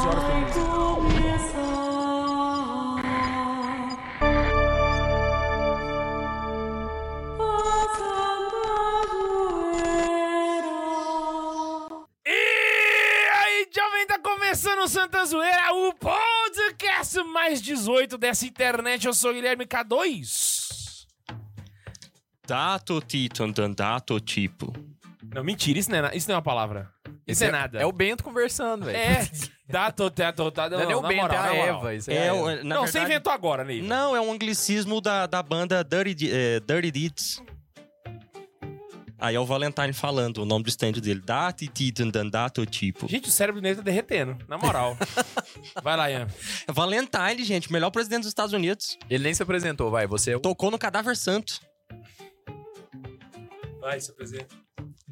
11 0.00 0.08
horas 0.08 0.24
por 0.24 1.02
mês. 1.02 1.40
E 12.24 13.30
aí, 13.34 13.68
jovem, 13.74 14.06
tá 14.06 14.18
começando 14.18 14.78
o 14.78 14.88
Santa 14.88 15.22
Zoeira, 15.26 15.74
o 15.74 15.92
podcast 15.92 17.22
mais 17.24 17.60
18 17.60 18.16
dessa 18.16 18.46
internet. 18.46 19.06
Eu 19.06 19.12
sou 19.12 19.32
o 19.32 19.34
Guilherme 19.34 19.66
K2. 19.66 21.04
Dato 22.46 23.02
Titan, 23.02 23.52
dato 23.72 24.18
tipo. 24.18 24.72
Não, 25.34 25.44
mentira, 25.44 25.78
isso 25.78 25.90
não 25.90 25.98
é, 26.06 26.16
isso 26.16 26.26
não 26.26 26.34
é 26.34 26.36
uma 26.36 26.42
palavra. 26.42 26.90
Isso 27.30 27.44
é, 27.44 27.50
nada. 27.50 27.78
É 27.80 27.86
o 27.86 27.92
Bento 27.92 28.22
conversando, 28.24 28.84
velho. 28.86 28.96
É, 28.96 29.28
dato, 29.68 30.08
dato, 30.10 30.50
dato. 30.50 30.70
Não 30.76 30.90
é 30.90 30.96
o 30.96 31.02
Bento, 31.02 31.22
moral, 31.22 31.44
é 31.44 31.56
na 31.58 31.62
a. 31.64 31.66
Eva. 31.66 31.94
Isso 31.94 32.10
É, 32.10 32.14
é, 32.14 32.28
a 32.28 32.32
não, 32.64 32.80
você 32.86 32.92
verdade- 32.92 33.04
inventou 33.04 33.32
agora, 33.32 33.64
Ney. 33.64 33.82
Não, 33.82 34.14
é 34.16 34.20
um 34.20 34.32
anglicismo 34.32 35.00
da, 35.00 35.26
da 35.26 35.42
banda 35.42 35.82
Dirty, 35.84 36.14
Di- 36.14 36.30
é, 36.32 36.60
Dirty 36.60 36.90
Deeds. 36.90 37.42
Aí 39.22 39.34
é 39.34 39.38
o 39.40 39.44
Valentine 39.44 39.92
falando 39.92 40.38
o 40.38 40.44
nome 40.46 40.64
do 40.64 40.70
stand 40.70 40.92
dele. 40.92 41.20
Dato 41.22 41.66
Titan, 41.66 42.08
dato 42.30 42.64
tipo. 42.64 43.06
Gente, 43.06 43.28
o 43.28 43.30
cérebro 43.30 43.60
dele 43.60 43.76
tá 43.76 43.82
derretendo, 43.82 44.38
na 44.48 44.56
moral. 44.56 44.96
Vai 45.84 45.94
lá, 45.94 46.10
Ian. 46.10 46.26
Valentine, 46.66 47.44
gente, 47.44 47.70
melhor 47.70 47.90
presidente 47.90 48.20
dos 48.20 48.28
Estados 48.28 48.54
Unidos. 48.54 48.96
Ele 49.10 49.24
nem 49.24 49.34
se 49.34 49.42
apresentou, 49.42 49.90
vai. 49.90 50.06
Você 50.06 50.32
é. 50.36 50.38
Tocou 50.38 50.70
no 50.70 50.78
cadáver 50.78 51.14
santo. 51.18 51.60
Vai, 53.78 54.00
se 54.00 54.10
apresenta. 54.10 54.54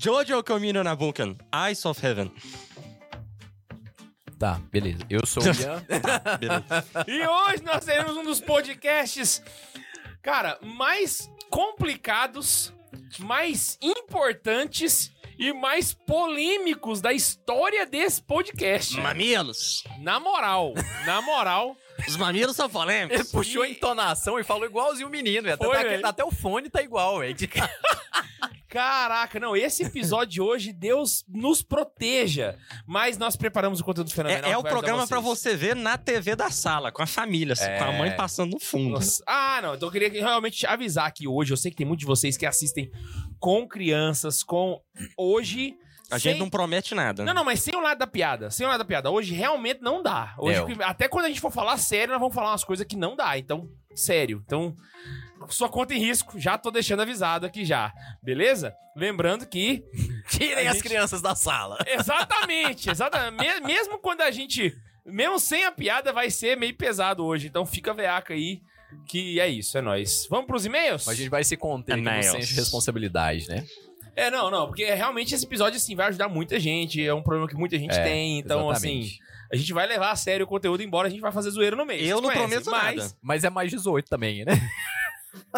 Jojo 0.01 0.45
Camino 0.45 0.85
Nabucan, 0.85 1.37
Eyes 1.53 1.85
of 1.85 2.01
Heaven. 2.07 2.31
Tá, 4.39 4.61
beleza. 4.71 5.05
Eu 5.11 5.27
sou 5.27 5.43
o 5.43 5.47
Ian. 5.47 5.85
Beleza. 6.39 6.87
E 7.09 7.27
hoje 7.27 7.65
nós 7.65 7.85
teremos 7.85 8.17
um 8.17 8.23
dos 8.23 8.41
podcasts, 8.41 9.43
cara, 10.23 10.57
mais 10.63 11.29
complicados, 11.51 12.73
mais 13.19 13.77
importantes 13.83 15.11
e 15.37 15.53
mais 15.53 15.93
polêmicos 15.93 17.01
da 17.01 17.13
história 17.13 17.85
desse 17.85 18.23
podcast. 18.23 18.97
Mamilos. 19.01 19.83
Na 19.99 20.21
moral, 20.21 20.75
na 21.07 21.21
moral. 21.21 21.77
Os 22.07 22.17
mamilos 22.17 22.55
são 22.57 22.67
Ele 22.67 22.73
polêmicos. 22.73 23.31
puxou 23.33 23.63
a 23.63 23.69
entonação 23.69 24.39
e 24.39 24.45
falou 24.45 24.65
igualzinho 24.67 25.09
o 25.09 25.11
menino. 25.11 25.53
Até, 25.53 25.65
Foi, 25.65 25.99
tá- 26.01 26.09
até 26.09 26.25
o 26.25 26.31
fone 26.31 26.71
tá 26.71 26.83
igual, 26.83 27.19
velho. 27.19 27.35
Caraca, 28.69 29.41
não, 29.41 29.57
esse 29.57 29.83
episódio 29.83 30.33
de 30.35 30.41
hoje, 30.43 30.73
Deus 30.75 31.25
nos 31.27 31.63
proteja. 31.63 32.55
Mas 32.87 33.17
nós 33.17 33.35
preparamos 33.35 33.81
o 33.81 33.85
conteúdo 33.85 34.11
fenomenal. 34.13 34.51
É, 34.51 34.53
é 34.53 34.59
o 34.59 34.63
programa 34.63 35.07
pra 35.07 35.21
vocês. 35.21 35.55
você 35.55 35.57
ver 35.57 35.75
na 35.75 35.97
TV 35.97 36.37
da 36.37 36.51
sala, 36.51 36.93
com 36.93 37.03
a 37.03 37.07
família, 37.07 37.55
assim, 37.55 37.65
É. 37.65 37.79
com 37.79 37.85
a 37.85 37.93
mãe 37.93 38.15
passando 38.15 38.53
no 38.53 38.61
fundo. 38.61 38.91
Nossa. 38.91 39.23
Ah, 39.27 39.61
não. 39.63 39.75
Então 39.75 39.89
eu 39.89 39.93
queria 39.93 40.11
realmente 40.11 40.67
avisar 40.67 41.07
aqui 41.07 41.27
hoje. 41.27 41.53
Eu 41.53 41.57
sei 41.57 41.71
que 41.71 41.79
tem 41.79 41.87
muitos 41.87 42.03
de 42.03 42.07
vocês 42.07 42.37
que 42.37 42.45
assistem 42.45 42.91
com 43.41 43.67
crianças, 43.67 44.43
com. 44.43 44.83
Hoje. 45.17 45.75
A 46.11 46.19
sem- 46.19 46.33
gente 46.33 46.41
não 46.41 46.49
promete 46.51 46.95
nada. 46.95 47.25
Não, 47.25 47.35
não, 47.35 47.45
mas 47.45 47.61
sem 47.61 47.75
o 47.77 47.81
lado 47.81 47.99
da 47.99 48.07
piada. 48.07 48.51
Sem 48.51 48.65
o 48.67 48.69
lado 48.69 48.79
da 48.79 48.85
piada. 48.85 49.11
Hoje 49.11 49.35
realmente 49.35 49.81
não 49.83 50.03
dá. 50.03 50.35
Hoje, 50.39 50.59
É, 50.59 50.85
até 50.85 51.07
quando 51.09 51.27
a 51.27 51.29
gente 51.29 51.41
for 51.41 51.51
falar 51.53 51.77
sério, 51.77 52.13
nós 52.13 52.21
vamos 52.21 52.35
falar 52.35 52.51
umas 52.51 52.65
coisas 52.65 52.87
que 52.87 52.97
não 52.97 53.15
dá. 53.15 53.37
Então, 53.39 53.69
sério. 53.95 54.43
Então, 54.47 54.75
sua 55.49 55.69
conta 55.69 55.95
em 55.95 55.99
risco, 55.99 56.39
já 56.41 56.57
tô 56.57 56.71
deixando 56.71 57.01
avisado 57.03 57.45
aqui 57.47 57.65
já. 57.65 57.93
Beleza? 58.23 58.75
Lembrando 58.97 59.47
que. 59.47 59.85
Tirem 60.31 60.67
A 60.67 60.71
as 60.71 60.77
gente- 60.77 60.83
crianças 60.89 61.21
da 61.23 61.35
sala. 61.35 61.79
Exatamente, 61.87 62.91
exatamente. 62.91 63.61
Me- 63.61 63.67
Mesmo 63.67 63.99
quando 63.99 64.23
a 64.23 64.31
gente. 64.31 64.75
Mesmo 65.07 65.39
sem 65.39 65.65
a 65.65 65.73
piada, 65.73 66.13
vai 66.13 66.31
ser 66.31 66.57
meio 66.57 66.77
pesado 66.77 67.25
hoje. 67.25 67.47
Então 67.47 67.65
fica 67.65 67.95
veaca 67.95 68.35
aí. 68.35 68.61
Que 69.07 69.39
é 69.39 69.47
isso, 69.49 69.77
é 69.77 69.83
nóis. 69.83 70.27
Vamos 70.31 70.47
pros 70.47 70.65
e-mails? 70.65 71.05
Mas 71.07 71.15
a 71.15 71.19
gente 71.19 71.29
vai 71.29 71.45
se 71.45 71.57
conter 71.59 71.99
E-mails. 71.99 72.27
senso 72.27 72.49
de 72.49 72.55
responsabilidade, 72.55 73.47
né? 73.47 73.65
É, 74.19 74.31
não, 74.31 74.51
não, 74.51 74.67
porque 74.67 74.85
realmente 74.95 75.35
esse 75.35 75.45
episódio, 75.45 75.77
assim, 75.77 75.95
vai 75.95 76.09
ajudar 76.09 76.29
muita 76.29 76.59
gente. 76.59 77.05
É 77.05 77.15
um 77.15 77.23
problema 77.23 77.49
que 77.49 77.55
muita 77.57 77.79
gente 77.79 77.97
É, 77.97 78.03
tem. 78.03 78.39
Então, 78.39 78.69
assim, 78.69 78.99
exatamente. 79.01 79.19
a 79.53 79.57
gente 79.57 79.73
vai 79.73 79.87
levar 79.87 80.11
a 80.11 80.17
sério 80.17 80.45
o 80.45 80.49
conteúdo, 80.49 80.83
embora 80.83 81.07
a 81.07 81.11
gente 81.11 81.21
vai 81.21 81.31
fazer 81.31 81.51
zoeira 81.51 81.77
no 81.77 81.87
meio. 81.87 82.03
Eu 82.05 82.17
não 82.21 82.31
conhecem, 82.31 82.49
prometo 82.49 82.71
mas 82.71 82.97
nada. 82.97 83.13
Mas 83.23 83.45
é 83.45 83.51
mais 83.51 83.71
18 83.71 84.09
também, 84.09 84.45
né? 84.45 84.53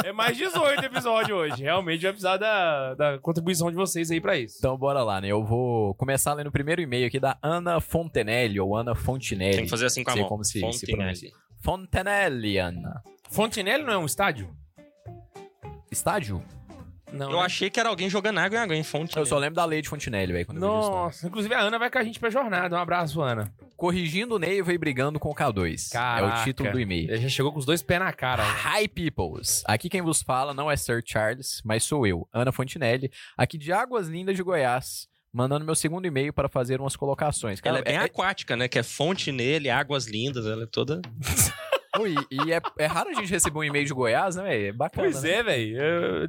É 0.05 0.13
mais 0.13 0.37
18 0.37 0.85
episódio 0.85 1.35
hoje. 1.35 1.63
Realmente 1.63 2.03
vai 2.03 2.11
precisar 2.11 2.37
da, 2.37 2.95
da 2.95 3.19
contribuição 3.19 3.71
de 3.71 3.77
vocês 3.77 4.11
aí 4.11 4.21
pra 4.21 4.37
isso. 4.37 4.57
Então 4.59 4.77
bora 4.77 5.03
lá, 5.03 5.21
né? 5.21 5.29
Eu 5.29 5.43
vou 5.45 5.95
começar 5.95 6.35
lendo 6.35 6.49
o 6.49 6.53
primeiro 6.53 6.83
e-mail 6.83 7.07
aqui 7.07 7.19
da 7.21 7.39
Ana 7.41 7.81
Fontenelle, 7.81 8.61
ou 8.61 8.77
Ana 8.77 8.95
Fontinelli. 8.95 9.55
Tem 9.55 9.65
que 9.65 9.71
fazer 9.71 9.87
assim 9.87 10.03
com 10.05 10.11
a 10.11 10.13
Sei 10.13 10.23
mão. 10.23 10.29
como 10.29 10.45
se, 10.45 10.53
se 10.53 10.61
Fontenelle. 10.61 10.97
pronuncia. 10.97 11.31
Fontenelle, 11.63 12.59
Ana. 12.59 13.03
Fontenelle 13.31 13.85
não 13.85 13.93
é 13.93 13.99
um 13.99 14.07
estádio? 14.07 14.55
Estádio? 15.91 16.43
Não. 17.13 17.31
Eu 17.31 17.39
né? 17.39 17.45
achei 17.45 17.71
que 17.71 17.79
era 17.79 17.89
alguém 17.89 18.09
jogando 18.09 18.39
água 18.39 18.59
em 18.59 18.61
água 18.63 18.77
em 18.77 18.83
fonte. 18.83 19.17
Eu 19.17 19.27
só 19.27 19.39
lembro 19.39 19.57
da 19.57 19.65
lei 19.65 19.83
de 19.83 19.89
Fontenelle, 19.89 20.33
velho, 20.33 20.47
quando 20.47 20.63
eu 20.63 20.73
vi 20.73 20.81
isso. 20.81 20.91
Nossa, 20.91 21.27
inclusive 21.27 21.55
a 21.55 21.61
Ana 21.61 21.79
vai 21.79 21.91
com 21.91 21.99
a 21.99 22.05
gente 22.05 22.19
pra 22.19 22.31
jornada. 22.31 22.77
Um 22.77 22.79
abraço, 22.79 23.21
Ana. 23.21 23.53
Corrigindo 23.77 24.39
Neiva 24.39 24.73
e 24.73 24.79
brigando 24.79 25.19
com 25.19 25.31
o 25.31 25.35
K2. 25.35 25.89
É 25.91 25.93
Caraca. 25.93 26.41
o 26.41 26.45
título 26.45 26.71
do 26.71 26.81
e-mail. 26.81 27.11
Ele 27.11 27.23
já 27.23 27.29
chegou 27.29 27.53
com 27.53 27.59
os 27.59 27.65
dois 27.65 27.83
pés 27.83 28.01
na 28.01 28.13
cara. 28.13 28.45
Hi, 28.45 28.87
peoples! 28.89 29.63
Aqui 29.67 29.89
quem 29.89 30.03
vos 30.03 30.23
fala 30.23 30.53
não 30.53 30.71
é 30.71 30.77
Sir 30.77 31.03
Charles, 31.05 31.61
mas 31.65 31.85
sou 31.85 32.07
eu, 32.07 32.29
Ana 32.33 32.53
Fontinelli, 32.53 33.11
aqui 33.37 33.57
de 33.59 33.73
Águas 33.73 34.09
Lindas 34.09 34.37
de 34.37 34.43
Goiás, 34.43 35.09
mandando 35.33 35.65
meu 35.65 35.75
segundo 35.75 36.07
e-mail 36.07 36.33
para 36.33 36.49
fazer 36.49 36.81
umas 36.81 36.97
colocações. 36.97 37.61
Ela 37.65 37.79
é 37.79 37.83
Cara, 37.83 37.99
bem 37.99 38.07
aquática, 38.07 38.57
né? 38.57 38.69
Que 38.69 38.79
é 38.79 38.83
fonte 38.83 39.33
nele, 39.33 39.71
águas 39.71 40.07
lindas, 40.07 40.47
ela 40.47 40.65
é 40.65 40.67
toda. 40.67 41.01
Ui, 41.99 42.15
e 42.31 42.53
é, 42.53 42.61
é 42.79 42.87
raro 42.87 43.11
a 43.11 43.15
gente 43.15 43.31
receber 43.31 43.59
um 43.59 43.65
e-mail 43.65 43.85
de 43.85 43.93
Goiás, 43.93 44.37
né, 44.37 44.43
velho? 44.45 44.67
É 44.69 44.73
bacana. 44.73 45.09
Pois 45.11 45.23
né? 45.23 45.31
é, 45.31 45.43
velho. 45.43 45.79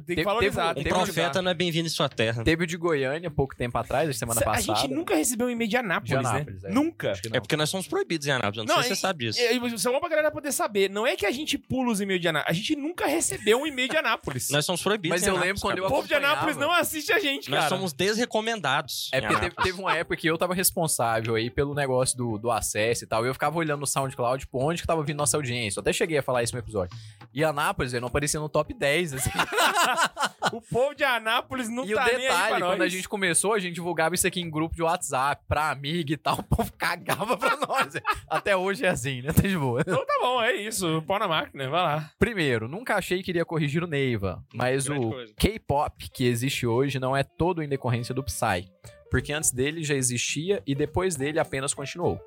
que 0.00 0.06
Teve- 0.06 0.22
valorizar. 0.24 0.74
teve 0.74 0.88
Um 0.88 0.92
profeta 0.92 1.40
não 1.40 1.50
é 1.50 1.54
bem-vindo 1.54 1.86
em 1.86 1.90
sua 1.90 2.08
terra. 2.08 2.42
Teve 2.42 2.64
o 2.64 2.66
de 2.66 2.76
Goiânia 2.76 3.30
pouco 3.30 3.54
tempo 3.56 3.78
atrás, 3.78 4.08
a 4.08 4.12
semana 4.12 4.40
A 4.40 4.44
passada. 4.44 4.78
gente 4.80 4.92
nunca 4.92 5.14
recebeu 5.14 5.46
um 5.46 5.50
e-mail 5.50 5.70
de 5.70 5.76
Anápolis, 5.76 6.08
De 6.10 6.16
Anápolis, 6.16 6.62
né? 6.62 6.70
é. 6.70 6.72
Nunca. 6.72 7.12
É 7.32 7.38
porque 7.40 7.56
nós 7.56 7.70
somos 7.70 7.86
proibidos 7.86 8.26
em 8.26 8.32
Anápolis. 8.32 8.56
eu 8.58 8.64
Não, 8.64 8.74
Não, 8.74 8.82
sei 8.82 8.90
se 8.90 8.96
você 8.96 9.00
sabe 9.02 9.26
disso. 9.26 9.38
Isso 9.40 9.88
é 9.88 9.92
bom 9.92 10.00
pra 10.00 10.08
galera 10.08 10.30
poder 10.32 10.50
saber. 10.52 10.90
Não 10.90 11.06
é 11.06 11.14
que 11.16 11.24
a 11.26 11.30
gente 11.30 11.56
pula 11.56 11.92
os 11.92 12.00
e-mails 12.00 12.20
de 12.20 12.28
Anápolis. 12.28 12.50
A 12.58 12.60
gente 12.60 12.76
nunca 12.76 13.06
recebeu 13.06 13.60
um 13.60 13.66
e-mail 13.66 13.88
de 13.88 13.96
Anápolis. 13.96 14.50
Nós 14.50 14.64
somos 14.66 14.82
proibidos 14.82 15.14
Mas 15.14 15.22
em 15.22 15.26
eu 15.26 15.36
Anápolis, 15.36 15.48
lembro 15.48 15.60
quando 15.62 15.74
cara. 15.76 15.80
eu 15.84 15.86
O 15.86 15.90
povo 15.96 16.08
de 16.08 16.14
Anápolis 16.14 16.56
não 16.56 16.72
assiste 16.72 17.12
a 17.12 17.20
gente, 17.20 17.48
Nós 17.50 17.60
cara. 17.60 17.68
somos 17.68 17.92
desrecomendados. 17.92 19.10
É 19.12 19.20
porque 19.20 19.36
teve, 19.36 19.54
teve 19.56 19.80
uma 19.80 19.94
época 19.96 20.16
que 20.16 20.26
eu 20.28 20.36
tava 20.36 20.54
responsável 20.54 21.34
aí 21.36 21.50
pelo 21.50 21.72
negócio 21.74 22.16
do, 22.16 22.36
do 22.38 22.50
acesso 22.50 23.04
e 23.04 23.06
tal. 23.06 23.24
E 23.24 23.28
eu 23.28 23.32
ficava 23.32 23.56
olhando 23.56 23.80
no 23.80 23.86
SoundCloud, 23.86 24.40
tipo, 24.40 24.58
onde 24.58 24.80
que 24.80 24.86
tava 24.86 25.02
vindo 25.04 25.18
nossa 25.18 25.36
audiência. 25.36 25.51
Eu 25.78 25.80
até 25.80 25.92
cheguei 25.92 26.18
a 26.18 26.22
falar 26.22 26.42
isso 26.42 26.54
no 26.54 26.58
episódio. 26.58 26.96
E 27.32 27.42
Anápolis, 27.44 27.92
velho, 27.92 28.02
não 28.02 28.08
aparecia 28.08 28.38
no 28.40 28.48
top 28.48 28.74
10, 28.74 29.14
assim. 29.14 29.30
O 30.52 30.60
povo 30.60 30.94
de 30.94 31.02
Anápolis 31.04 31.68
não 31.68 31.84
e 31.84 31.94
tá 31.94 32.02
o 32.02 32.06
nem 32.06 32.16
aí 32.16 32.26
pra 32.26 32.36
detalhe, 32.36 32.60
nós. 32.60 32.72
quando 32.72 32.82
a 32.82 32.88
gente 32.88 33.08
começou, 33.08 33.54
a 33.54 33.58
gente 33.58 33.74
divulgava 33.74 34.14
isso 34.14 34.26
aqui 34.26 34.40
em 34.40 34.50
grupo 34.50 34.74
de 34.74 34.82
WhatsApp, 34.82 35.42
pra 35.48 35.70
amiga 35.70 36.12
e 36.12 36.16
tal. 36.16 36.38
O 36.42 36.56
povo 36.56 36.72
cagava 36.76 37.36
pra 37.36 37.56
nós. 37.56 37.94
Até 38.28 38.54
hoje 38.56 38.84
é 38.84 38.88
assim, 38.88 39.22
né? 39.22 39.32
Tá 39.32 39.42
de 39.42 39.56
boa. 39.56 39.80
Então 39.80 40.04
tá 40.04 40.14
bom, 40.20 40.42
é 40.42 40.52
isso. 40.54 41.02
Pau 41.06 41.18
na 41.18 41.28
máquina, 41.28 41.68
vai 41.70 41.80
lá. 41.82 42.10
Primeiro, 42.18 42.68
nunca 42.68 42.96
achei 42.96 43.22
que 43.22 43.30
iria 43.30 43.44
corrigir 43.44 43.82
o 43.82 43.86
Neiva, 43.86 44.44
mas 44.52 44.86
Grande 44.86 45.06
o. 45.06 45.34
K-pop 45.36 46.10
que 46.10 46.26
existe 46.26 46.66
hoje 46.66 46.98
não 46.98 47.16
é 47.16 47.22
todo 47.22 47.62
em 47.62 47.68
decorrência 47.68 48.14
do 48.14 48.22
Psy, 48.22 48.68
porque 49.10 49.32
antes 49.32 49.52
dele 49.52 49.82
já 49.82 49.94
existia 49.94 50.62
e 50.66 50.74
depois 50.74 51.16
dele 51.16 51.38
apenas 51.38 51.72
continuou. 51.72 52.20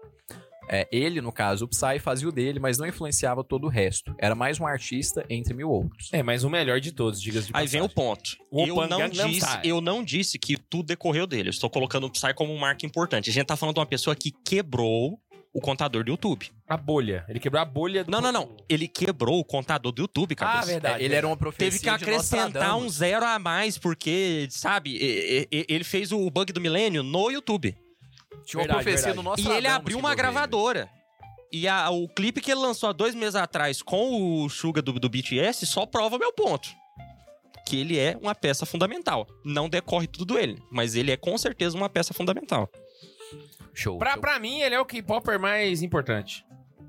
É, 0.68 0.88
ele, 0.92 1.22
no 1.22 1.32
caso, 1.32 1.66
o 1.66 1.68
Psy, 1.68 2.00
fazia 2.00 2.28
o 2.28 2.32
dele, 2.32 2.60
mas 2.60 2.78
não 2.78 2.88
influenciava 2.88 3.44
todo 3.44 3.66
o 3.66 3.70
resto. 3.70 4.16
Era 4.18 4.34
mais 4.36 4.60
um 4.60 4.66
artista 4.66 5.26
entre 5.30 5.54
mil 5.54 5.70
outros. 5.70 6.10
É, 6.12 6.24
mas 6.24 6.44
o 6.44 6.50
melhor 6.50 6.80
de 6.80 6.92
todos, 6.92 7.22
diga-se 7.22 7.48
de 7.48 7.54
Aí 7.56 7.68
vem 7.68 7.82
o 7.82 7.90
passagem. 7.90 7.96
ponto. 7.96 8.38
O 8.52 8.66
eu, 8.66 8.88
não 8.88 9.10
disse, 9.10 9.60
eu 9.64 9.82
não 9.82 10.04
disse 10.04 10.40
que 10.40 10.58
tudo 10.58 10.88
decorreu 10.88 11.28
dele. 11.28 11.50
Eu 11.50 11.52
estou 11.52 11.70
colocando 11.70 12.06
o 12.08 12.10
Psy 12.10 12.34
como 12.34 12.54
um 12.54 12.58
marco 12.58 12.86
importante. 12.86 13.30
A 13.30 13.34
gente 13.34 13.46
tá 13.46 13.56
falando 13.56 13.76
de 13.76 13.80
uma 13.80 13.86
pessoa 13.86 14.16
que 14.16 14.32
quebrou 14.32 15.20
o 15.54 15.62
contador 15.62 16.04
do 16.04 16.12
YouTube. 16.12 16.52
A 16.68 16.76
bolha. 16.76 17.24
Ele 17.30 17.40
quebrou 17.40 17.62
a 17.62 17.66
bolha 17.66 18.04
do... 18.04 18.12
Não, 18.12 18.20
não, 18.20 18.32
não. 18.32 18.58
Ele 18.68 18.90
quebrou 18.90 19.40
o 19.40 19.46
contador 19.46 19.94
do 19.94 20.02
YouTube, 20.02 20.34
Ah, 20.34 20.36
cabeça. 20.36 20.66
verdade. 20.66 21.02
Ele 21.04 21.16
era 21.16 21.26
uma 21.26 21.38
profecia 21.38 21.70
Teve 21.72 21.82
que 21.82 21.90
acrescentar 21.90 22.76
um 22.76 22.90
zero 22.90 23.26
a 23.26 23.40
mais, 23.40 23.78
porque, 23.78 24.48
sabe, 24.50 24.98
ele 25.50 25.84
fez 25.86 26.12
o 26.12 26.30
bug 26.30 26.52
do 26.52 26.60
milênio 26.60 27.04
no 27.04 27.32
YouTube. 27.32 27.74
Tinha 28.44 28.60
uma 28.60 28.68
Verdade, 28.68 28.84
profecia 28.84 28.96
verdade. 28.96 29.16
do 29.16 29.24
nosso 29.24 29.42
E 29.42 29.52
ele 29.58 29.68
abriu 29.68 29.98
uma 29.98 30.14
gravadora. 30.16 30.90
E 31.52 31.68
a- 31.68 31.90
o 31.90 32.08
clipe 32.10 32.42
que 32.42 32.52
ele 32.52 32.60
lançou 32.60 32.90
há 32.90 32.92
dois 32.92 33.16
meses 33.16 33.36
atrás 33.36 33.82
com 33.82 34.44
o 34.44 34.50
Suga 34.50 34.82
do, 34.82 34.94
do 34.94 35.10
BTS 35.10 35.66
só 35.66 35.86
prova 35.86 36.18
meu 36.18 36.34
ponto. 36.34 36.70
Que 37.66 37.80
ele 37.80 37.98
é 37.98 38.18
uma 38.22 38.36
peça 38.36 38.66
fundamental. 38.66 39.26
Não 39.44 39.68
decorre 39.70 40.06
tudo 40.08 40.34
dele, 40.36 40.62
mas 40.72 40.96
ele 40.96 41.12
é 41.12 41.18
com 41.18 41.38
certeza 41.38 41.76
uma 41.78 41.90
peça 41.90 42.14
fundamental. 42.14 42.70
Show. 43.74 43.98
Pra, 43.98 44.12
show. 44.14 44.22
pra 44.22 44.40
mim, 44.40 44.62
ele 44.62 44.76
é 44.76 44.80
o 44.80 44.86
K-Popper 44.86 45.40
mais 45.40 45.82
importante. 45.82 46.46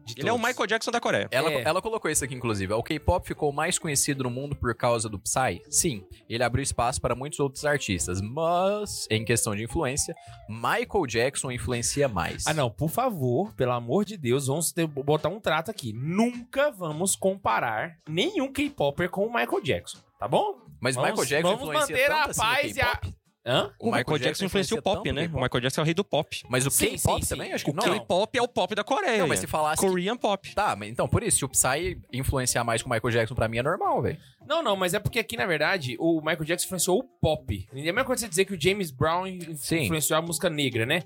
De 0.07 0.21
Ele 0.21 0.29
é 0.29 0.33
o 0.33 0.37
todos. 0.37 0.49
Michael 0.49 0.67
Jackson 0.69 0.91
da 0.91 1.01
Coreia. 1.01 1.29
Ela, 1.31 1.51
É. 1.53 1.63
ela 1.63 1.83
colocou 1.83 2.11
isso 2.11 2.25
aqui, 2.25 2.35
inclusive. 2.35 2.73
O 2.73 2.83
K-pop 2.83 3.27
ficou 3.27 3.53
mais 3.53 3.79
conhecido 3.79 4.23
no 4.25 4.31
mundo 4.31 4.55
por 4.57 4.75
causa 4.75 5.09
do 5.09 5.19
Psy? 5.19 5.61
Sim. 5.69 6.05
Ele 6.29 6.43
abriu 6.43 6.63
espaço 6.63 7.01
para 7.01 7.15
muitos 7.15 7.41
outros 7.41 7.65
artistas. 7.65 8.21
Mas, 8.21 9.07
em 9.11 9.25
questão 9.25 9.55
de 9.57 9.65
influência, 9.65 10.15
Michael 10.49 11.07
Jackson 11.07 11.51
influencia 11.51 12.09
mais. 12.09 12.47
Ah, 12.47 12.55
não, 12.55 12.71
por 12.71 12.89
favor, 12.89 13.53
pelo 13.55 13.73
amor 13.73 14.05
de 14.05 14.17
Deus, 14.17 14.47
vamos 14.47 14.73
ter- 14.73 14.87
botar 14.87 15.29
um 15.29 15.41
trato 15.41 15.71
aqui. 15.71 15.93
Nunca 15.93 16.71
vamos 16.71 17.17
comparar 17.17 17.97
nenhum 18.09 18.53
K-Popper 18.53 19.11
com 19.11 19.27
o 19.27 19.33
Michael 19.33 19.61
Jackson, 19.63 19.99
tá 20.19 20.29
bom? 20.29 20.59
Mas 20.81 20.95
Vamos- 20.95 21.11
Michael 21.11 21.29
Jackson 21.29 21.57
vamos 21.57 21.69
influencia 21.69 21.97
manter 21.97 22.07
tanto 22.09 22.19
a 22.19 22.31
assim 22.31 22.41
o 22.41 22.45
paz 22.45 22.77
e 22.77 22.81
a- 22.81 22.85
K-pop? 22.97 23.16
Hã? 23.47 23.73
O 23.79 23.93
Michael, 23.93 24.19
Jackson 24.19 24.45
influencia 24.47 24.77
o 24.77 24.83
pop, 24.83 25.13
né? 25.13 25.31
O 25.33 25.41
Michael 25.41 25.61
Jackson 25.61 25.81
é 25.81 25.83
o 25.83 25.85
rei 25.85 25.95
do 25.95 26.05
pop. 26.05 26.43
Mas 26.49 26.67
o 26.67 26.71
K-pop 26.71 27.25
também? 27.29 27.49
sim. 27.49 27.55
Acho 27.55 27.65
que 27.65 27.71
O 27.71 27.75
não. 27.75 27.83
K-pop 27.85 28.37
é 28.39 28.43
o 28.43 28.49
pop 28.49 28.75
da 28.75 28.83
Coreia. 28.83 29.19
Não, 29.19 29.29
mas 29.29 29.39
se 29.39 29.47
falasse... 29.47 29.81
Korean 29.81 30.17
pop. 30.17 30.53
Tá, 30.55 30.75
mas 30.75 30.89
então, 30.91 31.07
por 31.09 31.23
isso, 31.23 31.39
se 31.39 31.45
o 31.45 31.49
Psy 31.49 31.97
influenciar 32.13 32.65
mais 32.65 32.83
que 32.83 32.89
o 32.89 32.91
Michael 32.91 33.13
Jackson, 33.13 33.35
pra 33.37 33.47
mim 33.47 33.59
é 33.59 33.63
normal, 33.63 34.03
velho. 34.03 34.19
Não, 34.49 34.63
não, 34.63 34.77
mas 34.77 34.95
é 34.95 34.99
porque 35.01 35.19
aqui, 35.19 35.37
na 35.37 35.47
verdade, 35.47 35.97
o 35.99 36.21
Michael 36.21 36.45
Jackson 36.45 36.67
influenciou 36.67 36.99
o 36.99 37.03
pop. 37.05 37.69
É 37.73 37.81
a 37.81 37.83
mesma 37.85 38.05
coisa 38.05 38.21
você 38.23 38.29
dizer 38.29 38.45
que 38.45 38.55
o 38.55 38.61
James 38.61 38.91
Brown 38.91 39.27
influenciou 39.27 40.19
a 40.19 40.23
música 40.23 40.49
negra, 40.51 40.85
né? 40.87 41.03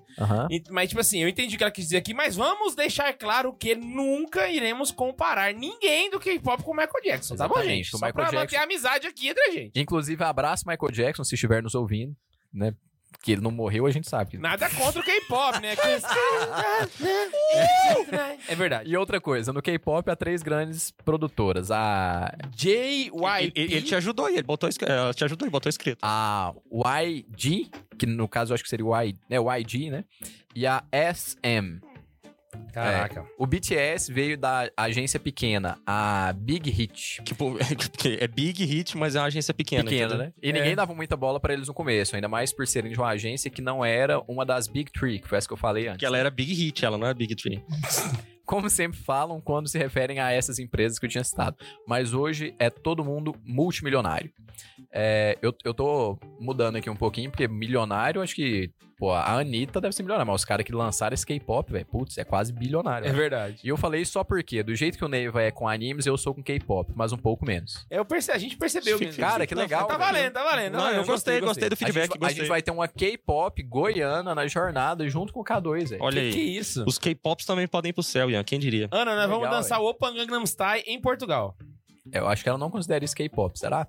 E- 0.50 0.62
Mas, 0.70 0.88
tipo 0.90 1.00
assim, 1.00 1.22
eu 1.22 1.28
entendi 1.28 1.54
o 1.54 1.58
que 1.58 1.64
ela 1.64 1.70
quis 1.70 1.84
dizer 1.84 1.98
aqui, 1.98 2.12
mas 2.14 2.36
vamos 2.36 2.74
deixar 2.74 3.12
claro 3.14 3.52
que 3.54 3.74
nunca 3.74 4.48
iremos 4.48 4.90
comparar 4.90 5.52
ninguém 5.54 6.10
do 6.10 6.18
K-pop 6.20 6.62
com 6.62 6.70
o 6.72 6.74
Michael 6.76 7.02
Jackson, 7.04 7.36
tá 7.36 7.48
bom, 7.48 7.62
gente? 7.62 7.88
o 7.88 7.90
Só 7.92 7.96
Michael 7.98 8.12
pra 8.14 8.24
manter 8.24 8.36
Jackson- 8.38 8.58
a 8.58 8.62
amizade 8.62 9.06
aqui 9.06 9.28
entre 9.28 9.42
a 9.42 9.50
gente. 9.52 9.72
Inclusive, 9.80 10.22
abraço 10.24 10.64
Michael 10.66 10.92
Jackson, 10.92 11.24
se 11.24 11.34
estiver 11.34 11.62
nos 11.62 11.74
ouvindo, 11.74 12.14
né? 12.52 12.74
Que 13.22 13.32
ele 13.32 13.40
não 13.42 13.50
morreu, 13.50 13.84
a 13.86 13.90
gente 13.90 14.08
sabe. 14.08 14.38
Nada 14.38 14.68
contra 14.70 15.00
o 15.00 15.04
K-pop, 15.04 15.60
né? 15.60 15.74
é 18.48 18.54
verdade. 18.54 18.90
E 18.90 18.96
outra 18.96 19.20
coisa, 19.20 19.52
no 19.52 19.60
K-pop 19.60 20.08
há 20.10 20.16
três 20.16 20.42
grandes 20.42 20.90
produtoras. 20.90 21.70
A, 21.70 22.32
JYP. 22.56 23.10
Ele, 23.54 23.74
ele- 23.74 23.82
te 23.82 23.94
ajudou 23.94 24.26
aí, 24.26 24.34
ele 24.34 24.42
botou, 24.42 24.68
ela 24.86 25.12
te 25.12 25.24
ajudou 25.24 25.46
e 25.46 25.50
botou 25.50 25.68
escrito. 25.68 25.98
a 26.02 26.54
YG, 26.72 27.70
que 27.98 28.06
no 28.06 28.26
caso 28.28 28.52
eu 28.52 28.54
acho 28.54 28.64
que 28.64 28.70
seria 28.70 28.86
o 28.86 28.94
Y, 28.96 29.14
né, 29.28 29.38
o 29.38 29.52
YG, 29.52 29.90
né? 29.90 30.04
E 30.54 30.66
a 30.66 30.82
SM. 31.14 31.80
Caraca. 32.72 33.24
O 33.38 33.46
BTS 33.46 34.12
veio 34.12 34.36
da 34.36 34.70
agência 34.76 35.18
pequena, 35.18 35.78
a 35.86 36.32
Big 36.36 36.70
Hit. 36.70 37.22
Tipo, 37.24 37.56
é 38.18 38.26
big 38.26 38.64
hit, 38.64 38.96
mas 38.96 39.14
é 39.14 39.20
uma 39.20 39.26
agência 39.26 39.52
pequena. 39.52 39.84
Pequena, 39.84 40.06
entendeu? 40.06 40.18
né? 40.26 40.32
E 40.42 40.52
ninguém 40.52 40.74
dava 40.74 40.94
muita 40.94 41.16
bola 41.16 41.40
pra 41.40 41.52
eles 41.52 41.68
no 41.68 41.74
começo, 41.74 42.14
ainda 42.14 42.28
mais 42.28 42.52
por 42.52 42.66
serem 42.66 42.92
de 42.92 42.98
uma 42.98 43.08
agência 43.08 43.50
que 43.50 43.62
não 43.62 43.84
era 43.84 44.20
uma 44.28 44.44
das 44.44 44.68
Big 44.68 44.90
Three, 44.92 45.20
que 45.20 45.28
foi 45.28 45.38
essa 45.38 45.46
que 45.46 45.52
eu 45.52 45.58
falei 45.58 45.88
antes. 45.88 45.98
Que 45.98 46.06
ela 46.06 46.18
era 46.18 46.30
big 46.30 46.52
hit, 46.52 46.84
ela 46.84 46.98
não 46.98 47.06
é 47.06 47.14
big 47.14 47.34
tree. 47.34 47.62
como 48.50 48.68
sempre 48.68 48.98
falam 48.98 49.40
quando 49.40 49.68
se 49.68 49.78
referem 49.78 50.18
a 50.18 50.32
essas 50.32 50.58
empresas 50.58 50.98
que 50.98 51.06
eu 51.06 51.10
tinha 51.10 51.22
citado. 51.22 51.56
Mas 51.86 52.12
hoje 52.12 52.52
é 52.58 52.68
todo 52.68 53.04
mundo 53.04 53.32
multimilionário. 53.44 54.32
É, 54.92 55.38
eu, 55.40 55.54
eu 55.64 55.72
tô 55.72 56.18
mudando 56.40 56.74
aqui 56.76 56.90
um 56.90 56.96
pouquinho, 56.96 57.30
porque 57.30 57.46
milionário, 57.46 58.20
acho 58.20 58.34
que, 58.34 58.70
pô, 58.98 59.12
a 59.12 59.38
Anitta 59.38 59.80
deve 59.80 59.94
ser 59.94 60.02
milionária, 60.02 60.24
mas 60.30 60.40
os 60.40 60.44
caras 60.44 60.66
que 60.66 60.72
lançaram 60.72 61.14
esse 61.14 61.24
K-pop, 61.24 61.70
velho, 61.70 61.86
putz, 61.86 62.18
é 62.18 62.24
quase 62.24 62.52
bilionário. 62.52 63.06
É 63.06 63.12
né? 63.12 63.16
verdade. 63.16 63.60
E 63.62 63.68
eu 63.68 63.76
falei 63.76 64.02
isso 64.02 64.12
só 64.12 64.24
porque, 64.24 64.62
do 64.64 64.74
jeito 64.74 64.98
que 64.98 65.04
o 65.04 65.08
Neiva 65.08 65.40
é 65.42 65.50
com 65.52 65.68
animes, 65.68 66.06
eu 66.06 66.16
sou 66.18 66.34
com 66.34 66.42
K-pop, 66.42 66.92
mas 66.96 67.12
um 67.12 67.16
pouco 67.16 67.44
menos. 67.46 67.86
Eu 67.88 68.04
perce... 68.04 68.32
A 68.32 68.38
gente 68.38 68.56
percebeu 68.56 68.98
mesmo. 68.98 69.20
Cara, 69.20 69.46
que 69.46 69.54
legal, 69.54 69.86
Tá 69.86 69.96
velho. 69.96 70.12
valendo, 70.12 70.32
tá 70.32 70.42
valendo. 70.44 70.72
Não, 70.74 70.90
eu 70.90 71.04
gostei, 71.04 71.40
gostei 71.40 71.68
do 71.68 71.74
A 71.74 71.76
gente, 71.76 71.86
feedback, 71.92 72.08
vai- 72.08 72.16
a 72.16 72.20
gostei. 72.20 72.36
gente 72.36 72.48
vai 72.48 72.62
ter 72.62 72.70
uma 72.72 72.88
K-pop 72.88 73.62
goiana 73.62 74.34
na 74.34 74.46
jornada 74.48 75.08
junto 75.08 75.32
com 75.32 75.40
o 75.40 75.44
K2, 75.44 75.90
velho. 75.90 76.02
Olha 76.02 76.20
Que, 76.20 76.26
aí. 76.26 76.32
que 76.32 76.40
isso? 76.40 76.84
Os 76.86 76.98
K-pops 76.98 77.44
também 77.46 77.68
podem 77.68 77.90
ir 77.90 77.92
pro 77.92 78.02
céu, 78.02 78.28
Ian, 78.28 78.39
quem 78.44 78.58
diria? 78.58 78.88
Ana, 78.90 79.14
nós 79.16 79.26
vamos 79.28 79.44
Legal, 79.44 79.56
dançar 79.60 79.80
o 79.80 79.86
Open 79.88 80.14
Gangnam 80.14 80.44
Style 80.46 80.82
em 80.86 81.00
Portugal. 81.00 81.56
Eu 82.12 82.26
acho 82.28 82.42
que 82.42 82.48
ela 82.48 82.58
não 82.58 82.70
considera 82.70 83.04
isso 83.04 83.14
K-pop, 83.14 83.58
será? 83.58 83.86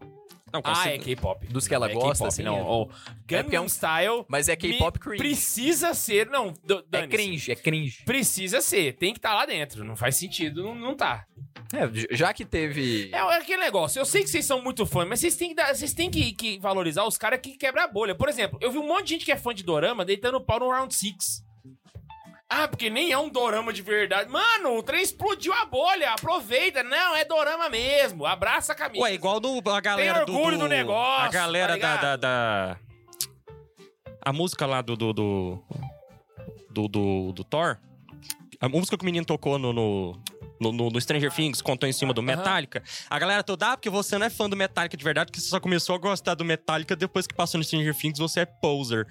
Não, 0.53 0.59
Ah, 0.65 0.75
consigo- 0.75 0.95
é 0.95 0.97
K-pop. 0.97 1.47
Dos 1.47 1.65
que 1.65 1.73
ela 1.73 1.89
é 1.89 1.93
gosta, 1.93 2.09
K-pop, 2.25 2.27
assim, 2.27 2.43
Não, 2.43 2.57
é. 2.57 2.61
o 2.61 2.81
É 2.83 2.85
porque 2.85 3.35
é 3.35 3.43
Gangnam 3.43 3.63
um- 3.63 3.69
Style 3.69 4.25
Mas 4.27 4.49
é 4.49 4.55
K-pop 4.57 4.99
me- 4.99 5.03
cringe. 5.05 5.17
precisa 5.23 5.93
ser... 5.93 6.27
Não, 6.29 6.51
d- 6.51 6.73
É 6.73 6.81
dane-se. 6.89 7.07
cringe, 7.09 7.51
é 7.51 7.55
cringe. 7.55 8.03
Precisa 8.03 8.59
ser. 8.61 8.97
Tem 8.97 9.13
que 9.13 9.19
estar 9.19 9.33
lá 9.33 9.45
dentro. 9.45 9.85
Não 9.85 9.95
faz 9.95 10.17
sentido, 10.17 10.61
não, 10.61 10.75
não 10.75 10.93
tá. 10.95 11.25
É, 11.73 12.13
já 12.15 12.33
que 12.33 12.43
teve. 12.43 13.09
É, 13.13 13.17
é 13.17 13.37
aquele 13.37 13.61
negócio. 13.63 13.97
Eu 13.97 14.03
sei 14.05 14.23
que 14.23 14.29
vocês 14.29 14.45
são 14.45 14.61
muito 14.61 14.85
fãs, 14.85 15.07
mas 15.07 15.21
vocês 15.21 15.37
têm 15.37 15.49
que, 15.49 15.55
dar- 15.55 15.73
vocês 15.73 15.93
têm 15.93 16.11
que, 16.11 16.33
que 16.33 16.59
valorizar 16.59 17.05
os 17.05 17.17
caras 17.17 17.39
que 17.41 17.55
quebram 17.57 17.83
a 17.83 17.87
bolha. 17.87 18.13
Por 18.13 18.27
exemplo, 18.27 18.59
eu 18.61 18.69
vi 18.73 18.77
um 18.77 18.85
monte 18.85 19.05
de 19.05 19.09
gente 19.13 19.25
que 19.25 19.31
é 19.31 19.37
fã 19.37 19.53
de 19.55 19.63
Dorama 19.63 20.03
deitando 20.03 20.41
pau 20.41 20.59
no 20.59 20.69
Round 20.69 20.93
6. 20.93 21.41
Ah, 22.53 22.67
porque 22.67 22.89
nem 22.89 23.13
é 23.13 23.17
um 23.17 23.29
dorama 23.29 23.71
de 23.71 23.81
verdade. 23.81 24.29
Mano, 24.29 24.75
o 24.77 24.83
trem 24.83 25.01
explodiu 25.01 25.53
a 25.53 25.65
bolha. 25.65 26.11
Aproveita. 26.11 26.83
Não, 26.83 27.15
é 27.15 27.23
dorama 27.23 27.69
mesmo. 27.69 28.25
Abraça 28.25 28.73
a 28.73 28.75
camisa. 28.75 29.01
Ué, 29.05 29.13
igual 29.13 29.39
do, 29.39 29.61
a 29.69 29.79
galera 29.79 30.25
do, 30.25 30.33
orgulho 30.35 30.57
do 30.59 30.67
negócio, 30.67 31.23
A 31.23 31.29
galera 31.29 31.77
tá 31.79 31.95
da, 31.95 32.01
da, 32.01 32.15
da- 32.17 32.77
A 34.25 34.33
música 34.33 34.65
lá 34.65 34.81
do... 34.81 34.97
Do, 34.97 35.13
do, 35.13 35.63
do, 36.69 36.87
do- 36.89 37.31
do 37.31 37.43
Thor. 37.45 37.77
A 38.59 38.67
música 38.67 38.97
que 38.97 39.03
o 39.03 39.05
menino 39.05 39.25
tocou 39.25 39.57
no... 39.57 39.71
no... 39.71 40.21
No, 40.59 40.71
no- 40.71 40.89
no 40.91 41.01
Stranger 41.01 41.31
Things, 41.33 41.59
contou 41.59 41.89
em 41.89 41.93
cima 41.93 42.13
do 42.13 42.21
Metallica. 42.21 42.83
A 43.09 43.17
galera 43.17 43.41
toda, 43.43 43.71
ah, 43.71 43.77
porque 43.77 43.89
você 43.89 44.15
não 44.19 44.27
é 44.27 44.29
fã 44.29 44.47
do 44.47 44.55
Metallica 44.55 44.95
de 44.95 45.03
verdade, 45.03 45.31
porque 45.31 45.39
você 45.41 45.47
só 45.49 45.59
começou 45.59 45.95
a 45.95 45.97
gostar 45.97 46.35
do 46.35 46.45
Metallica 46.45 46.95
depois 46.95 47.25
que 47.25 47.33
passou 47.33 47.57
no 47.57 47.63
Stranger 47.63 47.95
Things, 47.97 48.19
você 48.19 48.41
é 48.41 48.45
poser. 48.45 49.07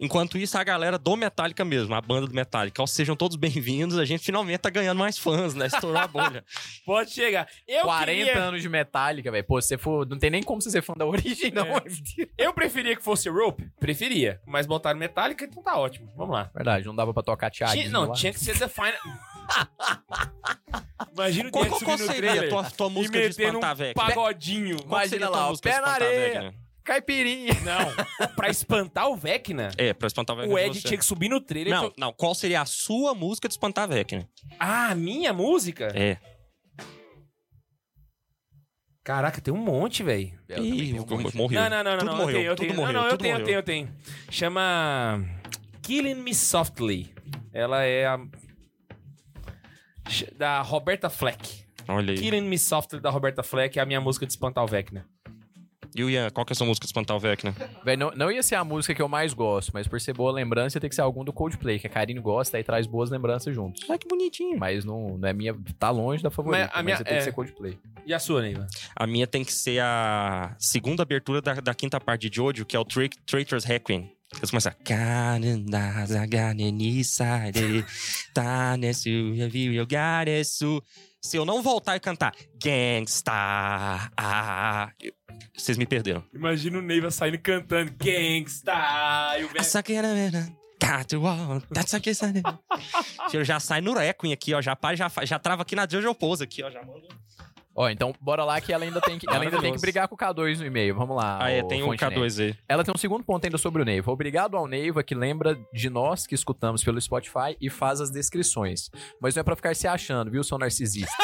Enquanto 0.00 0.38
isso, 0.38 0.56
a 0.56 0.62
galera 0.62 0.96
do 0.96 1.16
Metallica 1.16 1.64
mesmo, 1.64 1.92
a 1.92 2.00
banda 2.00 2.28
do 2.28 2.32
Metallica, 2.34 2.80
ó, 2.80 2.86
sejam 2.86 3.16
todos 3.16 3.36
bem-vindos, 3.36 3.98
a 3.98 4.04
gente 4.04 4.22
finalmente 4.24 4.60
tá 4.60 4.70
ganhando 4.70 4.96
mais 4.98 5.18
fãs, 5.18 5.54
né? 5.54 5.66
Estourou 5.66 5.96
a 5.98 6.06
bolha. 6.06 6.44
Pode 6.86 7.10
chegar. 7.10 7.48
Eu 7.66 7.82
40 7.82 8.24
queria- 8.26 8.38
anos 8.40 8.62
de 8.62 8.68
Metallica, 8.68 9.32
velho. 9.32 9.42
Pô, 9.44 9.60
se 9.60 9.68
você 9.68 9.78
for. 9.78 10.06
Não 10.06 10.16
tem 10.16 10.30
nem 10.30 10.40
como 10.42 10.62
você 10.62 10.70
ser 10.70 10.82
fã 10.82 10.92
da 10.96 11.04
origem, 11.04 11.50
não. 11.50 11.66
É. 11.66 11.82
Eu 12.38 12.52
preferia 12.52 12.94
que 12.94 13.02
fosse 13.02 13.28
Rope. 13.28 13.68
Preferia. 13.80 14.40
Mas 14.46 14.66
botaram 14.66 14.98
Metallica, 15.00 15.44
então 15.44 15.62
tá 15.64 15.76
ótimo. 15.76 16.08
Vamos 16.16 16.32
lá. 16.34 16.48
Verdade, 16.54 16.86
não 16.86 16.94
dava 16.94 17.12
pra 17.12 17.22
tocar 17.24 17.50
Thiago. 17.50 17.72
Tinha- 17.72 17.90
não, 17.90 18.12
tinha 18.12 18.32
que 18.32 18.38
ser 18.38 18.56
The 18.56 18.68
Final... 18.68 18.92
Imagina 21.12 21.48
o 21.48 21.52
Qual, 21.52 21.66
qual, 21.66 21.80
qual 21.80 21.98
seria 21.98 22.42
a 22.42 22.48
tua, 22.48 22.64
tua 22.70 22.86
e 22.86 22.90
música 22.90 23.18
de 23.18 23.26
espantar, 23.28 23.72
um 23.72 23.76
velho? 23.76 23.94
pagodinho. 23.94 24.76
Qual 24.84 25.00
Imagina 25.00 25.28
lá, 25.28 25.48
música 25.48 25.70
pé 25.70 25.80
na 25.80 25.88
areia. 25.88 26.54
Caipirinha. 26.88 27.52
Não, 27.64 28.28
pra 28.34 28.48
espantar 28.48 29.08
o 29.10 29.16
Vecna, 29.16 29.70
É, 29.76 29.92
pra 29.92 30.06
espantar 30.06 30.34
o 30.34 30.38
Vecna. 30.38 30.54
o 30.54 30.58
Ed 30.58 30.80
você. 30.80 30.88
tinha 30.88 30.96
que 30.98 31.04
subir 31.04 31.28
no 31.28 31.38
trailer. 31.38 31.74
Não, 31.74 31.88
e 31.88 31.92
não. 32.00 32.12
Qual 32.14 32.34
seria 32.34 32.62
a 32.62 32.64
sua 32.64 33.14
música 33.14 33.46
de 33.46 33.52
espantar 33.52 33.86
Vecna? 33.86 34.26
Ah, 34.58 34.88
a 34.92 34.94
minha 34.94 35.30
música? 35.34 35.92
É. 35.94 36.16
Caraca, 39.04 39.38
tem 39.40 39.52
um 39.52 39.58
monte, 39.58 40.02
velho. 40.02 40.32
Ih, 40.58 40.94
um 40.98 41.04
monte. 41.06 41.36
morreu. 41.36 41.60
Não, 41.60 41.68
não, 41.70 41.84
não, 41.84 41.90
não. 41.92 41.98
Tudo 41.98 42.10
não, 42.10 42.16
morreu, 42.16 42.40
eu 42.40 42.42
tenho, 42.42 42.46
eu 42.50 42.56
tudo 42.56 42.66
tenho. 42.66 42.76
morreu, 42.76 42.92
não, 42.94 43.02
não, 43.02 43.08
eu 43.10 43.18
tenho, 43.18 43.36
eu 43.38 43.44
tenho, 43.44 43.58
eu 43.58 43.62
tenho. 43.62 43.94
Chama 44.30 45.24
Killing 45.82 46.14
Me 46.14 46.34
Softly. 46.34 47.14
Ela 47.52 47.84
é 47.84 48.06
a 48.06 48.18
da 50.36 50.62
Roberta 50.62 51.10
Fleck. 51.10 51.64
Olha 51.86 52.12
aí. 52.12 52.18
Killing 52.18 52.48
Me 52.48 52.58
Softly 52.58 52.98
da 53.00 53.10
Roberta 53.10 53.42
Fleck 53.42 53.78
é 53.78 53.82
a 53.82 53.86
minha 53.86 54.00
música 54.00 54.24
de 54.26 54.32
espantar 54.32 54.64
o 54.64 54.66
Vecna. 54.66 55.06
E 55.98 56.04
o 56.04 56.08
Ian, 56.08 56.30
qual 56.30 56.46
que 56.46 56.52
é 56.52 56.54
a 56.54 56.56
sua 56.56 56.66
música 56.66 56.84
de 56.84 56.90
espantar 56.90 57.16
o 57.16 57.20
Vecna? 57.20 57.52
Véi, 57.84 57.96
não, 57.96 58.12
não 58.12 58.30
ia 58.30 58.42
ser 58.42 58.54
a 58.54 58.62
música 58.62 58.94
que 58.94 59.02
eu 59.02 59.08
mais 59.08 59.34
gosto, 59.34 59.72
mas 59.74 59.88
por 59.88 60.00
ser 60.00 60.12
boa 60.14 60.30
lembrança, 60.30 60.76
ia 60.76 60.80
ter 60.80 60.88
que 60.88 60.94
ser 60.94 61.00
algum 61.00 61.24
do 61.24 61.32
Coldplay, 61.32 61.78
que 61.78 61.86
a 61.88 61.90
Karine 61.90 62.20
gosta 62.20 62.58
e 62.58 62.62
traz 62.62 62.86
boas 62.86 63.10
lembranças 63.10 63.52
juntos. 63.54 63.84
Ai, 63.90 63.98
que 63.98 64.06
bonitinho. 64.06 64.56
Mas 64.58 64.84
não, 64.84 65.18
não 65.18 65.28
é 65.28 65.32
minha. 65.32 65.56
Tá 65.78 65.90
longe 65.90 66.22
da 66.22 66.30
favorita. 66.30 66.64
Mas 66.64 66.70
Mas, 66.72 66.80
a 66.80 66.82
minha- 66.84 66.96
ia 66.98 67.04
ter 67.04 67.14
é. 67.14 67.18
que 67.18 67.24
ser 67.24 67.32
Coldplay. 67.32 67.78
E 68.06 68.14
a 68.14 68.18
sua, 68.18 68.42
Neiva? 68.42 68.66
A 68.94 69.06
minha 69.06 69.26
tem 69.26 69.44
que 69.44 69.52
ser 69.52 69.80
a 69.80 70.54
segunda 70.58 71.02
abertura 71.02 71.42
da, 71.42 71.54
da 71.54 71.74
quinta 71.74 71.98
parte 72.00 72.30
de 72.30 72.36
Jojo, 72.36 72.64
que 72.64 72.76
é 72.76 72.78
o 72.78 72.84
Tra 72.84 73.08
Traitor's 73.26 73.64
Requiem. 73.64 74.12
Eles 74.36 74.50
começam. 74.50 74.72
Tá 74.72 75.38
Se 81.20 81.36
eu 81.36 81.44
não 81.44 81.62
voltar 81.62 81.96
e 81.96 82.00
cantar 82.00 82.32
Gangsta, 82.62 83.32
ah, 84.16 84.90
vocês 85.56 85.76
me 85.76 85.84
perderam. 85.84 86.24
Imagina 86.32 86.78
o 86.78 86.82
Neiva 86.82 87.10
saindo 87.10 87.38
cantando 87.38 87.92
Gangsta 87.92 89.36
e 89.38 89.44
o 89.44 89.48
Vecna... 89.48 89.60
Eu 93.34 93.44
já 93.44 93.58
sai 93.58 93.80
no 93.80 93.92
Requiem 93.94 94.32
aqui, 94.32 94.54
ó. 94.54 94.62
Já, 94.62 94.78
já, 94.94 95.10
já 95.24 95.38
trava 95.38 95.62
aqui 95.62 95.74
na 95.74 95.86
Jojo 95.88 96.14
Pose 96.14 96.44
aqui, 96.44 96.62
ó. 96.62 96.70
Já 96.70 96.82
manda. 96.82 97.08
Ó, 97.78 97.88
então 97.88 98.12
bora 98.20 98.44
lá 98.44 98.60
que 98.60 98.72
ela 98.72 98.82
ainda 98.82 99.00
tem 99.00 99.20
que, 99.20 99.28
ela 99.28 99.44
ainda 99.44 99.60
tem 99.60 99.72
que 99.72 99.80
brigar 99.80 100.08
com 100.08 100.16
o 100.16 100.18
K2 100.18 100.58
no 100.58 100.66
e-mail. 100.66 100.96
Vamos 100.96 101.16
lá. 101.16 101.38
Ah, 101.40 101.48
é, 101.48 101.62
tem 101.62 101.80
o 101.80 101.90
Neve. 101.90 101.96
K2 101.96 102.44
aí. 102.44 102.56
Ela 102.68 102.82
tem 102.82 102.92
um 102.92 102.98
segundo 102.98 103.22
ponto 103.22 103.44
ainda 103.44 103.56
sobre 103.56 103.80
o 103.80 103.84
Neiva. 103.84 104.10
Obrigado 104.10 104.56
ao 104.56 104.66
Neiva 104.66 105.00
que 105.04 105.14
lembra 105.14 105.56
de 105.72 105.88
nós 105.88 106.26
que 106.26 106.34
escutamos 106.34 106.82
pelo 106.82 107.00
Spotify 107.00 107.56
e 107.60 107.70
faz 107.70 108.00
as 108.00 108.10
descrições. 108.10 108.90
Mas 109.22 109.36
não 109.36 109.42
é 109.42 109.44
pra 109.44 109.54
ficar 109.54 109.76
se 109.76 109.86
achando, 109.86 110.28
viu, 110.28 110.42
seu 110.42 110.58
narcisista? 110.58 111.14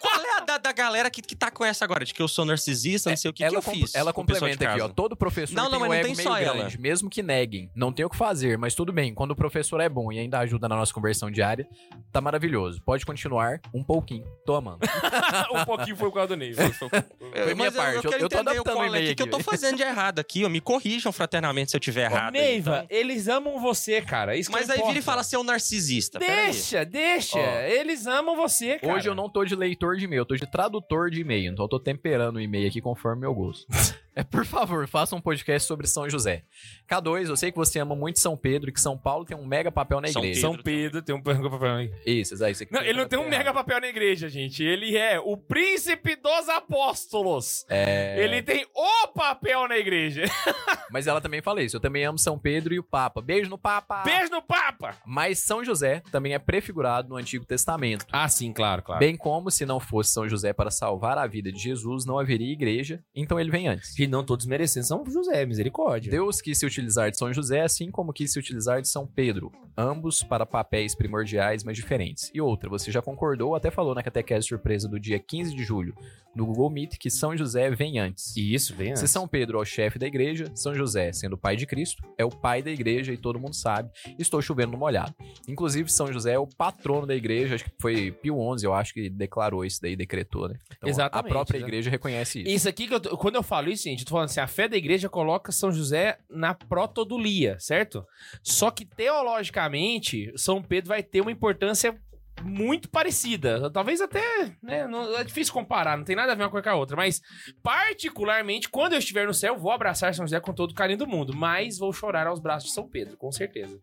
Qual 0.00 0.24
é 0.24 0.36
a 0.38 0.40
da, 0.40 0.56
da, 0.56 0.58
galera 0.76 1.10
que, 1.10 1.20
que 1.22 1.34
tá 1.34 1.50
com 1.50 1.64
essa 1.64 1.84
agora, 1.84 2.04
de 2.04 2.12
que 2.14 2.22
eu 2.22 2.28
sou 2.28 2.44
narcisista, 2.44 3.10
não 3.10 3.16
sei 3.16 3.30
o 3.30 3.34
que, 3.34 3.38
que 3.38 3.44
ela 3.44 3.56
eu 3.56 3.62
com- 3.62 3.72
fiz. 3.72 3.94
ela 3.94 4.10
o 4.10 4.14
complementa 4.14 4.68
aqui, 4.70 4.80
ó. 4.80 4.88
Todo 4.88 5.16
professor 5.16 5.54
Não, 5.54 5.64
não, 5.64 5.70
tem 5.70 5.78
um 5.80 5.86
não 5.86 5.94
ego 5.94 6.06
tem 6.06 6.16
meio 6.16 6.28
só 6.28 6.36
ela. 6.38 6.54
grande, 6.58 6.78
mesmo 6.80 7.10
que 7.10 7.22
neguem. 7.22 7.70
Não 7.74 7.92
tem 7.92 8.04
o 8.04 8.10
que 8.10 8.16
fazer, 8.16 8.56
mas 8.58 8.74
tudo 8.74 8.92
bem. 8.92 9.14
Quando 9.14 9.32
o 9.32 9.36
professor 9.36 9.80
é 9.80 9.88
bom 9.88 10.12
e 10.12 10.18
ainda 10.18 10.38
ajuda 10.38 10.68
na 10.68 10.76
nossa 10.76 10.92
conversão 10.92 11.30
diária, 11.30 11.66
tá 12.12 12.20
maravilhoso. 12.20 12.80
Pode 12.82 13.04
continuar 13.04 13.60
um 13.74 13.82
pouquinho. 13.82 14.24
Tô 14.44 14.54
amando. 14.54 14.78
um 15.52 15.64
pouquinho 15.64 15.96
foi 15.96 16.08
por 16.10 16.14
causa 16.14 16.28
do 16.28 16.36
Ney. 16.36 16.52
Foi- 16.54 16.72
foi- 16.72 16.88
Eu- 17.34 17.44
Foi 17.44 17.54
minha 17.54 17.70
mas 17.70 17.74
eu- 17.74 17.82
parte, 17.82 18.04
Eu, 18.06 18.12
eu- 18.12 18.18
eu 18.20 18.28
tô 18.28 18.38
adaptando 18.38 18.78
o 18.78 18.82
é 18.82 18.86
e-mail 18.88 19.08
que, 19.08 19.14
que 19.16 19.22
eu 19.22 19.30
tô 19.30 19.40
fazendo 19.40 19.76
de 19.76 19.82
errado 19.82 20.18
aqui. 20.18 20.44
ó. 20.44 20.48
Me 20.48 20.60
corrijam 20.60 21.10
fraternamente 21.12 21.70
se 21.70 21.76
eu 21.76 21.80
tiver 21.80 22.10
errado. 22.10 22.32
Neiva, 22.32 22.82
então. 22.84 22.96
eles 22.98 23.28
amam 23.28 23.60
você, 23.60 24.00
cara. 24.02 24.36
Isso 24.36 24.50
que 24.50 24.56
Mas 24.56 24.68
aí 24.70 24.76
importa. 24.76 24.92
vira 24.92 24.98
e 25.00 25.02
fala 25.02 25.22
ser 25.22 25.36
um 25.36 25.42
narcisista. 25.42 26.18
Deixa, 26.18 26.84
deixa. 26.84 27.38
Eles 27.68 28.06
amam 28.06 28.36
você, 28.36 28.78
cara. 28.78 28.94
Hoje 28.94 29.08
eu 29.08 29.14
não 29.14 29.28
tô 29.28 29.44
de 29.44 29.54
leitor 29.54 29.96
de 29.96 30.04
e-mail, 30.04 30.20
eu 30.20 30.26
tô 30.26 30.34
de 30.36 30.46
tradutor 30.46 30.65
de 31.10 31.20
e-mail. 31.20 31.52
Então 31.52 31.64
eu 31.64 31.68
tô 31.68 31.80
temperando 31.80 32.36
o 32.36 32.40
e-mail 32.40 32.68
aqui 32.68 32.80
conforme 32.80 33.22
meu 33.22 33.34
gosto. 33.34 33.66
é, 34.16 34.24
por 34.24 34.46
favor, 34.46 34.88
faça 34.88 35.14
um 35.14 35.20
podcast 35.20 35.68
sobre 35.68 35.86
São 35.86 36.08
José. 36.08 36.42
K2, 36.88 37.28
eu 37.28 37.36
sei 37.36 37.52
que 37.52 37.58
você 37.58 37.78
ama 37.78 37.94
muito 37.94 38.18
São 38.18 38.34
Pedro 38.34 38.70
e 38.70 38.72
que 38.72 38.80
São 38.80 38.96
Paulo 38.96 39.26
tem 39.26 39.36
um 39.36 39.44
mega 39.44 39.70
papel 39.70 40.00
na 40.00 40.08
São 40.08 40.22
igreja. 40.22 40.40
São 40.40 40.56
Pedro 40.56 41.02
tem 41.02 41.14
um 41.14 41.22
papel 41.22 41.74
aí. 41.74 41.92
Isso, 42.06 42.42
aí, 42.42 42.54
você 42.54 42.66
Não, 42.70 42.80
ele 42.80 42.98
não 42.98 43.06
tem 43.06 43.18
um 43.18 43.28
mega 43.28 43.52
papel 43.52 43.78
na 43.78 43.88
igreja, 43.88 44.26
gente. 44.30 44.64
Ele 44.64 44.96
é 44.96 45.20
o 45.20 45.36
príncipe 45.36 46.16
dos 46.16 46.48
apóstolos. 46.48 47.66
É... 47.68 48.24
Ele 48.24 48.40
tem 48.42 48.66
o 48.74 49.08
papel 49.08 49.68
na 49.68 49.76
igreja. 49.76 50.24
Mas 50.90 51.06
ela 51.06 51.20
também 51.20 51.42
fala 51.42 51.62
isso. 51.62 51.76
Eu 51.76 51.80
também 51.80 52.04
amo 52.04 52.18
São 52.18 52.38
Pedro 52.38 52.72
e 52.72 52.78
o 52.78 52.82
Papa. 52.82 53.20
Beijo 53.20 53.50
no 53.50 53.58
Papa! 53.58 54.02
Beijo 54.02 54.30
no 54.30 54.40
Papa. 54.40 54.96
Mas 55.04 55.40
São 55.40 55.62
José 55.62 56.02
também 56.10 56.32
é 56.32 56.38
prefigurado 56.38 57.10
no 57.10 57.16
Antigo 57.16 57.44
Testamento. 57.44 58.06
Ah, 58.10 58.30
sim, 58.30 58.50
claro, 58.50 58.82
claro. 58.82 58.98
Bem 58.98 59.14
como 59.14 59.50
se 59.50 59.66
não 59.66 59.78
fosse 59.78 60.12
São 60.12 60.26
José 60.26 60.54
para 60.54 60.70
salvar 60.70 61.18
a 61.18 61.26
vida 61.26 61.52
de 61.52 61.58
Jesus, 61.58 62.06
não 62.06 62.18
haveria 62.18 62.50
igreja, 62.50 63.02
então 63.14 63.38
ele 63.38 63.50
vem 63.50 63.68
antes. 63.68 63.94
E 64.06 64.08
não 64.08 64.22
todos 64.22 64.46
merecendo 64.46 64.86
São 64.86 65.04
José, 65.04 65.44
misericórdia. 65.44 66.12
Deus 66.12 66.40
quis 66.40 66.56
se 66.56 66.64
utilizar 66.64 67.10
de 67.10 67.18
São 67.18 67.32
José, 67.32 67.62
assim 67.62 67.90
como 67.90 68.12
quis 68.12 68.32
se 68.32 68.38
utilizar 68.38 68.80
de 68.80 68.88
São 68.88 69.04
Pedro, 69.04 69.50
ambos 69.76 70.22
para 70.22 70.46
papéis 70.46 70.94
primordiais, 70.94 71.64
mas 71.64 71.76
diferentes. 71.76 72.30
E 72.32 72.40
outra, 72.40 72.70
você 72.70 72.92
já 72.92 73.02
concordou, 73.02 73.56
até 73.56 73.68
falou 73.68 73.96
na 73.96 74.04
catequese 74.04 74.46
surpresa 74.46 74.88
do 74.88 75.00
dia 75.00 75.18
15 75.18 75.56
de 75.56 75.64
julho, 75.64 75.92
no 76.36 76.46
Google 76.46 76.70
Meet, 76.70 76.98
que 76.98 77.08
São 77.10 77.36
José 77.36 77.70
vem 77.70 77.98
antes. 77.98 78.36
Isso, 78.36 78.74
vem 78.74 78.94
Se 78.94 79.00
antes. 79.02 79.10
São 79.10 79.26
Pedro 79.26 79.58
é 79.58 79.62
o 79.62 79.64
chefe 79.64 79.98
da 79.98 80.06
igreja, 80.06 80.44
São 80.54 80.74
José, 80.74 81.10
sendo 81.12 81.32
o 81.32 81.38
pai 81.38 81.56
de 81.56 81.66
Cristo, 81.66 82.02
é 82.18 82.24
o 82.24 82.28
pai 82.30 82.62
da 82.62 82.70
igreja 82.70 83.12
e 83.12 83.16
todo 83.16 83.40
mundo 83.40 83.54
sabe. 83.54 83.90
Estou 84.18 84.40
chovendo 84.42 84.72
no 84.72 84.78
molhado. 84.78 85.14
Inclusive, 85.48 85.90
São 85.90 86.12
José 86.12 86.32
é 86.34 86.38
o 86.38 86.46
patrono 86.46 87.06
da 87.06 87.14
igreja, 87.14 87.54
acho 87.54 87.64
que 87.64 87.70
foi 87.80 88.12
Pio 88.12 88.36
XI, 88.58 88.66
eu 88.66 88.74
acho 88.74 88.92
que 88.92 89.08
declarou 89.08 89.64
isso 89.64 89.80
daí, 89.80 89.96
decretou, 89.96 90.48
né? 90.48 90.56
Então, 90.76 90.88
Exatamente, 90.88 91.26
A 91.26 91.28
própria 91.28 91.58
né? 91.60 91.66
igreja 91.66 91.90
reconhece 91.90 92.40
isso. 92.42 92.50
Isso 92.50 92.68
aqui, 92.68 92.86
que 92.86 92.94
eu 92.94 93.00
tô- 93.00 93.16
quando 93.16 93.36
eu 93.36 93.42
falo 93.42 93.70
isso, 93.70 93.84
gente, 93.84 94.00
eu 94.00 94.06
tô 94.06 94.10
falando 94.12 94.26
assim, 94.26 94.40
a 94.40 94.46
fé 94.46 94.68
da 94.68 94.76
igreja 94.76 95.08
coloca 95.08 95.50
São 95.50 95.72
José 95.72 96.18
na 96.28 96.52
protodulia, 96.54 97.56
certo? 97.58 98.04
Só 98.42 98.70
que, 98.70 98.84
teologicamente, 98.84 100.32
São 100.36 100.62
Pedro 100.62 100.88
vai 100.88 101.02
ter 101.02 101.20
uma 101.20 101.32
importância 101.32 101.96
muito 102.42 102.88
parecida. 102.90 103.70
Talvez 103.70 104.00
até, 104.00 104.56
né, 104.62 104.86
não- 104.86 105.16
é 105.16 105.24
difícil 105.24 105.52
comparar, 105.52 105.96
não 105.96 106.04
tem 106.04 106.16
nada 106.16 106.32
a 106.32 106.34
ver 106.34 106.42
uma 106.44 106.50
coisa 106.50 106.64
com 106.64 106.70
a 106.70 106.74
outra, 106.76 106.96
mas 106.96 107.20
particularmente, 107.62 108.68
quando 108.68 108.92
eu 108.94 108.98
estiver 108.98 109.26
no 109.26 109.34
céu, 109.34 109.56
vou 109.58 109.70
abraçar 109.72 110.14
São 110.14 110.26
José 110.26 110.40
com 110.40 110.52
todo 110.52 110.70
o 110.70 110.74
carinho 110.74 110.98
do 110.98 111.06
mundo, 111.06 111.34
mas 111.34 111.78
vou 111.78 111.92
chorar 111.92 112.26
aos 112.26 112.40
braços 112.40 112.68
de 112.68 112.74
São 112.74 112.88
Pedro, 112.88 113.16
com 113.16 113.30
certeza. 113.32 113.80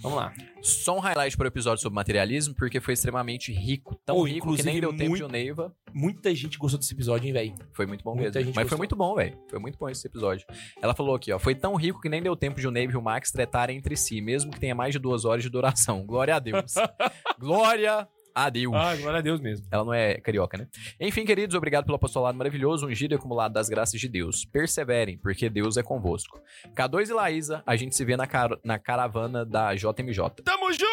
Vamos 0.00 0.18
lá. 0.18 0.32
Só 0.60 0.96
um 0.96 1.00
highlight 1.00 1.36
para 1.36 1.44
o 1.44 1.48
episódio 1.48 1.80
sobre 1.82 1.94
materialismo, 1.94 2.54
porque 2.54 2.80
foi 2.80 2.94
extremamente 2.94 3.50
rico. 3.52 3.94
Tão 4.04 4.22
rico 4.22 4.54
que 4.54 4.62
nem 4.62 4.78
deu 4.80 4.90
tempo 4.90 5.10
muito- 5.10 5.16
de 5.16 5.24
o 5.24 5.28
Neiva. 5.28 5.74
Muita 5.92 6.34
gente 6.34 6.58
gostou 6.58 6.78
desse 6.78 6.92
episódio, 6.92 7.26
hein, 7.26 7.32
velho? 7.32 7.54
Foi 7.72 7.86
muito 7.86 8.04
bom 8.04 8.10
Muita 8.14 8.24
mesmo. 8.38 8.40
gente 8.46 8.54
Mas 8.56 8.64
gostou. 8.64 8.68
foi 8.68 8.78
muito 8.78 8.94
bom, 8.96 9.14
velho. 9.14 9.38
Foi 9.48 9.58
muito 9.58 9.78
bom 9.78 9.88
esse 9.88 10.06
episódio. 10.06 10.46
Ela 10.82 10.94
falou 10.94 11.14
aqui, 11.14 11.32
ó. 11.32 11.38
Foi 11.38 11.54
tão 11.54 11.74
rico 11.76 12.00
que 12.00 12.08
nem 12.10 12.22
deu 12.22 12.36
tempo 12.36 12.60
de 12.60 12.68
o 12.68 12.70
Neiva 12.70 12.92
e 12.92 12.96
o 12.96 13.02
Max 13.02 13.30
tretarem 13.30 13.78
entre 13.78 13.96
si, 13.96 14.20
mesmo 14.20 14.50
que 14.50 14.60
tenha 14.60 14.74
mais 14.74 14.92
de 14.92 14.98
duas 14.98 15.24
horas 15.24 15.42
de 15.42 15.48
duração. 15.48 16.04
Glória 16.04 16.36
a 16.36 16.38
Deus. 16.38 16.74
Glória 17.38 18.06
a 18.36 18.50
Deus. 18.50 18.74
Ah, 18.74 18.94
glória 18.96 19.18
a 19.18 19.22
Deus 19.22 19.40
mesmo. 19.40 19.66
Ela 19.70 19.84
não 19.84 19.94
é 19.94 20.14
carioca, 20.20 20.58
né? 20.58 20.66
Enfim, 21.00 21.24
queridos, 21.24 21.56
obrigado 21.56 21.84
pelo 21.86 21.96
apostolado 21.96 22.36
maravilhoso, 22.36 22.86
ungido 22.86 23.14
e 23.14 23.16
acumulado 23.16 23.52
das 23.54 23.68
graças 23.68 23.98
de 24.00 24.08
Deus. 24.08 24.44
Perseverem, 24.44 25.16
porque 25.16 25.48
Deus 25.48 25.76
é 25.76 25.82
convosco. 25.82 26.38
K2 26.76 27.08
e 27.08 27.12
Laísa, 27.14 27.62
a 27.66 27.74
gente 27.76 27.96
se 27.96 28.04
vê 28.04 28.16
na, 28.16 28.26
car- 28.26 28.58
na 28.62 28.78
caravana 28.78 29.44
da 29.44 29.74
JMJ. 29.74 30.42
Tamo 30.44 30.70
junto! 30.72 30.86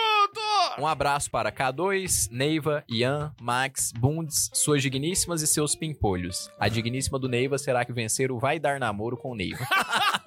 Um 0.79 0.87
abraço 0.87 1.29
para 1.29 1.51
K2, 1.51 2.29
Neiva, 2.31 2.83
Ian, 2.89 3.33
Max, 3.39 3.91
Bundes, 3.91 4.49
suas 4.53 4.81
digníssimas 4.81 5.41
e 5.41 5.47
seus 5.47 5.75
pimpolhos. 5.75 6.49
A 6.59 6.69
digníssima 6.69 7.19
do 7.19 7.27
Neiva 7.27 7.57
será 7.57 7.83
que 7.83 7.91
vencer 7.93 8.31
o 8.31 8.39
Vai 8.39 8.57
Dar 8.59 8.79
Namoro 8.79 9.17
com 9.17 9.31
o 9.31 9.35
Neiva. 9.35 9.63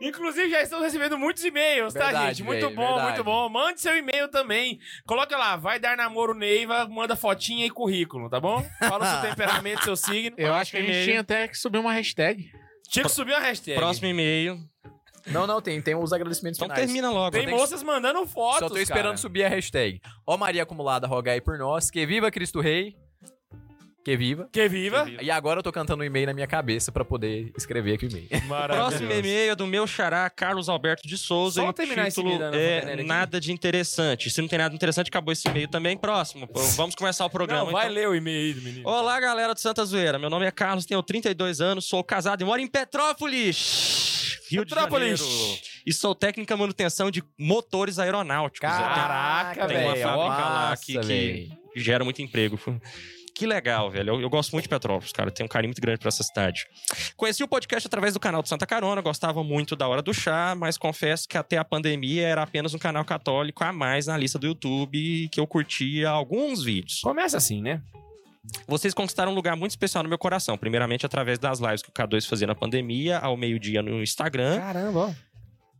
Inclusive, 0.00 0.48
já 0.48 0.62
estamos 0.62 0.84
recebendo 0.84 1.18
muitos 1.18 1.44
e-mails, 1.44 1.92
tá, 1.92 2.26
gente? 2.26 2.42
Muito 2.42 2.70
bom, 2.70 2.86
verdade. 2.86 3.02
muito 3.06 3.24
bom. 3.24 3.48
Mande 3.48 3.80
seu 3.80 3.96
e-mail 3.96 4.28
também. 4.28 4.78
Coloca 5.06 5.36
lá, 5.36 5.56
vai 5.56 5.78
dar 5.78 5.96
namoro 5.96 6.32
Neiva, 6.34 6.88
manda 6.88 7.14
fotinha 7.14 7.66
e 7.66 7.70
currículo, 7.70 8.30
tá 8.30 8.40
bom? 8.40 8.64
Fala 8.78 9.04
o 9.04 9.20
seu 9.20 9.20
temperamento, 9.30 9.84
seu 9.84 9.96
signo. 9.96 10.34
Eu 10.38 10.54
acho 10.54 10.70
que 10.70 10.78
a 10.78 10.82
gente 10.82 11.04
tinha 11.04 11.20
até 11.20 11.46
que 11.48 11.56
subir 11.56 11.78
uma 11.78 11.92
hashtag. 11.92 12.50
Tinha 12.88 13.04
que 13.04 13.10
subir 13.10 13.32
uma 13.32 13.40
hashtag. 13.40 13.76
Próximo 13.78 14.08
e-mail. 14.08 14.58
não, 15.26 15.46
não, 15.46 15.60
tem, 15.60 15.80
tem 15.82 15.94
os 15.94 16.12
agradecimentos 16.12 16.58
Então 16.58 16.68
finais. 16.68 16.86
termina 16.86 17.10
logo. 17.10 17.30
Tem 17.32 17.44
tem 17.44 17.54
que- 17.54 17.60
moças 17.60 17.82
mandando 17.82 18.26
fotos, 18.26 18.58
Só 18.60 18.68
tô 18.68 18.78
esperando 18.78 19.04
cara. 19.04 19.16
subir 19.18 19.44
a 19.44 19.48
hashtag. 19.48 20.00
Ó 20.26 20.36
Maria 20.36 20.62
acumulada, 20.62 21.06
rogai 21.06 21.40
por 21.42 21.58
nós. 21.58 21.90
Que 21.90 22.06
viva 22.06 22.30
Cristo 22.30 22.60
Rei. 22.60 22.96
Que 24.02 24.16
viva. 24.16 24.48
Que 24.50 24.66
viva. 24.68 25.04
Que 25.04 25.10
viva. 25.10 25.22
E 25.22 25.30
agora 25.30 25.58
eu 25.58 25.62
tô 25.62 25.70
cantando 25.70 26.02
um 26.02 26.06
e-mail 26.06 26.26
na 26.26 26.32
minha 26.32 26.46
cabeça 26.46 26.90
pra 26.90 27.04
poder 27.04 27.52
escrever 27.56 27.94
aqui 27.94 28.06
o 28.06 28.08
e-mail. 28.10 28.28
Próximo 28.66 29.12
e-mail 29.12 29.52
é 29.52 29.54
do 29.54 29.66
meu 29.66 29.86
xará, 29.86 30.28
Carlos 30.30 30.68
Alberto 30.70 31.06
de 31.06 31.18
Souza. 31.18 31.60
Só 31.60 31.72
terminar 31.72 32.08
esse 32.08 32.16
título 32.16 32.34
e-mail 32.34 32.50
da 32.50 32.58
é 32.58 32.94
aqui. 32.94 33.02
Nada 33.04 33.38
de 33.38 33.52
interessante. 33.52 34.30
Se 34.30 34.40
não 34.40 34.48
tem 34.48 34.58
nada 34.58 34.70
de 34.70 34.76
interessante, 34.76 35.08
acabou 35.08 35.32
esse 35.32 35.46
e-mail 35.48 35.68
também. 35.68 35.98
Próximo. 35.98 36.48
Pô, 36.48 36.60
Vamos 36.60 36.94
começar 36.94 37.26
o 37.26 37.30
programa. 37.30 37.66
Não, 37.66 37.72
vai 37.72 37.84
então. 37.84 37.94
ler 37.94 38.08
o 38.08 38.14
e-mail 38.14 38.38
aí 38.38 38.54
do 38.54 38.62
menino. 38.62 38.88
Olá, 38.88 39.20
galera 39.20 39.52
do 39.52 39.60
Santa 39.60 39.84
Zoeira. 39.84 40.18
Meu 40.18 40.30
nome 40.30 40.46
é 40.46 40.50
Carlos, 40.50 40.86
tenho 40.86 41.02
32 41.02 41.60
anos, 41.60 41.84
sou 41.84 42.02
casado 42.02 42.40
e 42.40 42.44
moro 42.44 42.60
em 42.60 42.66
Petrópolis, 42.66 44.38
Rio 44.50 44.62
Petrópolis. 44.64 45.20
de 45.20 45.26
Janeiro. 45.26 45.60
E 45.86 45.92
sou 45.92 46.14
técnica 46.14 46.56
manutenção 46.56 47.10
de 47.10 47.22
motores 47.38 47.98
aeronáuticos. 47.98 48.68
Caraca, 48.68 49.66
Tem 49.66 49.78
uma 49.84 49.92
velho, 49.94 50.02
fábrica 50.02 50.48
lá 50.48 50.76
que, 50.76 50.98
que 51.00 51.80
gera 51.80 52.02
muito 52.04 52.22
emprego. 52.22 52.58
Que 53.40 53.46
legal, 53.46 53.90
velho. 53.90 54.16
Eu, 54.16 54.20
eu 54.20 54.28
gosto 54.28 54.52
muito 54.52 54.64
de 54.64 54.68
Petrópolis, 54.68 55.12
cara. 55.12 55.30
Tenho 55.30 55.46
um 55.46 55.48
carinho 55.48 55.70
muito 55.70 55.80
grande 55.80 55.98
pra 55.98 56.08
essa 56.08 56.22
cidade. 56.22 56.66
Conheci 57.16 57.42
o 57.42 57.48
podcast 57.48 57.86
através 57.86 58.12
do 58.12 58.20
canal 58.20 58.42
do 58.42 58.48
Santa 58.48 58.66
Carona, 58.66 59.00
gostava 59.00 59.42
muito 59.42 59.74
da 59.74 59.88
Hora 59.88 60.02
do 60.02 60.12
Chá, 60.12 60.54
mas 60.54 60.76
confesso 60.76 61.26
que 61.26 61.38
até 61.38 61.56
a 61.56 61.64
pandemia 61.64 62.28
era 62.28 62.42
apenas 62.42 62.74
um 62.74 62.78
canal 62.78 63.02
católico 63.02 63.64
a 63.64 63.72
mais 63.72 64.08
na 64.08 64.16
lista 64.18 64.38
do 64.38 64.46
YouTube 64.46 65.30
que 65.32 65.40
eu 65.40 65.46
curtia 65.46 66.10
alguns 66.10 66.62
vídeos. 66.62 67.00
Começa 67.00 67.38
assim, 67.38 67.62
né? 67.62 67.80
Vocês 68.68 68.92
conquistaram 68.92 69.32
um 69.32 69.34
lugar 69.34 69.56
muito 69.56 69.70
especial 69.70 70.02
no 70.02 70.10
meu 70.10 70.18
coração. 70.18 70.58
Primeiramente, 70.58 71.06
através 71.06 71.38
das 71.38 71.60
lives 71.60 71.80
que 71.82 71.88
o 71.88 71.92
K2 71.92 72.28
fazia 72.28 72.46
na 72.46 72.54
pandemia, 72.54 73.20
ao 73.20 73.38
meio-dia 73.38 73.80
no 73.80 74.02
Instagram. 74.02 74.58
Caramba, 74.58 74.98
ó. 74.98 75.29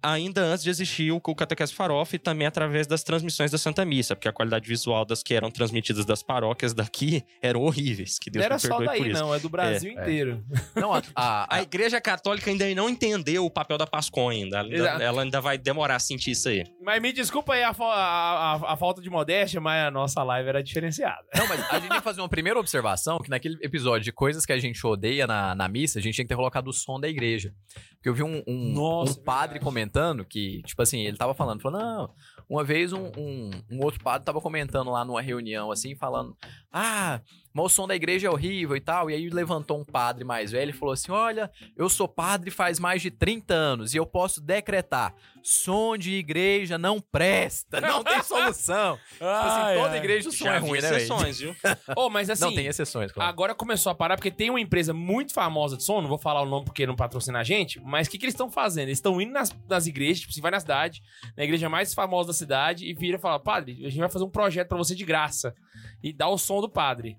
Ainda 0.03 0.41
antes 0.43 0.65
de 0.65 0.71
existir 0.71 1.11
o 1.13 1.21
Catequese 1.21 1.75
Farofa 1.75 2.17
e 2.17 2.19
também 2.19 2.47
através 2.47 2.87
das 2.87 3.03
transmissões 3.03 3.51
da 3.51 3.59
Santa 3.59 3.85
Missa, 3.85 4.17
porque 4.17 4.29
a 4.29 4.33
qualidade 4.33 4.67
visual 4.69 5.05
das 5.05 5.23
que 5.23 5.35
eram 5.35 5.51
transmitidas 5.51 6.05
das 6.05 6.23
paróquias 6.23 6.73
daqui 6.73 7.23
eram 7.43 7.61
horríveis. 7.63 8.19
Que 8.19 8.31
Deus 8.31 8.41
Não 8.41 8.47
era 8.47 8.55
me 8.55 8.61
só 8.61 8.79
perdoe 8.79 8.99
daí, 9.01 9.11
isso. 9.13 9.21
não. 9.23 9.35
É 9.35 9.39
do 9.39 9.49
Brasil 9.49 9.91
É. 9.91 10.03
inteiro. 10.03 10.45
Não, 10.75 10.95
a, 10.95 11.03
a- 11.15 11.57
A 11.57 11.63
Igreja 11.63 12.01
Católica 12.01 12.51
ainda 12.51 12.73
não 12.75 12.89
entendeu 12.89 13.45
o 13.45 13.51
papel 13.51 13.77
da 13.77 13.87
Pascua 13.87 14.33
ainda. 14.33 14.59
Ela 14.59 14.69
ainda, 14.69 15.05
ela 15.05 15.23
ainda 15.23 15.41
vai 15.41 15.59
demorar 15.59 15.97
a 15.97 15.99
sentir 15.99 16.31
isso 16.33 16.49
aí. 16.49 16.65
Mas 16.83 17.01
me 17.03 17.13
desculpa 17.13 17.55
aí 17.55 17.63
a, 17.63 17.71
a- 17.71 18.55
a- 18.55 18.73
a 18.73 18.77
falta 18.77 19.03
de 19.03 19.11
modéstia, 19.11 19.61
mas 19.61 19.87
a 19.87 19.91
nossa 19.91 20.23
live 20.23 20.49
era 20.49 20.63
diferenciada. 20.63 21.23
Não, 21.35 21.47
mas 21.47 21.61
a 21.71 21.79
gente 21.79 21.89
tem 21.89 21.99
que 21.99 22.05
fazer 22.05 22.21
uma 22.21 22.29
primeira 22.29 22.59
observação, 22.59 23.19
que 23.19 23.29
naquele 23.29 23.57
episódio 23.63 24.05
de 24.05 24.13
coisas 24.13 24.47
que 24.47 24.53
a 24.53 24.59
gente 24.59 24.85
odeia 24.87 25.27
na, 25.27 25.55
na 25.55 25.69
missa, 25.69 25.99
a 25.99 26.03
gente 26.03 26.15
tinha 26.15 26.25
que 26.25 26.29
ter 26.29 26.37
colocado 26.37 26.69
o 26.69 26.73
som 26.73 26.99
da 26.99 27.09
igreja. 27.09 27.53
Porque 27.97 28.09
eu 28.09 28.15
vi 28.15 28.23
um, 28.23 28.43
um, 28.47 28.73
Nossa, 28.73 29.13
um 29.21 29.23
padre 29.23 29.49
verdade. 29.55 29.65
comentando 29.65 29.90
que, 30.25 30.63
tipo 30.63 30.81
assim, 30.83 31.01
ele 31.01 31.17
tava 31.17 31.35
falando, 31.35 31.61
falou, 31.61 31.81
não, 31.81 32.15
uma 32.49 32.65
vez 32.65 32.93
um, 32.93 33.11
um, 33.17 33.51
um 33.71 33.85
outro 33.85 34.03
padre 34.03 34.25
tava 34.25 34.41
comentando 34.41 34.91
lá 34.91 35.05
numa 35.05 35.23
reunião, 35.23 35.71
assim, 35.71 35.95
falando, 35.95 36.37
ah, 36.73 37.21
mas 37.53 37.67
o 37.67 37.69
som 37.69 37.87
da 37.87 37.95
igreja 37.97 38.29
é 38.29 38.31
horrível 38.31 38.77
e 38.77 38.81
tal, 38.81 39.11
e 39.11 39.15
aí 39.15 39.29
levantou 39.29 39.81
um 39.81 39.85
padre 39.85 40.25
mais 40.25 40.53
velho 40.53 40.71
e 40.71 40.73
falou 40.73 40.93
assim, 40.93 41.11
olha, 41.11 41.51
eu 41.77 41.89
sou 41.89 42.07
padre 42.07 42.51
faz 42.51 42.79
mais 42.79 43.03
de 43.03 43.11
30 43.11 43.55
anos 43.55 43.95
e 43.95 43.97
eu 43.97 44.07
posso 44.07 44.41
decretar, 44.41 45.15
som 45.43 45.97
de 45.97 46.15
igreja 46.15 46.79
não 46.79 47.01
presta, 47.01 47.81
não 47.83 48.05
tem 48.05 48.23
solução. 48.23 48.99
tipo 49.13 49.25
assim, 49.25 49.81
toda 49.81 49.97
igreja 49.97 50.29
o 50.29 50.33
som 50.33 50.45
Já 50.45 50.55
é 50.55 50.59
ruim, 50.59 50.81
né, 50.81 50.97
exceções, 50.97 51.39
viu? 51.39 51.57
Oh, 51.97 52.09
mas 52.09 52.31
assim, 52.31 52.45
Não, 52.45 52.55
tem 52.55 52.67
exceções, 52.67 53.11
claro. 53.11 53.29
agora 53.29 53.55
começou 53.55 53.91
a 53.91 53.95
parar 53.95 54.17
porque 54.17 54.31
tem 54.31 54.49
uma 54.51 54.61
empresa 54.61 54.93
muito 54.93 55.33
famosa 55.33 55.77
de 55.77 55.83
som, 55.83 56.01
não 56.01 56.09
vou 56.09 56.19
falar 56.19 56.43
o 56.43 56.47
nome 56.47 56.65
porque 56.65 56.87
não 56.87 56.95
patrocina 56.95 57.41
a 57.41 57.45
gente, 57.45 57.81
mas 57.81 58.07
o 58.07 58.11
que, 58.11 58.19
que 58.19 58.25
eles 58.25 58.35
estão 58.35 58.51
fazendo? 58.51 58.89
Eles 58.89 58.99
estão 58.99 59.21
indo 59.21 59.33
nas, 59.33 59.55
nas 59.69 59.87
igrejas, 59.87 60.21
tipo, 60.21 60.33
você 60.33 60.41
vai 60.41 60.51
na 60.51 60.61
cidade, 60.61 61.03
na 61.37 61.45
igreja 61.45 61.69
mais 61.69 61.93
famosa 61.95 62.29
da 62.29 62.33
cidade, 62.33 62.87
e 62.87 62.95
vira 62.95 63.17
e 63.17 63.21
fala, 63.21 63.39
padre, 63.39 63.73
a 63.85 63.89
gente 63.89 63.99
vai 63.99 64.09
fazer 64.09 64.25
um 64.25 64.31
projeto 64.31 64.69
pra 64.69 64.79
você 64.79 64.95
de 64.95 65.05
graça. 65.05 65.55
E 66.03 66.13
dá 66.13 66.29
o 66.29 66.39
som 66.39 66.61
do 66.61 66.69
padre. 66.69 67.17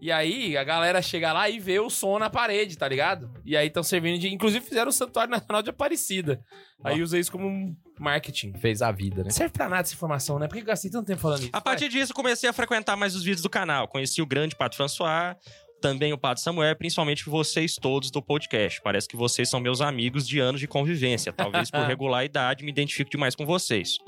E 0.00 0.12
aí 0.12 0.56
a 0.56 0.64
galera 0.64 1.00
chega 1.00 1.32
lá 1.32 1.48
e 1.48 1.58
vê 1.58 1.80
o 1.80 1.88
som 1.88 2.18
na 2.18 2.28
parede, 2.28 2.76
tá 2.76 2.86
ligado? 2.88 3.30
E 3.44 3.56
aí 3.56 3.68
estão 3.68 3.82
servindo 3.82 4.18
de. 4.18 4.28
Inclusive 4.28 4.64
fizeram 4.64 4.90
o 4.90 4.92
Santuário 4.92 5.30
Nacional 5.30 5.62
de 5.62 5.70
Aparecida. 5.70 6.42
Aí 6.82 7.02
usa 7.02 7.18
isso 7.18 7.30
como 7.30 7.46
um 7.46 7.76
marketing. 7.98 8.54
Fez 8.54 8.82
a 8.82 8.90
vida, 8.90 9.18
né? 9.18 9.24
Não 9.24 9.30
serve 9.30 9.52
pra 9.52 9.68
nada 9.68 9.82
essa 9.82 9.94
informação, 9.94 10.38
né? 10.38 10.48
Por 10.48 10.54
que 10.54 10.62
eu 10.62 10.66
gastei 10.66 10.90
tanto 10.90 11.06
tempo 11.06 11.20
falando 11.20 11.40
isso? 11.42 11.50
A 11.52 11.60
partir 11.60 11.88
disso, 11.88 12.14
comecei 12.14 12.48
a 12.48 12.52
frequentar 12.52 12.96
mais 12.96 13.14
os 13.14 13.22
vídeos 13.22 13.42
do 13.42 13.50
canal. 13.50 13.86
Conheci 13.88 14.22
o 14.22 14.26
grande 14.26 14.56
Pato 14.56 14.76
François, 14.76 15.36
também 15.80 16.12
o 16.12 16.18
Padre 16.18 16.42
Samuel, 16.42 16.76
principalmente 16.76 17.28
vocês 17.28 17.74
todos 17.74 18.10
do 18.10 18.22
podcast. 18.22 18.80
Parece 18.82 19.08
que 19.08 19.16
vocês 19.16 19.48
são 19.48 19.58
meus 19.58 19.80
amigos 19.80 20.28
de 20.28 20.38
anos 20.38 20.60
de 20.60 20.68
convivência. 20.68 21.32
Talvez 21.32 21.70
por 21.70 21.80
regular 21.86 22.24
idade 22.24 22.62
me 22.62 22.70
identifico 22.70 23.10
demais 23.10 23.34
com 23.34 23.46
vocês. 23.46 23.98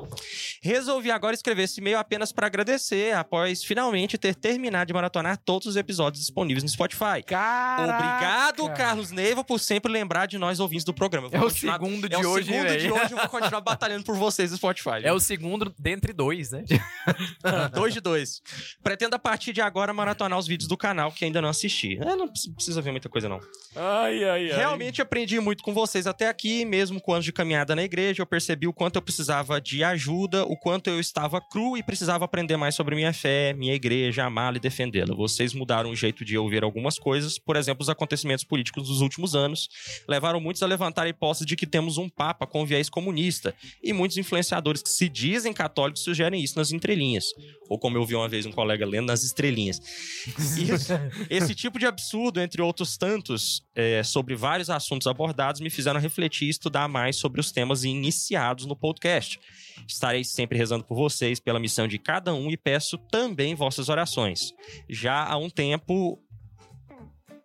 Resolvi 0.62 1.10
agora 1.10 1.34
escrever 1.34 1.62
esse 1.62 1.80
e-mail 1.80 1.98
apenas 1.98 2.30
para 2.30 2.46
agradecer, 2.46 3.14
após 3.14 3.64
finalmente 3.64 4.18
ter 4.18 4.34
terminado 4.34 4.86
de 4.88 4.92
maratonar 4.92 5.38
todos 5.38 5.66
os 5.66 5.76
episódios 5.76 6.20
disponíveis 6.22 6.62
no 6.62 6.68
Spotify. 6.68 7.22
Caraca! 7.26 7.96
Obrigado, 7.96 8.76
Carlos 8.76 9.10
Neiva, 9.10 9.42
por 9.42 9.58
sempre 9.58 9.90
lembrar 9.90 10.26
de 10.26 10.38
nós 10.38 10.60
ouvintes 10.60 10.84
do 10.84 10.92
programa. 10.92 11.28
É 11.32 11.40
o 11.40 11.50
segundo 11.50 12.08
de 12.08 12.14
é 12.14 12.18
o 12.18 12.28
hoje, 12.28 12.46
segundo 12.46 12.68
velho. 12.68 12.80
de 12.80 12.92
hoje, 12.92 13.12
eu 13.12 13.18
vou 13.18 13.28
continuar 13.28 13.60
batalhando 13.60 14.04
por 14.04 14.16
vocês 14.16 14.50
no 14.50 14.56
Spotify. 14.56 15.02
É 15.02 15.12
o 15.12 15.18
segundo 15.18 15.74
dentre 15.78 16.12
dois, 16.12 16.50
né? 16.50 16.64
Dois 17.72 17.94
de 17.94 18.00
dois. 18.00 18.42
Pretendo 18.82 19.16
a 19.16 19.18
partir 19.18 19.52
de 19.52 19.60
agora 19.60 19.92
maratonar 19.92 20.38
os 20.38 20.46
vídeos 20.46 20.68
do 20.68 20.76
canal 20.76 21.10
que 21.10 21.24
ainda 21.24 21.40
não 21.40 21.48
assisti. 21.48 21.61
É, 22.00 22.16
não 22.16 22.28
precisa- 22.28 22.54
precisa 22.54 22.80
ver 22.82 22.90
muita 22.90 23.08
coisa, 23.08 23.28
não. 23.28 23.40
Ai, 23.74 24.24
ai, 24.24 24.50
ai. 24.50 24.56
Realmente 24.58 25.00
aprendi 25.02 25.38
muito 25.40 25.62
com 25.62 25.72
vocês 25.72 26.06
até 26.06 26.28
aqui, 26.28 26.64
mesmo 26.64 27.00
com 27.00 27.12
anos 27.12 27.24
de 27.24 27.32
caminhada 27.32 27.74
na 27.74 27.82
igreja, 27.82 28.22
eu 28.22 28.26
percebi 28.26 28.66
o 28.66 28.72
quanto 28.72 28.96
eu 28.96 29.02
precisava 29.02 29.60
de 29.60 29.82
ajuda, 29.84 30.44
o 30.44 30.56
quanto 30.56 30.88
eu 30.88 31.00
estava 31.00 31.40
cru 31.40 31.76
e 31.76 31.82
precisava 31.82 32.24
aprender 32.24 32.56
mais 32.56 32.74
sobre 32.74 32.94
minha 32.94 33.12
fé, 33.12 33.52
minha 33.52 33.74
igreja, 33.74 34.24
amá-la 34.24 34.56
e 34.56 34.60
defendê-la. 34.60 35.14
Vocês 35.14 35.52
mudaram 35.54 35.90
o 35.90 35.96
jeito 35.96 36.24
de 36.24 36.34
eu 36.34 36.48
ver 36.48 36.62
algumas 36.64 36.98
coisas, 36.98 37.38
por 37.38 37.56
exemplo, 37.56 37.82
os 37.82 37.88
acontecimentos 37.88 38.44
políticos 38.44 38.88
dos 38.88 39.00
últimos 39.00 39.34
anos, 39.34 39.68
levaram 40.08 40.40
muitos 40.40 40.62
a 40.62 40.66
levantar 40.66 41.02
a 41.04 41.08
hipótese 41.08 41.44
de 41.46 41.56
que 41.56 41.66
temos 41.66 41.98
um 41.98 42.08
papa 42.08 42.46
com 42.46 42.64
viés 42.66 42.88
comunista, 42.88 43.54
e 43.82 43.92
muitos 43.92 44.16
influenciadores 44.16 44.82
que 44.82 44.88
se 44.90 45.08
dizem 45.08 45.52
católicos 45.52 46.02
sugerem 46.02 46.42
isso 46.42 46.58
nas 46.58 46.72
entrelinhas. 46.72 47.24
Ou 47.68 47.78
como 47.78 47.96
eu 47.96 48.04
vi 48.04 48.14
uma 48.14 48.28
vez 48.28 48.44
um 48.44 48.52
colega 48.52 48.84
lendo 48.84 49.06
nas 49.06 49.22
estrelinhas. 49.22 49.80
Isso, 50.58 50.92
esse 51.30 51.51
tipo 51.54 51.78
de 51.78 51.86
absurdo, 51.86 52.40
entre 52.40 52.62
outros 52.62 52.96
tantos, 52.96 53.64
é, 53.74 54.02
sobre 54.02 54.34
vários 54.34 54.70
assuntos 54.70 55.06
abordados, 55.06 55.60
me 55.60 55.70
fizeram 55.70 56.00
refletir 56.00 56.46
e 56.46 56.50
estudar 56.50 56.88
mais 56.88 57.16
sobre 57.16 57.40
os 57.40 57.50
temas 57.50 57.84
iniciados 57.84 58.66
no 58.66 58.76
podcast. 58.76 59.40
Estarei 59.86 60.24
sempre 60.24 60.58
rezando 60.58 60.84
por 60.84 60.94
vocês, 60.94 61.40
pela 61.40 61.60
missão 61.60 61.88
de 61.88 61.98
cada 61.98 62.34
um 62.34 62.50
e 62.50 62.56
peço 62.56 62.98
também 63.10 63.54
vossas 63.54 63.88
orações. 63.88 64.52
Já 64.88 65.24
há 65.24 65.36
um 65.36 65.50
tempo. 65.50 66.22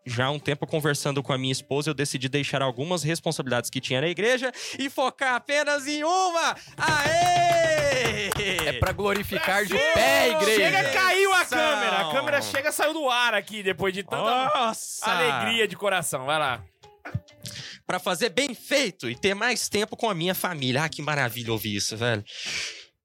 Já 0.07 0.27
há 0.27 0.31
um 0.31 0.39
tempo 0.39 0.65
conversando 0.65 1.21
com 1.21 1.33
a 1.33 1.37
minha 1.37 1.51
esposa, 1.51 1.89
eu 1.89 1.93
decidi 1.93 2.29
deixar 2.29 2.61
algumas 2.61 3.03
responsabilidades 3.03 3.69
que 3.69 3.81
tinha 3.81 3.99
na 3.99 4.07
igreja 4.07 4.53
e 4.79 4.89
focar 4.89 5.35
apenas 5.35 5.85
em 5.85 6.01
uma! 6.03 6.55
Aê! 6.77 8.29
É 8.65 8.73
pra 8.79 8.93
glorificar 8.93 9.65
de 9.65 9.73
pé, 9.73 10.29
igreja. 10.29 10.61
Chega, 10.61 10.89
caiu 10.91 11.33
a 11.33 11.45
câmera. 11.45 11.97
A 11.97 12.11
câmera 12.11 12.41
chega, 12.41 12.71
saiu 12.71 12.93
do 12.93 13.09
ar 13.09 13.33
aqui 13.33 13.61
depois 13.61 13.93
de 13.93 14.01
tanta 14.01 14.49
Nossa! 14.55 15.11
alegria 15.11 15.67
de 15.67 15.75
coração. 15.75 16.25
Vai 16.25 16.39
lá. 16.39 16.63
Pra 17.85 17.99
fazer 17.99 18.29
bem 18.29 18.53
feito 18.53 19.09
e 19.09 19.15
ter 19.15 19.33
mais 19.33 19.67
tempo 19.67 19.97
com 19.97 20.09
a 20.09 20.15
minha 20.15 20.35
família. 20.35 20.83
Ah, 20.83 20.89
que 20.89 21.01
maravilha 21.01 21.51
ouvir 21.51 21.75
isso, 21.75 21.97
velho. 21.97 22.23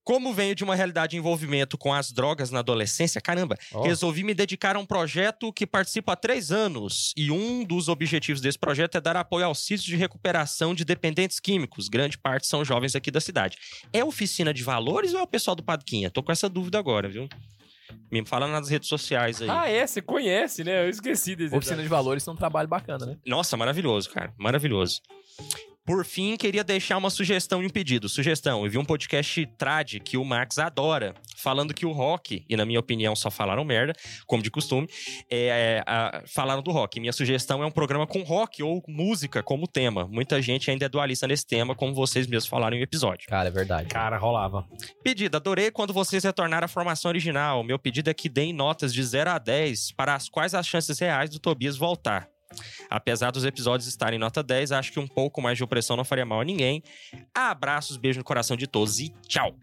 Como 0.05 0.33
venho 0.35 0.55
de 0.55 0.65
uma 0.65 0.75
realidade 0.75 1.13
de 1.13 1.17
envolvimento 1.17 1.79
com 1.79 1.93
as 1.95 2.11
drogas 2.11 2.51
na 2.51 2.59
adolescência, 2.59 3.21
caramba, 3.21 3.57
Ó. 3.73 3.83
resolvi 3.83 4.25
me 4.25 4.35
dedicar 4.35 4.75
a 4.75 4.79
um 4.79 4.85
projeto 4.87 5.53
que 5.53 5.67
participo 5.67 6.11
há 6.11 6.17
três 6.17 6.51
anos. 6.51 7.13
E 7.17 7.31
um 7.31 7.63
dos 7.65 7.89
objetivos 7.89 8.41
desse 8.41 8.59
projeto 8.59 8.97
é 8.97 9.01
dar 9.01 9.17
apoio 9.17 9.47
aos 9.47 9.61
sítios 9.61 9.85
de 9.85 9.97
recuperação 9.97 10.75
de 10.75 10.85
dependentes 10.85 11.39
químicos. 11.39 11.89
Grande 11.89 12.19
parte 12.19 12.49
são 12.49 12.65
jovens 12.65 12.97
aqui 12.97 13.11
da 13.11 13.21
cidade. 13.21 13.57
É 13.93 14.05
oficina 14.05 14.53
de 14.53 14.65
valores 14.65 15.15
ou 15.15 15.21
é 15.21 15.23
o 15.23 15.27
pessoal 15.27 15.55
do 15.55 15.63
Padquinha? 15.63 16.11
Tô 16.11 16.23
com 16.23 16.33
essa 16.33 16.49
dúvida 16.49 16.79
agora, 16.79 17.09
viu? 17.09 17.29
Me 18.11 18.25
fala 18.27 18.47
nas 18.47 18.69
redes 18.69 18.89
sociais 18.89 19.41
aí. 19.41 19.49
Ah, 19.49 19.69
é? 19.69 19.87
Você 19.87 20.03
conhece, 20.03 20.65
né? 20.65 20.85
Eu 20.85 20.91
esqueci 20.91 21.37
desse. 21.37 21.55
Oficina 21.55 21.83
de 21.83 21.89
valores 21.89 22.27
é 22.27 22.31
um 22.31 22.37
trabalho 22.37 22.69
bacana, 22.69 23.07
né? 23.07 23.17
Nossa, 23.25 23.57
maravilhoso, 23.57 24.11
cara. 24.11 24.33
Maravilhoso. 24.37 25.01
Por 25.85 26.05
fim, 26.05 26.37
queria 26.37 26.63
deixar 26.63 26.97
uma 26.97 27.11
sugestão 27.11 27.61
e 27.61 27.67
um 27.67 27.69
pedido. 27.71 28.09
Sugestão, 28.09 28.65
eu 28.65 28.71
vi 28.71 28.79
um 28.79 28.85
podcast 28.85 29.45
trad 29.59 29.95
que 29.99 30.17
o 30.17 30.25
Max 30.25 30.57
adora, 30.59 31.13
falando 31.37 31.75
que 31.75 31.85
o 31.85 31.91
rock, 31.91 32.45
e 32.49 32.57
na 32.57 32.65
minha 32.65 32.79
opinião 32.79 33.17
só 33.17 33.33
falaram 33.33 33.65
merda, 33.65 33.93
como 34.25 34.45
de 34.45 34.51
costume, 34.51 34.87
é, 35.29 35.47
é, 35.79 35.83
a- 35.85 36.23
falaram 36.27 36.63
do 36.63 36.71
rock. 36.71 37.01
Minha 37.01 37.13
sugestão 37.13 37.65
é 37.65 37.67
um 37.67 37.71
programa 37.71 38.07
com 38.07 38.23
rock 38.23 38.63
ou 38.63 38.81
música 38.87 39.43
como 39.43 39.67
tema. 39.67 40.07
Muita 40.07 40.41
gente 40.41 40.71
ainda 40.71 40.87
é 40.87 40.89
dualista 40.89 41.27
nesse 41.27 41.45
tema, 41.45 41.75
como 41.75 41.93
vocês 41.93 42.29
mesmos 42.29 42.47
falaram 42.49 42.77
em 42.77 42.81
episódio. 42.83 43.27
Cara, 43.29 43.49
é 43.49 43.53
verdade. 43.53 43.89
Cara, 43.89 44.17
rolava. 44.17 44.65
Pedido, 45.03 45.37
adorei 45.37 45.73
quando 45.73 45.93
vocês 45.93 46.23
retornaram 46.23 46.65
à 46.67 46.69
formação 46.69 47.09
original. 47.11 47.65
Meu 47.65 47.77
pedido 47.79 48.09
é 48.09 48.15
que 48.15 48.29
deem 48.29 48.53
notas 48.53 48.95
de 48.95 49.03
0 49.03 49.31
a 49.31 49.39
10 49.39 49.91
para 49.97 50.15
as 50.15 50.29
quais 50.29 50.55
as 50.55 50.65
chances 50.65 50.97
reais 51.01 51.29
do 51.29 51.41
Tobias 51.41 51.77
voltar. 51.77 52.29
Apesar 52.91 53.31
dos 53.31 53.45
episódios 53.45 53.89
estarem 53.89 54.19
nota 54.19 54.43
10, 54.43 54.73
acho 54.73 54.93
que 54.93 55.01
um 55.01 55.07
pouco 55.07 55.41
mais 55.41 55.57
de 55.57 55.65
opressão 55.65 55.97
não 55.97 56.05
faria 56.05 56.25
mal 56.27 56.41
a 56.41 56.45
ninguém. 56.45 56.83
Abraços, 57.35 57.97
beijo 57.97 58.19
no 58.19 58.25
coração 58.25 58.57
de 58.57 58.67
todos 58.67 59.01
e 59.01 59.09
tchau. 59.27 59.55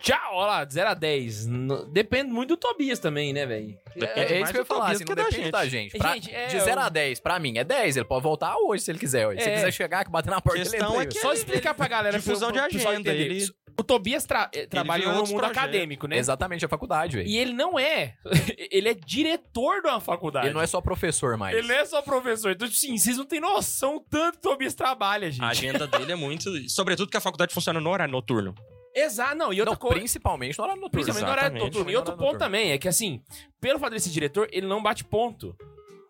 Tchau, 0.00 0.18
olha 0.34 0.46
lá, 0.48 0.64
de 0.64 0.74
0 0.74 0.88
a 0.90 0.94
10. 0.94 1.46
No- 1.46 1.84
Depende 1.86 2.32
muito 2.32 2.48
do 2.48 2.56
Tobias 2.56 2.98
também, 2.98 3.32
né, 3.32 3.46
velho? 3.46 3.78
É, 4.16 4.34
é 4.34 4.40
isso 4.40 4.50
que 4.50 4.58
eu 4.58 4.62
ia 4.62 4.64
falar, 4.64 4.90
assim, 4.90 5.04
não 5.04 5.14
da 5.14 5.22
depende 5.22 5.42
gente. 5.44 5.52
da 5.52 5.64
gente. 5.68 5.96
Pra- 5.96 6.14
Gente, 6.14 6.34
é, 6.34 6.46
de 6.48 6.58
0 6.58 6.80
eu- 6.80 6.86
a 6.86 6.88
10, 6.88 7.20
pra 7.20 7.38
mim, 7.38 7.56
é 7.56 7.62
10. 7.62 7.96
Ele 7.96 8.04
pode 8.04 8.20
voltar 8.24 8.56
hoje 8.58 8.82
se 8.82 8.90
ele 8.90 8.98
quiser. 8.98 9.28
ué. 9.28 9.36
Se 9.36 9.42
É. 9.42 9.46
ele 9.46 9.54
quiser 9.54 9.72
chegar 9.72 10.08
bater 10.10 10.30
na 10.30 10.40
porta, 10.40 10.58
ele 10.58 10.68
entra 10.74 10.88
é. 11.04 11.10
Só 11.20 11.32
explicar 11.32 11.72
pra 11.74 11.86
galera. 11.86 12.18
Difusão 12.18 12.50
de 12.50 12.58
agenda, 12.58 13.12
ele- 13.12 13.46
O 13.78 13.82
Tobias 13.82 14.24
tra- 14.24 14.50
eh, 14.52 14.66
trabalha 14.66 15.06
no 15.08 15.14
mundo 15.14 15.30
projetos. 15.34 15.58
acadêmico, 15.58 16.06
né? 16.06 16.18
Exatamente, 16.18 16.64
a 16.64 16.68
faculdade, 16.68 17.16
velho. 17.16 17.28
E 17.28 17.36
ele 17.38 17.52
não 17.52 17.78
é. 17.78 18.14
ele 18.70 18.88
é 18.88 18.94
diretor 18.94 19.80
de 19.82 19.88
uma 19.88 20.00
faculdade. 20.00 20.46
Ele 20.48 20.54
não 20.54 20.60
é 20.60 20.66
só 20.66 20.80
professor 20.80 21.36
mais. 21.36 21.56
Ele 21.56 21.66
não 21.68 21.74
é 21.74 21.84
só 21.84 22.02
professor. 22.02 22.50
Então, 22.52 22.68
sim, 22.68 22.96
vocês 22.98 23.16
não 23.16 23.24
têm 23.24 23.40
noção 23.40 23.96
o 23.96 24.00
tanto 24.00 24.38
que 24.40 24.46
o 24.46 24.50
Tobias 24.50 24.74
trabalha, 24.74 25.30
gente. 25.30 25.42
A 25.42 25.48
agenda 25.48 25.86
dele 25.86 26.12
é 26.12 26.16
muito. 26.16 26.50
Sobretudo 26.68 27.10
que 27.10 27.16
a 27.16 27.20
faculdade 27.20 27.54
funciona 27.54 27.80
no 27.80 27.90
horário 27.90 28.12
noturno. 28.12 28.54
Exato, 28.94 29.34
não. 29.34 29.52
E 29.52 29.60
outra 29.60 29.74
coisa. 29.76 29.96
principalmente 29.96 30.58
no 30.58 30.64
horário 30.64 30.82
noturno. 30.82 31.04
Principalmente 31.04 31.26
no 31.26 31.32
horário 31.32 31.58
noturno. 31.58 31.90
E 31.90 31.96
outro 31.96 32.16
ponto 32.16 32.38
também 32.38 32.72
é 32.72 32.78
que, 32.78 32.86
assim, 32.88 33.22
pelo 33.60 33.78
fato 33.78 33.90
dele 33.90 34.00
ser 34.00 34.10
diretor, 34.10 34.48
ele 34.52 34.66
não 34.66 34.82
bate 34.82 35.02
ponto. 35.02 35.56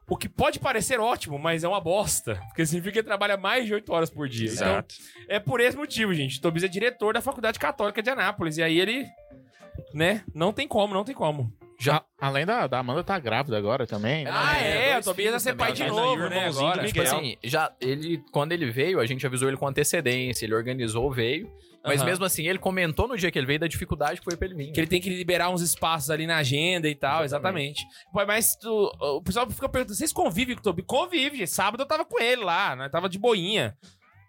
O 0.09 0.17
que 0.17 0.29
pode 0.29 0.59
parecer 0.59 1.01
ótimo, 1.01 1.38
mas 1.38 1.65
é 1.65 1.69
uma 1.69 1.81
bosta. 1.81 2.35
Porque 2.49 2.67
significa 2.67 2.93
que 2.93 2.99
ele 2.99 3.07
trabalha 3.07 3.37
mais 3.37 3.65
de 3.67 3.73
8 3.75 3.93
horas 3.93 4.11
por 4.11 4.29
dia. 4.29 4.51
Então, 4.53 4.85
é 5.29 5.38
por 5.38 5.61
esse 5.61 5.77
motivo, 5.77 6.12
gente. 6.12 6.41
Tobias 6.41 6.65
é 6.65 6.69
diretor 6.69 7.15
da 7.15 7.21
Faculdade 7.21 7.59
Católica 7.59 8.03
de 8.03 8.11
Anápolis. 8.11 8.59
E 8.59 8.62
aí 8.62 8.79
ele, 8.79 9.07
né, 9.95 10.23
não 10.35 10.53
tem 10.53 10.67
como, 10.69 10.93
não 10.93 11.05
tem 11.05 11.15
como. 11.15 11.53
Já, 11.79 12.05
além 12.21 12.47
da, 12.47 12.69
da 12.69 12.79
Amanda 12.79 13.03
tá 13.03 13.19
grávida 13.19 13.57
agora 13.59 13.87
também. 13.87 14.25
né? 14.25 14.31
Ah, 14.33 14.57
é, 14.62 14.91
é, 14.91 14.99
o 14.99 15.03
Tobias 15.03 15.33
vai 15.33 15.41
ser 15.41 15.57
pai 15.57 15.73
de 15.73 15.83
aí, 15.83 15.88
novo, 15.88 16.29
né, 16.29 16.47
agora. 16.47 16.85
Tipo 16.87 17.01
Miguel. 17.01 17.17
assim, 17.17 17.37
já, 17.43 17.73
ele, 17.81 18.23
quando 18.31 18.53
ele 18.53 18.71
veio, 18.71 19.01
a 19.01 19.07
gente 19.07 19.27
avisou 19.27 19.49
ele 19.49 19.57
com 19.57 19.67
antecedência, 19.67 20.45
ele 20.45 20.55
organizou, 20.55 21.11
veio. 21.11 21.51
Mas 21.85 22.01
Aham. 22.01 22.11
mesmo 22.11 22.25
assim, 22.25 22.47
ele 22.47 22.59
comentou 22.59 23.09
no 23.09 23.16
dia 23.16 23.31
que 23.31 23.38
ele 23.38 23.47
veio 23.47 23.59
da 23.59 23.66
dificuldade 23.66 24.21
que 24.21 24.25
foi 24.25 24.37
pra 24.37 24.47
ele 24.47 24.55
vir. 24.55 24.73
Que 24.73 24.79
ele 24.81 24.87
tem 24.87 25.01
que 25.01 25.11
liberar 25.11 25.51
uns 25.51 25.61
espaços 25.62 26.11
ali 26.11 26.27
na 26.27 26.37
agenda 26.37 26.88
e 26.88 26.95
tal, 26.95 27.25
exatamente. 27.25 27.85
Pô, 28.12 28.25
Mas 28.25 28.55
tu- 28.55 28.92
o 29.01 29.21
pessoal 29.23 29.51
fica 29.51 29.68
perguntando, 29.68 29.97
vocês 29.97 30.12
convivem 30.12 30.55
com 30.55 30.61
o 30.61 30.62
Tobias? 30.62 30.87
Convive, 30.87 31.38
gente. 31.38 31.51
Sábado 31.51 31.83
eu 31.83 31.87
tava 31.87 32.05
com 32.05 32.23
ele 32.23 32.45
lá, 32.45 32.77
né? 32.77 32.88
Tava 32.88 33.09
de 33.09 33.18
boinha. 33.18 33.77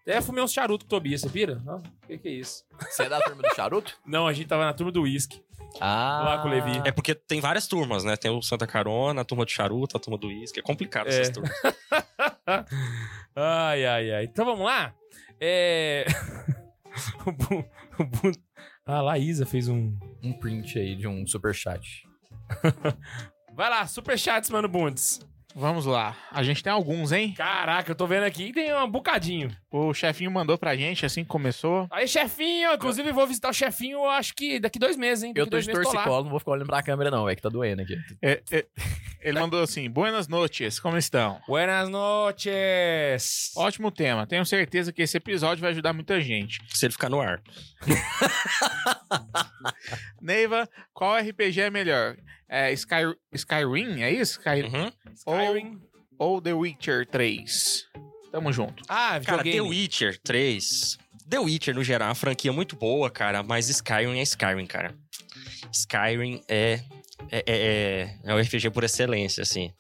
Até 0.02 0.20
fumei 0.22 0.44
uns 0.44 0.52
charutos 0.52 0.86
com 0.88 0.96
o 0.96 1.00
Tobias, 1.00 1.22
você 1.22 1.30
pira? 1.30 1.62
Não, 1.64 1.78
o 1.78 2.08
que 2.08 2.18
que 2.18 2.28
é 2.28 2.32
isso? 2.32 2.64
Você 2.90 3.04
é 3.04 3.10
da 3.10 3.22
turma 3.22 3.42
do 3.42 3.56
charuto? 3.56 3.96
Não, 4.06 4.28
a 4.28 4.34
gente 4.34 4.48
tava 4.48 4.66
na 4.66 4.74
turma 4.74 4.92
do 4.92 5.04
uísque. 5.04 5.42
Ah. 5.80 6.22
Lá 6.26 6.38
com 6.42 6.48
o 6.50 6.52
Levi. 6.52 6.82
É 6.86 6.92
porque 6.92 7.16
tem 7.16 7.40
várias 7.40 7.68
turmas, 7.68 8.04
né? 8.04 8.16
Tem 8.18 8.30
o 8.30 8.42
Santa 8.42 8.68
Carona, 8.68 9.22
a 9.22 9.26
turma 9.26 9.46
do 9.46 9.50
charuto, 9.52 9.96
a 9.96 10.00
turma 10.00 10.18
do 10.18 10.28
uísque. 10.28 10.60
É 10.60 10.64
complicado 10.64 11.08
É. 11.08 11.10
essas 11.10 11.30
turmas. 11.30 11.52
ai, 13.36 13.86
ai, 13.86 14.12
ai. 14.12 14.24
Então 14.26 14.44
vamos 14.46 14.66
lá? 14.66 14.94
É. 15.40 16.06
o 17.26 17.32
Bu- 17.32 17.66
o 18.00 18.04
Bu- 18.06 18.32
A 18.86 19.02
Laísa 19.02 19.46
fez 19.46 19.68
um. 19.68 19.98
Um 20.24 20.34
print 20.34 20.78
aí 20.78 20.96
de 20.96 21.08
um 21.08 21.26
superchat. 21.26 22.04
Vai 23.56 23.70
lá, 23.70 23.86
superchats, 23.88 24.50
mano 24.50 24.68
Bundes. 24.68 25.20
Vamos 25.56 25.86
lá. 25.86 26.16
A 26.32 26.44
gente 26.44 26.64
tem 26.64 26.72
alguns, 26.72 27.12
hein? 27.12 27.34
Caraca, 27.36 27.92
eu 27.92 27.96
tô 27.96 28.08
vendo 28.08 28.24
aqui 28.24 28.52
tem 28.52 28.74
um 28.76 28.90
bocadinho. 28.90 29.56
O 29.72 29.94
chefinho 29.94 30.32
mandou 30.32 30.58
pra 30.58 30.76
gente 30.76 31.06
assim 31.06 31.24
que 31.24 31.30
começou. 31.30 31.88
Aí, 31.92 32.08
chefinho, 32.08 32.74
inclusive 32.74 33.12
vou 33.12 33.28
visitar 33.28 33.50
o 33.50 33.54
chefinho, 33.54 34.08
acho 34.10 34.34
que 34.34 34.60
daqui 34.60 34.80
dois 34.80 34.98
meses, 34.98 35.24
hein? 35.24 35.32
Daqui 35.32 35.42
Eu 35.42 35.46
tô 35.46 35.52
dois 35.52 35.66
de 35.66 35.72
torcicolo, 35.72 36.24
não 36.24 36.32
vou 36.32 36.40
ficar 36.40 36.52
olhando 36.52 36.68
pra 36.68 36.84
câmera, 36.84 37.12
não, 37.12 37.30
é 37.30 37.36
que 37.36 37.42
tá 37.42 37.50
doendo 37.50 37.82
aqui. 37.82 37.98
É, 38.22 38.42
é, 38.52 38.66
ele 39.22 39.40
mandou 39.40 39.62
assim: 39.62 39.90
Buenas 39.90 40.28
noites, 40.28 40.80
como 40.80 40.98
estão? 40.98 41.40
Buenas 41.48 41.90
noches. 41.90 43.52
Ótimo 43.56 43.92
tema. 43.92 44.28
Tenho 44.28 44.46
certeza 44.46 44.92
que 44.92 45.02
esse 45.02 45.18
episódio 45.18 45.62
vai 45.62 45.72
ajudar 45.72 45.94
muita 45.94 46.20
gente. 46.22 46.60
Se 46.70 46.86
ele 46.86 46.94
ficar 46.94 47.10
no 47.10 47.22
ar. 47.22 47.42
Neiva, 50.22 50.68
qual 50.94 51.18
RPG 51.18 51.62
é 51.62 51.70
melhor? 51.70 52.18
É 52.56 52.72
Sky, 52.74 53.16
Skyrim, 53.34 54.04
é 54.04 54.12
isso? 54.12 54.40
Sky, 54.40 54.62
Uhum. 54.62 54.92
Skyrim. 55.16 55.82
Ou 56.20 56.40
The 56.40 56.54
Witcher 56.54 57.08
3? 57.08 57.86
Tamo 58.32 58.54
junto. 58.54 58.84
Ah, 58.88 59.20
Cara. 59.26 59.42
The 59.44 59.60
Witcher 59.62 60.20
3. 60.24 60.98
The 61.28 61.40
Witcher, 61.40 61.74
no 61.74 61.84
geral, 61.84 62.08
é 62.08 62.10
uma 62.10 62.16
franquia 62.16 62.54
muito 62.54 62.76
boa, 62.76 63.10
cara, 63.10 63.42
mas 63.42 63.70
Skyrim 63.70 64.20
é 64.20 64.22
Skyrim, 64.22 64.68
cara. 64.68 64.94
Skyrim 65.72 66.44
é. 66.48 66.80
É, 67.32 67.44
é, 67.48 68.16
é 68.24 68.34
o 68.36 68.40
RPG 68.40 68.70
por 68.70 68.84
excelência, 68.84 69.42
assim. 69.42 69.74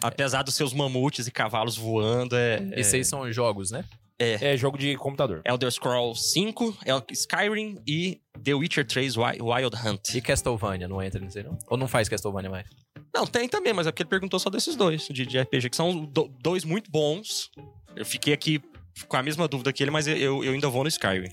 Apesar 0.00 0.42
dos 0.42 0.54
seus 0.54 0.72
mamutes 0.72 1.26
e 1.26 1.32
cavalos 1.32 1.76
voando, 1.76 2.36
é. 2.36 2.62
é 2.72 2.80
Esses 2.80 2.94
aí 2.94 3.04
são 3.04 3.30
jogos, 3.32 3.70
né? 3.72 3.84
É 4.18 4.56
jogo 4.56 4.78
de 4.78 4.96
computador. 4.96 5.42
Elder 5.44 5.70
Scrolls 5.72 6.30
5, 6.32 6.76
El- 6.86 7.04
Skyrim 7.10 7.78
e 7.86 8.20
The 8.42 8.54
Witcher 8.54 8.86
3 8.86 9.16
Wi- 9.16 9.38
Wild 9.40 9.76
Hunt. 9.84 10.14
E 10.14 10.20
Castlevania, 10.20 10.86
não 10.86 11.02
entra 11.02 11.20
nisso 11.20 11.38
aí, 11.38 11.44
não? 11.44 11.58
Ou 11.68 11.76
não 11.76 11.88
faz 11.88 12.08
Castlevania 12.08 12.48
mais? 12.50 12.66
Não, 13.14 13.26
tem 13.26 13.48
também, 13.48 13.72
mas 13.72 13.86
é 13.86 13.90
porque 13.90 14.02
ele 14.02 14.10
perguntou 14.10 14.38
só 14.38 14.48
desses 14.50 14.76
dois 14.76 15.06
de, 15.08 15.26
de 15.26 15.40
RPG, 15.40 15.70
que 15.70 15.76
são 15.76 16.04
do- 16.04 16.28
dois 16.40 16.64
muito 16.64 16.90
bons. 16.90 17.50
Eu 17.96 18.04
fiquei 18.06 18.32
aqui 18.32 18.60
com 19.08 19.16
a 19.16 19.22
mesma 19.22 19.48
dúvida 19.48 19.72
que 19.72 19.82
ele, 19.82 19.90
mas 19.90 20.06
eu, 20.06 20.44
eu 20.44 20.52
ainda 20.52 20.68
vou 20.68 20.82
no 20.84 20.88
Skyrim. 20.88 21.30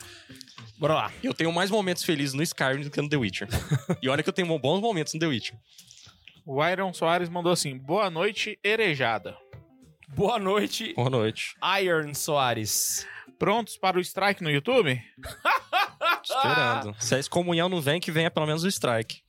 Bora 0.79 0.95
lá. 0.95 1.13
Eu 1.23 1.33
tenho 1.33 1.51
mais 1.51 1.69
momentos 1.69 2.03
felizes 2.03 2.33
no 2.33 2.41
Skyrim 2.41 2.81
do 2.81 2.89
que 2.89 2.99
no 3.01 3.07
The 3.07 3.17
Witcher. 3.17 3.47
e 4.01 4.09
olha 4.09 4.23
que 4.23 4.29
eu 4.29 4.33
tenho 4.33 4.57
bons 4.57 4.79
momentos 4.81 5.13
no 5.13 5.19
The 5.19 5.27
Witcher. 5.27 5.55
O 6.45 6.65
Iron 6.67 6.91
Soares 6.93 7.29
mandou 7.29 7.51
assim: 7.51 7.77
boa 7.77 8.09
noite, 8.09 8.57
erejada. 8.63 9.37
Boa 10.15 10.37
noite, 10.39 10.93
Boa 10.93 11.09
noite. 11.09 11.55
Iron 11.81 12.13
Soares. 12.13 13.07
Prontos 13.39 13.75
para 13.77 13.97
o 13.97 14.01
strike 14.01 14.43
no 14.43 14.51
YouTube? 14.51 15.01
Esperando. 16.23 16.95
Se 17.01 17.15
a 17.15 17.19
excomunhão 17.19 17.67
não 17.69 17.81
vem, 17.81 17.99
que 17.99 18.11
venha 18.11 18.29
pelo 18.29 18.45
menos 18.45 18.63
o 18.63 18.67
strike. 18.67 19.21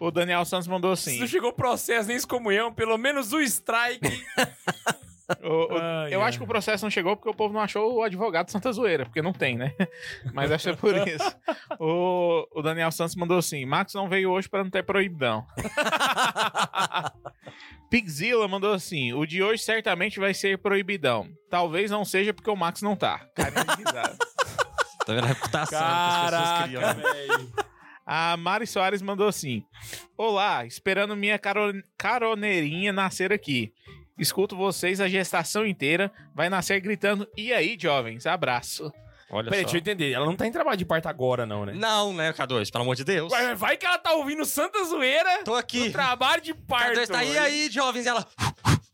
O 0.00 0.10
Daniel 0.10 0.44
Santos 0.44 0.66
mandou 0.68 0.94
Se 0.96 1.10
assim: 1.10 1.20
não 1.20 1.26
chegou 1.26 1.52
processo 1.52 2.08
nem 2.08 2.16
excomunhão, 2.16 2.72
pelo 2.74 2.98
menos 2.98 3.32
o 3.32 3.40
strike. 3.40 4.06
o- 5.42 5.72
o- 5.74 5.78
Ai, 5.78 6.14
Eu 6.14 6.20
ai. 6.20 6.28
acho 6.28 6.36
que 6.38 6.44
o 6.44 6.48
processo 6.48 6.84
não 6.84 6.90
chegou 6.90 7.16
porque 7.16 7.30
o 7.30 7.34
povo 7.34 7.54
não 7.54 7.60
achou 7.62 7.94
o 7.94 8.02
advogado 8.02 8.50
Santa 8.50 8.70
Zoeira, 8.70 9.06
porque 9.06 9.22
não 9.22 9.32
tem, 9.32 9.56
né? 9.56 9.72
Mas 10.34 10.50
acho 10.50 10.64
que 10.64 10.70
é 10.70 10.76
por 10.76 10.94
isso. 11.08 11.36
O, 11.80 12.46
o 12.52 12.60
Daniel 12.60 12.90
Santos 12.92 13.14
mandou 13.16 13.38
assim: 13.38 13.64
Max 13.64 13.94
não 13.94 14.10
veio 14.10 14.30
hoje 14.30 14.46
para 14.48 14.62
não 14.62 14.70
ter 14.70 14.82
proibidão. 14.82 15.46
Pigzilla 17.92 18.48
mandou 18.48 18.72
assim: 18.72 19.12
o 19.12 19.26
de 19.26 19.42
hoje 19.42 19.62
certamente 19.62 20.18
vai 20.18 20.32
ser 20.32 20.56
proibidão. 20.56 21.28
Talvez 21.50 21.90
não 21.90 22.04
seja 22.06 22.32
porque 22.32 22.48
o 22.50 22.56
Max 22.56 22.80
não 22.80 22.96
tá. 22.96 23.18
Carinha 23.36 23.64
de 23.64 23.76
risada. 23.76 24.16
Tá 25.04 25.12
vendo 25.14 25.24
a 25.24 25.26
reputação 25.28 25.68
que 25.68 25.84
as 25.84 26.30
pessoas 26.30 26.62
criam. 26.64 26.80
Caraca, 26.80 27.02
né? 27.38 27.48
A 28.06 28.36
Mari 28.38 28.66
Soares 28.66 29.02
mandou 29.02 29.28
assim: 29.28 29.62
Olá, 30.16 30.64
esperando 30.64 31.14
minha 31.14 31.38
caro- 31.38 31.82
caroneirinha 31.98 32.92
nascer 32.92 33.30
aqui. 33.32 33.72
Escuto 34.18 34.56
vocês 34.56 35.00
a 35.00 35.08
gestação 35.08 35.66
inteira, 35.66 36.10
vai 36.34 36.48
nascer 36.48 36.80
gritando: 36.80 37.28
E 37.36 37.52
aí, 37.52 37.76
jovens? 37.78 38.26
Abraço. 38.26 38.90
Olha 39.32 39.50
Peraí, 39.50 39.60
só. 39.62 39.70
deixa 39.70 39.76
eu 39.78 39.80
entender. 39.80 40.12
Ela 40.12 40.26
não 40.26 40.36
tá 40.36 40.46
em 40.46 40.52
trabalho 40.52 40.76
de 40.76 40.84
parto 40.84 41.08
agora, 41.08 41.46
não, 41.46 41.64
né? 41.64 41.72
Não, 41.74 42.12
né, 42.12 42.34
K2? 42.34 42.70
Pelo 42.70 42.82
amor 42.82 42.94
de 42.94 43.02
Deus. 43.02 43.30
Vai, 43.30 43.54
vai 43.54 43.76
que 43.78 43.86
ela 43.86 43.98
tá 43.98 44.12
ouvindo 44.12 44.44
Santa 44.44 44.84
Zoeira 44.84 45.42
Tô 45.42 45.54
aqui. 45.54 45.86
no 45.86 45.92
trabalho 45.92 46.42
de 46.42 46.52
parto. 46.52 47.00
K2 47.00 47.06
tá 47.08 47.18
aí, 47.18 47.38
aí, 47.38 47.70
jovens. 47.70 48.04
E 48.04 48.08
ela... 48.10 48.26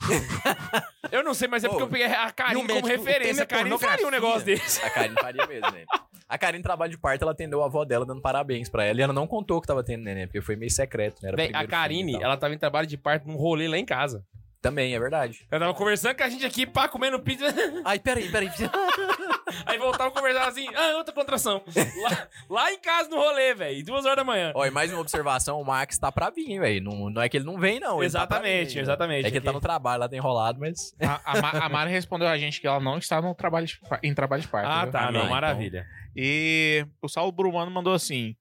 Eu 1.11 1.25
não 1.25 1.35
sei, 1.35 1.49
mas 1.49 1.65
é 1.65 1.69
porque 1.69 1.83
Ô, 1.83 1.87
eu 1.87 1.91
peguei 1.91 2.07
a 2.07 2.31
Karine 2.31 2.57
o 2.57 2.67
como 2.67 2.75
médico 2.75 2.89
referência. 2.89 3.43
A 3.43 3.47
Karine 3.47 3.79
faria 3.79 4.07
um 4.07 4.11
negócio 4.11 4.45
desse. 4.45 4.81
A 4.83 4.91
Karine 4.91 5.15
faria 5.21 5.47
mesmo, 5.47 5.71
né? 5.71 5.85
A 6.29 6.39
Karine, 6.39 6.63
trabalho 6.63 6.91
de 6.91 6.99
parto, 6.99 7.23
ela 7.23 7.33
atendeu 7.33 7.63
a 7.63 7.67
avó 7.67 7.85
dela 7.85 8.07
dando 8.07 8.21
parabéns 8.21 8.69
pra 8.69 8.85
ela. 8.85 8.99
E 9.01 9.03
ela 9.03 9.13
não 9.13 9.27
contou 9.27 9.61
que 9.61 9.67
tava 9.67 9.83
tendo 9.83 10.05
neném, 10.05 10.27
porque 10.27 10.41
foi 10.41 10.57
meio 10.57 10.71
secreto, 10.71 11.23
né? 11.23 11.29
Era 11.29 11.37
Véi, 11.37 11.51
a 11.53 11.67
Karine, 11.67 12.23
ela 12.23 12.37
tava 12.37 12.55
em 12.55 12.59
trabalho 12.59 12.87
de 12.87 12.97
parto 12.97 13.27
num 13.27 13.37
rolê 13.37 13.67
lá 13.67 13.79
em 13.79 13.85
casa. 13.85 14.25
Também, 14.61 14.93
é 14.95 14.99
verdade. 14.99 15.47
Ela 15.51 15.61
tava 15.61 15.75
conversando 15.75 16.17
com 16.17 16.25
a 16.25 16.29
gente 16.29 16.45
aqui, 16.45 16.67
pá, 16.67 16.89
comendo 16.89 17.21
pizza. 17.21 17.47
Ai, 17.85 17.99
peraí, 18.01 18.29
peraí. 18.29 18.51
Aí 19.65 19.79
voltava 19.79 20.11
conversando 20.11 20.49
assim, 20.49 20.67
ah, 20.75 20.97
outra 20.97 21.15
contração. 21.15 21.63
Lá, 22.03 22.29
lá 22.51 22.73
em 22.73 22.79
casa 22.81 23.09
no 23.09 23.17
rolê, 23.17 23.55
velho, 23.55 23.85
duas 23.85 24.05
horas 24.05 24.17
da 24.17 24.25
manhã. 24.25 24.53
Ó, 24.55 24.67
e 24.67 24.71
mais 24.71 24.93
uma 24.93 25.01
observação, 25.01 25.61
o 25.61 25.65
Max 25.65 25.97
tá 25.99 26.11
pra 26.11 26.29
vir, 26.31 26.51
hein, 26.51 26.61
velho. 26.61 26.83
Não, 26.85 27.09
não 27.11 27.23
é 27.23 27.29
que 27.29 27.37
ele 27.37 27.45
não 27.47 27.57
vem, 27.59 27.79
não. 27.81 27.99
tá 27.99 28.05
Exatamente, 28.05 28.71
vir, 28.71 28.77
né? 28.77 28.83
exatamente. 28.83 29.27
É 29.27 29.31
que 29.31 29.37
ele 29.39 29.45
tá 29.45 29.53
no 29.53 29.61
trabalho, 29.61 30.01
lá 30.01 30.09
tá 30.09 30.17
enrolado, 30.17 30.59
mas... 30.61 30.93
A, 31.01 31.21
a, 31.39 31.41
Ma- 31.43 31.51
a 31.67 31.69
Mari 31.69 31.91
respondeu 31.93 32.27
a 32.29 32.37
gente 32.37 32.61
que 32.61 32.67
ela 32.67 32.81
não 32.81 32.99
está 32.99 33.23
no 33.23 33.35
trabalho 33.35 33.67
de 33.67 33.79
em 34.03 34.13
trabalho 34.15 34.43
de 34.43 34.49
parto. 34.49 34.69
Ah, 34.69 34.83
viu? 34.83 34.93
tá, 34.93 35.01
Ah, 35.07 35.13
não, 35.13 35.21
então. 35.21 35.31
maravilha. 35.31 35.87
E 36.17 36.85
o 37.01 37.09
Saulo 37.09 37.31
Brumano 37.33 37.71
mandou 37.71 37.95
assim: 37.95 38.35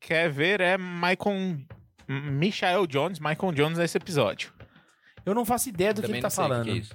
Quer 0.00 0.28
ver 0.30 0.60
é 0.60 0.76
Michael. 0.76 1.58
Michael 2.06 2.86
Jones, 2.86 3.18
Michael 3.18 3.52
Jones 3.52 3.78
nesse 3.78 3.96
episódio. 3.96 4.52
Eu 5.24 5.34
não 5.34 5.44
faço 5.44 5.68
ideia 5.68 5.92
do 5.94 6.02
que 6.02 6.10
ele 6.10 6.20
tá 6.20 6.28
o 6.28 6.30
falando. 6.30 6.68
é 6.68 6.72
isso. 6.72 6.94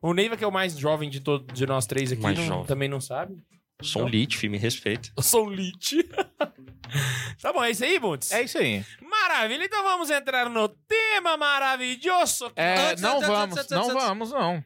O 0.00 0.12
Neiva, 0.12 0.36
que 0.36 0.44
é 0.44 0.46
o 0.46 0.52
mais 0.52 0.76
jovem 0.78 1.08
de, 1.08 1.20
todo, 1.20 1.52
de 1.52 1.66
nós 1.66 1.86
três 1.86 2.12
aqui, 2.12 2.22
Mais 2.22 2.38
não- 2.38 2.46
jovem. 2.46 2.66
também 2.66 2.88
não 2.88 3.00
sabe. 3.00 3.36
Sou 3.82 4.04
um 4.04 4.08
lit, 4.08 4.36
filho, 4.36 4.52
me 4.52 4.58
respeita. 4.58 5.10
Eu 5.16 5.22
sou 5.22 5.46
um 5.46 5.50
lit. 5.50 6.04
tá 7.42 7.52
bom, 7.52 7.62
é 7.64 7.70
isso 7.70 7.84
aí, 7.84 7.98
Bundes? 7.98 8.30
É 8.30 8.42
isso 8.42 8.56
aí. 8.58 8.84
Maravilha, 9.02 9.64
então 9.64 9.82
vamos 9.82 10.10
entrar 10.10 10.48
no 10.48 10.68
tema 10.68 11.36
maravilhoso. 11.36 12.52
É, 12.54 12.90
Antes, 12.90 13.02
não 13.02 13.16
antes, 13.16 13.28
vamos, 13.28 13.56
antes, 13.58 13.70
não 13.70 13.82
antes. 13.82 13.94
vamos, 13.94 14.30
não. 14.30 14.64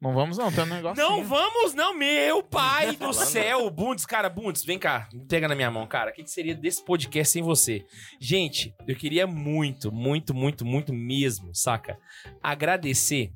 Não 0.00 0.12
vamos, 0.12 0.36
não. 0.36 0.52
Tem 0.52 0.64
um 0.64 0.66
negócio. 0.66 1.02
Não 1.02 1.24
vamos, 1.24 1.74
não, 1.74 1.94
meu 1.94 2.42
pai 2.42 2.92
do 2.92 3.12
Falando. 3.12 3.26
céu. 3.26 3.70
Bundes, 3.70 4.04
cara, 4.04 4.28
Bundes, 4.28 4.64
vem 4.64 4.78
cá, 4.78 5.08
pega 5.28 5.48
na 5.48 5.54
minha 5.54 5.70
mão, 5.70 5.86
cara. 5.86 6.10
O 6.10 6.14
que, 6.14 6.22
que 6.22 6.30
seria 6.30 6.54
desse 6.54 6.84
podcast 6.84 7.32
sem 7.32 7.42
você? 7.42 7.84
Gente, 8.20 8.74
eu 8.86 8.94
queria 8.96 9.26
muito, 9.26 9.90
muito, 9.90 10.34
muito, 10.34 10.64
muito 10.64 10.92
mesmo, 10.92 11.54
saca? 11.54 11.98
Agradecer 12.42 13.32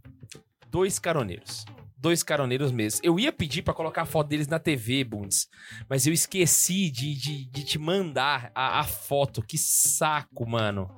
dois 0.71 0.99
caroneiros. 0.99 1.65
Dois 2.01 2.23
caroneiros 2.23 2.71
mesmo. 2.71 3.01
Eu 3.03 3.19
ia 3.19 3.33
pedir 3.33 3.63
pra 3.63 3.75
colocar 3.75 4.03
a 4.03 4.07
foto 4.07 4.29
deles 4.29 4.47
na 4.47 4.59
TV, 4.61 5.03
Bundes, 5.03 5.49
mas 5.89 6.07
eu 6.07 6.13
esqueci 6.13 6.91
de, 6.91 7.15
de, 7.15 7.45
de 7.47 7.65
te 7.65 7.79
mandar 7.79 8.53
a, 8.55 8.79
a 8.81 8.85
foto. 8.85 9.43
Que 9.43 9.59
saco, 9.59 10.49
mano. 10.49 10.89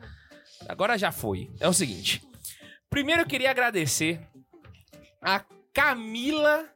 Agora 0.69 0.99
já 0.99 1.11
foi. 1.11 1.51
É 1.59 1.67
o 1.67 1.73
seguinte. 1.73 2.21
Primeiro 2.91 3.23
eu 3.23 3.27
queria 3.27 3.51
agradecer 3.51 4.21
a 5.21 5.45
Camila 5.73 6.69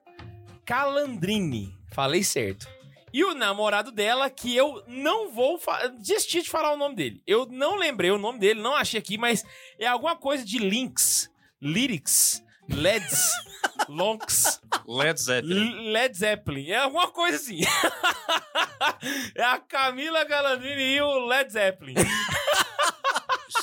Calandrini. 0.65 1.75
Falei 1.93 2.23
certo. 2.25 2.67
E 3.13 3.23
o 3.25 3.33
namorado 3.35 3.93
dela, 3.93 4.29
que 4.29 4.55
eu 4.57 4.83
não 4.89 5.31
vou. 5.31 5.59
fa- 5.59 5.87
Desisti 5.87 6.43
de 6.43 6.51
falar 6.51 6.73
o 6.73 6.77
nome 6.77 6.97
dele. 6.97 7.23
Eu 7.27 7.47
não 7.47 7.77
lembrei 7.77 8.11
o 8.11 8.19
nome 8.19 8.41
dele, 8.41 8.61
não 8.61 8.75
achei 8.75 8.99
aqui, 8.99 9.17
mas 9.17 9.45
é 9.79 9.87
alguma 9.87 10.17
coisa 10.17 10.45
de 10.45 10.59
links, 10.59 11.31
lyrics, 11.63 12.43
LEDs, 12.69 13.31
lonks, 13.89 14.61
Led 14.89 15.21
Zeppelin. 15.21 15.93
Led 15.93 16.17
Zeppelin. 16.17 16.71
É 16.71 16.77
alguma 16.79 17.09
coisa 17.13 17.37
assim. 17.37 17.61
é 19.37 19.45
a 19.45 19.59
Camila 19.61 20.25
Calandrini 20.27 20.83
e 20.97 21.01
o 21.01 21.27
Led 21.27 21.53
Zeppelin. 21.53 21.95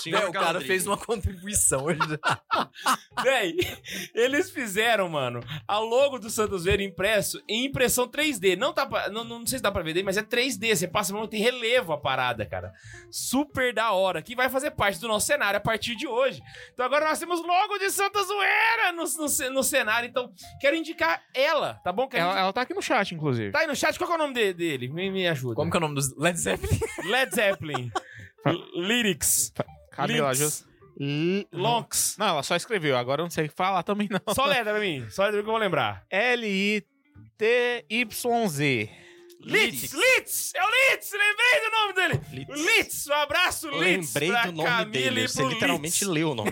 É, 0.09 0.25
o 0.25 0.31
cara 0.31 0.59
fez 0.61 0.87
uma 0.87 0.97
contribuição 0.97 1.85
hoje. 1.85 1.99
Véi, 3.23 3.55
eles 4.15 4.49
fizeram, 4.49 5.07
mano, 5.09 5.41
a 5.67 5.79
logo 5.79 6.17
do 6.17 6.29
Santos 6.29 6.63
Veira 6.63 6.81
impresso 6.81 7.41
em 7.47 7.65
impressão 7.65 8.07
3D. 8.07 8.55
Não, 8.57 8.73
tá 8.73 8.85
pra- 8.85 9.09
não, 9.09 9.23
não 9.23 9.45
sei 9.45 9.59
se 9.59 9.63
dá 9.63 9.71
pra 9.71 9.83
ver, 9.83 10.03
mas 10.03 10.17
é 10.17 10.23
3D. 10.23 10.75
Você 10.75 10.87
passa 10.87 11.13
a 11.13 11.17
mão, 11.17 11.27
tem 11.27 11.41
relevo 11.41 11.93
a 11.93 11.97
parada, 11.97 12.45
cara. 12.45 12.71
Super 13.11 13.73
da 13.73 13.91
hora. 13.91 14.21
Que 14.21 14.35
vai 14.35 14.49
fazer 14.49 14.71
parte 14.71 14.99
do 14.99 15.07
nosso 15.07 15.27
cenário 15.27 15.57
a 15.57 15.61
partir 15.61 15.95
de 15.95 16.07
hoje. 16.07 16.41
Então 16.73 16.85
agora 16.85 17.05
nós 17.07 17.19
temos 17.19 17.41
logo 17.45 17.77
de 17.77 17.89
Santa 17.91 18.23
Zoeira 18.23 18.91
no, 18.93 19.03
no, 19.03 19.49
no 19.53 19.63
cenário. 19.63 20.07
Então 20.07 20.31
quero 20.59 20.75
indicar 20.75 21.21
ela, 21.33 21.75
tá 21.83 21.91
bom? 21.91 22.07
Ela, 22.11 22.39
ela 22.39 22.53
tá 22.53 22.61
aqui 22.61 22.73
no 22.73 22.81
chat, 22.81 23.13
inclusive. 23.13 23.51
Tá 23.51 23.59
aí 23.59 23.67
no 23.67 23.75
chat, 23.75 23.97
qual 23.97 24.07
que 24.07 24.13
é 24.13 24.15
o 24.15 24.19
nome 24.19 24.33
de- 24.33 24.53
dele? 24.53 24.87
Me, 24.87 25.09
me 25.11 25.27
ajuda. 25.27 25.55
Como 25.55 25.69
que 25.69 25.77
é 25.77 25.79
o 25.79 25.81
nome 25.81 25.95
dos 25.95 26.15
Led 26.17 26.39
Zeppelin? 26.39 26.79
Led 27.05 27.35
Zeppelin. 27.35 27.91
Lyrics. 28.75 29.53
Camila, 30.07 30.31
Links. 30.33 30.65
L- 30.99 31.47
Lonks. 31.53 32.15
Não, 32.17 32.27
ela 32.27 32.43
só 32.43 32.55
escreveu. 32.55 32.97
Agora 32.97 33.21
eu 33.21 33.25
não 33.25 33.29
sei 33.31 33.47
falar 33.49 33.81
também, 33.83 34.07
não. 34.09 34.33
Só 34.33 34.45
letra 34.45 34.71
pra 34.73 34.79
mim. 34.79 35.05
Só 35.09 35.23
letra 35.23 35.41
que 35.41 35.47
eu 35.47 35.51
vou 35.51 35.57
lembrar. 35.59 36.05
L-I-T-Y-Z. 37.39 38.89
Litz, 39.43 39.91
Litz, 39.93 40.53
é 40.53 40.63
o 40.63 40.69
Litz, 40.91 41.11
lembrei 41.11 41.61
do 41.61 41.71
nome 41.77 41.93
dele. 41.93 42.55
Litz, 42.63 43.07
um 43.07 43.13
abraço, 43.13 43.69
Litz. 43.69 44.13
Lembrei 44.13 44.29
pra 44.31 44.45
do 44.45 44.51
nome 44.53 44.69
Camila 44.69 44.91
dele. 44.91 45.27
Você 45.27 45.43
literalmente 45.43 46.03
Litz. 46.05 46.13
leu 46.13 46.31
o 46.31 46.35
nome. 46.35 46.51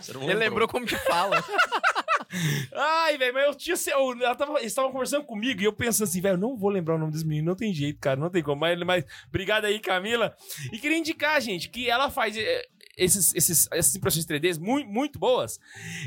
Você 0.00 0.12
não 0.12 0.22
Ele 0.22 0.34
lembrou 0.34 0.66
como 0.68 0.86
que 0.86 0.96
fala. 0.96 1.42
Ai, 2.74 3.16
velho, 3.16 3.32
mas 3.34 3.44
eu 3.46 3.54
tinha. 3.54 3.76
eu- 3.94 4.12
ela 4.22 4.34
tava, 4.34 4.52
eles 4.58 4.66
estavam 4.72 4.92
conversando 4.92 5.24
comigo 5.24 5.60
e 5.60 5.64
eu 5.64 5.72
penso 5.72 6.04
assim, 6.04 6.20
velho, 6.20 6.34
eu 6.34 6.38
não 6.38 6.56
vou 6.56 6.70
lembrar 6.70 6.94
o 6.96 6.98
nome 6.98 7.12
desse 7.12 7.26
menino, 7.26 7.46
não 7.48 7.56
tem 7.56 7.72
jeito, 7.72 7.98
cara, 8.00 8.16
não 8.20 8.30
tem 8.30 8.42
como. 8.42 8.60
Mas, 8.60 8.78
mas 8.80 9.04
obrigado 9.28 9.64
aí, 9.64 9.78
Camila. 9.80 10.34
E 10.72 10.78
queria 10.78 10.96
indicar, 10.98 11.40
gente, 11.40 11.68
que 11.70 11.88
ela 11.88 12.10
faz 12.10 12.36
eh, 12.36 12.66
esses, 12.96 13.34
esses, 13.34 13.68
essas 13.72 13.94
impressões 13.94 14.26
3D 14.26 14.58
muito, 14.58 14.88
muito 14.90 15.18
boas. 15.18 15.58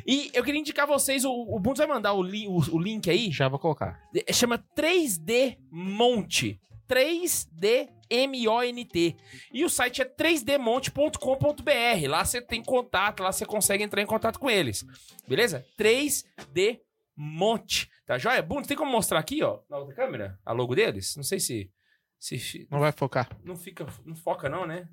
E 0.05 0.29
eu 0.33 0.43
queria 0.43 0.59
indicar 0.59 0.85
vocês, 0.85 1.25
o, 1.25 1.31
o 1.31 1.59
Bundes 1.59 1.79
vai 1.79 1.87
mandar 1.87 2.13
o, 2.13 2.21
li- 2.21 2.47
o, 2.47 2.57
o 2.75 2.79
link 2.79 3.09
aí. 3.09 3.31
Já 3.31 3.47
vou 3.47 3.57
colocar. 3.59 3.99
É, 4.27 4.31
chama 4.31 4.63
3D 4.77 5.57
Monte. 5.71 6.59
3DMONT. 6.91 9.15
E 9.53 9.63
o 9.65 9.69
site 9.69 10.01
é 10.01 10.05
3dmonte.com.br. 10.05 12.07
Lá 12.09 12.25
você 12.25 12.41
tem 12.41 12.63
contato, 12.63 13.23
lá 13.23 13.31
você 13.31 13.45
consegue 13.45 13.83
entrar 13.83 14.01
em 14.01 14.05
contato 14.05 14.39
com 14.39 14.49
eles. 14.49 14.85
Beleza? 15.27 15.65
3D 15.79 16.79
Monte. 17.15 17.89
Tá 18.05 18.17
joia? 18.17 18.41
Bruno, 18.41 18.65
tem 18.65 18.75
como 18.75 18.91
mostrar 18.91 19.19
aqui, 19.19 19.43
ó, 19.43 19.59
na 19.69 19.77
outra 19.77 19.93
câmera, 19.93 20.39
a 20.45 20.51
logo 20.53 20.75
deles? 20.75 21.15
Não 21.15 21.23
sei 21.23 21.39
se. 21.39 21.71
se 22.19 22.67
Não 22.69 22.79
vai 22.79 22.91
focar. 22.91 23.29
não 23.43 23.55
fica. 23.55 23.85
Não 24.05 24.15
foca, 24.15 24.49
não, 24.49 24.65
né? 24.65 24.87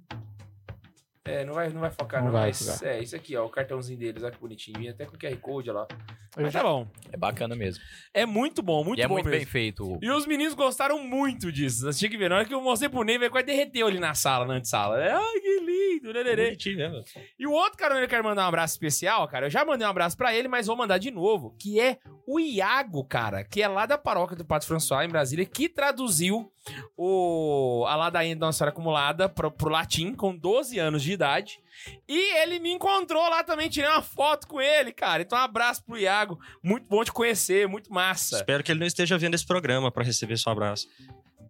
É, 1.29 1.45
não 1.45 1.55
vai, 1.55 1.69
não 1.69 1.81
vai 1.81 1.91
focar, 1.91 2.21
Não 2.21 2.27
não. 2.27 2.33
vai 2.39 2.49
mas, 2.49 2.83
é, 2.83 3.01
isso 3.03 3.15
aqui, 3.15 3.37
ó, 3.37 3.45
o 3.47 3.49
cartãozinho 3.51 3.99
deles, 3.99 4.23
olha 4.23 4.33
que 4.33 4.41
bonitinho. 4.41 4.79
Vinha 4.79 4.91
até 4.93 5.05
com 5.05 5.17
QR 5.17 5.37
Code 5.37 5.71
olha 5.71 5.81
lá. 5.81 5.89
Mas 6.37 6.53
tá 6.53 6.63
bom. 6.63 6.87
É 7.13 7.17
bacana 7.17 7.57
mesmo. 7.57 7.83
É 8.15 8.25
muito 8.25 8.63
bom, 8.63 8.85
muito 8.85 8.99
e 8.99 9.03
é 9.03 9.09
bom 9.09 9.15
muito 9.15 9.27
mesmo. 9.27 9.39
bem 9.39 9.47
feito. 9.47 9.99
E 10.01 10.11
os 10.11 10.27
meninos 10.27 10.55
gostaram 10.55 11.03
muito 11.03 11.51
disso. 11.51 11.85
Você 11.85 11.99
tinha 11.99 12.11
que 12.11 12.17
ver. 12.17 12.31
Na 12.31 12.37
hora 12.37 12.45
que 12.45 12.55
eu 12.55 12.61
mostrei 12.61 12.89
pro 12.89 13.03
Ney, 13.03 13.19
vai 13.19 13.29
quase 13.31 13.47
derreteu 13.47 13.87
ali 13.87 13.99
na 13.99 14.15
sala, 14.15 14.47
na 14.47 14.55
antessala. 14.55 15.03
É, 15.03 15.13
Ai, 15.13 15.41
que 15.41 15.61
lindo, 15.95 16.13
lererê. 16.13 16.47
Bonitinho 16.47 16.77
mesmo. 16.77 17.05
E 17.39 17.47
o 17.47 17.53
outro 17.53 17.79
cara 17.79 17.97
que 17.97 18.05
eu 18.05 18.09
quero 18.09 18.25
mandar 18.25 18.45
um 18.45 18.49
abraço 18.49 18.75
especial, 18.75 19.27
cara, 19.29 19.47
eu 19.47 19.51
já 19.51 19.65
mandei 19.65 19.87
um 19.87 19.91
abraço 19.91 20.17
pra 20.17 20.35
ele, 20.35 20.49
mas 20.49 20.67
vou 20.67 20.77
mandar 20.77 20.99
de 20.99 21.11
novo, 21.11 21.55
que 21.59 21.81
é 21.81 21.99
o 22.27 22.39
Iago, 22.39 23.05
cara, 23.05 23.45
que 23.45 23.63
é 23.63 23.69
lá 23.69 23.87
da 23.87 23.97
paróquia 23.97 24.37
do 24.37 24.45
Pato 24.45 24.67
François, 24.67 25.07
em 25.07 25.11
Brasília, 25.11 25.47
que 25.47 25.69
traduziu 25.69 26.53
o, 26.97 27.85
a 27.89 27.97
ladainha 27.97 28.37
da 28.37 28.47
Nossa 28.47 28.59
Senhora 28.59 28.73
Acumulada 28.73 29.29
pro, 29.29 29.51
pro 29.51 29.71
latim, 29.71 30.15
com 30.15 30.37
12 30.37 30.79
anos 30.79 31.03
de 31.03 31.13
idade. 31.13 31.61
E 32.09 32.37
ele 32.43 32.59
me 32.59 32.73
encontrou 32.73 33.23
lá 33.29 33.45
também, 33.45 33.69
tirei 33.69 33.89
uma 33.89 34.03
foto 34.03 34.47
com 34.47 34.61
ele, 34.61 34.93
cara. 34.93 35.23
Então 35.23 35.39
um 35.39 35.43
abraço 35.43 35.85
pro 35.85 35.97
Iago, 35.99 36.39
muito 36.63 36.87
bom 36.87 37.05
te 37.05 37.13
conhecer, 37.13 37.69
muito 37.69 37.93
massa. 37.93 38.37
Espero 38.37 38.63
que 38.63 38.73
ele 38.73 38.81
não 38.81 38.87
esteja 38.87 39.17
vendo 39.17 39.35
esse 39.35 39.47
programa 39.47 39.91
pra 39.91 40.05
receber 40.05 40.37
seu 40.37 40.51
abraço. 40.53 40.89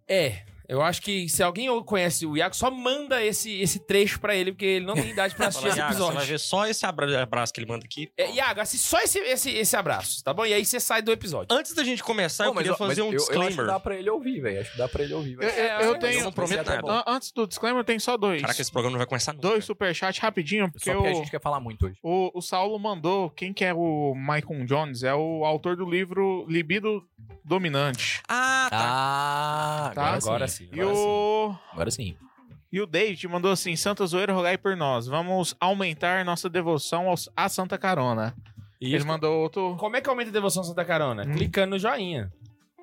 É, 0.07 0.43
eu 0.69 0.81
acho 0.81 1.01
que 1.01 1.27
se 1.27 1.41
alguém 1.43 1.67
conhece 1.83 2.25
o 2.25 2.37
Iago, 2.37 2.55
só 2.55 2.69
manda 2.71 3.21
esse, 3.23 3.59
esse 3.59 3.79
trecho 3.79 4.19
pra 4.19 4.35
ele, 4.35 4.51
porque 4.51 4.65
ele 4.65 4.85
não 4.85 4.93
tem 4.93 5.09
idade 5.09 5.33
pra 5.35 5.47
assistir 5.47 5.63
Fala, 5.63 5.73
esse 5.73 5.79
Iago, 5.79 5.91
você 5.93 5.97
episódio. 5.97 6.17
vai 6.19 6.25
ver 6.27 6.39
só 6.39 6.67
esse 6.67 6.85
abra- 6.85 7.23
abraço 7.23 7.51
que 7.53 7.59
ele 7.59 7.67
manda 7.67 7.83
aqui. 7.85 8.11
É, 8.15 8.31
Iago, 8.31 8.61
assiste 8.61 8.85
só 8.85 8.99
esse, 9.01 9.17
esse, 9.19 9.49
esse 9.49 9.75
abraço, 9.75 10.23
tá 10.23 10.33
bom? 10.33 10.45
E 10.45 10.53
aí 10.53 10.63
você 10.65 10.79
sai 10.79 11.01
do 11.01 11.11
episódio. 11.11 11.47
Antes 11.55 11.73
da 11.73 11.83
gente 11.83 12.03
começar, 12.03 12.45
eu 12.45 12.51
Pô, 12.53 12.57
queria 12.57 12.71
eu- 12.71 12.77
mas 12.79 12.87
fazer 12.89 13.01
um 13.01 13.07
eu- 13.07 13.11
Eu 13.13 13.17
acho 13.17 13.25
que 13.27 13.33
disclaimer. 13.39 13.65
dá 13.65 13.79
pra 13.79 13.95
ele 13.95 14.09
ouvir, 14.09 14.39
velho. 14.41 14.61
Acho 14.61 14.71
que 14.71 14.77
dá 14.77 14.87
pra 14.87 15.03
ele 15.03 15.13
ouvir. 15.15 15.33
Eu, 15.41 15.49
É, 15.49 15.75
eu 15.77 15.81
eu 15.93 15.99
tenho. 15.99 16.23
não 16.23 16.31
prometo 16.31 16.59
é 16.69 16.75
nada. 16.75 16.81
bom. 16.83 16.91
An- 16.91 17.03
Antes 17.07 17.31
do 17.31 17.47
disclaimer, 17.47 17.79
eu 17.81 17.85
tenho 17.85 17.99
só 17.99 18.15
dois. 18.15 18.41
Caraca, 18.41 18.61
esse 18.61 18.71
programa 18.71 18.91
não 18.93 18.99
vai 18.99 19.07
começar 19.07 19.33
nunca. 19.33 19.47
Dois 19.47 19.65
superchats 19.65 20.19
rapidinho, 20.21 20.71
porque 20.71 20.89
Só 20.91 20.95
porque 20.95 21.07
a 21.09 21.11
o, 21.11 21.15
gente 21.15 21.31
quer 21.31 21.41
falar 21.41 21.59
muito 21.59 21.87
hoje. 21.87 21.97
o, 22.03 22.31
o 22.37 22.41
Saulo 22.41 22.77
mandou. 22.77 23.29
Quem 23.31 23.51
que 23.53 23.65
é 23.65 23.73
o 23.73 24.13
Michael 24.15 24.65
Jones? 24.65 25.03
É 25.03 25.13
o 25.15 25.43
autor 25.45 25.75
do 25.75 25.89
livro 25.89 26.45
Libido 26.47 27.03
Dominante. 27.43 28.21
Ah, 28.27 28.67
tá. 28.69 28.77
Ah, 28.81 29.91
Tá. 29.95 30.01
agora, 30.03 30.17
Agora 30.17 30.47
sim. 30.47 30.58
Sim. 30.65 30.69
E 30.71 30.79
Agora 30.81 30.95
sim. 30.95 31.01
o. 31.01 31.55
Agora 31.73 31.91
sim. 31.91 32.15
E 32.71 32.79
o 32.81 32.85
David 32.85 33.27
mandou 33.27 33.51
assim: 33.51 33.75
Santa 33.75 34.05
Zoeira, 34.05 34.33
rogai 34.33 34.57
por 34.57 34.75
nós. 34.75 35.07
Vamos 35.07 35.55
aumentar 35.59 36.23
nossa 36.23 36.47
devoção 36.49 37.09
aos, 37.09 37.27
à 37.35 37.49
Santa 37.49 37.77
Carona. 37.77 38.35
Ele 38.79 39.03
mandou 39.03 39.39
outro. 39.41 39.75
Como 39.77 39.95
é 39.97 40.01
que 40.01 40.09
aumenta 40.09 40.29
a 40.29 40.33
devoção 40.33 40.63
Santa 40.63 40.85
Carona? 40.85 41.23
Hum. 41.27 41.33
Clicando 41.33 41.71
no 41.71 41.79
joinha. 41.79 42.31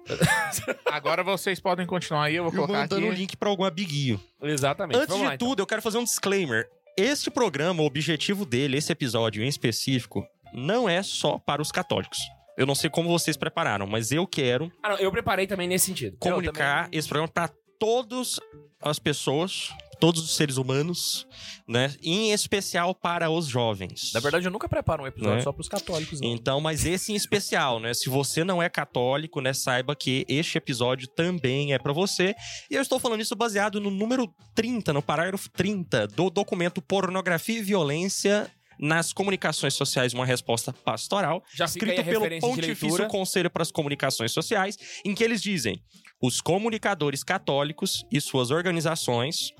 Agora 0.90 1.22
vocês 1.24 1.58
podem 1.60 1.86
continuar 1.86 2.24
aí, 2.24 2.36
eu 2.36 2.44
vou 2.44 2.52
Eu 2.52 2.56
colocar 2.66 2.82
aqui. 2.84 2.94
mandando 2.94 3.12
o 3.12 3.14
link 3.16 3.36
pra 3.36 3.48
algum 3.48 3.64
amiguinho. 3.64 4.20
Exatamente. 4.42 4.96
Antes 4.96 5.08
Vamos 5.08 5.22
de 5.22 5.28
lá, 5.28 5.34
então. 5.34 5.48
tudo, 5.48 5.62
eu 5.62 5.66
quero 5.66 5.82
fazer 5.82 5.98
um 5.98 6.04
disclaimer. 6.04 6.68
Este 6.96 7.30
programa, 7.30 7.82
o 7.82 7.86
objetivo 7.86 8.44
dele, 8.46 8.76
esse 8.76 8.90
episódio 8.92 9.42
em 9.42 9.48
específico, 9.48 10.24
não 10.52 10.88
é 10.88 11.02
só 11.02 11.38
para 11.38 11.60
os 11.60 11.72
católicos. 11.72 12.18
Eu 12.56 12.66
não 12.66 12.74
sei 12.74 12.88
como 12.88 13.08
vocês 13.08 13.36
prepararam, 13.36 13.86
mas 13.86 14.12
eu 14.12 14.26
quero 14.26 14.72
Ah, 14.82 14.90
não, 14.90 14.96
eu 14.98 15.10
preparei 15.10 15.46
também 15.46 15.68
nesse 15.68 15.86
sentido. 15.86 16.16
comunicar 16.18 16.84
também. 16.84 16.98
esse 16.98 17.08
programa 17.08 17.28
para 17.32 17.50
todas 17.78 18.38
as 18.80 18.98
pessoas, 18.98 19.70
todos 19.98 20.22
os 20.22 20.36
seres 20.36 20.56
humanos, 20.56 21.26
né? 21.66 21.94
Em 22.02 22.32
especial 22.32 22.94
para 22.94 23.30
os 23.30 23.46
jovens. 23.46 24.10
Na 24.12 24.20
verdade, 24.20 24.46
eu 24.46 24.50
nunca 24.50 24.68
preparo 24.68 25.02
um 25.02 25.06
episódio 25.06 25.36
Né? 25.36 25.42
só 25.42 25.52
pros 25.52 25.68
católicos, 25.68 26.20
não. 26.20 26.28
Então, 26.28 26.60
mas 26.60 26.84
esse 26.84 27.12
em 27.12 27.14
especial, 27.16 27.80
né? 27.80 27.94
Se 27.94 28.08
você 28.08 28.44
não 28.44 28.62
é 28.62 28.68
católico, 28.68 29.40
né, 29.40 29.52
saiba 29.52 29.96
que 29.96 30.24
este 30.28 30.58
episódio 30.58 31.08
também 31.08 31.72
é 31.72 31.78
pra 31.78 31.92
você. 31.92 32.34
E 32.70 32.74
eu 32.74 32.82
estou 32.82 32.98
falando 32.98 33.20
isso 33.20 33.34
baseado 33.34 33.80
no 33.80 33.90
número 33.90 34.32
30, 34.54 34.92
no 34.92 35.02
parágrafo 35.02 35.48
30 35.50 36.06
do 36.08 36.30
documento 36.30 36.82
Pornografia 36.82 37.58
e 37.58 37.62
Violência 37.62 38.50
nas 38.78 39.12
comunicações 39.12 39.74
sociais, 39.74 40.12
uma 40.12 40.26
resposta 40.26 40.72
pastoral, 40.72 41.42
Já 41.54 41.64
escrito 41.64 42.04
pelo 42.04 42.40
Pontifício. 42.40 43.08
Conselho 43.08 43.50
para 43.50 43.62
as 43.62 43.70
Comunicações 43.70 44.32
Sociais, 44.32 44.76
em 45.04 45.14
que 45.14 45.24
eles 45.24 45.42
dizem: 45.42 45.80
os 46.20 46.40
comunicadores 46.40 47.22
católicos 47.22 48.04
e 48.10 48.20
suas 48.20 48.50
organizações, 48.50 49.52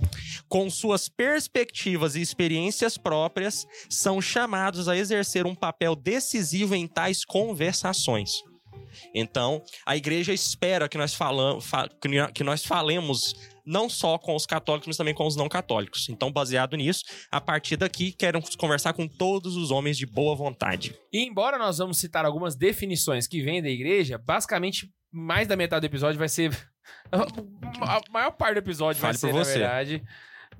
com 0.49 0.69
suas 0.71 1.09
perspectivas 1.09 2.17
e 2.17 2.21
experiências 2.21 2.97
próprias, 2.97 3.67
são 3.89 4.21
chamados 4.21 4.89
a 4.89 4.97
exercer 4.97 5.47
um 5.47 5.55
papel 5.55 5.95
decisivo 5.95 6.75
em 6.75 6.87
tais 6.87 7.25
conversações. 7.25 8.43
Então, 9.15 9.63
a 9.85 9.97
igreja 9.97 10.33
espera 10.33 10.89
que 10.89 10.97
nós, 10.97 11.15
falam, 11.15 11.59
que 12.35 12.45
nós 12.45 12.65
falemos 12.65 13.35
não 13.67 13.89
só 13.89 14.17
com 14.17 14.35
os 14.37 14.47
católicos, 14.47 14.87
mas 14.87 14.97
também 14.97 15.13
com 15.15 15.27
os 15.27 15.35
não 15.37 15.49
católicos. 15.49 16.09
Então, 16.09 16.31
baseado 16.31 16.77
nisso, 16.77 17.03
a 17.31 17.41
partir 17.41 17.77
daqui, 17.77 18.13
quero 18.13 18.41
conversar 18.57 18.93
com 18.93 19.09
todos 19.09 19.57
os 19.57 19.71
homens 19.71 19.99
de 19.99 20.07
boa 20.07 20.35
vontade. 20.37 20.97
E 21.13 21.25
embora 21.27 21.59
nós 21.59 21.79
vamos 21.79 21.99
citar 21.99 22.25
algumas 22.25 22.55
definições 22.55 23.27
que 23.27 23.43
vêm 23.43 23.61
da 23.61 23.69
igreja, 23.69 24.17
basicamente 24.17 24.91
mais 25.13 25.49
da 25.49 25.57
metade 25.57 25.81
do 25.81 25.91
episódio 25.91 26.19
vai 26.19 26.29
ser. 26.29 26.51
A 27.13 28.01
maior 28.11 28.31
parte 28.33 28.55
do 28.55 28.59
episódio 28.59 29.01
vai 29.01 29.11
Fale 29.13 29.19
ser, 29.19 29.27
por 29.29 29.39
na 29.39 29.45
você. 29.45 29.59
verdade. 29.59 30.05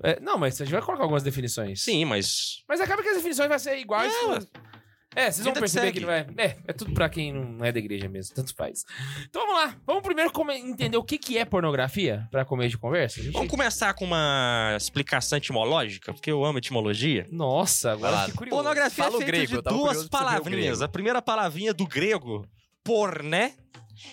É, 0.03 0.19
não, 0.19 0.37
mas 0.37 0.59
a 0.61 0.65
gente 0.65 0.73
vai 0.73 0.81
colocar 0.81 1.03
algumas 1.03 1.23
definições. 1.23 1.81
Sim, 1.81 2.05
mas 2.05 2.63
Mas 2.67 2.81
acaba 2.81 3.01
que 3.01 3.09
as 3.09 3.15
definições 3.15 3.47
vão 3.49 3.57
ser 3.57 3.77
iguais. 3.79 4.13
É, 4.13 4.76
vocês 5.23 5.37
vão 5.45 5.53
Vida 5.53 5.53
que 5.53 5.59
perceber 5.59 5.91
que 5.91 5.99
segue. 5.99 6.05
não 6.05 6.13
é. 6.13 6.27
É, 6.37 6.57
é 6.67 6.73
tudo 6.73 6.93
pra 6.93 7.09
quem 7.09 7.33
não 7.33 7.65
é 7.65 7.71
da 7.71 7.79
igreja 7.79 8.07
mesmo, 8.07 8.35
tanto 8.35 8.53
faz. 8.55 8.83
Então 9.29 9.45
vamos 9.47 9.63
lá. 9.63 9.75
Vamos 9.85 10.03
primeiro 10.03 10.31
come- 10.31 10.57
entender 10.57 10.97
o 10.97 11.03
que, 11.03 11.17
que 11.17 11.37
é 11.37 11.45
pornografia 11.45 12.27
pra 12.31 12.45
começo 12.45 12.69
de 12.71 12.77
conversa? 12.77 13.21
Gente- 13.21 13.33
Vamos 13.33 13.49
começar 13.49 13.93
com 13.93 14.05
uma 14.05 14.73
explicação 14.77 15.37
etimológica, 15.37 16.13
porque 16.13 16.31
eu 16.31 16.43
amo 16.45 16.57
etimologia. 16.59 17.27
Nossa, 17.31 17.91
agora 17.91 18.19
fiquei 18.19 18.33
curioso. 18.35 18.55
Pornografia 18.61 19.03
Fala 19.03 19.17
o 19.17 19.21
é 19.21 19.25
feita 19.25 19.31
grego, 19.37 19.61
de 19.61 19.69
duas 19.69 20.07
palavrinhas. 20.07 20.81
A 20.81 20.87
primeira 20.87 21.21
palavrinha 21.21 21.73
do 21.73 21.87
grego, 21.87 22.45
porné, 22.83 23.53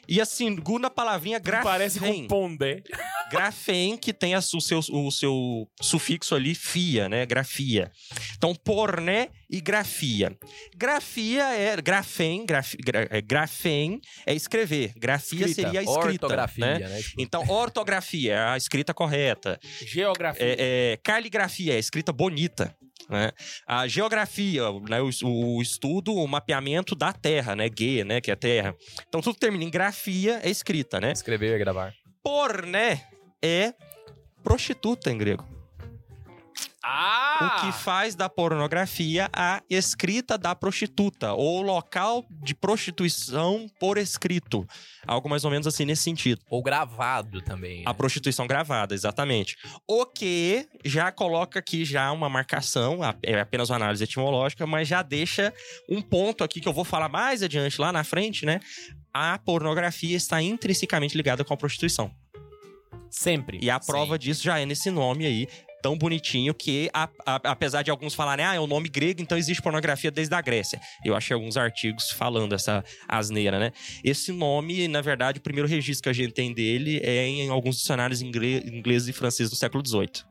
e 0.08 0.20
a 0.20 0.24
segunda 0.24 0.88
palavrinha 0.90 1.40
Parece 1.62 1.98
grafém. 1.98 2.22
com 2.22 2.28
pondé. 2.28 2.82
Grafém, 3.30 3.96
que 3.96 4.12
tem 4.12 4.34
a 4.34 4.40
su- 4.40 4.58
o, 4.58 4.60
seu, 4.60 4.78
o 4.90 5.10
seu 5.10 5.68
sufixo 5.80 6.34
ali, 6.34 6.54
fia, 6.54 7.08
né? 7.08 7.24
Grafia. 7.26 7.90
Então, 8.36 8.54
porné 8.54 9.30
e 9.50 9.60
grafia. 9.60 10.36
Grafia 10.76 11.44
é... 11.54 11.80
Grafém, 11.80 12.44
graf, 12.46 12.74
gra, 12.84 13.08
é, 13.10 13.20
grafém 13.20 14.00
é 14.26 14.34
escrever. 14.34 14.92
Grafia 14.96 15.46
Escrita. 15.46 15.62
seria 15.68 15.80
a 15.80 15.82
escrita, 15.82 16.26
Ortografia, 16.26 16.78
né? 16.78 16.88
né? 16.88 17.02
Então, 17.18 17.42
ortografia 17.48 18.34
é 18.34 18.38
a 18.50 18.56
escrita 18.56 18.92
correta. 18.94 19.58
Geografia. 19.86 20.44
É, 20.44 20.92
é, 20.92 20.96
caligrafia, 21.02 21.74
é 21.74 21.78
escrita 21.78 22.12
bonita. 22.12 22.74
Né? 23.08 23.30
A 23.66 23.86
geografia, 23.86 24.62
né? 24.88 25.00
o, 25.00 25.10
o 25.22 25.62
estudo, 25.62 26.14
o 26.14 26.26
mapeamento 26.26 26.94
da 26.94 27.12
terra, 27.12 27.54
né? 27.54 27.68
Ge, 27.68 28.04
né? 28.04 28.20
Que 28.20 28.30
é 28.30 28.36
terra. 28.36 28.74
Então 29.08 29.20
tudo 29.20 29.38
termina 29.38 29.64
em 29.64 29.70
grafia, 29.70 30.40
é 30.42 30.50
escrita, 30.50 31.00
né? 31.00 31.12
Escrever 31.12 31.54
e 31.54 31.58
gravar. 31.58 31.92
Porné 32.22 33.06
é 33.42 33.74
prostituta 34.42 35.10
em 35.10 35.18
grego. 35.18 35.53
Ah! 36.86 37.58
O 37.58 37.60
que 37.62 37.72
faz 37.72 38.14
da 38.14 38.28
pornografia 38.28 39.28
a 39.32 39.62
escrita 39.70 40.36
da 40.36 40.54
prostituta, 40.54 41.32
ou 41.32 41.62
local 41.62 42.24
de 42.42 42.54
prostituição 42.54 43.66
por 43.80 43.96
escrito. 43.96 44.66
Algo 45.06 45.28
mais 45.28 45.44
ou 45.44 45.50
menos 45.50 45.66
assim 45.66 45.84
nesse 45.86 46.02
sentido. 46.02 46.42
Ou 46.50 46.62
gravado 46.62 47.40
também. 47.40 47.82
A 47.86 47.90
né? 47.90 47.94
prostituição 47.94 48.46
gravada, 48.46 48.94
exatamente. 48.94 49.56
O 49.88 50.04
que 50.04 50.68
já 50.84 51.10
coloca 51.10 51.58
aqui 51.58 51.84
já 51.84 52.12
uma 52.12 52.28
marcação, 52.28 53.02
a- 53.02 53.14
é 53.22 53.40
apenas 53.40 53.70
uma 53.70 53.76
análise 53.76 54.04
etimológica, 54.04 54.66
mas 54.66 54.86
já 54.86 55.02
deixa 55.02 55.52
um 55.88 56.02
ponto 56.02 56.44
aqui 56.44 56.60
que 56.60 56.68
eu 56.68 56.72
vou 56.72 56.84
falar 56.84 57.08
mais 57.08 57.42
adiante 57.42 57.80
lá 57.80 57.90
na 57.92 58.04
frente, 58.04 58.44
né? 58.44 58.60
A 59.12 59.38
pornografia 59.38 60.16
está 60.16 60.42
intrinsecamente 60.42 61.16
ligada 61.16 61.44
com 61.44 61.54
a 61.54 61.56
prostituição. 61.56 62.10
Sempre. 63.10 63.58
E 63.62 63.70
a 63.70 63.78
prova 63.78 64.18
disso 64.18 64.42
já 64.42 64.58
é 64.58 64.66
nesse 64.66 64.90
nome 64.90 65.24
aí, 65.24 65.48
tão 65.84 65.98
bonitinho, 65.98 66.54
que 66.54 66.88
a- 66.94 67.10
a- 67.26 67.40
apesar 67.44 67.82
de 67.82 67.90
alguns 67.90 68.14
falarem, 68.14 68.42
ah, 68.42 68.54
é 68.54 68.58
um 68.60 68.66
nome 68.66 68.88
grego, 68.88 69.20
então 69.20 69.36
existe 69.36 69.60
pornografia 69.60 70.10
desde 70.10 70.34
a 70.34 70.40
Grécia. 70.40 70.80
Eu 71.04 71.14
achei 71.14 71.34
alguns 71.34 71.58
artigos 71.58 72.10
falando 72.10 72.54
essa 72.54 72.82
asneira, 73.06 73.58
né? 73.58 73.70
Esse 74.02 74.32
nome, 74.32 74.88
na 74.88 75.02
verdade, 75.02 75.40
o 75.40 75.42
primeiro 75.42 75.68
registro 75.68 76.04
que 76.04 76.08
a 76.08 76.12
gente 76.14 76.32
tem 76.32 76.54
dele 76.54 77.00
é 77.04 77.26
em 77.26 77.50
alguns 77.50 77.76
dicionários 77.76 78.22
ingle- 78.22 78.62
ingleses 78.66 79.08
e 79.08 79.12
franceses 79.12 79.50
do 79.50 79.56
século 79.56 79.86
XVIII. 79.86 80.24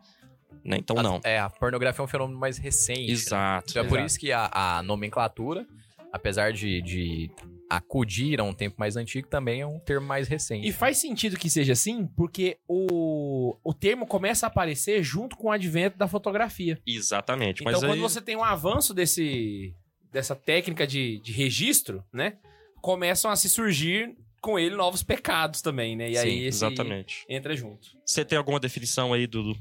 Né? 0.65 0.77
Então, 0.79 0.97
A- 0.97 1.03
não. 1.03 1.21
É, 1.23 1.37
a 1.37 1.51
pornografia 1.51 2.01
é 2.01 2.03
um 2.03 2.07
fenômeno 2.07 2.39
mais 2.39 2.57
recente. 2.57 3.05
né? 3.05 3.11
Exato. 3.11 3.65
Então 3.69 3.83
é 3.83 3.87
por 3.87 3.97
exato. 3.99 4.07
isso 4.07 4.19
que 4.19 4.31
a, 4.31 4.49
a 4.51 4.81
nomenclatura, 4.81 5.67
apesar 6.11 6.51
de, 6.51 6.81
de 6.81 7.29
acudir 7.69 8.39
a 8.39 8.43
um 8.43 8.53
tempo 8.53 8.75
mais 8.77 8.95
antigo 8.95 9.27
também 9.27 9.61
é 9.61 9.67
um 9.67 9.79
termo 9.79 10.05
mais 10.05 10.27
recente. 10.27 10.67
E 10.67 10.71
faz 10.71 10.97
sentido 10.97 11.37
que 11.37 11.49
seja 11.49 11.73
assim, 11.73 12.05
porque 12.05 12.57
o, 12.67 13.57
o 13.63 13.73
termo 13.73 14.05
começa 14.05 14.45
a 14.45 14.47
aparecer 14.47 15.03
junto 15.03 15.35
com 15.35 15.47
o 15.47 15.51
advento 15.51 15.97
da 15.97 16.07
fotografia. 16.07 16.79
Exatamente. 16.85 17.61
Então, 17.61 17.71
mas 17.71 17.81
quando 17.81 17.93
aí... 17.93 17.99
você 17.99 18.21
tem 18.21 18.35
um 18.35 18.43
avanço 18.43 18.93
desse, 18.93 19.75
dessa 20.11 20.35
técnica 20.35 20.85
de, 20.85 21.19
de 21.19 21.31
registro, 21.31 22.03
né? 22.13 22.37
Começam 22.81 23.31
a 23.31 23.35
se 23.35 23.49
surgir 23.49 24.15
com 24.41 24.59
ele 24.59 24.75
novos 24.75 25.01
pecados 25.01 25.61
também, 25.61 25.95
né? 25.95 26.11
E 26.11 26.17
aí 26.17 26.29
Sim, 26.29 26.37
esse 26.39 26.65
Exatamente. 26.65 27.25
entra 27.29 27.55
junto. 27.55 27.87
Você 28.05 28.25
tem 28.25 28.37
alguma 28.37 28.59
definição 28.59 29.13
aí 29.13 29.25
do. 29.25 29.55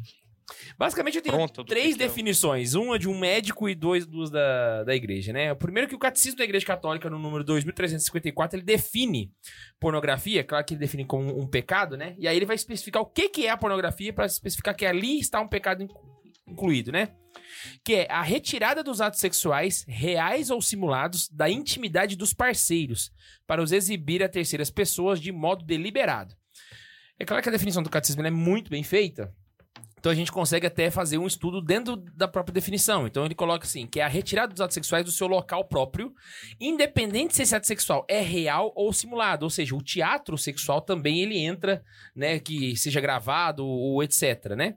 Basicamente, 0.76 1.16
eu 1.16 1.22
tenho 1.22 1.36
Pronto, 1.36 1.64
três 1.64 1.94
é 1.94 1.98
definições. 1.98 2.74
Uma 2.74 2.98
de 2.98 3.08
um 3.08 3.18
médico 3.18 3.68
e 3.68 3.74
dois 3.74 4.04
dos 4.06 4.30
da, 4.30 4.84
da 4.84 4.94
igreja, 4.94 5.32
né? 5.32 5.52
O 5.52 5.56
primeiro 5.56 5.88
que 5.88 5.94
o 5.94 5.98
Catecismo 5.98 6.38
da 6.38 6.44
Igreja 6.44 6.66
Católica, 6.66 7.08
no 7.08 7.18
número 7.18 7.44
2354, 7.44 8.58
ele 8.58 8.64
define 8.64 9.32
pornografia. 9.78 10.44
Claro 10.44 10.64
que 10.64 10.74
ele 10.74 10.80
define 10.80 11.04
como 11.04 11.38
um 11.38 11.46
pecado, 11.46 11.96
né? 11.96 12.14
E 12.18 12.26
aí 12.28 12.36
ele 12.36 12.46
vai 12.46 12.56
especificar 12.56 13.02
o 13.02 13.06
que, 13.06 13.28
que 13.28 13.46
é 13.46 13.50
a 13.50 13.56
pornografia 13.56 14.12
para 14.12 14.26
especificar 14.26 14.74
que 14.76 14.84
ali 14.84 15.18
está 15.18 15.40
um 15.40 15.48
pecado 15.48 15.82
inclu- 15.82 16.02
incluído, 16.46 16.92
né? 16.92 17.08
Que 17.84 17.94
é 17.94 18.06
a 18.10 18.22
retirada 18.22 18.82
dos 18.82 19.00
atos 19.00 19.20
sexuais, 19.20 19.84
reais 19.88 20.50
ou 20.50 20.60
simulados, 20.60 21.28
da 21.28 21.48
intimidade 21.48 22.16
dos 22.16 22.34
parceiros, 22.34 23.10
para 23.46 23.62
os 23.62 23.72
exibir 23.72 24.22
a 24.22 24.28
terceiras 24.28 24.70
pessoas 24.70 25.20
de 25.20 25.32
modo 25.32 25.64
deliberado. 25.64 26.34
É 27.18 27.24
claro 27.24 27.42
que 27.42 27.48
a 27.48 27.52
definição 27.52 27.82
do 27.82 27.90
catecismo 27.90 28.26
é 28.26 28.30
muito 28.30 28.70
bem 28.70 28.82
feita, 28.82 29.32
então 30.02 30.10
a 30.10 30.16
gente 30.16 30.32
consegue 30.32 30.66
até 30.66 30.90
fazer 30.90 31.16
um 31.16 31.28
estudo 31.28 31.62
dentro 31.62 31.94
da 31.94 32.26
própria 32.26 32.52
definição. 32.52 33.06
Então 33.06 33.24
ele 33.24 33.36
coloca 33.36 33.64
assim, 33.64 33.86
que 33.86 34.00
é 34.00 34.02
a 34.02 34.08
retirada 34.08 34.52
dos 34.52 34.60
atos 34.60 34.74
sexuais 34.74 35.04
do 35.04 35.12
seu 35.12 35.28
local 35.28 35.64
próprio, 35.64 36.12
independente 36.58 37.36
se 37.36 37.42
esse 37.42 37.54
ato 37.54 37.68
sexual 37.68 38.04
é 38.08 38.20
real 38.20 38.72
ou 38.74 38.92
simulado. 38.92 39.44
Ou 39.44 39.50
seja, 39.50 39.76
o 39.76 39.80
teatro 39.80 40.36
sexual 40.36 40.80
também 40.80 41.20
ele 41.20 41.38
entra, 41.38 41.84
né, 42.16 42.40
que 42.40 42.76
seja 42.76 43.00
gravado 43.00 43.64
ou 43.64 44.02
etc, 44.02 44.56
né? 44.56 44.74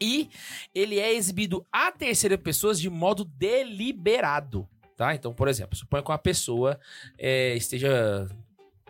E 0.00 0.30
ele 0.72 1.00
é 1.00 1.12
exibido 1.12 1.66
a 1.72 1.90
terceira 1.90 2.38
pessoas 2.38 2.80
de 2.80 2.88
modo 2.88 3.24
deliberado, 3.24 4.68
tá? 4.96 5.12
Então, 5.12 5.34
por 5.34 5.48
exemplo, 5.48 5.74
suponha 5.74 6.04
que 6.04 6.10
uma 6.12 6.18
pessoa 6.18 6.78
é, 7.18 7.56
esteja 7.56 8.28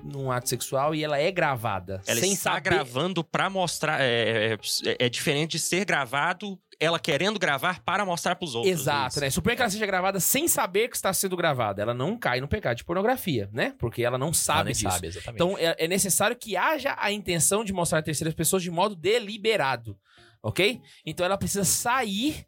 num 0.03 0.31
ato 0.31 0.49
sexual 0.49 0.95
e 0.95 1.03
ela 1.03 1.19
é 1.19 1.31
gravada. 1.31 2.01
Ela 2.07 2.21
sem 2.21 2.33
está 2.33 2.53
saber... 2.55 2.71
gravando 2.71 3.25
pra 3.25 3.49
mostrar. 3.51 4.01
É, 4.01 4.55
é- 4.55 4.97
é 5.07 5.09
diferente 5.09 5.53
de 5.53 5.59
ser 5.59 5.85
gravado, 5.85 6.59
ela 6.79 6.99
querendo 6.99 7.39
gravar 7.39 7.81
para 7.83 8.05
mostrar 8.05 8.37
pros 8.37 8.55
outros. 8.55 8.73
Exato, 8.73 9.13
Isso. 9.13 9.21
né? 9.21 9.31
Suponha 9.31 9.57
que 9.57 9.63
ela 9.63 9.71
seja 9.71 9.87
gravada 9.87 10.21
sem 10.21 10.47
saber 10.47 10.89
que 10.89 10.97
está 10.97 11.13
sendo 11.13 11.37
gravada. 11.37 11.81
Ela 11.81 11.95
não 11.95 12.17
cai 12.19 12.41
no 12.41 12.47
pecado 12.49 12.77
de 12.77 12.85
pornografia, 12.85 13.49
né? 13.53 13.75
Porque 13.79 14.03
ela 14.03 14.19
não 14.19 14.27
Ela 14.29 14.35
sabe 14.35 14.65
nem 14.65 14.75
disso. 14.75 14.91
sabe. 14.91 15.35
Então 15.35 15.57
é, 15.59 15.75
é 15.79 15.89
necessário 15.89 16.37
que 16.37 16.57
haja 16.57 16.95
a 16.99 17.11
intenção 17.11 17.65
de 17.65 17.73
mostrar 17.73 17.99
a 18.01 18.03
terceiras 18.03 18.35
pessoas 18.35 18.63
de 18.63 18.71
modo 18.71 18.95
deliberado, 18.95 19.99
ok? 20.43 20.81
Então 21.05 21.25
ela 21.25 21.39
precisa 21.39 21.65
sair 21.65 22.45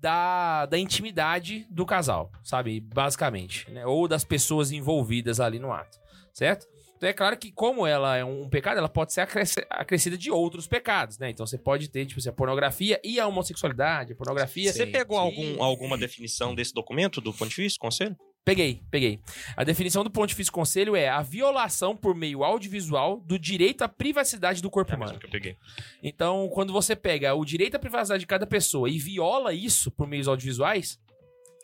da, 0.00 0.66
da 0.66 0.78
intimidade 0.78 1.66
do 1.70 1.84
casal, 1.84 2.30
sabe? 2.42 2.78
Basicamente, 2.80 3.68
né? 3.70 3.84
Ou 3.86 4.06
das 4.06 4.22
pessoas 4.22 4.70
envolvidas 4.70 5.40
ali 5.40 5.58
no 5.58 5.72
ato, 5.72 5.98
certo? 6.32 6.66
Então 6.96 7.08
é 7.08 7.12
claro 7.12 7.36
que 7.36 7.50
como 7.52 7.86
ela 7.86 8.16
é 8.16 8.24
um 8.24 8.48
pecado, 8.48 8.78
ela 8.78 8.88
pode 8.88 9.12
ser 9.12 9.26
acrescida 9.70 10.16
de 10.16 10.30
outros 10.30 10.66
pecados, 10.66 11.18
né? 11.18 11.30
Então 11.30 11.46
você 11.46 11.58
pode 11.58 11.88
ter, 11.88 12.06
tipo 12.06 12.20
assim, 12.20 12.28
a 12.28 12.32
pornografia 12.32 13.00
e 13.04 13.20
a 13.20 13.26
homossexualidade, 13.26 14.12
a 14.12 14.16
pornografia... 14.16 14.72
Você 14.72 14.86
pegou 14.86 15.18
algum, 15.18 15.62
alguma 15.62 15.98
definição 15.98 16.54
desse 16.54 16.72
documento 16.72 17.20
do 17.20 17.32
Pontifício, 17.32 17.78
Conselho? 17.78 18.16
Peguei, 18.44 18.82
peguei. 18.90 19.20
A 19.56 19.64
definição 19.64 20.04
do 20.04 20.10
Pontifício 20.10 20.52
Conselho 20.52 20.94
é 20.94 21.08
a 21.08 21.22
violação 21.22 21.96
por 21.96 22.14
meio 22.14 22.44
audiovisual 22.44 23.18
do 23.20 23.38
direito 23.38 23.82
à 23.82 23.88
privacidade 23.88 24.60
do 24.60 24.70
corpo 24.70 24.92
É 24.92 24.96
humano. 24.96 25.18
que 25.18 25.24
eu 25.24 25.30
peguei. 25.30 25.56
Então, 26.02 26.50
quando 26.52 26.70
você 26.70 26.94
pega 26.94 27.34
o 27.34 27.42
direito 27.42 27.76
à 27.76 27.78
privacidade 27.78 28.20
de 28.20 28.26
cada 28.26 28.46
pessoa 28.46 28.90
e 28.90 28.98
viola 28.98 29.54
isso 29.54 29.90
por 29.90 30.06
meios 30.06 30.28
audiovisuais, 30.28 31.00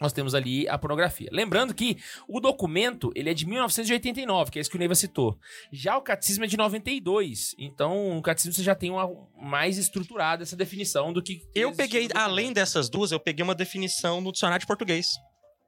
nós 0.00 0.12
temos 0.12 0.34
ali 0.34 0.66
a 0.66 0.78
pornografia. 0.78 1.28
Lembrando 1.30 1.74
que 1.74 1.98
o 2.26 2.40
documento, 2.40 3.12
ele 3.14 3.28
é 3.28 3.34
de 3.34 3.46
1989, 3.46 4.50
que 4.50 4.58
é 4.58 4.62
isso 4.62 4.70
que 4.70 4.76
o 4.76 4.78
Neiva 4.78 4.94
citou. 4.94 5.38
Já 5.70 5.96
o 5.98 6.02
catecismo 6.02 6.44
é 6.44 6.46
de 6.46 6.56
92. 6.56 7.54
Então, 7.58 8.16
o 8.16 8.22
catecismo 8.22 8.54
você 8.54 8.62
já 8.62 8.74
tem 8.74 8.90
uma 8.90 9.08
mais 9.36 9.76
estruturada 9.76 10.42
essa 10.42 10.56
definição 10.56 11.12
do 11.12 11.22
que... 11.22 11.36
que 11.36 11.50
Eu 11.54 11.72
peguei, 11.72 12.08
além 12.14 12.52
dessas 12.52 12.88
duas, 12.88 13.12
eu 13.12 13.20
peguei 13.20 13.44
uma 13.44 13.54
definição 13.54 14.22
no 14.22 14.32
dicionário 14.32 14.62
de 14.62 14.66
português. 14.66 15.08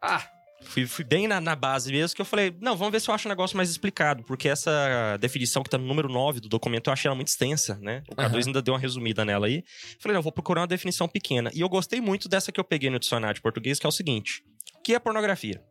Ah, 0.01 0.27
Fui, 0.65 0.87
fui 0.87 1.05
bem 1.05 1.29
na, 1.29 1.41
na 1.41 1.55
base 1.55 1.93
mesmo, 1.93 2.15
que 2.15 2.23
eu 2.23 2.27
falei, 2.27 2.55
não, 2.61 2.77
vamos 2.77 2.93
ver 2.93 3.01
se 3.01 3.11
eu 3.11 3.15
acho 3.15 3.29
um 3.29 3.31
negócio 3.31 3.57
mais 3.57 3.71
explicado, 3.71 4.23
porque 4.23 4.49
essa 4.49 5.19
definição 5.21 5.63
que 5.63 5.69
tá 5.69 5.77
no 5.77 5.87
número 5.87 6.09
9 6.09 6.41
do 6.41 6.49
documento, 6.49 6.89
eu 6.89 6.93
achei 6.93 7.09
ela 7.09 7.15
muito 7.15 7.29
extensa, 7.29 7.79
né? 7.81 8.03
O 8.11 8.17
K2 8.17 8.25
Aham. 8.25 8.43
ainda 8.47 8.63
deu 8.63 8.75
uma 8.75 8.81
resumida 8.81 9.25
nela 9.25 9.47
aí. 9.47 9.65
Falei, 9.99 10.15
não, 10.15 10.21
eu 10.21 10.23
vou 10.23 10.33
procurar 10.33 10.63
uma 10.63 10.67
definição 10.67 11.09
pequena. 11.09 11.51
E 11.53 11.61
eu 11.61 11.69
gostei 11.69 12.01
muito 12.01 12.29
dessa 12.29 12.51
que 12.51 12.59
eu 12.59 12.65
peguei 12.65 12.89
no 12.89 12.99
dicionário 12.99 13.35
de 13.35 13.43
português, 13.43 13.79
que 13.79 13.87
é 13.87 13.89
o 13.89 13.93
seguinte: 13.93 14.43
o 14.79 14.83
que 14.83 14.95
é 14.95 14.99
pornografia? 14.99 15.63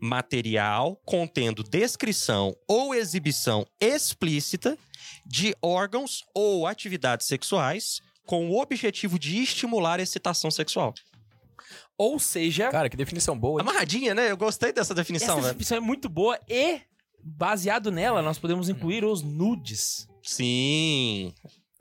Material 0.00 1.00
contendo 1.04 1.62
descrição 1.62 2.52
ou 2.66 2.92
exibição 2.94 3.64
explícita 3.80 4.76
de 5.24 5.54
órgãos 5.62 6.24
ou 6.34 6.66
atividades 6.66 7.28
sexuais 7.28 8.00
com 8.26 8.48
o 8.50 8.60
objetivo 8.60 9.18
de 9.18 9.42
estimular 9.42 10.00
a 10.00 10.02
excitação 10.02 10.50
sexual. 10.50 10.94
Ou 12.02 12.18
seja... 12.18 12.68
Cara, 12.70 12.88
que 12.88 12.96
definição 12.96 13.38
boa. 13.38 13.60
hein? 13.60 13.68
Amarradinha, 13.68 14.14
né? 14.14 14.30
Eu 14.30 14.36
gostei 14.36 14.72
dessa 14.72 14.94
definição, 14.94 15.34
Essa 15.34 15.40
velho. 15.42 15.48
definição 15.54 15.76
é 15.76 15.80
muito 15.80 16.08
boa 16.08 16.38
e, 16.48 16.80
baseado 17.22 17.90
nela, 17.92 18.20
nós 18.22 18.38
podemos 18.38 18.68
incluir 18.68 19.04
os 19.04 19.22
nudes. 19.22 20.08
Sim. 20.22 21.32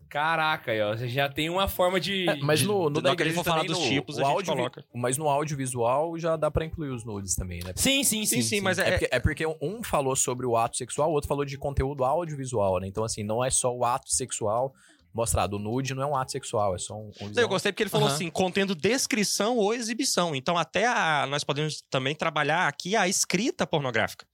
Caraca, 0.09 0.71
aí, 0.73 0.81
ó, 0.81 0.93
você 0.95 1.07
já 1.07 1.29
tem 1.29 1.49
uma 1.49 1.69
forma 1.69 1.97
de... 1.97 2.27
É, 2.29 2.35
mas 2.41 2.61
no, 2.63 2.89
no 2.89 2.99
Na 2.99 2.99
da 2.99 3.11
igreja 3.13 3.33
for 3.33 3.45
falar 3.45 3.63
dos 3.63 3.79
no- 3.79 3.87
tipos, 3.87 4.17
o 4.17 4.25
a 4.25 4.29
gente 4.31 4.45
coloca. 4.45 4.83
Mas 4.93 5.17
no 5.17 5.29
audiovisual 5.29 6.17
já 6.19 6.35
dá 6.35 6.51
pra 6.51 6.65
incluir 6.65 6.89
os 6.89 7.05
nudes 7.05 7.33
também, 7.33 7.61
né? 7.63 7.71
Sim, 7.77 8.03
sim, 8.03 8.25
sim. 8.25 8.41
Sim, 8.41 8.41
sim, 8.41 8.61
mas 8.61 8.77
é, 8.77 8.89
É 8.89 8.91
porque, 8.91 9.07
é 9.15 9.19
porque 9.19 9.45
um 9.61 9.81
falou 9.81 10.13
sobre 10.17 10.45
o 10.45 10.57
ato 10.57 10.75
sexual, 10.75 11.09
o 11.09 11.13
outro 11.13 11.29
falou 11.29 11.45
de 11.45 11.57
conteúdo 11.57 12.03
audiovisual, 12.03 12.81
né? 12.81 12.87
Então, 12.87 13.05
assim, 13.05 13.23
não 13.23 13.41
é 13.43 13.49
só 13.49 13.73
o 13.73 13.85
ato 13.85 14.11
sexual 14.13 14.73
mostrado. 15.13 15.55
O 15.55 15.59
nude 15.59 15.93
não 15.93 16.03
é 16.03 16.05
um 16.05 16.15
ato 16.15 16.31
sexual, 16.31 16.75
é 16.75 16.77
só 16.77 16.95
um, 16.95 17.11
um 17.21 17.31
Eu 17.35 17.47
gostei 17.47 17.71
porque 17.71 17.83
ele 17.83 17.89
falou 17.89 18.07
Aham. 18.07 18.15
assim, 18.15 18.29
contendo 18.29 18.73
descrição 18.75 19.57
ou 19.57 19.73
exibição. 19.73 20.35
Então, 20.35 20.57
até 20.57 20.87
a- 20.87 21.25
nós 21.27 21.43
podemos 21.43 21.81
também 21.89 22.15
trabalhar 22.15 22.67
aqui 22.67 22.95
a 22.95 23.07
escrita 23.07 23.65
pornográfica, 23.67 24.25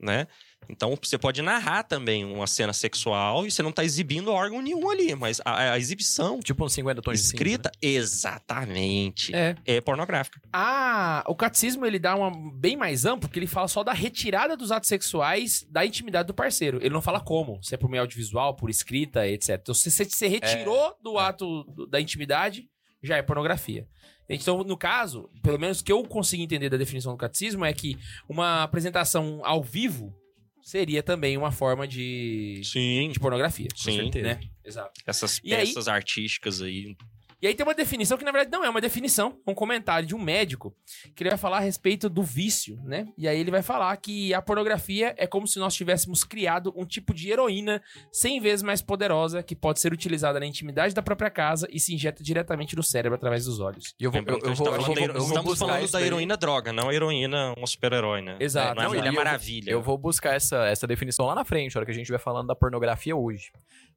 né? 0.00 0.26
Então, 0.68 0.96
você 1.02 1.18
pode 1.18 1.42
narrar 1.42 1.82
também 1.82 2.24
uma 2.24 2.46
cena 2.46 2.72
sexual 2.72 3.46
e 3.46 3.50
você 3.50 3.62
não 3.62 3.72
tá 3.72 3.84
exibindo 3.84 4.28
órgão 4.32 4.62
nenhum 4.62 4.88
ali, 4.90 5.14
mas 5.14 5.40
a, 5.44 5.72
a 5.72 5.78
exibição 5.78 6.40
Tipo 6.40 6.64
uns 6.64 6.72
50 6.72 7.02
tons 7.02 7.12
de 7.12 7.18
cinza, 7.18 7.34
escrita, 7.34 7.68
né? 7.70 7.88
exatamente, 7.90 9.34
É. 9.34 9.56
é 9.66 9.80
pornográfica. 9.80 10.40
Ah, 10.52 11.24
o 11.26 11.34
catecismo 11.34 11.84
ele 11.86 11.98
dá 11.98 12.14
uma 12.16 12.30
bem 12.54 12.76
mais 12.76 13.04
amplo, 13.04 13.28
porque 13.28 13.38
ele 13.38 13.46
fala 13.46 13.68
só 13.68 13.82
da 13.84 13.92
retirada 13.92 14.56
dos 14.56 14.70
atos 14.72 14.88
sexuais 14.88 15.66
da 15.70 15.84
intimidade 15.84 16.26
do 16.26 16.34
parceiro. 16.34 16.78
Ele 16.80 16.90
não 16.94 17.02
fala 17.02 17.20
como, 17.20 17.62
se 17.62 17.74
é 17.74 17.78
por 17.78 17.88
meio 17.90 18.02
audiovisual, 18.02 18.54
por 18.56 18.70
escrita, 18.70 19.26
etc. 19.26 19.58
Então, 19.60 19.74
se 19.74 19.90
você 19.90 20.04
se 20.04 20.26
retirou 20.26 20.96
do 21.02 21.18
ato 21.18 21.64
do- 21.64 21.86
da 21.86 22.00
intimidade, 22.00 22.68
já 23.02 23.16
é 23.16 23.22
pornografia. 23.22 23.86
Então, 24.28 24.62
no 24.64 24.76
caso, 24.76 25.28
pelo 25.42 25.58
menos 25.58 25.80
o 25.80 25.84
que 25.84 25.92
eu 25.92 26.02
consigo 26.04 26.42
entender 26.42 26.70
da 26.70 26.76
definição 26.76 27.12
do 27.12 27.18
catecismo 27.18 27.64
é 27.64 27.72
que 27.72 27.98
uma 28.28 28.62
apresentação 28.62 29.40
ao 29.44 29.62
vivo 29.62 30.14
seria 30.62 31.02
também 31.02 31.36
uma 31.36 31.50
forma 31.52 31.86
de, 31.86 32.60
Sim, 32.64 33.10
de 33.12 33.18
pornografia. 33.20 33.68
sim. 33.74 33.96
certeza. 33.96 34.26
Né? 34.28 34.40
Exato. 34.64 35.00
Essas 35.06 35.40
E 35.44 35.54
aí- 35.54 35.66
peças 35.66 35.88
artísticas 35.88 36.62
aí. 36.62 36.96
E 37.42 37.48
aí 37.48 37.54
tem 37.56 37.66
uma 37.66 37.74
definição 37.74 38.16
que, 38.16 38.24
na 38.24 38.30
verdade, 38.30 38.56
não 38.56 38.64
é 38.64 38.70
uma 38.70 38.80
definição, 38.80 39.36
é 39.44 39.50
um 39.50 39.54
comentário 39.54 40.06
de 40.06 40.14
um 40.14 40.18
médico 40.18 40.72
que 41.16 41.24
ele 41.24 41.30
vai 41.30 41.38
falar 41.38 41.56
a 41.56 41.60
respeito 41.60 42.08
do 42.08 42.22
vício, 42.22 42.80
né? 42.84 43.08
E 43.18 43.26
aí 43.26 43.36
ele 43.40 43.50
vai 43.50 43.62
falar 43.62 43.96
que 43.96 44.32
a 44.32 44.40
pornografia 44.40 45.12
é 45.18 45.26
como 45.26 45.48
se 45.48 45.58
nós 45.58 45.74
tivéssemos 45.74 46.22
criado 46.22 46.72
um 46.76 46.86
tipo 46.86 47.12
de 47.12 47.30
heroína 47.32 47.82
100 48.12 48.40
vezes 48.40 48.62
mais 48.62 48.80
poderosa 48.80 49.42
que 49.42 49.56
pode 49.56 49.80
ser 49.80 49.92
utilizada 49.92 50.38
na 50.38 50.46
intimidade 50.46 50.94
da 50.94 51.02
própria 51.02 51.30
casa 51.30 51.66
e 51.68 51.80
se 51.80 51.92
injeta 51.92 52.22
diretamente 52.22 52.76
no 52.76 52.82
cérebro 52.82 53.16
através 53.16 53.44
dos 53.44 53.58
olhos. 53.58 53.92
E 53.98 54.04
eu 54.04 54.12
vou, 54.12 54.20
eu, 54.20 54.38
eu 54.38 54.54
vou, 54.54 54.66
tá 54.70 54.76
eu 54.76 54.80
falando 54.82 54.86
vou, 54.86 54.94
da 54.94 55.02
eu 55.02 55.12
vou 55.14 55.22
Estamos 55.26 55.44
buscar 55.44 55.66
falando 55.66 55.90
da 55.90 56.00
heroína 56.00 56.36
droga, 56.36 56.72
não 56.72 56.90
a 56.90 56.94
heroína 56.94 57.54
um 57.58 57.66
super-herói, 57.66 58.22
né? 58.22 58.36
Exato. 58.38 58.76
Não 58.76 58.82
é 58.82 58.86
Não, 58.86 58.94
e 58.94 58.98
eu 58.98 59.04
vou- 59.04 59.12
Maravilha. 59.14 59.70
Eu 59.70 59.82
vou 59.82 59.98
buscar 59.98 60.34
essa, 60.34 60.64
essa 60.66 60.86
definição 60.86 61.26
lá 61.26 61.34
na 61.34 61.44
frente, 61.44 61.74
na 61.74 61.80
hora 61.80 61.86
que 61.86 61.92
a 61.92 61.94
gente 61.94 62.10
vai 62.10 62.20
falando 62.20 62.46
da 62.46 62.54
pornografia 62.54 63.16
hoje. 63.16 63.50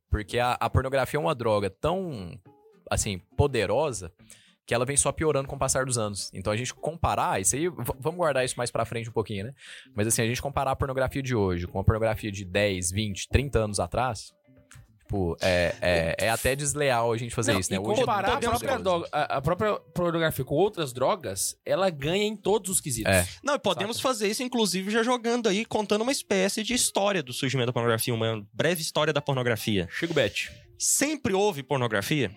Porque 0.09 0.39
a, 0.39 0.53
a 0.53 0.69
pornografia 0.69 1.17
é 1.17 1.21
uma 1.21 1.35
droga 1.35 1.69
tão, 1.69 2.39
assim, 2.89 3.19
poderosa 3.37 4.11
que 4.65 4.73
ela 4.73 4.83
vem 4.85 4.97
só 4.97 5.11
piorando 5.11 5.47
com 5.47 5.55
o 5.55 5.59
passar 5.59 5.85
dos 5.85 5.95
anos. 5.97 6.31
Então 6.33 6.51
a 6.51 6.57
gente 6.57 6.73
comparar, 6.73 7.39
isso 7.39 7.55
aí, 7.55 7.67
vamos 7.69 8.17
guardar 8.17 8.43
isso 8.43 8.55
mais 8.57 8.71
pra 8.71 8.83
frente 8.83 9.09
um 9.09 9.13
pouquinho, 9.13 9.45
né? 9.45 9.53
Mas 9.93 10.07
assim, 10.07 10.23
a 10.23 10.25
gente 10.25 10.41
comparar 10.41 10.71
a 10.71 10.75
pornografia 10.75 11.21
de 11.21 11.35
hoje 11.35 11.67
com 11.67 11.79
a 11.79 11.83
pornografia 11.83 12.31
de 12.31 12.43
10, 12.43 12.91
20, 12.91 13.27
30 13.29 13.59
anos 13.59 13.79
atrás, 13.79 14.33
tipo, 15.01 15.37
é, 15.39 15.75
é, 15.79 16.15
é 16.17 16.29
até 16.31 16.55
desleal 16.55 17.13
a 17.13 17.17
gente 17.17 17.35
fazer 17.35 17.53
Não, 17.53 17.59
isso, 17.59 17.69
né? 17.71 17.77
e 17.77 17.79
Hoje 17.79 17.99
comparar 17.99 18.33
a 18.33 18.39
própria, 18.39 18.79
droga- 18.79 19.07
a, 19.11 19.37
a 19.37 19.41
própria 19.41 19.75
pornografia 19.93 20.43
com 20.43 20.55
outras 20.55 20.91
drogas, 20.91 21.55
ela 21.63 21.91
ganha 21.91 22.23
em 22.25 22.35
todos 22.35 22.71
os 22.71 22.81
quesitos. 22.81 23.11
É. 23.13 23.27
Não, 23.43 23.53
e 23.53 23.59
podemos 23.59 23.99
fazer 23.99 24.27
isso, 24.29 24.41
inclusive, 24.41 24.89
já 24.89 25.03
jogando 25.03 25.47
aí, 25.47 25.63
contando 25.63 26.01
uma 26.01 26.11
espécie 26.11 26.63
de 26.63 26.73
história 26.73 27.21
do 27.21 27.33
surgimento 27.33 27.67
da 27.67 27.73
pornografia, 27.73 28.11
uma 28.15 28.43
breve 28.51 28.81
história 28.81 29.13
da 29.13 29.21
pornografia. 29.21 29.87
Chega 29.91 30.11
o 30.11 30.15
Bet. 30.15 30.51
Sempre 30.79 31.33
houve 31.35 31.61
pornografia? 31.61 32.31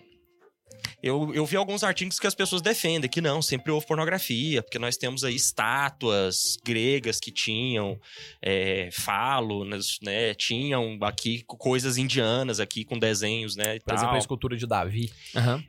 Eu, 1.01 1.33
eu 1.33 1.45
vi 1.45 1.55
alguns 1.55 1.83
artigos 1.83 2.19
que 2.19 2.27
as 2.27 2.35
pessoas 2.35 2.61
defendem 2.61 3.09
que 3.09 3.21
não, 3.21 3.41
sempre 3.41 3.71
houve 3.71 3.85
pornografia, 3.85 4.61
porque 4.61 4.79
nós 4.79 4.97
temos 4.97 5.23
aí 5.23 5.35
estátuas 5.35 6.57
gregas 6.63 7.19
que 7.19 7.31
tinham 7.31 7.99
é, 8.41 8.89
falo, 8.91 9.65
né? 9.65 10.33
Tinham 10.35 10.97
aqui 11.01 11.43
coisas 11.45 11.97
indianas 11.97 12.59
aqui 12.59 12.83
com 12.83 12.97
desenhos, 12.97 13.55
né? 13.55 13.75
e 13.75 13.79
Por 13.79 13.93
exemplo, 13.93 14.09
tal. 14.09 14.15
a 14.15 14.19
escultura 14.19 14.57
de 14.57 14.67
Davi. 14.67 15.11
Aham. 15.35 15.63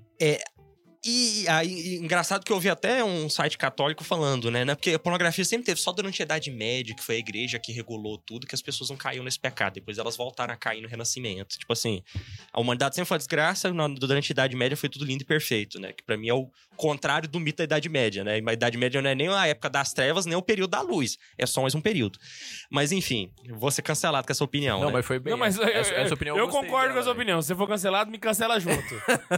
E 1.02 1.48
aí, 1.48 1.70
e 1.70 1.96
engraçado 1.96 2.44
que 2.44 2.52
eu 2.52 2.60
vi 2.60 2.68
até 2.68 3.02
um 3.02 3.26
site 3.30 3.56
católico 3.56 4.04
falando, 4.04 4.50
né? 4.50 4.66
né, 4.66 4.74
Porque 4.74 4.90
a 4.90 4.98
pornografia 4.98 5.44
sempre 5.46 5.64
teve 5.64 5.80
só 5.80 5.92
durante 5.92 6.20
a 6.20 6.24
Idade 6.24 6.50
Média, 6.50 6.94
que 6.94 7.02
foi 7.02 7.16
a 7.16 7.18
igreja 7.18 7.58
que 7.58 7.72
regulou 7.72 8.18
tudo, 8.18 8.46
que 8.46 8.54
as 8.54 8.60
pessoas 8.60 8.90
não 8.90 8.98
caíam 8.98 9.24
nesse 9.24 9.40
pecado. 9.40 9.74
Depois 9.74 9.96
elas 9.96 10.14
voltaram 10.14 10.52
a 10.52 10.56
cair 10.58 10.82
no 10.82 10.88
Renascimento. 10.88 11.58
Tipo 11.58 11.72
assim, 11.72 12.02
a 12.52 12.60
humanidade 12.60 12.94
sempre 12.96 13.08
foi 13.08 13.14
uma 13.14 13.18
desgraça, 13.18 13.72
durante 13.98 14.30
a 14.30 14.34
Idade 14.34 14.54
Média 14.54 14.76
foi 14.76 14.90
tudo 14.90 15.06
lindo 15.06 15.22
e 15.22 15.26
perfeito, 15.26 15.80
né? 15.80 15.92
Que 15.94 16.02
pra 16.02 16.18
mim 16.18 16.28
é 16.28 16.34
o 16.34 16.50
contrário 16.80 17.28
do 17.28 17.38
mito 17.38 17.58
da 17.58 17.64
Idade 17.64 17.88
Média, 17.88 18.24
né? 18.24 18.40
A 18.46 18.52
Idade 18.52 18.78
Média 18.78 19.02
não 19.02 19.10
é 19.10 19.14
nem 19.14 19.28
a 19.28 19.46
época 19.46 19.68
das 19.68 19.92
trevas, 19.92 20.24
nem 20.26 20.34
o 20.36 20.42
período 20.42 20.70
da 20.70 20.80
luz. 20.80 21.18
É 21.36 21.44
só 21.46 21.60
mais 21.60 21.74
um 21.74 21.80
período. 21.80 22.18
Mas 22.70 22.90
enfim, 22.92 23.30
eu 23.44 23.56
vou 23.58 23.70
ser 23.70 23.82
cancelado 23.82 24.26
com 24.26 24.32
essa 24.32 24.42
opinião, 24.44 24.80
Não, 24.80 24.86
né? 24.86 24.92
mas 24.94 25.04
foi 25.06 25.18
bem. 25.18 25.30
Não, 25.30 25.38
mas 25.38 25.56
eu, 25.56 25.64
essa, 25.64 25.92
essa 25.94 26.14
opinião 26.14 26.36
eu 26.36 26.46
gostei 26.46 26.62
concordo 26.62 26.88
com 26.88 26.94
dela, 26.94 27.00
a 27.00 27.02
sua 27.04 27.12
velho. 27.12 27.22
opinião. 27.22 27.42
Se 27.42 27.48
você 27.48 27.54
for 27.54 27.68
cancelado, 27.68 28.10
me 28.10 28.18
cancela 28.18 28.58
junto. 28.58 28.94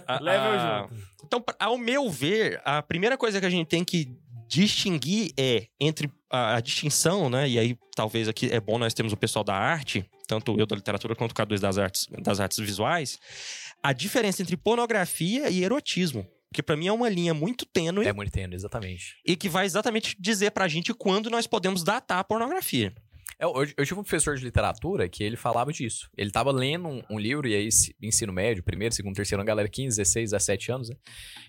A- 0.07 0.21
Leva 0.23 0.45
eu 0.47 0.53
a- 0.53 0.89
junto. 0.89 1.03
Então, 1.25 1.45
ao 1.59 1.77
meu 1.79 2.09
ver, 2.11 2.61
a 2.65 2.81
primeira 2.83 3.17
coisa 3.19 3.41
que 3.41 3.47
a 3.47 3.51
gente 3.51 3.67
tem 3.69 3.85
que 3.85 4.09
distinguir 4.49 5.33
é 5.37 5.67
entre 5.81 6.11
a, 6.31 6.57
a 6.57 6.61
distinção, 6.61 7.29
né? 7.31 7.49
E 7.49 7.59
aí, 7.59 7.77
talvez 7.97 8.29
aqui 8.29 8.51
é 8.53 8.61
bom 8.61 8.79
nós 8.79 8.93
termos 8.95 9.13
o 9.13 9.17
pessoal 9.17 9.43
da 9.45 9.55
arte, 9.55 10.05
tanto 10.29 10.59
eu 10.61 10.67
da 10.67 10.77
literatura 10.77 11.15
quanto 11.17 11.33
o 11.33 11.35
K2 11.35 11.59
das 11.59 11.79
artes, 11.79 12.07
das 12.23 12.39
artes 12.39 12.59
visuais, 12.59 13.19
a 13.83 13.93
diferença 13.93 14.43
entre 14.43 14.57
pornografia 14.57 15.49
e 15.51 15.65
erotismo. 15.65 16.27
Porque 16.53 16.63
pra 16.63 16.77
mim 16.77 16.87
é 16.87 16.93
uma 16.93 17.09
linha 17.09 17.33
muito 17.33 17.65
tênue 17.65 18.07
É 18.07 18.13
muito 18.13 18.31
tênue, 18.31 18.55
exatamente. 18.55 19.17
e 19.27 19.35
que 19.35 19.49
vai 19.49 19.65
exatamente 19.65 20.15
dizer 20.21 20.51
pra 20.51 20.69
gente 20.69 20.93
quando 20.93 21.31
nós 21.31 21.47
podemos 21.47 21.83
datar 21.83 22.19
a 22.19 22.25
pornografia. 22.25 22.93
Eu, 23.41 23.55
eu, 23.57 23.63
eu 23.79 23.87
tive 23.87 23.99
um 23.99 24.03
professor 24.05 24.37
de 24.37 24.45
literatura 24.45 25.09
que 25.09 25.25
ele 25.25 25.35
falava 25.35 25.73
disso. 25.73 26.11
Ele 26.17 26.31
tava 26.31 26.53
lendo 26.53 26.87
um, 26.87 27.03
um 27.11 27.19
livro, 27.19 27.49
e 27.49 27.55
aí, 27.55 27.69
ensino 28.03 28.33
médio, 28.33 28.63
primeiro, 28.63 28.95
segundo, 28.95 29.17
terceiro, 29.17 29.41
uma 29.41 29.47
galera 29.47 29.67
15, 29.67 29.97
16, 29.97 30.31
17 30.31 30.73
anos, 30.73 30.91
né? 30.91 30.97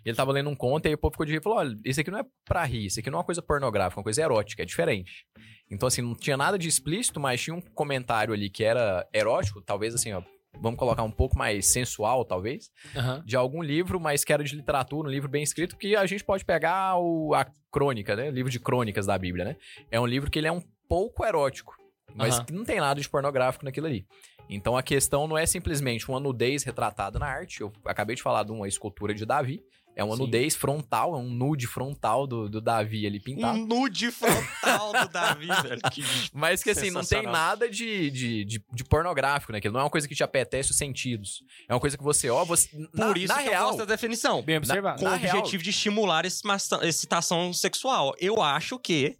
E 0.05 0.09
ele 0.09 0.15
tava 0.15 0.31
lendo 0.31 0.49
um 0.49 0.55
conto, 0.55 0.85
e 0.85 0.87
aí 0.87 0.95
o 0.95 0.97
povo 0.97 1.11
ficou 1.11 1.25
de 1.25 1.33
rir 1.33 1.39
e 1.39 1.43
falou: 1.43 1.59
olha, 1.59 1.77
isso 1.83 1.99
aqui 1.99 2.09
não 2.09 2.19
é 2.19 2.25
pra 2.45 2.63
rir, 2.63 2.85
isso 2.85 2.99
aqui 2.99 3.09
não 3.11 3.17
é 3.17 3.19
uma 3.19 3.25
coisa 3.25 3.41
pornográfica, 3.41 3.99
é 3.99 3.99
uma 3.99 4.03
coisa 4.05 4.21
erótica, 4.21 4.63
é 4.63 4.65
diferente. 4.65 5.25
Então, 5.69 5.85
assim, 5.85 6.01
não 6.01 6.15
tinha 6.15 6.37
nada 6.37 6.57
de 6.57 6.67
explícito, 6.67 7.19
mas 7.19 7.41
tinha 7.41 7.55
um 7.55 7.61
comentário 7.61 8.33
ali 8.33 8.49
que 8.49 8.63
era 8.63 9.05
erótico, 9.13 9.61
talvez 9.61 9.93
assim, 9.93 10.13
ó. 10.13 10.23
Vamos 10.59 10.79
colocar 10.79 11.03
um 11.03 11.11
pouco 11.11 11.37
mais 11.37 11.67
sensual, 11.67 12.23
talvez, 12.23 12.71
Aham. 12.95 13.23
de 13.25 13.35
algum 13.35 13.61
livro, 13.61 13.99
mas 13.99 14.23
que 14.23 14.31
era 14.31 14.43
de 14.43 14.55
literatura, 14.55 15.07
um 15.07 15.11
livro 15.11 15.27
bem 15.27 15.43
escrito, 15.43 15.75
que 15.75 15.95
a 15.95 16.05
gente 16.05 16.23
pode 16.23 16.45
pegar 16.45 16.97
o, 16.97 17.33
a 17.33 17.45
crônica, 17.71 18.15
né? 18.15 18.29
O 18.29 18.31
livro 18.31 18.51
de 18.51 18.59
crônicas 18.59 19.05
da 19.05 19.17
Bíblia, 19.17 19.45
né? 19.45 19.55
É 19.91 19.99
um 19.99 20.05
livro 20.05 20.29
que 20.29 20.39
ele 20.39 20.47
é 20.47 20.51
um 20.51 20.61
pouco 20.87 21.25
erótico, 21.25 21.75
mas 22.15 22.39
que 22.39 22.53
não 22.53 22.63
tem 22.63 22.79
nada 22.79 23.01
de 23.01 23.09
pornográfico 23.09 23.65
naquilo 23.65 23.87
ali. 23.87 24.05
Então 24.49 24.77
a 24.77 24.83
questão 24.83 25.27
não 25.27 25.37
é 25.37 25.45
simplesmente 25.45 26.07
uma 26.09 26.19
nudez 26.19 26.63
retratada 26.63 27.17
na 27.17 27.25
arte. 27.25 27.61
Eu 27.61 27.71
acabei 27.85 28.15
de 28.15 28.21
falar 28.21 28.43
de 28.43 28.51
uma 28.51 28.67
escultura 28.67 29.13
de 29.13 29.25
Davi. 29.25 29.63
É 29.95 30.03
uma 30.03 30.15
Sim. 30.15 30.23
nudez 30.23 30.55
frontal, 30.55 31.13
é 31.13 31.17
um 31.17 31.29
nude 31.29 31.67
frontal 31.67 32.25
do, 32.25 32.49
do 32.49 32.59
Davi 32.59 33.05
ali 33.05 33.19
pintado. 33.19 33.59
Um 33.59 33.65
nude 33.65 34.09
frontal 34.11 34.91
do 34.91 35.07
Davi, 35.09 35.47
velho. 35.61 35.81
Que 35.91 36.03
Mas 36.33 36.63
que 36.63 36.71
assim, 36.71 36.89
não 36.89 37.03
tem 37.03 37.23
nada 37.23 37.69
de, 37.69 38.09
de, 38.09 38.43
de, 38.45 38.63
de 38.73 38.83
pornográfico 38.83 39.51
naquilo. 39.51 39.73
Não 39.73 39.81
é 39.81 39.83
uma 39.83 39.89
coisa 39.89 40.07
que 40.07 40.15
te 40.15 40.23
apetece 40.23 40.71
os 40.71 40.77
sentidos. 40.77 41.43
É 41.69 41.73
uma 41.73 41.79
coisa 41.79 41.95
que 41.97 42.03
você, 42.03 42.29
ó, 42.29 42.43
você. 42.43 42.69
Na, 42.93 43.07
Por 43.07 43.17
isso 43.17 43.27
na 43.33 43.41
que 43.41 43.47
eu 43.47 43.51
real, 43.51 43.65
gosto 43.67 43.79
da 43.79 43.85
definição. 43.85 44.41
Bem 44.41 44.57
observado. 44.57 44.99
com 44.99 45.05
o 45.05 45.09
Na 45.09 45.15
real- 45.15 45.37
objetivo 45.37 45.61
de 45.63 45.69
estimular 45.69 46.25
excitação 46.25 47.53
sexual. 47.53 48.13
Eu 48.19 48.41
acho 48.41 48.79
que. 48.79 49.17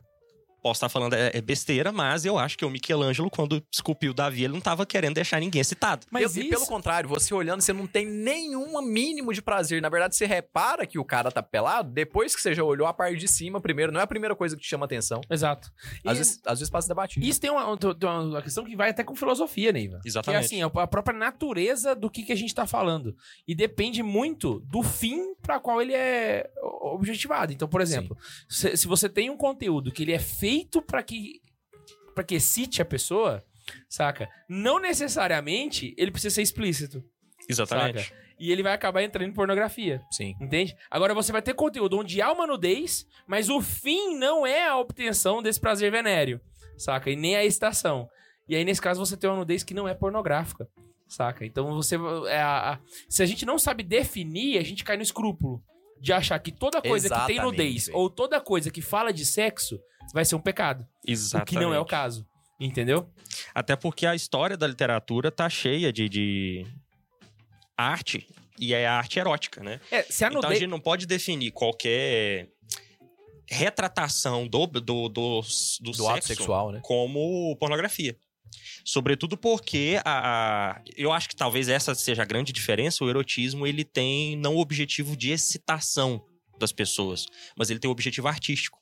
Posso 0.64 0.78
estar 0.78 0.88
falando 0.90 1.14
é 1.14 1.34
é 1.34 1.42
besteira, 1.42 1.92
mas 1.92 2.26
eu 2.26 2.38
acho 2.38 2.58
que 2.58 2.64
o 2.64 2.70
Michelangelo, 2.70 3.30
quando 3.30 3.62
esculpiu 3.72 4.14
Davi, 4.14 4.44
ele 4.44 4.54
não 4.54 4.60
estava 4.60 4.86
querendo 4.86 5.16
deixar 5.16 5.40
ninguém 5.40 5.60
excitado. 5.60 6.06
Mas 6.12 6.32
pelo, 6.32 6.46
e 6.46 6.50
isso... 6.50 6.50
pelo 6.50 6.68
contrário, 6.68 7.10
você 7.10 7.34
olhando, 7.34 7.62
você 7.62 7.74
não 7.74 7.88
tem 7.88 8.06
nenhum 8.06 8.80
mínimo 8.82 9.34
de 9.34 9.42
prazer. 9.42 9.82
Na 9.82 9.90
verdade, 9.90 10.16
você 10.16 10.26
repara 10.26 10.86
que 10.86 11.00
o 11.00 11.04
cara 11.04 11.32
tá 11.32 11.42
pelado 11.42 11.92
depois 11.92 12.36
que 12.36 12.42
você 12.42 12.54
já 12.54 12.64
olhou 12.64 12.88
a 12.88 12.94
parte 12.94 13.18
de 13.18 13.28
cima 13.28 13.60
primeiro. 13.60 13.92
Não 13.92 14.00
é 14.00 14.04
a 14.04 14.08
primeira 14.08 14.36
coisa 14.36 14.56
que 14.56 14.62
te 14.62 14.70
chama 14.70 14.86
atenção. 14.86 15.22
Exato. 15.30 15.72
E 16.06 16.10
Às, 16.10 16.18
vezes, 16.18 16.42
às 16.46 16.60
vezes 16.60 16.70
passa 16.70 16.88
debatido. 16.88 17.26
Isso 17.26 17.42
tem 17.42 17.50
uma, 17.50 17.78
tem 17.78 18.10
uma 18.10 18.42
questão 18.42 18.64
que 18.64 18.76
vai 18.76 18.92
até 18.92 19.04
com 19.04 19.16
filosofia, 19.16 19.72
Neiva. 19.72 20.00
Que 20.02 20.08
é 20.08 20.10
Exatamente. 20.10 20.46
assim, 20.46 20.62
a 20.62 20.70
própria 20.70 21.18
natureza 21.18 21.96
do 21.96 22.10
que, 22.10 22.24
que 22.24 22.32
a 22.32 22.38
gente 22.38 22.54
tá 22.54 22.68
falando. 22.68 23.16
E 23.48 23.56
depende 23.56 24.04
muito 24.04 24.60
do 24.62 24.84
fim 24.84 25.34
para 25.42 25.60
qual 25.60 25.82
ele 25.82 25.94
é 25.94 26.50
objetivado. 26.82 27.52
Então, 27.52 27.68
por 27.68 27.82
exemplo, 27.82 28.18
se, 28.48 28.78
se 28.78 28.88
você 28.88 29.10
tem 29.10 29.30
um 29.30 29.38
conteúdo 29.38 29.92
que 29.92 30.04
ele 30.04 30.14
é 30.14 30.20
feito 30.54 30.82
para 30.82 31.02
que 31.04 31.42
para 32.14 32.24
que 32.24 32.36
excite 32.36 32.80
a 32.80 32.86
pessoa, 32.86 33.44
saca? 33.90 34.30
Não 34.48 34.80
necessariamente 34.80 35.96
ele 35.98 36.12
precisa 36.12 36.36
ser 36.36 36.44
explícito, 36.44 37.04
Exatamente. 37.50 38.04
saca? 38.04 38.24
E 38.40 38.52
ele 38.52 38.62
vai 38.62 38.74
acabar 38.74 39.02
entrando 39.02 39.28
em 39.30 39.34
pornografia. 39.34 40.00
Sim. 40.12 40.36
Entende? 40.40 40.76
Agora 40.92 41.14
você 41.16 41.32
vai 41.32 41.42
ter 41.42 41.54
conteúdo 41.56 41.98
onde 41.98 42.22
há 42.22 42.32
uma 42.32 42.46
nudez, 42.46 43.08
mas 43.26 43.50
o 43.50 43.62
fim 43.62 44.16
não 44.18 44.46
é 44.46 44.68
a 44.68 44.78
obtenção 44.78 45.42
desse 45.42 45.60
prazer 45.60 45.92
venéreo, 45.92 46.40
saca? 46.78 47.10
E 47.10 47.16
nem 47.16 47.36
a 47.36 47.44
excitação. 47.46 48.08
E 48.48 48.56
aí, 48.56 48.64
nesse 48.66 48.82
caso, 48.82 49.04
você 49.04 49.16
tem 49.18 49.30
uma 49.30 49.38
nudez 49.38 49.64
que 49.64 49.74
não 49.74 49.88
é 49.88 49.94
pornográfica, 49.96 50.68
saca? 51.08 51.46
Então 51.46 51.74
você. 51.74 51.96
É 52.28 52.38
a- 52.42 52.74
a- 52.74 52.80
se 53.10 53.24
a 53.24 53.26
gente 53.26 53.46
não 53.46 53.58
sabe 53.58 53.82
definir, 53.82 54.58
a 54.60 54.64
gente 54.64 54.84
cai 54.84 54.98
no 54.98 55.04
escrúpulo 55.04 55.64
de 56.04 56.12
achar 56.12 56.38
que 56.38 56.52
toda 56.52 56.82
coisa 56.82 57.08
que 57.08 57.16
tem 57.16 57.38
Exatamente, 57.38 57.42
nudez 57.44 57.90
ou 57.94 58.10
toda 58.10 58.42
coisa 58.42 58.70
que 58.70 58.82
fala 58.82 59.14
de 59.14 59.26
sexo 59.26 59.80
vai 60.14 60.26
ser 60.26 60.36
um 60.36 60.40
pecado. 60.40 60.86
Exatamente. 61.08 61.56
O 61.56 61.60
que 61.60 61.66
não 61.66 61.74
é 61.74 61.80
o 61.80 61.86
caso. 61.86 62.28
Entendeu? 62.60 63.10
Até 63.56 63.78
porque 63.78 64.06
a 64.06 64.14
história 64.14 64.58
da 64.58 64.68
literatura 64.68 65.32
tá 65.32 65.50
cheia 65.50 65.94
de, 65.94 66.10
de 66.10 66.68
arte, 67.78 68.28
e 68.60 68.74
é 68.74 68.86
a 68.86 68.98
arte 68.98 69.18
erótica, 69.18 69.64
né? 69.64 69.80
É, 69.90 70.04
se 70.04 70.26
a 70.26 70.28
Então 70.28 70.50
a 70.50 70.54
gente 70.54 70.68
não 70.68 70.80
pode 70.80 71.06
definir 71.06 71.52
qualquer 71.52 72.50
retratação 73.50 74.46
do, 74.46 74.68
do, 74.68 74.82
do, 74.82 75.10
do, 75.10 75.42
Do 75.42 75.44
sexo 75.46 76.08
ato 76.10 76.28
sexual, 76.28 76.72
né? 76.74 76.82
como 76.84 77.56
pornografia. 77.56 78.18
Sobretudo 78.86 79.38
porque 79.38 80.00
a, 80.04 80.72
a- 80.78 80.82
eu 80.96 81.12
acho 81.12 81.30
que 81.30 81.36
talvez 81.36 81.70
essa 81.70 81.94
seja 81.96 82.22
a 82.22 82.26
grande 82.26 82.52
diferença. 82.52 83.04
O 83.04 83.10
erotismo 83.10 83.66
ele 83.66 83.84
tem 83.84 84.36
não 84.38 84.56
o 84.56 84.60
objetivo 84.60 85.16
de 85.16 85.32
excitação 85.32 86.24
das 86.60 86.72
pessoas, 86.72 87.26
mas 87.58 87.70
ele 87.70 87.80
tem 87.80 87.90
o 87.90 87.92
objetivo 87.92 88.28
artístico 88.28 88.80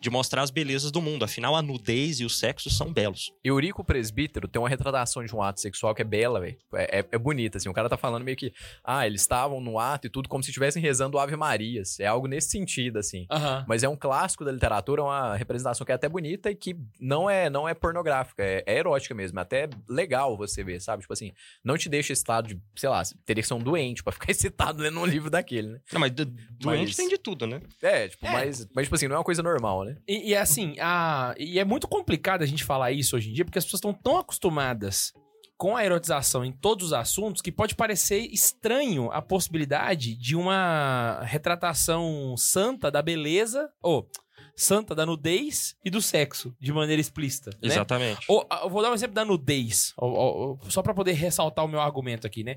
de 0.00 0.10
mostrar 0.10 0.42
as 0.42 0.50
belezas 0.50 0.90
do 0.90 1.00
mundo. 1.02 1.24
Afinal, 1.24 1.54
a 1.56 1.62
nudez 1.62 2.20
e 2.20 2.24
o 2.24 2.30
sexo 2.30 2.70
são 2.70 2.92
belos. 2.92 3.32
Eurico 3.44 3.84
Presbítero 3.84 4.48
tem 4.48 4.60
uma 4.60 4.68
retratação 4.68 5.24
de 5.24 5.34
um 5.34 5.42
ato 5.42 5.60
sexual 5.60 5.94
que 5.94 6.02
é 6.02 6.04
bela, 6.04 6.40
velho. 6.40 6.56
É, 6.74 7.00
é, 7.00 7.04
é 7.12 7.18
bonita, 7.18 7.58
assim. 7.58 7.68
O 7.68 7.72
cara 7.72 7.88
tá 7.88 7.96
falando 7.96 8.24
meio 8.24 8.36
que, 8.36 8.52
ah, 8.84 9.06
eles 9.06 9.20
estavam 9.20 9.60
no 9.60 9.78
ato 9.78 10.06
e 10.06 10.10
tudo 10.10 10.28
como 10.28 10.42
se 10.42 10.50
estivessem 10.50 10.82
rezando 10.82 11.18
Ave 11.18 11.36
Marias. 11.36 11.98
É 12.00 12.06
algo 12.06 12.26
nesse 12.26 12.50
sentido, 12.50 12.98
assim. 12.98 13.26
Mas 13.66 13.82
é 13.82 13.88
um 13.88 13.96
clássico 13.96 14.44
da 14.44 14.52
literatura, 14.52 15.02
uma 15.02 15.36
representação 15.36 15.84
que 15.84 15.92
é 15.92 15.94
até 15.94 16.08
bonita 16.08 16.50
e 16.50 16.54
que 16.54 16.76
não 16.98 17.28
é, 17.28 17.48
não 17.50 17.68
é 17.68 17.74
pornográfica, 17.74 18.42
é, 18.42 18.62
é 18.66 18.78
erótica 18.78 19.14
mesmo. 19.14 19.38
É 19.38 19.42
até 19.42 19.68
legal 19.88 20.36
você 20.36 20.62
ver, 20.64 20.80
sabe? 20.80 21.02
Tipo 21.02 21.12
assim, 21.12 21.32
não 21.64 21.76
te 21.76 21.88
deixa 21.88 22.12
excitado 22.12 22.48
de, 22.48 22.60
sei 22.76 22.88
lá, 22.88 23.02
teria 23.24 23.42
que 23.42 23.48
ser 23.48 23.54
um 23.54 23.58
doente 23.62 24.02
pra 24.02 24.12
ficar 24.12 24.30
excitado 24.30 24.82
lendo 24.82 24.98
um 25.00 25.06
livro 25.06 25.30
daquele, 25.30 25.68
né? 25.68 25.80
Não, 25.92 26.00
mas 26.00 26.10
do- 26.12 26.24
doente 26.24 26.88
Mas- 26.88 26.96
tem 26.96 27.08
de 27.08 27.18
tudo, 27.18 27.46
né? 27.46 27.60
É, 27.82 28.08
tipo, 28.08 28.26
É. 28.26 28.30
Mas, 28.32 28.66
mas, 28.74 28.84
tipo 28.86 28.94
assim, 28.94 29.08
não 29.08 29.16
é 29.16 29.18
uma 29.18 29.24
coisa 29.24 29.42
normal, 29.42 29.69
né? 29.84 29.96
E, 30.06 30.30
e 30.30 30.36
assim, 30.36 30.74
a, 30.80 31.34
e 31.38 31.58
é 31.58 31.64
muito 31.64 31.88
complicado 31.88 32.42
a 32.42 32.46
gente 32.46 32.64
falar 32.64 32.92
isso 32.92 33.16
hoje 33.16 33.30
em 33.30 33.32
dia, 33.32 33.44
porque 33.44 33.58
as 33.58 33.64
pessoas 33.64 33.78
estão 33.78 33.94
tão 33.94 34.18
acostumadas 34.18 35.12
com 35.56 35.76
a 35.76 35.84
erotização 35.84 36.42
em 36.42 36.52
todos 36.52 36.86
os 36.86 36.92
assuntos 36.94 37.42
que 37.42 37.52
pode 37.52 37.74
parecer 37.74 38.20
estranho 38.32 39.10
a 39.12 39.20
possibilidade 39.20 40.16
de 40.16 40.34
uma 40.34 41.20
retratação 41.22 42.34
santa 42.36 42.90
da 42.90 43.02
beleza, 43.02 43.70
ou 43.82 44.08
santa 44.56 44.94
da 44.94 45.04
nudez 45.06 45.74
e 45.84 45.90
do 45.90 46.00
sexo, 46.00 46.54
de 46.60 46.72
maneira 46.72 47.00
explícita. 47.00 47.50
né? 47.50 47.58
Exatamente. 47.62 48.24
Ou, 48.28 48.46
ah, 48.50 48.60
eu 48.64 48.70
vou 48.70 48.82
dar 48.82 48.90
um 48.90 48.94
exemplo 48.94 49.14
da 49.14 49.24
nudez, 49.24 49.92
ó, 49.98 50.06
ó, 50.06 50.70
só 50.70 50.82
pra 50.82 50.94
poder 50.94 51.12
ressaltar 51.12 51.64
o 51.64 51.68
meu 51.68 51.80
argumento 51.80 52.26
aqui, 52.26 52.42
né? 52.42 52.56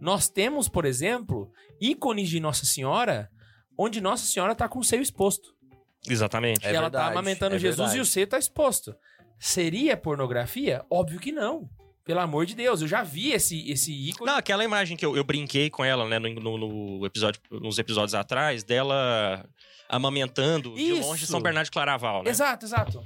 Nós 0.00 0.28
temos, 0.28 0.68
por 0.68 0.84
exemplo, 0.84 1.50
ícones 1.80 2.28
de 2.28 2.40
Nossa 2.40 2.66
Senhora, 2.66 3.30
onde 3.78 4.00
Nossa 4.00 4.26
Senhora 4.26 4.54
tá 4.54 4.68
com 4.68 4.78
o 4.78 4.84
seio 4.84 5.02
exposto. 5.02 5.54
Exatamente. 6.08 6.66
É 6.66 6.70
ela 6.70 6.90
tá 6.90 6.98
verdade, 6.98 7.10
amamentando 7.12 7.56
é 7.56 7.58
Jesus 7.58 7.76
verdade. 7.78 7.98
e 7.98 8.00
o 8.00 8.04
seio 8.06 8.26
tá 8.26 8.38
exposto. 8.38 8.94
Seria 9.38 9.96
pornografia? 9.96 10.84
Óbvio 10.90 11.18
que 11.20 11.32
não. 11.32 11.68
Pelo 12.04 12.18
amor 12.20 12.46
de 12.46 12.56
Deus, 12.56 12.80
eu 12.82 12.88
já 12.88 13.02
vi 13.04 13.30
esse, 13.30 13.70
esse 13.70 13.92
ícone. 13.92 14.28
Não, 14.30 14.36
aquela 14.36 14.64
imagem 14.64 14.96
que 14.96 15.06
eu, 15.06 15.16
eu 15.16 15.22
brinquei 15.22 15.70
com 15.70 15.84
ela, 15.84 16.08
né, 16.08 16.18
no, 16.18 16.34
no- 16.34 16.58
no 16.98 17.06
episódio, 17.06 17.40
nos 17.50 17.78
episódios 17.78 18.14
atrás, 18.14 18.64
dela 18.64 19.44
amamentando 19.88 20.74
de 20.74 20.82
Isso. 20.82 21.02
longe 21.08 21.26
São 21.26 21.40
Bernardo 21.40 21.66
de 21.66 21.70
Claraval, 21.70 22.22
né? 22.24 22.30
Exato, 22.30 22.64
exato. 22.66 23.02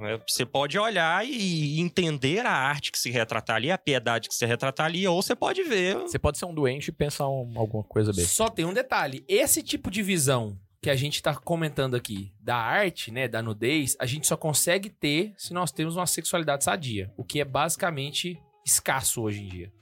É, 0.00 0.20
Você 0.28 0.44
pode 0.46 0.78
olhar 0.78 1.26
e 1.26 1.80
entender 1.80 2.44
a 2.46 2.52
arte 2.52 2.92
que 2.92 2.98
se 2.98 3.10
retrata 3.10 3.54
ali, 3.54 3.70
a 3.70 3.78
piedade 3.78 4.28
que 4.28 4.34
se 4.34 4.44
retrata 4.46 4.84
ali, 4.84 5.06
ou 5.08 5.20
você 5.22 5.34
pode 5.34 5.62
ver. 5.64 5.96
Você 5.96 6.18
pode 6.18 6.38
ser 6.38 6.44
um 6.44 6.54
doente 6.54 6.88
e 6.88 6.92
pensar 6.92 7.28
um- 7.28 7.52
alguma 7.56 7.82
coisa 7.82 8.12
besta. 8.12 8.28
Só 8.30 8.48
tem 8.48 8.64
um 8.64 8.72
detalhe. 8.74 9.24
Esse 9.26 9.62
tipo 9.62 9.90
de 9.90 10.02
visão 10.02 10.56
que 10.80 10.90
a 10.90 10.96
gente 10.96 11.22
tá 11.22 11.34
comentando 11.34 11.96
aqui 11.96 12.32
da 12.40 12.56
arte, 12.56 13.10
né, 13.10 13.26
da 13.26 13.42
nudez, 13.42 13.96
a 13.98 14.06
gente 14.06 14.26
só 14.26 14.36
consegue 14.36 14.88
ter 14.88 15.34
se 15.36 15.52
nós 15.52 15.72
temos 15.72 15.96
uma 15.96 16.06
sexualidade 16.06 16.64
sadia, 16.64 17.12
o 17.16 17.24
que 17.24 17.40
é 17.40 17.44
basicamente 17.44 18.40
escasso 18.64 19.22
hoje 19.22 19.42
em 19.42 19.48
dia. 19.48 19.72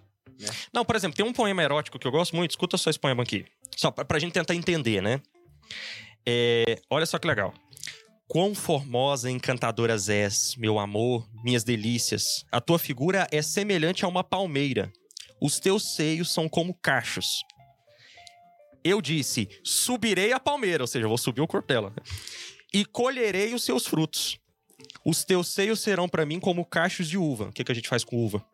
Não, 0.72 0.84
por 0.84 0.96
exemplo, 0.96 1.16
tem 1.16 1.24
um 1.24 1.32
poema 1.32 1.62
erótico 1.62 1.98
que 1.98 2.06
eu 2.06 2.12
gosto 2.12 2.36
muito, 2.36 2.50
escuta 2.50 2.76
só 2.76 2.90
esse 2.90 2.98
poema 2.98 3.22
aqui. 3.22 3.44
Só 3.76 3.90
pra, 3.90 4.04
pra 4.04 4.18
gente 4.18 4.32
tentar 4.32 4.54
entender, 4.54 5.02
né? 5.02 5.20
É, 6.26 6.80
olha 6.90 7.06
só 7.06 7.18
que 7.18 7.26
legal. 7.26 7.52
Quão 8.28 8.54
formosa 8.54 9.30
e 9.30 9.38
és, 10.08 10.56
meu 10.56 10.78
amor, 10.78 11.28
minhas 11.44 11.62
delícias. 11.62 12.44
A 12.50 12.60
tua 12.60 12.78
figura 12.78 13.26
é 13.30 13.40
semelhante 13.40 14.04
a 14.04 14.08
uma 14.08 14.24
palmeira. 14.24 14.92
Os 15.40 15.60
teus 15.60 15.94
seios 15.94 16.32
são 16.32 16.48
como 16.48 16.74
cachos. 16.74 17.42
Eu 18.86 19.02
disse: 19.02 19.48
subirei 19.64 20.32
a 20.32 20.38
palmeira, 20.38 20.82
ou 20.82 20.86
seja, 20.86 21.04
eu 21.04 21.08
vou 21.08 21.18
subir 21.18 21.40
o 21.40 21.46
corpo 21.46 21.66
dela. 21.66 21.92
E 22.72 22.84
colherei 22.84 23.52
os 23.54 23.64
seus 23.64 23.86
frutos. 23.86 24.38
Os 25.04 25.24
teus 25.24 25.48
seios 25.48 25.80
serão 25.80 26.08
pra 26.08 26.26
mim 26.26 26.38
como 26.38 26.64
cachos 26.64 27.08
de 27.08 27.18
uva. 27.18 27.46
O 27.46 27.52
que, 27.52 27.64
que 27.64 27.72
a 27.72 27.74
gente 27.74 27.88
faz 27.88 28.04
com 28.04 28.16
uva? 28.16 28.44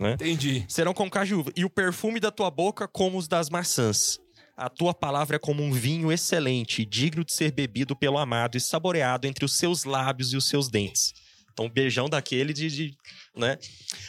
Entendi. 0.00 0.64
serão 0.68 0.92
como 0.92 1.08
caju 1.08 1.36
de 1.36 1.40
uva, 1.40 1.52
e 1.56 1.64
o 1.64 1.70
perfume 1.70 2.18
da 2.18 2.32
tua 2.32 2.50
boca 2.50 2.88
como 2.88 3.16
os 3.16 3.28
das 3.28 3.48
maçãs. 3.48 4.18
A 4.56 4.68
tua 4.68 4.92
palavra 4.92 5.36
é 5.36 5.38
como 5.38 5.62
um 5.62 5.72
vinho 5.72 6.12
excelente, 6.12 6.84
digno 6.84 7.24
de 7.24 7.32
ser 7.32 7.52
bebido 7.52 7.94
pelo 7.94 8.18
amado 8.18 8.56
e 8.56 8.60
saboreado 8.60 9.26
entre 9.26 9.44
os 9.44 9.56
seus 9.56 9.84
lábios 9.84 10.32
e 10.32 10.36
os 10.36 10.48
seus 10.48 10.68
dentes. 10.68 11.12
Então, 11.54 11.66
um 11.66 11.70
beijão 11.70 12.08
daquele 12.08 12.52
de, 12.52 12.68
de- 12.68 12.96
né? 13.34 13.56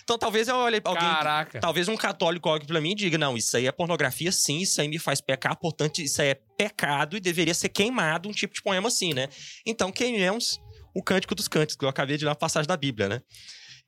Então, 0.03 0.17
talvez 0.17 0.47
eu 0.47 0.55
olhe 0.55 0.81
alguém, 0.83 1.03
Caraca. 1.03 1.59
talvez 1.59 1.87
um 1.87 1.95
católico 1.95 2.49
olhe 2.49 2.65
pra 2.65 2.81
mim 2.81 2.91
e 2.91 2.95
diga: 2.95 3.19
"Não, 3.19 3.37
isso 3.37 3.55
aí 3.55 3.67
é 3.67 3.71
pornografia, 3.71 4.31
sim, 4.31 4.57
isso 4.57 4.81
aí 4.81 4.87
me 4.87 4.97
faz 4.97 5.21
pecar, 5.21 5.55
portanto, 5.55 5.99
isso 5.99 6.19
aí 6.21 6.29
é 6.29 6.35
pecado 6.57 7.15
e 7.15 7.19
deveria 7.19 7.53
ser 7.53 7.69
queimado 7.69 8.27
um 8.27 8.31
tipo 8.31 8.53
de 8.55 8.63
poema 8.63 8.87
assim, 8.87 9.13
né?" 9.13 9.29
Então, 9.63 9.91
queimemos 9.91 10.59
o 10.93 11.03
Cântico 11.03 11.35
dos 11.35 11.47
Cânticos, 11.47 11.75
que 11.75 11.85
eu 11.85 11.89
acabei 11.89 12.17
de 12.17 12.25
ler 12.25 12.29
uma 12.29 12.35
passagem 12.35 12.67
da 12.67 12.75
Bíblia, 12.75 13.07
né? 13.07 13.21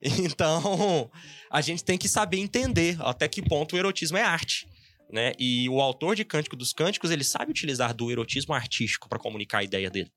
Então, 0.00 1.10
a 1.50 1.60
gente 1.60 1.82
tem 1.84 1.98
que 1.98 2.08
saber 2.08 2.38
entender 2.38 2.96
até 3.00 3.26
que 3.26 3.42
ponto 3.42 3.74
o 3.74 3.78
erotismo 3.78 4.16
é 4.16 4.22
arte. 4.22 4.68
Né? 5.10 5.32
E 5.38 5.68
o 5.70 5.80
autor 5.80 6.14
de 6.14 6.24
Cântico 6.24 6.54
dos 6.54 6.72
Cânticos, 6.72 7.10
ele 7.10 7.24
sabe 7.24 7.50
utilizar 7.50 7.92
do 7.94 8.10
erotismo 8.10 8.54
artístico 8.54 9.08
para 9.08 9.18
comunicar 9.18 9.58
a 9.58 9.64
ideia 9.64 9.90
dele. 9.90 10.12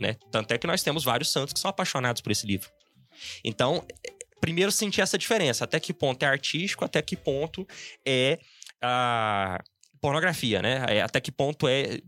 Né? 0.00 0.14
Tanto 0.30 0.52
é 0.52 0.58
que 0.58 0.66
nós 0.66 0.82
temos 0.82 1.04
vários 1.04 1.32
santos 1.32 1.52
que 1.54 1.58
são 1.60 1.70
apaixonados 1.70 2.20
por 2.20 2.30
esse 2.30 2.46
livro. 2.46 2.68
Então, 3.44 3.86
primeiro 4.40 4.70
sentir 4.70 5.00
essa 5.00 5.18
diferença. 5.18 5.64
Até 5.64 5.80
que 5.80 5.92
ponto 5.92 6.22
é 6.22 6.26
artístico, 6.26 6.84
até 6.84 7.00
que 7.02 7.16
ponto 7.16 7.66
é 8.06 8.38
a 8.80 9.58
pornografia, 10.00 10.62
né? 10.62 10.84
É, 10.88 11.02
Até 11.02 11.20
que 11.20 11.32
ponto 11.32 11.66
é 11.66 12.00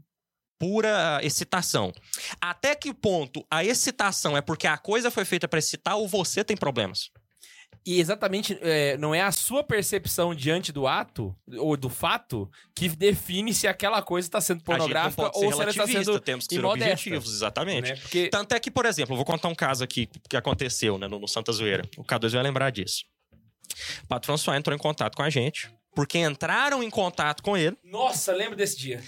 pura 0.58 1.20
excitação. 1.22 1.92
Até 2.40 2.74
que 2.74 2.92
ponto 2.92 3.46
a 3.50 3.64
excitação 3.64 4.36
é 4.36 4.40
porque 4.40 4.66
a 4.66 4.76
coisa 4.76 5.10
foi 5.10 5.24
feita 5.24 5.48
para 5.48 5.58
excitar 5.58 5.96
ou 5.96 6.08
você 6.08 6.42
tem 6.44 6.56
problemas? 6.56 7.10
E 7.86 8.00
exatamente, 8.00 8.58
é, 8.60 8.98
não 8.98 9.14
é 9.14 9.22
a 9.22 9.32
sua 9.32 9.64
percepção 9.64 10.34
diante 10.34 10.70
do 10.70 10.86
ato 10.86 11.34
ou 11.56 11.74
do 11.74 11.88
fato 11.88 12.50
que 12.74 12.86
define 12.86 13.54
se 13.54 13.66
aquela 13.66 14.02
coisa 14.02 14.28
está 14.28 14.42
sendo 14.42 14.62
pornográfica 14.62 15.30
ou 15.34 15.50
se 15.50 15.60
ela 15.60 15.70
está 15.70 15.86
sendo 15.86 16.20
temos 16.20 16.46
que 16.46 16.54
ser 16.54 16.60
imodesta, 16.60 16.92
objetivos, 16.92 17.32
exatamente. 17.32 17.88
né? 17.88 17.96
Porque 17.96 18.28
Tanto 18.28 18.54
é 18.54 18.60
que, 18.60 18.70
por 18.70 18.84
exemplo, 18.84 19.14
eu 19.14 19.16
vou 19.16 19.24
contar 19.24 19.48
um 19.48 19.54
caso 19.54 19.82
aqui 19.82 20.06
que 20.28 20.36
aconteceu 20.36 20.98
né, 20.98 21.08
no, 21.08 21.18
no 21.18 21.26
Santa 21.26 21.50
Zoeira. 21.50 21.82
O 21.96 22.04
K2 22.04 22.32
vai 22.32 22.42
lembrar 22.42 22.68
disso. 22.70 23.04
O 24.04 24.06
Patrão 24.06 24.36
só 24.36 24.54
entrou 24.54 24.76
em 24.76 24.78
contato 24.78 25.16
com 25.16 25.22
a 25.22 25.30
gente, 25.30 25.70
porque 25.94 26.18
entraram 26.18 26.82
em 26.82 26.90
contato 26.90 27.42
com 27.42 27.56
ele, 27.56 27.76
Nossa, 27.82 28.32
lembro 28.32 28.54
desse 28.54 28.76
dia. 28.76 29.02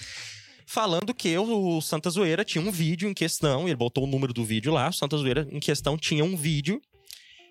falando 0.64 1.12
que 1.12 1.36
o 1.36 1.82
Santa 1.82 2.08
Zoeira 2.08 2.46
tinha 2.46 2.64
um 2.64 2.70
vídeo 2.70 3.08
em 3.08 3.12
questão, 3.12 3.66
ele 3.66 3.76
botou 3.76 4.04
o 4.04 4.06
número 4.06 4.32
do 4.32 4.42
vídeo 4.42 4.72
lá, 4.72 4.88
o 4.88 4.92
Santa 4.92 5.18
Zoeira 5.18 5.46
em 5.50 5.60
questão 5.60 5.98
tinha 5.98 6.24
um 6.24 6.34
vídeo 6.34 6.80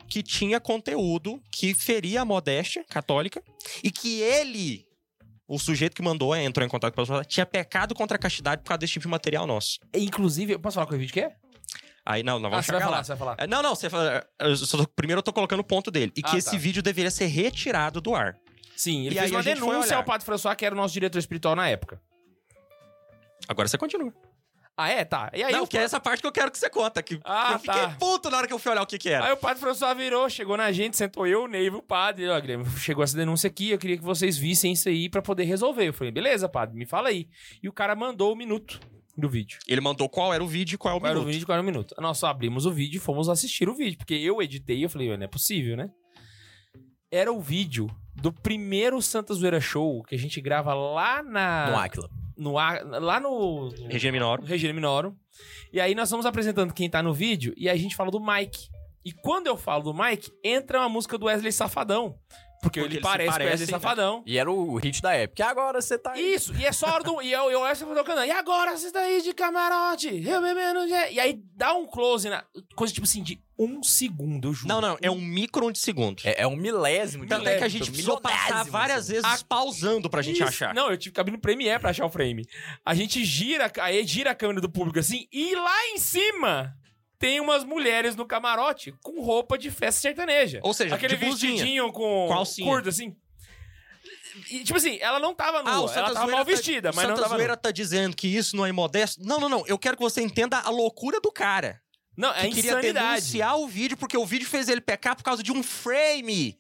que 0.10 0.24
tinha 0.24 0.60
conteúdo 0.60 1.42
que 1.52 1.74
feria 1.74 2.22
a 2.22 2.26
modéstia 2.26 2.84
católica 2.90 3.42
e 3.84 3.92
que 3.92 4.22
ele, 4.22 4.86
o 5.48 5.60
sujeito 5.60 5.96
que 5.96 6.02
mandou, 6.02 6.36
entrou 6.36 6.66
em 6.66 6.70
contato 6.70 6.94
com 6.94 7.02
a 7.02 7.04
pessoa, 7.06 7.24
tinha 7.26 7.46
pecado 7.46 7.94
contra 7.94 8.16
a 8.16 8.20
castidade 8.20 8.62
por 8.64 8.70
causa 8.70 8.80
desse 8.80 8.94
tipo 8.94 9.04
de 9.04 9.10
material 9.10 9.46
nosso. 9.46 9.80
Inclusive, 9.94 10.54
eu 10.54 10.60
posso 10.60 10.76
falar 10.76 10.88
qual 10.88 10.98
vídeo 11.00 11.14
que 11.14 11.22
é? 11.22 11.36
Aí, 12.06 12.24
não, 12.24 12.40
não 12.40 12.48
Ah, 12.48 12.52
vamos 12.54 12.66
você 12.66 12.72
vai 12.72 12.80
chegar 12.80 12.86
falar, 12.88 12.98
lá. 12.98 13.04
você 13.04 13.10
vai 13.10 13.18
falar. 13.20 13.36
É, 13.38 13.46
Não, 13.46 13.62
não, 13.62 13.76
você 13.76 13.90
fala. 13.90 14.26
eu 14.40 14.56
só 14.56 14.84
primeiro 14.96 15.20
eu 15.20 15.24
tô 15.24 15.32
colocando 15.32 15.60
o 15.60 15.64
ponto 15.64 15.92
dele. 15.92 16.12
E 16.16 16.24
que 16.24 16.36
Ah, 16.36 16.40
esse 16.40 16.52
tá. 16.52 16.58
vídeo 16.58 16.82
deveria 16.82 17.12
ser 17.12 17.28
retirado 17.28 18.02
do 18.02 18.16
ar. 18.16 18.36
Sim, 18.76 19.06
ele 19.06 19.16
E 19.16 19.20
fez 19.20 19.30
uma 19.32 19.44
denúncia 19.44 19.96
ao 19.96 20.04
Padre 20.04 20.26
François, 20.26 20.56
que 20.56 20.66
era 20.66 20.74
o 20.74 20.78
nosso 20.78 20.94
diretor 20.94 21.20
espiritual 21.20 21.56
na 21.56 21.68
época. 21.70 22.02
Agora 23.48 23.68
você 23.68 23.78
continua. 23.78 24.12
Ah, 24.82 24.90
é? 24.90 25.04
Tá. 25.04 25.30
E 25.34 25.44
aí, 25.44 25.52
não, 25.52 25.68
que 25.68 25.78
é 25.78 25.82
essa 25.82 26.00
parte 26.00 26.22
que 26.22 26.28
eu 26.28 26.32
quero 26.32 26.50
que 26.50 26.58
você 26.58 26.70
conta. 26.70 27.04
Que 27.04 27.20
Ah, 27.26 27.52
eu 27.54 27.60
fiquei 27.60 27.82
tá. 27.82 27.96
puto 28.00 28.30
na 28.30 28.38
hora 28.38 28.48
que 28.48 28.54
eu 28.54 28.60
fui 28.60 28.72
olhar 28.72 28.82
o 28.82 28.86
que 28.88 28.98
que 28.98 29.10
era. 29.10 29.26
Aí 29.26 29.34
o 29.34 29.38
padre 29.38 29.60
François 29.60 29.96
virou, 29.96 30.30
chegou 30.30 30.56
na 30.56 30.72
gente, 30.72 30.96
sentou 30.96 31.28
eu, 31.28 31.44
o 31.44 31.48
Neiva 31.48 31.76
e 31.76 31.80
o 31.80 31.84
padre. 31.84 32.30
Ó, 32.30 32.40
Guilherme, 32.40 32.66
chegou 32.78 33.04
essa 33.04 33.18
denúncia 33.18 33.48
aqui, 33.48 33.72
eu 33.72 33.78
queria 33.78 33.98
que 33.98 34.04
vocês 34.04 34.38
vissem 34.38 34.72
isso 34.72 34.88
aí 34.88 35.10
pra 35.10 35.22
poder 35.22 35.44
resolver. 35.44 35.88
Eu 35.88 35.94
falei, 35.94 36.12
beleza, 36.12 36.48
padre, 36.48 36.78
me 36.78 36.86
fala 36.86 37.10
aí. 37.10 37.28
E 37.62 37.68
o 37.68 37.74
cara 37.74 37.94
mandou 37.96 38.32
o 38.32 38.36
minuto 38.36 38.80
do 39.18 39.28
vídeo. 39.28 39.60
Ele 39.68 39.82
mandou 39.82 40.08
qual 40.08 40.34
era 40.34 40.42
o 40.42 40.48
vídeo 40.48 40.76
e 40.76 40.78
qual 40.78 40.94
é 40.94 40.98
o 40.98 41.00
Qual 41.02 41.10
era 41.12 41.20
o 41.20 41.26
minuto. 41.26 41.46
qual 41.46 41.54
era 41.56 41.62
o 41.62 41.66
minuto. 41.66 41.94
Nós 42.00 42.18
só 42.18 42.28
abrimos 42.28 42.66
o 42.66 42.72
vídeo 42.72 42.98
e 42.98 43.00
fomos 43.02 43.28
assistir 43.28 43.68
o 43.68 43.76
vídeo, 43.76 43.98
porque 43.98 44.14
eu 44.14 44.42
editei, 44.42 44.86
eu 44.86 44.90
falei, 44.90 45.16
não 45.18 45.26
é 45.26 45.28
possível, 45.28 45.76
né? 45.76 45.90
Era 47.12 47.32
o 47.34 47.42
vídeo 47.42 47.90
do 48.16 48.32
primeiro 48.32 49.02
Santa 49.02 49.34
Zoeira 49.34 49.60
Show 49.60 50.04
que 50.04 50.16
a 50.16 50.18
gente 50.18 50.40
grava 50.40 50.74
lá 50.74 51.22
na... 51.24 51.70
No 51.72 51.78
Aquila. 51.78 52.10
No 52.40 52.58
A- 52.58 52.82
lá 52.84 53.20
no... 53.20 53.70
no- 53.70 53.88
Regina 53.88 54.12
Minoro. 54.12 54.42
no 54.42 54.48
Regina 54.48 54.74
Minorum. 54.74 55.14
E 55.72 55.80
aí 55.80 55.94
nós 55.94 56.10
vamos 56.10 56.26
apresentando 56.26 56.74
quem 56.74 56.90
tá 56.90 57.04
no 57.04 57.14
vídeo 57.14 57.54
e 57.58 57.70
a 57.70 57.76
gente 57.76 57.96
fala 57.96 58.10
do 58.10 58.20
Mike. 58.20 58.70
E 59.06 59.12
quando 59.12 59.48
eu 59.48 59.56
falo 59.58 59.84
do 59.84 59.94
Mike, 59.94 60.32
entra 60.44 60.80
uma 60.80 60.90
música 60.90 61.18
do 61.18 61.26
Wesley 61.28 61.52
Safadão. 61.52 62.18
Porque, 62.62 62.82
Porque 62.82 62.96
ele 62.96 63.02
parece 63.02 63.40
né? 63.40 63.58
Safadão. 63.58 64.22
E 64.26 64.38
era 64.38 64.52
o 64.52 64.76
hit 64.78 65.02
da 65.02 65.14
época. 65.14 65.42
E 65.42 65.46
agora 65.46 65.82
você 65.82 65.98
tá 65.98 66.12
aí. 66.12 66.34
Isso, 66.34 66.54
e 66.56 66.66
é 66.66 66.72
só 66.72 66.88
hora 66.88 67.04
do. 67.04 67.22
E 67.22 67.32
eu, 67.32 67.50
eu 67.50 67.62
Wesley 67.62 67.76
Safadão 67.90 68.04
cantando. 68.04 68.28
E 68.28 68.32
agora 68.32 68.78
você 68.78 68.92
tá 68.92 69.00
aí 69.00 69.22
de 69.22 69.34
camarote, 69.34 70.08
eu 70.28 70.42
bebendo. 70.42 70.88
ge-" 70.88 71.12
E 71.14 71.20
aí 71.20 71.42
dá 71.56 71.74
um 71.74 71.86
close 71.86 72.30
na. 72.30 72.44
Coisa 72.76 72.94
tipo 72.94 73.06
assim, 73.06 73.24
de 73.24 73.40
um 73.58 73.84
segundo, 73.84 74.50
eu 74.50 74.54
juro. 74.54 74.68
Não, 74.70 74.80
não, 74.82 74.98
é 75.02 75.10
um 75.12 75.20
micro 75.20 75.72
de 75.72 75.80
segundo. 75.80 76.22
É, 76.26 76.44
é 76.44 76.48
um 76.48 76.56
milésimo 76.56 77.24
de 77.24 77.30
Tanto 77.30 77.48
é 77.48 77.58
que 77.58 77.64
a 77.64 77.68
gente 77.68 77.90
precisou 77.90 78.20
passar 78.20 78.64
várias 78.66 79.08
vezes 79.10 79.26
A- 79.26 79.40
pausando 79.48 80.10
pra 80.10 80.22
gente 80.22 80.36
Isso. 80.38 80.46
achar. 80.46 80.74
Não, 80.74 80.90
eu 80.90 80.98
tive 80.98 81.14
que 81.14 81.20
abrir 81.20 81.34
no 81.34 81.40
Premiere 81.40 81.80
pra 81.80 81.90
achar 81.90 82.06
o 82.06 82.10
frame. 82.10 82.46
A 82.86 82.94
gente 82.94 83.24
gira, 83.26 83.72
aí 83.82 84.06
gira 84.06 84.32
a 84.32 84.36
câmera 84.36 84.62
do 84.62 84.70
público 84.70 85.00
assim, 85.00 85.28
e 85.32 85.56
lá 85.56 85.88
em 85.88 85.98
cima 85.98 86.74
tem 87.20 87.40
umas 87.42 87.64
mulheres 87.66 88.16
no 88.16 88.26
camarote 88.26 88.94
com 89.04 89.22
roupa 89.22 89.58
de 89.58 89.70
festa 89.70 90.00
sertaneja. 90.02 90.60
Ou 90.64 90.74
seja, 90.74 90.96
Aquele 90.96 91.16
vestidinho 91.18 91.92
com 91.92 92.28
Com 92.28 92.64
curto 92.64 92.90
assim. 92.90 93.16
E, 94.50 94.64
tipo 94.64 94.78
assim, 94.78 94.98
ela 95.02 95.20
não 95.20 95.36
tava 95.36 95.62
nua, 95.62 95.72
Ah, 95.92 95.98
ela 95.98 96.08
tava 96.08 96.14
Zoeira 96.14 96.32
mal 96.38 96.46
tá- 96.46 96.52
vestida, 96.52 96.92
mas 96.96 97.04
não 97.04 97.10
Santa 97.16 97.22
tava 97.24 97.36
Zoeira 97.36 97.54
nua. 97.54 97.58
tá 97.58 97.72
dizendo 97.72 98.16
que 98.16 98.28
isso 98.28 98.56
não 98.56 98.66
é 98.66 98.72
modesto. 98.72 99.22
Não, 99.24 99.40
não, 99.40 99.50
não. 99.50 99.68
Eu 99.68 99.78
quero 99.78 99.98
que 99.98 100.04
você 100.04 100.22
entenda 100.22 100.58
a 100.60 100.70
loucura 100.70 101.20
do 101.20 101.32
cara. 101.32 101.82
Não, 102.16 102.32
é 102.34 102.48
que 102.48 102.56
queria 102.56 102.72
insanidade. 102.72 103.16
denunciar 103.22 103.58
o 103.60 103.68
vídeo 103.68 103.98
porque 103.98 104.18
o 104.18 104.26
vídeo 104.26 104.48
fez 104.48 104.68
ele 104.70 104.82
pecar 104.82 105.16
por 105.16 105.24
causa 105.24 105.42
de 105.44 105.52
um 105.52 105.62
frame 105.64 106.58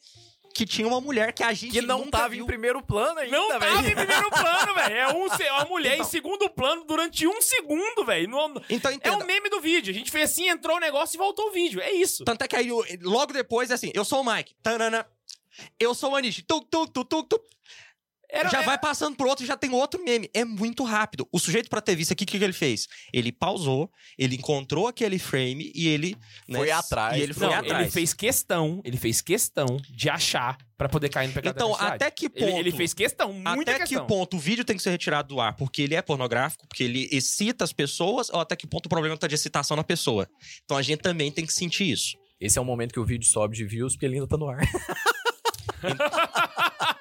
que 0.60 0.66
tinha 0.66 0.86
uma 0.88 1.00
mulher 1.00 1.32
que 1.32 1.42
a 1.42 1.54
gente 1.54 1.72
Que 1.72 1.82
não 1.82 2.00
nunca 2.00 2.12
tava 2.18 2.30
viu. 2.30 2.44
em 2.44 2.46
primeiro 2.48 2.82
plano 2.84 3.18
ainda, 3.20 3.38
Não 3.38 3.48
velho. 3.48 3.60
tava 3.76 3.88
em 3.88 3.96
primeiro 3.96 4.30
plano, 4.30 4.74
velho. 4.76 4.96
É 4.96 5.08
um, 5.14 5.30
se- 5.30 5.50
uma 5.50 5.66
mulher 5.66 5.98
em 5.98 6.04
segundo 6.04 6.50
plano 6.50 6.84
durante 6.84 7.26
um 7.26 7.42
segundo, 7.42 8.04
velho. 8.06 8.28
No- 8.28 8.62
Então 8.70 8.92
É 8.92 8.96
entenda. 8.96 9.24
o 9.24 9.26
meme 9.26 9.50
do 9.50 9.62
vídeo. 9.62 9.92
A 9.92 9.94
gente 9.94 10.12
fez 10.12 10.32
assim, 10.32 10.50
entrou 10.50 10.76
o 10.76 10.80
negócio 10.82 11.16
e 11.16 11.18
voltou 11.18 11.48
o 11.48 11.52
vídeo. 11.52 11.80
É 11.80 11.92
isso. 11.94 12.26
Tanto 12.26 12.42
é 12.44 12.48
que 12.48 12.56
aí, 12.58 12.70
logo 13.02 13.32
depois, 13.32 13.72
é 13.72 13.76
assim, 13.76 13.90
eu 13.94 14.04
sou 14.04 14.22
o 14.22 14.26
Mike. 14.26 14.54
Tanana. 14.62 15.08
Eu 15.80 15.94
sou 15.96 16.12
o 16.12 16.16
Anish. 16.16 16.44
Tuk, 16.48 16.68
tuk, 16.70 16.92
tuk, 16.92 17.10
tuk, 17.10 17.30
tuk. 17.30 17.46
Era, 18.32 18.48
já 18.50 18.58
era- 18.60 18.66
vai 18.68 18.78
passando 18.78 19.16
pro 19.18 19.28
outro 19.28 19.44
e 19.44 19.48
já 19.48 19.58
tem 19.58 19.72
outro 19.74 20.04
meme. 20.04 20.30
É 20.34 20.46
muito 20.46 20.84
rápido. 20.84 21.28
O 21.32 21.40
sujeito 21.40 21.70
pra 21.70 21.82
ter 21.82 21.96
visto 21.96 22.12
aqui, 22.12 22.24
o 22.24 22.28
que, 22.28 22.38
que 22.38 22.44
ele 22.44 22.54
fez? 22.54 22.88
Ele 23.12 23.32
pausou, 23.32 23.90
ele 24.18 24.36
encontrou 24.36 24.88
aquele 24.88 25.18
frame 25.18 25.72
e 25.74 25.88
ele... 25.88 26.16
né, 26.48 26.60
Foi 26.60 26.70
atrás. 26.70 27.18
E 27.18 27.22
ele 27.22 27.34
foi 27.34 27.48
Não, 27.48 27.54
atrás. 27.56 27.82
ele 27.84 27.92
fez 27.92 28.14
questão, 28.14 28.82
ele 28.86 28.98
fez 28.98 29.20
questão 29.22 29.78
de 29.90 30.10
achar 30.10 30.58
pra 30.78 30.88
poder 30.88 31.10
cair 31.10 31.28
no 31.28 31.34
pecado 31.34 31.56
Então, 31.56 31.76
até 31.76 32.10
que 32.12 32.30
ponto... 32.30 32.44
Ele, 32.44 32.60
ele 32.60 32.72
fez 32.72 32.94
questão, 32.94 33.34
muita 33.34 33.72
Até 33.72 33.80
questão. 33.80 34.02
que 34.04 34.08
ponto 34.08 34.38
o 34.38 34.40
vídeo 34.40 34.64
tem 34.64 34.78
que 34.78 34.84
ser 34.84 34.92
retirado 34.92 35.28
do 35.30 35.42
ar 35.42 35.56
porque 35.56 35.82
ele 35.82 35.96
é 35.96 36.02
pornográfico, 36.02 36.68
porque 36.68 36.84
ele 36.84 37.10
excita 37.12 37.64
as 37.64 37.74
pessoas, 37.74 38.30
ou 38.30 38.40
até 38.40 38.56
que 38.56 38.68
ponto 38.68 38.86
o 38.86 38.90
problema 38.90 39.18
tá 39.18 39.28
de 39.28 39.36
excitação 39.36 39.76
na 39.76 39.84
pessoa. 39.84 40.28
Então 40.64 40.78
a 40.78 40.82
gente 40.84 41.00
também 41.02 41.32
tem 41.32 41.46
que 41.46 41.52
sentir 41.54 41.90
isso. 41.92 42.16
Esse 42.40 42.58
é 42.58 42.62
o 42.62 42.66
momento 42.66 42.94
que 42.94 43.00
o 43.00 43.06
vídeo 43.06 43.28
sobe 43.28 43.58
de 43.58 43.66
views, 43.66 43.94
porque 43.94 44.06
ele 44.06 44.16
ainda 44.16 44.28
tá 44.28 44.38
no 44.38 44.48
ar. 44.48 44.60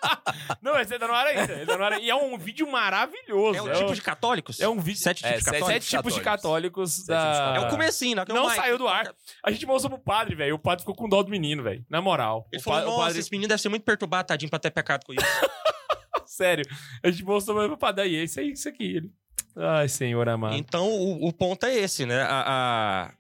Não, 0.63 0.79
esse 0.79 0.99
tá 0.99 1.07
no 1.09 1.15
ar 1.15 1.27
ainda. 1.27 1.53
Ele 1.53 1.67
tá 1.67 1.77
no 1.77 1.85
ar. 1.85 2.01
E 2.01 2.09
é 2.11 2.15
um 2.15 2.37
vídeo 2.39 2.71
maravilhoso. 2.71 3.59
É 3.59 3.63
o 3.63 3.73
tipo 3.73 3.95
de 3.95 4.03
católicos? 4.03 4.61
É 4.61 4.69
um 4.69 4.79
vídeo. 4.81 5.01
Sete 5.01 5.25
É, 5.25 5.29
tipos 5.29 5.39
de 5.39 5.45
sete- 5.45 5.55
católicos? 5.59 5.85
Sete 5.85 5.97
tipos 5.97 6.15
de 6.15 6.21
católicos. 6.21 6.93
Sete 6.93 7.07
da- 7.09 7.33
tipos 7.33 7.53
de 7.53 7.65
É 7.65 7.67
o 7.67 7.71
comecinho, 7.71 8.17
né? 8.17 8.25
Não 8.29 8.45
O 8.45 8.49
Mike- 8.49 8.57
saiu 8.61 8.79
do 8.79 8.89
ar. 8.89 9.15
A 9.45 9.51
gente 9.51 9.67
mostrou 9.67 9.91
pro 9.97 10.01
padre, 10.05 10.35
velho. 10.35 10.55
O 10.55 10.59
padre 10.59 10.83
ficou 10.83 10.95
com 10.95 11.09
dó 11.09 11.23
do 11.23 11.31
menino, 11.31 11.63
velho. 11.63 11.85
Na 11.89 12.01
moral. 12.01 12.47
Ele 12.53 12.61
o, 12.61 12.65
falou, 12.65 12.81
pa- 12.81 12.87
o 12.87 12.91
nossa, 12.91 13.05
padre. 13.07 13.19
esse 13.21 13.31
menino 13.31 13.49
deve 13.49 13.63
ser 13.63 13.69
muito 13.69 13.83
perturbado, 13.85 14.29
tadinho, 14.29 14.51
pra 14.51 14.59
ter 14.59 14.71
pecado 14.71 15.05
com 15.05 15.13
isso. 15.13 15.21
Sério. 16.27 16.65
A 17.03 17.11
gente 17.11 17.25
mostrou 17.25 17.57
pro 17.67 17.77
padre. 17.79 18.05
Aí, 18.05 18.17
é 18.17 18.25
isso 18.25 18.39
aí, 18.41 18.53
isso 18.53 18.69
aqui. 18.69 18.97
Ele. 18.97 19.11
Ai, 19.57 19.89
senhor 19.89 20.29
amado. 20.29 20.55
então, 20.55 20.87
o, 20.89 21.27
o 21.27 21.33
ponto 21.33 21.67
é 21.67 21.75
esse, 21.75 22.07
né? 22.07 22.23
A, 22.23 23.09
a- 23.09 23.13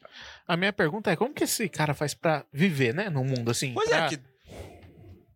A 0.46 0.56
minha 0.56 0.72
pergunta 0.72 1.10
é 1.10 1.16
como 1.16 1.34
que 1.34 1.44
esse 1.44 1.68
cara 1.68 1.94
faz 1.94 2.14
pra 2.14 2.44
viver, 2.52 2.94
né? 2.94 3.10
No 3.10 3.24
mundo 3.24 3.50
assim. 3.50 3.74
Pois 3.74 3.88
pra- 3.88 4.04
é, 4.06 4.08
que 4.08 4.18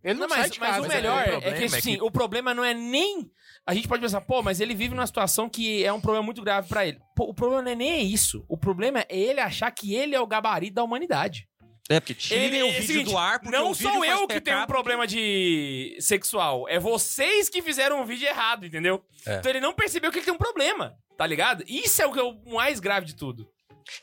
Ele 0.04 0.14
não, 0.14 0.26
Não, 0.26 0.28
sai 0.30 0.48
mas, 0.48 0.58
mas 0.58 0.78
o 0.78 0.82
mas 0.82 0.90
é 0.90 0.94
melhor 0.96 1.16
o 1.16 1.20
é, 1.20 1.30
problema 1.30 1.56
que, 1.56 1.62
é 1.62 1.66
assim, 1.66 1.96
que- 1.96 2.02
o 2.02 2.10
problema 2.10 2.52
não 2.54 2.64
é 2.64 2.74
nem. 2.74 3.30
A 3.64 3.72
gente 3.74 3.86
pode 3.86 4.02
pensar, 4.02 4.20
pô, 4.22 4.42
mas 4.42 4.60
ele 4.60 4.74
vive 4.74 4.94
numa 4.94 5.06
situação 5.06 5.48
que 5.48 5.84
é 5.84 5.92
um 5.92 6.00
problema 6.00 6.24
muito 6.24 6.42
grave 6.42 6.68
pra 6.68 6.84
ele. 6.86 6.98
Pô, 7.14 7.24
o 7.26 7.34
problema 7.34 7.62
não 7.62 7.70
é 7.70 7.74
nem 7.76 8.04
isso. 8.06 8.44
O 8.48 8.56
problema 8.58 9.00
é 9.00 9.06
ele 9.16 9.40
achar 9.40 9.70
que 9.70 9.94
ele 9.94 10.14
é 10.14 10.20
o 10.20 10.26
gabarito 10.26 10.74
da 10.74 10.82
humanidade. 10.82 11.46
É, 11.88 11.98
porque 12.00 12.14
tirem 12.14 12.44
Ele- 12.44 12.62
o 12.62 12.66
é 12.66 12.68
o 12.68 12.72
vídeo 12.72 12.86
seguinte, 12.86 13.10
do 13.10 13.18
ar, 13.18 13.38
porque 13.40 13.56
não 13.56 13.70
o 13.70 13.74
vídeo 13.74 13.92
sou 13.92 14.04
eu 14.04 14.26
que 14.26 14.40
tenho 14.40 14.62
um 14.62 14.66
problema 14.66 15.06
de 15.06 15.96
sexual. 16.00 16.68
É 16.68 16.78
vocês 16.78 17.48
que 17.48 17.60
fizeram 17.60 18.00
um 18.00 18.04
vídeo 18.04 18.26
errado, 18.26 18.64
entendeu? 18.66 19.04
É. 19.26 19.36
Então 19.38 19.50
ele 19.50 19.60
não 19.60 19.72
percebeu 19.74 20.10
que 20.10 20.18
ele 20.18 20.24
tem 20.24 20.34
um 20.34 20.38
problema, 20.38 20.94
tá 21.18 21.26
ligado? 21.26 21.64
Isso 21.66 22.00
é 22.00 22.06
o 22.06 22.12
que 22.12 22.18
é 22.20 22.22
o 22.22 22.34
mais 22.52 22.80
grave 22.80 23.06
de 23.06 23.14
tudo. 23.16 23.48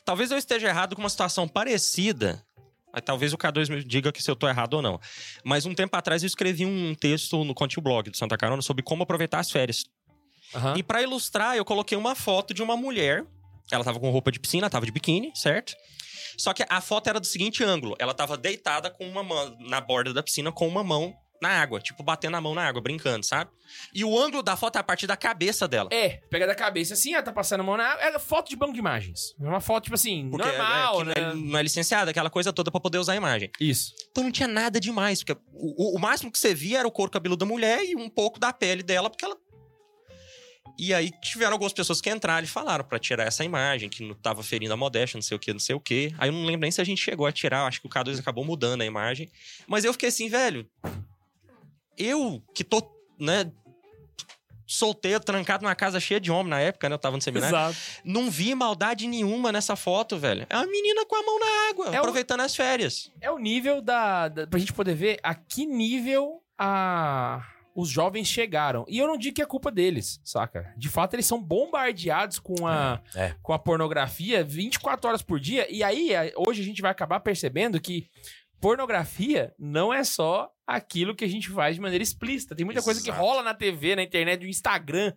Talvez 0.04 0.30
eu 0.30 0.36
esteja 0.36 0.68
errado 0.68 0.94
com 0.94 1.02
uma 1.02 1.08
situação 1.08 1.48
parecida. 1.48 2.44
Aí 2.92 3.00
talvez 3.00 3.32
o 3.32 3.38
K2 3.38 3.68
me 3.68 3.84
diga 3.84 4.10
que 4.12 4.22
se 4.22 4.30
eu 4.30 4.36
tô 4.36 4.48
errado 4.48 4.74
ou 4.74 4.82
não. 4.82 5.00
Mas 5.44 5.66
um 5.66 5.74
tempo 5.74 5.96
atrás 5.96 6.22
eu 6.22 6.26
escrevi 6.26 6.66
um 6.66 6.94
texto 6.94 7.44
no 7.44 7.54
Conte 7.54 7.80
Blog 7.80 8.10
do 8.10 8.16
Santa 8.16 8.36
Carona 8.36 8.62
sobre 8.62 8.82
como 8.82 9.02
aproveitar 9.02 9.38
as 9.38 9.50
férias. 9.50 9.84
Aham. 10.54 10.74
E 10.76 10.82
pra 10.82 11.02
ilustrar, 11.02 11.56
eu 11.56 11.64
coloquei 11.64 11.96
uma 11.96 12.14
foto 12.14 12.52
de 12.52 12.62
uma 12.62 12.76
mulher. 12.76 13.24
Ela 13.70 13.84
tava 13.84 14.00
com 14.00 14.10
roupa 14.10 14.32
de 14.32 14.40
piscina, 14.40 14.68
tava 14.68 14.84
de 14.84 14.92
biquíni, 14.92 15.30
certo? 15.34 15.74
Só 16.36 16.52
que 16.52 16.64
a 16.68 16.80
foto 16.80 17.08
era 17.08 17.20
do 17.20 17.26
seguinte 17.26 17.62
ângulo. 17.62 17.94
Ela 17.98 18.14
tava 18.14 18.36
deitada 18.36 18.90
com 18.90 19.08
uma 19.08 19.22
mão 19.22 19.56
na 19.60 19.80
borda 19.80 20.12
da 20.12 20.22
piscina 20.22 20.50
com 20.50 20.66
uma 20.66 20.82
mão 20.82 21.14
na 21.40 21.48
água, 21.48 21.80
tipo 21.80 22.02
batendo 22.02 22.36
a 22.36 22.40
mão 22.40 22.54
na 22.54 22.66
água, 22.66 22.80
brincando, 22.82 23.24
sabe? 23.24 23.50
E 23.94 24.04
o 24.04 24.18
ângulo 24.18 24.42
da 24.42 24.56
foto 24.56 24.76
é 24.76 24.78
a 24.80 24.82
partir 24.84 25.06
da 25.06 25.16
cabeça 25.16 25.66
dela. 25.66 25.88
É, 25.92 26.20
pega 26.30 26.46
da 26.46 26.54
cabeça 26.54 26.94
assim, 26.94 27.14
ela 27.14 27.22
tá 27.22 27.32
passando 27.32 27.60
a 27.60 27.62
mão 27.64 27.76
na 27.76 27.84
água. 27.92 28.04
É 28.04 28.18
foto 28.18 28.50
de 28.50 28.56
banco 28.56 28.72
de 28.74 28.78
imagens. 28.78 29.34
É 29.40 29.44
uma 29.48 29.60
foto, 29.60 29.84
tipo 29.84 29.94
assim, 29.94 30.28
Porque 30.30 30.46
é- 30.48 30.58
normal, 30.58 31.00
é, 31.00 31.04
né? 31.04 31.14
não, 31.16 31.30
é, 31.30 31.34
não 31.34 31.58
é 31.58 31.62
licenciada, 31.62 32.10
aquela 32.10 32.28
coisa 32.30 32.52
toda 32.52 32.70
pra 32.70 32.80
poder 32.80 32.98
usar 32.98 33.12
a 33.14 33.16
imagem. 33.16 33.50
Isso. 33.60 33.94
Então 34.10 34.24
não 34.24 34.30
tinha 34.32 34.48
nada 34.48 34.78
demais, 34.78 35.22
porque 35.22 35.40
o, 35.52 35.96
o- 35.96 35.98
máximo 36.00 36.30
que 36.30 36.38
você 36.38 36.52
via 36.54 36.80
era 36.80 36.88
o 36.88 36.90
couro 36.92 37.10
cabeludo 37.10 37.44
da 37.44 37.50
mulher 37.50 37.82
e 37.84 37.96
um 37.96 38.08
pouco 38.08 38.38
da 38.38 38.52
pele 38.52 38.82
dela, 38.82 39.08
porque 39.08 39.24
ela. 39.24 39.36
E 40.78 40.94
aí 40.94 41.10
tiveram 41.22 41.52
algumas 41.52 41.72
pessoas 41.74 42.00
que 42.00 42.08
entraram 42.08 42.44
e 42.44 42.48
falaram 42.48 42.84
pra 42.84 42.98
tirar 42.98 43.24
essa 43.26 43.44
imagem, 43.44 43.88
que 43.88 44.02
não 44.06 44.14
tava 44.14 44.42
ferindo 44.42 44.72
a 44.72 44.76
modéstia, 44.76 45.18
não 45.18 45.22
sei 45.22 45.36
o 45.36 45.40
que, 45.40 45.52
não 45.52 45.60
sei 45.60 45.74
o 45.74 45.80
que. 45.80 46.14
Aí 46.16 46.28
eu 46.28 46.32
não 46.32 46.44
lembro 46.44 46.60
nem 46.62 46.70
se 46.70 46.80
a 46.80 46.84
gente 46.84 47.02
chegou 47.02 47.26
a 47.26 47.32
tirar, 47.32 47.66
acho 47.66 47.80
que 47.82 47.86
o 47.86 47.90
K2 47.90 48.18
acabou 48.18 48.44
mudando 48.44 48.80
a 48.80 48.86
imagem. 48.86 49.30
Mas 49.66 49.84
eu 49.84 49.92
fiquei 49.92 50.08
assim, 50.08 50.28
velho. 50.28 50.66
Eu 52.02 52.42
que 52.54 52.64
tô, 52.64 52.82
né, 53.18 53.50
solteiro, 54.66 55.18
trancado 55.20 55.64
numa 55.64 55.74
casa 55.74 55.98
cheia 55.98 56.20
de 56.20 56.30
homem 56.30 56.50
na 56.50 56.60
época, 56.60 56.88
né? 56.88 56.94
Eu 56.94 56.98
tava 56.98 57.16
no 57.16 57.22
seminário. 57.22 57.54
Exato. 57.56 57.76
Não 58.04 58.30
vi 58.30 58.54
maldade 58.54 59.06
nenhuma 59.08 59.50
nessa 59.50 59.74
foto, 59.74 60.16
velho. 60.16 60.46
É 60.48 60.56
uma 60.56 60.66
menina 60.66 61.04
com 61.06 61.16
a 61.16 61.22
mão 61.22 61.38
na 61.40 61.70
água, 61.70 61.86
É 61.88 61.96
o- 61.98 62.00
aproveitando 62.00 62.40
as 62.40 62.54
férias. 62.54 63.10
É 63.20 63.30
o 63.30 63.38
nível 63.38 63.82
da, 63.82 64.28
da. 64.28 64.46
Pra 64.46 64.58
gente 64.60 64.72
poder 64.72 64.94
ver 64.94 65.18
a 65.22 65.34
que 65.34 65.66
nível 65.66 66.40
a. 66.58 67.44
Os 67.74 67.88
jovens 67.88 68.26
chegaram. 68.26 68.84
E 68.88 68.98
eu 68.98 69.06
não 69.06 69.16
digo 69.16 69.36
que 69.36 69.40
é 69.42 69.46
culpa 69.46 69.70
deles, 69.70 70.20
saca? 70.24 70.74
De 70.76 70.88
fato, 70.88 71.14
eles 71.14 71.24
são 71.24 71.40
bombardeados 71.40 72.38
com 72.40 72.66
a, 72.66 73.00
É, 73.14 73.26
é. 73.26 73.34
com 73.42 73.52
a 73.52 73.58
pornografia 73.60 74.42
24 74.44 75.08
horas 75.08 75.22
por 75.22 75.38
dia. 75.38 75.66
E 75.72 75.82
aí, 75.82 76.10
hoje 76.36 76.62
a 76.62 76.64
gente 76.64 76.82
vai 76.82 76.90
acabar 76.90 77.20
percebendo 77.20 77.80
que 77.80 78.08
pornografia 78.60 79.54
não 79.58 79.94
é 79.94 80.02
só 80.02 80.50
aquilo 80.76 81.14
que 81.14 81.24
a 81.24 81.28
gente 81.28 81.48
faz 81.50 81.74
de 81.76 81.80
maneira 81.80 82.02
explícita. 82.02 82.54
Tem 82.54 82.64
muita 82.64 82.82
coisa 82.82 83.02
que 83.02 83.10
Exato. 83.10 83.22
rola 83.24 83.42
na 83.42 83.54
TV, 83.54 83.96
na 83.96 84.02
internet, 84.02 84.42
no 84.42 84.48
Instagram. 84.48 85.12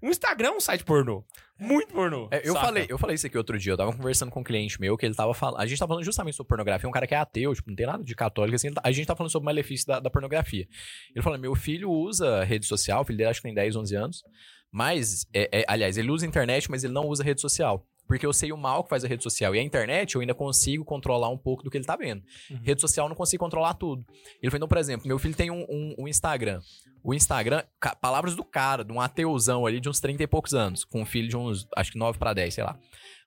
O 0.00 0.08
Instagram 0.08 0.48
é 0.48 0.50
um 0.52 0.60
site 0.60 0.82
pornô. 0.84 1.24
Muito 1.60 1.92
pornô. 1.94 2.28
É, 2.32 2.40
eu, 2.48 2.54
saca? 2.54 2.66
falei, 2.66 2.86
eu 2.88 2.98
falei 2.98 3.14
isso 3.14 3.26
aqui 3.26 3.38
outro 3.38 3.56
dia, 3.56 3.72
eu 3.72 3.76
tava 3.76 3.92
conversando 3.92 4.32
com 4.32 4.40
um 4.40 4.42
cliente 4.44 4.80
meu 4.80 4.96
que 4.96 5.06
ele 5.06 5.14
tava 5.14 5.32
falando. 5.32 5.60
A 5.60 5.66
gente 5.66 5.78
tava 5.78 5.90
falando 5.90 6.04
justamente 6.04 6.34
sobre 6.34 6.48
pornografia, 6.48 6.88
um 6.88 6.92
cara 6.92 7.06
que 7.06 7.14
é 7.14 7.18
ateu, 7.18 7.54
tipo, 7.54 7.68
não 7.70 7.76
tem 7.76 7.86
nada 7.86 8.02
de 8.02 8.14
católico, 8.16 8.56
assim. 8.56 8.72
tá- 8.72 8.80
A 8.84 8.90
gente 8.90 9.06
tá 9.06 9.14
falando 9.14 9.30
sobre 9.30 9.44
o 9.44 9.46
malefício 9.46 9.86
da, 9.86 10.00
da 10.00 10.10
pornografia. 10.10 10.66
Ele 11.14 11.22
falou: 11.22 11.38
meu 11.38 11.54
filho 11.54 11.88
usa 11.88 12.42
rede 12.42 12.66
social, 12.66 13.02
o 13.02 13.04
filho 13.04 13.16
dele 13.18 13.30
acho 13.30 13.40
que 13.40 13.46
tem 13.46 13.54
10, 13.54 13.76
11 13.76 13.94
anos. 13.94 14.24
Mas, 14.72 15.26
é- 15.32 15.60
é- 15.60 15.64
aliás, 15.68 15.96
ele 15.98 16.10
usa 16.10 16.26
internet, 16.26 16.68
mas 16.70 16.82
ele 16.82 16.92
não 16.94 17.06
usa 17.06 17.22
rede 17.22 17.40
social. 17.40 17.86
Porque 18.06 18.26
eu 18.26 18.32
sei 18.32 18.52
o 18.52 18.56
mal 18.56 18.82
que 18.84 18.90
faz 18.90 19.04
a 19.04 19.08
rede 19.08 19.22
social. 19.22 19.54
E 19.54 19.58
a 19.58 19.62
internet 19.62 20.14
eu 20.14 20.20
ainda 20.20 20.34
consigo 20.34 20.84
controlar 20.84 21.28
um 21.30 21.38
pouco 21.38 21.62
do 21.62 21.70
que 21.70 21.78
ele 21.78 21.84
tá 21.84 21.96
vendo. 21.96 22.22
Uhum. 22.50 22.60
Rede 22.62 22.80
social 22.80 23.06
eu 23.06 23.08
não 23.08 23.16
consigo 23.16 23.42
controlar 23.42 23.74
tudo. 23.74 24.04
Ele 24.42 24.50
falou, 24.50 24.56
então, 24.58 24.68
por 24.68 24.78
exemplo, 24.78 25.06
meu 25.08 25.18
filho 25.18 25.34
tem 25.34 25.50
um, 25.50 25.62
um- 25.68 25.94
um 26.00 26.08
Instagram. 26.08 26.60
O 27.02 27.14
Instagram, 27.14 27.62
palavras 28.00 28.36
do 28.36 28.44
cara, 28.44 28.84
de 28.84 28.92
um 28.92 29.00
ateuzão 29.00 29.66
ali 29.66 29.80
de 29.80 29.88
uns 29.88 29.98
30 29.98 30.22
e 30.22 30.26
poucos 30.26 30.52
anos, 30.54 30.84
com 30.84 31.00
um 31.02 31.06
filho 31.06 31.28
de 31.28 31.36
uns, 31.36 31.66
acho 31.76 31.92
que 31.92 31.98
9 31.98 32.18
para 32.18 32.32
10, 32.34 32.54
sei 32.54 32.62
lá. 32.64 32.74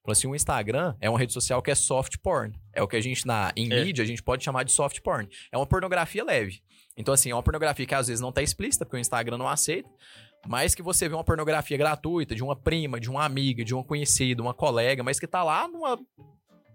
Falou 0.02 0.12
assim, 0.12 0.28
o 0.28 0.36
Instagram 0.36 0.96
é 1.02 1.10
uma 1.10 1.18
rede 1.18 1.34
social 1.34 1.62
que 1.64 1.72
é 1.72 1.76
soft 1.76 2.18
porn. 2.22 2.54
É 2.74 2.82
o 2.84 2.88
que 2.88 2.96
a 2.96 3.02
gente, 3.02 3.26
na, 3.26 3.52
em 3.56 3.72
É. 3.74 3.84
mídia, 3.84 4.04
a 4.04 4.08
gente 4.08 4.22
pode 4.22 4.44
chamar 4.44 4.64
de 4.64 4.72
soft 4.72 5.02
porn. 5.02 5.28
É 5.52 5.58
uma 5.58 5.66
pornografia 5.66 6.24
leve. 6.24 6.62
Então, 6.96 7.14
assim, 7.14 7.32
é 7.32 7.36
uma 7.36 7.44
pornografia 7.44 7.86
que 7.86 7.96
às 7.96 8.08
vezes 8.08 8.22
não 8.22 8.32
tá 8.32 8.42
explícita, 8.42 8.86
porque 8.86 8.96
o 8.98 9.00
Instagram 9.00 9.38
não 9.38 9.50
aceita, 9.50 9.90
mas 10.48 10.74
que 10.76 10.82
você 10.82 11.08
vê 11.10 11.16
uma 11.16 11.24
pornografia 11.24 11.78
gratuita 11.78 12.36
de 12.36 12.44
uma 12.44 12.56
prima, 12.56 13.00
de 13.00 13.10
uma 13.10 13.24
amiga, 13.26 13.64
de 13.64 13.74
uma 13.74 13.84
conhecida, 13.84 14.42
uma 14.42 14.54
colega, 14.54 15.04
mas 15.04 15.20
que 15.20 15.28
tá 15.28 15.44
lá 15.44 15.68
numa, 15.68 16.00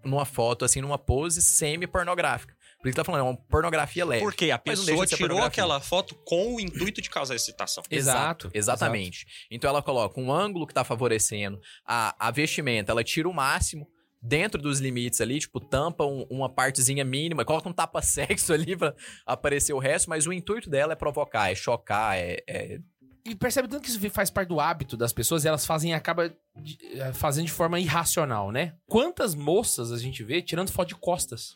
numa 0.03 0.25
foto, 0.25 0.65
assim, 0.65 0.81
numa 0.81 0.97
pose 0.97 1.41
semi-pornográfica. 1.41 2.53
Por 2.81 2.87
isso 2.87 2.95
que 2.95 3.01
tá 3.01 3.03
falando, 3.05 3.21
é 3.21 3.29
uma 3.29 3.37
pornografia 3.37 4.03
leve. 4.03 4.23
Porque 4.23 4.49
a 4.49 4.57
pessoa 4.57 5.05
de 5.05 5.15
tirou 5.15 5.37
aquela 5.43 5.79
foto 5.79 6.15
com 6.25 6.55
o 6.55 6.59
intuito 6.59 6.99
de 6.99 7.09
causar 7.11 7.35
excitação. 7.35 7.83
Exato, 7.91 8.49
Exatamente. 8.53 9.25
Então 9.51 9.69
ela 9.69 9.83
coloca 9.83 10.19
um 10.19 10.31
ângulo 10.31 10.65
que 10.65 10.73
tá 10.73 10.83
favorecendo 10.83 11.59
a, 11.85 12.15
a 12.19 12.31
vestimenta, 12.31 12.91
ela 12.91 13.03
tira 13.03 13.29
o 13.29 13.33
máximo 13.33 13.87
dentro 14.19 14.59
dos 14.61 14.79
limites 14.79 15.21
ali, 15.21 15.37
tipo, 15.39 15.59
tampa 15.59 16.05
um- 16.05 16.25
uma 16.29 16.47
partezinha 16.49 17.03
mínima, 17.05 17.45
coloca 17.45 17.69
um 17.69 17.73
tapa-sexo 17.73 18.51
ali 18.53 18.75
pra 18.75 18.95
aparecer 19.27 19.73
o 19.73 19.79
resto, 19.79 20.09
mas 20.09 20.25
o 20.25 20.33
intuito 20.33 20.67
dela 20.69 20.93
é 20.93 20.95
provocar, 20.95 21.51
é 21.51 21.55
chocar, 21.55 22.17
é. 22.17 22.37
é- 22.47 22.79
E 23.23 23.35
percebe 23.35 23.67
tanto 23.67 23.83
que 23.83 23.89
isso 23.89 24.09
faz 24.09 24.29
parte 24.29 24.49
do 24.49 24.59
hábito 24.59 24.97
das 24.97 25.13
pessoas 25.13 25.43
e 25.43 25.47
elas 25.47 25.65
fazem, 25.65 25.93
acaba 25.93 26.33
de- 26.55 26.77
eh, 26.99 27.13
fazendo 27.13 27.45
de 27.45 27.51
forma 27.51 27.79
irracional, 27.79 28.51
né? 28.51 28.73
Quantas 28.87 29.35
moças 29.35 29.91
a 29.91 29.97
gente 29.97 30.23
vê 30.23 30.41
tirando 30.41 30.71
foto 30.71 30.87
de 30.89 30.95
costas? 30.95 31.55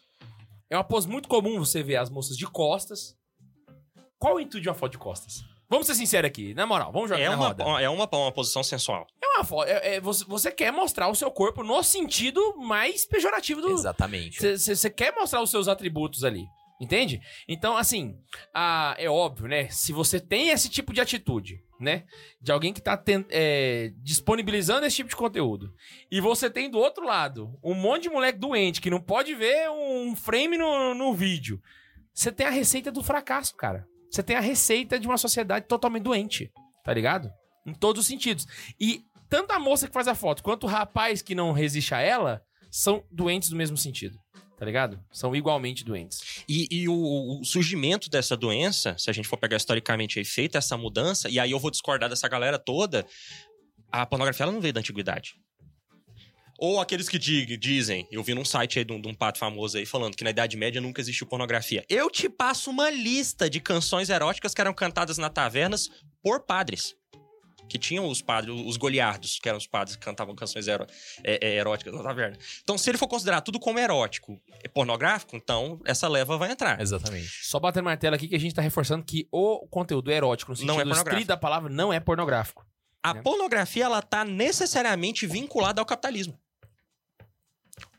É 0.69 0.77
uma 0.77 0.83
pose 0.83 1.07
muito 1.07 1.27
comum 1.27 1.57
você 1.59 1.81
ver 1.81 1.95
as 1.97 2.09
moças 2.09 2.37
de 2.37 2.45
costas. 2.45 3.15
Qual 4.19 4.35
o 4.35 4.39
intuito 4.39 4.61
de 4.61 4.69
uma 4.69 4.75
foto 4.75 4.91
de 4.93 4.97
costas? 4.97 5.43
Vamos 5.67 5.87
ser 5.87 5.95
sinceros 5.95 6.27
aqui, 6.27 6.53
na 6.53 6.65
moral, 6.67 6.91
vamos 6.91 7.09
jogar 7.09 7.21
É 7.21 7.29
uma, 7.29 7.47
roda. 7.47 7.63
é 7.81 7.89
uma, 7.89 8.07
uma 8.11 8.31
posição 8.31 8.63
sensual. 8.63 9.07
É 9.21 9.27
uma 9.37 9.43
foto, 9.43 9.67
é- 9.67 9.95
é- 9.95 9.99
você, 10.01 10.23
você 10.25 10.51
quer 10.51 10.71
mostrar 10.71 11.07
o 11.09 11.15
seu 11.15 11.31
corpo 11.31 11.63
no 11.63 11.81
sentido 11.81 12.55
mais 12.57 13.05
pejorativo 13.05 13.61
do, 13.61 13.71
Exatamente. 13.71 14.39
você 14.57 14.89
quer 14.89 15.13
mostrar 15.15 15.41
os 15.41 15.49
seus 15.49 15.67
atributos 15.67 16.23
ali. 16.23 16.45
Entende? 16.79 17.21
Então, 17.47 17.77
assim, 17.77 18.17
ah, 18.53 18.95
é 18.97 19.09
óbvio, 19.09 19.47
né? 19.47 19.69
Se 19.69 19.93
você 19.93 20.19
tem 20.19 20.49
esse 20.49 20.69
tipo 20.69 20.91
de 20.93 20.99
atitude, 20.99 21.63
né? 21.79 22.03
De 22.41 22.51
alguém 22.51 22.73
que 22.73 22.81
tá 22.81 22.97
ten- 22.97 23.25
é, 23.29 23.93
disponibilizando 24.03 24.85
esse 24.85 24.97
tipo 24.97 25.09
de 25.09 25.15
conteúdo. 25.15 25.73
E 26.11 26.19
você 26.19 26.49
tem 26.49 26.69
do 26.69 26.77
outro 26.77 27.05
lado 27.05 27.57
um 27.63 27.73
monte 27.73 28.03
de 28.03 28.09
moleque 28.09 28.39
doente 28.39 28.81
que 28.81 28.89
não 28.89 28.99
pode 29.01 29.33
ver 29.35 29.69
um 29.69 30.15
frame 30.17 30.57
no, 30.57 30.93
no 30.93 31.13
vídeo. 31.13 31.61
Você 32.13 32.31
tem 32.31 32.45
a 32.45 32.51
receita 32.51 32.91
do 32.91 33.01
fracasso, 33.03 33.55
cara. 33.55 33.87
Você 34.11 34.21
tem 34.21 34.35
a 34.35 34.41
receita 34.41 34.99
de 34.99 35.07
uma 35.07 35.17
sociedade 35.17 35.67
totalmente 35.67 36.03
doente. 36.03 36.51
Tá 36.83 36.93
ligado? 36.93 37.31
Em 37.65 37.73
todos 37.73 38.01
os 38.01 38.07
sentidos. 38.07 38.45
E 38.79 39.01
tanto 39.29 39.51
a 39.51 39.59
moça 39.59 39.87
que 39.87 39.93
faz 39.93 40.07
a 40.09 40.15
foto 40.15 40.43
quanto 40.43 40.65
o 40.65 40.69
rapaz 40.69 41.21
que 41.21 41.33
não 41.33 41.51
resiste 41.51 41.93
a 41.95 41.99
ela 42.01 42.41
são 42.69 43.03
doentes 43.09 43.49
do 43.49 43.55
mesmo 43.55 43.77
sentido. 43.77 44.19
Tá 44.57 44.65
ligado? 44.65 45.03
São 45.11 45.35
igualmente 45.35 45.83
doentes. 45.83 46.43
E, 46.47 46.67
e 46.71 46.87
o, 46.87 47.41
o 47.41 47.43
surgimento 47.43 48.09
dessa 48.09 48.37
doença, 48.37 48.95
se 48.97 49.09
a 49.09 49.13
gente 49.13 49.27
for 49.27 49.37
pegar 49.37 49.57
historicamente 49.57 50.17
aí, 50.17 50.23
feita 50.23 50.57
essa 50.57 50.77
mudança, 50.77 51.29
e 51.29 51.39
aí 51.39 51.51
eu 51.51 51.59
vou 51.59 51.69
discordar 51.69 52.09
dessa 52.09 52.27
galera 52.29 52.57
toda, 52.57 53.05
a 53.91 54.05
pornografia 54.05 54.43
ela 54.45 54.53
não 54.53 54.61
veio 54.61 54.73
da 54.73 54.79
antiguidade. 54.79 55.35
Ou 56.57 56.79
aqueles 56.79 57.09
que 57.09 57.19
di- 57.19 57.57
dizem, 57.57 58.07
eu 58.09 58.23
vi 58.23 58.33
num 58.33 58.45
site 58.45 58.79
aí 58.79 58.85
de 58.85 58.93
um, 58.93 59.01
de 59.01 59.09
um 59.09 59.13
pato 59.13 59.37
famoso 59.37 59.77
aí 59.77 59.85
falando 59.85 60.15
que 60.15 60.23
na 60.23 60.29
Idade 60.29 60.55
Média 60.55 60.79
nunca 60.79 61.01
existiu 61.01 61.27
pornografia. 61.27 61.83
Eu 61.89 62.09
te 62.09 62.29
passo 62.29 62.69
uma 62.69 62.89
lista 62.89 63.49
de 63.49 63.59
canções 63.59 64.09
eróticas 64.09 64.53
que 64.53 64.61
eram 64.61 64.73
cantadas 64.73 65.17
na 65.17 65.29
tavernas 65.29 65.89
por 66.23 66.45
padres. 66.45 66.95
Que 67.67 67.79
tinham 67.79 68.07
os 68.07 68.21
padres, 68.21 68.53
os 68.65 68.77
goliardos, 68.77 69.39
que 69.39 69.49
eram 69.49 69.57
os 69.57 69.65
padres 69.67 69.95
que 69.95 70.03
cantavam 70.05 70.35
canções 70.35 70.67
ero- 70.67 70.85
é, 71.23 71.39
é, 71.47 71.55
eróticas 71.55 71.93
na 71.93 72.03
taverna. 72.03 72.37
Então, 72.63 72.77
se 72.77 72.89
ele 72.89 72.97
for 72.97 73.07
considerar 73.07 73.41
tudo 73.41 73.59
como 73.59 73.79
erótico 73.79 74.39
e 74.63 74.69
pornográfico, 74.69 75.35
então 75.35 75.79
essa 75.83 76.07
leva 76.07 76.37
vai 76.37 76.51
entrar. 76.51 76.79
Exatamente. 76.79 77.27
Só 77.43 77.59
batendo 77.59 77.85
martelo 77.85 78.15
aqui 78.15 78.27
que 78.27 78.35
a 78.35 78.39
gente 78.39 78.53
tá 78.53 78.61
reforçando 78.61 79.03
que 79.03 79.27
o 79.31 79.67
conteúdo 79.67 80.11
erótico, 80.11 80.51
no 80.51 80.57
Não 80.57 80.57
sentido 80.59 80.71
é 80.73 80.75
pornográfico. 80.83 81.09
estrito 81.09 81.27
da 81.27 81.37
palavra, 81.37 81.69
não 81.69 81.91
é 81.91 81.99
pornográfico. 81.99 82.65
A 83.01 83.13
né? 83.13 83.21
pornografia, 83.21 83.85
ela 83.85 84.01
tá 84.01 84.23
necessariamente 84.25 85.25
vinculada 85.27 85.81
ao 85.81 85.85
capitalismo. 85.85 86.39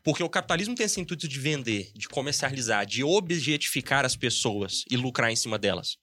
Porque 0.03 0.23
o 0.23 0.29
capitalismo 0.29 0.73
tem 0.73 0.85
esse 0.85 0.99
intuito 1.01 1.27
de 1.27 1.39
vender, 1.39 1.91
de 1.93 2.07
comercializar, 2.07 2.85
de 2.85 3.03
objetificar 3.03 4.05
as 4.05 4.15
pessoas 4.15 4.85
e 4.89 4.95
lucrar 4.95 5.29
em 5.31 5.35
cima 5.35 5.59
delas. 5.59 5.97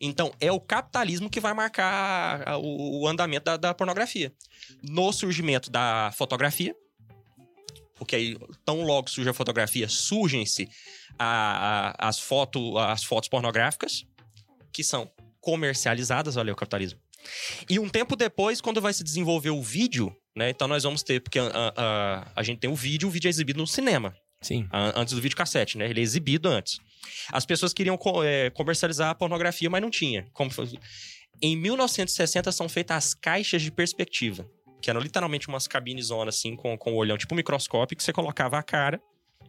Então, 0.00 0.32
é 0.40 0.50
o 0.50 0.60
capitalismo 0.60 1.28
que 1.30 1.40
vai 1.40 1.52
marcar 1.54 2.48
a- 2.48 2.56
o, 2.58 3.00
o 3.02 3.08
andamento 3.08 3.44
da, 3.44 3.56
da 3.56 3.74
pornografia. 3.74 4.32
No 4.82 5.12
surgimento 5.12 5.70
da 5.70 6.12
fotografia, 6.16 6.74
porque 7.96 8.16
aí, 8.16 8.36
tão 8.64 8.82
logo 8.82 9.08
surge 9.10 9.30
a 9.30 9.34
fotografia, 9.34 9.88
surgem-se 9.88 10.68
a- 11.18 11.94
a- 11.98 12.08
as, 12.08 12.18
foto, 12.18 12.78
as 12.78 13.04
fotos 13.04 13.28
pornográficas, 13.28 14.04
que 14.72 14.82
são 14.82 15.10
comercializadas, 15.40 16.36
olha 16.36 16.52
o 16.52 16.56
capitalismo. 16.56 16.98
E 17.68 17.78
um 17.78 17.88
tempo 17.88 18.16
depois, 18.16 18.60
quando 18.60 18.80
vai 18.80 18.92
se 18.92 19.04
desenvolver 19.04 19.50
o 19.50 19.62
vídeo, 19.62 20.14
né? 20.34 20.50
Então 20.50 20.66
nós 20.66 20.82
vamos 20.82 21.02
ter, 21.02 21.20
porque 21.20 21.38
a, 21.38 21.46
a- 21.76 22.32
a 22.34 22.42
gente 22.42 22.58
tem 22.58 22.70
o 22.70 22.74
vídeo, 22.74 23.08
o 23.08 23.10
vídeo 23.10 23.28
é 23.28 23.30
exibido 23.30 23.60
no 23.60 23.66
cinema, 23.66 24.16
Sim. 24.42 24.68
antes 24.72 25.14
do 25.14 25.20
videocassete, 25.20 25.78
né? 25.78 25.88
Ele 25.88 26.00
é 26.00 26.02
exibido 26.02 26.48
antes. 26.48 26.80
As 27.30 27.46
pessoas 27.46 27.72
queriam 27.72 27.98
é, 28.24 28.50
comercializar 28.50 29.10
a 29.10 29.14
pornografia, 29.14 29.70
mas 29.70 29.80
não 29.80 29.90
tinha. 29.90 30.26
Como 30.32 30.50
Em 31.40 31.56
1960 31.56 32.50
são 32.52 32.68
feitas 32.68 32.96
as 32.96 33.14
caixas 33.14 33.62
de 33.62 33.70
perspectiva, 33.70 34.46
que 34.80 34.90
eram 34.90 35.00
literalmente 35.00 35.48
umas 35.48 35.66
cabines 35.66 36.10
assim, 36.10 36.56
com, 36.56 36.76
com 36.76 36.92
o 36.92 36.96
olhão, 36.96 37.16
tipo 37.16 37.34
um 37.34 37.36
microscópio, 37.36 37.96
que 37.96 38.02
você 38.02 38.12
colocava 38.12 38.58
a 38.58 38.62
cara 38.62 39.00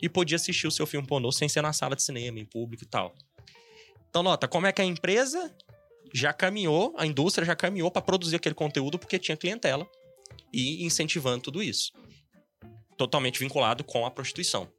e 0.01 0.07
podia 0.07 0.35
assistir 0.35 0.67
o 0.67 0.71
seu 0.71 0.85
filme 0.85 1.07
pornô 1.07 1.31
sem 1.31 1.49
ser 1.49 1.61
na 1.61 1.73
sala 1.73 1.95
de 1.95 2.03
cinema, 2.03 2.39
em 2.39 2.45
público 2.45 2.83
e 2.83 2.87
tal. 2.87 3.15
Então, 4.09 4.21
nota, 4.21 4.47
como 4.47 4.67
é 4.67 4.71
que 4.71 4.81
a 4.81 4.85
empresa 4.85 5.51
já 6.13 6.31
caminhou, 6.31 6.93
a 6.97 7.05
indústria 7.05 7.45
já 7.45 7.55
caminhou 7.55 7.89
para 7.89 8.01
produzir 8.01 8.35
aquele 8.35 8.53
conteúdo 8.53 8.99
porque 8.99 9.17
tinha 9.17 9.35
clientela 9.35 9.87
e 10.53 10.85
incentivando 10.85 11.43
tudo 11.43 11.63
isso. 11.63 11.91
Totalmente 12.95 13.39
vinculado 13.39 13.83
com 13.83 14.05
a 14.05 14.11
prostituição. 14.11 14.71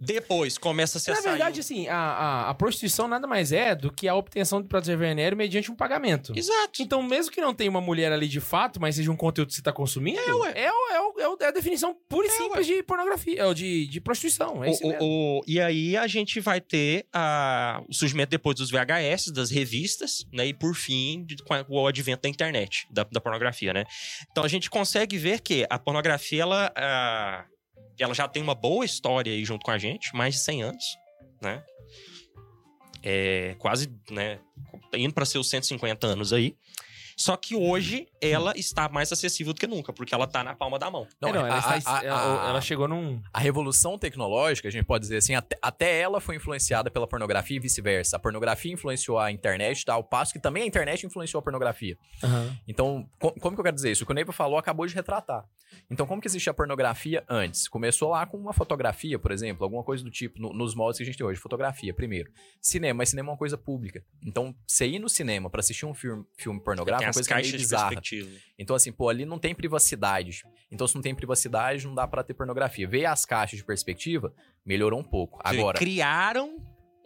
Depois 0.00 0.56
começa 0.56 0.98
a 0.98 1.00
ser 1.00 1.12
Na 1.12 1.20
verdade, 1.20 1.60
assim, 1.60 1.86
a, 1.88 1.96
a, 1.96 2.50
a 2.50 2.54
prostituição 2.54 3.06
nada 3.08 3.26
mais 3.26 3.52
é 3.52 3.74
do 3.74 3.92
que 3.92 4.06
a 4.08 4.14
obtenção 4.14 4.62
de 4.62 4.68
prazer 4.68 4.96
venéreo 4.96 5.36
mediante 5.36 5.70
um 5.70 5.74
pagamento. 5.76 6.32
Exato. 6.36 6.80
Então, 6.82 7.02
mesmo 7.02 7.32
que 7.32 7.40
não 7.40 7.52
tenha 7.52 7.68
uma 7.68 7.80
mulher 7.80 8.12
ali 8.12 8.28
de 8.28 8.40
fato, 8.40 8.80
mas 8.80 8.94
seja 8.96 9.10
um 9.10 9.16
conteúdo 9.16 9.48
que 9.48 9.54
você 9.54 9.62
tá 9.62 9.72
consumindo, 9.72 10.18
é, 10.20 10.32
ué. 10.34 10.52
é, 10.54 10.64
é, 10.64 11.22
é 11.22 11.28
o- 11.28 11.36
é 11.40 11.46
a 11.46 11.50
definição 11.50 11.94
pura 12.08 12.26
e 12.26 12.30
simples 12.30 12.66
de 12.66 12.82
pornografia, 12.82 13.46
ou 13.46 13.52
de, 13.52 13.86
de 13.88 14.00
prostituição. 14.00 14.64
É 14.64 14.70
O- 14.70 14.72
o- 14.72 15.38
o- 15.40 15.44
e 15.46 15.60
aí 15.60 15.96
a 15.96 16.06
gente 16.06 16.40
vai 16.40 16.60
ter 16.60 17.04
a- 17.12 17.82
o 17.88 17.92
surgimento 17.92 18.30
depois 18.30 18.56
dos 18.56 18.70
VHS, 18.70 19.30
das 19.32 19.50
revistas, 19.50 20.24
né? 20.32 20.46
E 20.46 20.54
por 20.54 20.74
fim, 20.74 21.26
a- 21.50 21.64
o 21.68 21.86
advento 21.86 22.22
da 22.22 22.28
internet, 22.28 22.86
da, 22.90 23.04
da 23.04 23.20
pornografia, 23.20 23.72
né? 23.74 23.84
Então 24.30 24.44
a 24.44 24.48
gente 24.48 24.70
consegue 24.70 25.18
ver 25.18 25.40
que 25.40 25.66
a 25.68 25.78
pornografia, 25.78 26.42
ela, 26.42 26.72
ah, 28.00 28.04
ela 28.04 28.14
já 28.14 28.28
tem 28.28 28.42
uma 28.42 28.54
boa 28.54 28.84
história 28.84 29.32
aí 29.32 29.44
junto 29.44 29.64
com 29.64 29.70
a 29.70 29.78
gente, 29.78 30.14
mais 30.14 30.34
de 30.34 30.40
100 30.40 30.62
anos, 30.62 30.84
né? 31.42 31.62
É, 33.02 33.54
quase, 33.58 33.92
né? 34.10 34.38
Indo 34.94 35.14
para 35.14 35.24
seus 35.24 35.48
150 35.48 36.06
anos 36.06 36.32
aí. 36.32 36.56
Só 37.20 37.36
que 37.36 37.54
hoje 37.54 38.08
ela 38.18 38.54
está 38.56 38.88
mais 38.88 39.12
acessível 39.12 39.52
do 39.52 39.60
que 39.60 39.66
nunca, 39.66 39.92
porque 39.92 40.14
ela 40.14 40.26
tá 40.26 40.42
na 40.42 40.54
palma 40.54 40.78
da 40.78 40.90
mão. 40.90 41.06
É, 41.28 41.32
não, 41.34 41.46
ela, 41.46 41.54
a- 41.74 41.76
está- 41.76 41.98
a- 41.98 42.02
ela- 42.02 42.46
a- 42.46 42.48
ela 42.48 42.60
chegou 42.62 42.88
num. 42.88 43.20
A 43.30 43.38
revolução 43.38 43.98
tecnológica, 43.98 44.68
a 44.68 44.70
gente 44.70 44.86
pode 44.86 45.02
dizer 45.02 45.18
assim, 45.18 45.34
até, 45.34 45.54
até 45.60 46.00
ela 46.00 46.18
foi 46.18 46.36
influenciada 46.36 46.90
pela 46.90 47.06
pornografia 47.06 47.58
e 47.58 47.60
vice-versa. 47.60 48.16
A 48.16 48.18
pornografia 48.18 48.72
influenciou 48.72 49.18
a 49.18 49.30
internet, 49.30 49.84
tá? 49.84 49.92
ao 49.92 50.02
passo 50.02 50.32
que 50.32 50.38
também 50.38 50.62
a 50.62 50.66
internet 50.66 51.04
influenciou 51.04 51.40
a 51.40 51.42
pornografia. 51.42 51.98
Então, 52.66 53.06
co- 53.18 53.32
como 53.38 53.54
que 53.54 53.60
eu 53.60 53.64
quero 53.64 53.74
dizer 53.76 53.90
isso? 53.90 54.04
O 54.04 54.06
que 54.06 54.12
o 54.12 54.14
Neiva 54.14 54.32
falou 54.32 54.56
acabou 54.58 54.86
de 54.86 54.94
retratar. 54.94 55.44
Então, 55.90 56.06
como 56.06 56.20
que 56.22 56.26
existia 56.26 56.50
a 56.52 56.54
pornografia 56.54 57.22
antes? 57.28 57.68
Começou 57.68 58.10
lá 58.10 58.24
com 58.26 58.36
uma 58.38 58.52
fotografia, 58.52 59.18
por 59.18 59.30
exemplo, 59.30 59.62
alguma 59.64 59.84
coisa 59.84 60.02
do 60.02 60.10
tipo, 60.10 60.40
no- 60.40 60.52
nos 60.54 60.74
moldes 60.74 60.96
que 60.98 61.02
a 61.02 61.06
gente 61.06 61.18
tem 61.18 61.26
hoje. 61.26 61.38
Fotografia, 61.38 61.92
primeiro. 61.92 62.30
Cinema, 62.62 62.98
mas 62.98 63.10
cinema 63.10 63.28
é 63.28 63.32
uma 63.32 63.36
coisa 63.38 63.58
pública. 63.58 64.02
Então, 64.24 64.54
você 64.66 64.86
ir 64.86 64.98
no 64.98 65.08
cinema 65.08 65.50
pra 65.50 65.60
assistir 65.60 65.84
um 65.86 65.92
filme, 65.94 66.24
filme 66.38 66.58
pornográfico 66.60 67.04
é 67.08 67.09
uma 67.10 67.14
coisa 67.14 67.28
que 67.28 67.32
é 67.32 67.36
meio 67.36 67.44
caixas 67.46 67.60
de 67.60 67.64
bizarra. 67.66 67.88
perspectiva. 67.90 68.30
Então, 68.58 68.76
assim, 68.76 68.92
pô, 68.92 69.08
ali 69.08 69.24
não 69.24 69.38
tem 69.38 69.54
privacidade. 69.54 70.42
Então, 70.70 70.86
se 70.86 70.94
não 70.94 71.02
tem 71.02 71.14
privacidade, 71.14 71.86
não 71.86 71.94
dá 71.94 72.06
pra 72.06 72.22
ter 72.22 72.34
pornografia. 72.34 72.86
Ver 72.88 73.06
as 73.06 73.24
caixas 73.24 73.58
de 73.58 73.64
perspectiva 73.64 74.32
melhorou 74.64 75.00
um 75.00 75.04
pouco. 75.04 75.38
Agora, 75.42 75.78
criaram 75.78 76.56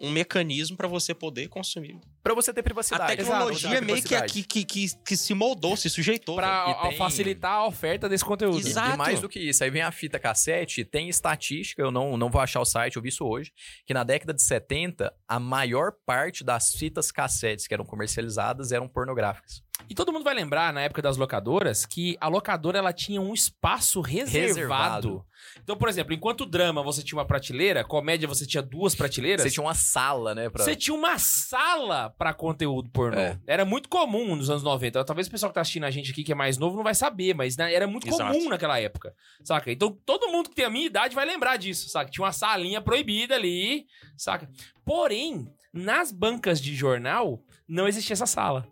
um 0.00 0.10
mecanismo 0.10 0.76
para 0.76 0.88
você 0.88 1.14
poder 1.14 1.48
consumir. 1.48 1.96
pra 2.22 2.34
você 2.34 2.52
ter 2.52 2.60
A 2.60 2.64
privacidade. 2.64 3.16
tecnologia 3.16 3.68
Exato, 3.70 3.84
meio 3.84 3.96
que, 3.98 4.08
privacidade. 4.08 4.32
que, 4.32 4.64
que, 4.64 4.88
que, 4.88 4.96
que 5.06 5.16
se 5.16 5.32
moldou, 5.34 5.76
se 5.76 5.88
sujeitou. 5.88 6.34
Pra 6.36 6.64
E 6.68 6.72
a- 6.72 6.88
tem- 6.88 6.98
facilitar 6.98 7.52
a 7.52 7.66
oferta 7.66 8.08
desse 8.08 8.24
conteúdo. 8.24 8.58
E- 8.58 8.68
Exato. 8.70 8.94
E 8.94 8.96
mais 8.98 9.20
do 9.20 9.28
que 9.28 9.38
isso, 9.38 9.62
aí 9.62 9.70
vem 9.70 9.82
a 9.82 9.92
fita 9.92 10.18
cassete, 10.18 10.84
tem 10.84 11.08
estatística, 11.08 11.80
eu 11.80 11.90
não, 11.92 12.16
não 12.16 12.28
vou 12.28 12.40
achar 12.40 12.60
o 12.60 12.64
site, 12.64 12.96
eu 12.96 13.02
vi 13.02 13.10
isso 13.10 13.24
hoje, 13.24 13.52
que 13.86 13.94
na 13.94 14.02
década 14.02 14.34
de 14.34 14.42
70, 14.42 15.14
a 15.28 15.38
maior 15.38 15.92
parte 16.04 16.42
das 16.42 16.72
fitas 16.74 17.12
cassetes 17.12 17.66
que 17.66 17.72
eram 17.72 17.84
comercializadas 17.84 18.72
eram 18.72 18.88
pornográficas. 18.88 19.62
E 19.88 19.94
todo 19.94 20.12
mundo 20.12 20.24
vai 20.24 20.34
lembrar, 20.34 20.72
na 20.72 20.82
época 20.82 21.02
das 21.02 21.16
locadoras, 21.16 21.84
que 21.84 22.16
a 22.20 22.28
locadora 22.28 22.78
ela 22.78 22.92
tinha 22.92 23.20
um 23.20 23.34
espaço 23.34 24.00
reservado. 24.00 24.46
Reservado. 24.46 25.26
Então, 25.62 25.76
por 25.76 25.88
exemplo, 25.88 26.14
enquanto 26.14 26.46
drama 26.46 26.82
você 26.82 27.02
tinha 27.02 27.18
uma 27.18 27.26
prateleira, 27.26 27.84
comédia 27.84 28.26
você 28.26 28.46
tinha 28.46 28.62
duas 28.62 28.94
prateleiras. 28.94 29.42
Você 29.42 29.50
tinha 29.50 29.64
uma 29.64 29.74
sala, 29.74 30.34
né? 30.34 30.48
Pra... 30.48 30.64
Você 30.64 30.74
tinha 30.74 30.94
uma 30.94 31.18
sala 31.18 32.10
pra 32.10 32.32
conteúdo 32.32 32.90
pornô. 32.90 33.18
É. 33.18 33.38
Era 33.46 33.64
muito 33.64 33.88
comum 33.88 34.34
nos 34.34 34.50
anos 34.50 34.62
90. 34.62 35.04
Talvez 35.04 35.26
o 35.26 35.30
pessoal 35.30 35.50
que 35.50 35.54
tá 35.54 35.60
assistindo 35.60 35.84
a 35.84 35.90
gente 35.90 36.10
aqui, 36.10 36.24
que 36.24 36.32
é 36.32 36.34
mais 36.34 36.58
novo, 36.58 36.76
não 36.76 36.84
vai 36.84 36.94
saber, 36.94 37.34
mas 37.34 37.56
né, 37.56 37.72
era 37.72 37.86
muito 37.86 38.08
Exato. 38.08 38.32
comum 38.32 38.48
naquela 38.48 38.80
época. 38.80 39.14
Saca? 39.42 39.70
Então 39.70 39.96
todo 40.04 40.28
mundo 40.28 40.48
que 40.48 40.54
tem 40.54 40.64
a 40.64 40.70
minha 40.70 40.86
idade 40.86 41.14
vai 41.14 41.26
lembrar 41.26 41.56
disso, 41.56 41.88
saca? 41.88 42.10
Tinha 42.10 42.24
uma 42.24 42.32
salinha 42.32 42.80
proibida 42.80 43.34
ali, 43.34 43.86
saca? 44.16 44.48
Porém, 44.84 45.46
nas 45.72 46.12
bancas 46.12 46.60
de 46.60 46.74
jornal, 46.74 47.42
não 47.68 47.88
existia 47.88 48.14
essa 48.14 48.26
sala. 48.26 48.68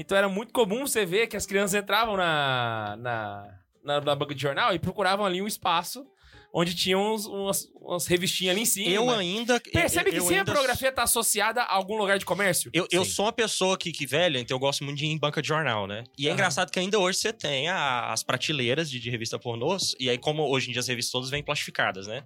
Então 0.00 0.16
era 0.16 0.28
muito 0.28 0.52
comum 0.52 0.86
você 0.86 1.04
ver 1.04 1.26
que 1.26 1.36
as 1.36 1.44
crianças 1.46 1.74
entravam 1.80 2.16
na, 2.16 2.96
na, 2.98 3.58
na, 3.84 4.00
na 4.00 4.14
banca 4.16 4.34
de 4.34 4.40
jornal 4.40 4.74
e 4.74 4.78
procuravam 4.78 5.24
ali 5.26 5.40
um 5.42 5.46
espaço 5.46 6.04
onde 6.52 6.74
tinham 6.74 7.14
uns- 7.14 7.26
umas, 7.26 7.68
umas 7.76 8.06
revistinhas 8.06 8.52
ali 8.54 8.62
em 8.62 8.64
cima. 8.66 8.90
Eu 8.90 9.08
ainda. 9.10 9.60
Percebe 9.60 10.08
eu, 10.08 10.12
que 10.14 10.18
eu 10.18 10.22
sempre 10.22 10.38
ainda 10.38 10.50
a 10.50 10.54
pornografia 10.54 10.90
tá 10.90 11.02
associada 11.04 11.62
a 11.62 11.74
algum 11.74 11.96
lugar 11.96 12.18
de 12.18 12.24
comércio? 12.24 12.70
Eu, 12.74 12.88
eu 12.90 13.04
sou 13.04 13.26
uma 13.26 13.32
pessoa 13.32 13.76
que, 13.78 13.92
que 13.92 14.04
velha, 14.06 14.38
então 14.40 14.56
eu 14.56 14.58
gosto 14.58 14.82
muito 14.82 14.96
de 14.98 15.04
ir 15.04 15.10
em 15.10 15.18
banca 15.18 15.40
de 15.42 15.46
jornal, 15.46 15.86
né? 15.86 16.02
E 16.18 16.26
é 16.26 16.30
Aham. 16.30 16.34
engraçado 16.34 16.70
que 16.72 16.78
ainda 16.80 16.98
hoje 16.98 17.18
você 17.18 17.32
tem 17.32 17.68
a- 17.68 18.10
as 18.12 18.22
prateleiras 18.24 18.90
de, 18.90 18.98
de 18.98 19.10
revista 19.10 19.38
pornôs, 19.38 19.94
e 20.00 20.10
aí, 20.10 20.18
como 20.18 20.42
hoje 20.48 20.70
em 20.70 20.72
dia 20.72 20.80
as 20.80 20.88
revistas 20.88 21.12
todas 21.12 21.30
vêm 21.30 21.42
plastificadas, 21.42 22.06
né? 22.08 22.24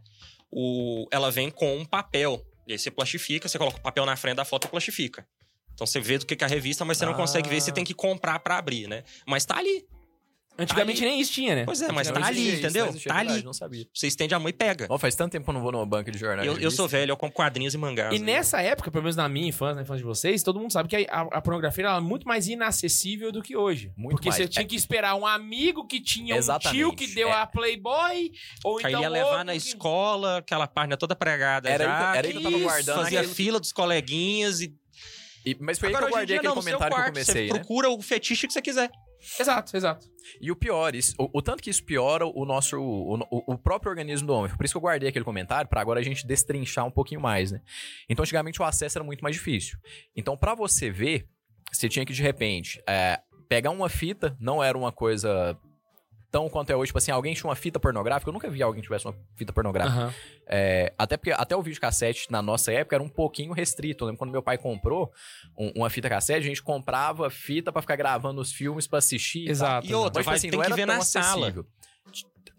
O, 0.51 1.07
ela 1.11 1.31
vem 1.31 1.51
com 1.51 1.77
um 1.77 1.85
papel. 1.85 2.41
E 2.67 2.73
aí 2.73 2.79
você 2.79 2.91
plastifica, 2.91 3.47
você 3.49 3.59
coloca 3.59 3.77
o 3.79 3.83
papel 3.83 4.07
na 4.07 4.17
frente 4.17 4.37
da 4.37 4.45
foto 4.45 4.67
e 4.67 4.71
plastifica. 4.71 5.27
Então 5.75 5.87
você 5.87 6.01
vê 6.01 6.19
do 6.19 6.25
que 6.27 6.35
que 6.37 6.45
é 6.45 6.47
a 6.47 6.51
revista, 6.51 6.85
mas 6.85 6.99
você 6.99 7.05
não 7.05 7.13
Ah. 7.13 7.17
consegue 7.17 7.49
ver, 7.49 7.61
você 7.61 7.73
tem 7.73 7.85
que 7.85 7.95
comprar 7.95 8.39
pra 8.39 8.57
abrir, 8.59 8.89
né? 8.89 9.03
Mas 9.27 9.45
tá 9.45 9.59
ali. 9.59 9.85
Antigamente 10.57 11.03
Ali- 11.03 11.11
nem 11.11 11.21
isso 11.21 11.33
tinha, 11.33 11.53
né? 11.53 11.65
Pois 11.65 11.83
é, 11.83 11.91
mas 11.91 12.07
Não 12.07 12.15
tá 12.21 12.27
ali, 12.29 12.49
isso, 12.49 12.59
entendeu? 12.61 12.85
não 12.85 12.91
existia, 12.93 13.11
Tá 13.11 13.17
verdade, 13.19 13.39
ali. 13.39 13.45
Não 13.45 13.53
sabia. 13.53 13.87
Você 13.93 14.07
estende 14.07 14.37
a 14.37 14.39
mão 14.39 14.49
e 14.49 14.53
pega. 14.53 14.87
Ó, 14.89 14.97
faz 14.97 15.17
tanto 15.17 15.33
tempo 15.33 15.43
que 15.45 15.51
eu 15.51 15.55
não 15.55 15.61
vou 15.61 15.73
numa 15.73 15.85
banca 15.85 16.13
de 16.13 16.17
jornal. 16.19 16.45
Eu, 16.45 16.57
de 16.57 16.63
eu 16.63 16.71
sou 16.71 16.87
velho, 16.87 17.11
eu 17.11 17.17
compro 17.17 17.35
quadrinhos 17.35 17.75
e 17.75 17.77
mangás. 17.77 18.15
E 18.15 18.21
né? 18.21 18.35
nessa 18.35 18.63
época, 18.63 18.89
pelo 18.89 19.03
menos 19.03 19.17
na 19.17 19.29
minha 19.29 19.49
infância, 19.49 19.75
na 19.75 19.83
infância 19.83 19.99
de 19.99 20.05
vocês, 20.05 20.45
todo 20.45 20.61
mundo 20.61 20.71
sabe 20.73 20.89
que 20.89 20.95
a, 21.11 21.23
a 21.23 21.43
pornografia 21.43 21.83
era 21.83 22.01
muito 22.01 22.29
mais 22.29 22.47
inacessível 22.47 23.33
do 23.33 23.43
que 23.43 23.57
hoje. 23.57 23.91
Muito 23.97 24.13
Porque 24.15 24.29
mais. 24.29 24.41
você 24.41 24.47
tinha 24.47 24.65
que 24.65 24.77
esperar 24.77 25.17
um 25.17 25.27
amigo 25.27 25.89
que 25.89 26.01
tinha 26.01 26.37
um 26.37 26.39
Exatamente. 26.39 26.79
tio 26.79 26.95
que 26.95 27.09
deu 27.09 27.31
É. 27.31 27.33
a 27.33 27.47
Playboy, 27.49 28.31
ou 28.65 28.79
Aí 28.79 28.85
então 28.93 29.03
ia 29.03 29.09
levar 29.09 29.45
na 29.45 29.51
que- 29.55 29.59
escola, 29.59 30.39
aquela 30.39 30.69
página 30.69 30.97
toda 30.97 31.17
pregada 31.17 31.69
Era 31.69 31.85
já. 31.85 32.13
que 32.13 32.19
era 32.19 32.27
aí 32.29 32.33
que 32.33 32.39
eu 32.39 32.43
tava 32.45 32.59
guardando 32.61 32.97
Fazia 33.03 33.19
aquilo 33.19 33.35
que- 33.35 33.43
fila 33.43 33.59
dos 33.59 33.73
coleguinhas 33.73 34.61
e... 34.61 34.73
E- 35.45 35.57
mas 35.61 35.79
foi 35.79 35.89
aí 35.91 35.95
Agora, 35.95 36.07
que 36.07 36.13
eu 36.13 36.17
guardei 36.19 36.27
dia, 36.27 36.37
aquele 36.37 36.49
não, 36.49 36.55
comentário 36.55 36.87
que 36.87 36.93
eu 36.93 36.97
quarto, 36.97 37.13
comecei, 37.13 37.47
Você 37.49 37.53
né? 37.53 37.59
procura 37.59 37.91
o 37.91 38.01
fetiche 38.03 38.47
que 38.47 38.53
você 38.53 38.63
quiser. 38.63 38.91
Exato, 39.41 39.77
exato. 39.77 40.07
E 40.41 40.51
o 40.51 40.57
pior, 40.57 40.95
isso, 40.95 41.15
o, 41.19 41.39
o 41.39 41.43
tanto 41.43 41.63
que 41.63 41.71
isso 41.71 41.83
piora 41.85 42.27
o 42.27 42.45
nosso, 42.45 42.79
o, 42.79 43.15
o- 43.31 43.55
o 43.55 43.59
próprio 43.59 43.91
organismo 43.91 44.27
do 44.27 44.35
homem. 44.35 44.55
Por 44.55 44.65
isso 44.65 44.75
que 44.75 44.77
eu 44.79 44.83
guardei 44.83 45.09
aquele 45.09 45.25
comentário, 45.25 45.69
pra 45.69 45.81
agora 45.81 46.01
a 46.01 46.03
gente 46.03 46.27
destrinchar 46.27 46.85
um 46.87 46.91
pouquinho 46.91 47.21
mais, 47.21 47.51
né? 47.53 47.61
Então, 48.09 48.23
antigamente 48.23 48.61
o 48.61 48.65
acesso 48.65 48.99
era 48.99 49.05
muito 49.05 49.23
mais 49.23 49.35
difícil. 49.37 49.79
Então, 50.17 50.37
pra 50.37 50.55
você 50.55 50.91
ver, 50.91 51.27
você 51.73 51.89
tinha 51.89 52.05
que, 52.05 52.13
de 52.13 52.23
repente, 52.23 52.83
é, 52.89 53.21
pegar 53.49 53.71
uma 53.71 53.89
fita, 53.89 54.37
não 54.41 54.63
era 54.63 54.77
uma 54.77 54.93
coisa 54.93 55.57
tão 56.35 56.49
quanto 56.49 56.71
é 56.71 56.77
hoje. 56.77 56.89
Tipo 56.89 56.99
assim, 56.99 57.13
alguém 57.13 57.33
tinha 57.33 57.49
uma 57.49 57.55
fita 57.55 57.79
pornográfica. 57.79 58.29
Eu 58.29 58.33
nunca 58.33 58.51
vi 58.51 58.61
alguém 58.63 58.81
que 58.81 58.87
tivesse 58.89 59.07
uma 59.07 59.15
fita 59.37 59.53
pornográfica. 59.53 59.97
Aham. 60.01 60.15
É, 60.49 60.93
até 60.99 61.17
porque 61.17 61.31
até 61.31 61.55
o 61.57 61.63
vídeo 61.63 61.81
cassete 61.81 62.31
na 62.31 62.43
nossa 62.43 62.73
época 62.73 62.97
era 62.97 63.03
um 63.03 63.09
pouquinho 63.09 63.53
restrito. 63.53 64.03
Eu 64.03 64.07
lembro 64.09 64.19
quando 64.19 64.31
meu 64.33 64.43
pai 64.43 64.59
comprou 64.59 65.13
um- 65.57 65.73
uma 65.77 65.89
fita 65.91 66.09
cassete, 66.09 66.41
a 66.41 66.49
gente 66.49 66.63
comprava 66.63 67.31
fita 67.31 67.71
pra 67.73 67.81
ficar 67.81 67.95
gravando 67.97 68.41
os 68.41 68.51
filmes 68.53 68.87
pra 68.89 68.99
assistir. 68.99 69.49
Exato. 69.49 69.87
E 69.87 69.95
outra, 69.95 70.15
Mas, 70.15 70.23
tipo 70.23 70.25
vai, 70.31 70.35
assim, 70.37 70.51
tem 70.51 70.59
não 70.59 70.65
que 70.65 70.73
era 70.73 70.77
ver 70.77 70.87
tão 70.87 70.97
na 70.97 71.03
sala. 71.05 71.27
acessível. 71.47 71.67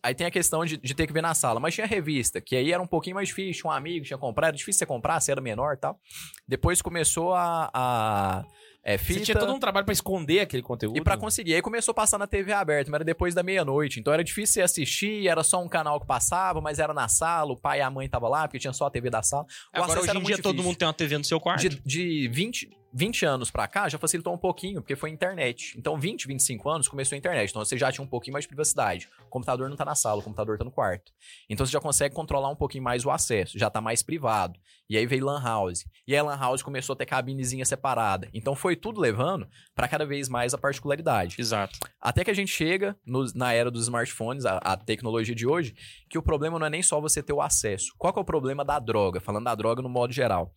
Aí 0.01 0.13
tem 0.13 0.27
a 0.27 0.31
questão 0.31 0.63
de, 0.63 0.77
de 0.77 0.93
ter 0.93 1.07
que 1.07 1.13
ver 1.13 1.21
na 1.21 1.33
sala. 1.33 1.59
Mas 1.59 1.73
tinha 1.73 1.87
revista, 1.87 2.39
que 2.39 2.55
aí 2.55 2.71
era 2.71 2.81
um 2.81 2.87
pouquinho 2.87 3.15
mais 3.15 3.27
difícil. 3.27 3.61
Tinha 3.61 3.71
um 3.71 3.73
amigo 3.73 4.05
tinha 4.05 4.17
comprado, 4.17 4.49
era 4.49 4.57
difícil 4.57 4.79
você 4.79 4.85
comprar, 4.85 5.19
você 5.19 5.31
era 5.31 5.41
menor 5.41 5.73
e 5.73 5.77
tal. 5.77 5.99
Depois 6.47 6.81
começou 6.81 7.33
a. 7.33 7.69
a 7.73 8.43
é, 8.87 8.99
fita. 8.99 9.19
Você 9.19 9.25
tinha 9.25 9.39
todo 9.39 9.51
um 9.51 9.59
trabalho 9.59 9.83
pra 9.83 9.93
esconder 9.93 10.41
aquele 10.41 10.61
conteúdo. 10.61 10.95
E 10.95 11.01
pra 11.01 11.17
conseguir, 11.17 11.55
aí 11.55 11.61
começou 11.61 11.91
a 11.91 11.95
passar 11.95 12.19
na 12.19 12.27
TV 12.27 12.53
aberta, 12.53 12.91
mas 12.91 12.99
era 12.99 13.03
depois 13.03 13.33
da 13.33 13.41
meia-noite. 13.41 13.99
Então 13.99 14.13
era 14.13 14.23
difícil 14.23 14.53
você 14.53 14.61
assistir, 14.61 15.27
era 15.27 15.43
só 15.43 15.59
um 15.59 15.67
canal 15.67 15.99
que 15.99 16.05
passava, 16.05 16.61
mas 16.61 16.77
era 16.77 16.93
na 16.93 17.07
sala, 17.07 17.51
o 17.51 17.57
pai 17.57 17.79
e 17.79 17.81
a 17.81 17.89
mãe 17.89 18.05
estavam 18.05 18.29
lá, 18.29 18.47
porque 18.47 18.59
tinha 18.59 18.73
só 18.73 18.85
a 18.85 18.91
TV 18.91 19.09
da 19.09 19.23
sala. 19.23 19.43
O 19.73 19.81
Agora, 19.81 20.01
hoje 20.01 20.15
em 20.15 20.21
dia, 20.21 20.37
todo 20.37 20.51
difícil. 20.51 20.63
mundo 20.63 20.77
tem 20.77 20.87
uma 20.87 20.93
TV 20.93 21.17
no 21.17 21.23
seu 21.23 21.39
quarto. 21.39 21.67
De, 21.67 21.81
de 21.83 22.27
20, 22.27 22.69
20 22.97 23.25
anos 23.25 23.51
pra 23.51 23.67
cá, 23.67 23.89
já 23.89 23.97
facilitou 23.97 24.33
um 24.33 24.37
pouquinho, 24.37 24.81
porque 24.81 24.95
foi 24.95 25.09
internet. 25.09 25.75
Então, 25.77 25.99
20, 25.99 26.27
25 26.27 26.69
anos, 26.69 26.87
começou 26.87 27.13
a 27.13 27.19
internet. 27.19 27.49
Então, 27.49 27.63
você 27.63 27.77
já 27.77 27.91
tinha 27.91 28.01
um 28.03 28.07
pouquinho 28.07 28.31
mais 28.31 28.43
de 28.45 28.47
privacidade. 28.47 29.09
O 29.25 29.29
computador 29.29 29.69
não 29.69 29.75
tá 29.75 29.83
na 29.83 29.95
sala, 29.95 30.21
o 30.21 30.23
computador 30.23 30.57
tá 30.57 30.63
no 30.63 30.71
quarto. 30.71 31.11
Então, 31.49 31.65
você 31.65 31.73
já 31.73 31.81
consegue 31.81 32.15
controlar 32.15 32.47
um 32.49 32.55
pouquinho 32.55 32.85
mais 32.85 33.03
o 33.03 33.11
acesso. 33.11 33.59
Já 33.59 33.69
tá 33.69 33.81
mais 33.81 34.01
privado. 34.01 34.57
E 34.89 34.95
aí 34.97 35.05
veio 35.05 35.25
Lan 35.25 35.41
House. 35.43 35.83
E 36.07 36.13
aí, 36.13 36.19
a 36.19 36.23
Lan 36.23 36.37
House 36.37 36.63
começou 36.63 36.93
a 36.93 36.95
ter 36.95 37.05
cabinezinha 37.05 37.65
separada. 37.65 38.29
Então, 38.33 38.55
foi 38.55 38.77
tudo 38.77 39.01
levando 39.01 39.45
pra 39.75 39.89
cada 39.89 40.05
vez 40.05 40.29
mais 40.29 40.53
a 40.53 40.57
particularidade. 40.57 41.35
Exato. 41.37 41.77
Até 41.99 42.23
que 42.23 42.31
a 42.31 42.35
gente 42.35 42.51
chega 42.53 42.95
nos- 43.05 43.33
na 43.33 43.51
era 43.51 43.69
dos 43.69 43.83
smartphones, 43.83 44.45
a, 44.45 44.57
a 44.59 44.77
tecnologia 44.77 45.35
de 45.35 45.45
hoje, 45.45 45.75
que 46.09 46.17
o 46.17 46.23
problema 46.23 46.57
não 46.57 46.67
é 46.67 46.69
nem 46.69 46.81
só 46.81 47.01
você 47.01 47.21
ter 47.21 47.33
o 47.33 47.41
acesso. 47.41 47.93
Qual 47.97 48.13
que 48.13 48.19
é 48.19 48.21
o 48.21 48.25
problema 48.25 48.63
da 48.63 48.79
droga? 48.79 49.19
Falando 49.19 49.43
da 49.43 49.55
droga 49.55 49.81
no 49.81 49.89
modo 49.89 50.13
geral. 50.13 50.53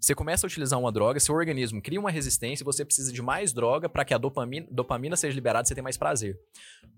Você 0.00 0.14
começa 0.14 0.46
a 0.46 0.48
utilizar 0.48 0.78
uma 0.78 0.92
droga, 0.92 1.18
seu 1.18 1.34
organismo 1.34 1.82
cria 1.82 1.98
uma 1.98 2.10
resistência 2.10 2.62
e 2.62 2.64
você 2.64 2.84
precisa 2.84 3.12
de 3.12 3.20
mais 3.20 3.52
droga 3.52 3.88
para 3.88 4.04
que 4.04 4.14
a 4.14 4.18
dopamina, 4.18 4.66
dopamina 4.70 5.16
seja 5.16 5.34
liberada 5.34 5.66
e 5.66 5.68
você 5.68 5.74
tenha 5.74 5.82
mais 5.82 5.96
prazer. 5.96 6.38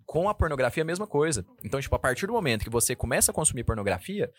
Com 0.04 0.28
a 0.28 0.34
pornografia 0.34 0.82
é 0.82 0.84
a 0.84 0.86
mesma 0.86 1.06
coisa. 1.06 1.46
Então, 1.64 1.80
tipo, 1.80 1.94
a 1.94 1.98
partir 1.98 2.26
do 2.26 2.32
momento 2.32 2.64
que 2.64 2.70
você 2.70 2.94
começa 2.94 3.30
a 3.30 3.34
consumir 3.34 3.64
pornografia, 3.64 4.30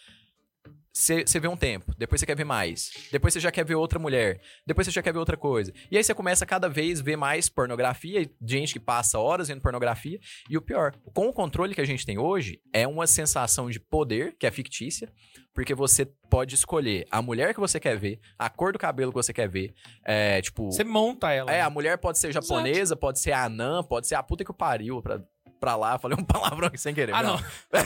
você 0.93 1.39
vê 1.39 1.47
um 1.47 1.55
tempo, 1.55 1.93
depois 1.97 2.19
você 2.19 2.25
quer 2.25 2.35
ver 2.35 2.43
mais, 2.43 2.91
depois 3.11 3.33
você 3.33 3.39
já 3.39 3.51
quer 3.51 3.65
ver 3.65 3.75
outra 3.75 3.97
mulher, 3.97 4.41
depois 4.67 4.85
você 4.85 4.91
já 4.91 5.01
quer 5.01 5.13
ver 5.13 5.19
outra 5.19 5.37
coisa. 5.37 5.71
E 5.89 5.97
aí 5.97 6.03
você 6.03 6.13
começa 6.13 6.43
a 6.43 6.47
cada 6.47 6.67
vez 6.67 6.99
ver 6.99 7.15
mais 7.15 7.47
pornografia, 7.47 8.29
gente 8.45 8.73
que 8.73 8.79
passa 8.79 9.17
horas 9.17 9.47
vendo 9.47 9.61
pornografia, 9.61 10.19
e 10.49 10.57
o 10.57 10.61
pior, 10.61 10.93
com 11.13 11.27
o 11.27 11.33
controle 11.33 11.73
que 11.73 11.81
a 11.81 11.85
gente 11.85 12.05
tem 12.05 12.17
hoje, 12.17 12.61
é 12.73 12.85
uma 12.87 13.07
sensação 13.07 13.69
de 13.69 13.79
poder, 13.79 14.35
que 14.37 14.45
é 14.45 14.51
fictícia, 14.51 15.11
porque 15.53 15.73
você 15.73 16.05
pode 16.29 16.55
escolher 16.55 17.05
a 17.09 17.21
mulher 17.21 17.53
que 17.53 17.59
você 17.59 17.79
quer 17.79 17.97
ver, 17.97 18.19
a 18.37 18.49
cor 18.49 18.73
do 18.73 18.79
cabelo 18.79 19.11
que 19.11 19.17
você 19.17 19.33
quer 19.33 19.47
ver, 19.47 19.73
é, 20.05 20.41
tipo... 20.41 20.71
Você 20.71 20.83
monta 20.83 21.31
ela. 21.31 21.51
É, 21.51 21.61
a 21.61 21.69
mulher 21.69 21.97
pode 21.97 22.19
ser 22.19 22.31
japonesa, 22.31 22.95
pode 22.95 23.19
ser 23.19 23.31
a 23.31 23.45
anã, 23.45 23.83
pode 23.83 24.07
ser 24.07 24.15
a 24.15 24.23
puta 24.23 24.43
que 24.43 24.51
o 24.51 24.53
pariu 24.53 25.01
pra, 25.01 25.21
pra 25.61 25.75
lá. 25.77 25.97
Falei 25.99 26.17
um 26.19 26.23
palavrão 26.25 26.67
aqui 26.67 26.77
sem 26.77 26.93
querer. 26.93 27.13
Ah, 27.15 27.23
não. 27.23 27.39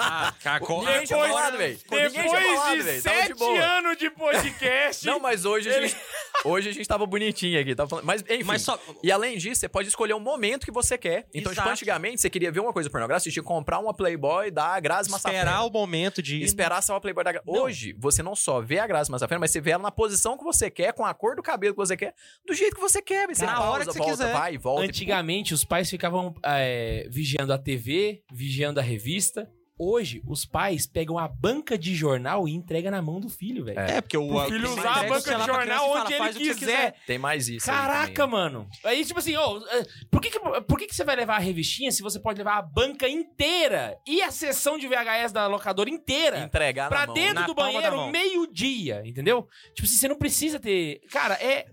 Ah. 0.00 0.32
Ninguém 0.42 1.04
tinha 1.04 1.18
Depois- 1.18 1.28
falado, 1.32 1.58
velho. 1.58 1.78
Tinha 1.78 2.10
Depois 2.10 2.32
falado, 2.54 2.76
de 2.78 2.82
de 2.84 3.00
sete 3.00 3.34
boa. 3.34 3.60
anos 3.60 3.96
de 3.98 4.10
podcast. 4.10 5.06
Não, 5.06 5.20
mas 5.20 5.44
hoje 5.44 5.68
a 5.70 5.80
gente, 5.80 5.96
hoje 6.44 6.68
a 6.68 6.72
gente 6.72 6.86
tava 6.88 7.04
bonitinho 7.06 7.60
aqui. 7.60 7.74
Tava 7.74 7.88
falando, 7.88 8.04
mas, 8.04 8.22
enfim. 8.22 8.44
Mas 8.44 8.62
só. 8.62 8.78
E 9.02 9.10
além 9.12 9.36
disso, 9.38 9.60
você 9.60 9.68
pode 9.68 9.88
escolher 9.88 10.14
o 10.14 10.20
momento 10.20 10.64
que 10.64 10.70
você 10.72 10.96
quer. 10.96 11.26
Então, 11.34 11.50
tipo, 11.52 11.62
Exato. 11.62 11.68
antigamente, 11.70 12.20
você 12.20 12.30
queria 12.30 12.50
ver 12.50 12.60
uma 12.60 12.72
coisa 12.72 12.88
pornográfica, 12.88 13.24
você 13.24 13.32
tinha 13.32 13.42
que 13.42 13.48
comprar 13.48 13.78
uma 13.78 13.92
Playboy 13.94 14.50
da 14.50 14.78
Grazi 14.80 15.10
Massafera. 15.10 15.42
Esperar 15.42 15.64
o 15.66 15.70
momento 15.70 16.22
de. 16.22 16.42
Esperar 16.42 16.82
só 16.82 16.96
a 16.96 17.00
Playboy 17.00 17.24
da 17.24 17.32
Grazi. 17.32 17.46
Não. 17.46 17.62
Hoje, 17.62 17.94
você 17.98 18.22
não 18.22 18.34
só 18.36 18.60
vê 18.60 18.78
a 18.78 18.86
Grazi 18.86 19.10
Massafera, 19.10 19.38
mas 19.38 19.50
você 19.50 19.60
vê 19.60 19.72
ela 19.72 19.82
na 19.82 19.90
posição 19.90 20.36
que 20.38 20.44
você 20.44 20.70
quer, 20.70 20.92
com 20.92 21.04
a 21.04 21.12
cor 21.12 21.36
do 21.36 21.42
cabelo 21.42 21.74
que 21.74 21.78
você 21.80 21.96
quer, 21.96 22.14
do 22.46 22.54
jeito 22.54 22.74
que 22.76 22.80
você 22.80 23.02
quer. 23.02 23.26
Você 23.28 23.44
Na 23.44 23.54
pausa, 23.56 23.70
hora 23.70 23.84
que 23.84 23.92
você 23.92 23.98
volta, 23.98 24.12
quiser. 24.16 24.32
vai, 24.32 24.56
volta. 24.58 24.84
e- 24.84 24.88
Antigamente, 24.88 25.52
os 25.54 25.64
pais 25.64 25.90
ficavam 25.90 26.34
é, 26.44 27.06
vigiando 27.18 27.52
a 27.52 27.58
TV, 27.58 28.22
vigiando 28.32 28.78
a 28.78 28.82
revista. 28.82 29.50
Hoje, 29.80 30.20
os 30.26 30.44
pais 30.44 30.86
pegam 30.88 31.16
a 31.18 31.28
banca 31.28 31.78
de 31.78 31.94
jornal 31.94 32.48
e 32.48 32.52
entregam 32.52 32.90
na 32.90 33.00
mão 33.00 33.20
do 33.20 33.28
filho, 33.28 33.64
velho. 33.64 33.78
É, 33.78 34.00
porque 34.00 34.16
o. 34.16 34.34
O 34.34 34.44
filho 34.46 34.68
usar 34.70 35.00
a 35.00 35.02
banca 35.04 35.36
de 35.36 35.46
jornal 35.46 35.88
fala, 35.88 36.00
onde 36.02 36.12
ele 36.14 36.18
"Faz 36.18 36.36
o 36.36 36.38
que 36.40 36.44
você 36.54 36.58
quiser. 36.58 36.94
Tem 37.06 37.16
mais 37.18 37.48
isso. 37.48 37.70
aí 37.70 37.76
Caraca, 37.76 38.12
também. 38.12 38.30
mano. 38.30 38.68
Aí, 38.84 39.04
tipo 39.04 39.18
assim, 39.20 39.34
é, 39.36 39.82
por, 40.10 40.20
que, 40.20 40.30
que, 40.30 40.40
por 40.40 40.78
que, 40.78 40.86
que 40.88 40.94
você 40.96 41.04
vai 41.04 41.14
levar 41.14 41.36
a 41.36 41.38
revistinha 41.38 41.92
se 41.92 42.02
você 42.02 42.18
pode 42.18 42.38
levar 42.38 42.56
a 42.58 42.62
banca 42.62 43.08
inteira 43.08 43.96
e 44.06 44.20
a 44.20 44.32
sessão 44.32 44.76
de 44.78 44.88
VHS 44.88 45.30
da 45.32 45.46
locadora 45.46 45.88
inteira? 45.90 46.40
Entregar 46.40 46.88
Pra 46.88 47.00
na 47.02 47.06
mão. 47.06 47.14
dentro 47.14 47.34
Na 47.42 47.46
do 47.46 47.54
banheiro, 47.54 47.96
mão. 47.96 48.10
meio-dia, 48.10 49.02
entendeu? 49.04 49.46
Tipo 49.74 49.86
assim, 49.86 49.96
você 49.96 50.08
não 50.08 50.16
precisa 50.18 50.58
ter. 50.58 51.00
Cara, 51.10 51.34
é. 51.34 51.66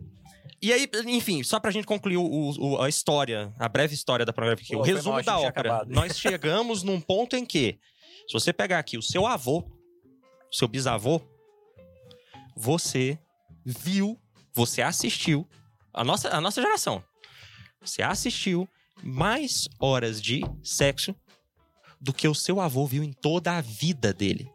E 0.61 0.71
aí, 0.73 0.89
enfim, 1.05 1.43
só 1.43 1.59
pra 1.59 1.69
gente 1.71 1.85
concluir 1.85 2.17
o- 2.17 2.23
o- 2.59 2.81
a 2.81 2.89
história, 2.89 3.53
a 3.59 3.67
breve 3.69 3.93
história 3.93 4.25
da 4.25 4.33
aqui, 4.33 4.73
Pô, 4.73 4.79
o 4.79 4.83
resumo 4.83 5.15
mal, 5.15 5.23
da 5.23 5.37
ópera. 5.39 5.85
Nós 5.87 6.17
chegamos 6.17 6.81
num 6.81 6.99
ponto 6.99 7.35
em 7.35 7.45
que, 7.45 7.77
se 8.27 8.33
você 8.33 8.51
pegar 8.53 8.79
aqui 8.79 8.97
o 8.97 9.01
seu 9.01 9.27
avô, 9.27 9.59
o 9.59 10.55
seu 10.55 10.67
bisavô, 10.67 11.21
você 12.55 13.19
viu, 13.65 14.19
você 14.53 14.81
assistiu, 14.81 15.47
a 15.93 16.03
nossa, 16.03 16.29
a 16.29 16.39
nossa 16.41 16.61
geração, 16.61 17.03
você 17.81 18.01
assistiu 18.01 18.67
mais 19.03 19.67
horas 19.79 20.21
de 20.21 20.41
sexo 20.63 21.13
do 21.99 22.13
que 22.13 22.27
o 22.27 22.33
seu 22.35 22.59
avô 22.61 22.85
viu 22.85 23.03
em 23.03 23.11
toda 23.11 23.57
a 23.57 23.61
vida 23.61 24.13
dele. 24.13 24.49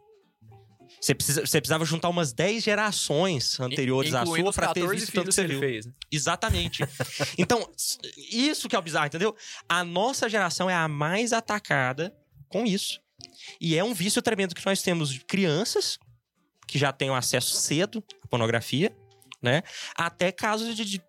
Você, 1.01 1.15
precisa, 1.15 1.41
você 1.41 1.59
precisava 1.59 1.83
juntar 1.83 2.09
umas 2.09 2.31
10 2.31 2.63
gerações 2.63 3.59
anteriores 3.59 4.13
à 4.13 4.23
sua 4.23 4.53
pra 4.53 4.71
ter 4.71 4.81
14 4.81 4.95
visto 4.99 5.13
tanto 5.13 5.25
que 5.29 5.33
você 5.33 5.47
viu. 5.47 5.59
fez. 5.59 5.85
né? 5.87 5.93
Exatamente. 6.11 6.83
Então, 7.37 7.67
isso 8.31 8.69
que 8.69 8.75
é 8.75 8.79
o 8.79 8.81
bizarro, 8.81 9.07
entendeu? 9.07 9.35
A 9.67 9.83
nossa 9.83 10.29
geração 10.29 10.69
é 10.69 10.75
a 10.75 10.87
mais 10.87 11.33
atacada 11.33 12.15
com 12.47 12.65
isso. 12.65 12.99
E 13.59 13.75
é 13.75 13.83
um 13.83 13.93
vício 13.93 14.21
tremendo 14.21 14.53
que 14.53 14.65
nós 14.65 14.81
temos 14.83 15.11
de 15.11 15.21
crianças 15.21 15.97
que 16.67 16.77
já 16.77 16.91
têm 16.91 17.09
acesso 17.09 17.55
cedo 17.55 18.03
à 18.23 18.27
pornografia, 18.27 18.95
né? 19.41 19.63
Até 19.95 20.31
casos 20.31 20.75
de, 20.75 20.85
de 20.85 21.01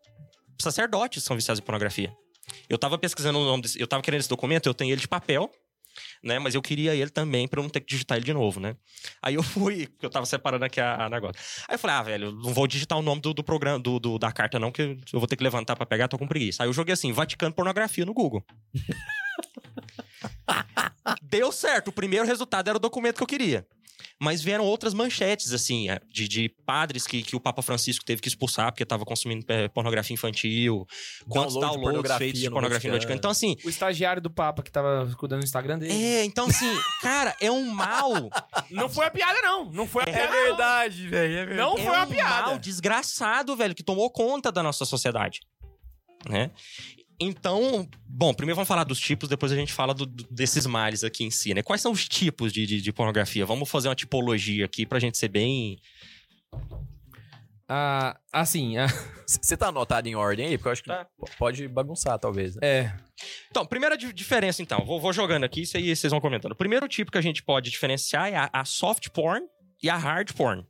sacerdotes 0.61 1.23
que 1.23 1.27
são 1.27 1.37
viciados 1.37 1.61
em 1.61 1.65
pornografia. 1.65 2.15
Eu 2.69 2.79
tava 2.79 2.99
pesquisando 2.99 3.39
o 3.39 3.45
nome 3.45 3.63
desse, 3.63 3.81
eu 3.81 3.87
tava 3.87 4.03
querendo 4.03 4.21
esse 4.21 4.29
documento, 4.29 4.67
eu 4.67 4.75
tenho 4.75 4.93
ele 4.93 5.01
de 5.01 5.09
papel, 5.09 5.51
né? 6.23 6.39
Mas 6.39 6.55
eu 6.55 6.63
queria 6.63 6.95
ele 6.95 7.11
também 7.11 7.49
eu 7.53 7.63
não 7.63 7.69
ter 7.71 7.81
que 7.81 7.87
digitar 7.87 8.17
ele 8.17 8.25
de 8.25 8.33
novo, 8.33 8.61
né? 8.61 8.77
Aí 9.23 9.35
eu 9.35 9.43
fui, 9.43 9.87
porque 9.89 10.07
eu 10.07 10.11
tava 10.11 10.25
separando 10.27 10.65
aqui 10.65 10.81
a, 10.81 11.07
a 11.07 11.11
negócio. 11.11 11.41
Aí 11.69 11.75
eu 11.75 11.79
falei, 11.79 11.97
ah, 11.97 12.03
velho, 12.03 12.33
não 12.33 12.53
vou 12.55 12.67
digitar 12.67 12.99
o 12.99 13.03
nome 13.03 13.21
do, 13.21 13.35
do 13.35 13.43
programa, 13.45 13.79
do, 13.79 13.99
do- 13.99 14.19
da 14.19 14.33
carta, 14.33 14.59
não, 14.59 14.71
que 14.73 14.83
eu 15.13 15.19
vou 15.19 15.27
ter 15.27 15.37
que 15.37 15.43
levantar 15.45 15.77
pra 15.77 15.85
pegar, 15.87 16.09
tô 16.09 16.19
com 16.19 16.27
preguiça. 16.27 16.63
Aí 16.63 16.69
eu 16.69 16.73
joguei 16.73 16.93
assim, 16.93 17.13
Vaticano 17.13 17.55
Pornografia 17.55 18.05
no 18.07 18.15
Google. 18.15 18.45
Deu 21.23 21.51
certo, 21.53 21.89
o 21.89 21.93
primeiro 21.93 22.27
resultado 22.27 22.69
era 22.69 22.77
o 22.77 22.81
documento 22.81 23.17
que 23.17 23.23
eu 23.23 23.27
queria. 23.27 23.67
Mas 24.25 24.41
vieram 24.41 24.65
outras 24.65 24.95
manchetes, 24.95 25.53
assim, 25.53 25.91
é, 25.91 26.01
de, 26.09 26.29
de 26.29 26.49
padres 26.65 27.09
que, 27.09 27.25
que 27.25 27.35
o 27.35 27.41
Papa 27.41 27.61
Francisco 27.61 28.05
teve 28.05 28.23
que 28.23 28.29
expulsar 28.29 28.71
porque 28.71 28.85
tava 28.87 29.05
consumindo 29.05 29.45
é, 29.49 29.67
pornografia 29.67 30.15
infantil, 30.15 30.87
quantos 31.29 31.55
Download 31.55 31.55
de 31.55 31.61
downloads 31.61 31.83
pornografia 31.83 32.19
feitos 32.19 32.41
de 32.41 32.47
no 32.47 32.53
pornografia 32.53 32.89
no 32.91 32.97
Vaticano. 32.97 33.19
Então, 33.19 33.31
assim, 33.33 33.57
O 33.65 33.69
estagiário 33.69 34.23
do 34.23 34.31
Papa 34.31 34.63
que 34.63 34.71
tava 34.71 35.13
cuidando 35.19 35.41
do 35.41 35.45
Instagram 35.45 35.77
dele. 35.77 35.93
é, 35.93 36.25
então 36.25 36.47
assim, 36.47 36.73
cara, 37.01 37.35
é 37.41 37.51
um 37.51 37.65
mal. 37.65 38.13
Não 38.71 38.89
foi 38.89 39.07
a 39.07 39.11
piada, 39.11 39.43
não. 39.43 39.73
Não 39.73 39.89
foi 39.89 40.05
a 40.07 40.09
É 40.09 40.13
piada. 40.13 40.33
verdade, 40.33 41.09
velho. 41.09 41.39
É 41.53 41.57
Não, 41.57 41.75
não 41.75 41.79
é 41.79 41.85
foi 41.85 41.97
a 41.97 42.05
um 42.05 42.07
piada. 42.07 42.47
mal 42.47 42.59
desgraçado, 42.61 43.57
velho, 43.57 43.75
que 43.75 43.83
tomou 43.83 44.09
conta 44.09 44.53
da 44.53 44.63
nossa 44.63 44.85
sociedade. 44.85 45.41
Né? 46.29 46.53
Então, 47.23 47.89
bom, 48.07 48.33
primeiro 48.35 48.57
vamos 48.57 48.69
falar 48.69 48.85
dos 48.85 48.99
tipos, 48.99 49.29
depois 49.29 49.53
a 49.53 49.57
gente 49.57 49.73
fala 49.73 49.95
do- 49.95 50.07
desses 50.07 50.67
males 50.67 51.05
aqui 51.05 51.25
em 51.25 51.31
si, 51.31 51.55
né? 51.55 51.63
Quais 51.63 51.81
são 51.81 51.93
os 51.93 52.09
tipos 52.09 52.53
de, 52.53 52.67
de, 52.67 52.81
de 52.81 52.93
pornografia? 52.93 53.45
Vamos 53.47 53.69
fazer 53.71 53.89
uma 53.89 53.95
tipologia 53.95 54.65
aqui 54.65 54.85
pra 54.87 54.99
gente 54.99 55.17
ser 55.19 55.29
bem. 55.29 55.79
Ah, 57.69 58.19
assim, 58.33 58.77
ah, 58.77 58.87
Você 59.27 59.57
tá 59.57 59.69
anotado 59.69 60.07
em 60.09 60.15
ordem 60.15 60.47
aí? 60.47 60.59
Porque 60.59 60.69
eu 60.69 60.73
acho 60.73 60.83
que 60.83 60.89
Tá. 60.91 61.07
pode 61.39 61.67
bagunçar, 61.69 62.19
talvez. 62.19 62.55
Né? 62.57 62.61
é. 62.63 62.93
Então, 63.51 63.65
primeira 63.65 63.97
di- 63.97 64.13
diferença, 64.13 64.61
então, 64.63 64.85
vou, 64.85 65.01
vou 65.01 65.13
jogando 65.13 65.45
aqui, 65.45 65.63
isso 65.63 65.77
aí 65.77 65.95
vocês 65.95 66.11
vão 66.11 66.21
comentando. 66.21 66.53
O 66.53 66.57
primeiro 66.57 66.87
tipo 66.89 67.11
que 67.11 67.19
a 67.19 67.23
gente 67.23 67.43
pode 67.43 67.71
diferenciar 67.71 68.31
é 68.31 68.37
a, 68.37 68.51
a 68.53 68.65
soft 68.65 69.09
porn 69.11 69.47
e 69.83 69.89
a 69.89 69.97
hard 69.97 70.33
porn. 70.33 70.67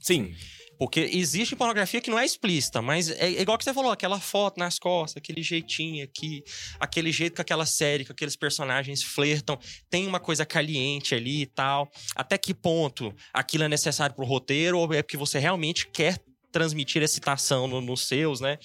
Sim. 0.00 0.34
Porque 0.78 1.00
existe 1.00 1.54
pornografia 1.56 2.00
que 2.00 2.10
não 2.10 2.18
é 2.18 2.24
explícita, 2.24 2.82
mas 2.82 3.10
é 3.10 3.40
igual 3.40 3.56
que 3.56 3.64
você 3.64 3.72
falou, 3.72 3.92
aquela 3.92 4.18
foto 4.20 4.58
nas 4.58 4.78
costas, 4.78 5.16
aquele 5.20 5.42
jeitinho 5.42 6.04
aqui, 6.04 6.42
aquele 6.80 7.12
jeito 7.12 7.34
que 7.36 7.40
aquela 7.40 7.66
série, 7.66 8.04
que 8.04 8.12
aqueles 8.12 8.36
personagens 8.36 9.02
flertam, 9.02 9.58
tem 9.88 10.06
uma 10.06 10.20
coisa 10.20 10.44
caliente 10.44 11.14
ali 11.14 11.42
e 11.42 11.46
tal. 11.46 11.90
Até 12.14 12.36
que 12.38 12.52
ponto 12.54 13.14
aquilo 13.32 13.64
é 13.64 13.68
necessário 13.68 14.14
pro 14.14 14.24
roteiro 14.24 14.78
ou 14.78 14.92
é 14.92 15.02
porque 15.02 15.16
você 15.16 15.38
realmente 15.38 15.86
quer 15.88 16.18
transmitir 16.50 17.02
excitação 17.02 17.66
no- 17.66 17.80
nos 17.80 18.06
seus, 18.06 18.40
né? 18.40 18.58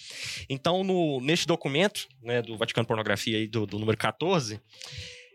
Então, 0.47 0.83
no, 0.83 1.19
neste 1.21 1.47
documento, 1.47 2.07
né, 2.21 2.39
do 2.39 2.55
Vaticano 2.55 2.85
Pornografia 2.87 3.35
aí, 3.37 3.47
do, 3.47 3.65
do 3.65 3.79
número 3.79 3.97
14, 3.97 4.61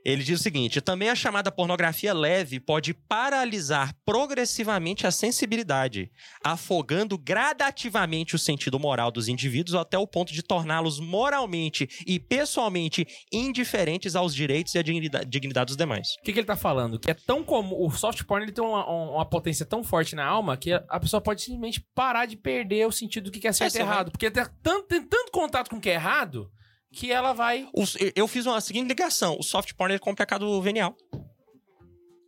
Ele 0.05 0.23
diz 0.23 0.39
o 0.41 0.43
seguinte: 0.43 0.81
também 0.81 1.09
a 1.09 1.15
chamada 1.15 1.51
pornografia 1.51 2.13
leve 2.13 2.61
pode 2.61 2.93
paralisar 2.93 3.95
progressivamente 4.05 5.07
a 5.07 5.11
sensibilidade, 5.11 6.11
afogando 6.45 7.17
gradativamente 7.17 8.35
o 8.35 8.39
sentido 8.39 8.79
moral 8.79 9.11
dos 9.11 9.29
indivíduos 9.29 9.75
até 9.75 9.97
o 9.97 10.07
ponto 10.07 10.33
de 10.33 10.43
torná-los 10.43 11.01
moralmente 11.01 11.89
e 12.07 12.19
pessoalmente 12.21 13.07
indiferentes 13.33 14.15
aos 14.15 14.35
direitos 14.35 14.75
e 14.75 14.79
à 14.79 14.83
dignidade, 14.83 15.27
dignidade 15.27 15.69
dos 15.69 15.77
demais. 15.77 16.09
O 16.21 16.25
que, 16.25 16.33
que 16.33 16.39
ele 16.39 16.47
tá 16.47 16.57
falando? 16.57 16.99
Que 16.99 17.11
é 17.11 17.15
tão 17.15 17.43
comum. 17.43 17.75
O 17.79 17.91
soft 17.91 18.23
porn 18.25 18.45
ele 18.45 18.53
tem 18.53 18.65
uma, 18.65 18.85
uma 18.87 19.25
potência 19.25 19.65
tão 19.65 19.83
forte 19.83 20.15
na 20.15 20.25
alma 20.27 20.57
que 20.57 20.73
a 20.73 21.01
pessoa 21.01 21.21
pode 21.21 21.41
simplesmente 21.43 21.81
parar 21.95 22.27
de 22.27 22.37
perder 22.37 22.87
o 22.87 22.93
sentido 22.93 23.31
do 23.31 23.31
que 23.31 23.47
é 23.49 23.53
certo 23.53 23.75
e 23.75 23.79
vai- 23.79 23.87
errado. 23.87 24.11
Porque 24.11 24.31
tem 24.31 24.45
tanto, 24.63 24.87
tem 24.87 25.03
tanto 25.03 25.33
contato 25.33 25.71
com 25.71 25.77
o 25.77 25.81
que 25.81 25.89
é 25.91 25.95
errado 25.95 26.51
que 26.95 27.11
ela 27.13 27.33
vai. 27.33 27.69
Os- 27.75 27.97
eu 28.15 28.27
fiz 28.29 28.47
uma 28.47 28.61
seguinte 28.61 28.89
ligação: 28.89 29.37
o 29.39 29.43
soft 29.43 29.73
porn 29.75 29.95
é 29.95 29.99
como 29.99 30.17
pecado 30.17 30.61
venial. 30.63 30.97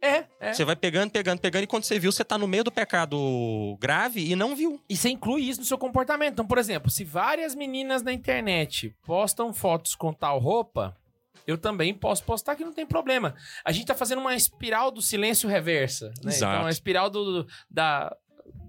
É, 0.02 0.24
é. 0.38 0.52
Você 0.52 0.64
vai 0.64 0.76
pegando, 0.76 1.10
pegando, 1.10 1.40
pegando, 1.40 1.64
e 1.64 1.66
quando 1.66 1.84
você 1.84 1.98
viu, 1.98 2.12
você 2.12 2.22
tá 2.24 2.36
no 2.36 2.46
meio 2.46 2.62
do 2.62 2.70
pecado 2.70 3.76
grave 3.80 4.20
e 4.30 4.36
não 4.36 4.54
viu. 4.54 4.80
E 4.88 4.96
você 4.96 5.08
inclui 5.08 5.42
isso 5.42 5.60
no 5.60 5.66
seu 5.66 5.78
comportamento. 5.78 6.34
Então, 6.34 6.46
por 6.46 6.58
exemplo, 6.58 6.90
se 6.90 7.02
várias 7.02 7.54
meninas 7.54 8.02
na 8.02 8.12
internet 8.12 8.94
postam 9.04 9.52
fotos 9.54 9.94
com 9.96 10.12
tal 10.12 10.38
roupa, 10.38 10.96
eu 11.46 11.56
também 11.58 11.94
posso 11.94 12.22
postar 12.24 12.54
que 12.56 12.64
não 12.64 12.72
tem 12.72 12.86
problema. 12.86 13.34
A 13.64 13.72
gente 13.72 13.86
tá 13.86 13.94
fazendo 13.94 14.20
uma 14.20 14.34
espiral 14.36 14.90
do 14.90 15.00
silêncio 15.02 15.48
reversa. 15.48 16.08
Né? 16.22 16.30
Exato. 16.32 16.52
Então, 16.52 16.64
uma 16.64 16.70
espiral 16.70 17.08
do, 17.10 17.42
do- 17.42 17.48
da, 17.70 18.14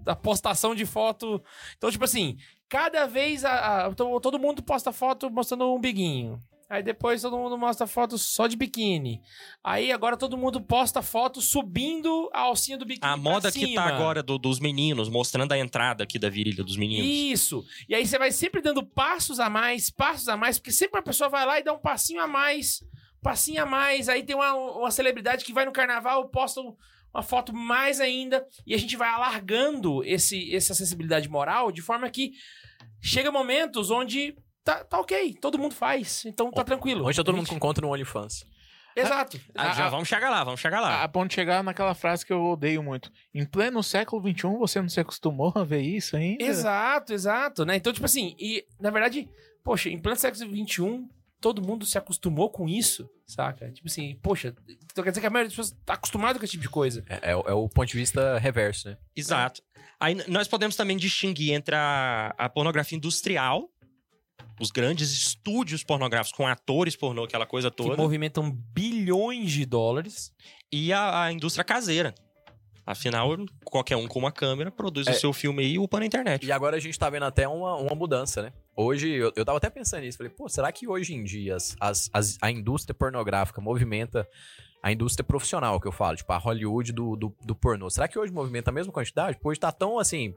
da 0.02 0.16
postação 0.16 0.74
de 0.74 0.86
foto. 0.86 1.40
Então, 1.76 1.90
tipo 1.90 2.04
assim, 2.04 2.36
cada 2.68 3.06
vez 3.06 3.44
a, 3.44 3.86
a- 3.86 3.94
to- 3.94 4.20
todo 4.20 4.38
mundo 4.38 4.62
posta 4.62 4.92
foto 4.92 5.30
mostrando 5.30 5.72
um 5.74 5.80
biguinho. 5.80 6.38
Aí 6.70 6.82
depois 6.82 7.22
todo 7.22 7.38
mundo 7.38 7.56
mostra 7.56 7.86
foto 7.86 8.18
só 8.18 8.46
de 8.46 8.54
biquíni. 8.54 9.22
Aí 9.64 9.90
agora 9.90 10.18
todo 10.18 10.36
mundo 10.36 10.60
posta 10.60 11.00
foto 11.00 11.40
subindo 11.40 12.28
a 12.30 12.40
alcinha 12.40 12.76
do 12.76 12.84
biquíni. 12.84 13.10
A 13.10 13.16
moda 13.16 13.50
que 13.50 13.72
tá 13.74 13.84
agora 13.84 14.22
do- 14.22 14.36
dos 14.38 14.60
meninos, 14.60 15.08
mostrando 15.08 15.52
a 15.52 15.58
entrada 15.58 16.04
aqui 16.04 16.18
da 16.18 16.28
virilha 16.28 16.62
dos 16.62 16.76
meninos. 16.76 17.06
Isso. 17.06 17.64
E 17.88 17.94
aí 17.94 18.06
você 18.06 18.18
vai 18.18 18.30
sempre 18.32 18.60
dando 18.60 18.84
passos 18.84 19.40
a 19.40 19.48
mais, 19.48 19.88
passos 19.88 20.28
a 20.28 20.36
mais, 20.36 20.58
porque 20.58 20.70
sempre 20.70 21.00
a 21.00 21.02
pessoa 21.02 21.30
vai 21.30 21.46
lá 21.46 21.58
e 21.58 21.62
dá 21.64 21.72
um 21.72 21.78
passinho 21.78 22.20
a 22.20 22.26
mais, 22.26 22.84
passinho 23.22 23.62
a 23.62 23.66
mais. 23.66 24.10
Aí 24.10 24.22
tem 24.22 24.36
uma, 24.36 24.52
uma 24.52 24.90
celebridade 24.90 25.46
que 25.46 25.54
vai 25.54 25.64
no 25.64 25.72
carnaval, 25.72 26.28
posta 26.28 26.60
um- 26.60 26.76
uma 27.14 27.22
foto 27.22 27.52
mais 27.54 28.00
ainda, 28.00 28.46
e 28.66 28.74
a 28.74 28.78
gente 28.78 28.96
vai 28.96 29.08
alargando 29.08 30.04
esse, 30.04 30.54
essa 30.54 30.74
sensibilidade 30.74 31.28
moral 31.28 31.72
de 31.72 31.82
forma 31.82 32.08
que 32.10 32.32
chega 33.00 33.30
momentos 33.32 33.90
onde 33.90 34.36
tá, 34.64 34.84
tá 34.84 35.00
ok, 35.00 35.34
todo 35.40 35.58
mundo 35.58 35.74
faz, 35.74 36.24
então 36.26 36.50
tá 36.50 36.62
tranquilo. 36.64 37.06
Onde 37.06 37.16
tá 37.16 37.24
todo 37.24 37.36
mundo 37.36 37.48
com 37.48 37.58
conta 37.58 37.80
no 37.80 37.88
OnlyFans. 37.90 38.44
Exato. 38.96 39.40
Ah, 39.54 39.72
já 39.74 39.86
a- 39.86 39.90
vamos 39.90 40.08
chegar 40.08 40.28
lá, 40.28 40.42
vamos 40.42 40.58
chegar 40.60 40.80
lá. 40.80 40.96
A, 40.96 41.04
a 41.04 41.08
ponto 41.08 41.28
de 41.28 41.34
chegar 41.36 41.62
naquela 41.62 41.94
frase 41.94 42.26
que 42.26 42.32
eu 42.32 42.44
odeio 42.44 42.82
muito. 42.82 43.12
Em 43.32 43.44
pleno 43.46 43.80
século 43.82 44.20
XXI, 44.20 44.48
você 44.58 44.80
não 44.82 44.88
se 44.88 44.98
acostumou 44.98 45.52
a 45.54 45.62
ver 45.62 45.82
isso 45.82 46.16
ainda? 46.16 46.42
Exato, 46.42 47.12
exato, 47.12 47.64
né? 47.64 47.76
Então, 47.76 47.92
tipo 47.92 48.04
assim, 48.06 48.34
e 48.38 48.64
na 48.80 48.90
verdade, 48.90 49.28
poxa, 49.62 49.88
em 49.88 49.98
pleno 50.00 50.18
século 50.18 50.44
XXI, 50.50 51.06
todo 51.40 51.62
mundo 51.62 51.84
se 51.86 51.96
acostumou 51.98 52.50
com 52.50 52.68
isso, 52.68 53.08
saca? 53.26 53.70
Tipo 53.70 53.88
assim, 53.88 54.16
poxa, 54.22 54.54
então 54.90 55.04
quer 55.04 55.10
dizer 55.10 55.20
que 55.20 55.26
a 55.26 55.30
maioria 55.30 55.48
das 55.48 55.56
pessoas 55.56 55.78
tá 55.84 55.94
acostumada 55.94 56.38
com 56.38 56.44
esse 56.44 56.52
tipo 56.52 56.62
de 56.62 56.68
coisa. 56.70 57.04
É, 57.08 57.30
é 57.32 57.36
o- 57.36 57.40
é 57.48 57.52
o 57.52 57.68
ponto 57.68 57.88
de 57.88 57.96
vista 57.96 58.38
reverso, 58.38 58.88
né? 58.88 58.96
Exato. 59.16 59.62
Aí 60.00 60.14
nós 60.28 60.46
podemos 60.48 60.76
também 60.76 60.96
distinguir 60.96 61.52
entre 61.52 61.74
a, 61.74 62.34
a 62.38 62.48
pornografia 62.48 62.96
industrial, 62.96 63.68
os 64.60 64.70
grandes 64.70 65.12
estúdios 65.12 65.84
pornográficos 65.84 66.36
com 66.36 66.46
atores 66.46 66.96
pornô, 66.96 67.24
aquela 67.24 67.46
coisa 67.46 67.70
Que 67.70 67.76
toda, 67.76 67.96
movimentam 67.96 68.50
bilhões 68.50 69.52
de 69.52 69.64
dólares. 69.64 70.32
e 70.72 70.92
a, 70.92 71.24
a 71.24 71.32
indústria 71.32 71.64
caseira. 71.64 72.14
Afinal, 72.90 73.36
qualquer 73.64 73.96
um 73.96 74.08
com 74.08 74.18
uma 74.18 74.32
câmera 74.32 74.70
produz 74.70 75.06
É. 75.06 75.10
o 75.10 75.14
seu 75.14 75.30
filme 75.32 75.62
aí 75.62 75.72
e 75.74 75.78
upa 75.78 76.00
na 76.00 76.06
internet. 76.06 76.46
E 76.46 76.50
agora 76.50 76.76
a 76.76 76.80
gente 76.80 76.98
tá 76.98 77.10
vendo 77.10 77.24
até 77.26 77.46
uma, 77.46 77.76
uma 77.76 77.94
mudança, 77.94 78.40
né? 78.40 78.52
Hoje, 78.74 79.10
eu, 79.10 79.30
eu 79.36 79.44
tava 79.44 79.58
até 79.58 79.68
pensando 79.68 80.00
nisso. 80.00 80.16
Falei, 80.16 80.32
pô, 80.32 80.48
será 80.48 80.72
que 80.72 80.88
hoje 80.88 81.12
em 81.14 81.22
dia 81.22 81.56
as, 81.56 81.76
as- 81.78 82.08
as- 82.14 82.38
a 82.40 82.50
indústria 82.50 82.94
pornográfica 82.94 83.60
movimenta 83.60 84.26
a 84.82 84.90
indústria 84.90 85.22
profissional, 85.22 85.78
que 85.78 85.86
eu 85.86 85.92
falo, 85.92 86.16
tipo, 86.16 86.32
a 86.32 86.38
Hollywood 86.38 86.92
do, 86.92 87.14
do, 87.14 87.36
do 87.44 87.54
pornô? 87.54 87.90
Será 87.90 88.08
que 88.08 88.18
hoje 88.18 88.32
movimenta 88.32 88.70
a 88.70 88.72
mesma 88.72 88.90
quantidade? 88.92 89.36
Hoje 89.44 89.60
tá 89.60 89.70
tão 89.70 89.98
assim. 89.98 90.34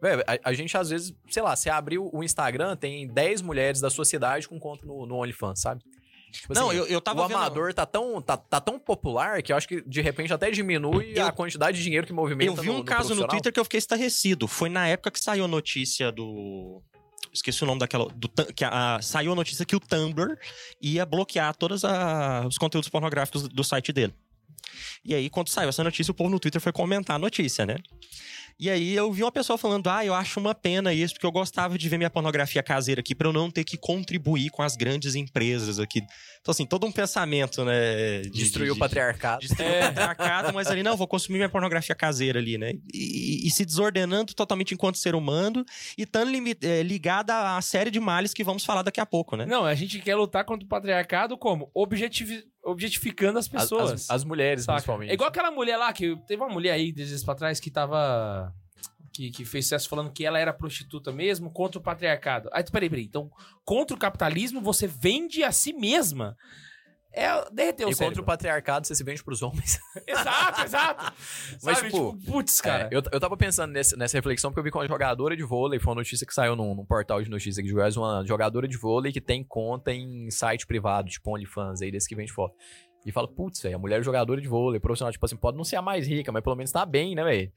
Velho, 0.00 0.22
a, 0.28 0.50
a 0.50 0.52
gente 0.52 0.76
às 0.76 0.90
vezes, 0.90 1.12
sei 1.28 1.42
lá, 1.42 1.56
você 1.56 1.68
abriu 1.68 2.08
o 2.12 2.22
Instagram, 2.22 2.76
tem 2.76 3.08
10 3.08 3.42
mulheres 3.42 3.80
da 3.80 3.90
sociedade 3.90 4.46
com 4.48 4.60
conta 4.60 4.86
no, 4.86 5.04
no 5.06 5.16
OnlyFans, 5.16 5.60
sabe? 5.60 5.82
Tipo 6.30 6.54
Não, 6.54 6.68
assim, 6.68 6.78
eu, 6.78 6.86
eu 6.86 7.00
tava 7.00 7.22
o 7.24 7.28
vendo... 7.28 7.36
amador 7.38 7.72
tá, 7.72 7.86
tão, 7.86 8.20
tá, 8.20 8.36
tá 8.36 8.60
tão 8.60 8.78
popular 8.78 9.42
que 9.42 9.50
eu 9.52 9.56
acho 9.56 9.66
que 9.66 9.80
de 9.82 10.00
repente 10.02 10.32
até 10.32 10.50
diminui 10.50 11.12
Eu- 11.16 11.26
a 11.26 11.32
quantidade 11.32 11.78
de 11.78 11.82
dinheiro 11.82 12.06
que 12.06 12.12
movimenta 12.12 12.50
Eu 12.50 12.54
vi 12.56 12.66
no- 12.68 12.74
um 12.74 12.78
no 12.78 12.84
caso 12.84 13.14
no. 13.14 13.26
Twitter 13.26 13.52
que 13.52 13.58
eu 13.58 13.64
fiquei 13.64 13.78
estarrecido. 13.78 14.46
Foi 14.46 14.68
na 14.68 14.86
época 14.86 15.10
que 15.10 15.20
saiu 15.20 15.44
a 15.44 15.48
notícia 15.48 16.12
do. 16.12 16.82
Esqueci 17.32 17.62
o 17.62 17.66
nome 17.66 17.80
daquela. 17.80 18.06
Do, 18.14 18.28
que 18.54 18.64
a- 18.64 18.98
saiu 19.02 19.32
a 19.32 19.34
notícia 19.34 19.64
que 19.64 19.74
o 19.76 19.80
Tumblr 19.80 20.36
ia 20.82 21.04
bloquear 21.06 21.54
todos 21.56 21.84
a- 21.84 22.44
os 22.46 22.58
conteúdos 22.58 22.88
pornográficos 22.88 23.48
do 23.48 23.64
site 23.64 23.92
dele. 23.92 24.14
E 25.04 25.14
aí, 25.14 25.30
quando 25.30 25.48
saiu 25.48 25.68
essa 25.70 25.82
notícia, 25.82 26.10
o 26.10 26.14
povo 26.14 26.28
no 26.30 26.38
Twitter 26.38 26.60
foi 26.60 26.72
comentar 26.72 27.16
a 27.16 27.18
notícia, 27.18 27.64
né? 27.64 27.76
E 28.60 28.68
aí 28.68 28.94
eu 28.94 29.12
vi 29.12 29.22
uma 29.22 29.30
pessoa 29.30 29.56
falando: 29.56 29.88
Ah, 29.88 30.04
eu 30.04 30.12
acho 30.14 30.40
uma 30.40 30.54
pena 30.54 30.92
isso, 30.92 31.14
porque 31.14 31.26
eu 31.26 31.30
gostava 31.32 31.78
de 31.78 31.88
ver 31.88 31.96
minha 31.96 32.10
pornografia 32.10 32.62
caseira 32.62 33.00
aqui 33.00 33.14
pra 33.14 33.28
eu 33.28 33.32
não 33.32 33.50
ter 33.50 33.62
que 33.64 33.76
contribuir 33.76 34.50
com 34.50 34.62
as 34.62 34.74
grandes 34.74 35.14
empresas 35.14 35.78
aqui. 35.78 36.00
Então, 36.40 36.50
assim, 36.52 36.66
todo 36.66 36.86
um 36.86 36.90
pensamento, 36.92 37.64
né? 37.64 38.22
de- 38.22 38.30
Destruiu 38.30 38.72
de- 38.74 38.78
o 38.78 38.80
patriarcado. 38.80 39.40
Destruiu 39.40 39.70
o 39.70 39.82
patriarcado, 39.84 40.52
mas 40.52 40.66
ali, 40.68 40.82
não, 40.82 40.96
vou 40.96 41.06
consumir 41.06 41.38
minha 41.38 41.48
pornografia 41.48 41.94
caseira 41.94 42.38
ali, 42.38 42.58
né? 42.58 42.72
E, 42.92 43.46
e 43.46 43.50
se 43.50 43.64
desordenando 43.64 44.34
totalmente 44.34 44.74
enquanto 44.74 44.98
ser 44.98 45.14
humano 45.14 45.64
e 45.96 46.02
estando 46.02 46.30
ligada 46.84 47.56
à 47.56 47.62
série 47.62 47.90
de 47.90 48.00
males 48.00 48.34
que 48.34 48.42
vamos 48.42 48.64
falar 48.64 48.82
daqui 48.82 49.00
a 49.00 49.06
pouco, 49.06 49.36
né? 49.36 49.46
Não, 49.46 49.64
a 49.64 49.74
gente 49.74 50.00
quer 50.00 50.16
lutar 50.16 50.44
contra 50.44 50.64
o 50.64 50.68
patriarcado 50.68 51.36
como? 51.38 51.70
Objetivi- 51.74 52.44
objetificando 52.64 53.38
as 53.38 53.46
As- 53.46 53.48
pessoas. 53.48 53.92
As, 53.92 54.10
as 54.10 54.24
mulheres, 54.24 54.64
Saca? 54.64 54.76
principalmente. 54.76 55.10
É 55.10 55.14
igual 55.14 55.28
aquela 55.28 55.50
mulher 55.50 55.76
lá, 55.76 55.92
que 55.92 56.16
teve 56.26 56.42
uma 56.42 56.52
mulher 56.52 56.72
aí, 56.72 56.92
desde 56.92 57.24
pra 57.24 57.34
trás, 57.34 57.58
que 57.60 57.70
tava. 57.70 58.52
Que, 59.12 59.30
que 59.30 59.44
fez 59.44 59.64
sucesso 59.64 59.88
falando 59.88 60.12
que 60.12 60.24
ela 60.24 60.38
era 60.38 60.52
prostituta 60.52 61.10
mesmo 61.10 61.50
contra 61.50 61.78
o 61.78 61.82
patriarcado. 61.82 62.48
Aí, 62.52 62.62
peraí, 62.70 62.88
peraí. 62.88 63.04
Então, 63.04 63.28
contra 63.64 63.96
o 63.96 63.98
capitalismo, 63.98 64.60
você 64.60 64.86
vende 64.86 65.42
a 65.42 65.50
si 65.50 65.72
mesma. 65.72 66.36
É 67.12 67.50
derreter 67.50 67.84
o 67.86 67.88
E 67.88 67.92
contra 67.92 67.94
o 67.94 67.96
cérebro. 68.08 68.24
patriarcado, 68.24 68.86
você 68.86 68.94
se 68.94 69.02
vende 69.02 69.24
pros 69.24 69.42
homens. 69.42 69.78
Exato, 70.06 70.62
exato. 70.62 71.12
Mas, 71.62 71.78
Sabe, 71.78 71.90
tipo, 71.90 72.16
putz, 72.26 72.60
cara. 72.60 72.84
É, 72.92 72.96
eu, 72.96 73.02
eu 73.10 73.18
tava 73.18 73.36
pensando 73.36 73.72
nesse- 73.72 73.96
nessa 73.96 74.16
reflexão 74.16 74.50
porque 74.50 74.60
eu 74.60 74.64
vi 74.64 74.70
com 74.70 74.78
uma 74.78 74.86
jogadora 74.86 75.36
de 75.36 75.42
vôlei, 75.42 75.80
foi 75.80 75.90
uma 75.90 75.96
notícia 76.00 76.26
que 76.26 76.34
saiu 76.34 76.54
num, 76.54 76.74
num 76.74 76.84
portal 76.84 77.22
de 77.22 77.30
notícias 77.30 77.58
aqui 77.58 77.66
de 77.68 77.74
Goiás, 77.74 77.96
uma 77.96 78.24
jogadora 78.26 78.68
de 78.68 78.76
vôlei 78.76 79.10
que 79.10 79.20
tem 79.20 79.42
conta 79.42 79.92
em 79.92 80.30
site 80.30 80.66
privado, 80.66 81.08
tipo 81.08 81.34
OnlyFans, 81.34 81.80
aí 81.82 81.90
desse 81.90 82.08
que 82.08 82.14
vende 82.14 82.32
foto. 82.32 82.54
E 83.06 83.10
fala, 83.10 83.26
putz, 83.26 83.62
velho, 83.62 83.76
a 83.76 83.78
mulher 83.78 84.00
é 84.00 84.02
jogadora 84.02 84.40
de 84.40 84.46
vôlei, 84.48 84.78
profissional, 84.78 85.10
tipo 85.10 85.24
assim, 85.24 85.36
pode 85.36 85.56
não 85.56 85.64
ser 85.64 85.76
a 85.76 85.82
mais 85.82 86.06
rica, 86.06 86.30
mas 86.30 86.42
pelo 86.44 86.56
menos 86.56 86.70
tá 86.70 86.84
bem, 86.84 87.14
né, 87.14 87.24
velho? 87.24 87.50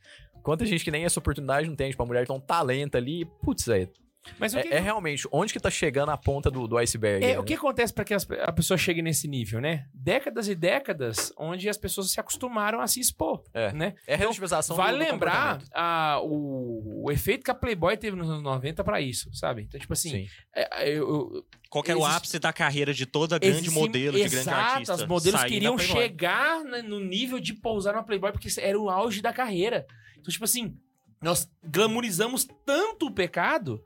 Quanta 0.44 0.66
gente 0.66 0.84
que 0.84 0.90
nem 0.92 1.04
essa 1.04 1.20
oportunidade 1.20 1.68
não 1.68 1.76
tem, 1.76 1.92
tipo, 1.92 2.02
a 2.02 2.06
mulher 2.06 2.26
tem 2.26 2.36
um 2.36 2.40
talento 2.40 2.96
ali, 2.96 3.26
putz, 3.44 3.66
velho. 3.66 3.90
Mas 4.38 4.54
o 4.54 4.62
que, 4.62 4.68
É, 4.68 4.76
é 4.76 4.80
realmente, 4.80 5.28
onde 5.32 5.52
que 5.52 5.60
tá 5.60 5.70
chegando 5.72 6.10
a 6.10 6.18
ponta 6.18 6.52
do, 6.52 6.68
do 6.68 6.78
iceberg? 6.78 7.26
é, 7.26 7.30
né? 7.34 7.40
o 7.40 7.44
que 7.44 7.56
acontece 7.56 7.92
para 7.92 8.04
que 8.06 8.14
as- 8.14 8.28
a 8.30 8.52
pessoa 8.52 8.78
chegue 8.78 9.02
nesse 9.02 9.28
nível, 9.28 9.60
né? 9.60 9.86
Décadas 9.94 10.48
e 10.48 10.54
décadas 10.54 11.34
onde 11.38 11.68
as 11.68 11.78
pessoas 11.78 12.12
se 12.12 12.20
acostumaram 12.20 12.80
a 12.82 12.88
se 12.88 13.00
expor, 13.00 13.44
É. 13.54 13.74
né? 13.74 13.96
É 14.06 14.14
a 14.14 14.18
relativização 14.18 14.76
Vale 14.76 15.00
do, 15.00 15.06
do 15.06 15.12
lembrar 15.12 15.62
a, 15.74 16.20
o, 16.24 17.06
o 17.06 17.12
efeito 17.12 17.44
que 17.44 17.50
a 17.52 17.56
Playboy 17.56 17.98
teve 17.98 18.16
nos 18.16 18.30
anos 18.30 18.44
90 18.44 18.84
pra 18.84 19.02
isso, 19.02 19.34
sabe? 19.34 19.64
Então, 19.64 19.80
tipo 19.80 19.94
assim, 19.94 20.10
Sim. 20.12 20.28
é, 20.56 20.90
eu- 20.90 21.10
eu- 21.10 21.46
Qual 21.70 21.84
que 21.84 21.90
era 21.90 22.00
o 22.00 22.04
Existe- 22.04 22.18
ápice 22.18 22.40
da 22.40 22.54
carreira 22.54 22.94
de 22.94 23.06
toda 23.08 23.40
grande 23.40 23.58
Existe- 23.58 23.74
modelo, 23.80 24.18
de 24.18 24.20
grande 24.24 24.36
Exato, 24.36 24.60
artista? 24.74 24.94
Os 24.96 25.06
modelos 25.08 25.44
queriam 25.46 25.78
chegar 25.78 26.64
no 26.64 27.00
nível 27.00 27.40
de 27.40 27.54
pousar 27.56 27.94
na 27.94 28.04
Playboy 28.04 28.32
porque 28.32 28.50
era 28.60 28.80
o 28.80 28.90
auge 28.90 29.22
da 29.22 29.34
carreira. 29.34 29.88
Então, 30.20 30.32
tipo 30.32 30.44
assim, 30.44 30.78
nós 31.22 31.50
glamorizamos 31.64 32.48
tanto 32.66 33.08
o 33.08 33.12
pecado 33.12 33.82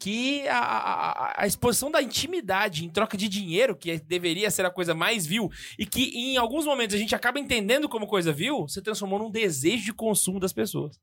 que 0.00 0.48
a, 0.48 0.58
a- 0.58 1.42
a- 1.42 1.46
exposição 1.46 1.90
da 1.90 2.02
intimidade 2.02 2.84
em 2.84 2.88
troca 2.88 3.16
de 3.16 3.28
dinheiro, 3.28 3.76
que 3.76 3.98
deveria 4.00 4.50
ser 4.50 4.64
a 4.64 4.70
coisa 4.70 4.94
mais 4.94 5.26
vil, 5.26 5.50
e 5.78 5.84
que 5.84 6.04
em 6.14 6.36
alguns 6.38 6.64
momentos 6.64 6.96
a 6.96 6.98
gente 6.98 7.14
acaba 7.14 7.38
entendendo 7.38 7.88
como 7.88 8.06
coisa 8.06 8.32
vil, 8.32 8.66
se 8.66 8.80
transformou 8.80 9.18
num 9.18 9.30
desejo 9.30 9.84
de 9.84 9.92
consumo 9.92 10.40
das 10.40 10.52
pessoas. 10.52 10.98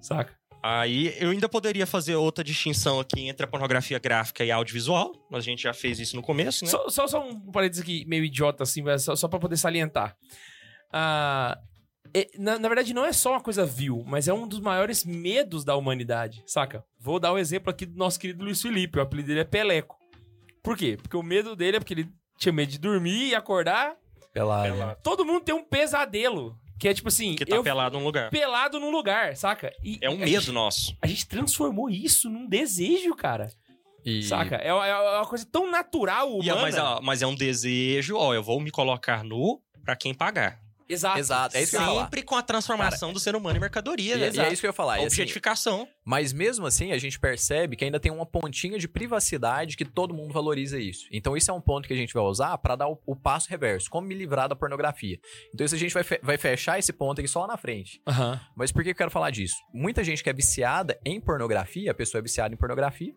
Saca? 0.00 0.32
Aí 0.62 1.14
eu 1.20 1.30
ainda 1.30 1.48
poderia 1.48 1.86
fazer 1.86 2.14
outra 2.16 2.42
distinção 2.42 2.98
aqui 2.98 3.28
entre 3.28 3.44
a 3.44 3.48
pornografia 3.48 3.98
gráfica 3.98 4.44
e 4.44 4.50
audiovisual. 4.50 5.12
A 5.32 5.40
gente 5.40 5.62
já 5.62 5.72
fez 5.74 5.98
isso 6.00 6.16
no 6.16 6.22
começo, 6.22 6.64
né? 6.64 6.70
Só, 6.70 6.88
só, 6.88 7.06
só 7.06 7.28
um 7.28 7.38
parênteses 7.52 7.82
aqui, 7.82 8.04
meio 8.06 8.24
idiota, 8.24 8.62
assim, 8.62 8.82
mas 8.82 9.02
só, 9.02 9.14
só 9.14 9.28
pra 9.28 9.38
poder 9.38 9.56
salientar. 9.56 10.16
É- 10.92 11.58
na, 12.38 12.58
na 12.58 12.68
verdade, 12.68 12.92
não 12.94 13.04
é 13.04 13.12
só 13.12 13.32
uma 13.32 13.40
coisa 13.40 13.64
vil, 13.64 14.02
mas 14.06 14.28
é 14.28 14.32
um 14.34 14.46
dos 14.46 14.60
maiores 14.60 15.04
medos 15.04 15.64
da 15.64 15.76
humanidade, 15.76 16.42
saca? 16.46 16.84
Vou 16.98 17.18
dar 17.20 17.32
o 17.32 17.38
exemplo 17.38 17.70
aqui 17.70 17.86
do 17.86 17.96
nosso 17.96 18.18
querido 18.18 18.44
Luiz 18.44 18.60
Felipe, 18.62 18.98
o 18.98 19.02
apelido 19.02 19.28
dele 19.28 19.40
é 19.40 19.44
Peleco. 19.44 19.96
Por 20.62 20.76
quê? 20.76 20.98
Porque 21.00 21.16
o 21.16 21.22
medo 21.22 21.54
dele 21.54 21.76
é 21.76 21.80
porque 21.80 21.94
ele 21.94 22.08
tinha 22.38 22.52
medo 22.52 22.70
de 22.70 22.78
dormir 22.78 23.28
e 23.28 23.34
acordar 23.34 23.94
Pela... 24.32 24.94
Todo 24.96 25.24
mundo 25.24 25.42
tem 25.42 25.54
um 25.54 25.64
pesadelo. 25.64 26.56
Que 26.78 26.88
é 26.88 26.92
tipo 26.94 27.08
assim, 27.08 27.34
Que 27.36 27.46
tá 27.46 27.56
eu 27.56 27.62
pelado 27.62 27.98
num 27.98 28.04
lugar. 28.04 28.28
pelado 28.30 28.78
num 28.78 28.90
lugar, 28.90 29.34
saca? 29.34 29.72
E 29.82 29.98
É 30.02 30.10
um 30.10 30.14
a 30.14 30.18
medo 30.18 30.28
gente- 30.28 30.52
nosso. 30.52 30.94
a 31.00 31.06
gente 31.06 31.26
transformou 31.26 31.88
isso 31.88 32.28
num 32.28 32.46
desejo, 32.46 33.14
cara. 33.14 33.48
E... 34.04 34.22
Saca? 34.22 34.56
É, 34.56 34.68
é 34.68 34.74
uma 35.18 35.24
coisa 35.26 35.46
tão 35.50 35.70
natural, 35.70 36.38
E 36.42 36.50
é- 36.50 36.52
humana. 36.54 36.82
mas, 36.96 37.00
mas 37.04 37.22
é 37.22 37.26
um 37.26 37.34
desejo, 37.34 38.16
ó, 38.16 38.34
eu 38.34 38.42
vou 38.42 38.60
me 38.60 38.70
colocar 38.70 39.24
nu 39.24 39.58
pra 39.82 39.96
quem 39.96 40.12
pagar. 40.12 40.60
Exato. 40.88 41.18
Exato, 41.18 41.56
é 41.56 41.62
isso 41.62 41.70
que 41.70 41.76
eu 41.76 41.80
falar. 41.80 42.02
Sempre 42.04 42.22
com 42.22 42.36
a 42.36 42.42
transformação 42.42 43.12
do 43.12 43.18
ser 43.20 43.34
humano 43.34 43.56
em 43.56 43.60
mercadoria, 43.60 44.14
E, 44.14 44.18
né? 44.18 44.30
e 44.32 44.40
é 44.40 44.52
isso 44.52 44.60
que 44.60 44.66
eu 44.66 44.70
ia 44.70 44.72
falar. 44.72 44.94
A 44.94 44.96
assim, 44.96 45.06
objetificação. 45.06 45.88
Mas 46.04 46.32
mesmo 46.32 46.66
assim, 46.66 46.92
a 46.92 46.98
gente 46.98 47.18
percebe 47.18 47.74
que 47.76 47.84
ainda 47.84 47.98
tem 47.98 48.12
uma 48.12 48.24
pontinha 48.24 48.78
de 48.78 48.86
privacidade 48.88 49.76
que 49.76 49.84
todo 49.84 50.14
mundo 50.14 50.32
valoriza 50.32 50.78
isso. 50.78 51.06
Então, 51.10 51.36
isso 51.36 51.50
é 51.50 51.54
um 51.54 51.60
ponto 51.60 51.86
que 51.88 51.92
a 51.94 51.96
gente 51.96 52.14
vai 52.14 52.22
usar 52.22 52.56
para 52.58 52.76
dar 52.76 52.88
o, 52.88 53.00
o 53.06 53.16
passo 53.16 53.48
reverso, 53.50 53.90
como 53.90 54.06
me 54.06 54.14
livrar 54.14 54.48
da 54.48 54.54
pornografia. 54.56 55.18
Então, 55.54 55.64
isso 55.64 55.74
a 55.74 55.78
gente 55.78 55.92
vai, 55.92 56.04
fe- 56.04 56.20
vai 56.22 56.38
fechar 56.38 56.78
esse 56.78 56.92
ponto 56.92 57.20
aqui 57.20 57.28
só 57.28 57.40
lá 57.40 57.48
na 57.48 57.56
frente. 57.56 58.00
Aham. 58.06 58.40
Mas 58.56 58.70
por 58.70 58.84
que 58.84 58.90
eu 58.90 58.94
quero 58.94 59.10
falar 59.10 59.30
disso? 59.30 59.56
Muita 59.74 60.04
gente 60.04 60.22
que 60.22 60.30
é 60.30 60.32
viciada 60.32 60.98
em 61.04 61.20
pornografia, 61.20 61.90
a 61.90 61.94
pessoa 61.94 62.20
é 62.20 62.22
viciada 62.22 62.54
em 62.54 62.56
pornografia, 62.56 63.12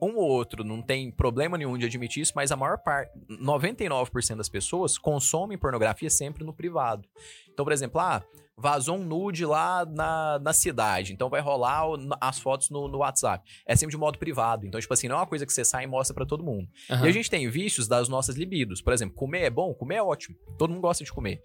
um 0.00 0.16
ou 0.16 0.28
outro 0.28 0.64
não 0.64 0.82
tem 0.82 1.10
problema 1.10 1.56
nenhum 1.56 1.78
de 1.78 1.86
admitir 1.86 2.22
isso, 2.22 2.32
mas 2.34 2.50
a 2.50 2.56
maior 2.56 2.78
parte, 2.78 3.12
99% 3.30 4.36
das 4.36 4.48
pessoas 4.48 4.98
consomem 4.98 5.56
pornografia 5.56 6.10
sempre 6.10 6.44
no 6.44 6.52
privado. 6.52 7.08
Então, 7.52 7.64
por 7.64 7.72
exemplo, 7.72 8.00
ah, 8.00 8.22
vazou 8.56 8.96
um 8.96 9.04
nude 9.04 9.46
lá 9.46 9.84
na, 9.86 10.38
na 10.40 10.52
cidade, 10.52 11.12
então 11.12 11.28
vai 11.28 11.40
rolar 11.40 11.84
as 12.20 12.38
fotos 12.38 12.68
no, 12.68 12.88
no 12.88 12.98
WhatsApp. 12.98 13.48
É 13.66 13.76
sempre 13.76 13.92
de 13.92 13.98
modo 13.98 14.18
privado. 14.18 14.66
Então, 14.66 14.80
tipo 14.80 14.92
assim, 14.92 15.08
não 15.08 15.16
é 15.16 15.18
uma 15.20 15.26
coisa 15.26 15.46
que 15.46 15.52
você 15.52 15.64
sai 15.64 15.84
e 15.84 15.86
mostra 15.86 16.14
pra 16.14 16.26
todo 16.26 16.44
mundo. 16.44 16.68
aham. 16.90 17.06
E 17.06 17.08
a 17.08 17.12
gente 17.12 17.30
tem 17.30 17.48
vícios 17.48 17.86
das 17.86 18.08
nossas 18.08 18.36
libidos. 18.36 18.82
Por 18.82 18.92
exemplo, 18.92 19.14
comer 19.14 19.42
é 19.42 19.50
bom? 19.50 19.72
Comer 19.72 19.96
é 19.96 20.02
ótimo. 20.02 20.36
Todo 20.58 20.70
mundo 20.70 20.82
gosta 20.82 21.04
de 21.04 21.12
comer. 21.12 21.40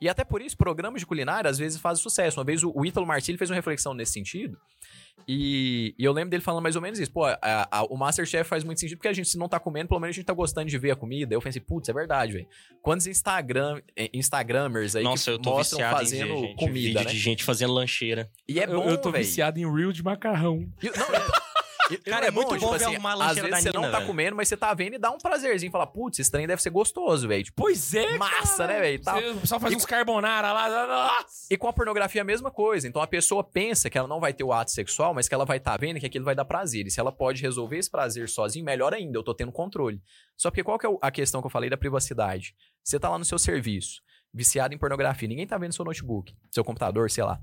E 0.00 0.08
até 0.08 0.24
por 0.24 0.42
isso, 0.42 0.56
programas 0.56 1.00
de 1.00 1.06
culinária 1.06 1.48
às 1.48 1.58
vezes 1.58 1.80
fazem 1.80 2.02
sucesso. 2.02 2.38
Uma 2.38 2.44
vez 2.44 2.62
o, 2.62 2.72
o 2.74 2.84
Ítalo 2.84 3.06
Marcilli 3.06 3.38
fez 3.38 3.50
uma 3.50 3.56
reflexão 3.56 3.94
nesse 3.94 4.12
sentido. 4.12 4.58
E, 5.28 5.94
e 5.98 6.04
eu 6.04 6.12
lembro 6.12 6.30
dele 6.30 6.42
falando 6.42 6.62
mais 6.62 6.74
ou 6.74 6.82
menos 6.82 6.98
isso. 6.98 7.12
Pô, 7.12 7.24
a- 7.24 7.38
a- 7.40 7.84
o 7.84 7.96
Masterchef 7.96 8.48
faz 8.48 8.64
muito 8.64 8.80
sentido 8.80 8.98
porque 8.98 9.08
a 9.08 9.12
gente, 9.12 9.28
se 9.28 9.38
não 9.38 9.48
tá 9.48 9.60
comendo, 9.60 9.88
pelo 9.88 10.00
menos 10.00 10.14
a 10.14 10.16
gente 10.16 10.26
tá 10.26 10.32
gostando 10.32 10.68
de 10.68 10.76
ver 10.78 10.90
a 10.90 10.96
comida. 10.96 11.34
Eu 11.34 11.40
pensei, 11.40 11.60
putz, 11.60 11.88
é 11.88 11.92
verdade, 11.92 12.32
velho. 12.32 12.46
Quantos 12.82 13.06
Instagram, 13.06 13.80
eh, 13.96 14.10
Instagramers 14.12 14.96
aí 14.96 15.04
Nossa, 15.04 15.24
que 15.24 15.30
eu 15.30 15.38
tô 15.38 15.50
mostram 15.50 15.78
viciado 15.78 15.96
fazendo 15.98 16.32
em 16.32 16.40
ver, 16.40 16.46
gente, 16.48 16.56
comida, 16.56 16.74
vídeo 16.88 17.04
né? 17.04 17.10
de 17.10 17.18
gente 17.18 17.44
fazendo 17.44 17.72
lancheira. 17.72 18.30
E 18.48 18.58
é 18.58 18.64
eu, 18.64 18.80
bom, 18.82 18.88
eu 18.90 18.98
tô 18.98 19.12
velho. 19.12 19.24
viciado 19.24 19.58
em 19.60 19.72
reel 19.72 19.92
de 19.92 20.02
macarrão. 20.02 20.68
E- 20.82 20.90
Não, 20.90 21.14
é- 21.14 21.18
e- 21.18 21.51
Cara, 21.98 22.20
não 22.22 22.28
é 22.28 22.30
muito 22.30 22.48
bom 22.60 22.70
ver 22.70 22.84
assim, 22.84 22.96
Às 23.22 23.36
vezes 23.38 23.62
você 23.64 23.72
não 23.72 23.80
Nina, 23.82 23.92
tá 23.92 23.98
velho. 23.98 24.06
comendo, 24.10 24.36
mas 24.36 24.48
você 24.48 24.56
tá 24.56 24.72
vendo 24.74 24.94
e 24.94 24.98
dá 24.98 25.10
um 25.10 25.18
prazerzinho. 25.18 25.70
Fala, 25.72 25.86
putz, 25.86 26.18
esse 26.18 26.30
trem 26.30 26.46
deve 26.46 26.62
ser 26.62 26.70
gostoso, 26.70 27.26
velho. 27.28 27.44
Tipo, 27.44 27.62
Pois 27.62 27.94
é, 27.94 28.16
massa, 28.18 28.66
né, 28.66 28.80
velho? 28.80 29.02
e 29.04 29.30
O 29.32 29.40
pessoal 29.40 29.60
faz 29.60 29.74
uns 29.74 29.84
carbonara 29.86 30.52
lá. 30.52 30.86
Nossa! 30.86 31.46
E 31.50 31.56
com 31.56 31.68
a 31.68 31.72
pornografia 31.72 32.20
é 32.20 32.22
a 32.22 32.24
mesma 32.24 32.50
coisa. 32.50 32.86
Então 32.88 33.00
a 33.02 33.06
pessoa 33.06 33.42
pensa 33.44 33.88
que 33.90 33.96
ela 33.98 34.08
não 34.08 34.20
vai 34.20 34.32
ter 34.32 34.44
o 34.44 34.52
ato 34.52 34.70
sexual, 34.70 35.14
mas 35.14 35.28
que 35.28 35.34
ela 35.34 35.44
vai 35.44 35.58
estar 35.58 35.76
vendo 35.78 35.98
que 36.00 36.06
aquilo 36.06 36.24
vai 36.24 36.34
dar 36.34 36.44
prazer. 36.44 36.86
E 36.86 36.90
se 36.90 37.00
ela 37.00 37.12
pode 37.12 37.42
resolver 37.42 37.78
esse 37.78 37.90
prazer 37.90 38.28
sozinho, 38.28 38.64
melhor 38.64 38.92
ainda, 38.94 39.18
eu 39.18 39.22
tô 39.22 39.34
tendo 39.34 39.52
controle. 39.52 40.00
Só 40.36 40.50
porque 40.50 40.62
qual 40.64 40.78
que 40.78 40.86
é 40.86 40.90
a 41.00 41.10
questão 41.10 41.40
que 41.40 41.46
eu 41.46 41.50
falei 41.50 41.68
da 41.70 41.76
privacidade? 41.76 42.54
Você 42.82 42.98
tá 42.98 43.08
lá 43.08 43.18
no 43.18 43.24
seu 43.24 43.38
serviço, 43.38 44.00
viciado 44.34 44.74
em 44.74 44.78
pornografia, 44.78 45.28
ninguém 45.28 45.46
tá 45.46 45.56
vendo 45.58 45.72
seu 45.72 45.84
notebook, 45.84 46.34
seu 46.50 46.64
computador, 46.64 47.10
sei 47.10 47.22
lá. 47.24 47.38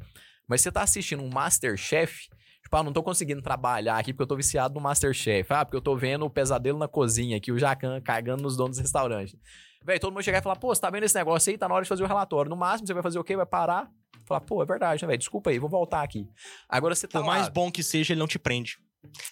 Mas 0.48 0.62
você 0.62 0.72
tá 0.72 0.82
assistindo 0.82 1.22
um 1.24 1.30
Masterchef, 1.30 2.28
tipo, 2.70 2.78
ah, 2.78 2.84
não 2.84 2.94
tô 2.94 3.02
conseguindo 3.02 3.42
trabalhar 3.42 3.98
aqui 3.98 4.14
porque 4.14 4.22
eu 4.22 4.28
tô 4.28 4.36
viciado 4.36 4.76
no 4.76 4.80
Masterchef. 4.80 5.52
Ah, 5.52 5.66
porque 5.66 5.76
eu 5.76 5.82
tô 5.82 5.96
vendo 5.96 6.24
o 6.24 6.30
pesadelo 6.30 6.78
na 6.78 6.88
cozinha 6.88 7.36
aqui, 7.36 7.52
o 7.52 7.58
Jacan 7.58 8.00
cagando 8.00 8.44
nos 8.44 8.56
donos 8.56 8.78
do 8.78 8.82
restaurante. 8.82 9.38
Véi, 9.84 9.98
todo 9.98 10.14
mundo 10.14 10.24
chegar 10.24 10.40
e 10.40 10.42
falar, 10.42 10.58
pô, 10.58 10.74
você 10.74 10.80
tá 10.80 10.90
vendo 10.90 11.04
esse 11.04 11.16
negócio 11.16 11.50
aí? 11.50 11.58
Tá 11.58 11.68
na 11.68 11.74
hora 11.74 11.84
de 11.84 11.90
fazer 11.90 12.04
o 12.04 12.08
relatório. 12.08 12.50
No 12.50 12.56
máximo, 12.56 12.86
você 12.86 12.94
vai 12.94 13.02
fazer 13.02 13.18
o 13.18 13.24
quê? 13.24 13.36
Vai 13.36 13.46
parar, 13.46 13.90
falar, 14.26 14.42
pô, 14.42 14.62
é 14.62 14.66
verdade, 14.66 15.02
né, 15.02 15.08
velho? 15.08 15.18
Desculpa 15.18 15.50
aí, 15.50 15.58
vou 15.58 15.70
voltar 15.70 16.04
aqui. 16.04 16.28
Agora 16.68 16.94
você 16.94 17.08
tá 17.08 17.20
Por 17.20 17.26
lá... 17.26 17.34
mais 17.34 17.50
bom 17.50 17.72
que 17.72 17.82
seja, 17.82 18.14
ele 18.14 18.20
não 18.20 18.28
te 18.28 18.38
prende. 18.38 18.78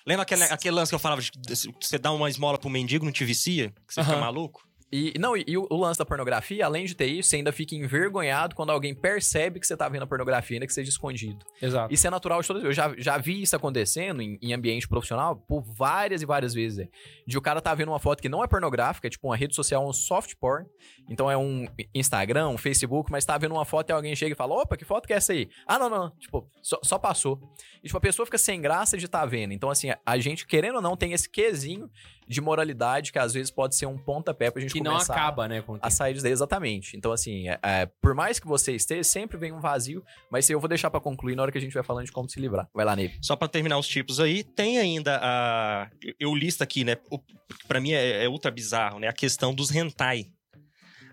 Lembra 0.05 0.23
aquele, 0.23 0.43
aquele 0.43 0.75
lance 0.75 0.89
que 0.89 0.95
eu 0.95 0.99
falava 0.99 1.21
de 1.21 1.31
você 1.79 1.99
dá 1.99 2.11
uma 2.11 2.29
esmola 2.29 2.57
pro 2.57 2.69
mendigo, 2.69 3.05
não 3.05 3.11
te 3.11 3.25
vicia? 3.25 3.69
Que 3.85 3.93
você 3.93 4.01
fica 4.01 4.15
Aham. 4.15 4.21
maluco? 4.21 4.65
E, 4.91 5.13
não, 5.19 5.35
e, 5.35 5.43
e 5.45 5.57
o, 5.57 5.67
lance 5.71 5.99
da 5.99 6.05
pornografia, 6.05 6.65
além 6.65 6.85
de 6.85 6.95
ter 6.95 7.07
isso, 7.07 7.29
você 7.29 7.35
ainda 7.35 7.51
fica 7.51 7.75
envergonhado 7.75 8.55
quando 8.55 8.71
alguém 8.71 8.95
percebe 8.95 9.59
que 9.59 9.67
você 9.67 9.75
tá 9.75 9.89
vendo 9.89 10.03
a 10.03 10.07
pornografia, 10.07 10.55
ainda 10.55 10.65
que 10.65 10.73
seja 10.73 10.89
escondido. 10.89 11.45
Exato. 11.61 11.93
Isso 11.93 12.07
é 12.07 12.09
natural 12.09 12.41
de 12.41 12.47
todas 12.47 12.63
Eu 12.63 12.71
já, 12.71 12.93
já 12.97 13.17
vi 13.17 13.41
isso 13.41 13.55
acontecendo 13.55 14.21
em, 14.21 14.39
em 14.41 14.53
ambiente 14.53 14.88
profissional 14.88 15.35
por 15.35 15.61
várias 15.61 16.21
e 16.21 16.25
várias 16.25 16.53
vezes. 16.53 16.88
De 17.25 17.38
o 17.38 17.41
cara 17.41 17.59
tá 17.59 17.75
vendo 17.75 17.89
uma 17.89 17.99
foto 17.99 18.21
que 18.21 18.29
não 18.29 18.41
é 18.43 18.47
pornográfica, 18.47 19.07
é 19.07 19.09
tipo 19.09 19.27
uma 19.27 19.35
rede 19.35 19.53
social, 19.53 19.85
um 19.85 19.91
soft 19.91 20.35
porn. 20.39 20.65
Então 21.09 21.29
é 21.29 21.38
um 21.38 21.65
Instagram, 21.93 22.49
um 22.49 22.57
Facebook, 22.57 23.11
mas 23.11 23.25
tá 23.25 23.38
vendo 23.38 23.53
uma 23.53 23.65
foto 23.65 23.89
e 23.89 23.93
alguém 23.93 24.15
chega 24.15 24.31
e 24.31 24.35
fala: 24.35 24.55
opa, 24.55 24.77
que 24.77 24.85
foto 24.85 25.05
que 25.05 25.13
é 25.13 25.17
essa 25.17 25.33
aí? 25.33 25.49
Ah, 25.65 25.77
não, 25.77 25.89
não. 25.89 26.11
Tipo, 26.11 26.49
só, 26.61 26.79
só 26.81 26.97
passou. 26.97 27.41
E 27.83 27.88
tipo, 27.88 27.97
a 27.97 28.01
pessoa 28.01 28.25
fica 28.25 28.38
sem 28.38 28.61
graça 28.61 28.97
de 28.97 29.05
estar 29.05 29.25
vendo. 29.25 29.53
Então, 29.53 29.69
assim, 29.69 29.89
a 30.05 30.17
gente, 30.17 30.47
querendo 30.47 30.75
ou 30.75 30.81
não, 30.81 30.95
tem 30.95 31.11
esse 31.11 31.29
quesinho 31.29 31.89
de 32.27 32.41
moralidade 32.41 33.11
que 33.11 33.19
às 33.19 33.33
vezes 33.33 33.49
pode 33.49 33.75
ser 33.75 33.85
um 33.85 33.97
pontapé 33.97 34.51
pra 34.51 34.61
gente 34.61 34.76
Que 34.78 34.84
não 34.84 34.95
acaba, 34.97 35.47
né? 35.47 35.61
Com 35.61 35.73
o 35.73 35.80
a 35.82 35.89
sair 35.89 36.13
disso 36.13 36.23
daí, 36.23 36.32
exatamente. 36.32 36.95
Então, 36.97 37.11
assim, 37.11 37.47
é- 37.49 37.59
é, 37.63 37.86
por 38.01 38.13
mais 38.15 38.39
que 38.39 38.47
você 38.47 38.73
esteja, 38.75 39.03
sempre 39.03 39.38
vem 39.38 39.51
um 39.51 39.59
vazio, 39.59 40.03
mas 40.32 40.49
eu 40.49 40.59
vou 40.59 40.67
deixar 40.69 40.89
pra 40.89 40.99
concluir 40.99 41.36
na 41.36 41.43
hora 41.43 41.51
que 41.51 41.57
a 41.57 41.61
gente 41.61 41.73
vai 41.73 41.84
falando 41.84 42.05
de 42.05 42.11
como 42.11 42.30
se 42.30 42.39
livrar. 42.39 42.67
Vai 42.73 42.86
lá, 42.86 42.95
Neve. 42.95 43.17
Só 43.21 43.36
pra 43.36 43.47
terminar 43.47 43.78
os 43.78 43.88
tipos 43.88 44.19
aí, 44.19 44.43
tem 44.43 44.78
ainda 44.78 45.19
a. 45.21 45.89
Eu 46.19 46.34
listo 46.36 46.61
aqui, 46.63 46.84
né? 46.84 46.97
O, 47.11 47.19
pra 47.67 47.80
mim 47.80 47.91
é, 47.93 48.23
é 48.23 48.30
ultra 48.30 48.49
bizarro, 48.51 48.99
né? 48.99 49.07
A 49.07 49.13
questão 49.13 49.53
dos 49.53 49.69
hentai. 49.75 50.25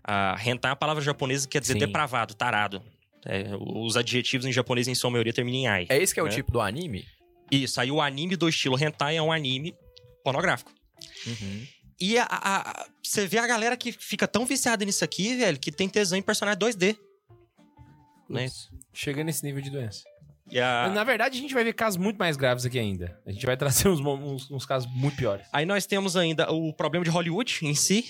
A 0.03 0.37
hentai 0.45 0.71
é 0.71 0.73
uma 0.73 0.77
palavra 0.77 1.03
japonesa 1.03 1.47
que 1.47 1.53
quer 1.53 1.61
dizer 1.61 1.73
Sim. 1.75 1.79
depravado, 1.79 2.35
tarado. 2.35 2.83
É, 3.27 3.45
os 3.59 3.97
adjetivos 3.97 4.45
em 4.47 4.53
japonês, 4.53 4.87
em 4.87 4.95
sua 4.95 5.11
maioria, 5.11 5.33
terminam 5.33 5.61
em 5.61 5.67
ai. 5.67 5.87
É 5.89 5.97
esse 5.97 6.13
que 6.13 6.21
é 6.21 6.23
o 6.23 6.27
É. 6.27 6.31
tipo 6.31 6.53
do 6.53 6.61
anime? 6.61 7.05
Isso, 7.51 7.81
aí 7.81 7.91
o 7.91 8.01
anime 8.03 8.37
do 8.37 8.49
estilo 8.49 8.77
hentai 8.79 9.17
é 9.17 9.23
um 9.23 9.33
anime 9.33 9.75
pornográfico. 10.23 10.71
E 12.01 12.19
a- 12.19 12.25
a- 12.25 12.71
a- 12.71 12.87
você 13.03 13.27
vê 13.27 13.39
a 13.39 13.47
galera 13.47 13.77
que 13.77 13.93
fica 13.93 14.27
tão 14.27 14.45
viciada 14.45 14.85
nisso 14.85 15.05
aqui, 15.05 15.37
velho, 15.37 15.59
que 15.59 15.71
tem 15.71 15.89
tesão 15.89 16.19
em 16.19 16.23
personagem 16.23 16.59
2D. 16.59 16.97
Né? 18.29 18.47
Chega 18.93 19.23
nesse 19.23 19.45
nível 19.45 19.61
de 19.63 19.71
doença. 19.71 20.03
E 20.51 20.61
a- 20.61 20.91
Na 20.95 21.05
verdade, 21.05 21.39
a 21.39 21.41
gente 21.41 21.55
vai 21.55 21.65
ver 21.65 21.73
casos 21.73 21.97
muito 21.97 22.17
mais 22.19 22.37
graves 22.37 22.65
aqui 22.67 22.79
ainda. 22.79 23.19
A 23.27 23.33
gente 23.33 23.47
vai 23.47 23.57
trazer 23.57 23.89
uns, 23.89 24.01
uns- 24.01 24.51
uns 24.51 24.67
casos 24.67 24.91
muito 24.95 25.17
piores. 25.17 25.47
Aí 25.53 25.65
nós 25.65 25.87
temos 25.87 26.17
ainda 26.17 26.51
o 26.53 26.73
problema 26.73 27.05
de 27.05 27.11
Hollywood 27.11 27.59
em 27.63 27.75
si, 27.75 28.05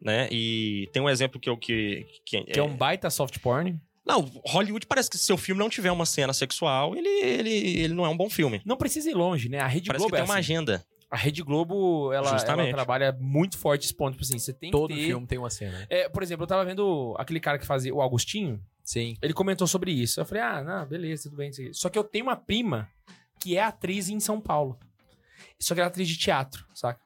né? 0.00 0.28
E 0.30 0.88
tem 0.92 1.02
um 1.02 1.08
exemplo 1.08 1.40
que 1.40 1.48
eu 1.48 1.56
que, 1.56 2.06
que, 2.24 2.42
Que 2.44 2.60
é 2.60 2.62
um 2.62 2.74
baita 2.76 3.10
soft 3.10 3.38
porn. 3.38 3.78
Não, 4.06 4.22
Hollywood 4.46 4.86
parece 4.86 5.10
que 5.10 5.16
se 5.18 5.24
seu 5.24 5.36
filme 5.36 5.58
não 5.60 5.68
tiver 5.68 5.90
uma 5.92 6.06
cena 6.06 6.32
sexual, 6.32 6.96
ele, 6.96 7.08
ele, 7.08 7.50
ele 7.80 7.94
não 7.94 8.04
é 8.04 8.08
um 8.08 8.16
bom 8.16 8.30
filme. 8.30 8.60
Não 8.64 8.76
precisa 8.76 9.10
ir 9.10 9.14
longe, 9.14 9.48
né? 9.48 9.58
A 9.60 9.66
Rede 9.66 9.86
Parece 9.88 10.04
que 10.04 10.08
Globo 10.10 10.16
é 10.16 10.18
tem 10.20 10.24
uma 10.28 10.34
assim. 10.38 10.52
agenda. 10.52 10.84
A 11.10 11.16
Rede 11.16 11.42
Globo, 11.42 12.12
ela, 12.12 12.30
ela 12.30 12.70
trabalha 12.70 13.12
muito 13.18 13.58
forte 13.58 13.84
esse 13.84 13.94
ponto. 13.94 14.12
Tipo 14.12 14.22
assim, 14.22 14.38
você 14.38 14.52
tem 14.52 14.70
Todo 14.70 14.94
ter... 14.94 15.06
filme 15.06 15.26
tem 15.26 15.38
uma 15.38 15.50
cena. 15.50 15.84
É, 15.90 16.08
por 16.08 16.22
exemplo, 16.22 16.44
eu 16.44 16.46
tava 16.46 16.64
vendo 16.64 17.16
aquele 17.18 17.40
cara 17.40 17.58
que 17.58 17.66
fazia 17.66 17.92
o 17.92 18.00
Augustinho. 18.00 18.62
Sim. 18.84 19.16
Ele 19.20 19.32
comentou 19.32 19.66
sobre 19.66 19.90
isso. 19.90 20.20
Eu 20.20 20.24
falei, 20.24 20.42
ah, 20.42 20.62
não, 20.62 20.86
beleza, 20.86 21.24
tudo 21.24 21.36
bem. 21.36 21.50
Só 21.72 21.88
que 21.88 21.98
eu 21.98 22.04
tenho 22.04 22.26
uma 22.26 22.36
prima 22.36 22.88
que 23.40 23.56
é 23.56 23.62
atriz 23.62 24.08
em 24.08 24.20
São 24.20 24.40
Paulo. 24.40 24.78
Só 25.58 25.74
que 25.74 25.80
ela 25.80 25.88
é 25.88 25.90
atriz 25.90 26.08
de 26.08 26.16
teatro, 26.16 26.64
saca? 26.74 27.00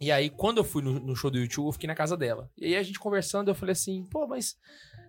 E 0.00 0.10
aí, 0.10 0.28
quando 0.28 0.58
eu 0.58 0.64
fui 0.64 0.82
no, 0.82 0.98
no 0.98 1.14
show 1.14 1.30
do 1.30 1.38
YouTube, 1.38 1.66
eu 1.66 1.72
fiquei 1.72 1.86
na 1.86 1.94
casa 1.94 2.16
dela. 2.16 2.50
E 2.58 2.66
aí, 2.66 2.76
a 2.76 2.82
gente 2.82 2.98
conversando, 2.98 3.50
eu 3.50 3.54
falei 3.54 3.72
assim, 3.72 4.04
pô, 4.04 4.26
mas 4.26 4.56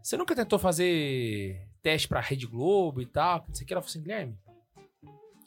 você 0.01 0.15
nunca 0.17 0.35
tentou 0.35 0.59
fazer 0.59 1.67
teste 1.81 2.07
pra 2.07 2.19
Rede 2.19 2.45
Globo 2.45 3.01
e 3.01 3.05
tal? 3.05 3.43
Não 3.47 3.55
sei 3.55 3.63
o 3.63 3.67
que. 3.67 3.73
Ela 3.73 3.81
falou 3.81 3.89
assim, 3.89 4.01
Guilherme, 4.01 4.37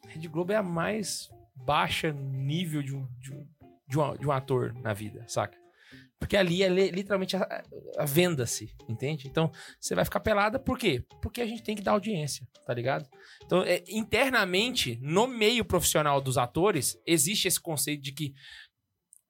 a 0.04 0.08
Rede 0.08 0.28
Globo 0.28 0.52
é 0.52 0.56
a 0.56 0.62
mais 0.62 1.30
baixa 1.64 2.12
nível 2.12 2.82
de 2.82 2.94
um, 2.94 3.06
de 3.18 3.32
um, 3.32 3.46
de 3.88 3.98
um, 3.98 4.16
de 4.16 4.26
um 4.26 4.32
ator 4.32 4.72
na 4.74 4.92
vida, 4.92 5.24
saca? 5.28 5.56
Porque 6.18 6.36
ali 6.36 6.64
é 6.64 6.68
li- 6.68 6.90
literalmente 6.90 7.36
a- 7.36 7.64
a 7.96 8.04
venda-se, 8.04 8.74
entende? 8.88 9.28
Então, 9.28 9.52
você 9.80 9.94
vai 9.94 10.04
ficar 10.04 10.18
pelada 10.20 10.58
por 10.58 10.76
quê? 10.76 11.04
Porque 11.22 11.40
a 11.40 11.46
gente 11.46 11.62
tem 11.62 11.76
que 11.76 11.82
dar 11.82 11.92
audiência, 11.92 12.46
tá 12.66 12.74
ligado? 12.74 13.08
Então, 13.44 13.62
é, 13.62 13.84
internamente, 13.88 14.98
no 15.00 15.28
meio 15.28 15.64
profissional 15.64 16.20
dos 16.20 16.36
atores, 16.36 17.00
existe 17.06 17.46
esse 17.46 17.60
conceito 17.60 18.02
de 18.02 18.12
que 18.12 18.34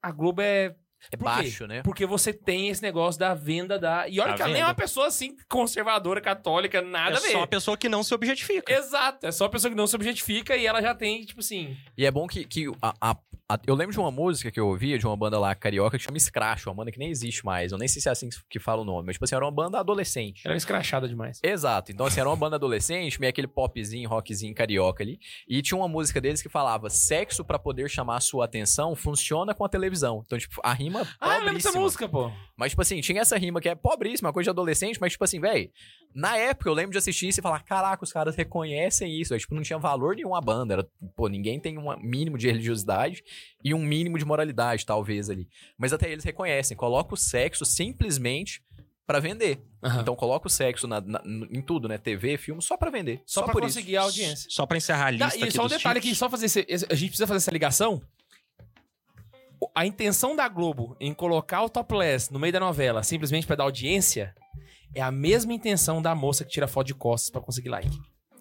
a 0.03 0.11
Globo 0.11 0.41
é. 0.41 0.75
É 1.11 1.17
Por 1.17 1.25
quê? 1.25 1.31
baixo, 1.43 1.67
né? 1.67 1.83
Porque 1.83 2.05
você 2.05 2.33
tem 2.33 2.69
esse 2.69 2.83
negócio 2.83 3.19
da 3.19 3.33
venda 3.35 3.79
da. 3.79 4.09
E 4.09 4.19
olha 4.21 4.31
Da 4.31 4.37
que 4.37 4.43
ela 4.43 4.53
nem 4.53 4.63
é 4.63 4.65
uma 4.65 4.75
pessoa 4.75 5.07
assim, 5.07 5.37
conservadora, 5.49 6.21
católica, 6.21 6.83
nada 6.83 7.17
é 7.17 7.19
a 7.19 7.21
ver. 7.21 7.31
só 7.33 7.39
uma 7.39 7.47
pessoa 7.47 7.77
que 7.77 7.89
não 7.89 8.03
se 8.03 8.13
objetifica. 8.15 8.73
Exato, 8.73 9.27
é 9.27 9.33
só 9.33 9.45
a 9.47 9.49
pessoa 9.49 9.71
que 9.71 9.77
não 9.77 9.87
se 9.87 9.95
objetifica 9.97 10.57
e 10.57 10.67
ela 10.67 10.83
já 10.83 10.95
tem, 10.95 11.25
tipo 11.25 11.41
assim. 11.41 11.77
E 11.97 12.05
é 12.05 12.11
bom 12.11 12.27
que, 12.27 12.45
que 12.45 12.67
a- 12.83 12.95
A- 13.01 13.17
Eu 13.67 13.75
lembro 13.75 13.95
de 13.95 13.99
uma 13.99 14.11
música 14.11 14.51
que 14.51 14.61
eu 14.61 14.69
ouvia 14.69 14.99
de 14.99 15.07
uma 15.07 15.17
banda 15.17 15.39
lá 15.39 15.55
carioca 15.55 15.97
que 15.97 16.05
chama 16.05 16.19
Scratch, 16.19 16.67
uma 16.67 16.75
banda 16.75 16.93
que 16.93 16.99
nem 16.99 17.09
existe 17.09 17.47
mais. 17.47 17.73
Eu 17.73 17.79
nem 17.79 17.89
sei 17.89 18.03
se 18.03 18.07
é 18.07 18.13
assim 18.13 18.29
que 18.51 18.59
fala 18.59 18.83
o 18.83 18.85
nome, 18.85 19.07
mas 19.07 19.15
tipo 19.15 19.25
assim, 19.25 19.35
era 19.35 19.43
uma 19.43 19.51
banda 19.51 19.81
adolescente. 19.81 20.47
Era 20.47 20.55
escrachada 20.55 21.09
demais. 21.09 21.41
Exato. 21.43 21.91
Então, 21.91 22.05
assim, 22.05 22.21
era 22.21 22.29
uma 22.29 22.37
banda 22.37 22.57
adolescente, 22.57 23.19
meio 23.19 23.31
aquele 23.31 23.47
popzinho, 23.47 24.07
rockzinho 24.07 24.55
carioca 24.55 25.03
ali. 25.03 25.19
E 25.49 25.63
tinha 25.63 25.79
uma 25.79 25.89
música 25.89 26.21
deles 26.21 26.43
que 26.43 26.49
falava: 26.51 26.91
sexo 26.91 27.43
pra 27.43 27.59
poder 27.59 27.89
chamar 27.89 28.17
a 28.17 28.21
sua 28.21 28.45
atenção 28.45 28.95
funciona 28.95 29.55
com 29.55 29.65
a 29.65 29.69
televisão. 29.69 30.23
Então, 30.27 30.39
tipo, 30.39 30.61
a 30.63 30.75
rima. 30.75 31.09
Ah, 31.19 31.37
eu 31.39 31.45
lembro 31.45 31.55
dessa 31.55 31.73
música, 31.73 32.07
pô. 32.07 32.31
Mas, 32.55 32.73
tipo 32.73 32.83
assim, 32.83 33.01
tinha 33.01 33.23
essa 33.23 33.39
rima 33.39 33.63
que 33.63 33.69
é 33.71 33.75
pobríssima, 33.75 34.31
coisa 34.31 34.49
de 34.49 34.51
adolescente, 34.51 35.01
mas, 35.01 35.13
tipo 35.13 35.25
assim, 35.25 35.41
velho, 35.41 35.71
na 36.15 36.37
época 36.37 36.69
eu 36.69 36.75
lembro 36.75 36.93
de 36.93 36.99
assistir 36.99 37.29
isso 37.29 37.41
e 37.41 37.43
falar: 37.43 37.61
caraca, 37.65 38.03
os 38.05 38.13
caras 38.13 38.35
reconhecem 38.37 39.21
isso. 39.21 39.35
Aí, 39.35 39.41
tipo, 39.41 39.55
não 39.55 39.63
tinha 39.63 39.79
valor 39.79 40.17
nenhum 40.17 40.35
a 40.35 40.41
banda. 40.41 40.75
Era, 40.75 40.89
pô, 41.17 41.29
ninguém 41.29 41.61
tem 41.61 41.79
um 41.79 41.97
mínimo 41.99 42.37
de 42.39 42.47
religiosidade 42.49 43.23
e 43.63 43.73
um 43.75 43.79
mínimo 43.79 44.19
de 44.19 44.25
moralidade, 44.25 44.85
talvez, 44.87 45.29
ali. 45.31 45.49
Mas 45.77 45.93
até 45.93 46.11
eles 46.11 46.25
reconhecem. 46.25 46.77
Coloca 46.77 47.15
o 47.15 47.17
sexo 47.17 47.65
simplesmente 47.65 48.63
pra 49.07 49.21
vender. 49.21 49.63
Aham. 49.83 50.03
Então 50.03 50.15
coloca 50.17 50.49
o 50.49 50.51
sexo 50.51 50.87
na- 50.87 51.01
na- 51.01 51.23
em 51.25 51.63
tudo, 51.63 51.89
né? 51.89 51.97
TV, 51.97 52.37
filme, 52.37 52.61
só 52.61 52.77
pra 52.77 52.91
vender. 52.91 53.23
só, 53.25 53.43
pra 53.45 53.53
por 53.53 53.63
conseguir 53.63 53.93
isso. 53.93 54.01
a 54.01 54.03
audiência. 54.05 54.51
Só 54.51 54.67
pra 54.67 54.77
encerrar 54.77 55.15
a 55.15 55.19
Tá, 55.19 55.25
lista 55.27 55.39
e 55.39 55.43
aqui 55.45 55.53
só 55.53 55.65
um 55.65 55.69
detalhe 55.69 56.01
tipos. 56.01 56.11
aqui, 56.11 56.15
só 56.19 56.29
fazer 56.29 56.47
esse- 56.47 56.67
esse- 56.69 56.87
a 56.91 56.95
gente 56.95 57.09
precisa 57.11 57.27
fazer 57.27 57.39
essa 57.39 57.51
ligação. 57.51 58.03
A 59.75 59.87
intenção 59.87 60.37
da 60.37 60.49
Globo 60.49 60.97
em 61.01 61.13
colocar 61.15 61.63
o 61.63 61.69
topless 61.69 62.33
no 62.33 62.39
meio 62.39 62.53
da 62.53 62.61
novela, 62.61 63.03
simplesmente 63.03 63.47
pra 63.47 63.57
dar 63.57 63.65
audiência, 63.65 64.35
é 64.95 65.01
a 65.03 65.11
mesma 65.11 65.53
intenção 65.53 66.01
da 66.01 66.15
moça 66.15 66.45
que 66.45 66.51
tira 66.51 66.69
foto 66.69 66.87
de 66.87 66.95
costas 66.95 67.31
pra 67.31 67.41
conseguir 67.41 67.69
like. 67.69 67.91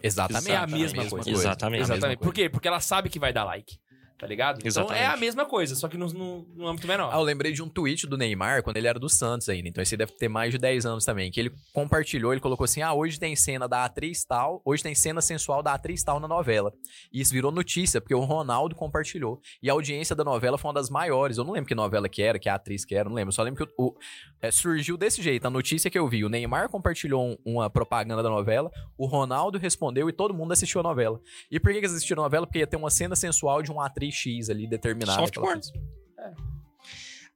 Exatamente. 0.02 0.52
É 0.52 0.58
a 0.58 0.68
mesma 0.68 1.06
coisa. 1.10 1.30
Exatamente. 1.30 1.82
Exatamente. 1.82 2.20
Por 2.20 2.34
quê? 2.34 2.50
Porque 2.50 2.68
ela 2.68 2.80
sabe 2.80 3.10
que 3.10 3.20
vai 3.20 3.34
dar 3.34 3.44
like. 3.44 3.78
Tá 4.20 4.26
ligado? 4.26 4.58
Então 4.58 4.68
Exatamente. 4.68 5.00
é 5.04 5.06
a 5.06 5.16
mesma 5.16 5.46
coisa, 5.46 5.76
só 5.76 5.88
que 5.88 5.96
no, 5.96 6.08
no, 6.08 6.42
no 6.56 6.68
âmbito 6.68 6.88
menor. 6.88 7.12
Ah, 7.14 7.18
eu 7.18 7.22
lembrei 7.22 7.52
de 7.54 7.62
um 7.62 7.70
tweet 7.70 8.08
do 8.08 8.18
Neymar 8.18 8.64
quando 8.64 8.78
ele 8.78 8.88
era 8.88 8.98
do 8.98 9.08
Santos 9.08 9.48
ainda. 9.48 9.70
Então 9.70 9.80
esse 9.82 9.96
deve 9.96 10.12
ter 10.14 10.28
mais 10.28 10.52
de 10.52 10.58
10 10.58 10.88
anos 10.88 11.06
também. 11.06 11.30
Que 11.30 11.40
ele 11.40 11.52
compartilhou, 11.72 12.32
ele 12.34 12.42
colocou 12.42 12.66
assim: 12.66 12.82
ah, 12.82 12.94
hoje 12.94 13.20
tem 13.20 13.36
cena 13.36 13.68
da 13.68 13.86
atriz 13.86 14.26
tal, 14.26 14.60
hoje 14.66 14.82
tem 14.82 14.96
cena 14.96 15.22
sensual 15.22 15.62
da 15.62 15.74
atriz 15.74 16.02
tal 16.04 16.20
na 16.20 16.28
novela. 16.28 16.74
E 17.14 17.22
isso 17.22 17.32
virou 17.32 17.52
notícia, 17.52 18.02
porque 18.02 18.16
o 18.16 18.22
Ronaldo 18.22 18.76
compartilhou. 18.76 19.40
E 19.62 19.70
a 19.70 19.74
audiência 19.74 20.16
da 20.16 20.24
novela 20.24 20.58
foi 20.58 20.68
uma 20.70 20.74
das 20.74 20.90
maiores. 20.90 21.38
Eu 21.38 21.44
não 21.44 21.54
lembro 21.54 21.68
que 21.68 21.76
novela 21.76 22.10
que 22.10 22.24
era, 22.24 22.40
que 22.40 22.50
atriz 22.50 22.84
que 22.84 22.96
era, 22.96 23.08
não 23.08 23.16
lembro. 23.16 23.30
Eu 23.30 23.34
só 23.34 23.44
lembro 23.44 23.68
que 23.68 23.74
o, 23.78 23.86
o- 23.90 23.96
é, 24.42 24.50
surgiu 24.50 24.98
desse 24.98 25.22
jeito. 25.22 25.46
A 25.46 25.50
notícia 25.52 25.92
que 25.92 26.00
eu 26.00 26.08
vi: 26.08 26.26
o 26.26 26.30
Neymar 26.30 26.70
compartilhou 26.70 27.24
um- 27.24 27.38
uma 27.46 27.70
propaganda 27.70 28.24
da 28.24 28.30
novela, 28.32 28.72
o 28.98 29.06
Ronaldo 29.06 29.60
respondeu 29.60 30.10
e 30.10 30.12
todo 30.12 30.34
mundo 30.34 30.54
assistiu 30.54 30.80
a 30.82 30.84
novela. 30.84 31.20
E 31.52 31.60
por 31.60 31.68
que 31.72 31.74
que 31.80 31.86
eles 31.86 31.92
assistiram 31.96 32.24
a 32.24 32.26
novela? 32.26 32.48
Porque 32.48 32.58
ia 32.58 32.66
ter 32.66 32.78
uma 32.78 32.90
cena 32.90 33.16
sensual 33.16 33.62
de 33.62 33.72
uma 33.72 33.86
atriz 33.86 34.07
X 34.12 34.50
ali 34.50 34.68
determinada. 34.68 35.20
Soft 35.20 35.34
que 35.34 35.40
ela 35.40 35.48
porn. 35.48 35.62
fez. 35.62 35.88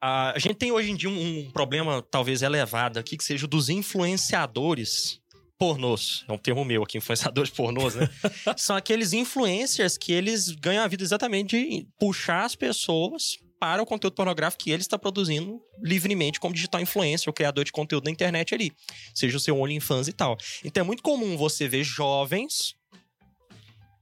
Ah, 0.01 0.33
a 0.35 0.39
gente 0.39 0.55
tem 0.55 0.71
hoje 0.71 0.89
em 0.89 0.95
dia 0.95 1.09
um, 1.09 1.39
um 1.39 1.51
problema 1.51 2.01
talvez 2.01 2.41
elevado 2.41 2.97
aqui, 2.97 3.15
que 3.15 3.23
seja 3.23 3.45
o 3.45 3.47
dos 3.47 3.69
influenciadores 3.69 5.21
pornôs. 5.59 6.25
É 6.27 6.33
um 6.33 6.39
termo 6.39 6.65
meu 6.65 6.81
aqui, 6.81 6.97
influenciadores 6.99 7.51
pornôs, 7.51 7.93
né? 7.93 8.09
São 8.57 8.75
aqueles 8.75 9.13
influencers 9.13 9.99
que 9.99 10.11
eles 10.11 10.49
ganham 10.49 10.83
a 10.83 10.87
vida 10.87 11.03
exatamente 11.03 11.55
de 11.55 11.87
puxar 11.99 12.45
as 12.45 12.55
pessoas 12.55 13.37
para 13.59 13.83
o 13.83 13.85
conteúdo 13.85 14.15
pornográfico 14.15 14.63
que 14.63 14.71
ele 14.71 14.81
está 14.81 14.97
produzindo 14.97 15.61
livremente 15.83 16.39
como 16.39 16.51
digital 16.51 16.81
influencer, 16.81 17.29
o 17.29 17.33
criador 17.33 17.63
de 17.63 17.71
conteúdo 17.71 18.05
na 18.05 18.11
internet 18.11 18.55
ali. 18.55 18.71
Seja 19.13 19.37
o 19.37 19.39
seu 19.39 19.55
OnlyFans 19.55 20.07
e 20.07 20.13
tal. 20.13 20.35
Então 20.65 20.81
é 20.81 20.83
muito 20.83 21.03
comum 21.03 21.37
você 21.37 21.67
ver 21.67 21.83
jovens 21.83 22.75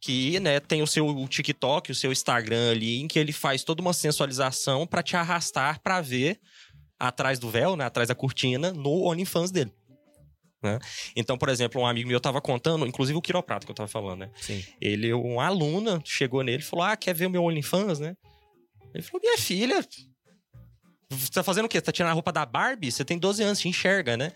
que, 0.02 0.40
né, 0.40 0.60
tem 0.60 0.82
o 0.82 0.88
seu 0.88 1.28
TikTok, 1.28 1.92
o 1.92 1.96
seu 1.96 2.12
Instagram 2.12 2.72
ali, 2.72 3.02
em 3.02 3.08
que 3.08 3.20
ele 3.20 3.32
faz 3.32 3.64
toda 3.64 3.82
uma 3.82 3.94
sensualização 3.94 4.88
pra 4.88 5.04
te 5.04 5.16
arrastar 5.16 5.80
pra 5.82 6.02
ver 6.02 6.40
atrás 6.98 7.40
do 7.40 7.50
véu, 7.50 7.76
né, 7.76 7.86
atrás 7.86 8.08
da 8.08 8.16
cortina, 8.16 8.72
no 8.72 9.04
OnlyFans 9.04 9.52
dele. 9.52 9.72
né? 10.62 10.80
Então, 11.16 11.38
por 11.38 11.50
exemplo, 11.50 11.82
um 11.82 11.88
amigo 11.88 12.10
meu 12.10 12.20
tava 12.20 12.42
contando, 12.42 12.86
inclusive 12.86 13.18
o 13.18 13.22
quiroprata 13.22 13.66
que 13.66 13.72
eu 13.72 13.76
tava 13.76 13.88
falando, 13.88 14.20
né? 14.20 14.32
Sim. 14.42 14.64
Ele, 14.82 15.14
uma 15.14 15.46
aluna, 15.46 16.02
chegou 16.06 16.44
nele 16.44 16.62
e 16.62 16.66
falou: 16.66 16.86
Ah, 16.86 16.98
quer 16.98 17.14
ver 17.14 17.28
o 17.28 17.30
meu 17.30 17.44
OnlyFans, 17.44 18.00
né? 18.00 18.16
Ele 18.94 19.04
falou: 19.04 19.22
Minha 19.22 19.38
filha, 19.38 19.86
você 21.10 21.32
tá 21.32 21.44
fazendo 21.44 21.66
o 21.66 21.70
quê? 21.70 21.78
Você 21.78 21.84
tá 21.84 21.92
tirando 21.92 22.12
a 22.12 22.14
roupa 22.14 22.32
da 22.32 22.46
Barbie? 22.46 22.92
Você 22.92 23.06
tem 23.06 23.18
12 23.18 23.42
anos, 23.42 23.60
te 23.60 23.70
enxerga, 23.70 24.18
né? 24.18 24.32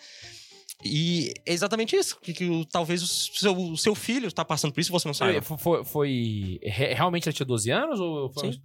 E 0.86 1.34
é 1.46 1.54
exatamente 1.54 1.96
isso. 1.96 2.20
Que, 2.22 2.34
que 2.34 2.68
talvez 2.72 3.02
o 3.04 3.08
seu, 3.08 3.56
o 3.58 3.78
seu 3.78 3.96
filho 3.96 4.32
tá 4.32 4.44
passando 4.46 4.74
por 4.74 4.80
isso 4.82 4.90
e 4.90 4.94
você 4.94 5.08
não 5.08 5.14
sabe. 5.14 5.42
Foi, 5.42 5.58
foi, 5.58 5.84
foi- 5.86 6.60
re- 6.64 6.94
Realmente 6.94 7.28
ela 7.28 7.34
tinha 7.34 7.46
12 7.46 7.70
anos? 7.72 8.00
Ou 8.00 8.32
foi... 8.34 8.54
Sim. 8.54 8.62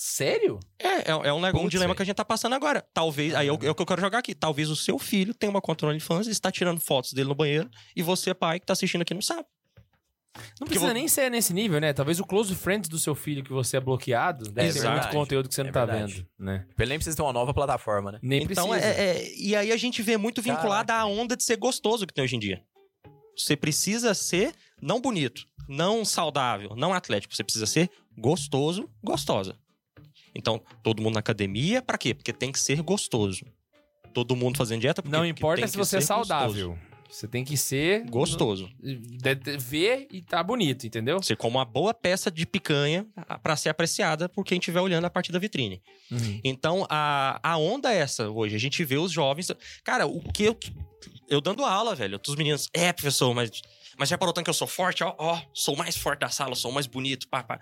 Sério? 0.00 0.60
É, 0.78 0.86
é, 0.86 1.10
é 1.10 1.32
um, 1.32 1.40
negócio, 1.40 1.58
um 1.58 1.62
Putz, 1.62 1.70
dilema 1.70 1.88
velho. 1.88 1.96
que 1.96 2.02
a 2.02 2.04
gente 2.04 2.14
tá 2.16 2.24
passando 2.24 2.54
agora. 2.54 2.86
Talvez, 2.94 3.34
aí 3.34 3.48
é 3.48 3.52
o, 3.52 3.58
é 3.62 3.70
o 3.70 3.74
que 3.74 3.82
eu 3.82 3.86
quero 3.86 4.00
jogar 4.00 4.18
aqui. 4.18 4.32
Talvez 4.32 4.70
o 4.70 4.76
seu 4.76 4.96
filho 4.98 5.34
tenha 5.34 5.50
uma 5.50 5.60
conta 5.60 5.84
no 5.86 5.90
OnlyFans 5.90 6.28
e 6.28 6.30
está 6.30 6.52
tirando 6.52 6.80
fotos 6.80 7.12
dele 7.12 7.28
no 7.28 7.34
banheiro 7.34 7.68
e 7.96 8.02
você, 8.02 8.32
pai, 8.32 8.60
que 8.60 8.66
tá 8.66 8.74
assistindo 8.74 9.02
aqui, 9.02 9.12
não 9.12 9.20
sabe. 9.22 9.44
Não 10.60 10.66
precisa 10.66 10.86
vou- 10.86 10.94
nem 10.94 11.08
ser 11.08 11.30
nesse 11.30 11.52
nível, 11.52 11.80
né? 11.80 11.92
Talvez 11.92 12.18
o 12.20 12.24
close 12.24 12.54
friends 12.54 12.88
do 12.88 12.98
seu 12.98 13.14
filho 13.14 13.42
que 13.44 13.52
você 13.52 13.76
é 13.76 13.80
bloqueado 13.80 14.50
deve 14.50 14.78
ter 14.80 14.88
muito 14.90 15.08
conteúdo 15.08 15.48
que 15.48 15.54
você 15.54 15.62
não 15.62 15.70
É 15.70 15.72
tá 15.72 15.84
verdade. 15.86 16.14
vendo, 16.14 16.26
né? 16.38 16.66
Ele 16.78 16.88
nem 16.88 16.98
precisa 16.98 17.16
ter 17.16 17.22
uma 17.22 17.32
nova 17.32 17.52
plataforma, 17.54 18.12
né? 18.12 18.18
Nem 18.22 18.42
então, 18.44 18.68
precisa. 18.68 18.86
é, 18.92 19.16
é- 19.18 19.34
e 19.36 19.54
aí 19.56 19.72
a 19.72 19.76
gente 19.76 20.02
vê 20.02 20.16
muito 20.16 20.40
vinculado 20.42 20.92
à 20.92 21.04
onda 21.06 21.36
de 21.36 21.42
ser 21.44 21.56
gostoso 21.56 22.06
que 22.06 22.12
tem 22.14 22.24
hoje 22.24 22.36
em 22.36 22.40
dia. 22.40 22.62
Você 23.36 23.56
precisa 23.56 24.14
ser 24.14 24.52
não 24.82 25.00
bonito, 25.00 25.46
não 25.68 26.04
saudável, 26.04 26.74
não 26.76 26.92
atlético. 26.92 27.34
Você 27.34 27.44
precisa 27.44 27.66
ser 27.66 27.88
gostoso, 28.16 28.88
gostosa. 29.02 29.54
Então, 30.34 30.60
todo 30.82 31.02
mundo 31.02 31.14
na 31.14 31.20
academia, 31.20 31.80
pra 31.82 31.96
quê? 31.98 32.14
Porque 32.14 32.32
tem 32.32 32.50
que 32.52 32.58
ser 32.60 32.82
gostoso. 32.82 33.44
Todo 34.14 34.34
mundo 34.34 34.56
fazendo 34.56 34.80
dieta, 34.80 35.02
porque 35.02 35.12
Não 35.16 35.22
porque 35.24 35.30
importa 35.40 35.60
tem 35.62 35.66
se 35.68 35.72
que 35.72 35.78
você 35.78 35.98
é 35.98 36.00
saudável. 36.00 36.76
Você 37.08 37.26
tem 37.26 37.44
que 37.44 37.56
ser... 37.56 38.04
Gostoso. 38.08 38.68
de- 38.80 39.56
ver 39.58 40.06
e 40.10 40.20
tá 40.22 40.42
bonito, 40.42 40.86
entendeu? 40.86 41.22
Ser 41.22 41.36
como 41.36 41.58
uma 41.58 41.64
boa 41.64 41.94
peça 41.94 42.30
de 42.30 42.44
picanha 42.46 43.06
pra 43.42 43.56
ser 43.56 43.70
apreciada 43.70 44.28
por 44.28 44.44
quem 44.44 44.58
estiver 44.58 44.80
olhando 44.80 45.04
a 45.06 45.10
partir 45.10 45.32
da 45.32 45.38
vitrine. 45.38 45.82
Então, 46.44 46.86
a, 46.88 47.40
a 47.42 47.56
onda 47.56 47.92
é 47.92 47.98
essa 47.98 48.28
hoje. 48.28 48.54
A 48.54 48.58
gente 48.58 48.84
vê 48.84 48.96
os 48.96 49.10
jovens. 49.10 49.50
Cara, 49.82 50.06
o 50.06 50.20
que 50.32 50.44
eu. 50.44 50.58
Eu 51.28 51.40
dando 51.40 51.64
aula, 51.64 51.94
velho. 51.94 52.20
Os 52.26 52.36
meninos. 52.36 52.68
É, 52.72 52.92
professor, 52.92 53.34
mas. 53.34 53.50
Mas 53.98 54.08
já 54.08 54.16
parou 54.16 54.32
tanto 54.32 54.44
que 54.44 54.50
eu 54.50 54.54
sou 54.54 54.68
forte? 54.68 55.02
Ó, 55.02 55.12
ó, 55.18 55.40
sou 55.52 55.74
mais 55.74 55.96
forte 55.96 56.20
da 56.20 56.28
sala, 56.28 56.54
sou 56.54 56.70
mais 56.70 56.86
bonito, 56.86 57.26
pá, 57.28 57.42
pá. 57.42 57.60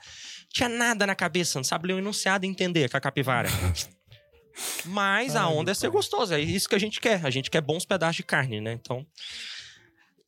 Tinha 0.52 0.68
nada 0.68 1.06
na 1.06 1.14
cabeça, 1.14 1.59
não 1.59 1.64
sabe 1.64 1.89
ler 1.89 1.94
o 1.94 1.98
enunciado 1.98 2.44
e 2.44 2.48
entender 2.48 2.90
com 2.90 2.97
a 2.98 3.01
capivara. 3.01 3.48
Mas 4.87 5.37
a 5.37 5.43
Ai, 5.45 5.53
onda 5.53 5.65
meu 5.65 5.73
é 5.73 5.74
ser 5.74 5.89
pai. 5.89 5.97
gostoso, 5.97 6.35
é 6.35 6.41
isso 6.41 6.69
que 6.69 6.74
a 6.74 6.78
gente 6.78 7.01
quer. 7.01 7.24
A 7.24 7.31
gente 7.31 7.51
quer 7.51 7.61
bons 7.61 7.85
pedaços 7.85 8.16
de 8.16 8.23
carne, 8.23 8.61
né? 8.61 8.73
Então. 8.73 9.07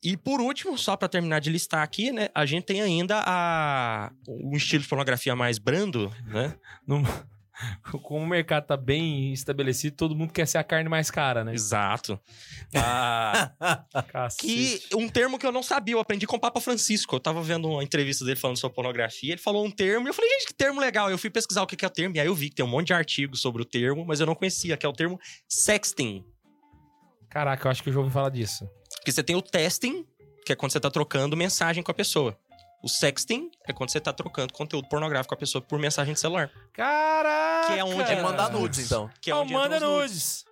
E 0.01 0.15
por 0.15 0.39
último, 0.39 0.77
só 0.77 0.95
pra 0.95 1.09
terminar 1.09 1.39
de 1.39 1.49
listar 1.49 1.81
aqui, 1.83 2.11
né? 2.11 2.29
A 2.33 2.45
gente 2.45 2.63
tem 2.63 2.81
ainda 2.81 3.21
a 3.25 4.11
um 4.27 4.55
estilo 4.55 4.81
de 4.83 4.87
pornografia 4.87 5.35
mais 5.35 5.57
brando, 5.57 6.09
né? 6.25 6.55
Não- 6.87 7.03
Como 8.03 8.23
o 8.23 8.27
mercado 8.27 8.65
tá 8.65 8.77
bem 8.77 9.33
estabelecido, 9.33 9.95
todo 9.95 10.15
mundo 10.15 10.31
quer 10.31 10.47
ser 10.47 10.57
a 10.57 10.63
carne 10.63 10.89
mais 10.89 11.11
cara, 11.11 11.43
né? 11.43 11.53
Exato. 11.53 12.19
Ah, 12.75 13.51
que 14.39 14.81
um 14.93 15.09
termo 15.09 15.37
que 15.37 15.45
eu 15.45 15.51
não 15.51 15.63
sabia, 15.63 15.95
eu 15.95 15.99
aprendi 15.99 16.25
com 16.25 16.37
o 16.37 16.39
Papa 16.39 16.61
Francisco. 16.61 17.15
Eu 17.15 17.19
tava 17.19 17.41
vendo 17.41 17.67
uma 17.67 17.83
entrevista 17.83 18.23
dele 18.23 18.37
falando 18.37 18.57
sobre 18.57 18.75
pornografia, 18.75 19.33
ele 19.33 19.41
falou 19.41 19.65
um 19.65 19.71
termo 19.71 20.07
e 20.07 20.09
eu 20.09 20.13
falei, 20.13 20.29
gente, 20.31 20.47
que 20.47 20.53
termo 20.53 20.79
legal. 20.79 21.09
Eu 21.09 21.17
fui 21.17 21.29
pesquisar 21.29 21.61
o 21.61 21.67
que 21.67 21.75
que 21.75 21.85
é 21.85 21.87
o 21.87 21.91
termo 21.91 22.15
e 22.15 22.19
aí 22.19 22.27
eu 22.27 22.35
vi 22.35 22.49
que 22.49 22.55
tem 22.55 22.65
um 22.65 22.69
monte 22.69 22.87
de 22.87 22.93
artigos 22.93 23.41
sobre 23.41 23.61
o 23.61 23.65
termo, 23.65 24.05
mas 24.05 24.19
eu 24.19 24.25
não 24.25 24.35
conhecia, 24.35 24.77
que 24.77 24.85
é 24.85 24.89
o 24.89 24.93
termo 24.93 25.19
sexting. 25.47 26.23
Caraca, 27.29 27.67
eu 27.67 27.71
acho 27.71 27.83
que 27.83 27.89
eu 27.89 27.93
já 27.93 27.99
ouvi 27.99 28.11
falar 28.11 28.29
disso. 28.29 28.67
Porque 28.97 29.11
você 29.11 29.21
tem 29.21 29.35
o 29.35 29.41
testing, 29.41 30.05
que 30.45 30.51
é 30.51 30.55
quando 30.55 30.71
você 30.71 30.79
tá 30.79 30.89
trocando 30.89 31.37
mensagem 31.37 31.83
com 31.83 31.91
a 31.91 31.93
pessoa. 31.93 32.37
O 32.81 32.87
sexting 32.87 33.49
é 33.67 33.73
quando 33.73 33.89
você 33.91 33.99
tá 33.99 34.13
trocando 34.13 34.53
conteúdo 34.53 34.87
pornográfico 34.87 35.29
com 35.29 35.35
a 35.35 35.37
pessoa 35.37 35.61
por 35.61 35.77
mensagem 35.79 36.13
de 36.13 36.19
celular. 36.19 36.49
Caraca! 36.73 37.73
Que 37.73 37.79
é 37.79 37.83
onde 37.83 38.11
É 38.11 38.21
mandar 38.21 38.49
nudes, 38.51 38.79
então. 38.79 39.09
Que 39.21 39.31
é 39.31 39.33
Não, 39.33 39.41
onde 39.41 39.53
manda 39.53 39.79
nudes. 39.79 40.11
nudes. 40.11 40.45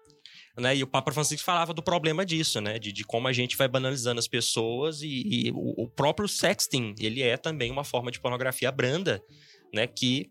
né? 0.57 0.75
E 0.75 0.83
o 0.83 0.87
Papa 0.87 1.11
Francisco 1.11 1.45
falava 1.45 1.73
do 1.73 1.81
problema 1.81 2.25
disso, 2.25 2.59
né? 2.59 2.77
De, 2.79 2.91
de 2.91 3.03
como 3.05 3.27
a 3.27 3.33
gente 3.33 3.55
vai 3.55 3.67
banalizando 3.67 4.19
as 4.19 4.27
pessoas 4.27 5.01
e, 5.01 5.07
e 5.07 5.51
o, 5.51 5.83
o 5.83 5.87
próprio 5.87 6.27
sexting, 6.27 6.95
ele 6.99 7.21
é 7.21 7.37
também 7.37 7.71
uma 7.71 7.83
forma 7.85 8.11
de 8.11 8.19
pornografia 8.19 8.71
branda, 8.71 9.21
né? 9.73 9.87
Que, 9.87 10.29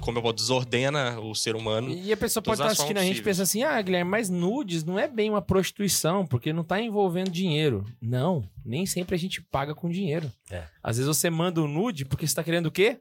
como 0.00 0.18
eu 0.18 0.22
vou, 0.22 0.32
desordena 0.32 1.18
o 1.20 1.34
ser 1.34 1.56
humano. 1.56 1.90
E 1.90 2.12
a 2.12 2.16
pessoa 2.16 2.42
pode 2.42 2.56
estar 2.60 2.66
as 2.66 2.72
assistindo 2.72 2.98
a 2.98 3.02
gente 3.04 3.18
e 3.20 3.22
pensa 3.22 3.42
assim: 3.44 3.62
ah, 3.62 3.80
Guilherme, 3.80 4.10
mas 4.10 4.28
nudes 4.28 4.84
não 4.84 4.98
é 4.98 5.08
bem 5.08 5.30
uma 5.30 5.40
prostituição, 5.42 6.26
porque 6.26 6.52
não 6.52 6.62
tá 6.64 6.80
envolvendo 6.80 7.30
dinheiro. 7.30 7.84
Não, 8.00 8.44
nem 8.64 8.84
sempre 8.86 9.14
a 9.14 9.18
gente 9.18 9.40
paga 9.42 9.74
com 9.74 9.88
dinheiro. 9.88 10.30
É. 10.50 10.64
Às 10.82 10.98
vezes 10.98 11.08
você 11.16 11.30
manda 11.30 11.60
um 11.62 11.66
nude 11.68 12.04
porque 12.04 12.26
você 12.26 12.34
tá 12.34 12.44
querendo 12.44 12.66
o 12.66 12.70
quê? 12.70 12.98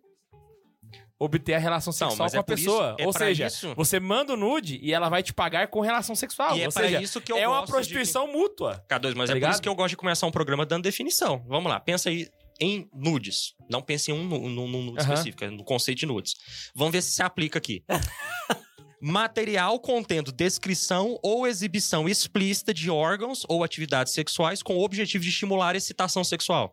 Obter 1.18 1.54
a 1.54 1.60
relação 1.60 1.92
Não, 1.92 2.10
sexual 2.10 2.18
mas 2.26 2.32
com 2.34 2.38
é 2.38 2.40
a 2.42 2.44
por 2.44 2.54
isso- 2.60 2.66
pessoa. 2.66 2.96
é 3.00 3.06
Ou 3.08 3.14
seja, 3.14 3.48
isso- 3.48 3.74
você 3.74 4.02
manda 4.02 4.34
o 4.34 4.38
nude 4.38 4.78
e 4.84 4.94
ela 4.94 5.08
vai 5.08 5.24
te 5.24 5.34
pagar 5.34 5.68
com 5.70 5.80
relação 5.80 6.14
sexual. 6.14 6.58
e 6.58 6.62
é 6.62 6.66
Ou 6.66 6.72
seja, 6.72 7.02
isso 7.02 7.22
que 7.22 7.32
eu 7.32 7.38
é 7.38 7.48
uma 7.48 7.66
prostituição 7.66 8.28
mútua. 8.30 8.84
De... 8.90 8.96
K2, 8.96 9.16
mas 9.16 9.28
Tá 9.30 9.32
é 9.32 9.36
ligado? 9.36 9.50
por 9.52 9.54
isso 9.54 9.62
que 9.62 9.70
eu 9.70 9.76
gosto 9.76 9.92
de 9.92 9.98
começar 9.98 10.28
um 10.28 10.32
programa 10.32 10.66
dando 10.66 10.84
definição. 10.84 11.42
Vamos 11.48 11.72
lá, 11.72 11.80
pensa 11.80 12.10
aí. 12.10 12.28
Em 12.60 12.90
nudes. 12.94 13.54
Não 13.70 13.82
pense 13.82 14.12
em 14.12 14.14
um 14.14 14.24
nu- 14.24 14.50
num 14.50 14.68
num 14.68 14.84
nude 14.86 15.02
específico, 15.02 15.44
é 15.44 15.50
no 15.50 15.64
conceito 15.64 16.00
de 16.00 16.06
nudes. 16.06 16.36
Vamos 16.76 16.92
ver 16.94 17.02
se 17.02 17.12
se 17.12 17.22
aplica 17.22 17.58
aqui. 17.60 17.84
Material 19.02 19.80
contendo 19.80 20.32
descrição 20.32 21.20
ou 21.22 21.46
exibição 21.46 22.08
explícita 22.10 22.74
de 22.74 22.90
órgãos 22.90 23.44
ou 23.48 23.64
atividades 23.64 24.14
sexuais 24.14 24.64
com 24.64 24.78
o 24.78 24.84
objetivo 24.84 25.24
de 25.24 25.30
estimular 25.30 25.76
a 25.76 25.78
excitação 25.78 26.24
sexual. 26.24 26.72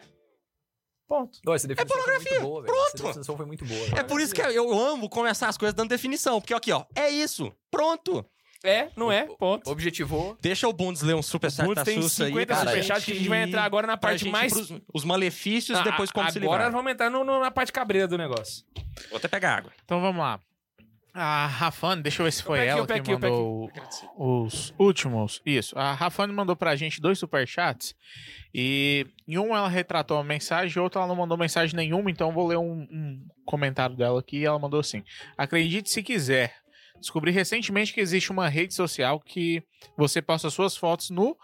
Ponto. 1.09 1.39
Definição 1.45 1.77
foi 1.77 1.85
pornografia. 1.87 2.31
muito 2.41 2.43
boa. 2.49 2.65
Pronto. 2.65 2.95
Essa 2.95 3.03
definição 3.09 3.37
foi 3.37 3.47
muito 3.47 3.65
boa. 3.67 3.87
É 3.99 4.03
por 4.03 4.21
isso 4.21 4.35
que 4.35 4.41
eu 4.41 4.73
amo 4.73 5.11
começar 5.11 5.49
as 5.49 5.59
coisas 5.59 5.75
dando 5.75 5.91
definição. 5.91 6.41
Porque 6.41 6.55
aqui, 6.55 6.73
ó, 6.73 6.87
é 6.97 7.11
isso. 7.11 7.53
Pronto. 7.71 8.25
É, 8.65 8.89
não 8.97 9.11
é? 9.11 9.27
Ponto. 9.39 9.69
Objetivou. 9.71 10.37
Deixa 10.41 10.69
o 10.69 10.73
Bundes 10.73 11.03
ler 11.03 11.15
um 11.15 11.23
superchat 11.23 11.65
Bundes 11.67 11.77
da 11.77 11.85
tem 11.85 12.01
Sussa 12.01 12.25
aí. 12.25 12.31
50 12.31 12.47
pra 12.47 12.57
superchats 12.65 13.05
que 13.05 13.13
a 13.13 13.15
gente 13.15 13.29
vai 13.29 13.43
entrar 13.43 13.65
agora 13.65 13.87
na 13.87 13.97
parte 13.97 14.21
gente 14.25 14.31
mais... 14.33 14.53
pros- 14.53 14.73
os 14.95 15.05
malefícios 15.05 15.79
Ah, 15.79 15.83
depois 15.83 16.11
como 16.13 16.31
se 16.31 16.39
livrar. 16.39 16.61
Agora 16.61 16.71
vamos 16.71 16.93
entrar 16.93 17.11
no- 17.11 17.25
no- 17.25 17.41
na 17.41 17.51
parte 17.51 17.73
cabreira 17.73 18.07
do 18.07 18.17
negócio. 18.17 18.65
Vou 19.11 19.17
até 19.19 19.27
pegar 19.29 19.57
água. 19.57 19.73
Então 19.85 20.01
vamos 20.01 20.21
lá. 20.21 20.39
A 21.15 21.47
Rafane, 21.47 22.01
deixa 22.03 22.23
eu 22.23 22.25
ver 22.25 22.31
se 22.33 22.43
foi 22.43 22.59
peguei, 22.61 22.71
ela 22.73 22.87
que 22.87 22.93
peguei, 22.95 23.15
peguei. 23.19 23.31
mandou 23.31 23.71
os 24.17 24.73
últimos. 24.79 25.43
Isso. 25.45 25.79
A 25.79 25.93
Rafane 25.93 26.33
mandou 26.33 26.57
pra 26.57 26.75
gente 26.75 27.03
dois 27.03 27.19
superchats. 27.19 27.95
E 28.55 29.07
em 29.29 29.37
um 29.39 29.55
ela 29.55 29.69
retratou 29.69 30.17
uma 30.17 30.25
mensagem, 30.25 30.75
em 30.75 30.81
outro 30.83 30.99
ela 31.01 31.09
não 31.09 31.17
mandou 31.17 31.37
mensagem 31.37 31.77
nenhuma, 31.77 32.11
então 32.11 32.29
eu 32.29 32.35
vou 32.35 32.47
ler 32.47 32.57
um, 32.57 32.87
um 32.91 33.27
comentário 33.45 33.95
dela 33.95 34.21
aqui. 34.21 34.39
E 34.39 34.47
ela 34.47 34.59
mandou 34.59 34.81
assim: 34.81 35.03
Acredite 35.37 35.91
se 35.91 36.03
quiser. 36.03 36.55
Descobri 37.01 37.33
recentemente 37.33 37.93
que 37.93 38.01
existe 38.01 38.31
uma 38.31 38.49
rede 38.49 38.75
social 38.75 39.19
que 39.19 39.63
você 39.97 40.23
posta 40.23 40.49
suas 40.51 40.77
fotos 40.77 41.11
nu 41.11 41.37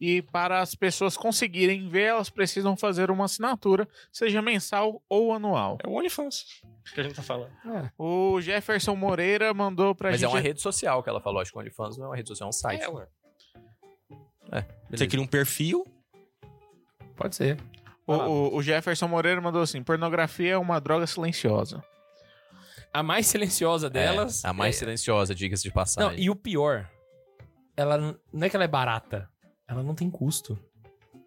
e 0.00 0.20
para 0.20 0.60
as 0.60 0.74
pessoas 0.74 1.16
conseguirem 1.16 1.88
ver, 1.88 2.02
elas 2.08 2.28
precisam 2.28 2.76
fazer 2.76 3.10
uma 3.10 3.24
assinatura, 3.24 3.88
seja 4.12 4.42
mensal 4.42 5.02
ou 5.08 5.32
anual. 5.32 5.78
É 5.82 5.88
o 5.88 5.92
OnlyFans 5.92 6.44
que 6.94 7.00
a 7.00 7.02
gente 7.02 7.14
tá 7.16 7.22
falando. 7.22 7.50
O 7.98 8.40
Jefferson 8.42 8.94
Moreira 8.94 9.52
mandou 9.54 9.94
pra 9.94 10.10
Mas 10.10 10.20
gente. 10.20 10.28
é 10.28 10.32
uma 10.32 10.40
rede 10.40 10.60
social 10.60 11.02
que 11.02 11.08
ela 11.08 11.20
falou. 11.20 11.40
Acho 11.40 11.50
que 11.50 11.56
o 11.58 11.60
OnlyFans 11.60 11.96
não 11.96 12.04
é 12.04 12.08
uma 12.10 12.16
rede 12.16 12.28
social, 12.28 12.46
é 12.46 12.50
um 12.50 12.52
site. 12.52 12.82
É, 12.82 12.88
ué. 12.88 13.06
Beleza. 14.50 14.66
Você 14.90 15.06
cria 15.06 15.22
um 15.22 15.26
perfil, 15.26 15.84
Pode 17.16 17.34
ser. 17.34 17.58
O, 18.06 18.12
o- 18.12 18.56
o 18.56 18.62
Jefferson 18.62 19.08
Moreira 19.08 19.40
mandou 19.40 19.62
assim: 19.62 19.82
pornografia 19.82 20.52
é 20.52 20.58
uma 20.58 20.78
droga 20.78 21.06
silenciosa. 21.06 21.82
A 22.98 23.02
mais 23.02 23.26
silenciosa 23.26 23.90
delas... 23.90 24.44
É, 24.44 24.48
a 24.48 24.52
mais 24.52 24.76
é- 24.76 24.78
silenciosa, 24.78 25.34
diga-se 25.34 25.62
de 25.64 25.68
Não, 25.68 25.74
passagem. 25.74 26.18
e 26.22 26.30
o 26.30 26.34
pior, 26.36 26.88
ela 27.76 27.98
não 28.32 28.46
é 28.46 28.48
que 28.48 28.56
ela 28.56 28.64
é 28.64 28.68
barata, 28.68 29.28
ela 29.68 29.82
não 29.82 29.94
tem 29.94 30.10
custo. 30.10 30.58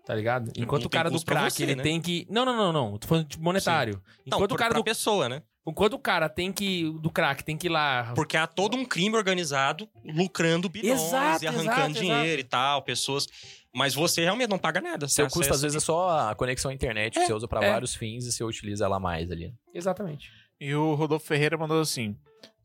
Tá 0.05 0.15
ligado? 0.15 0.51
Enquanto 0.57 0.81
Não 0.83 0.87
o 0.87 0.89
cara 0.89 1.11
do 1.11 1.23
crack, 1.23 1.53
você, 1.53 1.61
ele 1.61 1.75
né? 1.75 1.83
tem 1.83 2.01
que. 2.01 2.25
Não, 2.31 2.43
não, 2.43 2.57
não, 2.57 2.73
não. 2.73 2.97
Tô 2.97 3.07
falando 3.07 3.27
de 3.27 3.39
monetário. 3.39 4.01
não, 4.25 4.37
Enquanto 4.37 4.49
por, 4.49 4.55
o 4.55 4.57
cara 4.57 4.71
pra 4.71 4.79
do. 4.79 4.83
pessoa, 4.83 5.29
né? 5.29 5.43
Enquanto 5.67 5.93
o 5.93 5.99
cara 5.99 6.27
tem 6.27 6.51
que. 6.51 6.91
Do 6.99 7.11
crack 7.11 7.43
tem 7.43 7.55
que 7.55 7.67
ir 7.67 7.69
lá. 7.69 8.11
Porque 8.15 8.35
há 8.35 8.47
todo 8.47 8.75
um 8.75 8.83
crime 8.83 9.15
organizado 9.15 9.87
lucrando 10.03 10.67
bilhões 10.67 10.99
Exato, 10.99 11.43
e 11.43 11.47
arrancando 11.47 11.89
exato, 11.91 11.93
dinheiro 11.99 12.41
e 12.41 12.43
tal, 12.43 12.81
pessoas. 12.81 13.27
Mas 13.71 13.93
você 13.93 14.21
realmente 14.23 14.49
não 14.49 14.57
paga 14.57 14.81
nada. 14.81 15.07
Seu 15.07 15.27
custo, 15.29 15.53
às 15.53 15.61
vezes, 15.61 15.77
é 15.77 15.79
só 15.79 16.29
a 16.31 16.33
conexão 16.33 16.71
à 16.71 16.73
internet, 16.73 17.13
que 17.13 17.19
É, 17.19 17.27
você 17.27 17.33
usa 17.33 17.47
pra 17.47 17.63
é. 17.63 17.71
vários 17.71 17.93
fins 17.93 18.25
e 18.25 18.31
você 18.31 18.43
utiliza 18.43 18.85
ela 18.85 18.99
mais 18.99 19.29
ali. 19.29 19.53
Exatamente. 19.71 20.31
E 20.59 20.75
o 20.75 20.93
Rodolfo 20.93 21.25
Ferreira 21.25 21.57
mandou 21.57 21.79
assim: 21.79 22.17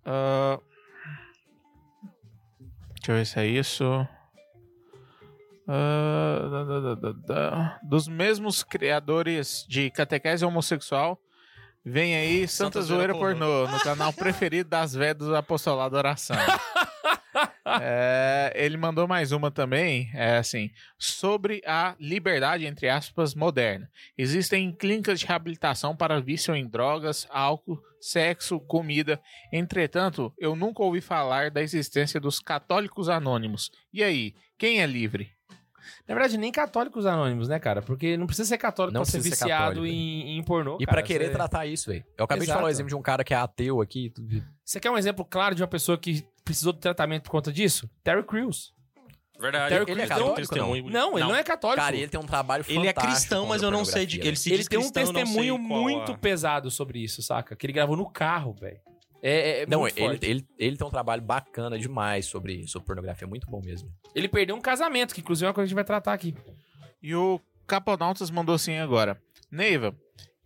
ah, 0.05 0.59
Deixa 2.97 3.13
eu 3.13 3.17
ver 3.17 3.27
se 3.27 3.39
é 3.39 3.47
isso. 3.47 3.85
Ah, 5.69 6.49
da, 6.51 6.95
da, 6.95 7.13
da. 7.13 7.81
Dos 7.83 8.09
mesmos 8.09 8.63
criadores 8.63 9.67
de 9.69 9.91
catequese 9.91 10.45
homossexual, 10.45 11.19
vem 11.85 12.17
aí 12.17 12.49
Santa, 12.49 12.81
Santa 12.81 12.83
Zoeira 12.83 13.15
Pornô, 13.15 13.67
no 13.69 13.81
canal 13.81 14.13
preferido 14.13 14.71
das 14.71 14.95
véias 14.95 15.19
do 15.19 15.37
Apostolado 15.37 15.97
Oração. 15.97 16.37
É, 17.81 18.53
ele 18.55 18.77
mandou 18.77 19.09
mais 19.09 19.33
uma 19.33 19.51
também, 19.51 20.11
é 20.13 20.37
assim, 20.37 20.71
sobre 20.99 21.63
a 21.67 21.97
liberdade, 21.99 22.67
entre 22.67 22.89
aspas, 22.89 23.35
moderna. 23.35 23.91
Existem 24.19 24.71
clínicas 24.73 25.21
de 25.21 25.27
reabilitação 25.27 25.97
para 25.97 26.21
vício 26.21 26.55
em 26.55 26.67
drogas, 26.69 27.27
álcool, 27.31 27.83
sexo, 28.01 28.61
comida. 28.61 29.21
Entretanto, 29.51 30.33
eu 30.39 30.55
nunca 30.55 30.83
ouvi 30.83 31.01
falar 31.01 31.51
da 31.51 31.63
existência 31.63 32.21
dos 32.21 32.39
católicos 32.39 33.09
anônimos. 33.09 33.71
E 33.93 34.03
aí, 34.03 34.35
quem 34.59 34.83
é 34.83 34.87
livre? 34.87 35.33
Na 36.09 36.15
verdade, 36.15 36.37
nem 36.39 36.51
católicos 36.53 37.07
anônimos, 37.07 37.49
né, 37.49 37.59
cara? 37.59 37.83
Porque 37.83 38.17
não 38.17 38.27
precisa 38.27 38.49
ser 38.49 38.59
católico 38.59 38.95
Não 38.95 39.03
pra 39.03 39.11
ser 39.11 39.21
viciado 39.21 39.51
católico, 39.75 39.87
em, 39.87 40.39
em 40.39 40.43
pornô. 40.43 40.77
E 40.81 40.85
cara. 40.87 40.97
pra 40.99 41.03
querer 41.07 41.27
Você- 41.27 41.33
tratar 41.33 41.67
isso, 41.67 41.91
velho. 41.91 42.05
Eu 42.17 42.25
acabei 42.25 42.41
de 42.41 42.45
Exato. 42.47 42.59
falar 42.59 42.69
o 42.69 42.71
exemplo 42.71 42.89
de 42.89 42.95
um 42.97 43.03
cara 43.03 43.25
que 43.25 43.33
é 43.35 43.37
ateu 43.37 43.81
aqui. 43.81 44.13
Você 44.65 44.79
quer 44.81 44.91
um 44.91 44.99
exemplo 44.99 45.25
claro 45.25 45.55
de 45.55 45.63
uma 45.63 45.69
pessoa 45.69 45.97
que 45.99 46.25
precisou 46.45 46.73
de 46.73 46.81
tratamento 46.81 47.23
por 47.25 47.31
conta 47.31 47.53
disso? 47.53 47.89
Terry 48.03 48.23
Crews. 48.23 48.73
Verdade. 49.41 49.75
Terry 49.75 49.91
Ele 49.91 50.03
é 50.03 50.07
católico, 50.07 50.37
testemunho- 50.37 50.91
Não, 50.91 51.19
ele 51.19 51.27
não 51.27 51.35
é 51.35 51.43
católico. 51.43 51.83
Cara, 51.83 51.97
ele 51.97 52.07
tem 52.07 52.21
um 52.21 52.25
trabalho 52.27 52.63
fantástico. 52.63 52.83
Ele 52.83 52.89
é 52.89 52.93
cristão, 52.93 53.47
mas 53.47 53.63
eu 53.63 53.71
não 53.71 53.85
sei 53.85 54.07
de. 54.07 54.21
Ele 54.21 54.37
se 54.37 54.49
Ele 54.49 54.59
diz 54.59 54.69
tem 54.69 54.79
um 54.79 54.83
cristão, 54.83 55.05
não 55.07 55.13
testemunho 55.13 55.59
muito 55.59 56.17
pesado 56.19 56.71
sobre 56.71 57.01
isso, 57.03 57.21
saca? 57.21 57.57
Que 57.57 57.67
ele 57.67 57.73
gravou 57.73 57.97
no 57.97 58.09
carro, 58.09 58.53
velho. 58.53 58.79
É, 59.27 59.63
é 59.63 59.67
Não, 59.67 59.81
muito 59.81 59.97
ele, 59.97 60.07
forte. 60.07 60.27
ele, 60.27 60.47
ele 60.59 60.77
tem 60.77 60.87
um 60.87 60.91
trabalho 60.91 61.23
bacana 61.23 61.79
demais 61.79 62.27
sobre, 62.27 62.69
sobre 62.69 62.87
pornografia. 62.87 63.27
Muito 63.27 63.47
bom 63.49 63.63
mesmo. 63.65 63.91
Ele 64.15 64.29
perdeu 64.29 64.55
um 64.55 64.61
casamento, 64.61 65.15
que 65.15 65.23
inclusive 65.23 65.47
é 65.47 65.49
uma 65.49 65.55
coisa 65.55 65.65
que 65.65 65.69
a 65.69 65.71
gente 65.71 65.75
vai 65.77 65.85
tratar 65.85 66.13
aqui. 66.13 66.35
E 67.03 67.15
o 67.15 67.41
Caponautas 67.67 68.31
mandou 68.31 68.55
assim 68.55 68.77
agora. 68.77 69.19
Neiva, 69.51 69.97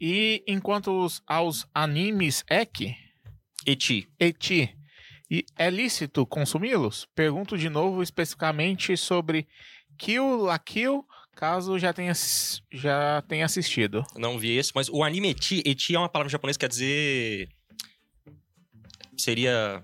e 0.01 0.45
enquanto 0.47 0.93
os, 0.93 1.21
aos 1.27 1.67
animes 1.75 2.45
EK, 2.49 2.95
Eti. 3.67 4.09
Eti, 4.19 4.75
e 5.29 5.45
é 5.59 5.69
lícito 5.69 6.25
consumi-los? 6.25 7.07
Pergunto 7.15 7.59
de 7.59 7.69
novo 7.69 8.03
especificamente 8.03 8.97
sobre 8.97 9.47
Kill 9.99 10.37
la 10.37 10.59
Kill, 10.59 11.05
caso 11.35 11.79
já 11.79 11.93
tenha, 11.93 12.13
já 12.73 13.23
tenha 13.23 13.45
assistido. 13.45 14.05
Não 14.17 14.39
vi 14.39 14.57
esse, 14.57 14.71
mas 14.75 14.89
o 14.89 15.03
anime 15.03 15.31
eti, 15.31 15.63
eti 15.67 15.95
é 15.95 15.99
uma 15.99 16.09
palavra 16.09 16.31
japonesa 16.31 16.59
que 16.59 16.65
quer 16.65 16.69
dizer. 16.69 17.49
Seria 19.19 19.83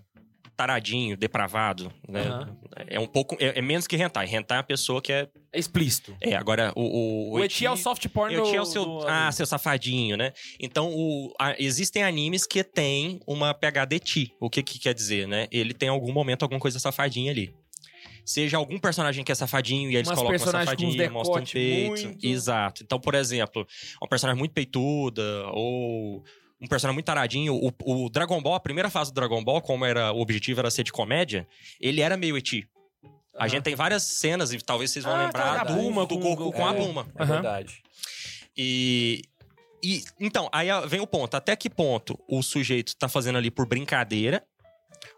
taradinho, 0.56 1.16
depravado, 1.16 1.92
né? 2.08 2.20
Aham. 2.22 2.56
É 2.86 3.00
um 3.00 3.06
pouco. 3.06 3.36
É, 3.40 3.58
é 3.58 3.62
menos 3.62 3.86
que 3.86 3.96
hentai. 3.96 4.26
Hentai 4.32 4.58
é 4.58 4.60
uma 4.60 4.64
pessoa 4.66 5.02
que 5.02 5.12
é. 5.12 5.28
É 5.52 5.58
explícito. 5.58 6.16
É, 6.20 6.34
agora 6.36 6.72
o. 6.76 6.82
O, 6.82 7.32
O 7.34 7.44
Eti 7.44 7.66
é 7.66 7.70
o 7.70 7.76
soft 7.76 8.06
porn 8.08 8.36
O 8.36 8.46
eti 8.46 8.56
é 8.56 8.60
o 8.60 8.64
seu. 8.64 8.84
do- 8.84 9.06
ah, 9.08 9.30
seu 9.32 9.46
safadinho, 9.46 10.16
né? 10.16 10.32
Então, 10.60 10.90
o, 10.92 11.32
a- 11.40 11.54
existem 11.58 12.02
animes 12.04 12.46
que 12.46 12.62
têm 12.62 13.20
uma 13.26 13.52
pegada 13.54 13.94
eti. 13.94 14.32
O 14.40 14.48
que 14.48 14.62
que 14.62 14.78
quer 14.78 14.94
dizer, 14.94 15.26
né? 15.26 15.48
Ele 15.50 15.74
tem 15.74 15.88
em 15.88 15.90
algum 15.90 16.12
momento 16.12 16.42
alguma 16.44 16.60
coisa 16.60 16.78
safadinha 16.78 17.30
ali. 17.32 17.52
Seja 18.24 18.56
algum 18.56 18.78
personagem 18.78 19.22
que 19.22 19.30
é 19.32 19.34
safadinho 19.34 19.90
e 19.90 19.96
eles 19.96 20.08
Umas 20.08 20.18
colocam 20.18 20.38
safadinha, 20.38 21.10
mostram 21.10 21.42
um 21.42 21.46
peito. 21.46 22.06
muito- 22.06 22.26
Exato. 22.26 22.82
Então, 22.82 22.98
por 22.98 23.14
exemplo, 23.14 23.66
uma 24.00 24.08
personagem 24.08 24.38
muito 24.38 24.52
peituda 24.52 25.46
ou 25.52 26.24
um 26.64 26.68
personagem 26.68 26.94
muito 26.94 27.06
taradinho. 27.06 27.54
O, 27.54 27.72
o 27.84 28.08
Dragon 28.08 28.40
Ball, 28.42 28.54
a 28.54 28.60
primeira 28.60 28.90
fase 28.90 29.10
do 29.12 29.14
Dragon 29.14 29.42
Ball, 29.44 29.60
como 29.62 29.84
era 29.84 30.12
o 30.12 30.20
objetivo 30.20 30.60
era 30.60 30.70
ser 30.70 30.82
de 30.84 30.92
comédia, 30.92 31.46
ele 31.80 32.00
era 32.00 32.16
meio 32.16 32.36
eti. 32.36 32.66
A 33.36 33.40
Aham. 33.40 33.48
gente 33.48 33.62
tem 33.64 33.74
várias 33.74 34.02
cenas, 34.04 34.52
e 34.52 34.58
talvez 34.58 34.90
vocês 34.92 35.04
vão 35.04 35.14
Ah, 35.14 35.26
lembrar 35.26 35.56
tá, 35.58 35.64
da 35.64 35.72
do, 35.72 35.74
Bulma 35.74 36.06
do 36.06 36.18
com- 36.18 36.34
Goku 36.36 36.52
com 36.52 36.66
a 36.66 36.72
é. 36.72 36.76
Bulma. 36.76 37.06
É 37.18 37.22
Aham. 37.22 37.32
verdade. 37.32 37.82
E, 38.56 39.22
e 39.82 40.04
então, 40.20 40.48
aí 40.52 40.68
vem 40.88 41.00
o 41.00 41.06
ponto. 41.06 41.34
Até 41.36 41.56
que 41.56 41.68
ponto 41.68 42.18
o 42.28 42.42
sujeito 42.42 42.96
tá 42.96 43.08
fazendo 43.08 43.36
ali 43.38 43.50
por 43.50 43.66
brincadeira 43.66 44.42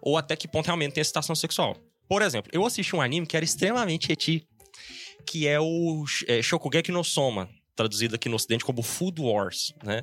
ou 0.00 0.16
até 0.16 0.34
que 0.34 0.48
ponto 0.48 0.66
realmente 0.66 0.94
tem 0.94 1.00
excitação 1.02 1.34
sexual. 1.36 1.76
Por 2.08 2.22
exemplo, 2.22 2.50
eu 2.54 2.64
assisti 2.64 2.96
um 2.96 3.00
anime 3.02 3.26
que 3.26 3.36
era 3.36 3.44
extremamente 3.44 4.10
eti, 4.10 4.46
que 5.26 5.46
é 5.46 5.60
o 5.60 6.04
é, 6.26 6.40
Shokugeki 6.40 6.90
no 6.92 7.04
Soma, 7.04 7.48
traduzido 7.76 8.14
aqui 8.14 8.28
no 8.28 8.36
ocidente 8.36 8.64
como 8.64 8.82
Food 8.82 9.20
Wars, 9.20 9.72
né? 9.84 10.02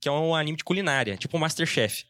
Que 0.00 0.08
é 0.08 0.12
um 0.12 0.34
anime 0.34 0.58
de 0.58 0.64
culinária, 0.64 1.16
tipo 1.16 1.38
Masterchef. 1.38 2.04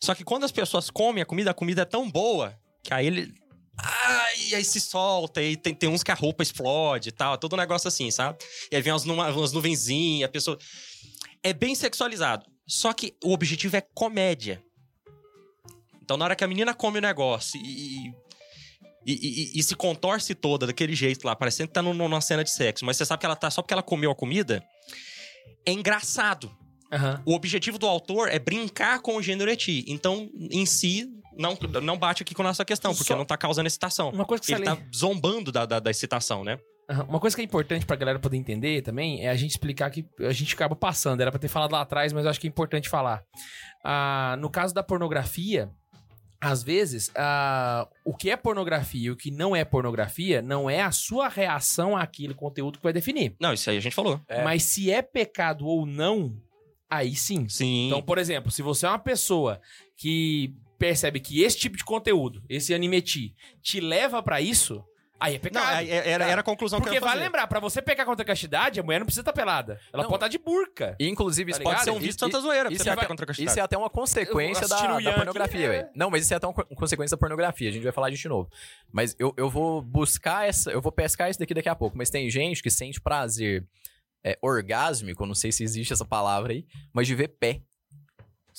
Só 0.00 0.14
que 0.14 0.24
quando 0.24 0.44
as 0.44 0.52
pessoas 0.52 0.88
comem 0.88 1.22
a 1.22 1.26
comida, 1.26 1.50
a 1.50 1.54
comida 1.54 1.82
é 1.82 1.84
tão 1.84 2.10
boa 2.10 2.58
que 2.82 2.94
aí 2.94 3.06
ele 3.06 3.34
Ai, 3.76 4.54
aí 4.54 4.64
se 4.64 4.80
solta, 4.80 5.42
e 5.42 5.56
tem, 5.56 5.74
tem 5.74 5.88
uns 5.88 6.04
que 6.04 6.10
a 6.10 6.14
roupa 6.14 6.42
explode 6.42 7.08
e 7.08 7.12
tal, 7.12 7.36
todo 7.36 7.54
um 7.54 7.56
negócio 7.56 7.88
assim, 7.88 8.10
sabe? 8.10 8.38
E 8.70 8.76
aí 8.76 8.82
vem 8.82 8.92
umas, 8.92 9.04
umas 9.04 9.52
nuvenzinhas, 9.52 10.28
a 10.28 10.32
pessoa. 10.32 10.58
É 11.42 11.52
bem 11.52 11.74
sexualizado. 11.74 12.46
Só 12.66 12.92
que 12.92 13.16
o 13.22 13.32
objetivo 13.32 13.76
é 13.76 13.80
comédia. 13.80 14.62
Então, 16.02 16.16
na 16.16 16.26
hora 16.26 16.36
que 16.36 16.44
a 16.44 16.48
menina 16.48 16.72
come 16.72 16.98
o 16.98 17.02
negócio 17.02 17.60
e. 17.60 18.12
E, 19.06 19.12
e- 19.12 19.58
e- 19.58 19.62
se 19.62 19.74
contorce 19.74 20.34
toda 20.34 20.66
daquele 20.66 20.94
jeito 20.94 21.26
lá, 21.26 21.36
parecendo 21.36 21.68
que 21.68 21.74
tá 21.74 21.82
num- 21.82 21.92
numa 21.94 22.20
cena 22.20 22.42
de 22.42 22.50
sexo, 22.50 22.84
mas 22.84 22.96
você 22.96 23.04
sabe 23.04 23.20
que 23.20 23.26
ela 23.26 23.36
tá 23.36 23.50
só 23.50 23.60
porque 23.62 23.74
ela 23.74 23.82
comeu 23.82 24.10
a 24.10 24.14
comida, 24.14 24.62
é 25.66 25.72
engraçado. 25.72 26.50
Aham. 26.92 27.22
O 27.26 27.34
objetivo 27.34 27.78
do 27.78 27.86
autor 27.86 28.28
é 28.28 28.38
brincar 28.38 29.00
com 29.00 29.16
o 29.16 29.22
gênero 29.22 29.50
eti. 29.50 29.84
Então, 29.88 30.30
em 30.50 30.64
si, 30.64 31.08
não, 31.36 31.58
não 31.82 31.98
bate 31.98 32.22
aqui 32.22 32.34
com 32.34 32.42
a 32.42 32.44
nossa 32.46 32.64
questão, 32.64 32.92
porque 32.94 33.08
Só- 33.12 33.16
não 33.16 33.24
tá 33.24 33.36
causando 33.36 33.66
excitação. 33.66 34.10
Uma 34.10 34.24
coisa 34.24 34.40
que 34.40 34.46
você 34.46 34.54
Ele 34.54 34.64
tá 34.64 34.78
zombando 34.94 35.50
da, 35.50 35.66
da, 35.66 35.80
da 35.80 35.90
excitação, 35.90 36.44
né? 36.44 36.58
Uma 37.08 37.18
coisa 37.18 37.34
que 37.34 37.40
é 37.40 37.44
importante 37.44 37.86
pra 37.86 37.96
galera 37.96 38.18
poder 38.18 38.36
entender 38.36 38.82
também 38.82 39.24
é 39.24 39.30
a 39.30 39.34
gente 39.34 39.52
explicar 39.52 39.90
que 39.90 40.04
a 40.20 40.32
gente 40.32 40.54
acaba 40.54 40.76
passando. 40.76 41.20
Era 41.22 41.30
pra 41.30 41.40
ter 41.40 41.48
falado 41.48 41.72
lá 41.72 41.80
atrás, 41.80 42.12
mas 42.12 42.24
eu 42.24 42.30
acho 42.30 42.38
que 42.38 42.46
é 42.46 42.50
importante 42.50 42.90
falar. 42.90 43.22
Ah, 43.82 44.36
no 44.38 44.50
caso 44.50 44.74
da 44.74 44.82
pornografia, 44.82 45.70
às 46.44 46.62
vezes, 46.62 47.10
ah, 47.16 47.88
o 48.04 48.14
que 48.14 48.28
é 48.28 48.36
pornografia 48.36 49.06
e 49.06 49.10
o 49.10 49.16
que 49.16 49.30
não 49.30 49.56
é 49.56 49.64
pornografia 49.64 50.42
não 50.42 50.68
é 50.68 50.82
a 50.82 50.92
sua 50.92 51.26
reação 51.26 51.96
àquele 51.96 52.34
conteúdo 52.34 52.76
que 52.76 52.84
vai 52.84 52.92
definir. 52.92 53.34
Não, 53.40 53.54
isso 53.54 53.70
aí 53.70 53.78
a 53.78 53.80
gente 53.80 53.94
falou. 53.94 54.20
É. 54.28 54.44
Mas 54.44 54.62
se 54.64 54.90
é 54.90 55.00
pecado 55.00 55.66
ou 55.66 55.86
não, 55.86 56.36
aí 56.88 57.16
sim. 57.16 57.48
Sim. 57.48 57.86
Então, 57.86 58.02
por 58.02 58.18
exemplo, 58.18 58.50
se 58.50 58.60
você 58.60 58.84
é 58.84 58.90
uma 58.90 58.98
pessoa 58.98 59.58
que 59.96 60.54
percebe 60.78 61.18
que 61.18 61.42
esse 61.42 61.56
tipo 61.56 61.78
de 61.78 61.84
conteúdo, 61.84 62.42
esse 62.46 62.74
animeti, 62.74 63.34
te 63.62 63.80
leva 63.80 64.22
pra 64.22 64.38
isso, 64.42 64.84
aí 65.24 65.34
é 65.34 65.36
não, 65.36 65.42
pecado. 65.42 65.74
aí 65.76 65.90
era, 65.90 66.24
era 66.26 66.40
a 66.40 66.44
conclusão 66.44 66.78
que 66.78 66.82
eu 66.82 66.84
Porque 66.92 66.96
ia 66.96 67.00
vai 67.00 67.10
fazer. 67.10 67.22
lembrar, 67.24 67.46
pra 67.46 67.60
você 67.60 67.80
pecar 67.82 68.04
contra 68.06 68.22
a 68.22 68.26
castidade, 68.26 68.78
a 68.78 68.82
mulher 68.82 68.98
não 69.00 69.06
precisa 69.06 69.22
estar 69.22 69.32
pelada. 69.32 69.80
Ela 69.92 70.02
Não. 70.02 70.10
pode 70.10 70.16
estar 70.24 70.28
de 70.28 70.38
burca. 70.38 70.96
E, 70.98 71.08
inclusive, 71.08 71.50
Tá 71.50 71.56
isso 71.56 71.58
ligado? 71.60 71.74
pode 71.74 71.84
ser 71.84 71.90
um 71.90 71.94
Isso- 71.96 72.02
visto 72.06 72.20
tanta 72.20 72.40
zoeira 72.40 72.64
pra 72.64 72.72
isso 72.74 72.84
você 72.84 72.90
é 72.90 72.92
pecar 72.94 73.08
contra 73.08 73.24
a 73.24 73.30
Isso 73.30 73.40
castidade. 73.40 73.60
é 73.60 73.62
até 73.62 73.76
uma 73.78 73.90
consequência 73.90 74.64
Eu 74.64 74.68
da, 74.68 74.74
assistindo 74.76 74.96
o 74.96 75.02
da 75.02 75.12
pornografia, 75.12 75.66
é. 75.66 75.68
velho. 75.70 75.88
Não, 75.94 76.10
mas 76.10 76.22
isso 76.24 76.34
é 76.34 76.36
até 76.36 76.46
uma 76.46 76.54
co- 76.54 76.64
consequência 76.76 77.16
da 77.16 77.20
pornografia. 77.20 77.68
A 77.68 77.72
gente 77.72 77.82
vai 77.82 77.92
falar 77.92 78.10
disso 78.10 78.22
de 78.22 78.28
novo. 78.28 78.50
Mas 78.92 79.14
eu, 79.18 79.32
eu 79.36 79.48
vou 79.50 79.82
buscar 79.82 80.46
essa. 80.48 80.70
Eu 80.70 80.80
vou 80.80 80.92
pescar 80.92 81.30
isso 81.30 81.38
daqui 81.40 81.54
daqui 81.54 81.68
a 81.68 81.74
pouco. 81.74 81.96
Mas 81.96 82.10
tem 82.10 82.28
gente 82.30 82.62
que 82.62 82.70
sente 82.70 83.00
prazer 83.00 83.66
é, 84.24 84.38
orgásmico, 84.40 85.26
não 85.26 85.34
sei 85.34 85.52
se 85.52 85.62
existe 85.62 85.92
essa 85.92 86.04
palavra 86.04 86.52
aí, 86.52 86.64
mas 86.92 87.06
de 87.06 87.14
ver 87.14 87.28
pé. 87.28 87.60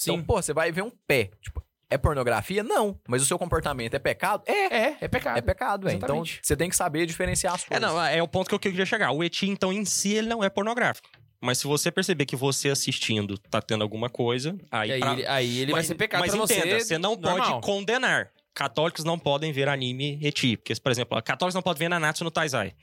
Então, 0.02 0.22
pô, 0.24 0.42
você 0.42 0.54
vai 0.54 0.72
ver 0.72 0.82
um 0.84 0.92
pé. 1.08 1.32
Tipo, 1.42 1.64
é 1.90 1.98
pornografia? 1.98 2.64
Não. 2.64 3.00
Mas 3.08 3.22
o 3.22 3.26
seu 3.26 3.38
comportamento 3.38 3.94
é 3.94 4.00
pecado? 4.00 4.44
É. 4.46 4.76
É, 4.76 4.98
é 5.02 5.08
pecado. 5.08 5.38
É 5.38 5.42
pecado, 5.42 5.86
velho. 5.86 5.96
Então 5.98 6.24
você 6.42 6.56
tem 6.56 6.70
que 6.70 6.76
saber 6.76 7.06
diferenciar 7.06 7.54
as 7.56 7.64
É, 7.64 7.68
coisas. 7.68 7.82
não, 7.88 8.04
é 8.04 8.22
o 8.22 8.28
ponto 8.28 8.48
que 8.50 8.56
eu 8.56 8.60
queria 8.60 8.86
chegar. 8.86 9.12
O 9.12 9.24
eti, 9.24 9.48
então, 9.50 9.72
em 9.72 9.86
si, 9.86 10.14
ele 10.14 10.28
não 10.28 10.44
é 10.44 10.50
pornográfico. 10.50 11.08
Mas 11.42 11.60
se 11.60 11.68
você 11.68 11.92
perceber 11.92 12.26
que 12.26 12.36
você 12.36 12.70
assistindo 12.70 13.38
tá 13.38 13.62
tendo 13.62 13.84
alguma 13.84 14.10
coisa, 14.10 14.58
aí, 14.72 14.94
aí, 14.94 15.00
pra- 15.00 15.14
ele, 15.14 15.28
aí 15.28 15.60
ele 15.60 15.72
vai 15.72 15.80
Mas- 15.82 15.88
ser 15.88 15.96
pecado 15.96 16.22
mas 16.22 16.32
pra 16.34 16.44
entenda, 16.44 16.80
você. 16.80 16.98
não 16.98 17.16
normal. 17.16 17.52
pode 17.62 17.66
condenar. 17.66 18.30
Católicos 18.54 19.04
não 19.04 19.20
podem 19.20 19.52
ver 19.52 19.68
anime 19.68 20.18
eti. 20.24 20.56
Porque, 20.58 20.74
por 20.76 20.92
exemplo, 20.92 21.22
católicos 21.22 21.54
não 21.54 21.62
podem 21.62 21.80
ver 21.80 21.90
Nanatsu 21.90 22.24
no 22.24 22.32
Taizai. 22.32 22.74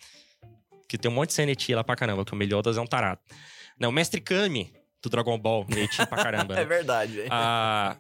Que 0.88 0.98
tem 0.98 1.10
um 1.10 1.14
monte 1.14 1.28
de 1.30 1.34
cena 1.34 1.50
eti 1.50 1.74
lá 1.74 1.82
pra 1.82 1.96
caramba, 1.96 2.24
que 2.24 2.32
o 2.34 2.36
Meliodas 2.36 2.76
é 2.76 2.80
um 2.80 2.86
tarado. 2.86 3.18
Não, 3.80 3.88
o 3.88 3.92
Mestre 3.92 4.20
Kami, 4.20 4.72
do 5.02 5.08
Dragon 5.08 5.36
Ball, 5.38 5.66
eti 5.70 5.96
pra 6.06 6.22
caramba. 6.22 6.52
É 6.54 6.56
né? 6.58 6.64
verdade, 6.66 7.12
velho. 7.14 7.28
Ah, 7.32 7.96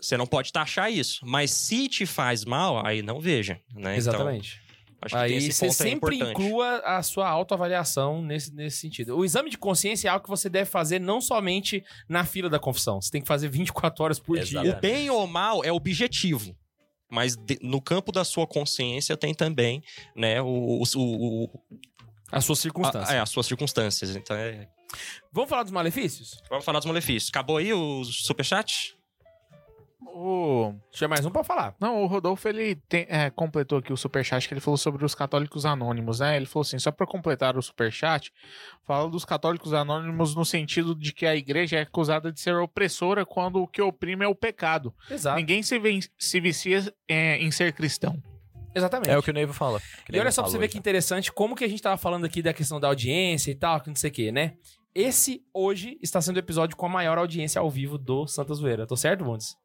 você 0.00 0.16
não 0.16 0.26
pode 0.26 0.52
taxar 0.52 0.90
isso. 0.92 1.20
Mas 1.26 1.50
se 1.50 1.88
te 1.88 2.06
faz 2.06 2.44
mal, 2.44 2.84
aí 2.86 3.02
não 3.02 3.20
veja. 3.20 3.60
Né? 3.74 3.96
Exatamente. 3.96 4.60
Então, 4.62 4.70
acho 5.02 5.14
que 5.14 5.20
Aí 5.20 5.50
você 5.52 5.70
sempre 5.70 6.16
importante. 6.16 6.42
inclua 6.42 6.76
a 6.78 7.02
sua 7.02 7.28
autoavaliação 7.28 8.22
nesse, 8.22 8.54
nesse 8.54 8.78
sentido. 8.78 9.16
O 9.16 9.24
exame 9.24 9.48
de 9.50 9.56
consciência 9.58 10.08
é 10.08 10.10
algo 10.10 10.24
que 10.24 10.30
você 10.30 10.48
deve 10.48 10.68
fazer 10.70 10.98
não 11.00 11.20
somente 11.20 11.82
na 12.08 12.24
fila 12.24 12.50
da 12.50 12.58
confissão. 12.58 13.00
Você 13.00 13.10
tem 13.10 13.22
que 13.22 13.28
fazer 13.28 13.48
24 13.50 14.04
horas 14.04 14.18
por 14.18 14.36
Exato. 14.38 14.64
dia. 14.66 14.76
O 14.76 14.80
bem 14.80 15.08
ou 15.10 15.26
mal 15.26 15.64
é 15.64 15.72
objetivo. 15.72 16.54
Mas 17.10 17.34
de- 17.36 17.58
no 17.62 17.80
campo 17.82 18.12
da 18.12 18.24
sua 18.24 18.46
consciência 18.46 19.16
tem 19.16 19.34
também, 19.34 19.82
né, 20.14 20.40
o, 20.40 20.46
o, 20.46 21.44
o- 21.44 21.50
As 22.30 22.44
suas 22.44 22.58
a- 22.58 22.62
circunstâncias. 22.62 23.10
é, 23.10 23.18
as 23.18 23.30
suas 23.30 23.46
circunstâncias. 23.46 24.14
Então, 24.14 24.36
é- 24.36 24.68
Vamos 25.32 25.48
falar 25.50 25.62
dos 25.64 25.72
malefícios? 25.72 26.40
Vamos 26.48 26.64
falar 26.64 26.78
dos 26.78 26.86
malefícios. 26.86 27.30
Acabou 27.30 27.56
aí 27.56 27.72
o 27.72 28.04
superchat? 28.04 28.94
O... 30.02 30.74
Tinha 30.90 31.08
mais 31.08 31.24
um 31.26 31.30
pra 31.30 31.44
falar. 31.44 31.74
Não, 31.80 32.02
o 32.02 32.06
Rodolfo, 32.06 32.48
ele 32.48 32.74
tem- 32.88 33.06
é, 33.08 33.30
completou 33.30 33.78
aqui 33.78 33.92
o 33.92 33.96
superchat 33.96 34.46
que 34.48 34.54
ele 34.54 34.60
falou 34.60 34.76
sobre 34.76 35.04
os 35.04 35.14
católicos 35.14 35.64
anônimos, 35.66 36.20
né? 36.20 36.36
Ele 36.36 36.46
falou 36.46 36.62
assim, 36.62 36.78
só 36.78 36.90
pra 36.90 37.06
completar 37.06 37.56
o 37.56 37.62
superchat, 37.62 38.32
fala 38.86 39.08
dos 39.10 39.24
católicos 39.24 39.72
anônimos 39.72 40.34
no 40.34 40.44
sentido 40.44 40.94
de 40.94 41.12
que 41.12 41.26
a 41.26 41.36
igreja 41.36 41.76
é 41.76 41.82
acusada 41.82 42.32
de 42.32 42.40
ser 42.40 42.54
opressora 42.56 43.24
quando 43.26 43.62
o 43.62 43.68
que 43.68 43.80
oprime 43.82 44.24
é 44.24 44.28
o 44.28 44.34
pecado. 44.34 44.94
Exato. 45.10 45.36
Ninguém 45.38 45.62
se, 45.62 45.78
ven- 45.78 46.00
se 46.18 46.40
vicia 46.40 46.92
é, 47.08 47.36
em 47.38 47.50
ser 47.50 47.72
cristão. 47.72 48.20
Exatamente. 48.74 49.10
É 49.10 49.18
o 49.18 49.22
que 49.22 49.30
o 49.30 49.34
Neivo 49.34 49.52
fala. 49.52 49.80
E 50.12 50.18
olha 50.18 50.30
só 50.30 50.42
pra 50.42 50.50
você 50.50 50.58
ver 50.58 50.68
que 50.68 50.78
interessante 50.78 51.32
como 51.32 51.56
que 51.56 51.64
a 51.64 51.68
gente 51.68 51.82
tava 51.82 51.96
falando 51.96 52.24
aqui 52.24 52.40
da 52.40 52.52
questão 52.52 52.78
da 52.78 52.86
audiência 52.88 53.50
e 53.50 53.54
tal, 53.54 53.80
que 53.80 53.88
não 53.88 53.96
sei 53.96 54.10
o 54.10 54.12
que, 54.12 54.30
né? 54.32 54.54
Esse 54.94 55.42
hoje 55.52 55.98
está 56.02 56.20
sendo 56.20 56.36
o 56.36 56.40
episódio 56.40 56.76
com 56.76 56.86
a 56.86 56.88
maior 56.88 57.18
audiência 57.18 57.60
ao 57.60 57.70
vivo 57.70 57.98
do 57.98 58.26
Santa 58.26 58.54
Zoeira. 58.54 58.86
Tô 58.86 58.96
certo, 58.96 59.24
Bundes? 59.24 59.56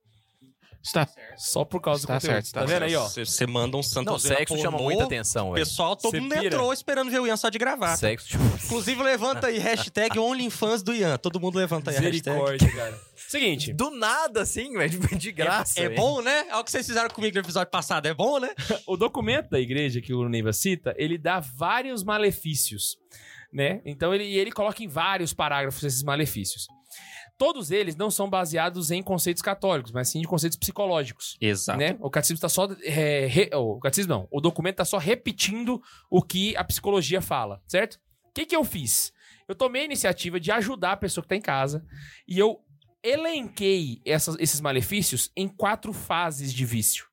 Está 0.86 1.08
Só 1.36 1.66
por 1.66 1.82
causa 1.82 2.04
do 2.04 2.08
Tá 2.08 2.14
conteúdo. 2.14 2.32
certo, 2.34 2.54
tá 2.54 2.60
tá 2.62 2.66
vendo 2.68 2.84
aí, 2.84 2.96
ó? 2.96 3.08
Você 3.08 3.48
manda 3.48 3.76
um 3.76 3.82
santo 3.82 4.12
Não, 4.12 4.20
sexo 4.20 4.56
chama 4.58 4.78
pornô, 4.78 4.84
muita 4.84 5.04
atenção, 5.06 5.50
O 5.50 5.54
pessoal, 5.56 5.96
todo 5.96 6.22
mundo 6.22 6.34
entrou 6.36 6.72
esperando 6.72 7.10
ver 7.10 7.20
o 7.20 7.26
Ian 7.26 7.36
só 7.36 7.50
de 7.50 7.58
gravata. 7.58 7.98
Sexo, 7.98 8.28
tipo, 8.28 8.44
Inclusive, 8.44 9.02
levanta 9.02 9.48
aí, 9.48 9.58
hashtag 9.58 10.20
OnlyFans 10.20 10.84
do 10.84 10.94
Ian. 10.94 11.18
Todo 11.18 11.40
mundo 11.40 11.58
levanta 11.58 11.90
aí 11.90 11.98
a 11.98 12.00
hashtag. 12.02 12.30
Misericórdia, 12.30 12.72
cara. 12.72 13.02
Seguinte, 13.28 13.74
do 13.74 13.90
nada, 13.90 14.44
assim, 14.44 14.72
velho, 14.74 15.00
de 15.18 15.32
graça. 15.32 15.80
É 15.80 15.90
velho. 15.90 15.96
bom, 16.00 16.22
né? 16.22 16.46
É 16.50 16.56
o 16.56 16.64
que 16.64 16.70
vocês 16.70 16.86
fizeram 16.86 17.10
comigo 17.10 17.34
no 17.34 17.42
episódio 17.42 17.72
passado. 17.72 18.06
É 18.06 18.14
bom, 18.14 18.40
né? 18.40 18.50
o 18.86 18.96
documento 18.96 19.50
da 19.50 19.60
igreja 19.60 20.00
que 20.02 20.14
o 20.14 20.30
Neiva 20.30 20.54
cita, 20.54 20.94
ele 20.98 21.18
dá 21.18 21.40
vários 21.40 22.04
malefícios, 22.04 22.98
né? 23.52 23.82
Então 23.86 24.14
ele, 24.14 24.26
ele 24.38 24.52
coloca 24.52 24.84
em 24.84 24.88
vários 24.88 25.34
parágrafos 25.34 25.84
esses 25.84 26.04
malefícios. 26.04 26.68
Todos 27.38 27.70
eles 27.70 27.96
não 27.98 28.10
são 28.10 28.30
baseados 28.30 28.92
em 28.92 29.04
conceitos 29.04 29.42
católicos, 29.42 29.92
mas 29.92 30.08
sim 30.10 30.22
de 30.22 30.28
conceitos 30.28 30.58
psicológicos. 30.58 31.36
Exato. 31.42 31.78
Né? 31.80 31.98
O 32.00 32.10
catecismo 32.10 32.36
está 32.36 32.48
só. 32.48 32.68
é, 32.84 33.26
re- 33.28 33.50
o 33.54 33.78
catecismo 33.80 34.14
não. 34.14 34.28
O 34.32 34.40
documento 34.40 34.76
está 34.76 34.86
só 34.86 34.98
repetindo 34.98 35.82
o 36.10 36.22
que 36.22 36.56
a 36.56 36.64
psicologia 36.64 37.22
fala, 37.22 37.62
certo? 37.68 37.96
O 38.24 38.32
que, 38.34 38.46
que 38.46 38.56
eu 38.56 38.64
fiz? 38.64 39.12
Eu 39.48 39.56
tomei 39.56 39.82
a 39.84 39.86
iniciativa 39.86 40.40
de 40.40 40.52
ajudar 40.52 40.94
a 40.94 40.98
pessoa 40.98 41.22
que 41.22 41.26
está 41.28 41.36
em 41.36 41.42
casa 41.42 41.86
e 42.28 42.40
eu 42.40 42.60
elenquei 43.04 44.02
essas- 44.06 44.36
esses 44.40 44.60
malefícios 44.62 45.32
em 45.36 45.48
quatro 45.48 45.94
fases 45.94 46.54
de 46.54 46.66
vício. 46.66 47.06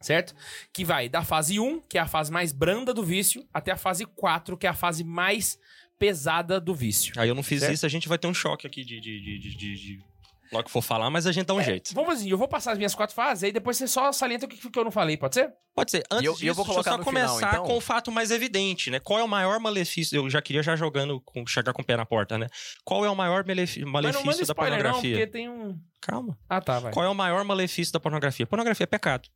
Certo? 0.00 0.34
Que 0.70 0.84
vai 0.84 1.08
da 1.08 1.24
fase 1.24 1.58
1, 1.58 1.80
que 1.80 1.96
é 1.96 2.00
a 2.02 2.06
fase 2.06 2.30
mais 2.30 2.52
branda 2.52 2.92
do 2.92 3.02
vício, 3.02 3.42
até 3.54 3.72
a 3.72 3.76
fase 3.76 4.04
4, 4.04 4.54
que 4.58 4.66
é 4.66 4.70
a 4.70 4.74
fase 4.74 5.02
mais 5.02 5.58
pesada 5.98 6.60
do 6.60 6.74
vício. 6.74 7.12
Aí 7.16 7.28
eu 7.28 7.34
não 7.34 7.42
fiz 7.42 7.60
Certo? 7.60 7.72
isso, 7.74 7.86
a 7.86 7.88
gente 7.88 8.08
vai 8.08 8.18
ter 8.18 8.26
um 8.26 8.34
choque 8.34 8.66
aqui 8.66 8.84
de, 8.84 9.00
de, 9.00 9.20
de, 9.20 9.38
de, 9.38 9.56
de, 9.56 9.74
de- 9.74 10.14
Logo 10.52 10.64
que 10.66 10.70
for 10.70 10.82
falar, 10.82 11.10
mas 11.10 11.26
a 11.26 11.32
gente 11.32 11.46
dá 11.46 11.54
um 11.54 11.62
jeito. 11.62 11.92
Vamos 11.94 12.14
assim, 12.14 12.28
eu 12.30 12.38
vou 12.38 12.46
passar 12.46 12.72
as 12.72 12.78
minhas 12.78 12.94
quatro 12.94 13.14
fases, 13.16 13.42
aí 13.44 13.50
depois 13.50 13.76
você 13.76 13.88
só 13.88 14.12
salienta 14.12 14.46
o 14.46 14.48
que, 14.48 14.70
que 14.70 14.78
eu 14.78 14.84
não 14.84 14.90
falei, 14.90 15.16
pode 15.16 15.34
ser? 15.34 15.50
Pode 15.74 15.90
ser. 15.90 16.04
Antes 16.10 16.22
E 16.22 16.26
eu- 16.26 16.32
disso, 16.34 16.44
eu 16.46 16.54
vou 16.54 16.64
deixa 16.64 16.78
eu 16.80 16.84
colocar 16.84 16.90
só 16.92 16.98
no 16.98 17.04
final, 17.04 17.28
começar 17.34 17.52
então. 17.54 17.64
com 17.66 17.76
o 17.76 17.80
fato 17.80 18.12
mais 18.12 18.30
evidente, 18.30 18.88
né? 18.90 19.00
Qual 19.00 19.18
é 19.18 19.24
o 19.24 19.28
maior 19.28 19.58
malefício? 19.58 20.14
Eu 20.16 20.30
já 20.30 20.40
queria 20.40 20.62
já 20.62 20.76
jogando, 20.76 21.20
com, 21.22 21.44
chegar 21.46 21.72
com 21.72 21.82
o 21.82 21.84
pé 21.84 21.96
na 21.96 22.04
porta, 22.06 22.38
né? 22.38 22.46
Qual 22.84 23.04
é 23.04 23.10
o 23.10 23.16
maior 23.16 23.44
malefi- 23.44 23.80
Mas 23.80 23.86
não 23.86 23.92
malefício 24.02 24.26
manda 24.26 24.38
da 24.38 24.42
spoiler 24.44 24.70
não, 24.78 24.82
pornografia? 24.92 25.16
porque 25.16 25.26
tem 25.26 25.48
um... 25.48 25.78
Calma. 26.00 26.38
Ah, 26.48 26.60
tá, 26.60 26.78
vai. 26.78 26.92
Qual 26.92 27.04
é 27.04 27.08
o 27.08 27.14
maior 27.14 27.42
malefício 27.44 27.92
da 27.92 27.98
pornografia? 27.98 28.46
Pornografia 28.46 28.84
é 28.84 28.86
pecado. 28.86 29.28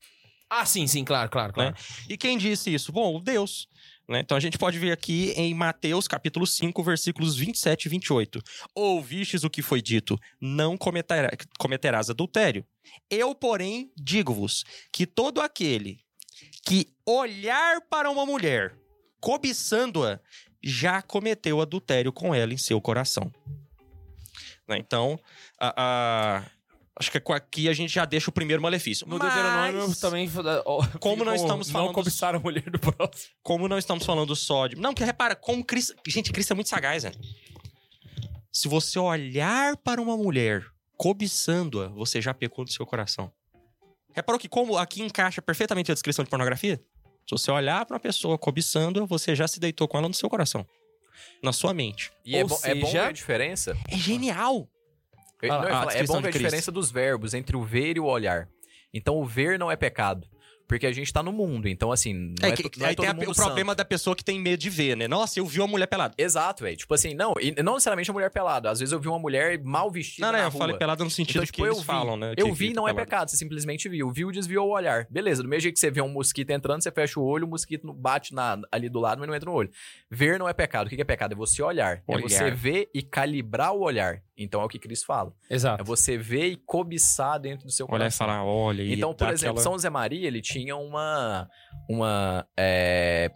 Ah, 0.51 0.65
sim, 0.65 0.87
sim, 0.87 1.05
claro, 1.05 1.29
claro, 1.31 1.53
claro. 1.53 1.75
E 2.09 2.17
quem 2.17 2.39
disse 2.39 2.73
isso? 2.73 2.93
Bom, 2.93 3.17
o 3.17 3.21
Deus. 3.21 3.67
Né? 4.09 4.21
Então 4.21 4.37
a 4.37 4.41
gente 4.41 4.57
pode 4.59 4.79
ver 4.79 4.93
aqui 4.93 5.33
em 5.37 5.53
Mateus 5.55 6.09
capítulo 6.09 6.47
5, 6.47 6.83
versículos 6.83 7.37
27 7.37 7.85
e 7.85 7.89
28. 7.89 8.43
Ouvistes 8.75 9.45
o 9.45 9.51
que 9.51 9.61
foi 9.63 9.83
dito, 9.83 10.19
não 10.41 10.77
cometerá- 10.77 11.31
cometerás 11.59 12.09
adultério. 12.09 12.65
Eu, 13.11 13.35
porém, 13.35 13.93
digo-vos 13.97 14.65
que 14.93 15.07
todo 15.07 15.41
aquele 15.41 15.99
que 16.65 16.89
olhar 17.07 17.81
para 17.83 18.11
uma 18.11 18.25
mulher, 18.25 18.75
cobiçando-a, 19.21 20.19
já 20.63 21.01
cometeu 21.03 21.61
adultério 21.61 22.13
com 22.13 22.35
ela 22.35 22.53
em 22.53 22.59
seu 22.59 22.81
coração. 22.81 23.33
Né? 24.67 24.79
Então, 24.79 25.19
a- 25.59 25.75
a- 25.77 26.51
acho 26.99 27.11
que 27.11 27.19
aqui 27.33 27.69
a 27.69 27.73
gente 27.73 27.93
já 27.93 28.05
deixa 28.05 28.29
o 28.31 28.33
primeiro 28.33 28.61
malefício. 28.63 29.07
No 29.07 29.19
Mas- 29.19 29.33
Deuteronômio 29.35 29.97
também... 29.97 30.31
Como 31.01 31.25
não 31.25 31.35
estamos 31.35 31.71
falando 31.71 31.87
Não 31.89 31.95
cobiçar 31.95 32.35
a 32.35 32.39
mulher 32.39 32.69
do 32.71 32.79
próximo. 32.79 33.33
como 33.43 33.69
não 33.69 33.79
estamos 33.79 34.05
falando 34.05 34.35
só 34.35 34.67
de. 34.67 34.77
Não, 34.77 34.93
que 34.93 35.05
repara, 35.05 35.35
como 35.37 35.65
Cristo. 35.65 35.95
Gente, 36.07 36.33
Cristo 36.33 36.53
é 36.53 36.55
muito 36.55 36.69
sagaz, 36.69 37.05
né? 37.05 37.13
Se 38.53 38.67
você 38.69 38.99
olhar 38.99 39.77
para 39.77 40.01
uma 40.01 40.17
mulher 40.17 40.65
cobiçando-a, 40.97 41.89
você 41.89 42.21
já 42.21 42.35
pecou 42.35 42.65
no 42.65 42.71
seu 42.71 42.85
coração. 42.85 43.31
Reparou 44.13 44.39
que 44.39 44.49
como 44.49 44.77
aqui 44.77 45.01
encaixa 45.03 45.41
perfeitamente 45.41 45.91
a 45.93 45.95
descrição 45.95 46.25
de 46.25 46.31
pornografia? 46.31 46.81
Se 47.27 47.31
você 47.31 47.51
olhar 47.51 47.85
para 47.87 47.95
uma 47.95 48.01
pessoa 48.01 48.37
cobiçando-a, 48.39 49.05
você 49.07 49.37
já 49.37 49.47
se 49.47 49.61
deitou 49.61 49.87
com 49.87 49.99
ela 49.99 50.09
no 50.09 50.15
seu 50.15 50.29
coração. 50.29 50.67
Na 51.43 51.53
sua 51.53 51.73
mente. 51.75 52.11
E 52.25 52.35
é, 52.37 52.43
Ou 52.43 52.49
bom, 52.49 52.59
é 52.65 52.75
bom 52.75 52.81
ver 52.81 52.87
seja- 52.87 53.07
a 53.07 53.13
diferença. 53.13 53.77
É 53.89 53.97
genial! 53.97 54.69
Eu- 55.43 55.53
Ah, 55.53 55.59
não, 55.59 55.65
eu 55.69 55.75
falar, 55.75 55.97
é 55.97 56.03
bom 56.05 56.21
ver 56.21 56.29
a 56.29 56.31
diferença 56.33 56.73
dos 56.73 56.91
verbos 56.91 57.35
entre 57.35 57.57
o 57.57 57.63
ver 57.65 57.97
e 57.97 58.01
o 58.01 58.05
olhar. 58.07 58.49
Então, 58.93 59.17
o 59.17 59.25
ver 59.25 59.59
não 59.59 59.71
é 59.71 59.77
pecado. 59.77 60.27
Porque 60.67 60.87
a 60.87 60.93
gente 60.93 61.11
tá 61.11 61.23
no 61.23 61.33
mundo, 61.33 61.67
então 61.67 61.91
assim, 61.91 62.13
não 62.13 62.47
é, 62.47 62.51
É 62.51 62.55
que, 62.55 62.79
não 62.79 62.85
é 62.85 62.91
aí 62.91 62.95
todo 62.95 63.05
tem 63.05 63.11
a- 63.11 63.15
mundo 63.15 63.31
o 63.31 63.35
problema 63.35 63.75
da 63.75 63.87
pessoa 63.87 64.15
que 64.15 64.23
tem 64.23 64.39
medo 64.39 64.61
de 64.61 64.69
ver, 64.69 64.99
né? 64.99 65.09
Nossa, 65.09 65.41
eu 65.41 65.47
vi 65.47 65.61
uma 65.61 65.67
mulher 65.67 65.87
pelada. 65.87 66.13
Exato, 66.19 66.63
velho. 66.63 66.77
Tipo 66.77 66.93
assim, 66.93 67.15
não, 67.15 67.33
e 67.41 67.53
não 67.63 67.73
necessariamente 67.73 68.11
a 68.11 68.13
mulher 68.13 68.31
pelada. 68.31 68.69
Às 68.69 68.79
vezes 68.79 68.93
eu 68.93 69.01
vi 69.01 69.09
uma 69.09 69.19
mulher 69.19 69.59
mal 69.65 69.91
vestida 69.91 70.27
Não, 70.27 70.33
não, 70.35 70.39
na 70.41 70.45
eu 70.45 70.51
rua. 70.51 70.59
falei 70.59 70.77
pelada 70.77 71.03
no 71.03 71.09
sentido 71.09 71.37
Então, 71.37 71.47
tipo, 71.47 71.57
que 71.57 71.63
eles 71.63 71.75
eu 71.75 71.81
vi. 71.81 71.87
falam, 71.87 72.19
né? 72.19 72.35
Eu 72.37 72.53
vi, 72.53 72.75
não 72.75 72.87
é 72.87 72.91
pelada. 72.93 73.07
pecado, 73.07 73.31
você 73.31 73.39
simplesmente 73.39 73.89
viu. 73.89 74.11
Viu, 74.11 74.31
desviou 74.31 74.69
o 74.69 74.73
olhar. 74.75 75.07
Beleza, 75.09 75.43
do 75.43 75.49
mesmo 75.49 75.63
jeito 75.63 75.75
que 75.77 75.81
você 75.81 75.91
vê 75.91 76.03
um 76.03 76.09
mosquito 76.11 76.51
entrando, 76.51 76.83
você 76.83 76.91
fecha 76.93 77.19
o 77.19 77.25
olho, 77.25 77.47
o 77.47 77.49
mosquito 77.49 77.91
bate 77.95 78.35
na- 78.35 78.61
ali 78.71 78.91
do 78.91 79.01
lado, 79.01 79.21
mas 79.21 79.27
não 79.27 79.35
entra 79.35 79.49
no 79.49 79.57
olho. 79.57 79.71
Ver 80.11 80.39
não 80.39 80.47
é 80.47 80.53
pecado. 80.53 80.89
O 80.89 80.91
que 80.91 81.01
é 81.01 81.05
pecado? 81.05 81.33
É 81.33 81.35
você 81.35 81.63
olhar. 81.63 82.03
É 82.07 82.15
Olhar. 82.15 82.29
você 82.29 82.51
ver 82.51 82.91
e 82.93 83.01
calibrar 83.03 83.73
o 83.73 83.81
olhar. 83.81 84.21
Então 84.39 84.61
é 84.61 84.65
o 84.65 84.69
que 84.69 84.79
Cristo 84.79 85.07
fala. 85.07 85.33
É 85.51 85.55
Exato. 85.55 85.83
você 85.85 86.17
ver 86.17 86.47
e 86.47 86.57
cobiçar 86.57 87.41
dentro 87.41 87.67
do 87.67 87.73
seu 87.73 87.87
Olhar 87.87 87.97
e 87.97 87.99
coração. 87.99 88.27
falar, 88.27 88.45
olha, 88.45 88.83
e 88.83 88.95
Então, 88.95 89.13
por 89.13 89.29
exemplo, 89.29 89.51
aquela- 89.59 89.63
São 89.63 89.73
José 89.73 89.91
Maria, 89.91 90.27
ele 90.27 90.41
tinha 90.41 90.77
uma, 90.77 91.49
uma 91.91 92.47
é, 92.57 93.31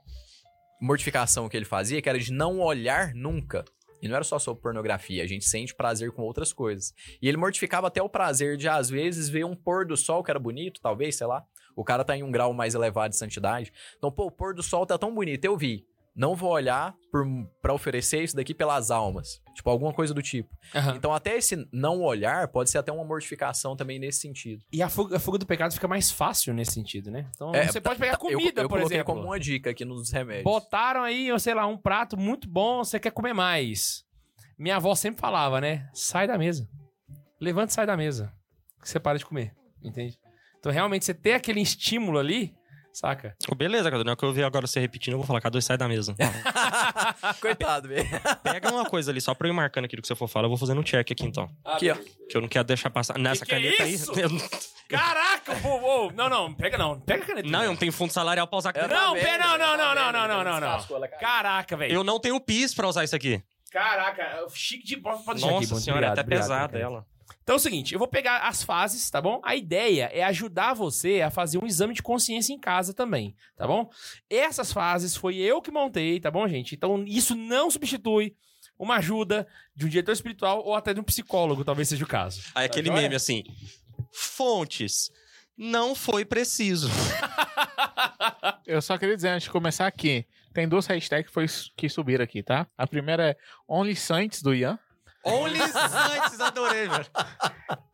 mortificação 0.80 1.48
que 1.48 1.56
ele 1.56 1.64
fazia, 1.66 2.00
que 2.00 2.08
era 2.08 2.18
de 2.18 2.32
não 2.32 2.60
olhar 2.60 3.12
nunca. 3.14 3.64
E 4.02 4.08
não 4.08 4.16
era 4.16 4.24
só 4.24 4.36
sobre 4.36 4.60
pornografia, 4.62 5.22
a 5.22 5.26
gente 5.28 5.44
sente 5.44 5.74
prazer 5.76 6.10
com 6.10 6.22
outras 6.22 6.52
coisas. 6.52 6.92
E 7.20 7.28
ele 7.28 7.36
mortificava 7.36 7.86
até 7.86 8.02
o 8.02 8.08
prazer 8.08 8.56
de, 8.56 8.68
às 8.68 8.90
vezes, 8.90 9.28
ver 9.28 9.44
um 9.44 9.54
pôr 9.54 9.86
do 9.86 9.96
sol 9.96 10.24
que 10.24 10.30
era 10.30 10.40
bonito, 10.40 10.80
talvez, 10.82 11.14
sei 11.16 11.26
lá. 11.28 11.44
O 11.76 11.84
cara 11.84 12.02
tá 12.04 12.16
em 12.16 12.22
um 12.24 12.30
grau 12.32 12.52
mais 12.52 12.74
elevado 12.74 13.10
de 13.12 13.16
santidade. 13.16 13.72
Então, 13.96 14.10
pô, 14.10 14.26
o 14.26 14.30
pôr 14.30 14.54
do 14.54 14.62
sol 14.62 14.84
tá 14.84 14.98
tão 14.98 15.14
bonito, 15.14 15.44
eu 15.44 15.56
vi. 15.56 15.86
Não 16.14 16.34
vou 16.36 16.50
olhar 16.50 16.94
por, 17.10 17.24
pra 17.62 17.72
oferecer 17.72 18.22
isso 18.22 18.36
daqui 18.36 18.52
pelas 18.52 18.90
almas. 18.90 19.40
Tipo, 19.54 19.70
alguma 19.70 19.92
coisa 19.94 20.12
do 20.12 20.20
tipo. 20.22 20.50
Aham. 20.74 20.94
Então, 20.96 21.12
até 21.12 21.36
esse 21.36 21.66
não 21.72 22.02
olhar 22.02 22.48
pode 22.48 22.68
ser 22.70 22.76
até 22.78 22.92
uma 22.92 23.04
mortificação 23.04 23.74
também 23.74 23.98
nesse 23.98 24.20
sentido. 24.20 24.62
E 24.70 24.82
a 24.82 24.88
fuga, 24.90 25.16
a 25.16 25.20
fuga 25.20 25.38
do 25.38 25.46
pecado 25.46 25.72
fica 25.72 25.88
mais 25.88 26.10
fácil 26.10 26.52
nesse 26.52 26.72
sentido, 26.72 27.10
né? 27.10 27.30
Então 27.34 27.54
É, 27.54 27.66
você 27.66 27.80
pode 27.80 27.98
pegar 27.98 28.18
Tá, 28.18 28.26
eu- 28.26 28.36
comida, 28.36 28.60
eu, 28.62 28.68
por 28.68 28.76
coloquei 28.76 28.98
exemplo. 28.98 29.14
como 29.14 29.26
uma 29.26 29.40
dica 29.40 29.70
aqui 29.70 29.84
nos 29.86 30.10
remédios. 30.10 30.44
Botaram 30.44 31.02
aí, 31.02 31.28
sei 31.40 31.54
lá, 31.54 31.66
um 31.66 31.78
prato 31.78 32.16
muito 32.16 32.46
bom, 32.48 32.84
você 32.84 33.00
quer 33.00 33.10
comer 33.10 33.32
mais. 33.32 34.04
Minha 34.58 34.76
avó 34.76 34.94
sempre 34.94 35.20
falava, 35.20 35.60
né? 35.62 35.88
Sai 35.94 36.26
da 36.26 36.36
mesa. 36.36 36.68
Levanta 37.40 37.70
e 37.72 37.74
sai 37.74 37.86
da 37.86 37.96
mesa. 37.96 38.32
Que 38.82 38.88
você 38.88 39.00
para 39.00 39.16
de 39.18 39.24
comer. 39.24 39.54
Entende? 39.82 40.18
Então, 40.58 40.70
realmente, 40.70 41.04
você 41.04 41.14
ter 41.14 41.32
aquele 41.32 41.60
estímulo 41.60 42.18
ali, 42.18 42.54
saca? 42.92 43.36
Oh, 43.50 43.54
beleza, 43.54 43.90
cara. 43.90 44.04
Na 44.04 44.10
hora 44.10 44.16
que 44.16 44.24
eu 44.24 44.32
ver 44.32 44.44
agora 44.44 44.66
você 44.66 44.80
repetindo, 44.80 45.12
eu 45.14 45.18
vou 45.18 45.26
falar, 45.26 45.40
K2 45.40 45.60
sai 45.60 45.76
da 45.78 45.88
mesa. 45.88 46.14
Coitado, 47.40 47.88
velho. 47.88 48.08
Pega 48.42 48.70
uma 48.72 48.84
coisa 48.84 49.10
ali, 49.10 49.20
só 49.20 49.34
pra 49.34 49.48
eu 49.48 49.52
ir 49.52 49.54
marcando 49.56 49.84
aquilo 49.86 50.02
que 50.02 50.08
você 50.08 50.14
for 50.14 50.28
falar, 50.28 50.46
eu 50.46 50.50
vou 50.50 50.58
fazendo 50.58 50.80
um 50.80 50.84
check 50.84 51.10
aqui 51.10 51.24
então. 51.24 51.50
Aqui, 51.64 51.90
ó. 51.90 51.96
Que 52.28 52.36
eu 52.36 52.40
não 52.40 52.48
quero 52.48 52.64
deixar 52.64 52.90
passar. 52.90 53.18
Nessa 53.18 53.44
que 53.44 53.54
é 53.54 53.56
caneta 53.60 53.86
isso? 53.86 54.12
aí. 54.12 54.20
eu 54.22 54.28
não- 54.28 54.48
Caraca, 54.88 55.54
pô, 55.56 55.78
pô. 55.78 56.12
Não, 56.14 56.28
não, 56.28 56.52
pega 56.52 56.76
não. 56.76 57.00
Pega 57.00 57.22
a 57.22 57.26
caneta. 57.26 57.48
Não, 57.48 57.62
eu 57.62 57.70
não 57.70 57.76
tenho 57.76 57.92
fundo 57.92 58.12
salarial 58.12 58.46
pra 58.46 58.58
usar 58.58 58.70
Eu 58.70 58.74
caneta. 58.74 58.94
Não, 58.94 59.14
pera, 59.14 59.38
não, 59.38 59.52
eu 59.52 59.58
não, 59.58 59.76
não, 59.76 59.94
não, 59.94 60.12
não, 60.12 60.44
não, 60.44 60.60
não. 60.60 60.68
ela, 60.96 61.08
cara. 61.08 61.20
Caraca, 61.20 61.76
velho. 61.76 61.92
Eu 61.94 62.04
não 62.04 62.20
tenho 62.20 62.38
pis 62.40 62.74
pra 62.74 62.86
usar 62.88 63.02
isso 63.04 63.16
aqui. 63.16 63.42
Caraca, 63.70 64.46
chique 64.52 64.84
de 64.84 64.96
bola. 64.96 65.16
Pode 65.24 65.40
deixar 65.40 65.54
Nossa 65.54 65.74
aqui, 65.74 65.82
senhora, 65.82 66.06
é 66.06 66.10
Obrigado, 66.10 66.12
até 66.12 66.20
obrigado, 66.20 66.42
pesada 66.42 66.64
obrigado. 66.66 66.92
ela. 66.92 67.06
Então 67.42 67.54
é 67.54 67.56
o 67.56 67.60
seguinte, 67.60 67.92
eu 67.92 67.98
vou 67.98 68.08
pegar 68.08 68.38
as 68.46 68.62
fases, 68.62 69.10
tá 69.10 69.20
bom? 69.20 69.40
A 69.44 69.56
ideia 69.56 70.08
é 70.12 70.22
ajudar 70.24 70.74
você 70.74 71.20
a 71.20 71.30
fazer 71.30 71.58
um 71.58 71.66
exame 71.66 71.92
de 71.92 72.02
consciência 72.02 72.52
em 72.52 72.58
casa 72.58 72.94
também, 72.94 73.34
tá 73.56 73.66
bom? 73.66 73.90
Essas 74.30 74.72
fases 74.72 75.16
foi 75.16 75.36
eu 75.36 75.60
que 75.60 75.70
montei, 75.70 76.20
tá 76.20 76.30
bom, 76.30 76.46
gente? 76.46 76.74
Então 76.74 77.04
isso 77.06 77.34
não 77.34 77.70
substitui 77.70 78.36
uma 78.78 78.96
ajuda 78.96 79.46
de 79.74 79.86
um 79.86 79.88
diretor 79.88 80.12
espiritual 80.12 80.64
ou 80.64 80.74
até 80.74 80.94
de 80.94 81.00
um 81.00 81.04
psicólogo, 81.04 81.64
talvez 81.64 81.88
seja 81.88 82.04
o 82.04 82.08
caso. 82.08 82.42
Aí 82.54 82.66
aquele 82.66 82.88
joia? 82.88 83.02
meme 83.02 83.14
assim. 83.14 83.42
Fontes. 84.12 85.10
Não 85.56 85.94
foi 85.94 86.24
preciso. 86.24 86.88
Eu 88.66 88.80
só 88.80 88.96
queria 88.96 89.14
dizer 89.14 89.28
antes 89.28 89.44
de 89.44 89.50
começar 89.50 89.86
aqui, 89.86 90.26
tem 90.52 90.68
duas 90.68 90.86
hashtags 90.86 91.26
que, 91.26 91.32
foi, 91.32 91.46
que 91.76 91.88
subiram 91.88 92.24
aqui, 92.24 92.42
tá? 92.42 92.66
A 92.76 92.86
primeira 92.86 93.30
é 93.30 93.36
OnlySantos 93.68 94.42
do 94.42 94.54
Ian. 94.54 94.78
Only 95.24 95.60
antes, 95.60 96.40
adorei, 96.40 96.88
velho. 96.88 97.06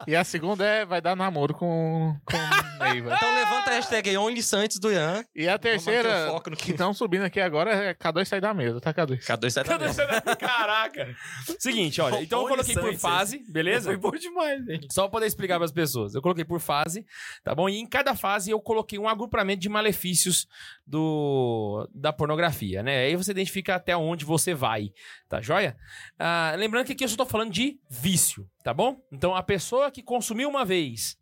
E 0.06 0.16
a 0.16 0.24
segunda 0.24 0.64
é 0.64 0.84
vai 0.86 1.00
dar 1.00 1.14
namoro 1.14 1.52
com, 1.52 2.16
com 2.24 2.84
Neiva. 2.84 3.14
Então 3.14 3.34
levanta 3.34 3.70
a 3.70 3.74
hashtag 3.74 4.08
aí, 4.08 4.16
Only 4.16 4.42
Santos 4.42 4.78
do 4.78 4.90
Ian. 4.90 5.24
E 5.34 5.46
a 5.48 5.58
terceira, 5.58 6.28
foco 6.28 6.50
no 6.50 6.56
que 6.56 6.70
estão 6.70 6.94
subindo 6.94 7.24
aqui 7.24 7.40
agora, 7.40 7.70
é 7.72 7.94
K2 7.94 8.24
sair 8.24 8.40
da 8.40 8.54
mesa, 8.54 8.80
tá, 8.80 8.94
K2? 8.94 9.20
K2 9.20 9.50
sai 9.50 9.64
da 9.64 9.78
mesa. 9.78 10.06
Caraca. 10.38 11.14
Seguinte, 11.58 12.00
olha, 12.00 12.22
então 12.22 12.42
eu 12.42 12.48
coloquei 12.48 12.74
por 12.74 12.94
fase, 12.96 13.44
beleza? 13.48 13.90
Foi 13.90 13.96
bom 13.96 14.12
demais, 14.12 14.64
velho. 14.64 14.86
Só 14.90 15.02
pra 15.02 15.10
poder 15.10 15.26
explicar 15.26 15.56
para 15.56 15.66
as 15.66 15.72
pessoas. 15.72 16.14
Eu 16.14 16.22
coloquei 16.22 16.44
por 16.44 16.60
fase, 16.60 17.04
tá 17.44 17.54
bom? 17.54 17.68
E 17.68 17.78
em 17.78 17.86
cada 17.86 18.14
fase 18.14 18.50
eu 18.50 18.60
coloquei 18.60 18.98
um 18.98 19.08
agrupamento 19.08 19.60
de 19.60 19.68
malefícios 19.68 20.46
do 20.88 21.88
da 21.94 22.12
pornografia, 22.12 22.82
né? 22.82 23.04
Aí 23.04 23.14
você 23.16 23.30
identifica 23.32 23.74
até 23.74 23.96
onde 23.96 24.24
você 24.24 24.54
vai, 24.54 24.90
tá 25.28 25.40
joia? 25.40 25.76
Ah, 26.18 26.54
lembrando 26.56 26.86
que 26.86 26.92
aqui 26.92 27.04
eu 27.04 27.08
só 27.08 27.16
tô 27.16 27.26
falando 27.26 27.50
de 27.52 27.78
vício, 27.90 28.48
tá 28.64 28.72
bom? 28.72 28.96
Então 29.12 29.34
a 29.36 29.42
pessoa 29.42 29.90
que 29.90 30.02
consumiu 30.02 30.48
uma 30.48 30.64
vez, 30.64 31.16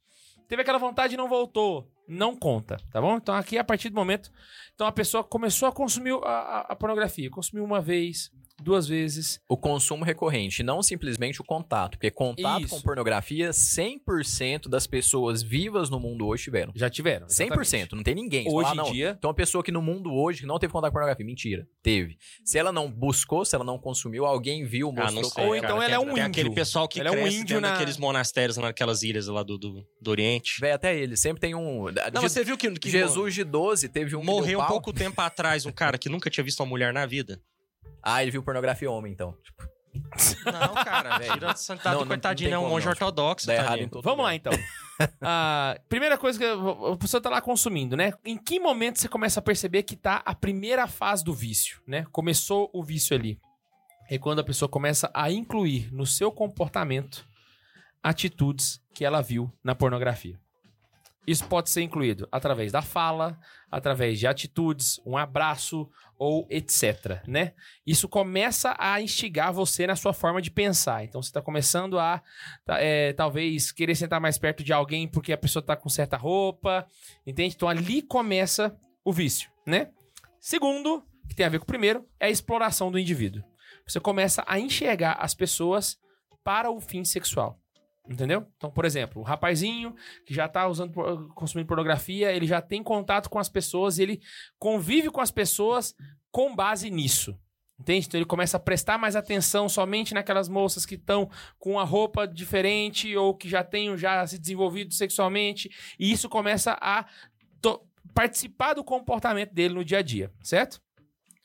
teve 0.49 0.63
aquela 0.63 0.79
vontade 0.79 1.15
e 1.15 1.17
não 1.17 1.29
voltou, 1.29 1.91
não 2.09 2.37
conta, 2.37 2.77
tá 2.93 3.01
bom? 3.01 3.17
Então 3.17 3.35
aqui 3.35 3.59
a 3.59 3.65
partir 3.65 3.89
do 3.89 3.97
momento, 3.97 4.31
então 4.75 4.87
a 4.87 4.93
pessoa 4.93 5.25
começou 5.25 5.69
a 5.69 5.73
consumir 5.73 6.15
a, 6.23 6.29
a- 6.29 6.61
a 6.69 6.77
pornografia, 6.77 7.29
consumiu 7.29 7.65
uma 7.65 7.81
vez, 7.81 8.31
duas 8.63 8.87
vezes, 8.89 9.41
O 9.49 9.57
consumo 9.57 10.05
recorrente, 10.05 10.63
não 10.63 10.83
simplesmente 10.83 11.41
o 11.41 11.45
contato. 11.45 11.93
Porque 11.93 12.11
contato 12.11 12.63
Isso. 12.65 12.75
com 12.75 12.81
pornografia, 12.81 13.53
100% 13.53 14.69
das 14.69 14.87
pessoas 14.87 15.43
vivas 15.43 15.91
no 15.91 16.01
mundo 16.01 16.27
hoje 16.27 16.45
tiveram. 16.45 16.73
já 16.75 16.89
tiveram. 16.91 17.27
100%, 17.29 17.61
exatamente. 17.63 17.95
não 17.95 18.03
tem 18.03 18.15
ninguém. 18.15 18.47
Hoje 18.49 18.69
fala, 18.69 18.75
em 18.77 18.81
"Ah, 18.81 18.85
não, 18.85 18.93
dia, 18.93 19.15
Então, 19.19 19.29
uma 19.31 19.35
pessoa 19.35 19.63
que 19.63 19.71
no 19.73 19.83
mundo 19.83 20.13
hoje 20.13 20.41
que 20.41 20.47
não 20.47 20.59
teve 20.59 20.73
contato 20.73 20.91
com 20.91 20.95
pornografia, 20.95 21.25
mentira, 21.27 21.67
teve. 21.83 22.17
Se 22.45 22.59
ela 22.59 22.73
não 22.73 22.91
buscou, 22.91 23.45
se 23.45 23.55
ela 23.55 23.65
não 23.65 23.79
consumiu, 23.79 24.25
alguém 24.27 24.65
viu, 24.65 24.89
Ah, 24.91 24.93
mostrou. 25.13 25.23
não 25.23 25.31
sei. 25.31 25.45
Ou 25.45 25.51
cara. 25.53 25.59
então 25.65 25.83
ela 25.83 25.95
é 25.95 25.99
um 25.99 26.15
tem 26.15 26.23
aquele 26.23 26.49
índio. 26.49 26.55
pessoal 26.55 26.89
que 26.89 27.01
Ela 27.01 27.11
é 27.11 27.13
um 27.13 27.15
cresce 27.17 27.37
índio 27.37 27.47
dentro 27.57 27.61
na- 27.63 27.73
daqueles 27.73 27.97
monastérios, 27.99 28.57
naquelas 28.57 29.03
ilhas 29.03 29.27
lá 29.27 29.43
do, 29.43 29.57
do, 29.59 29.87
do 30.01 30.11
Oriente. 30.11 30.61
Véi, 30.61 30.73
até 30.73 30.97
ele, 30.97 31.17
sempre 31.17 31.41
tem 31.41 31.55
um... 31.55 31.85
Não, 31.85 31.93
de- 31.93 32.21
você 32.21 32.43
viu 32.43 32.57
que, 32.57 32.71
que 32.73 32.91
Jesus 32.91 33.35
de 33.35 33.45
12 33.45 33.89
teve 33.89 34.17
um 34.17 34.25
morreu 34.25 34.61
um 34.61 34.67
pouco 34.67 34.93
tempo 34.93 35.21
atrás 35.21 35.67
um 35.67 35.73
cara 35.73 35.99
que 35.99 36.09
nunca 36.09 36.31
tinha 36.31 36.43
visto 36.45 36.61
uma 36.61 36.67
mulher 36.67 36.93
na 36.93 37.07
vida? 37.07 37.41
Ah, 38.03 38.23
ele 38.23 38.31
viu 38.31 38.43
pornografia 38.43 38.91
homem, 38.91 39.13
então. 39.13 39.37
Não, 40.45 40.75
cara, 40.85 41.19
velho. 41.19 41.33
Tira 41.35 41.51
a 41.53 41.57
santidade 41.57 41.97
Não, 41.99 42.07
coitadinho, 42.07 42.51
não 42.51 42.63
é 42.65 42.67
um 42.67 42.69
monge 42.69 42.85
não. 42.87 42.93
ortodoxo. 42.93 43.47
Dá 43.47 43.55
errado 43.55 43.69
tadinho. 43.71 43.87
em 43.87 43.89
todo 43.89 44.03
Vamos 44.03 44.19
lugar. 44.19 44.29
lá, 44.31 44.35
então. 44.35 44.53
Ah, 45.21 45.79
primeira 45.91 46.17
coisa 46.17 46.39
que 46.39 46.45
a 46.47 46.97
pessoa 46.97 47.21
tá 47.21 47.29
lá 47.29 47.43
consumindo, 47.43 47.99
né? 47.99 48.15
Em 48.25 48.39
que 48.39 48.59
momento 48.59 48.99
você 48.99 49.07
começa 49.07 49.41
a 49.41 49.43
perceber 49.43 49.83
que 49.83 49.95
tá 49.95 50.23
a 50.25 50.35
primeira 50.35 50.87
fase 50.87 51.23
do 51.23 51.35
vício, 51.35 51.83
né? 51.87 52.07
Começou 52.11 52.71
o 52.73 52.83
vício 52.83 53.15
ali. 53.15 53.39
É 54.09 54.17
quando 54.17 54.39
a 54.39 54.45
pessoa 54.45 54.71
começa 54.71 55.11
a 55.13 55.31
incluir 55.31 55.93
no 55.93 56.07
seu 56.07 56.33
comportamento 56.33 57.27
atitudes 58.03 58.81
que 58.95 59.05
ela 59.05 59.21
viu 59.21 59.53
na 59.63 59.75
pornografia. 59.75 60.41
Isso 61.27 61.45
pode 61.47 61.71
ser 61.71 61.83
incluído 61.83 62.29
através 62.31 62.71
da 62.71 62.81
fala, 62.81 63.39
através 63.71 64.19
de 64.19 64.27
atitudes, 64.27 65.01
um 65.05 65.17
abraço 65.17 65.91
ou 66.17 66.47
etc, 66.49 67.21
né? 67.27 67.53
Isso 67.85 68.09
começa 68.09 68.77
a 68.79 69.01
instigar 69.01 69.53
você 69.53 69.87
na 69.87 69.97
sua 69.97 70.13
forma 70.13 70.41
de 70.41 70.51
pensar. 70.51 71.05
Então 71.05 71.21
você 71.21 71.29
está 71.29 71.43
começando 71.43 71.99
a 71.99 72.23
tá, 72.65 72.81
é, 72.81 73.13
talvez 73.13 73.73
querer 73.73 73.97
sentar 73.97 74.21
mais 74.21 74.39
perto 74.39 74.63
de 74.63 74.73
alguém 74.73 75.09
porque 75.09 75.33
a 75.33 75.39
pessoa 75.39 75.63
tá 75.63 75.75
com 75.75 75.89
certa 75.89 76.17
roupa, 76.17 76.87
entende? 77.27 77.55
Então 77.57 77.69
ali 77.69 78.03
começa 78.03 78.79
o 79.05 79.13
vício, 79.13 79.51
né? 79.67 79.91
Segundo, 80.41 81.03
que 81.29 81.35
tem 81.35 81.45
a 81.45 81.49
ver 81.49 81.59
com 81.59 81.65
o 81.65 81.67
primeiro, 81.67 82.07
é 82.21 82.27
a 82.27 82.31
exploração 82.31 82.91
do 82.91 82.99
indivíduo. 82.99 83.43
Você 83.87 83.99
começa 83.99 84.45
a 84.47 84.59
enxergar 84.59 85.15
as 85.21 85.35
pessoas 85.35 85.99
para 86.45 86.71
o 86.71 86.81
fim 86.81 87.05
sexual. 87.05 87.59
Entendeu? 88.09 88.47
Então, 88.57 88.71
por 88.71 88.85
exemplo, 88.85 89.21
o 89.21 89.25
rapazinho 89.25 89.95
que 90.25 90.33
já 90.33 90.49
tá 90.49 90.69
usando, 90.69 90.93
consumindo 91.35 91.67
pornografia, 91.67 92.33
ele 92.33 92.47
já 92.47 92.61
tem 92.61 92.83
contato 92.83 93.29
com 93.29 93.39
as 93.39 93.49
pessoas, 93.49 93.99
ele 93.99 94.21
convive 94.59 95.11
com 95.11 95.21
as 95.21 95.31
pessoas 95.31 95.95
com 96.31 96.55
base 96.55 96.89
nisso. 96.91 97.37
Entende? 97.79 98.07
Então 98.07 98.19
ele 98.19 98.25
começa 98.25 98.57
a 98.57 98.61
prestar 98.61 98.97
mais 98.97 99.17
atenção 99.17 99.69
somente 99.69 100.15
naquelas 100.15 100.49
moças 100.49 100.87
que 100.87 100.95
estão 100.95 101.29
com 101.59 101.79
a 101.79 101.85
roupa 101.85 102.27
diferente 102.27 103.15
ou 103.17 103.35
que 103.35 103.49
já 103.49 103.63
tenham 103.63 103.99
já 103.99 104.27
se 104.27 104.39
desenvolvido 104.39 104.95
sexualmente, 104.95 105.69
e 105.99 106.11
isso 106.11 106.29
começa 106.29 106.79
a 106.81 107.07
participar 108.15 108.73
do 108.73 108.83
comportamento 108.83 109.53
dele 109.53 109.75
no 109.75 109.85
dia 109.85 109.99
a 109.99 110.03
dia, 110.03 110.33
certo? 110.43 110.81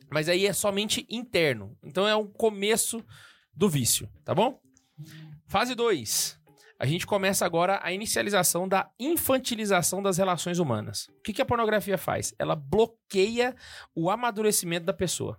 Mas 0.10 0.30
aí 0.30 0.46
é 0.46 0.54
somente 0.54 1.06
interno. 1.10 1.78
Então 1.84 2.08
é 2.08 2.16
o 2.16 2.30
começo 2.30 3.04
do 3.54 3.68
vício, 3.68 4.10
tá 4.24 4.34
bom? 4.34 4.62
Fase 5.48 5.76
2. 5.76 6.40
A 6.82 6.86
gente 6.88 7.06
começa 7.06 7.46
agora 7.46 7.80
a 7.84 7.94
inicialização 7.94 8.68
da 8.68 8.90
infantilização 9.00 10.02
das 10.02 10.18
relações 10.18 10.58
humanas. 10.58 11.10
O 11.10 11.22
que, 11.22 11.32
que 11.32 11.40
a 11.40 11.46
pornografia 11.46 11.96
faz? 11.96 12.34
Ela 12.40 12.56
bloqueia 12.56 13.56
o 13.94 14.10
amadurecimento 14.10 14.88
da 14.88 14.92
pessoa. 14.92 15.38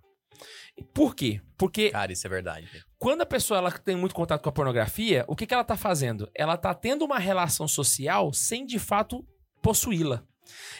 Por 0.93 1.13
quê? 1.13 1.41
Porque 1.57 1.89
Cara, 1.89 2.13
isso 2.13 2.25
é 2.25 2.29
verdade. 2.29 2.85
quando 2.97 3.23
a 3.23 3.25
pessoa 3.25 3.57
ela 3.57 3.69
tem 3.73 3.93
muito 3.93 4.15
contato 4.15 4.41
com 4.41 4.47
a 4.47 4.53
pornografia, 4.53 5.25
o 5.27 5.35
que, 5.35 5.45
que 5.45 5.53
ela 5.53 5.65
tá 5.65 5.75
fazendo? 5.75 6.31
Ela 6.33 6.55
tá 6.55 6.73
tendo 6.73 7.03
uma 7.03 7.19
relação 7.19 7.67
social 7.67 8.31
sem 8.31 8.65
de 8.65 8.79
fato 8.79 9.21
possuí-la. 9.61 10.23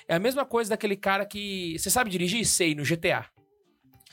É 0.08 0.16
a 0.16 0.20
mesma 0.20 0.46
coisa 0.46 0.70
daquele 0.70 0.96
cara 0.96 1.26
que. 1.26 1.78
Você 1.78 1.90
sabe 1.90 2.10
dirigir? 2.10 2.46
Sei, 2.46 2.74
no 2.74 2.84
GTA. 2.84 3.26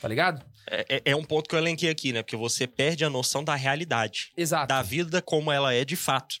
Tá 0.01 0.07
ligado? 0.07 0.43
É, 0.69 0.85
é- 0.97 1.01
é 1.11 1.15
um 1.15 1.23
ponto 1.23 1.47
que 1.47 1.55
eu 1.55 1.59
elenquei 1.59 1.89
aqui, 1.89 2.11
né? 2.11 2.21
Porque 2.23 2.35
você 2.35 2.65
perde 2.67 3.05
a 3.05 3.09
noção 3.09 3.43
da 3.43 3.55
realidade, 3.55 4.31
Exato. 4.35 4.67
da 4.67 4.81
vida 4.81 5.21
como 5.21 5.51
ela 5.51 5.73
é 5.73 5.85
de 5.85 5.95
fato. 5.95 6.35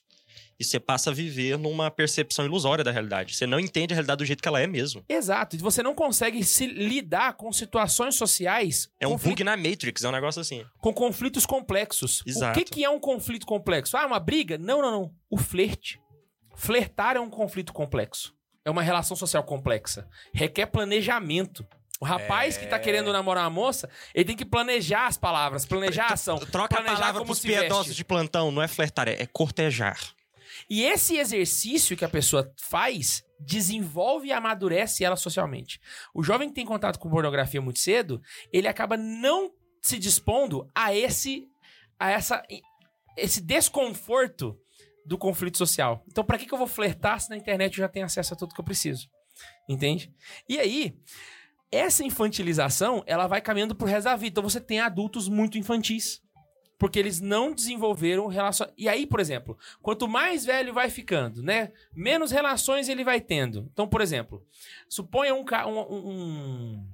E 0.59 0.63
você 0.63 0.79
passa 0.79 1.09
a 1.09 1.13
viver 1.13 1.57
numa 1.57 1.89
percepção 1.89 2.45
ilusória 2.45 2.83
da 2.83 2.91
realidade. 2.91 3.35
Você 3.35 3.47
não 3.47 3.59
entende 3.59 3.93
a 3.93 3.95
realidade 3.95 4.19
do 4.19 4.25
jeito 4.25 4.43
que 4.43 4.47
ela 4.47 4.59
é 4.61 4.67
mesmo. 4.67 5.03
Exato. 5.09 5.55
E 5.55 5.59
você 5.59 5.81
não 5.81 5.95
consegue 5.95 6.43
se 6.43 6.67
lidar 6.67 7.33
com 7.33 7.51
situações 7.51 8.13
sociais 8.15 8.87
É 8.99 9.07
um 9.07 9.11
confli- 9.13 9.29
bug 9.31 9.43
na 9.43 9.57
Matrix, 9.57 10.03
é 10.03 10.07
um 10.09 10.11
negócio 10.11 10.39
assim. 10.39 10.63
com 10.79 10.93
conflitos 10.93 11.47
complexos. 11.47 12.21
Exato. 12.27 12.59
O 12.59 12.63
que, 12.63 12.69
que 12.75 12.83
é 12.83 12.89
um 12.91 12.99
conflito 12.99 13.43
complexo? 13.45 13.97
Ah, 13.97 14.05
uma 14.05 14.19
briga? 14.19 14.55
Não, 14.59 14.81
não, 14.83 14.91
não. 14.91 15.11
O 15.31 15.37
flerte. 15.37 15.99
Flertar 16.55 17.15
é 17.15 17.19
um 17.19 17.29
conflito 17.29 17.73
complexo. 17.73 18.31
É 18.63 18.69
uma 18.69 18.83
relação 18.83 19.17
social 19.17 19.43
complexa. 19.43 20.07
Requer 20.31 20.67
planejamento. 20.67 21.65
O 22.01 22.05
rapaz 22.05 22.57
que 22.57 22.65
tá 22.65 22.79
querendo 22.79 23.13
namorar 23.13 23.43
uma 23.43 23.49
moça, 23.51 23.87
ele 24.15 24.25
tem 24.25 24.35
que 24.35 24.43
planejar 24.43 25.05
as 25.05 25.17
palavras, 25.17 25.67
planejar 25.67 26.07
a 26.07 26.13
ação. 26.13 26.39
Troca 26.39 26.65
a 26.65 26.81
planejar 26.81 26.95
palavra 26.95 27.19
como 27.19 27.25
pros 27.27 27.37
se 27.37 27.47
veste. 27.47 27.61
piedosos 27.61 27.95
de 27.95 28.03
plantão, 28.03 28.51
não 28.51 28.59
é 28.59 28.67
flertar, 28.67 29.07
é, 29.07 29.21
é 29.21 29.27
cortejar. 29.27 29.99
E 30.67 30.81
esse 30.81 31.17
exercício 31.17 31.95
que 31.95 32.03
a 32.03 32.09
pessoa 32.09 32.51
faz 32.57 33.23
desenvolve 33.39 34.29
e 34.29 34.31
amadurece 34.31 35.03
ela 35.03 35.15
socialmente. 35.15 35.79
O 36.11 36.23
jovem 36.23 36.49
que 36.49 36.55
tem 36.55 36.65
contato 36.65 36.97
com 36.97 37.07
pornografia 37.07 37.61
muito 37.61 37.77
cedo, 37.77 38.19
ele 38.51 38.67
acaba 38.67 38.97
não 38.97 39.51
se 39.79 39.99
dispondo 39.99 40.67
a 40.73 40.95
esse 40.95 41.47
a 41.99 42.09
essa 42.09 42.41
esse 43.15 43.41
desconforto 43.41 44.57
do 45.05 45.19
conflito 45.19 45.57
social. 45.59 46.03
Então, 46.07 46.23
pra 46.23 46.39
que 46.39 46.47
que 46.47 46.53
eu 46.53 46.57
vou 46.57 46.67
flertar 46.67 47.19
se 47.19 47.29
na 47.29 47.37
internet 47.37 47.77
eu 47.77 47.83
já 47.83 47.89
tenho 47.89 48.07
acesso 48.07 48.33
a 48.33 48.37
tudo 48.37 48.55
que 48.55 48.59
eu 48.59 48.65
preciso? 48.65 49.07
Entende? 49.69 50.11
E 50.49 50.57
aí, 50.59 50.95
essa 51.71 52.03
infantilização, 52.03 53.03
ela 53.05 53.27
vai 53.27 53.41
caminhando 53.41 53.75
pro 53.75 53.87
resto 53.87 54.05
da 54.05 54.15
vida. 54.15 54.33
Então, 54.39 54.43
você 54.49 54.59
tem 54.59 54.79
adultos 54.79 55.27
muito 55.29 55.57
infantis. 55.57 56.21
Porque 56.77 56.97
eles 56.97 57.19
não 57.21 57.53
desenvolveram 57.53 58.25
relação. 58.25 58.67
E 58.75 58.89
aí, 58.89 59.05
por 59.05 59.19
exemplo, 59.19 59.55
quanto 59.83 60.07
mais 60.07 60.43
velho 60.43 60.73
vai 60.73 60.89
ficando, 60.89 61.43
né? 61.43 61.71
Menos 61.95 62.31
relações 62.31 62.89
ele 62.89 63.03
vai 63.03 63.21
tendo. 63.21 63.69
Então, 63.71 63.87
por 63.87 64.01
exemplo, 64.01 64.43
suponha 64.89 65.31
um. 65.35 65.45
um- 65.67 66.09
um- 66.09 66.87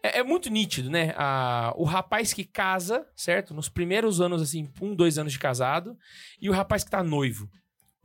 É, 0.00 0.20
é 0.20 0.22
muito 0.22 0.48
nítido, 0.48 0.88
né? 0.88 1.12
A- 1.16 1.72
o 1.76 1.82
rapaz 1.82 2.32
que 2.32 2.44
casa, 2.44 3.04
certo? 3.16 3.52
Nos 3.52 3.68
primeiros 3.68 4.20
anos, 4.20 4.40
assim, 4.40 4.70
um, 4.80 4.94
dois 4.94 5.18
anos 5.18 5.32
de 5.32 5.40
casado, 5.40 5.98
e 6.40 6.48
o 6.48 6.52
rapaz 6.52 6.84
que 6.84 6.90
tá 6.92 7.02
noivo. 7.02 7.50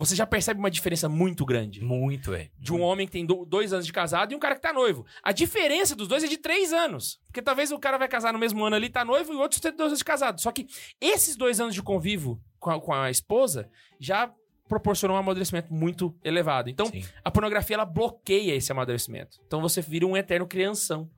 Você 0.02 0.16
já 0.16 0.26
percebe 0.26 0.60
uma 0.60 0.72
diferença 0.72 1.08
muito 1.08 1.46
grande 1.46 1.80
Muito, 1.84 2.34
é. 2.34 2.50
de 2.58 2.74
um 2.74 2.82
homem 2.82 3.06
que 3.06 3.14
tem 3.14 3.26
do- 3.26 3.46
dois 3.46 3.72
anos 3.72 3.86
de 3.86 3.94
casado 3.94 4.32
e 4.34 4.36
um 4.36 4.40
cara 4.40 4.56
que 4.56 4.62
tá 4.62 4.74
noivo. 4.74 5.06
A 5.24 5.32
diferença 5.32 5.96
dos 5.96 6.08
dois 6.08 6.24
é 6.24 6.28
de 6.28 6.38
três 6.38 6.74
anos. 6.74 7.22
Porque 7.28 7.42
talvez 7.42 7.72
o 7.72 7.78
cara 7.78 7.98
vai 8.00 8.08
casar 8.08 8.34
no 8.34 8.40
mesmo 8.40 8.64
ano 8.66 8.76
ali, 8.76 8.90
tá 8.90 9.06
noivo, 9.06 9.32
e 9.32 9.36
o 9.36 9.40
outro 9.40 9.62
tem 9.62 9.72
dois 9.72 9.90
anos 9.90 10.00
de 10.00 10.04
casado. 10.04 10.42
Só 10.42 10.52
que 10.52 10.66
esses 11.00 11.36
dois 11.36 11.60
anos 11.62 11.76
de 11.76 11.84
convívio 11.84 12.42
com 12.60 12.72
a, 12.72 12.82
com 12.82 12.92
a 12.94 13.12
esposa 13.12 13.70
já 14.00 14.34
proporcionou 14.68 15.16
um 15.16 15.20
amadurecimento 15.20 15.72
muito 15.74 16.18
elevado. 16.24 16.70
Então, 16.70 16.88
Sim. 16.88 17.04
a 17.24 17.30
pornografia, 17.30 17.76
ela 17.76 17.86
bloqueia 17.86 18.56
esse 18.56 18.72
amadurecimento. 18.72 19.38
Então, 19.46 19.62
você 19.62 19.82
vira 19.82 20.08
um 20.08 20.18
eterno 20.18 20.48
crianção 20.48 21.10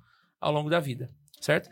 ao 0.41 0.51
longo 0.51 0.69
da 0.69 0.79
vida. 0.79 1.09
Certo? 1.43 1.69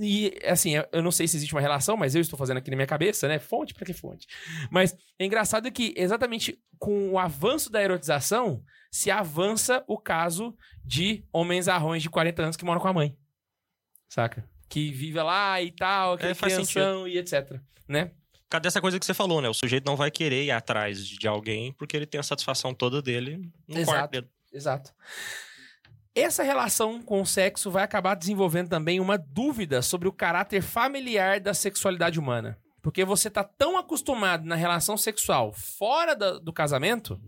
E, 0.00 0.36
assim, 0.44 0.72
eu- 0.92 1.00
não 1.00 1.12
sei 1.12 1.28
se 1.28 1.36
existe 1.36 1.54
uma 1.54 1.60
relação, 1.60 1.96
mas 1.96 2.16
eu 2.16 2.20
estou 2.20 2.36
fazendo 2.36 2.56
aqui 2.56 2.70
na 2.70 2.76
minha 2.76 2.88
cabeça, 2.88 3.28
né? 3.28 3.38
Fonte 3.38 3.72
pra 3.72 3.86
que 3.86 3.92
fonte? 3.92 4.26
Mas 4.68 4.96
é 5.16 5.24
engraçado 5.24 5.70
que, 5.70 5.94
exatamente 5.96 6.58
com 6.76 7.10
o 7.12 7.18
avanço 7.20 7.70
da 7.70 7.80
erotização, 7.80 8.64
se 8.90 9.12
avança 9.12 9.84
o 9.86 9.96
caso 9.96 10.56
de 10.84 11.24
homens 11.32 11.68
arrões 11.68 12.02
de 12.02 12.10
40 12.10 12.42
anos 12.42 12.56
que 12.56 12.64
moram 12.64 12.80
com 12.80 12.88
a 12.88 12.92
mãe. 12.92 13.16
Saca? 14.08 14.44
Que 14.68 14.90
vive 14.90 15.22
lá 15.22 15.62
e 15.62 15.70
tal, 15.70 16.14
aquele 16.14 16.32
É, 16.32 16.34
crianção 16.34 17.06
e 17.06 17.16
etc. 17.16 17.60
Né? 17.86 18.10
Cadê 18.50 18.66
essa 18.66 18.80
coisa 18.80 18.98
que 18.98 19.06
você 19.06 19.14
falou, 19.14 19.40
né? 19.40 19.48
O 19.48 19.54
sujeito 19.54 19.86
não 19.86 19.94
vai 19.96 20.10
querer 20.10 20.44
ir 20.44 20.50
atrás 20.50 21.06
de 21.06 21.16
de 21.16 21.28
alguém 21.28 21.72
porque 21.74 21.96
ele 21.96 22.06
tem 22.06 22.18
a 22.18 22.24
satisfação 22.24 22.74
toda 22.74 23.00
dele 23.00 23.36
no 23.68 23.78
Exato. 23.78 23.96
quarto 23.98 24.10
dele. 24.10 24.28
Exato. 24.52 24.92
Essa 26.14 26.42
relação 26.42 27.00
com 27.00 27.22
o 27.22 27.26
sexo 27.26 27.70
vai 27.70 27.82
acabar 27.82 28.14
desenvolvendo 28.14 28.68
também 28.68 29.00
uma 29.00 29.16
dúvida 29.16 29.80
sobre 29.80 30.06
o 30.06 30.12
caráter 30.12 30.62
familiar 30.62 31.40
da 31.40 31.54
sexualidade 31.54 32.20
humana. 32.20 32.58
Porque 32.82 33.04
você 33.04 33.30
tá 33.30 33.44
tão 33.44 33.78
acostumado 33.78 34.44
na 34.44 34.56
relação 34.56 34.96
sexual 34.96 35.52
fora 35.52 36.16
da- 36.16 36.38
do 36.38 36.52
casamento, 36.52 37.18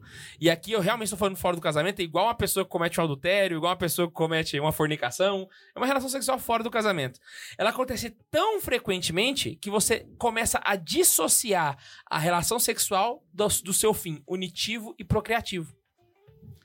e 0.40 0.51
aqui 0.51 0.73
eu 0.73 0.81
realmente 0.81 1.06
estou 1.06 1.19
falando 1.19 1.36
fora 1.36 1.55
do 1.55 1.62
casamento, 1.62 2.01
é 2.01 2.02
igual 2.02 2.27
uma 2.27 2.35
pessoa 2.35 2.65
que 2.65 2.70
comete 2.70 3.01
um 3.01 3.05
adultério, 3.05 3.56
igual 3.56 3.70
uma 3.70 3.78
pessoa 3.78 4.09
que 4.09 4.12
comete 4.12 4.59
uma 4.59 4.73
fornicação, 4.73 5.48
é 5.74 5.78
uma 5.78 5.86
relação 5.86 6.09
sexual 6.11 6.40
fora 6.40 6.65
do 6.65 6.70
casamento. 6.73 7.20
Ela 7.56 7.70
acontece 7.70 8.11
tão 8.32 8.61
frequentemente 8.61 9.55
que 9.55 9.70
você 9.70 10.01
começa 10.19 10.61
a 10.65 10.74
dissociar 10.74 11.78
a 12.11 12.19
relação 12.19 12.59
sexual 12.59 13.23
do, 13.32 13.47
do 13.62 13.73
seu 13.73 13.94
fim 13.94 14.23
unitivo 14.27 14.93
e 14.98 15.05
procriativo. 15.05 15.73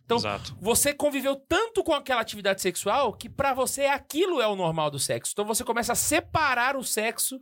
Então, 0.09 0.17
Exato. 0.17 0.57
você 0.59 0.91
conviveu 0.91 1.35
tanto 1.35 1.83
com 1.83 1.93
aquela 1.93 2.19
atividade 2.19 2.63
sexual 2.63 3.13
que 3.13 3.29
pra 3.29 3.53
você 3.53 3.85
aquilo 3.85 4.41
é 4.41 4.47
o 4.47 4.55
normal 4.55 4.89
do 4.89 4.97
sexo. 4.97 5.33
Então 5.33 5.45
você 5.45 5.63
começa 5.63 5.93
a 5.93 5.95
separar 5.95 6.75
o 6.75 6.83
sexo 6.83 7.39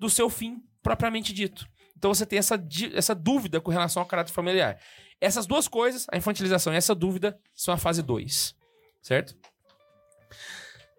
do 0.00 0.10
seu 0.10 0.28
fim 0.28 0.60
propriamente 0.82 1.32
dito. 1.32 1.64
Então 1.96 2.12
você 2.12 2.26
tem 2.26 2.40
essa, 2.40 2.60
essa 2.92 3.14
dúvida 3.14 3.60
com 3.60 3.70
relação 3.70 4.02
ao 4.02 4.08
caráter 4.08 4.32
familiar. 4.32 4.80
Essas 5.20 5.46
duas 5.46 5.68
coisas, 5.68 6.06
a 6.10 6.16
infantilização 6.16 6.74
e 6.74 6.76
essa 6.76 6.92
dúvida, 6.92 7.38
são 7.54 7.72
a 7.72 7.76
fase 7.76 8.02
2. 8.02 8.52
Certo? 9.00 9.36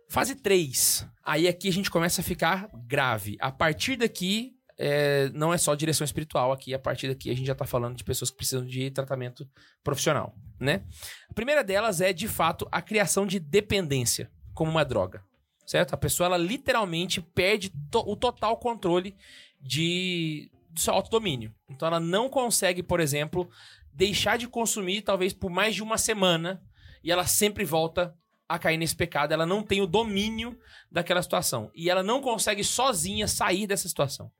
Fase 0.07 0.35
3. 0.35 1.05
Aí 1.21 1.49
aqui 1.49 1.67
a 1.67 1.73
gente 1.73 1.91
começa 1.91 2.21
a 2.21 2.23
ficar 2.23 2.69
grave. 2.87 3.35
A 3.41 3.51
partir 3.51 3.97
daqui, 3.97 4.55
é, 4.77 5.29
não 5.33 5.53
é 5.53 5.57
só 5.57 5.75
direção 5.75 6.05
espiritual 6.05 6.53
aqui. 6.53 6.73
A 6.73 6.79
partir 6.79 7.09
daqui 7.09 7.29
a 7.29 7.35
gente 7.35 7.47
já 7.47 7.55
tá 7.55 7.65
falando 7.65 7.97
de 7.97 8.05
pessoas 8.05 8.31
que 8.31 8.37
precisam 8.37 8.65
de 8.65 8.89
tratamento 8.89 9.45
profissional, 9.83 10.33
né? 10.59 10.83
A 11.29 11.33
primeira 11.33 11.63
delas 11.63 12.01
é, 12.01 12.11
de 12.11 12.27
fato, 12.27 12.67
a 12.71 12.81
criação 12.81 13.25
de 13.25 13.39
dependência 13.39 14.29
como 14.53 14.69
uma 14.71 14.83
droga, 14.83 15.23
certo? 15.65 15.93
A 15.93 15.97
pessoa, 15.97 16.27
ela 16.27 16.37
literalmente 16.37 17.21
perde 17.21 17.69
to- 17.89 18.03
o 18.05 18.15
total 18.15 18.57
controle 18.57 19.15
de, 19.61 20.51
do 20.69 20.79
seu 20.79 20.93
autodomínio. 20.93 21.53
Então, 21.69 21.87
ela 21.87 21.99
não 21.99 22.29
consegue, 22.29 22.83
por 22.83 22.99
exemplo, 22.99 23.49
deixar 23.93 24.37
de 24.37 24.47
consumir, 24.47 25.01
talvez 25.01 25.33
por 25.33 25.49
mais 25.49 25.75
de 25.75 25.83
uma 25.83 25.97
semana, 25.97 26.61
e 27.03 27.11
ela 27.11 27.25
sempre 27.25 27.63
volta 27.63 28.13
a 28.49 28.57
cair 28.59 28.77
nesse 28.77 28.95
pecado. 28.95 29.31
Ela 29.31 29.45
não 29.45 29.61
tem 29.63 29.79
o 29.79 29.87
domínio 29.87 30.57
daquela 30.91 31.21
situação. 31.21 31.71
E 31.75 31.89
ela 31.89 32.01
não 32.03 32.19
consegue 32.21 32.63
sozinha 32.63 33.27
sair 33.27 33.67
dessa 33.67 33.87
situação. 33.87 34.31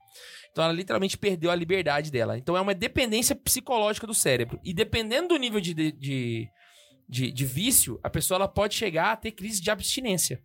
Então 0.52 0.64
ela 0.64 0.74
literalmente 0.74 1.16
perdeu 1.18 1.52
a 1.52 1.56
liberdade 1.56 2.10
dela. 2.12 2.36
Então 2.38 2.58
é 2.58 2.62
uma 2.62 2.74
dependência 2.74 3.36
psicológica 3.36 4.08
do 4.08 4.14
cérebro. 4.16 4.60
E 4.64 4.74
dependendo 4.74 5.28
do 5.30 5.38
nível 5.38 5.62
de, 5.62 5.76
de, 5.76 5.92
de, 7.08 7.32
de- 7.32 7.46
vício, 7.46 8.00
a 8.04 8.10
pessoa 8.10 8.38
ela 8.38 8.48
pode 8.48 8.74
chegar 8.74 9.12
a 9.12 9.16
ter 9.16 9.32
crise 9.32 9.62
de 9.62 9.70
abstinência. 9.70 10.42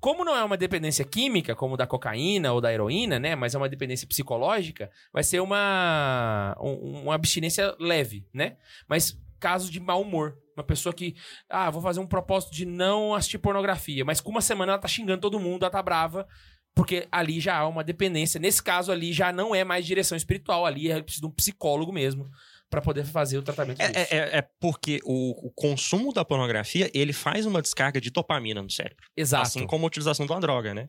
Como 0.00 0.24
não 0.24 0.36
é 0.36 0.44
uma 0.44 0.56
dependência 0.56 1.04
química, 1.04 1.56
como 1.56 1.76
da 1.76 1.86
cocaína 1.88 2.52
ou 2.52 2.60
da 2.60 2.72
heroína, 2.72 3.18
né? 3.18 3.34
Mas 3.34 3.54
é 3.54 3.58
uma 3.58 3.68
dependência 3.68 4.06
psicológica, 4.06 4.90
vai 5.12 5.24
ser 5.24 5.40
uma, 5.40 6.56
um- 6.60 7.02
uma 7.02 7.14
abstinência 7.16 7.74
leve, 7.80 8.24
né? 8.32 8.56
Mas 8.88 9.18
casos 9.38 9.70
de 9.70 9.80
mau 9.80 10.02
humor. 10.02 10.36
Uma 10.56 10.64
pessoa 10.64 10.92
que, 10.92 11.14
ah, 11.48 11.70
vou 11.70 11.80
fazer 11.80 12.00
um 12.00 12.06
propósito 12.06 12.52
de 12.52 12.64
não 12.66 13.14
assistir 13.14 13.38
pornografia, 13.38 14.04
mas 14.04 14.20
com 14.20 14.30
uma 14.30 14.40
semana 14.40 14.72
ela 14.72 14.80
tá 14.80 14.88
xingando 14.88 15.20
todo 15.20 15.38
mundo, 15.38 15.62
ela 15.62 15.70
tá 15.70 15.80
brava, 15.82 16.26
porque 16.74 17.06
ali 17.12 17.38
já 17.40 17.56
há 17.58 17.68
uma 17.68 17.84
dependência. 17.84 18.40
Nesse 18.40 18.62
caso 18.62 18.90
ali 18.90 19.12
já 19.12 19.32
não 19.32 19.54
é 19.54 19.62
mais 19.64 19.86
direção 19.86 20.16
espiritual, 20.16 20.66
ali 20.66 20.90
é 20.90 21.00
preciso 21.00 21.22
de 21.22 21.26
um 21.28 21.34
psicólogo 21.34 21.92
mesmo 21.92 22.28
pra 22.68 22.82
poder 22.82 23.04
fazer 23.04 23.38
o 23.38 23.42
tratamento 23.42 23.78
disso. 23.78 23.90
É, 23.96 24.02
é- 24.02 24.18
é- 24.18 24.38
é 24.38 24.42
porque 24.60 25.00
o, 25.04 25.46
o 25.46 25.50
consumo 25.52 26.12
da 26.12 26.24
pornografia, 26.24 26.90
ele 26.92 27.12
faz 27.12 27.46
uma 27.46 27.62
descarga 27.62 28.00
de 28.00 28.10
dopamina 28.10 28.60
no 28.60 28.70
cérebro. 28.70 29.06
Exato. 29.16 29.42
Assim 29.44 29.66
como 29.66 29.86
a 29.86 29.88
utilização 29.88 30.26
de 30.26 30.32
uma 30.32 30.40
droga, 30.40 30.74
né? 30.74 30.86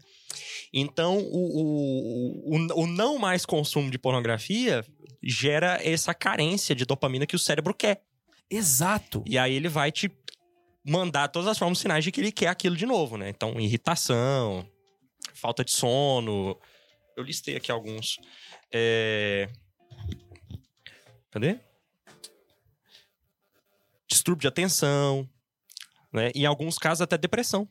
Então, 0.74 1.18
o, 1.18 2.52
o, 2.52 2.56
o, 2.58 2.84
o 2.84 2.88
não 2.88 3.18
mais 3.18 3.46
consumo 3.46 3.90
de 3.90 3.98
pornografia 3.98 4.84
gera 5.24 5.80
essa 5.84 6.14
carência 6.14 6.76
de 6.76 6.86
dopamina 6.86 7.26
que 7.26 7.36
o 7.36 7.40
cérebro 7.40 7.74
quer. 7.74 8.02
Exato. 8.50 9.24
E 9.26 9.38
aí 9.38 9.54
ele 9.54 9.70
vai 9.70 9.92
te 9.92 10.12
mandar 10.84 11.28
todas 11.28 11.48
as 11.48 11.58
formas 11.58 11.78
sinais 11.78 12.04
de 12.04 12.12
que 12.12 12.20
ele 12.20 12.32
quer 12.32 12.48
aquilo 12.48 12.76
de 12.76 12.86
novo, 12.86 13.18
né? 13.18 13.30
Então, 13.30 13.60
irritação, 13.60 14.68
falta 15.34 15.64
de 15.64 15.72
sono. 15.72 16.60
Eu 17.16 17.24
listei 17.24 17.56
aqui 17.56 17.72
alguns. 17.72 18.20
É... 18.72 19.50
Cadê? 21.32 21.60
Distúrbio 24.08 24.42
de 24.42 24.48
atenção, 24.48 25.30
né? 26.12 26.32
Em 26.34 26.46
alguns 26.46 26.78
casos 26.78 27.02
até 27.02 27.18
depressão. 27.18 27.68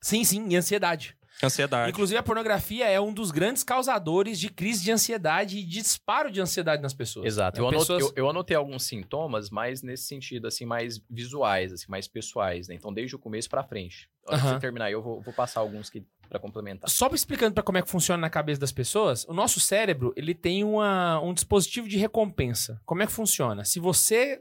Sim, 0.00 0.22
sim, 0.22 0.46
e 0.48 0.56
ansiedade. 0.56 1.16
Ansiedade. 1.42 1.90
Inclusive, 1.90 2.16
a 2.18 2.22
pornografia 2.22 2.88
é 2.88 3.00
um 3.00 3.12
dos 3.12 3.30
grandes 3.30 3.62
causadores 3.64 4.38
de 4.38 4.48
crise 4.48 4.82
de 4.84 4.92
ansiedade 4.92 5.58
e 5.58 5.62
de 5.62 5.80
disparo 5.80 6.30
de 6.30 6.40
ansiedade 6.40 6.80
nas 6.82 6.94
pessoas. 6.94 7.26
Exato. 7.26 7.60
Né? 7.60 7.64
Eu, 7.64 7.68
anotei, 7.68 7.78
Pessoas- 7.96 8.12
eu, 8.16 8.24
eu 8.24 8.30
anotei 8.30 8.56
alguns 8.56 8.84
sintomas, 8.84 9.50
mas 9.50 9.82
nesse 9.82 10.04
sentido, 10.04 10.46
assim, 10.46 10.64
mais 10.64 11.00
visuais, 11.10 11.72
assim, 11.72 11.86
mais 11.88 12.06
pessoais, 12.08 12.68
né? 12.68 12.74
Então, 12.74 12.92
desde 12.92 13.16
o 13.16 13.18
começo 13.18 13.48
pra 13.50 13.62
frente. 13.64 14.08
A 14.26 14.32
hora 14.32 14.40
que 14.40 14.46
Aham. 14.46 14.54
você 14.54 14.60
terminar, 14.60 14.90
eu 14.90 15.02
vou, 15.02 15.20
vou 15.20 15.34
passar 15.34 15.60
alguns 15.60 15.90
que 15.90 16.02
para 16.28 16.38
complementar. 16.38 16.88
Só 16.88 17.08
explicando 17.12 17.52
para 17.54 17.62
como 17.62 17.76
é 17.78 17.82
que 17.82 17.90
funciona 17.90 18.20
na 18.20 18.30
cabeça 18.30 18.58
das 18.60 18.72
pessoas, 18.72 19.24
o 19.28 19.34
nosso 19.34 19.60
cérebro 19.60 20.12
ele 20.16 20.34
tem 20.34 20.64
uma, 20.64 21.20
um 21.20 21.34
dispositivo 21.34 21.86
de 21.86 21.98
recompensa. 21.98 22.80
Como 22.86 23.02
é 23.02 23.06
que 23.06 23.12
funciona? 23.12 23.64
Se 23.64 23.78
você. 23.78 24.40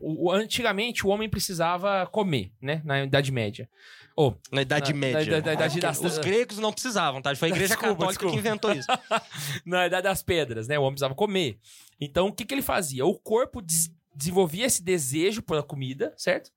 o- 0.00 0.32
Antigamente 0.32 1.06
o 1.06 1.10
homem 1.10 1.28
precisava 1.28 2.04
comer, 2.06 2.50
né? 2.60 2.82
Na 2.84 3.04
Idade 3.04 3.30
Média. 3.30 3.68
Ou, 4.16 4.36
Na 4.50 4.60
Idade 4.62 4.92
Na- 4.92 4.98
Média. 4.98 5.20
na- 5.32 5.38
na- 5.38 5.44
na 5.46 5.52
Idade 5.52 5.78
das- 5.80 6.00
Os 6.00 6.18
gregos 6.18 6.58
não 6.58 6.72
precisavam, 6.72 7.22
tá? 7.22 7.34
Foi 7.36 7.48
a 7.48 7.52
Igreja 7.52 7.68
Desculpa, 7.78 7.94
Católica 7.94 8.12
desculpa. 8.12 8.32
que 8.34 8.38
inventou 8.38 8.72
isso. 8.72 8.88
na 9.64 9.86
Idade 9.86 10.02
das 10.02 10.22
Pedras, 10.22 10.66
né? 10.66 10.76
O 10.78 10.82
homem 10.82 10.94
precisava 10.94 11.14
comer. 11.14 11.58
Então 12.00 12.26
o 12.26 12.32
que, 12.32 12.44
que 12.44 12.52
ele 12.52 12.62
fazia? 12.62 13.06
O 13.06 13.14
corpo 13.14 13.62
des- 13.62 13.90
desenvolvia 14.14 14.66
esse 14.66 14.82
desejo 14.82 15.40
pela 15.42 15.62
comida, 15.62 16.12
certo? 16.16 16.50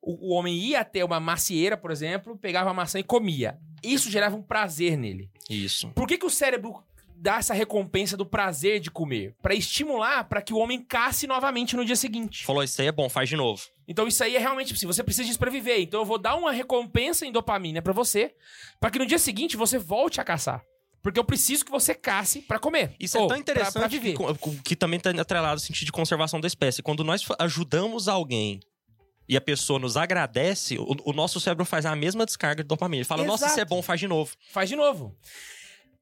O, 0.00 0.28
o 0.30 0.34
homem 0.34 0.56
ia 0.56 0.80
até 0.80 1.04
uma 1.04 1.20
macieira, 1.20 1.76
por 1.76 1.90
exemplo, 1.90 2.36
pegava 2.36 2.70
a 2.70 2.74
maçã 2.74 2.98
e 2.98 3.02
comia. 3.04 3.58
Isso 3.82 4.10
gerava 4.10 4.36
um 4.36 4.42
prazer 4.42 4.96
nele. 4.96 5.30
Isso. 5.48 5.88
Por 5.90 6.06
que, 6.06 6.16
que 6.18 6.26
o 6.26 6.30
cérebro 6.30 6.82
dá 7.14 7.36
essa 7.38 7.52
recompensa 7.52 8.16
do 8.16 8.24
prazer 8.24 8.78
de 8.80 8.90
comer? 8.90 9.34
Pra 9.42 9.54
estimular 9.54 10.24
para 10.24 10.40
que 10.40 10.52
o 10.52 10.58
homem 10.58 10.80
casse 10.82 11.26
novamente 11.26 11.76
no 11.76 11.84
dia 11.84 11.96
seguinte. 11.96 12.44
Falou, 12.44 12.62
isso 12.62 12.80
aí 12.80 12.86
é 12.88 12.92
bom, 12.92 13.08
faz 13.08 13.28
de 13.28 13.36
novo. 13.36 13.62
Então 13.86 14.06
isso 14.06 14.22
aí 14.22 14.36
é 14.36 14.38
realmente 14.38 14.72
assim, 14.74 14.86
você 14.86 15.02
precisa 15.02 15.24
disso 15.26 15.38
pra 15.38 15.50
viver. 15.50 15.78
Então 15.80 16.00
eu 16.00 16.06
vou 16.06 16.18
dar 16.18 16.36
uma 16.36 16.52
recompensa 16.52 17.26
em 17.26 17.32
dopamina 17.32 17.80
pra 17.82 17.92
você, 17.92 18.34
pra 18.80 18.90
que 18.90 18.98
no 18.98 19.06
dia 19.06 19.18
seguinte 19.18 19.56
você 19.56 19.78
volte 19.78 20.20
a 20.20 20.24
caçar. 20.24 20.62
Porque 21.02 21.18
eu 21.18 21.24
preciso 21.24 21.64
que 21.64 21.70
você 21.70 21.94
casse 21.94 22.42
pra 22.42 22.58
comer. 22.58 22.94
Isso 23.00 23.16
é 23.16 23.20
tão 23.20 23.28
pra- 23.28 23.36
pra 23.36 23.40
interessante 23.40 23.98
viver. 23.98 24.16
que, 24.16 24.62
que 24.62 24.76
também 24.76 24.98
está 24.98 25.10
atrelado 25.10 25.52
ao 25.54 25.58
sentido 25.58 25.86
de 25.86 25.92
conservação 25.92 26.40
da 26.40 26.46
espécie. 26.46 26.82
Quando 26.82 27.02
nós 27.04 27.24
ajudamos 27.38 28.08
alguém 28.08 28.60
e 29.28 29.36
a 29.36 29.40
pessoa 29.40 29.78
nos 29.78 29.96
agradece, 29.96 30.78
o, 30.78 30.96
o 31.04 31.12
nosso 31.12 31.38
cérebro 31.38 31.64
faz 31.64 31.84
a 31.84 31.94
mesma 31.94 32.24
descarga 32.24 32.62
de 32.62 32.68
dopamina. 32.68 33.00
Ele 33.00 33.04
fala, 33.04 33.24
nossa, 33.24 33.46
isso 33.46 33.58
é 33.58 33.62
Exato. 33.62 33.68
bom, 33.70 33.82
faz 33.82 34.00
de 34.00 34.08
novo. 34.08 34.34
Faz 34.50 34.68
de 34.68 34.76
novo. 34.76 35.16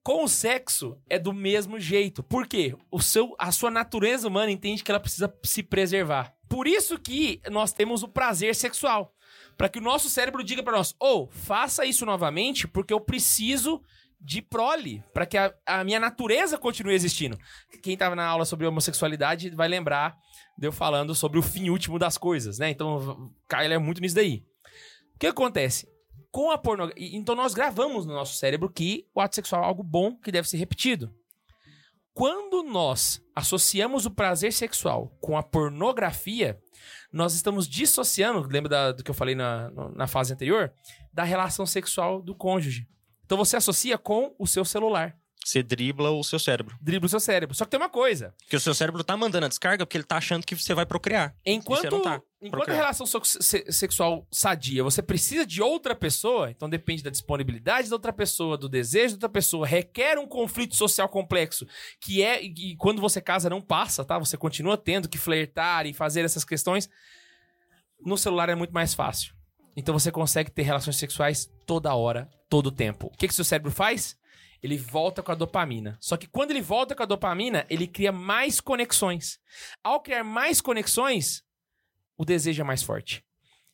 Com 0.03 0.23
o 0.23 0.29
sexo 0.29 0.97
é 1.11 1.19
do 1.19 1.33
mesmo 1.33 1.81
jeito. 1.81 2.23
Por 2.23 2.47
quê? 2.47 2.77
O 2.93 3.01
seu, 3.01 3.35
a 3.39 3.51
sua 3.51 3.73
natureza 3.73 4.29
humana 4.29 4.53
entende 4.53 4.85
que 4.85 4.91
ela 4.91 5.01
precisa 5.01 5.33
se 5.43 5.65
preservar. 5.65 6.33
Por 6.49 6.69
isso 6.69 6.97
que 6.97 7.41
nós 7.51 7.73
temos 7.73 8.05
o 8.05 8.09
prazer 8.09 8.55
sexual. 8.55 9.13
Pra 9.57 9.69
que 9.69 9.81
o 9.81 9.83
nosso 9.83 10.09
cérebro 10.09 10.45
diga 10.45 10.63
pra 10.63 10.77
nós: 10.77 10.95
ou 11.01 11.29
faça 11.29 11.85
isso 11.85 12.07
novamente, 12.07 12.69
porque 12.69 12.95
eu 12.95 13.01
preciso 13.01 13.83
de 14.27 14.43
prole, 14.43 15.05
Pra 15.15 15.25
que 15.25 15.39
a, 15.39 15.55
a 15.65 15.85
minha 15.85 16.01
natureza 16.01 16.59
continue 16.59 16.95
existindo. 16.95 17.39
Quem 17.83 17.97
tava 17.97 18.17
na 18.17 18.27
aula 18.27 18.45
sobre 18.45 18.67
homossexualidade 18.67 19.51
vai 19.51 19.69
lembrar 19.69 20.17
de 20.59 20.67
eu 20.67 20.73
falando 20.73 21.15
sobre 21.15 21.39
o 21.39 21.43
fim 21.43 21.71
último 21.71 21.97
das 21.99 22.19
coisas, 22.19 22.59
né? 22.59 22.71
Então, 22.71 23.31
Kyle 23.49 23.73
é 23.73 23.79
muito 23.79 24.01
nisso 24.01 24.17
daí. 24.17 24.45
O 25.15 25.19
que 25.21 25.29
acontece? 25.29 25.89
Com 26.33 26.51
a 26.51 26.59
pornografia. 26.59 27.17
Então, 27.17 27.37
nós 27.37 27.55
gravamos 27.55 28.05
no 28.05 28.13
nosso 28.15 28.35
cérebro 28.37 28.69
que 28.69 29.07
o 29.15 29.21
ato 29.21 29.37
sexual 29.37 29.63
é 29.63 29.67
algo 29.67 29.85
bom 29.85 30.17
que 30.17 30.33
deve 30.33 30.49
ser 30.49 30.57
repetido. 30.57 31.15
Quando 32.13 32.63
nós 32.65 33.23
associamos 33.35 34.07
o 34.07 34.11
prazer 34.11 34.53
sexual 34.53 35.17
com 35.21 35.37
a 35.37 35.43
pornografia, 35.43 36.59
nós 37.13 37.35
estamos 37.35 37.69
dissociando, 37.69 38.41
lembra 38.49 38.69
da- 38.71 38.93
do 38.93 39.05
que 39.05 39.11
eu 39.11 39.15
falei 39.15 39.35
na, 39.35 39.71
na 39.95 40.07
fase 40.07 40.33
anterior? 40.33 40.73
Da 41.13 41.23
relação 41.25 41.65
sexual 41.67 42.21
do 42.23 42.35
cônjuge. 42.35 42.89
Então 43.27 43.37
você 43.37 43.57
associa 43.57 43.99
com 43.99 44.35
o 44.39 44.47
seu 44.47 44.65
celular. 44.65 45.17
Você 45.47 45.63
dribla 45.63 46.11
o 46.11 46.25
seu 46.25 46.41
cérebro. 46.41 46.77
Dribla 46.81 47.07
o 47.07 47.09
seu 47.09 47.21
cérebro. 47.21 47.55
Só 47.55 47.65
que 47.65 47.71
tem 47.71 47.79
uma 47.79 47.89
coisa. 47.89 48.35
Porque 48.39 48.57
o 48.57 48.61
seu 48.61 48.75
cérebro 48.75 49.05
tá 49.05 49.17
mandando 49.17 49.47
a 49.47 49.49
descarga 49.49 49.87
porque 49.87 49.97
ele 49.97 50.03
tá 50.03 50.17
achando 50.17 50.45
que 50.45 50.57
você 50.57 50.75
vai 50.75 50.85
procriar. 50.85 51.37
Enquanto, 51.45 52.03
tá 52.03 52.21
enquanto 52.43 52.71
a 52.71 52.75
relação 52.75 53.07
sexual 53.07 54.27
sadia, 54.29 54.83
você 54.83 55.01
precisa 55.01 55.47
de 55.47 55.63
outra 55.63 55.95
pessoa, 55.95 56.51
então 56.51 56.69
depende 56.69 57.01
da 57.01 57.11
disponibilidade 57.11 57.89
da 57.89 57.95
outra 57.95 58.13
pessoa, 58.13 58.59
do 58.59 58.69
desejo 58.69 59.15
da 59.15 59.17
outra 59.19 59.29
pessoa, 59.29 59.65
requer 59.65 60.19
um 60.19 60.27
conflito 60.27 60.75
social 60.75 61.09
complexo, 61.09 61.65
que 62.01 62.25
é, 62.25 62.43
e 62.43 62.75
quando 62.75 63.01
você 63.01 63.21
casa 63.21 63.49
não 63.49 63.63
passa, 63.63 64.05
tá? 64.05 64.19
Você 64.19 64.37
continua 64.37 64.77
tendo 64.77 65.09
que 65.09 65.17
flertar 65.17 65.87
e 65.87 65.93
fazer 65.93 66.25
essas 66.25 66.45
questões. 66.45 66.91
No 68.05 68.19
celular 68.19 68.49
é 68.49 68.57
muito 68.57 68.73
mais 68.73 68.95
fácil. 68.95 69.36
Então 69.77 69.97
você 69.97 70.11
consegue 70.11 70.51
ter 70.51 70.63
relações 70.63 70.97
sexuais 70.97 71.51
toda 71.67 71.95
hora, 71.95 72.31
todo 72.49 72.69
o 72.69 72.73
tempo. 72.73 73.09
O 73.09 73.17
que, 73.17 73.29
que 73.29 73.35
seu 73.35 73.45
cérebro 73.45 73.71
faz? 73.71 74.17
Ele 74.63 74.79
volta 74.79 75.23
com 75.23 75.31
a 75.31 75.35
dopamina. 75.35 75.99
Só 76.01 76.17
que 76.17 76.27
quando 76.27 76.51
ele 76.51 76.63
volta 76.63 76.95
com 76.95 77.03
a 77.03 77.07
dopamina, 77.07 77.67
ele 77.69 77.87
cria 77.87 78.11
mais 78.11 78.59
conexões. 78.61 79.39
Ao 79.85 80.01
criar 80.01 80.25
mais 80.25 80.63
conexões, 80.63 81.45
o 82.17 82.25
desejo 82.25 82.63
é 82.63 82.65
mais 82.65 82.83
forte. 82.83 83.23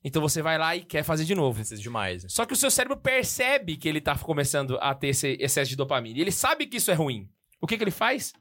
Então 0.05 0.21
você 0.21 0.43
vai 0.43 0.59
lá 0.59 0.75
e 0.75 0.85
quer 0.85 1.05
fazer 1.05 1.25
de 1.25 1.35
novo. 1.35 1.59
Precisa 1.61 1.81
demais. 1.81 2.25
né? 2.25 2.29
Só 2.29 2.45
que 2.45 2.53
o 2.53 2.57
seu 2.57 2.71
cérebro 2.71 2.97
percebe 2.97 3.77
que 3.77 3.89
ele 3.89 4.01
tá 4.01 4.19
começando 4.19 4.77
a 4.81 4.93
ter 4.95 5.09
esse 5.09 5.37
excesso 5.41 5.71
de 5.71 5.77
dopamina. 5.77 6.19
E 6.19 6.21
ele 6.21 6.33
sabe 6.33 6.67
que 6.67 6.79
isso 6.79 6.91
é 6.91 6.95
ruim. 6.95 7.31
O 7.61 7.67
que, 7.67 7.77
que 7.77 7.85
ele 7.85 7.93
faz? 7.93 8.33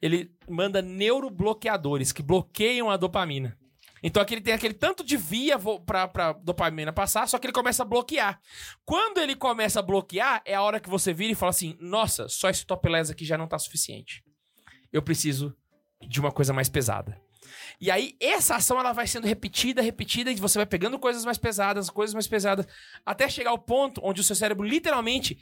Ele 0.00 0.30
manda 0.48 0.80
neurobloqueadores 0.80 2.12
que 2.12 2.22
bloqueiam 2.22 2.88
a 2.88 2.96
dopamina. 2.96 3.58
Então 4.06 4.22
aqui 4.22 4.34
ele 4.34 4.42
tem 4.42 4.52
aquele 4.52 4.74
tanto 4.74 5.02
de 5.02 5.16
via 5.16 5.58
pra, 5.86 6.06
pra 6.06 6.32
dopamina 6.34 6.92
passar, 6.92 7.26
só 7.26 7.38
que 7.38 7.46
ele 7.46 7.54
começa 7.54 7.82
a 7.82 7.86
bloquear. 7.86 8.38
Quando 8.84 9.18
ele 9.18 9.34
começa 9.34 9.80
a 9.80 9.82
bloquear, 9.82 10.42
é 10.44 10.54
a 10.54 10.60
hora 10.60 10.78
que 10.78 10.90
você 10.90 11.14
vira 11.14 11.32
e 11.32 11.34
fala 11.34 11.48
assim: 11.48 11.74
Nossa, 11.80 12.28
só 12.28 12.50
esse 12.50 12.66
topelés 12.66 13.08
aqui 13.10 13.24
já 13.24 13.38
não 13.38 13.48
tá 13.48 13.58
suficiente. 13.58 14.22
Eu 14.92 15.00
preciso 15.00 15.56
de 16.06 16.20
uma 16.20 16.30
coisa 16.30 16.52
mais 16.52 16.68
pesada. 16.68 17.18
E 17.80 17.90
aí, 17.90 18.14
essa 18.20 18.56
ação 18.56 18.78
ela 18.78 18.92
vai 18.92 19.06
sendo 19.06 19.26
repetida, 19.26 19.80
repetida, 19.80 20.30
e 20.30 20.36
você 20.36 20.58
vai 20.58 20.66
pegando 20.66 20.98
coisas 20.98 21.24
mais 21.24 21.38
pesadas, 21.38 21.88
coisas 21.88 22.12
mais 22.12 22.28
pesadas, 22.28 22.66
até 23.06 23.26
chegar 23.28 23.50
ao 23.50 23.58
ponto 23.58 24.02
onde 24.04 24.20
o 24.20 24.24
seu 24.24 24.36
cérebro 24.36 24.66
literalmente. 24.66 25.38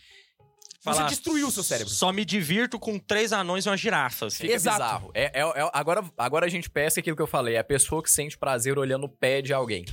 Você 0.84 1.04
destruiu 1.04 1.46
o 1.46 1.50
seu 1.50 1.62
cérebro. 1.62 1.92
Só 1.92 2.12
me 2.12 2.24
divirto 2.24 2.78
com 2.78 2.98
três 2.98 3.32
anões 3.32 3.64
e 3.64 3.68
uma 3.68 3.76
girafa. 3.76 4.26
assim. 4.26 4.38
Fica 4.42 4.54
Exato. 4.54 4.78
bizarro. 4.78 5.10
É, 5.14 5.40
é- 5.40 5.42
é- 5.42 5.70
agora, 5.72 6.04
agora 6.18 6.46
a 6.46 6.48
gente 6.48 6.68
pesca 6.68 6.98
aquilo 7.00 7.14
que 7.16 7.22
eu 7.22 7.26
falei. 7.26 7.54
É 7.54 7.58
a 7.60 7.64
pessoa 7.64 8.02
que 8.02 8.10
sente 8.10 8.36
prazer 8.36 8.78
olhando 8.78 9.04
o 9.04 9.08
pé 9.08 9.40
de 9.40 9.52
alguém. 9.54 9.84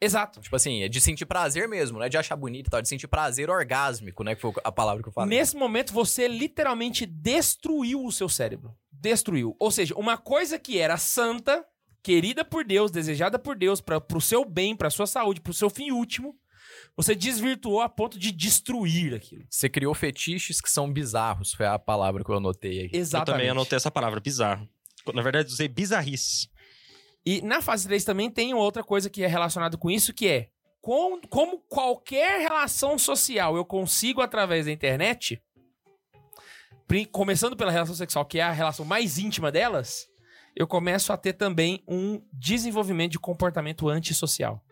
Exato. 0.00 0.40
Tipo 0.40 0.56
assim, 0.56 0.82
é 0.82 0.88
de 0.88 0.98
sentir 0.98 1.26
prazer 1.26 1.68
mesmo, 1.68 1.98
não 1.98 2.06
é 2.06 2.08
de 2.08 2.16
achar 2.16 2.34
bonito 2.34 2.68
e 2.68 2.70
tal, 2.70 2.78
é 2.80 2.82
de 2.82 2.88
sentir 2.88 3.06
prazer 3.06 3.50
orgásmico, 3.50 4.24
né? 4.24 4.34
Que 4.34 4.40
foi 4.40 4.50
a 4.64 4.72
palavra 4.72 5.02
que 5.02 5.08
eu 5.10 5.12
falei. 5.12 5.38
Nesse 5.38 5.54
momento, 5.56 5.92
você 5.92 6.26
literalmente 6.26 7.04
destruiu 7.04 8.02
o 8.04 8.10
seu 8.10 8.26
cérebro. 8.28 8.74
Destruiu. 8.90 9.54
Ou 9.60 9.70
seja, 9.70 9.94
uma 9.94 10.16
coisa 10.16 10.58
que 10.58 10.78
era 10.78 10.96
santa, 10.96 11.62
querida 12.02 12.42
por 12.46 12.64
Deus, 12.64 12.90
desejada 12.90 13.38
por 13.38 13.54
Deus, 13.54 13.82
para 13.82 14.00
pro 14.00 14.22
seu 14.22 14.42
bem, 14.42 14.74
pra 14.74 14.88
sua 14.88 15.06
saúde, 15.06 15.42
pro 15.42 15.52
seu 15.52 15.68
fim 15.68 15.90
último, 15.90 16.34
você 16.96 17.14
desvirtuou 17.14 17.80
a 17.80 17.88
ponto 17.88 18.18
de 18.18 18.30
destruir 18.32 19.14
aquilo. 19.14 19.44
Você 19.48 19.68
criou 19.68 19.94
fetiches 19.94 20.60
que 20.60 20.70
são 20.70 20.92
bizarros, 20.92 21.52
foi 21.54 21.66
a 21.66 21.78
palavra 21.78 22.22
que 22.24 22.30
eu 22.30 22.36
anotei 22.36 22.84
aqui. 22.86 22.96
Eu 22.96 23.00
Exatamente. 23.00 23.32
também 23.32 23.48
anotei 23.50 23.76
essa 23.76 23.90
palavra, 23.90 24.20
bizarro. 24.20 24.68
Na 25.14 25.22
verdade, 25.22 25.50
usei 25.52 25.66
bizarrice. 25.68 26.48
E 27.24 27.40
na 27.42 27.60
fase 27.62 27.86
3 27.86 28.04
também 28.04 28.30
tem 28.30 28.54
outra 28.54 28.82
coisa 28.84 29.08
que 29.10 29.22
é 29.22 29.26
relacionada 29.26 29.76
com 29.76 29.90
isso, 29.90 30.12
que 30.12 30.26
é 30.28 30.48
com- 30.80 31.20
como 31.28 31.58
qualquer 31.68 32.40
relação 32.40 32.98
social 32.98 33.56
eu 33.56 33.64
consigo 33.64 34.20
através 34.20 34.66
da 34.66 34.72
internet, 34.72 35.40
começando 37.12 37.56
pela 37.56 37.70
relação 37.70 37.94
sexual, 37.94 38.24
que 38.24 38.38
é 38.38 38.42
a 38.42 38.50
relação 38.52 38.84
mais 38.84 39.18
íntima 39.18 39.52
delas, 39.52 40.08
eu 40.56 40.66
começo 40.66 41.12
a 41.12 41.16
ter 41.16 41.34
também 41.34 41.82
um 41.86 42.20
desenvolvimento 42.32 43.12
de 43.12 43.18
comportamento 43.18 43.88
antissocial. 43.88 44.64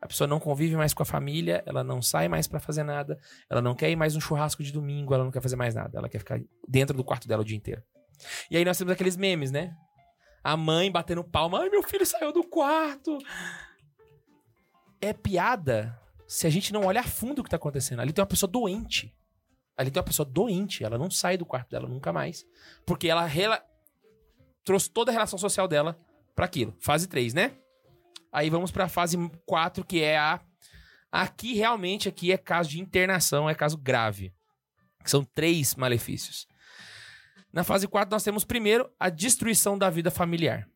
A 0.00 0.06
pessoa 0.06 0.28
não 0.28 0.38
convive 0.38 0.76
mais 0.76 0.94
com 0.94 1.02
a 1.02 1.06
família, 1.06 1.62
ela 1.66 1.82
não 1.82 2.00
sai 2.00 2.28
mais 2.28 2.46
pra 2.46 2.60
fazer 2.60 2.84
nada, 2.84 3.18
ela 3.50 3.60
não 3.60 3.74
quer 3.74 3.90
ir 3.90 3.96
mais 3.96 4.14
no 4.14 4.20
churrasco 4.20 4.62
de 4.62 4.72
domingo, 4.72 5.12
ela 5.12 5.24
não 5.24 5.30
quer 5.30 5.42
fazer 5.42 5.56
mais 5.56 5.74
nada, 5.74 5.98
ela 5.98 6.08
quer 6.08 6.18
ficar 6.20 6.40
dentro 6.68 6.96
do 6.96 7.02
quarto 7.02 7.26
dela 7.26 7.42
o 7.42 7.44
dia 7.44 7.56
inteiro. 7.56 7.82
E 8.50 8.56
aí 8.56 8.64
nós 8.64 8.78
temos 8.78 8.92
aqueles 8.92 9.16
memes, 9.16 9.50
né? 9.50 9.74
A 10.42 10.56
mãe 10.56 10.90
batendo 10.90 11.22
palma. 11.24 11.60
Ai, 11.60 11.68
meu 11.68 11.82
filho 11.82 12.06
saiu 12.06 12.32
do 12.32 12.44
quarto. 12.44 13.18
É 15.00 15.12
piada 15.12 15.98
se 16.26 16.46
a 16.46 16.50
gente 16.50 16.72
não 16.72 16.84
olha 16.84 17.00
a 17.00 17.04
fundo 17.04 17.40
o 17.40 17.44
que 17.44 17.50
tá 17.50 17.56
acontecendo. 17.56 18.00
Ali 18.00 18.12
tem 18.12 18.22
uma 18.22 18.26
pessoa 18.28 18.50
doente. 18.50 19.14
Ali 19.76 19.90
tem 19.90 20.00
uma 20.00 20.06
pessoa 20.06 20.26
doente. 20.26 20.82
Ela 20.84 20.98
não 20.98 21.10
sai 21.10 21.36
do 21.36 21.46
quarto 21.46 21.70
dela 21.70 21.88
nunca 21.88 22.12
mais. 22.12 22.44
Porque 22.86 23.08
ela 23.08 23.24
rela- 23.26 23.62
trouxe 24.64 24.90
toda 24.90 25.10
a 25.10 25.14
relação 25.14 25.38
social 25.38 25.68
dela 25.68 25.98
pra 26.34 26.44
aquilo. 26.46 26.74
Fase 26.80 27.06
3, 27.08 27.34
né? 27.34 27.56
Aí 28.32 28.50
vamos 28.50 28.70
pra 28.70 28.88
fase 28.88 29.16
4, 29.46 29.84
que 29.84 30.02
é 30.02 30.18
a. 30.18 30.40
Aqui 31.10 31.54
realmente 31.54 32.08
aqui 32.08 32.32
é 32.32 32.36
caso 32.36 32.68
de 32.68 32.80
internação, 32.80 33.48
é 33.48 33.54
caso 33.54 33.78
grave. 33.78 34.32
São 35.04 35.24
três 35.24 35.74
malefícios. 35.74 36.46
Na 37.52 37.64
fase 37.64 37.88
4, 37.88 38.10
nós 38.10 38.22
temos 38.22 38.44
primeiro 38.44 38.90
a 39.00 39.08
destruição 39.08 39.78
da 39.78 39.88
vida 39.88 40.10
familiar. 40.10 40.68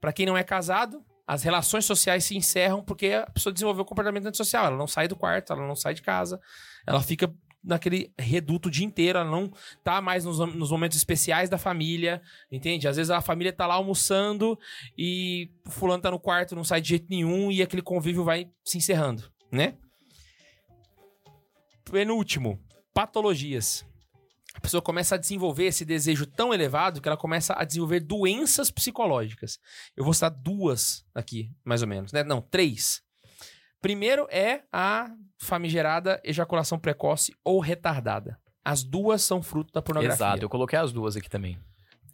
Para 0.00 0.12
quem 0.12 0.26
não 0.26 0.36
é 0.36 0.44
casado, 0.44 1.02
as 1.26 1.42
relações 1.42 1.84
sociais 1.84 2.24
se 2.24 2.36
encerram 2.36 2.82
porque 2.82 3.12
a 3.12 3.30
pessoa 3.30 3.52
desenvolveu 3.52 3.84
comportamento 3.84 4.26
antissocial. 4.26 4.66
Ela 4.66 4.76
não 4.76 4.86
sai 4.86 5.08
do 5.08 5.16
quarto, 5.16 5.52
ela 5.52 5.66
não 5.66 5.74
sai 5.74 5.94
de 5.94 6.02
casa, 6.02 6.40
ela 6.86 7.02
fica 7.02 7.32
naquele 7.62 8.12
reduto 8.18 8.68
o 8.68 8.70
dia 8.70 8.86
inteiro, 8.86 9.18
ela 9.18 9.30
não 9.30 9.52
tá 9.82 10.00
mais 10.00 10.24
nos, 10.24 10.38
nos 10.38 10.70
momentos 10.70 10.96
especiais 10.96 11.48
da 11.48 11.58
família, 11.58 12.22
entende? 12.50 12.88
Às 12.88 12.96
vezes 12.96 13.10
a 13.10 13.20
família 13.20 13.52
tá 13.52 13.66
lá 13.66 13.74
almoçando 13.74 14.58
e 14.96 15.50
fulano 15.66 16.02
tá 16.02 16.10
no 16.10 16.20
quarto, 16.20 16.56
não 16.56 16.64
sai 16.64 16.80
de 16.80 16.90
jeito 16.90 17.06
nenhum 17.10 17.50
e 17.50 17.62
aquele 17.62 17.82
convívio 17.82 18.24
vai 18.24 18.50
se 18.64 18.78
encerrando, 18.78 19.30
né? 19.50 19.74
Penúltimo, 21.90 22.60
patologias. 22.92 23.86
A 24.54 24.60
pessoa 24.60 24.82
começa 24.82 25.14
a 25.14 25.18
desenvolver 25.18 25.66
esse 25.66 25.84
desejo 25.84 26.26
tão 26.26 26.52
elevado 26.52 27.00
que 27.00 27.08
ela 27.08 27.16
começa 27.16 27.54
a 27.54 27.64
desenvolver 27.64 28.00
doenças 28.00 28.70
psicológicas. 28.70 29.60
Eu 29.96 30.04
vou 30.04 30.12
citar 30.12 30.30
duas 30.30 31.06
aqui, 31.14 31.52
mais 31.64 31.80
ou 31.80 31.88
menos, 31.88 32.12
né? 32.12 32.24
Não, 32.24 32.42
três. 32.42 33.00
Primeiro 33.80 34.26
é 34.30 34.62
a 34.72 35.10
famigerada 35.38 36.20
ejaculação 36.24 36.78
precoce 36.78 37.32
ou 37.44 37.60
retardada. 37.60 38.38
As 38.64 38.82
duas 38.82 39.22
são 39.22 39.42
fruto 39.42 39.72
da 39.72 39.80
pornografia. 39.80 40.14
Exato, 40.14 40.42
eu 40.42 40.48
coloquei 40.48 40.78
as 40.78 40.92
duas 40.92 41.16
aqui 41.16 41.28
também. 41.28 41.58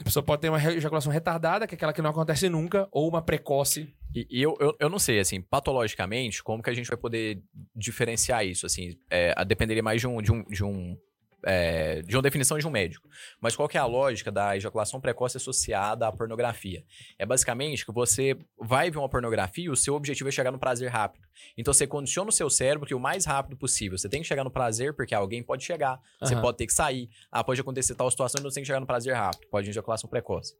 A 0.01 0.05
pessoa 0.05 0.23
pode 0.23 0.43
ter 0.43 0.49
uma 0.49 0.59
ejaculação 0.59 1.13
retardada, 1.13 1.67
que 1.67 1.75
é 1.75 1.77
aquela 1.77 1.93
que 1.93 2.03
não 2.03 2.11
acontece 2.11 2.49
nunca, 2.49 2.89
ou 2.91 3.09
uma 3.09 3.23
precoce. 3.23 3.93
E, 4.15 4.27
e 4.31 4.43
eu, 4.43 4.57
eu, 4.61 4.77
eu 4.79 4.89
não 4.89 4.99
sei, 4.99 5.21
assim, 5.21 5.41
patologicamente, 5.41 6.43
como 6.43 6.63
que 6.63 6.71
a 6.71 6.75
gente 6.75 6.89
vai 6.89 6.97
poder 6.97 7.43
diferenciar 7.75 8.45
isso, 8.45 8.67
assim, 8.67 8.97
é, 9.09 9.33
dependeria 9.45 9.83
mais 9.83 10.01
de 10.01 10.07
um, 10.07 10.21
de 10.21 10.33
um, 10.33 10.45
de 10.45 10.65
um 10.65 10.97
é, 11.45 12.03
de 12.03 12.17
uma 12.17 12.23
definição 12.23 12.59
de 12.59 12.67
um 12.67 12.71
médico. 12.71 13.09
Mas 13.41 13.55
qual 13.55 13.69
que 13.69 13.77
é 13.77 13.81
a 13.81 13.87
lógica 13.87 14.31
da 14.33 14.57
ejaculação 14.57 15.01
precoce 15.01 15.37
associada 15.37 16.07
à 16.07 16.13
pornografia? 16.13 16.85
É 17.19 17.27
basicamente 17.27 17.85
que 17.85 17.93
você 17.93 18.37
vai 18.59 18.91
ver 18.91 18.99
uma 18.99 19.09
pornografia 19.09 19.65
e 19.65 19.71
o 19.71 19.77
seu 19.77 19.95
objetivo 19.95 20.29
é 20.29 20.33
chegar 20.33 20.51
no 20.51 20.59
prazer 20.59 20.91
rápido. 20.91 21.27
Então 21.57 21.73
você 21.73 21.87
condiciona 21.87 22.29
o 22.29 22.33
seu 22.33 22.49
cérebro 22.49 22.87
que 22.87 22.95
o 22.95 23.01
mais 23.01 23.25
rápido 23.25 23.57
possível. 23.57 23.99
Você 23.99 24.09
tem 24.09 24.23
que 24.23 24.29
chegar 24.29 24.45
no 24.45 24.51
prazer 24.51 24.95
porque 24.95 25.15
alguém 25.15 25.43
pode 25.43 25.65
chegar, 25.65 26.01
você 26.21 26.35
Aham. 26.35 26.43
pode 26.43 26.57
ter 26.59 26.67
que 26.67 26.73
sair. 26.73 27.09
Ah, 27.31 27.45
pode 27.45 27.61
acontecer 27.61 27.95
tal 27.95 28.11
situação, 28.11 28.39
então 28.39 28.51
você 28.51 28.57
tem 28.57 28.63
que 28.63 28.67
chegar 28.69 28.81
no 28.81 28.87
prazer 28.87 29.15
rápido. 29.15 29.49
Pode 29.51 29.69
ejaculação 29.69 30.09
precoce. 30.09 30.55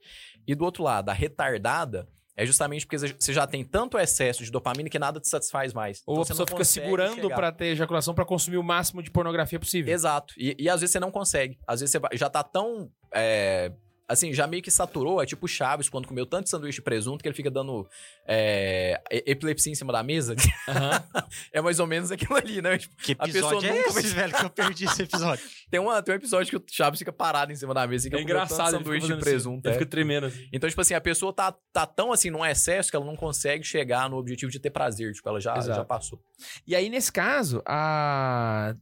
E 0.47 0.55
do 0.55 0.65
outro 0.65 0.83
lado, 0.83 1.09
a 1.09 1.13
retardada 1.13 2.09
é 2.37 2.45
justamente 2.45 2.87
porque 2.87 2.99
você 2.99 3.33
já 3.33 3.47
tem 3.47 3.65
tanto 3.65 3.99
excesso 3.99 4.45
de 4.45 4.51
dopamina 4.51 4.89
que 4.89 4.99
nada 4.99 5.21
te 5.21 5.29
satisfaz 5.29 5.73
mais. 5.73 6.03
Ou 6.07 6.15
Então 6.15 6.23
a 6.23 6.27
pessoa 6.27 6.47
fica 6.47 6.65
segurando 6.65 7.29
pra 7.31 7.53
ter 7.53 7.67
ejaculação 7.67 8.15
pra 8.15 8.25
consumir 8.25 8.57
o 8.57 8.63
máximo 8.63 9.03
de 9.03 9.11
pornografia 9.11 9.59
possível. 9.59 9.93
Exato. 9.93 10.35
E, 10.37 10.57
e 10.59 10.69
às 10.69 10.81
vezes 10.81 10.93
você 10.93 11.01
não 11.01 11.11
consegue. 11.11 11.59
Às 11.67 11.81
vezes 11.81 11.93
você 11.93 12.17
já 12.17 12.29
tá 12.29 12.43
tão. 12.43 12.91
é, 13.13 13.73
assim, 14.09 14.33
já 14.33 14.47
meio 14.47 14.63
que 14.63 14.71
saturou. 14.71 15.23
É 15.23 15.27
tipo 15.27 15.47
o 15.47 15.49
Chaves, 15.49 15.89
quando 15.89 16.07
comeu 16.09 16.27
tanto 16.27 16.49
sanduíche 16.49 16.79
de 16.79 16.83
presunto 16.83 17.23
que 17.23 17.29
ele 17.29 17.35
fica 17.35 17.51
dando 17.51 17.87
é, 18.27 19.03
epilepsia 19.11 19.73
em 19.73 19.75
cima 19.75 19.93
da 19.93 20.03
mesa. 20.03 20.35
Aham. 20.69 21.05
é 21.53 21.61
mais 21.61 21.81
ou 21.81 21.87
menos 21.87 22.11
aquilo 22.11 22.37
ali, 22.37 22.63
né? 22.63 22.79
Tipo, 22.79 22.97
Que 22.97 23.13
A 23.19 23.25
pessoa 23.25 23.53
episódio 23.53 23.69
é 23.69 23.87
nunca 23.87 24.01
esse, 24.01 24.15
velho, 24.15 24.35
que 24.35 24.45
eu 24.45 24.51
perdi 24.51 24.85
esse 24.85 25.03
episódio? 25.03 25.45
tem, 25.71 25.81
uma, 25.81 26.03
tem 26.03 26.15
um 26.15 26.17
episódio 26.17 26.51
que 26.51 26.57
o 26.57 26.75
Chaves 26.75 26.99
fica 26.99 27.13
parado 27.13 27.53
em 27.53 27.57
cima 27.57 27.75
da 27.75 27.87
mesa 27.87 28.09
e 28.09 28.11
que 28.11 28.17
É 28.17 28.23
engraçado. 28.23 28.61
ele 28.61 28.67
fica 28.67 28.79
sanduíche 28.79 29.07
de 29.07 29.17
presunto. 29.21 29.69
Assim. 29.69 29.77
É. 29.77 29.79
fica 29.79 29.91
tremendo 29.91 30.27
assim. 30.27 30.49
Então, 30.53 30.69
tipo 30.69 30.81
assim, 30.81 30.95
a 30.95 31.01
pessoa 31.01 31.33
tá, 31.33 31.55
tá 31.73 31.87
tão 31.87 32.13
assim 32.13 32.31
num 32.31 32.45
excesso 32.45 32.91
que 32.91 32.97
ela 32.97 33.05
não 33.05 33.17
consegue 33.17 33.65
chegar 33.65 34.09
no 34.09 34.17
objetivo 34.17 34.51
de 34.51 34.59
ter 34.59 34.71
prazer. 34.71 35.13
Tipo, 35.13 35.29
ela 35.29 35.41
já, 35.41 35.57
Exato. 35.57 35.79
já 35.79 35.85
passou. 35.85 36.21
E 36.67 36.75
aí, 36.75 36.89
nesse 36.89 37.13
caso, 37.13 37.63
a... 37.67 38.75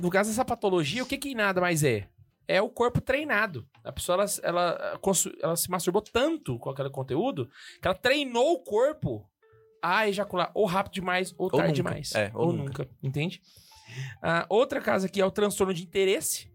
no 0.00 0.06
no 0.06 0.10
caso 0.10 0.30
dessa 0.30 0.44
patologia, 0.44 1.02
o 1.02 1.06
que 1.06 1.18
que 1.18 1.34
nada 1.34 1.60
mais 1.60 1.82
é? 1.82 2.08
É 2.48 2.62
o 2.62 2.68
corpo 2.68 3.00
treinado. 3.00 3.66
A 3.82 3.90
pessoa, 3.92 4.14
ela, 4.16 4.26
ela, 4.42 5.00
ela 5.42 5.56
se 5.56 5.70
masturbou 5.70 6.02
tanto 6.02 6.58
com 6.58 6.70
aquele 6.70 6.90
conteúdo 6.90 7.48
que 7.80 7.86
ela 7.88 7.94
treinou 7.94 8.52
o 8.54 8.62
corpo 8.62 9.28
a 9.82 10.08
ejacular 10.08 10.50
ou 10.54 10.64
rápido 10.64 10.94
demais 10.94 11.34
ou 11.36 11.50
tarde 11.50 11.80
nunca. 11.82 11.90
demais. 11.90 12.14
É, 12.14 12.30
ou 12.34 12.46
ou 12.46 12.52
nunca. 12.52 12.84
nunca. 12.84 12.88
Entende? 13.02 13.40
Ah, 14.22 14.46
outra 14.48 14.80
casa 14.80 15.06
aqui 15.06 15.20
é 15.20 15.24
o 15.24 15.30
transtorno 15.30 15.72
de 15.74 15.82
interesse. 15.82 16.50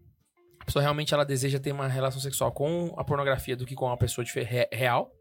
A 0.60 0.64
pessoa 0.64 0.82
realmente 0.82 1.12
ela 1.12 1.24
deseja 1.24 1.58
ter 1.58 1.72
uma 1.72 1.88
relação 1.88 2.20
sexual 2.20 2.52
com 2.52 2.94
a 2.96 3.04
pornografia 3.04 3.56
do 3.56 3.66
que 3.66 3.74
com 3.74 3.86
uma 3.86 3.96
pessoa 3.96 4.24
re- 4.24 4.68
real, 4.72 5.12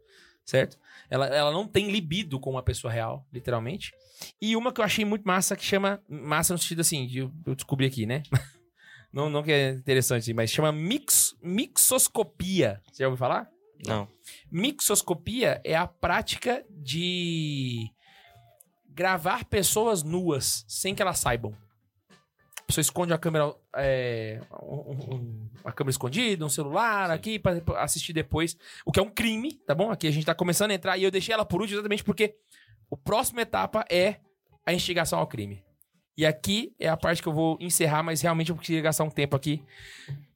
certo? 0.46 0.78
Ela, 1.10 1.26
ela 1.28 1.52
não 1.52 1.68
tem 1.68 1.90
libido 1.90 2.40
com 2.40 2.52
uma 2.52 2.62
pessoa 2.64 2.94
real, 2.94 3.26
literalmente. 3.34 3.92
E 4.40 4.56
uma 4.56 4.72
que 4.72 4.80
eu 4.80 4.86
achei 4.86 5.04
muito 5.04 5.24
massa, 5.24 5.56
que 5.56 5.64
chama. 5.66 6.00
Massa 6.08 6.54
no 6.54 6.60
sentido 6.60 6.82
assim, 6.82 7.08
de, 7.08 7.20
eu 7.20 7.56
descobri 7.56 7.88
aqui, 7.88 8.06
né? 8.06 8.22
não, 9.14 9.30
não 9.30 9.44
que 9.44 9.52
é 9.52 9.70
interessante, 9.72 10.34
mas 10.34 10.52
chama 10.52 10.72
mix, 10.72 11.36
mixoscopia. 11.42 12.82
Você 12.92 13.04
já 13.04 13.08
ouviu 13.08 13.18
falar? 13.18 13.50
Não. 13.86 14.08
Mixoscopia 14.52 15.60
é 15.64 15.76
a 15.76 15.88
prática 15.88 16.64
de 16.70 17.90
gravar 18.88 19.46
pessoas 19.46 20.04
nuas 20.04 20.64
sem 20.68 20.94
que 20.94 21.02
elas 21.02 21.20
saibam. 21.20 21.56
A 22.60 22.64
pessoa 22.64 22.82
esconde 22.82 23.12
a 23.12 23.18
câmera, 23.18 23.54
é, 23.76 24.40
um- 24.62 25.16
um- 25.16 25.50
uma 25.64 25.74
câmera 25.74 25.92
escondida, 25.92 26.46
um 26.46 26.50
celular 26.50 27.10
aqui 27.12 27.38
pra 27.40 27.60
pra 27.60 27.84
assistir 27.84 28.14
depois, 28.14 28.56
o 28.86 28.92
que 28.92 29.00
é 29.00 29.04
um 29.04 29.10
crime, 29.10 29.56
tá 29.66 29.76
bom? 29.76 29.92
Aqui 29.92 30.08
a 30.08 30.12
gente 30.12 30.26
tá 30.26 30.34
começando 30.36 30.72
a 30.72 30.74
entrar 30.76 30.98
e 30.98 31.04
eu 31.04 31.12
deixei 31.12 31.34
ela 31.34 31.44
por 31.46 31.60
último 31.60 31.76
exatamente 31.80 32.04
porque 32.04 32.36
o 32.90 32.96
próximo 32.96 33.40
etapa 33.42 33.84
é 33.90 34.18
a 34.66 34.72
instigação 34.74 35.20
ao 35.20 35.28
crime. 35.28 35.64
E 36.18 36.26
aqui 36.26 36.74
é 36.80 36.88
a 36.88 36.98
parte 36.98 37.22
que 37.22 37.28
eu 37.28 37.34
vou 37.34 37.58
encerrar, 37.60 38.04
mas 38.04 38.22
realmente 38.22 38.50
eu 38.50 38.56
preciso 38.56 38.82
gastar 38.82 39.04
um 39.04 39.10
tempo 39.10 39.36
aqui, 39.36 39.64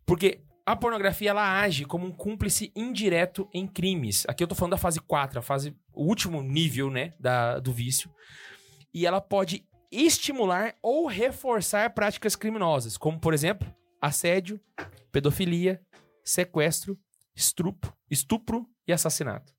porque 0.05 0.39
a 0.65 0.75
pornografia 0.75 1.29
ela 1.29 1.61
age 1.61 1.85
como 1.85 2.07
um 2.07 2.11
cúmplice 2.11 2.71
indireto 2.75 3.47
em 3.53 3.67
crimes. 3.67 4.25
Aqui 4.27 4.43
eu 4.43 4.47
tô 4.47 4.55
falando 4.55 4.71
da 4.71 4.77
fase 4.77 4.99
4, 4.99 5.39
a 5.39 5.41
fase 5.41 5.75
o 5.93 6.05
último 6.05 6.41
nível, 6.41 6.89
né, 6.89 7.13
da, 7.19 7.59
do 7.59 7.71
vício. 7.71 8.09
E 8.93 9.05
ela 9.05 9.21
pode 9.21 9.63
estimular 9.91 10.73
ou 10.81 11.05
reforçar 11.05 11.93
práticas 11.93 12.35
criminosas, 12.35 12.97
como 12.97 13.19
por 13.19 13.33
exemplo, 13.33 13.71
assédio, 14.01 14.59
pedofilia, 15.11 15.81
sequestro, 16.23 16.97
estupro, 17.35 17.93
estupro 18.09 18.67
e 18.87 18.93
assassinato. 18.93 19.54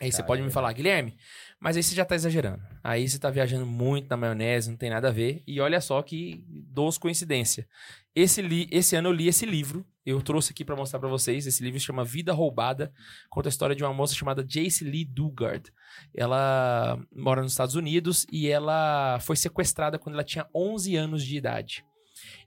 Aí 0.00 0.10
você 0.10 0.22
pode 0.22 0.40
me 0.40 0.50
falar, 0.50 0.72
Guilherme, 0.72 1.14
mas 1.60 1.76
aí 1.76 1.82
você 1.82 1.94
já 1.94 2.06
tá 2.06 2.14
exagerando. 2.14 2.62
Aí 2.82 3.06
você 3.06 3.18
tá 3.18 3.28
viajando 3.28 3.66
muito 3.66 4.08
na 4.08 4.16
maionese, 4.16 4.70
não 4.70 4.76
tem 4.78 4.88
nada 4.88 5.08
a 5.08 5.12
ver. 5.12 5.42
E 5.46 5.60
olha 5.60 5.78
só 5.80 6.00
que 6.00 6.42
doce 6.48 6.98
coincidência. 6.98 7.68
Esse, 8.14 8.40
li- 8.40 8.66
esse 8.72 8.96
ano 8.96 9.08
eu 9.10 9.12
li 9.12 9.28
esse 9.28 9.44
livro, 9.44 9.86
eu 10.04 10.22
trouxe 10.22 10.52
aqui 10.52 10.64
pra 10.64 10.74
mostrar 10.74 10.98
pra 10.98 11.08
vocês. 11.08 11.46
Esse 11.46 11.62
livro 11.62 11.78
se 11.78 11.84
chama 11.84 12.02
Vida 12.02 12.32
Roubada, 12.32 12.90
conta 13.28 13.48
a 13.48 13.50
história 13.50 13.76
de 13.76 13.84
uma 13.84 13.92
moça 13.92 14.14
chamada 14.14 14.42
Jace 14.42 14.84
Lee 14.84 15.04
Dugard. 15.04 15.70
Ela 16.16 16.98
mora 17.14 17.42
nos 17.42 17.52
Estados 17.52 17.74
Unidos 17.74 18.26
e 18.32 18.48
ela 18.48 19.18
foi 19.20 19.36
sequestrada 19.36 19.98
quando 19.98 20.14
ela 20.14 20.24
tinha 20.24 20.46
11 20.54 20.96
anos 20.96 21.22
de 21.22 21.36
idade. 21.36 21.84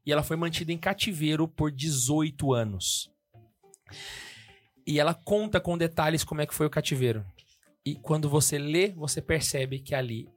E 0.03 0.11
ela 0.11 0.23
foi 0.23 0.35
mantida 0.35 0.71
em 0.73 0.77
cativeiro 0.77 1.47
por 1.47 1.71
18 1.71 2.51
anos. 2.51 3.11
E 4.85 4.99
ela 4.99 5.13
conta 5.13 5.61
com 5.61 5.77
detalhes 5.77 6.23
como 6.23 6.41
é 6.41 6.47
que 6.47 6.53
foi 6.53 6.65
o 6.65 6.69
cativeiro. 6.69 7.23
E 7.85 7.95
quando 7.95 8.29
você 8.29 8.57
lê, 8.57 8.89
você 8.91 9.21
percebe 9.21 9.79
que 9.79 9.93
ali 9.93 10.29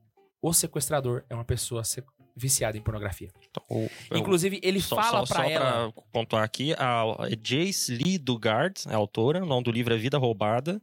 o 0.43 0.52
sequestrador 0.52 1.24
é 1.31 1.35
uma 1.35 1.44
pessoa 1.44 1.82
viciada 2.36 2.77
em 2.77 2.82
pornografia. 2.82 3.31
O- 3.70 3.89
eu- 4.10 4.18
Inclusive, 4.18 4.60
ele 4.62 4.81
só, 4.81 4.97
fala 4.97 5.24
só 5.27 5.43
ela. 5.43 5.93
pra 5.93 6.02
pontuar 6.12 6.43
aqui, 6.43 6.74
a 6.74 7.05
Jace 7.43 7.94
Lee 7.97 8.18
Dugard, 8.18 8.82
é 8.89 8.93
a 8.94 8.97
autora, 8.97 9.43
o 9.43 9.47
nome 9.47 9.64
do 9.64 9.70
livro 9.70 9.94
é 9.94 9.97
Vida 9.97 10.18
Roubada. 10.18 10.81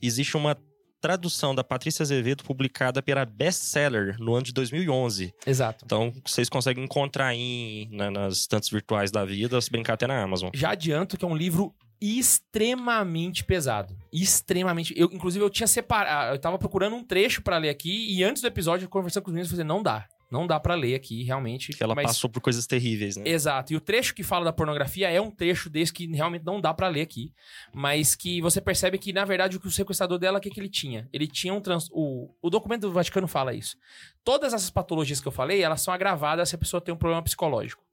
Existe 0.00 0.36
uma 0.36 0.56
tradução 1.02 1.52
da 1.54 1.62
Patrícia 1.64 2.02
Azevedo 2.04 2.44
publicada 2.44 3.02
pela 3.02 3.24
Bestseller 3.26 4.16
no 4.20 4.32
ano 4.34 4.44
de 4.44 4.52
2011. 4.52 5.34
Exato. 5.46 5.84
Então, 5.84 6.12
vocês 6.24 6.48
conseguem 6.48 6.84
encontrar 6.84 7.26
aí 7.26 7.88
na- 7.90 8.10
nas 8.10 8.38
estantes 8.38 8.70
virtuais 8.70 9.10
da 9.10 9.24
vida, 9.24 9.60
se 9.60 9.70
brincar 9.70 9.94
até 9.94 10.06
na 10.06 10.22
Amazon. 10.22 10.50
Já 10.54 10.70
adianto 10.70 11.18
que 11.18 11.24
é 11.24 11.28
um 11.28 11.36
livro 11.36 11.74
extremamente 12.00 13.44
pesado. 13.44 13.96
Extremamente. 14.12 14.92
Eu, 14.96 15.08
inclusive, 15.12 15.44
eu 15.44 15.50
tinha 15.50 15.66
separado. 15.66 16.34
Eu 16.34 16.38
tava 16.38 16.58
procurando 16.58 16.96
um 16.96 17.04
trecho 17.04 17.42
pra 17.42 17.58
ler 17.58 17.68
aqui 17.70 18.12
e 18.12 18.22
antes 18.24 18.42
do 18.42 18.48
episódio, 18.48 18.88
conversando 18.88 19.22
com 19.24 19.30
os 19.30 19.34
meninos, 19.34 19.50
eu 19.50 19.56
falei: 19.56 19.66
não 19.68 19.82
dá. 19.82 20.06
Não 20.32 20.46
dá 20.46 20.58
pra 20.58 20.74
ler 20.74 20.94
aqui, 20.94 21.22
realmente. 21.22 21.72
Que 21.74 21.82
ela 21.84 21.94
mas- 21.94 22.06
passou 22.06 22.30
por 22.30 22.40
coisas 22.40 22.66
terríveis, 22.66 23.18
né? 23.18 23.24
Exato. 23.26 23.70
E 23.74 23.76
o 23.76 23.80
trecho 23.80 24.14
que 24.14 24.22
fala 24.22 24.46
da 24.46 24.52
pornografia 24.52 25.10
é 25.10 25.20
um 25.20 25.30
trecho 25.30 25.68
desse 25.68 25.92
que 25.92 26.06
realmente 26.06 26.42
não 26.42 26.58
dá 26.58 26.72
pra 26.72 26.88
ler 26.88 27.02
aqui. 27.02 27.34
Mas 27.70 28.14
que 28.14 28.40
você 28.40 28.58
percebe 28.58 28.96
que, 28.96 29.12
na 29.12 29.26
verdade, 29.26 29.58
o 29.58 29.60
que 29.60 29.66
o 29.66 29.70
sequestrador 29.70 30.18
dela, 30.18 30.38
o 30.38 30.40
que, 30.40 30.48
que 30.48 30.58
ele 30.58 30.70
tinha? 30.70 31.06
Ele 31.12 31.26
tinha 31.26 31.52
um 31.52 31.60
trans... 31.60 31.90
O, 31.92 32.34
o 32.40 32.48
documento 32.48 32.80
do 32.80 32.92
Vaticano 32.92 33.28
fala 33.28 33.52
isso. 33.52 33.76
Todas 34.24 34.54
essas 34.54 34.70
patologias 34.70 35.20
que 35.20 35.28
eu 35.28 35.32
falei, 35.32 35.62
elas 35.62 35.82
são 35.82 35.92
agravadas 35.92 36.48
se 36.48 36.54
a 36.54 36.58
pessoa 36.58 36.80
tem 36.80 36.94
um 36.94 36.98
problema 36.98 37.22
psicológico. 37.22 37.84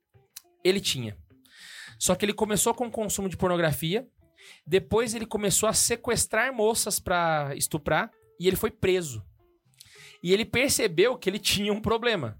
Ele 0.64 0.80
tinha. 0.80 1.18
Só 1.98 2.14
que 2.14 2.24
ele 2.24 2.32
começou 2.32 2.72
com 2.72 2.86
o 2.86 2.90
consumo 2.90 3.28
de 3.28 3.36
pornografia. 3.36 4.08
Depois 4.66 5.14
ele 5.14 5.26
começou 5.26 5.68
a 5.68 5.74
sequestrar 5.74 6.54
moças 6.54 6.98
pra 6.98 7.52
estuprar. 7.54 8.10
E 8.38 8.48
ele 8.48 8.56
foi 8.56 8.70
preso. 8.70 9.22
E 10.22 10.32
ele 10.32 10.44
percebeu 10.44 11.16
que 11.16 11.28
ele 11.28 11.38
tinha 11.38 11.72
um 11.72 11.80
problema. 11.80 12.38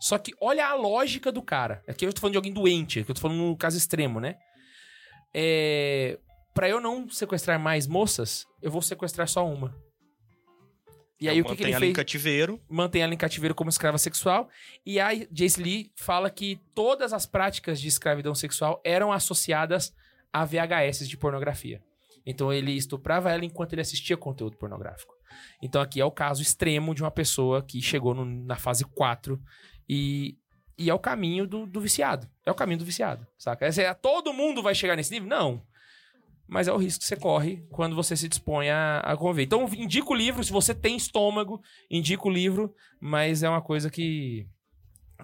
Só 0.00 0.16
que 0.16 0.32
olha 0.40 0.66
a 0.66 0.74
lógica 0.74 1.32
do 1.32 1.42
cara. 1.42 1.82
Aqui 1.88 2.06
eu 2.06 2.12
tô 2.12 2.20
falando 2.20 2.32
de 2.32 2.38
alguém 2.38 2.52
doente, 2.52 3.00
aqui 3.00 3.10
eu 3.10 3.14
tô 3.14 3.20
falando 3.20 3.38
num 3.38 3.56
caso 3.56 3.76
extremo, 3.76 4.20
né? 4.20 4.36
É... 5.34 6.18
Pra 6.54 6.68
eu 6.68 6.80
não 6.80 7.08
sequestrar 7.08 7.58
mais 7.58 7.86
moças, 7.86 8.46
eu 8.62 8.70
vou 8.70 8.82
sequestrar 8.82 9.28
só 9.28 9.46
uma. 9.46 9.74
E 11.20 11.28
aí 11.28 11.40
o 11.40 11.44
que, 11.44 11.56
que 11.56 11.62
Mantém 11.62 11.66
ele 11.66 11.74
ela 11.74 11.84
em 11.84 11.88
fez? 11.88 11.96
cativeiro. 11.96 12.60
Mantém 12.68 13.02
ela 13.02 13.12
em 13.12 13.16
cativeiro 13.16 13.54
como 13.54 13.70
escrava 13.70 13.98
sexual. 13.98 14.48
E 14.86 15.00
aí 15.00 15.28
Jace 15.32 15.60
Lee 15.60 15.92
fala 15.96 16.30
que 16.30 16.60
todas 16.74 17.12
as 17.12 17.26
práticas 17.26 17.80
de 17.80 17.88
escravidão 17.88 18.34
sexual 18.34 18.80
eram 18.84 19.12
associadas 19.12 19.92
a 20.32 20.44
VHS 20.44 21.08
de 21.08 21.16
pornografia. 21.16 21.82
Então 22.24 22.52
ele 22.52 22.72
estuprava 22.72 23.32
ela 23.32 23.44
enquanto 23.44 23.72
ele 23.72 23.82
assistia 23.82 24.16
conteúdo 24.16 24.56
pornográfico. 24.56 25.17
Então 25.62 25.80
aqui 25.80 26.00
é 26.00 26.04
o 26.04 26.10
caso 26.10 26.42
extremo 26.42 26.94
de 26.94 27.02
uma 27.02 27.10
pessoa 27.10 27.62
que 27.62 27.80
chegou 27.82 28.14
no- 28.14 28.24
na 28.24 28.56
fase 28.56 28.84
4 28.84 29.40
e, 29.88 30.36
e 30.78 30.88
é 30.90 30.94
o 30.94 30.98
caminho 30.98 31.46
do, 31.46 31.66
do 31.66 31.80
viciado. 31.80 32.28
É 32.44 32.50
o 32.50 32.54
caminho 32.54 32.78
do 32.78 32.84
viciado, 32.84 33.26
saca? 33.38 33.66
É- 33.66 33.94
todo 33.94 34.32
mundo 34.32 34.62
vai 34.62 34.74
chegar 34.74 34.96
nesse 34.96 35.12
nível? 35.12 35.28
Não. 35.28 35.62
Mas 36.50 36.66
é 36.66 36.72
o 36.72 36.78
risco 36.78 37.00
que 37.00 37.04
você 37.06 37.16
corre 37.16 37.62
quando 37.70 37.94
você 37.94 38.16
se 38.16 38.26
dispõe 38.26 38.70
a, 38.70 39.00
a 39.00 39.14
conviver. 39.18 39.42
Então, 39.42 39.68
indica 39.76 40.10
o 40.10 40.14
livro, 40.14 40.42
se 40.42 40.50
você 40.50 40.74
tem 40.74 40.96
estômago, 40.96 41.60
indica 41.90 42.26
o 42.26 42.30
livro, 42.30 42.74
mas 42.98 43.42
é 43.42 43.48
uma 43.50 43.60
coisa 43.60 43.90
que. 43.90 44.46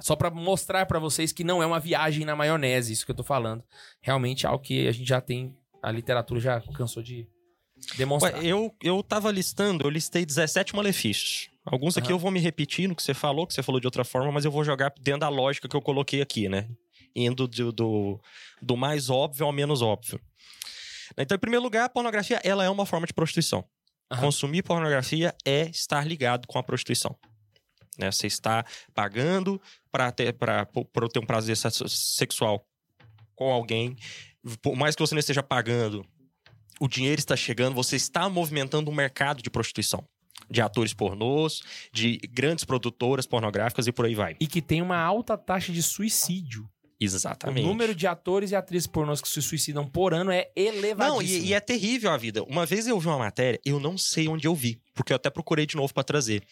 Só 0.01 0.16
pra 0.16 0.28
mostrar 0.31 0.85
pra 0.86 0.99
vocês 0.99 1.32
que 1.32 1.43
não 1.45 1.62
é 1.62 1.66
uma 1.66 1.78
viagem 1.81 2.27
na 2.27 2.36
maionese, 2.36 2.93
isso 2.93 3.07
que 3.07 3.11
eu 3.12 3.16
tô 3.16 3.23
falando. 3.24 3.65
Realmente 4.03 4.45
é 4.45 4.49
algo 4.51 4.62
que 4.62 4.86
a 4.86 4.93
gente 4.93 5.09
já 5.09 5.20
tem. 5.20 5.57
A 5.82 5.91
literatura 5.91 6.41
já 6.41 6.61
cansou 6.61 7.03
de 7.03 7.27
demonstrar. 7.97 8.35
Ué, 8.35 8.47
eu, 8.47 8.74
eu 8.82 9.02
tava 9.02 9.31
listando, 9.31 9.85
eu 9.86 9.90
listei 9.90 10.24
17 10.27 10.74
malefícios. 10.74 11.48
Alguns 11.65 11.97
aqui 11.97 12.09
Aham. 12.09 12.15
eu 12.16 12.19
vou 12.19 12.31
me 12.31 12.40
repetir 12.40 12.89
no 12.89 12.94
que 12.94 13.02
você 13.02 13.15
falou, 13.15 13.47
que 13.47 13.55
você 13.55 13.62
falou 13.62 13.81
de 13.81 13.86
outra 13.86 14.05
forma, 14.05 14.31
mas 14.31 14.44
eu 14.44 14.51
vou 14.51 14.62
jogar 14.65 14.93
dentro 15.01 15.20
da 15.20 15.28
lógica 15.28 15.66
que 15.69 15.74
eu 15.77 15.81
coloquei 15.81 16.20
aqui, 16.20 16.48
né? 16.48 16.69
Indo 17.16 17.47
do, 17.48 17.73
do, 17.73 18.20
do 18.61 18.77
mais 18.77 19.09
óbvio 19.09 19.47
ao 19.47 19.52
menos 19.52 19.81
óbvio. 19.81 20.20
Então, 21.16 21.36
em 21.36 21.39
primeiro 21.39 21.62
lugar, 21.62 21.85
a 21.85 21.89
pornografia 21.89 22.40
ela 22.44 22.65
é 22.65 22.69
uma 22.70 22.85
forma 22.85 23.06
de 23.06 23.12
prostituição. 23.15 23.65
Aham. 24.11 24.20
Consumir 24.23 24.62
pornografia 24.62 25.35
é 25.44 25.69
estar 25.70 26.06
ligado 26.06 26.47
com 26.47 26.59
a 26.59 26.62
prostituição. 26.62 27.16
Né? 27.98 28.11
Você 28.11 28.27
está 28.27 28.65
pagando 28.93 29.61
para 29.90 30.11
ter, 30.12 30.32
pra, 30.35 30.66
por 30.66 31.09
ter 31.09 31.20
um 31.20 31.27
prazer 31.27 31.56
se- 31.56 31.70
sexual 31.89 32.66
com 33.35 33.51
alguém. 33.52 33.97
Por 34.61 34.77
mais 34.77 34.94
que 34.94 35.01
você 35.01 35.15
não 35.15 35.20
esteja 35.20 35.43
pagando, 35.43 36.05
o 36.81 36.89
dinheiro 36.89 37.19
está 37.19 37.37
chegando, 37.37 37.75
você 37.75 37.97
está 37.97 38.29
movimentando 38.29 38.91
um 38.91 38.95
mercado 38.95 39.43
de 39.43 39.51
prostituição. 39.51 40.05
De 40.51 40.61
atores 40.61 40.93
pornôs, 40.93 41.63
de 41.93 42.19
grandes 42.31 42.65
produtoras 42.65 43.27
pornográficas 43.27 43.87
e 43.87 43.93
por 43.93 44.05
aí 44.05 44.15
vai. 44.15 44.37
E 44.39 44.47
que 44.47 44.61
tem 44.61 44.83
uma 44.83 44.99
alta 44.99 45.39
taxa 45.39 45.73
de 45.73 45.83
suicídio. 45.83 46.69
Exatamente. 47.01 47.65
O 47.65 47.69
número 47.69 47.95
de 47.95 48.07
atores 48.07 48.51
e 48.51 48.57
atrizes 48.57 48.87
pornôs 48.87 49.21
que 49.21 49.29
se 49.29 49.41
suicidam 49.43 49.87
por 49.87 50.15
ano 50.15 50.31
é 50.31 50.51
elevadíssimo. 50.55 51.15
Não, 51.15 51.23
e, 51.23 51.47
e 51.47 51.55
é 51.55 51.61
terrível 51.61 52.11
a 52.11 52.17
vida. 52.17 52.43
Uma 52.45 52.65
vez 52.67 52.87
eu 52.87 52.99
vi 52.99 53.07
uma 53.07 53.19
matéria, 53.19 53.61
eu 53.65 53.81
não 53.81 53.99
sei 53.99 54.29
onde 54.29 54.47
eu 54.47 54.55
vi, 54.55 54.81
porque 54.95 55.13
eu 55.13 55.17
até 55.17 55.31
procurei 55.31 55.67
de 55.67 55.77
novo 55.77 55.93
pra 55.93 56.05
trazer. 56.05 56.43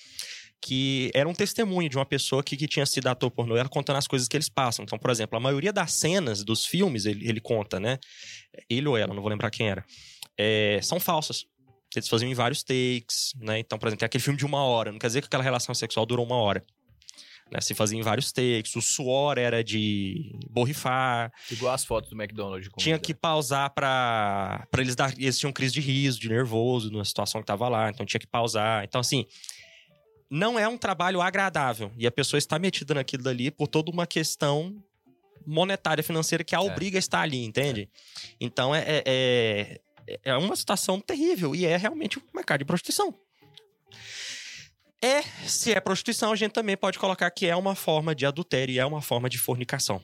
Que 0.64 1.10
era 1.12 1.28
um 1.28 1.34
testemunho 1.34 1.88
de 1.88 1.96
uma 1.96 2.06
pessoa 2.06 2.42
que, 2.42 2.56
que 2.56 2.68
tinha 2.68 2.86
sido 2.86 3.08
ator 3.08 3.30
pornô, 3.32 3.56
ela 3.56 3.68
contando 3.68 3.96
as 3.96 4.06
coisas 4.06 4.28
que 4.28 4.36
eles 4.36 4.48
passam. 4.48 4.84
Então, 4.84 4.96
por 4.96 5.10
exemplo, 5.10 5.36
a 5.36 5.40
maioria 5.40 5.72
das 5.72 5.92
cenas 5.94 6.44
dos 6.44 6.64
filmes, 6.64 7.04
ele, 7.04 7.28
ele 7.28 7.40
conta, 7.40 7.80
né? 7.80 7.98
Ele 8.70 8.86
ou 8.86 8.96
ela, 8.96 9.12
não 9.12 9.20
vou 9.20 9.30
lembrar 9.30 9.50
quem 9.50 9.68
era. 9.68 9.84
é, 10.38 10.78
são 10.82 11.00
falsas. 11.00 11.44
Eles 11.94 12.08
faziam 12.08 12.30
em 12.30 12.34
vários 12.34 12.62
takes, 12.62 13.34
né? 13.38 13.58
Então, 13.58 13.78
por 13.78 13.88
exemplo, 13.88 13.98
tem 13.98 14.06
aquele 14.06 14.22
filme 14.22 14.38
de 14.38 14.46
uma 14.46 14.64
hora, 14.64 14.90
não 14.92 14.98
quer 14.98 15.08
dizer 15.08 15.20
que 15.20 15.26
aquela 15.26 15.42
relação 15.42 15.74
sexual 15.74 16.06
durou 16.06 16.24
uma 16.24 16.36
hora. 16.36 16.64
Né? 17.50 17.60
Se 17.60 17.74
fazia 17.74 17.98
em 17.98 18.02
vários 18.02 18.32
takes, 18.32 18.74
o 18.76 18.80
suor 18.80 19.36
era 19.36 19.62
de 19.62 20.32
borrifar, 20.48 21.30
Igual 21.50 21.74
as 21.74 21.84
fotos 21.84 22.08
do 22.08 22.16
McDonald's. 22.16 22.70
tinha 22.78 22.98
que 22.98 23.12
pausar 23.12 23.68
pra, 23.74 24.66
pra 24.70 24.80
eles 24.80 24.96
dar. 24.96 25.12
Eles 25.18 25.38
tinham 25.38 25.52
crise 25.52 25.74
de 25.74 25.80
riso, 25.82 26.18
de 26.18 26.30
nervoso 26.30 26.90
na 26.90 27.04
situação 27.04 27.42
que 27.42 27.46
tava 27.46 27.68
lá, 27.68 27.90
então 27.90 28.06
tinha 28.06 28.20
que 28.20 28.26
pausar. 28.26 28.84
Então, 28.84 29.02
assim, 29.02 29.26
não 30.32 30.58
é 30.58 30.66
um 30.66 30.78
trabalho 30.78 31.20
agradável. 31.20 31.92
E 31.96 32.06
a 32.06 32.10
pessoa 32.10 32.38
está 32.38 32.58
metida 32.58 32.94
naquilo 32.94 33.22
dali 33.22 33.50
por 33.50 33.68
toda 33.68 33.90
uma 33.90 34.06
questão 34.06 34.82
monetária, 35.46 36.02
financeira 36.02 36.44
que 36.44 36.54
a 36.54 36.60
obriga 36.60 36.98
a 36.98 37.00
estar 37.00 37.20
ali, 37.20 37.44
entende? 37.44 37.90
Então 38.40 38.74
é, 38.74 38.84
é, 38.88 39.80
é, 40.06 40.20
é 40.24 40.36
uma 40.36 40.56
situação 40.56 41.00
terrível 41.00 41.54
e 41.54 41.66
é 41.66 41.76
realmente 41.76 42.18
um 42.18 42.22
mercado 42.34 42.60
de 42.60 42.64
prostituição. 42.64 43.14
É, 45.00 45.22
se 45.48 45.72
é 45.72 45.80
prostituição, 45.80 46.32
a 46.32 46.36
gente 46.36 46.52
também 46.52 46.76
pode 46.76 46.98
colocar 46.98 47.28
que 47.30 47.46
é 47.46 47.56
uma 47.56 47.74
forma 47.74 48.14
de 48.14 48.24
adultério 48.24 48.72
e 48.72 48.78
é 48.78 48.86
uma 48.86 49.02
forma 49.02 49.28
de 49.28 49.36
fornicação 49.36 50.00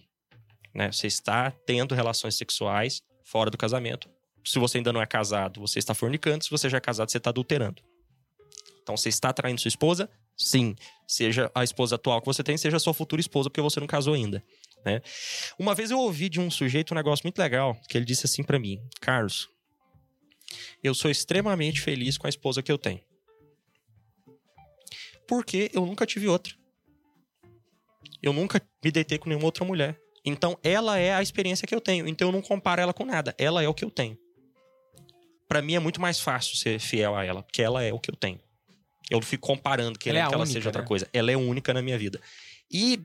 né? 0.74 0.92
Você 0.92 1.06
está 1.06 1.50
tendo 1.50 1.94
relações 1.94 2.36
sexuais 2.36 3.02
fora 3.24 3.50
do 3.50 3.58
casamento. 3.58 4.08
Se 4.44 4.58
você 4.58 4.78
ainda 4.78 4.92
não 4.92 5.02
é 5.02 5.06
casado, 5.06 5.60
você 5.60 5.78
está 5.78 5.92
fornicando. 5.92 6.44
Se 6.44 6.50
você 6.50 6.68
já 6.68 6.78
é 6.78 6.80
casado, 6.80 7.10
você 7.10 7.18
está 7.18 7.30
adulterando. 7.30 7.82
Então, 8.88 8.96
você 8.96 9.10
está 9.10 9.34
traindo 9.34 9.60
sua 9.60 9.68
esposa? 9.68 10.08
Sim. 10.34 10.74
Seja 11.06 11.50
a 11.54 11.62
esposa 11.62 11.96
atual 11.96 12.22
que 12.22 12.26
você 12.26 12.42
tem, 12.42 12.56
seja 12.56 12.78
a 12.78 12.80
sua 12.80 12.94
futura 12.94 13.20
esposa, 13.20 13.50
porque 13.50 13.60
você 13.60 13.78
não 13.78 13.86
casou 13.86 14.14
ainda. 14.14 14.42
Né? 14.82 15.02
Uma 15.58 15.74
vez 15.74 15.90
eu 15.90 15.98
ouvi 15.98 16.30
de 16.30 16.40
um 16.40 16.50
sujeito 16.50 16.94
um 16.94 16.96
negócio 16.96 17.22
muito 17.22 17.38
legal, 17.38 17.78
que 17.86 17.98
ele 17.98 18.06
disse 18.06 18.24
assim 18.24 18.42
pra 18.42 18.58
mim: 18.58 18.80
Carlos, 18.98 19.50
eu 20.82 20.94
sou 20.94 21.10
extremamente 21.10 21.82
feliz 21.82 22.16
com 22.16 22.26
a 22.26 22.30
esposa 22.30 22.62
que 22.62 22.72
eu 22.72 22.78
tenho. 22.78 23.02
Porque 25.26 25.70
eu 25.74 25.84
nunca 25.84 26.06
tive 26.06 26.26
outra. 26.26 26.54
Eu 28.22 28.32
nunca 28.32 28.58
me 28.82 28.90
deitei 28.90 29.18
com 29.18 29.28
nenhuma 29.28 29.44
outra 29.44 29.66
mulher. 29.66 30.00
Então, 30.24 30.58
ela 30.62 30.96
é 30.96 31.12
a 31.12 31.20
experiência 31.20 31.68
que 31.68 31.74
eu 31.74 31.80
tenho. 31.82 32.08
Então, 32.08 32.28
eu 32.28 32.32
não 32.32 32.40
comparo 32.40 32.80
ela 32.80 32.94
com 32.94 33.04
nada. 33.04 33.34
Ela 33.36 33.62
é 33.62 33.68
o 33.68 33.74
que 33.74 33.84
eu 33.84 33.90
tenho. 33.90 34.16
Pra 35.46 35.60
mim, 35.60 35.74
é 35.74 35.78
muito 35.78 36.00
mais 36.00 36.18
fácil 36.18 36.56
ser 36.56 36.78
fiel 36.78 37.14
a 37.14 37.22
ela, 37.22 37.42
porque 37.42 37.60
ela 37.60 37.82
é 37.82 37.92
o 37.92 38.00
que 38.00 38.10
eu 38.10 38.16
tenho. 38.16 38.47
Eu 39.10 39.16
não 39.20 39.26
fico 39.26 39.46
comparando, 39.46 39.98
querendo 39.98 40.18
Ela 40.18 40.24
é 40.24 40.26
a 40.26 40.28
que 40.28 40.34
ela 40.34 40.42
única, 40.44 40.58
seja 40.58 40.68
outra 40.68 40.82
né? 40.82 40.88
coisa. 40.88 41.08
Ela 41.12 41.30
é 41.32 41.36
única 41.36 41.72
na 41.72 41.80
minha 41.82 41.98
vida. 41.98 42.20
E 42.70 43.00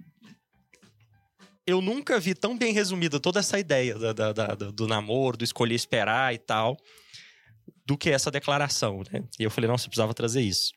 eu 1.66 1.82
nunca 1.82 2.20
vi 2.20 2.34
tão 2.36 2.58
bem 2.58 2.74
resumida 2.74 3.20
toda 3.20 3.40
essa 3.40 3.58
ideia 3.58 3.98
da- 3.98 4.12
da- 4.14 4.34
da- 4.34 4.48
do, 4.56 4.72
do 4.72 4.88
namoro, 4.88 5.38
do 5.38 5.44
escolher 5.46 5.76
esperar 5.76 6.34
e 6.34 6.38
tal, 6.38 6.76
do 7.86 7.98
que 7.98 8.10
essa 8.10 8.30
declaração, 8.30 9.02
né? 9.12 9.24
E 9.40 9.44
eu 9.44 9.50
falei, 9.52 9.70
nossa, 9.70 9.86
eu 9.86 9.90
precisava 9.90 10.14
trazer 10.14 10.42
isso. 10.42 10.72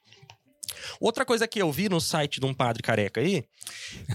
Outra 1.00 1.24
coisa 1.24 1.48
que 1.48 1.60
eu 1.60 1.70
vi 1.72 1.88
no 1.88 2.00
site 2.00 2.38
de 2.38 2.46
um 2.46 2.54
padre 2.54 2.82
careca 2.82 3.20
aí, 3.20 3.44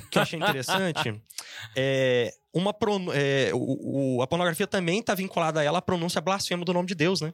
que 0.09 0.17
eu 0.17 0.21
achei 0.21 0.39
interessante, 0.39 1.21
é 1.75 2.31
uma 2.53 2.73
pron- 2.73 3.11
é, 3.13 3.51
o- 3.53 4.17
o- 4.17 4.21
a 4.21 4.27
pornografia 4.27 4.67
também 4.67 4.99
está 4.99 5.13
vinculada 5.13 5.59
a 5.59 5.63
ela 5.63 5.79
a 5.79 5.81
pronúncia 5.81 6.21
blasfema 6.21 6.63
do 6.63 6.73
nome 6.73 6.87
de 6.87 6.95
Deus, 6.95 7.19
né? 7.19 7.33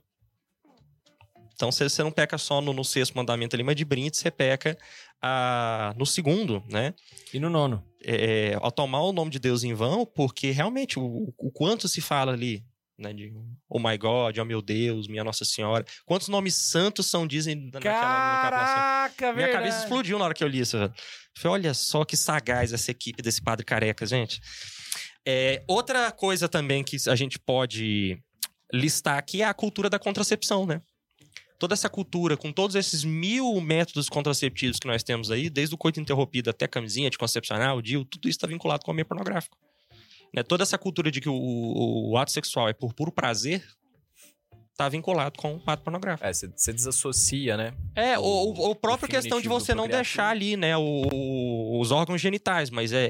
Então 1.57 1.71
você 1.71 1.89
você 1.89 2.03
não 2.03 2.11
peca 2.11 2.37
só 2.37 2.61
no, 2.61 2.71
no 2.71 2.85
sexto 2.85 3.15
mandamento 3.15 3.55
ali, 3.55 3.63
mas 3.63 3.75
de 3.75 3.83
brinde 3.83 4.15
você 4.15 4.29
peca 4.29 4.77
ah, 5.19 5.91
no 5.97 6.05
segundo, 6.05 6.63
né? 6.69 6.93
E 7.33 7.39
no 7.39 7.49
nono. 7.49 7.83
é, 8.05 8.55
ao 8.61 8.71
tomar 8.71 9.01
o 9.01 9.11
nome 9.11 9.31
de 9.31 9.39
Deus 9.39 9.63
em 9.63 9.73
vão, 9.73 10.05
porque 10.05 10.51
realmente 10.51 10.99
o, 10.99 11.33
o 11.35 11.51
quanto 11.51 11.87
se 11.87 11.99
fala 11.99 12.31
ali, 12.31 12.63
né, 12.95 13.11
de 13.11 13.33
oh 13.67 13.79
my 13.79 13.97
God, 13.97 14.37
oh 14.37 14.45
meu 14.45 14.61
Deus, 14.61 15.07
minha 15.07 15.23
Nossa 15.23 15.43
Senhora, 15.43 15.83
quantos 16.05 16.27
nomes 16.27 16.53
santos 16.53 17.07
são 17.07 17.25
dizem 17.25 17.55
naquela 17.73 18.01
naquela 18.01 18.49
blasfêmia? 18.51 19.15
Caraca, 19.17 19.33
Minha 19.33 19.51
cabeça 19.51 19.79
explodiu 19.79 20.19
na 20.19 20.25
hora 20.25 20.35
que 20.35 20.43
eu 20.43 20.47
li 20.47 20.59
isso. 20.59 20.77
Falei, 21.35 21.53
olha 21.53 21.73
só 21.73 22.05
que 22.05 22.15
sagaz 22.15 22.71
essa 22.71 22.91
equipe 22.91 23.23
desse 23.23 23.41
padre 23.41 23.65
careca, 23.65 24.05
gente. 24.05 24.39
É, 25.25 25.63
outra 25.67 26.11
coisa 26.11 26.47
também 26.47 26.83
que 26.83 26.97
a 27.09 27.15
gente 27.15 27.39
pode 27.39 28.21
listar 28.71 29.17
aqui 29.17 29.41
é 29.41 29.45
a 29.45 29.53
cultura 29.55 29.89
da 29.89 29.97
contracepção, 29.97 30.67
né? 30.67 30.81
Toda 31.59 31.73
essa 31.73 31.89
cultura, 31.89 32.37
com 32.37 32.51
todos 32.51 32.75
esses 32.75 33.03
mil 33.03 33.59
métodos 33.59 34.09
contraceptivos 34.09 34.77
que 34.79 34.87
nós 34.87 35.01
temos 35.03 35.31
aí, 35.31 35.49
desde 35.49 35.73
o 35.73 35.77
coito 35.77 35.99
interrompido 35.99 36.49
até 36.51 36.67
camisinha 36.67 37.07
anticoncepcional, 37.07 37.81
DIU, 37.81 38.05
tudo 38.05 38.29
isso 38.29 38.37
está 38.37 38.45
vinculado 38.47 38.85
com 38.85 38.91
o 38.91 38.93
meio 38.93 39.05
pornográfico. 39.07 39.57
Né? 40.33 40.43
Toda 40.43 40.61
essa 40.63 40.77
cultura 40.77 41.09
de 41.09 41.19
que 41.19 41.29
o, 41.29 41.33
o- 41.33 42.11
o 42.11 42.17
ato 42.17 42.31
sexual 42.31 42.69
é 42.69 42.73
por 42.73 42.93
puro 42.93 43.11
prazer 43.11 43.63
está 44.77 44.87
vinculado 44.87 45.35
com 45.39 45.55
o 45.55 45.61
ato 45.65 45.81
pornográfico. 45.83 46.25
É, 46.27 46.31
você 46.31 46.71
desassocia, 46.71 47.57
né? 47.57 47.73
É, 47.95 48.17
O- 48.19 48.21
o, 48.21 48.69
o, 48.69 48.75
próprio 48.75 49.09
questão 49.09 49.41
de 49.41 49.47
você 49.47 49.73
não 49.73 49.87
deixar 49.87 50.29
ali, 50.29 50.55
né, 50.55 50.77
o- 50.77 51.79
os 51.81 51.91
órgãos 51.91 52.21
genitais, 52.21 52.69
mas 52.69 52.93
é, 52.93 53.05
é, 53.05 53.09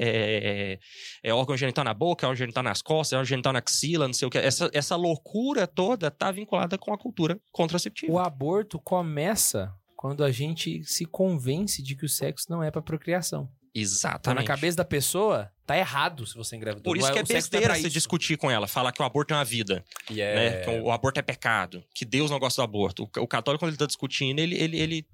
é- 0.74 0.80
é 1.24 1.34
órgão 1.34 1.58
genital 1.58 1.84
na 1.84 1.94
boca, 1.94 2.26
é 2.26 2.30
órgão 2.30 2.38
genital 2.38 2.64
nas 2.64 2.82
costas, 2.82 3.14
é 3.14 3.16
órgão 3.18 3.26
genital 3.28 3.52
na 3.52 3.60
axila, 3.60 4.08
não 4.08 4.14
sei 4.14 4.26
o 4.28 4.32
que. 4.32 4.38
Essa, 4.38 4.70
essa 4.74 4.96
loucura 4.96 5.68
toda 5.68 6.10
tá 6.10 6.32
vinculada 6.32 6.78
com 6.78 6.94
a 6.94 6.98
cultura 6.98 7.38
contraceptiva. 7.52 8.14
O 8.14 8.18
aborto 8.20 8.80
começa 8.80 9.70
quando 9.98 10.24
a 10.24 10.32
gente 10.32 10.84
se 10.86 11.06
convence 11.06 11.84
de 11.84 11.96
que 11.98 12.06
o 12.06 12.10
sexo 12.10 12.46
não 12.50 12.64
é 12.64 12.72
pra 12.72 12.82
procriação. 12.82 13.50
Então, 13.78 13.82
Exatamente. 13.82 14.42
na 14.42 14.48
cabeça 14.48 14.78
da 14.78 14.86
pessoa, 14.86 15.52
tá 15.66 15.78
errado 15.78 16.26
se 16.26 16.36
você 16.36 16.56
engravidou. 16.56 16.84
Por 16.84 16.98
isso 16.98 17.12
que 17.12 17.20
é 17.20 17.22
não 17.22 17.28
besteira 17.28 17.76
se 17.76 17.82
isso. 17.82 17.90
discutir 17.90 18.38
com 18.38 18.50
ela, 18.50 18.68
falar 18.68 18.92
que 18.92 19.02
o 19.02 19.06
aborto 19.06 19.34
é 19.34 19.38
uma 19.38 19.46
vida, 19.46 19.84
né? 20.10 20.48
é. 20.48 20.62
Que 20.64 20.70
o, 20.72 20.86
o 20.86 20.92
aborto 20.92 21.20
é 21.20 21.24
pecado, 21.24 21.84
que 21.94 22.04
Deus 22.04 22.32
não 22.32 22.40
gosta 22.40 22.62
do 22.62 22.64
aborto. 22.64 23.04
O, 23.04 23.24
o 23.24 23.28
católico, 23.28 23.64
quando 23.64 23.70
ele 23.70 23.78
tá 23.78 23.86
discutindo, 23.86 24.40
ele, 24.40 24.56
ele, 24.56 24.80
ele, 24.80 25.08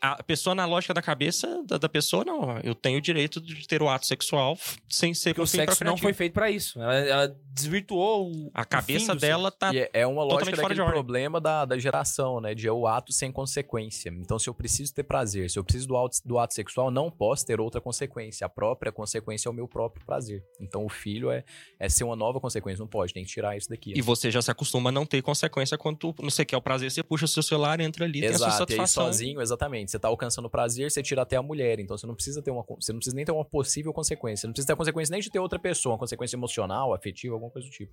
A 0.00 0.22
pessoa, 0.22 0.54
na 0.54 0.66
lógica 0.66 0.92
da 0.92 1.00
cabeça 1.02 1.62
da, 1.66 1.78
da 1.78 1.88
pessoa, 1.88 2.24
não. 2.24 2.58
Eu 2.62 2.74
tenho 2.74 2.98
o 2.98 3.00
direito 3.00 3.40
de 3.40 3.66
ter 3.66 3.82
o 3.82 3.88
ato 3.88 4.06
sexual 4.06 4.56
sem 4.88 5.14
ser 5.14 5.30
Porque 5.30 5.42
o 5.42 5.46
sexo 5.46 5.82
não 5.84 5.96
foi 5.96 6.12
feito 6.12 6.32
pra 6.32 6.50
isso. 6.50 6.80
Ela, 6.80 6.94
ela 6.94 7.36
desvirtuou 7.52 8.30
o, 8.30 8.50
A 8.52 8.62
o 8.62 8.66
cabeça 8.66 9.14
dela 9.14 9.50
tá. 9.50 9.72
E 9.72 9.78
é- 9.78 9.90
é 9.92 10.06
uma 10.06 10.22
lógica 10.24 10.56
daquele 10.56 10.84
problema 10.84 11.40
da, 11.40 11.64
da 11.64 11.78
geração, 11.78 12.40
né? 12.40 12.54
De 12.54 12.66
é 12.68 12.72
o 12.72 12.86
ato 12.86 13.12
sem 13.12 13.32
consequência. 13.32 14.10
Então, 14.10 14.38
se 14.38 14.48
eu 14.48 14.54
preciso 14.54 14.92
ter 14.94 15.02
prazer, 15.04 15.48
se 15.50 15.58
eu 15.58 15.64
preciso 15.64 15.88
do 15.88 15.96
ato, 15.96 16.16
do 16.24 16.38
ato 16.38 16.54
sexual, 16.54 16.90
não 16.90 17.10
posso 17.10 17.46
ter 17.46 17.60
outra 17.60 17.80
consequência. 17.80 18.44
A 18.44 18.48
própria 18.48 18.92
consequência 18.92 19.48
é 19.48 19.50
o 19.50 19.54
meu 19.54 19.66
próprio 19.68 20.04
prazer. 20.04 20.42
Então, 20.60 20.84
o 20.84 20.88
filho 20.88 21.30
é, 21.30 21.44
é 21.78 21.88
ser 21.88 22.04
uma 22.04 22.16
nova 22.16 22.40
consequência. 22.40 22.80
Não 22.82 22.88
pode, 22.88 23.12
tem 23.14 23.24
que 23.24 23.30
tirar 23.30 23.56
isso 23.56 23.68
daqui. 23.68 23.92
E 23.96 24.02
você 24.02 24.30
já 24.30 24.42
se 24.42 24.50
acostuma 24.50 24.90
a 24.90 24.92
não 24.92 25.06
ter 25.06 25.22
consequência 25.22 25.78
quando 25.78 25.96
tu- 25.98 26.14
você 26.18 26.44
quer 26.44 26.56
o 26.56 26.62
prazer, 26.62 26.90
você 26.90 27.02
puxa 27.02 27.24
o 27.24 27.28
seu 27.28 27.42
celular, 27.42 27.80
entra 27.80 28.04
ali, 28.04 28.20
tem 28.20 28.30
a 28.30 28.38
sua 28.38 28.48
Exato, 28.48 28.72
e 28.72 28.74
aí 28.74 28.78
satisfação. 28.80 29.04
sozinho, 29.06 29.40
exatamente. 29.40 29.73
Você 29.86 29.98
tá 29.98 30.08
alcançando 30.08 30.48
prazer, 30.50 30.90
você 30.90 31.02
tira 31.02 31.22
até 31.22 31.36
a 31.36 31.42
mulher. 31.42 31.78
Então 31.80 31.96
você 31.96 32.06
não 32.06 32.14
precisa 32.14 32.40
ter 32.42 32.50
uma. 32.50 32.64
Você 32.80 32.92
não 32.92 32.98
precisa 32.98 33.16
nem 33.16 33.24
ter 33.24 33.32
uma 33.32 33.44
possível 33.44 33.92
consequência. 33.92 34.42
Você 34.42 34.46
não 34.46 34.52
precisa 34.52 34.66
ter 34.68 34.72
a 34.72 34.76
consequência 34.76 35.12
nem 35.12 35.20
de 35.20 35.30
ter 35.30 35.38
outra 35.38 35.58
pessoa, 35.58 35.92
uma 35.94 35.98
consequência 35.98 36.36
emocional, 36.36 36.92
afetiva, 36.94 37.34
alguma 37.34 37.50
coisa 37.50 37.68
do 37.68 37.72
tipo. 37.72 37.92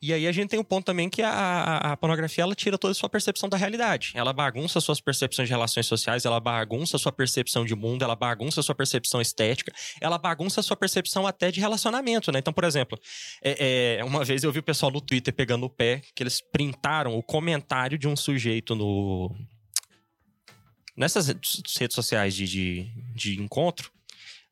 E 0.00 0.12
aí 0.12 0.28
a 0.28 0.32
gente 0.32 0.50
tem 0.50 0.60
um 0.60 0.64
ponto 0.64 0.84
também 0.84 1.08
que 1.10 1.20
a, 1.22 1.28
a- 1.30 1.92
a 1.92 1.96
pornografia 1.96 2.44
ela 2.44 2.54
tira 2.54 2.78
toda 2.78 2.92
a 2.92 2.94
sua 2.94 3.08
percepção 3.08 3.48
da 3.48 3.56
realidade. 3.56 4.12
Ela 4.14 4.32
bagunça 4.32 4.80
suas 4.80 5.00
percepções 5.00 5.48
de 5.48 5.52
relações 5.54 5.86
sociais, 5.86 6.24
ela 6.24 6.38
bagunça 6.38 6.96
sua 6.98 7.10
percepção 7.10 7.64
de 7.64 7.74
mundo, 7.74 8.04
ela 8.04 8.14
bagunça 8.14 8.62
sua 8.62 8.74
percepção 8.76 9.20
estética, 9.20 9.72
ela 10.00 10.16
bagunça 10.16 10.62
sua 10.62 10.76
percepção 10.76 11.26
até 11.26 11.50
de 11.50 11.58
relacionamento, 11.58 12.30
né? 12.30 12.38
Então, 12.38 12.52
por 12.52 12.62
exemplo, 12.62 12.96
é- 13.42 13.96
é, 13.98 14.04
uma 14.04 14.24
vez 14.24 14.44
eu 14.44 14.52
vi 14.52 14.60
o 14.60 14.62
pessoal 14.62 14.92
no 14.92 15.00
Twitter 15.00 15.34
pegando 15.34 15.66
o 15.66 15.70
pé, 15.70 16.00
que 16.14 16.22
eles 16.22 16.40
printaram 16.40 17.16
o 17.18 17.22
comentário 17.22 17.98
de 17.98 18.06
um 18.06 18.14
sujeito 18.14 18.76
no. 18.76 19.34
Nessas 20.98 21.28
redes 21.28 21.94
sociais 21.94 22.34
de, 22.34 22.46
de, 22.46 22.90
de 23.14 23.40
encontro, 23.40 23.92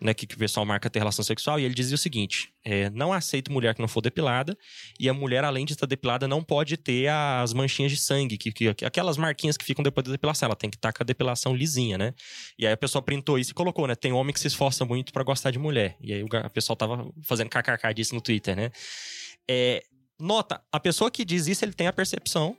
né, 0.01 0.13
que, 0.13 0.27
o 0.27 0.39
pessoal 0.39 0.65
marca 0.67 0.91
ter 0.91 0.99
relação 0.99 1.25
sexual, 1.25 1.59
e 1.59 1.65
ele 1.65 1.75
dizia 1.75 1.95
o 1.95 1.99
seguinte: 1.99 2.53
é, 2.65 2.91
não 2.91 3.13
aceito 3.13 3.51
mulher 3.51 3.75
que 3.75 3.81
não 3.81 3.89
for 3.89 4.01
depilada, 4.01 4.57
e 5.01 5.09
a 5.09 5.15
mulher, 5.15 5.43
além 5.43 5.65
de 5.65 5.73
estar 5.73 5.87
depilada, 5.87 6.29
não 6.29 6.45
pode 6.45 6.77
ter 6.77 7.09
as 7.09 7.53
manchinhas 7.53 7.91
de 7.91 7.99
sangue, 7.99 8.37
que, 8.37 8.53
que- 8.53 8.85
aquelas 8.85 9.17
marquinhas 9.17 9.57
que 9.57 9.65
ficam 9.65 9.83
depois 9.83 10.05
da 10.05 10.13
depilação. 10.13 10.47
Ela 10.47 10.57
tem 10.57 10.71
que 10.71 10.77
estar 10.77 10.93
com 10.93 11.03
a 11.03 11.05
depilação 11.05 11.55
lisinha, 11.55 11.99
né? 11.99 12.15
E 12.59 12.67
aí 12.67 12.73
a 12.73 12.77
pessoa 12.77 13.03
printou 13.03 13.39
isso 13.39 13.51
e 13.51 13.55
colocou, 13.55 13.87
né? 13.87 13.95
Tem 13.95 14.13
homem 14.13 14.33
que 14.33 14.41
se 14.41 14.47
esforça 14.47 14.85
muito 14.85 15.13
pra 15.13 15.25
gostar 15.25 15.51
de 15.51 15.59
mulher. 15.59 15.97
E 16.01 16.13
aí 16.13 16.23
o 16.23 16.51
pessoal 16.51 16.77
tava 16.77 17.11
fazendo 17.23 17.49
kkk 17.49 17.95
disso 17.95 18.15
no 18.15 18.21
Twitter, 18.21 18.55
né? 18.55 18.71
É, 19.49 19.83
nota, 20.21 20.63
a 20.71 20.79
pessoa 20.79 21.11
que 21.11 21.25
diz 21.25 21.47
isso, 21.47 21.65
ele 21.65 21.73
tem 21.73 21.87
a 21.87 21.93
percepção 21.93 22.57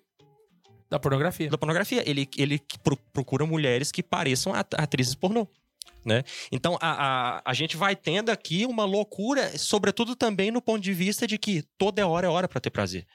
Da 0.90 0.98
pornografia. 1.00 1.50
da 1.50 1.58
pornografia. 1.58 2.04
Ele, 2.10 2.28
ele 2.38 2.62
pro- 2.84 2.98
procura 3.14 3.46
mulheres 3.46 3.92
que 3.92 4.02
pareçam 4.02 4.54
at- 4.54 4.74
atrizes 4.76 5.16
pornô. 5.16 5.48
Né? 6.06 6.24
Então 6.52 6.78
a, 6.80 7.38
a, 7.38 7.42
a 7.44 7.54
gente 7.54 7.76
vai 7.76 7.94
tendo 7.94 8.30
aqui 8.30 8.66
uma 8.66 8.86
loucura, 8.86 9.58
sobretudo 9.58 10.16
também 10.16 10.52
no 10.52 10.62
ponto 10.62 10.82
de 10.82 10.94
vista 10.94 11.28
de 11.28 11.38
que 11.38 11.64
toda 11.78 12.08
hora 12.08 12.28
é 12.28 12.30
hora 12.30 12.48
pra 12.48 12.62
ter 12.62 12.70
prazer. 12.70 13.06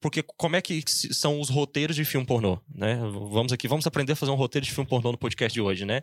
Porque 0.00 0.24
como 0.36 0.56
é 0.56 0.60
que 0.60 0.82
são 0.88 1.40
os 1.40 1.48
roteiros 1.48 1.94
de 1.94 2.04
filme 2.04 2.26
pornô, 2.26 2.58
né? 2.74 2.96
Vamos 3.30 3.52
aqui, 3.52 3.68
vamos 3.68 3.86
aprender 3.86 4.14
a 4.14 4.16
fazer 4.16 4.32
um 4.32 4.36
roteiro 4.36 4.66
de 4.66 4.72
filme 4.72 4.88
pornô 4.90 5.12
no 5.12 5.18
podcast 5.18 5.54
de 5.54 5.60
hoje, 5.60 5.84
né? 5.84 6.02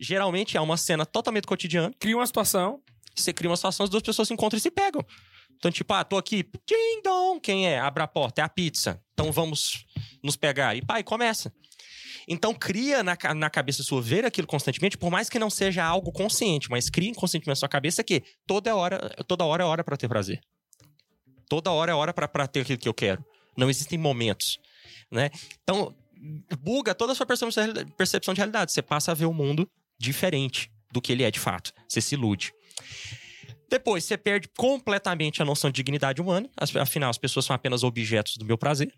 Geralmente 0.00 0.56
é 0.56 0.60
uma 0.60 0.76
cena 0.76 1.04
totalmente 1.04 1.48
cotidiana, 1.48 1.92
Cria 1.98 2.16
uma 2.16 2.26
situação. 2.26 2.80
você 3.16 3.32
cria 3.32 3.50
uma 3.50 3.56
situação, 3.56 3.82
as 3.82 3.90
duas 3.90 4.04
pessoas 4.04 4.28
se 4.28 4.34
encontram 4.34 4.58
e 4.58 4.60
se 4.60 4.70
pegam. 4.70 5.04
Então, 5.56 5.70
tipo, 5.72 5.92
ah, 5.92 6.04
tô 6.04 6.16
aqui, 6.16 6.44
ding 6.66 7.02
dong, 7.02 7.40
quem 7.40 7.66
é? 7.68 7.80
Abre 7.80 8.04
a 8.04 8.06
porta, 8.06 8.40
é 8.40 8.44
a 8.44 8.48
pizza. 8.48 9.02
Então 9.14 9.32
vamos 9.32 9.84
nos 10.22 10.36
pegar. 10.36 10.76
E 10.76 10.82
pai, 10.82 11.02
começa. 11.02 11.52
Então 12.28 12.54
cria 12.54 13.02
na, 13.02 13.16
na 13.34 13.50
cabeça 13.50 13.82
sua 13.82 14.00
ver 14.00 14.24
aquilo 14.24 14.46
constantemente, 14.46 14.96
por 14.96 15.10
mais 15.10 15.28
que 15.28 15.38
não 15.38 15.50
seja 15.50 15.84
algo 15.84 16.12
consciente, 16.12 16.70
mas 16.70 16.88
cria 16.88 17.10
inconscientemente 17.10 17.48
na 17.48 17.56
sua 17.56 17.68
cabeça 17.68 18.04
que 18.04 18.22
toda 18.46 18.74
hora, 18.74 18.98
toda 19.26 19.44
hora 19.44 19.64
é 19.64 19.66
hora 19.66 19.82
pra 19.82 19.96
ter 19.96 20.08
prazer. 20.08 20.40
Toda 21.48 21.70
hora 21.70 21.92
é 21.92 21.94
hora 21.94 22.12
pra 22.14 22.46
ter 22.46 22.60
aquilo 22.60 22.78
que 22.78 22.88
eu 22.88 22.94
quero. 22.94 23.24
Não 23.56 23.68
existem 23.68 23.98
momentos, 23.98 24.58
né? 25.10 25.30
Então, 25.62 25.94
buga 26.60 26.94
toda 26.94 27.12
a 27.12 27.14
sua 27.14 27.26
percepção 27.26 28.32
de 28.32 28.38
realidade-. 28.40 28.72
Você 28.72 28.80
passa 28.80 29.10
a 29.10 29.14
ver 29.14 29.26
o 29.26 29.34
mundo 29.34 29.68
diferente 29.98 30.70
do 30.90 31.00
que 31.00 31.12
ele 31.12 31.22
é 31.22 31.30
de 31.30 31.38
fato. 31.38 31.72
Você 31.88 32.00
se 32.00 32.14
ilude. 32.14 32.52
Depois, 33.68 34.04
você 34.04 34.16
perde 34.16 34.48
completamente 34.56 35.42
a 35.42 35.44
noção 35.44 35.70
de 35.70 35.76
dignidade 35.76 36.20
humana. 36.20 36.48
Afinal, 36.80 37.10
as 37.10 37.18
pessoas 37.18 37.46
são 37.46 37.56
apenas 37.56 37.82
objetos 37.82 38.36
do 38.36 38.44
meu 38.44 38.56
prazer. 38.56 38.92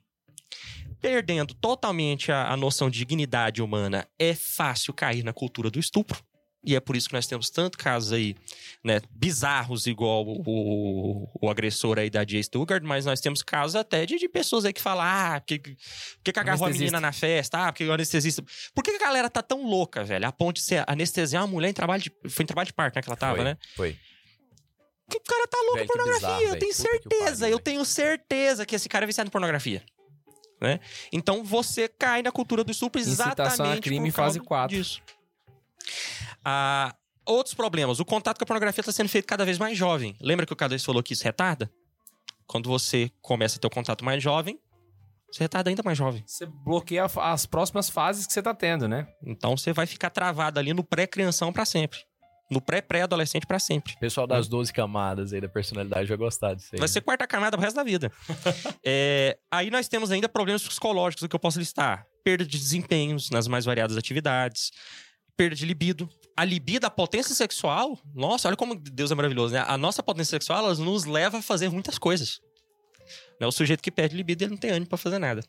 Perdendo 1.04 1.52
totalmente 1.52 2.32
a, 2.32 2.50
a 2.50 2.56
noção 2.56 2.88
de 2.88 2.98
dignidade 2.98 3.60
humana, 3.60 4.08
é 4.18 4.34
fácil 4.34 4.94
cair 4.94 5.22
na 5.22 5.34
cultura 5.34 5.70
do 5.70 5.78
estupro. 5.78 6.24
E 6.64 6.74
é 6.74 6.80
por 6.80 6.96
isso 6.96 7.08
que 7.08 7.14
nós 7.14 7.26
temos 7.26 7.50
tantos 7.50 7.76
casos 7.76 8.10
aí, 8.10 8.34
né, 8.82 9.02
bizarros, 9.10 9.86
igual 9.86 10.26
o, 10.26 10.42
o, 10.46 11.28
o 11.42 11.50
agressor 11.50 11.98
aí 11.98 12.08
da 12.08 12.24
Jay 12.26 12.42
Stugard, 12.42 12.86
mas 12.86 13.04
nós 13.04 13.20
temos 13.20 13.42
casos 13.42 13.76
até 13.76 14.06
de, 14.06 14.16
de 14.18 14.26
pessoas 14.30 14.64
aí 14.64 14.72
que 14.72 14.80
falam, 14.80 15.04
ah, 15.04 15.42
que, 15.46 15.58
que, 15.58 15.76
que 16.32 16.40
agarrou 16.40 16.66
a 16.66 16.70
menina 16.70 16.98
na 16.98 17.12
festa, 17.12 17.66
ah, 17.66 17.70
porque 17.70 17.84
o 17.84 17.92
anestesista. 17.92 18.42
Por 18.74 18.82
que, 18.82 18.92
que 18.92 18.96
a 18.96 19.06
galera 19.06 19.28
tá 19.28 19.42
tão 19.42 19.62
louca, 19.68 20.02
velho? 20.04 20.26
A 20.26 20.32
ponto 20.32 20.56
de 20.56 20.62
ser 20.62 20.84
anestesiar 20.86 21.42
uma 21.42 21.48
mulher 21.52 21.68
em 21.68 21.74
trabalho 21.74 22.02
de. 22.02 22.10
Foi 22.30 22.44
em 22.44 22.46
trabalho 22.46 22.68
de 22.68 22.72
parto, 22.72 22.96
né, 22.96 23.02
que 23.02 23.10
ela 23.10 23.16
tava, 23.16 23.36
foi, 23.36 23.44
né? 23.44 23.58
Foi. 23.76 23.98
Que 25.10 25.18
o 25.18 25.20
cara 25.20 25.46
tá 25.46 25.58
louco 25.58 25.74
Velho, 25.74 25.86
pornografia. 25.86 26.28
bizarro, 26.28 26.42
eu 26.44 26.58
tenho 26.58 26.72
certeza, 26.72 27.24
pariu, 27.24 27.28
eu 27.28 27.38
velho. 27.38 27.58
tenho 27.58 27.84
certeza 27.84 28.64
que 28.64 28.74
esse 28.74 28.88
cara 28.88 29.04
é 29.04 29.06
viciado 29.06 29.28
em 29.28 29.30
pornografia. 29.30 29.82
Né? 30.60 30.80
Então 31.12 31.44
você 31.44 31.88
cai 31.88 32.22
na 32.22 32.32
cultura 32.32 32.64
do 32.64 32.70
estupro 32.70 33.00
Incitação 33.00 33.44
a 33.44 33.48
exatamente 33.48 33.80
crime, 33.82 34.10
por 34.10 34.16
fase 34.16 34.40
quatro. 34.40 34.76
disso. 34.76 35.02
Ah, 36.44 36.94
outros 37.26 37.54
problemas. 37.54 38.00
O 38.00 38.04
contato 38.04 38.38
com 38.38 38.44
a 38.44 38.46
pornografia 38.46 38.80
está 38.80 38.92
sendo 38.92 39.08
feito 39.08 39.26
cada 39.26 39.44
vez 39.44 39.58
mais 39.58 39.76
jovem. 39.76 40.16
Lembra 40.20 40.46
que 40.46 40.52
o 40.52 40.56
K2 40.56 40.84
falou 40.84 41.02
que 41.02 41.12
isso 41.12 41.24
retarda? 41.24 41.70
Quando 42.46 42.68
você 42.68 43.10
começa 43.20 43.56
a 43.56 43.60
ter 43.60 43.66
o 43.66 43.70
contato 43.70 44.04
mais 44.04 44.22
jovem, 44.22 44.58
você 45.30 45.42
retarda 45.42 45.70
ainda 45.70 45.82
mais 45.82 45.98
jovem. 45.98 46.22
Você 46.26 46.46
bloqueia 46.46 47.04
as 47.04 47.46
próximas 47.46 47.90
fases 47.90 48.26
que 48.26 48.32
você 48.32 48.42
tá 48.42 48.54
tendo, 48.54 48.86
né? 48.86 49.08
Então 49.26 49.56
você 49.56 49.72
vai 49.72 49.86
ficar 49.86 50.10
travado 50.10 50.60
ali 50.60 50.72
no 50.72 50.84
pré-crianção 50.84 51.52
para 51.52 51.64
sempre. 51.64 51.98
No 52.54 52.60
pré-pré-adolescente 52.60 53.46
para 53.46 53.58
sempre. 53.58 53.94
O 53.94 53.98
pessoal 53.98 54.28
das 54.28 54.46
12 54.46 54.72
camadas 54.72 55.32
aí 55.32 55.40
da 55.40 55.48
personalidade 55.48 56.06
vai 56.06 56.16
gostar 56.16 56.54
disso 56.54 56.68
aí. 56.72 56.78
Vai 56.78 56.86
né? 56.86 56.92
ser 56.92 57.00
quarta 57.00 57.26
camada 57.26 57.56
pro 57.56 57.64
resto 57.64 57.76
da 57.76 57.82
vida. 57.82 58.12
É, 58.86 59.38
aí 59.50 59.70
nós 59.70 59.88
temos 59.88 60.10
ainda 60.10 60.28
problemas 60.28 60.62
psicológicos 60.62 61.26
que 61.26 61.34
eu 61.34 61.40
posso 61.40 61.58
listar. 61.58 62.06
Perda 62.22 62.44
de 62.44 62.58
desempenhos 62.58 63.30
nas 63.30 63.48
mais 63.48 63.64
variadas 63.64 63.96
atividades. 63.96 64.70
Perda 65.36 65.56
de 65.56 65.64
libido. 65.64 66.08
A 66.36 66.44
libido, 66.44 66.86
a 66.86 66.90
potência 66.90 67.34
sexual, 67.34 67.98
nossa, 68.14 68.46
olha 68.46 68.56
como 68.56 68.74
Deus 68.74 69.10
é 69.10 69.14
maravilhoso, 69.14 69.54
né? 69.54 69.64
A 69.66 69.78
nossa 69.78 70.02
potência 70.02 70.30
sexual, 70.30 70.64
ela 70.64 70.74
nos 70.74 71.04
leva 71.04 71.38
a 71.38 71.42
fazer 71.42 71.70
muitas 71.70 71.98
coisas. 71.98 72.40
Né? 73.40 73.46
O 73.46 73.52
sujeito 73.52 73.82
que 73.82 73.90
perde 73.90 74.16
libido, 74.16 74.44
ele 74.44 74.50
não 74.50 74.58
tem 74.58 74.70
ânimo 74.70 74.86
pra 74.86 74.98
fazer 74.98 75.18
nada. 75.18 75.42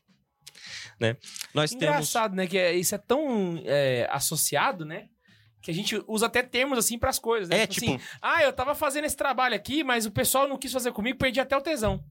Né? 0.99 1.18
Nós 1.53 1.72
temos... 1.72 1.84
Engraçado, 1.84 2.36
né? 2.36 2.48
Que 2.48 2.57
é- 2.57 2.73
isso 2.73 2.95
é 2.95 2.98
tão 2.98 3.61
é, 3.65 4.07
associado, 4.11 4.86
né? 4.86 5.10
Que 5.66 5.72
a 5.72 5.74
gente 5.74 6.00
usa 6.08 6.28
até 6.28 6.44
termos 6.44 6.78
assim 6.78 6.96
pras 7.00 7.18
coisas, 7.18 7.50
né? 7.50 7.64
É, 7.64 7.68
tipo, 7.68 7.88
assim, 7.88 8.00
ah, 8.22 8.44
eu 8.44 8.54
tava 8.54 8.76
fazendo 8.76 9.06
esse 9.06 9.18
trabalho 9.18 9.56
aqui, 9.56 9.84
mas 9.84 10.06
o 10.06 10.12
pessoal 10.12 10.48
não 10.48 10.60
quis 10.60 10.72
fazer 10.72 10.92
comigo, 10.92 11.18
perdi 11.18 11.40
até 11.40 11.58
o 11.58 11.62
tesão. 11.62 12.04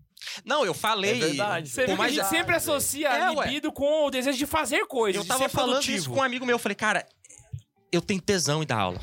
não, 0.44 0.64
eu 0.66 0.74
falei... 0.74 1.12
É 1.22 1.26
verdade. 1.26 1.68
Você 1.68 1.82
Pô, 1.82 1.88
viu 1.88 1.96
que 1.98 2.02
a 2.02 2.08
gente 2.08 2.26
sempre 2.26 2.56
associa 2.56 3.08
É, 3.08 3.22
a 3.22 3.30
ué. 3.32 3.46
libido 3.46 3.70
com 3.70 4.06
o 4.06 4.10
desejo 4.10 4.36
de 4.36 4.44
fazer 4.46 4.84
coisas. 4.86 5.16
Eu 5.16 5.22
de 5.22 5.28
tava 5.28 5.44
ser 5.44 5.50
falando 5.50 5.70
produtivo. 5.74 5.96
isso 5.98 6.10
com 6.10 6.16
um 6.18 6.22
amigo 6.24 6.44
meu. 6.44 6.54
Eu 6.56 6.58
falei, 6.58 6.74
cara, 6.74 7.06
eu 7.92 8.00
tenho 8.00 8.20
tesão 8.20 8.60
em 8.60 8.66
dar 8.66 8.78
aula. 8.80 9.00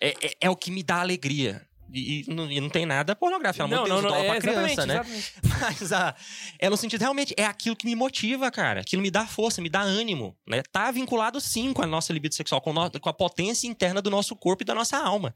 É, 0.00 0.14
é- 0.28 0.32
é 0.40 0.50
o 0.50 0.56
que 0.56 0.70
me 0.70 0.82
dá 0.82 1.00
alegria. 1.02 1.60
E, 1.92 2.20
e 2.28 2.30
não, 2.34 2.50
e 2.50 2.60
não 2.60 2.68
tem 2.68 2.86
nada 2.86 3.16
pornográfico. 3.16 3.66
Pelo 3.68 3.82
amor 3.82 3.84
de 3.86 3.90
Deus, 3.90 4.04
eu 4.04 4.08
dou 4.08 4.16
aula 4.16 4.26
é, 4.26 4.40
pra 4.40 4.40
criança, 4.40 4.86
né? 4.86 4.94
exatamente. 4.94 5.32
Mas 5.80 5.92
a, 5.92 6.14
é 6.58 6.70
no 6.70 6.76
sentido, 6.76 7.00
realmente, 7.00 7.34
é 7.36 7.44
aquilo 7.44 7.74
que 7.76 7.84
me 7.86 7.94
motiva, 7.94 8.50
cara. 8.50 8.80
Aquilo 8.80 9.02
me 9.02 9.10
dá 9.10 9.26
força, 9.26 9.60
me 9.60 9.68
dá 9.68 9.80
ânimo, 9.80 10.36
né? 10.48 10.62
Tá 10.70 10.90
vinculado, 10.90 11.40
sim, 11.40 11.72
com 11.72 11.82
a 11.82 11.86
nossa 11.86 12.12
libido 12.12 12.34
sexual, 12.34 12.60
com, 12.60 12.72
no- 12.72 12.90
com 13.00 13.08
a 13.08 13.12
potência 13.12 13.66
interna 13.66 14.00
do 14.00 14.10
nosso 14.10 14.34
corpo 14.36 14.62
e 14.62 14.66
da 14.66 14.74
nossa 14.74 14.96
alma. 14.96 15.34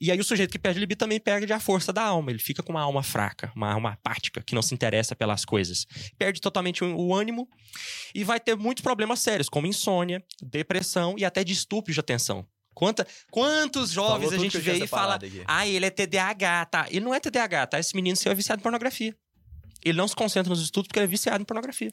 E 0.00 0.10
aí 0.10 0.18
o 0.18 0.24
sujeito 0.24 0.50
que 0.50 0.58
perde 0.58 0.80
libido 0.80 0.98
também 0.98 1.20
perde 1.20 1.52
a 1.52 1.60
força 1.60 1.92
da 1.92 2.02
alma. 2.02 2.30
Ele 2.30 2.40
fica 2.40 2.62
com 2.64 2.72
uma 2.72 2.82
alma 2.82 3.02
fraca, 3.02 3.52
uma 3.54 3.72
alma 3.72 3.90
apática, 3.92 4.42
que 4.42 4.54
não 4.54 4.60
se 4.60 4.74
interessa 4.74 5.14
pelas 5.14 5.44
coisas. 5.44 5.86
Perde 6.18 6.40
totalmente 6.40 6.82
o, 6.82 6.96
o 6.96 7.14
ânimo 7.14 7.48
e 8.12 8.24
vai 8.24 8.40
ter 8.40 8.56
muitos 8.56 8.82
problemas 8.82 9.20
sérios, 9.20 9.48
como 9.48 9.66
insônia, 9.68 10.22
depressão 10.42 11.14
e 11.16 11.24
até 11.24 11.44
distúrbios 11.44 11.94
de 11.94 12.00
atenção. 12.00 12.44
Quanta, 12.74 13.06
quantos 13.30 13.94
Falou 13.94 14.10
jovens 14.10 14.26
a 14.28 14.30
tudo 14.32 14.42
gente 14.42 14.58
vê 14.58 14.84
e 14.84 14.86
fala, 14.86 15.14
aqui. 15.14 15.42
ah, 15.46 15.66
ele 15.66 15.86
é 15.86 15.90
TDAH, 15.90 16.66
tá? 16.66 16.86
Ele 16.90 17.04
não 17.04 17.14
é 17.14 17.20
TDAH, 17.20 17.66
tá? 17.68 17.78
Esse 17.78 17.94
menino 17.94 18.16
seu 18.16 18.32
é 18.32 18.34
viciado 18.34 18.60
em 18.60 18.62
pornografia. 18.62 19.14
Ele 19.84 19.96
não 19.98 20.08
se 20.08 20.16
concentra 20.16 20.50
nos 20.50 20.60
estudos 20.62 20.88
porque 20.88 20.98
ele 20.98 21.04
é 21.04 21.08
viciado 21.08 21.40
em 21.40 21.44
pornografia. 21.44 21.92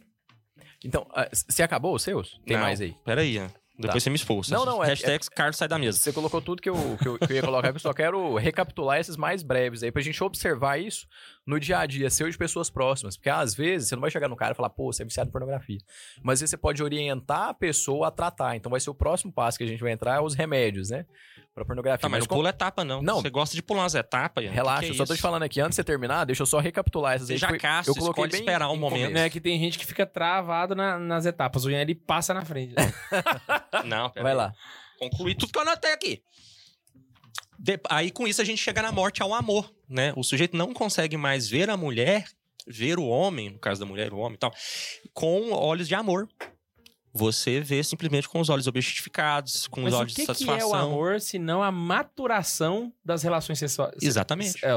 Então, 0.84 1.06
ah, 1.14 1.30
você 1.32 1.62
acabou 1.62 1.94
os 1.96 2.02
seus? 2.02 2.40
Tem 2.46 2.58
Não, 2.58 2.64
mais 2.64 2.82
aí? 2.82 2.96
Peraí, 3.06 3.38
ó. 3.38 3.48
depois 3.78 3.94
Tá. 3.96 4.00
você 4.00 4.10
me 4.10 4.16
expulsa. 4.16 4.54
Não, 4.56 4.66
não, 4.66 4.84
é- 4.84 4.88
Hashtag 4.88 5.26
Carlos 5.36 5.58
sai 5.58 5.68
da 5.68 5.78
mesa. 5.78 5.98
Você 6.00 6.12
colocou 6.12 6.42
tudo 6.42 6.62
que 6.62 6.70
eu, 6.70 6.98
que 7.02 7.08
eu, 7.08 7.18
que 7.20 7.32
eu 7.32 7.36
ia 7.36 7.42
colocar, 7.42 7.70
que 7.70 7.76
eu 7.76 7.80
só 7.80 7.94
quero 7.94 8.36
recapitular 8.38 9.00
esses 9.00 9.16
mais 9.18 9.44
breves 9.44 9.84
aí, 9.84 9.92
pra 9.92 10.02
gente 10.02 10.24
observar 10.24 10.80
isso 10.80 11.06
no 11.46 11.60
dia 11.60 11.80
a 11.80 11.86
dia 11.86 12.10
seu 12.10 12.28
e 12.28 12.32
de 12.32 12.38
pessoas 12.38 12.70
próximas. 12.70 13.18
Porque 13.18 13.30
às 13.30 13.54
vezes 13.56 13.90
você 13.90 13.96
não 13.96 14.02
vai 14.02 14.12
chegar 14.12 14.28
no 14.28 14.36
cara 14.36 14.54
e 14.54 14.56
falar, 14.56 14.70
pô, 14.70 14.92
você 14.94 15.02
é 15.02 15.06
viciado 15.06 15.30
em 15.30 15.32
pornografia. 15.32 15.80
Mas 16.24 16.34
às 16.34 16.40
vezes 16.42 16.52
você 16.52 16.58
pode 16.58 16.82
orientar 16.84 17.50
a 17.50 17.54
pessoa 17.54 18.08
a 18.08 18.12
tratar. 18.12 18.56
Então 18.56 18.70
vai 18.70 18.80
ser 18.80 18.90
o 18.90 18.96
próximo 18.96 19.32
passo 19.32 19.58
que 19.58 19.64
a 19.64 19.68
gente 19.68 19.82
vai 19.82 19.92
entrar, 19.92 20.18
é 20.18 20.22
os 20.22 20.36
remédios, 20.36 20.90
né? 20.90 21.06
Pra 21.54 21.66
pornografia. 21.66 22.00
Tá, 22.02 22.08
mas 22.08 22.22
não 22.22 22.28
com- 22.28 22.36
pula 22.36 22.50
etapa, 22.50 22.84
não. 22.86 23.02
Não. 23.02 23.22
Você 23.22 23.30
gosta 23.30 23.56
de 23.56 23.62
pular 23.62 23.82
umas 23.82 23.94
etapas, 23.96 24.44
Ian. 24.44 24.52
Relaxa, 24.52 24.82
Que 24.82 24.86
que 24.88 24.92
eu 24.94 24.96
só 24.98 25.04
é 25.04 25.06
tô 25.08 25.14
te 25.14 25.18
isso? 25.18 25.22
falando 25.22 25.44
aqui, 25.44 25.60
antes 25.60 25.72
de 25.72 25.76
você 25.76 25.84
terminar, 25.84 26.24
deixa 26.26 26.44
eu 26.44 26.46
só 26.46 26.60
recapitular 26.60 27.14
essas 27.16 27.30
aí. 27.30 27.36
Seja 27.36 27.50
Foi- 27.50 27.60
casto, 27.60 27.90
eu 27.90 27.96
coloquei 27.96 28.28
bem 28.28 28.40
esperar 28.40 28.70
um 28.70 28.78
momento. 28.78 29.18
É 29.18 29.30
que 29.30 29.42
tem 29.42 29.60
gente 29.60 29.78
que 29.78 29.86
fica 29.86 30.06
travado 30.06 30.74
na- 30.76 30.98
nas 30.98 31.26
etapas. 31.26 31.66
O 31.66 31.70
Ian, 31.72 31.82
ele 31.82 31.96
passa 31.96 32.34
na 32.34 32.46
frente. 32.46 32.74
Não, 33.86 34.10
pera 34.10 34.24
Vai 34.24 34.32
aí. 34.32 34.38
lá. 34.38 34.54
Concluir 35.00 35.36
tudo 35.36 35.52
que 35.52 35.58
eu 35.58 35.64
anotei 35.64 35.92
aqui. 35.92 36.22
De- 37.64 37.80
Aí, 37.90 38.10
com 38.10 38.28
isso, 38.28 38.42
a 38.42 38.46
gente 38.46 38.58
chega 38.60 38.82
na 38.82 38.92
morte 38.92 39.22
ao 39.22 39.34
amor, 39.36 39.72
né? 39.88 40.14
O 40.16 40.24
sujeito 40.24 40.58
não 40.58 40.74
consegue 40.74 41.16
mais 41.16 41.48
ver 41.48 41.70
a 41.70 41.78
mulher, 41.78 42.26
ver 42.66 42.98
o 42.98 43.06
homem, 43.06 43.52
no 43.52 43.60
caso 43.60 43.80
da 43.80 43.86
mulher, 43.86 44.12
o 44.14 44.18
homem 44.18 44.34
e 44.34 44.40
tal, 44.40 44.52
com 45.14 45.52
olhos 45.52 45.88
de 45.88 45.94
amor. 45.94 46.28
Você 47.14 47.60
vê 47.60 47.84
simplesmente 47.84 48.28
com 48.30 48.40
os 48.40 48.50
olhos 48.50 48.68
objetificados, 48.68 49.68
com 49.68 49.82
Mas 49.82 49.94
os 49.94 49.98
o 49.98 50.02
olhos 50.02 50.14
que, 50.14 50.22
de 50.22 50.28
que 50.28 50.34
satisfação. 50.34 50.60
é 50.62 50.66
o 50.66 50.74
amor 50.74 51.20
se 51.20 51.38
não 51.38 51.62
a 51.62 51.70
maturação 51.72 52.92
das 53.04 53.22
relações 53.22 53.60
sexuais? 53.60 53.96
Exatamente. 54.02 54.58
É, 54.66 54.70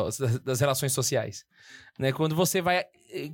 das- 0.44 0.58
relações 0.60 0.92
sociais. 0.92 1.46
Né? 1.98 2.12
Quando 2.12 2.34
você 2.34 2.60
vai 2.60 2.84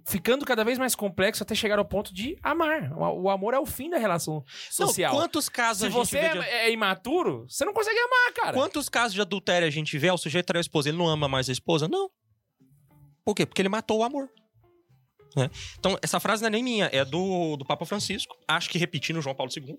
ficando 0.06 0.44
cada 0.44 0.64
vez 0.64 0.78
mais 0.78 0.94
complexo 0.94 1.42
até 1.42 1.54
chegar 1.54 1.78
ao 1.78 1.84
ponto 1.84 2.12
de 2.12 2.36
amar. 2.42 2.92
O, 2.92 3.22
o 3.22 3.30
amor 3.30 3.54
é 3.54 3.58
o 3.58 3.66
fim 3.66 3.88
da 3.90 3.98
relação 3.98 4.44
social. 4.70 5.12
Não, 5.12 5.20
quantos 5.20 5.48
casos 5.48 5.80
Se 5.80 5.86
a 5.86 5.90
gente 5.90 5.98
você 5.98 6.20
vê 6.20 6.26
é, 6.26 6.32
de... 6.32 6.38
é 6.48 6.72
imaturo, 6.72 7.46
você 7.48 7.64
não 7.64 7.72
consegue 7.72 7.98
amar, 7.98 8.32
cara. 8.34 8.52
Quantos 8.56 8.88
casos 8.88 9.14
de 9.14 9.20
adultério 9.20 9.66
a 9.66 9.70
gente 9.70 9.96
vê? 9.98 10.08
Ah, 10.08 10.14
O 10.14 10.18
sujeito 10.18 10.46
traiu 10.46 10.60
a 10.60 10.62
esposa, 10.62 10.88
ele 10.88 10.98
não 10.98 11.06
ama 11.08 11.28
mais 11.28 11.48
a 11.48 11.52
esposa? 11.52 11.88
Não. 11.88 12.10
Por 13.24 13.34
quê? 13.34 13.46
Porque 13.46 13.62
ele 13.62 13.68
matou 13.68 13.98
o 13.98 14.04
amor. 14.04 14.28
né? 15.36 15.50
Então, 15.78 15.96
essa 16.02 16.18
frase 16.18 16.42
não 16.42 16.48
é 16.48 16.50
nem 16.50 16.62
minha, 16.62 16.90
é 16.92 17.04
do, 17.04 17.56
do 17.56 17.64
Papa 17.64 17.84
Francisco. 17.86 18.36
Acho 18.48 18.68
que 18.70 18.78
repetindo 18.78 19.20
João 19.22 19.34
Paulo 19.34 19.52
II. 19.54 19.78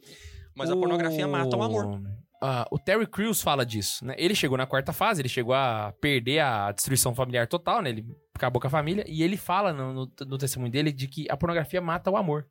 Mas 0.56 0.70
a 0.70 0.76
pornografia 0.76 1.28
mata 1.28 1.56
o 1.58 1.64
amor. 1.64 2.02
Ah, 2.44 2.68
o 2.72 2.80
Terry 2.80 3.06
Crews 3.06 3.42
fala 3.42 3.64
disso, 3.66 4.04
né? 4.04 4.16
Ele 4.18 4.34
chegou 4.34 4.58
na 4.58 4.66
quarta 4.66 4.92
fase, 4.92 5.22
ele 5.22 5.30
chegou 5.30 5.54
a 5.54 5.94
perder 6.02 6.40
a 6.40 6.72
destruição 6.72 7.14
familiar 7.14 7.48
total, 7.48 7.82
né? 7.84 7.92
Ele 7.92 8.06
acabou 8.42 8.60
com 8.60 8.68
a 8.68 8.72
família. 8.72 9.06
E 9.08 9.22
ele 9.24 9.38
fala 9.38 9.72
no, 9.72 9.94
no- 9.94 10.12
no 10.28 10.38
testemunho 10.38 10.72
dele 10.72 10.92
de 10.92 11.08
que 11.08 11.28
a 11.30 11.38
pornografia 11.38 11.80
mata 11.80 12.10
o 12.10 12.18
amor. 12.18 12.48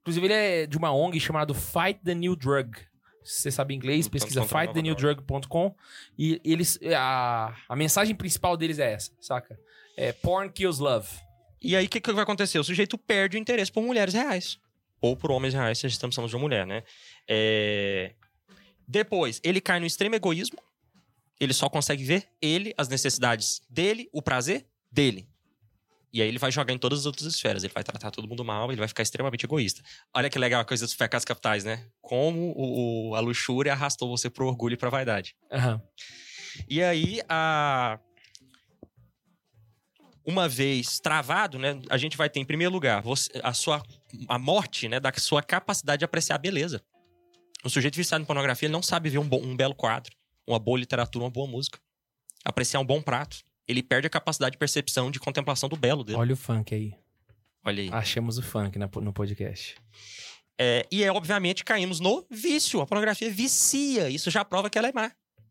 Inclusive, 0.00 0.26
ele 0.26 0.34
é 0.34 0.66
de 0.66 0.76
uma 0.76 0.92
ONG 0.92 1.18
chamada 1.20 1.52
Fight 1.54 2.00
the 2.04 2.14
New 2.14 2.34
Drug. 2.36 2.76
Se 3.22 3.40
você 3.42 3.50
sabe 3.50 3.74
inglês, 3.74 4.04
Lutando 4.06 4.10
pesquisa 4.12 4.42
fightthenewdrug.com. 4.46 5.74
E 6.18 6.40
eles. 6.44 6.78
A, 6.96 7.54
a 7.68 7.76
mensagem 7.76 8.14
principal 8.14 8.56
deles 8.56 8.78
é 8.78 8.92
essa, 8.92 9.10
saca? 9.20 9.58
É 9.96 10.12
Porn 10.12 10.50
Kills 10.50 10.80
Love. 10.82 11.08
E 11.62 11.74
aí, 11.74 11.86
o 11.86 11.88
que, 11.88 12.00
que 12.00 12.12
vai 12.12 12.22
acontecer? 12.22 12.58
O 12.58 12.64
sujeito 12.64 12.98
perde 12.98 13.38
o 13.38 13.40
interesse 13.40 13.72
por 13.72 13.82
mulheres 13.82 14.12
reais. 14.12 14.58
Ou 15.00 15.16
por 15.16 15.30
homens 15.30 15.54
reais, 15.54 15.78
se 15.78 15.86
estamos 15.86 16.14
falando 16.14 16.28
de 16.28 16.36
uma 16.36 16.42
mulher, 16.42 16.66
né? 16.66 16.82
É... 17.26 18.12
Depois, 18.86 19.40
ele 19.42 19.60
cai 19.60 19.80
no 19.80 19.86
extremo 19.86 20.14
egoísmo. 20.14 20.58
Ele 21.40 21.54
só 21.54 21.68
consegue 21.70 22.04
ver 22.04 22.28
ele, 22.40 22.74
as 22.76 22.88
necessidades 22.88 23.62
dele, 23.70 24.08
o 24.12 24.20
prazer 24.20 24.66
dele. 24.92 25.26
E 26.14 26.22
aí 26.22 26.28
ele 26.28 26.38
vai 26.38 26.52
jogar 26.52 26.72
em 26.72 26.78
todas 26.78 27.00
as 27.00 27.06
outras 27.06 27.26
esferas. 27.26 27.64
Ele 27.64 27.72
vai 27.72 27.82
tratar 27.82 28.12
todo 28.12 28.28
mundo 28.28 28.44
mal, 28.44 28.70
ele 28.70 28.78
vai 28.78 28.86
ficar 28.86 29.02
extremamente 29.02 29.44
egoísta. 29.44 29.82
Olha 30.14 30.30
que 30.30 30.38
legal 30.38 30.60
a 30.60 30.64
coisa 30.64 30.86
dos 30.86 30.94
pecados 30.94 31.24
capitais, 31.24 31.64
né? 31.64 31.84
Como 32.00 32.52
o, 32.56 33.08
o- 33.10 33.14
a 33.16 33.20
luxúria 33.20 33.72
arrastou 33.72 34.08
você 34.08 34.30
pro 34.30 34.46
orgulho 34.46 34.74
e 34.74 34.76
pra 34.76 34.88
vaidade. 34.88 35.34
Aham. 35.50 35.82
E 36.68 36.80
aí, 36.84 37.20
a... 37.28 37.98
uma 40.24 40.48
vez 40.48 41.00
travado, 41.00 41.58
né, 41.58 41.80
a 41.90 41.96
gente 41.98 42.16
vai 42.16 42.30
ter, 42.30 42.38
em 42.38 42.44
primeiro 42.44 42.72
lugar, 42.72 43.02
você- 43.02 43.32
a 43.42 43.52
sua 43.52 43.82
a 44.28 44.38
morte 44.38 44.88
né, 44.88 45.00
da 45.00 45.12
sua 45.16 45.42
capacidade 45.42 45.98
de 45.98 46.04
apreciar 46.04 46.36
a 46.36 46.38
beleza. 46.38 46.80
O 47.64 47.68
sujeito 47.68 47.96
viciado 47.96 48.22
em 48.22 48.26
pornografia 48.26 48.66
ele 48.66 48.72
não 48.72 48.82
sabe 48.82 49.10
ver 49.10 49.18
um, 49.18 49.28
bom- 49.28 49.42
um 49.42 49.56
belo 49.56 49.74
quadro, 49.74 50.14
uma 50.46 50.60
boa 50.60 50.78
literatura, 50.78 51.24
uma 51.24 51.30
boa 51.30 51.48
música. 51.48 51.80
Apreciar 52.44 52.78
um 52.78 52.84
bom 52.86 53.02
prato. 53.02 53.38
Ele 53.66 53.82
perde 53.82 54.06
a 54.06 54.10
capacidade 54.10 54.52
de 54.52 54.58
percepção, 54.58 55.10
de 55.10 55.18
contemplação 55.18 55.68
do 55.68 55.76
belo 55.76 56.04
dele. 56.04 56.18
Olha 56.18 56.34
o 56.34 56.36
funk 56.36 56.74
aí. 56.74 56.94
Olha 57.64 57.82
aí. 57.82 57.88
Achamos 57.92 58.36
o 58.38 58.42
funk 58.42 58.78
na- 58.78 58.90
no 59.00 59.12
podcast. 59.12 59.76
É, 60.60 60.86
e 60.92 61.02
é, 61.02 61.10
obviamente, 61.10 61.64
caímos 61.64 61.98
no 61.98 62.24
vício. 62.30 62.80
A 62.80 62.86
pornografia 62.86 63.30
vicia. 63.30 64.08
Isso 64.10 64.30
já 64.30 64.44
prova 64.44 64.68
que 64.70 64.78
ela 64.78 64.88
é 64.88 64.92
má. 64.92 65.10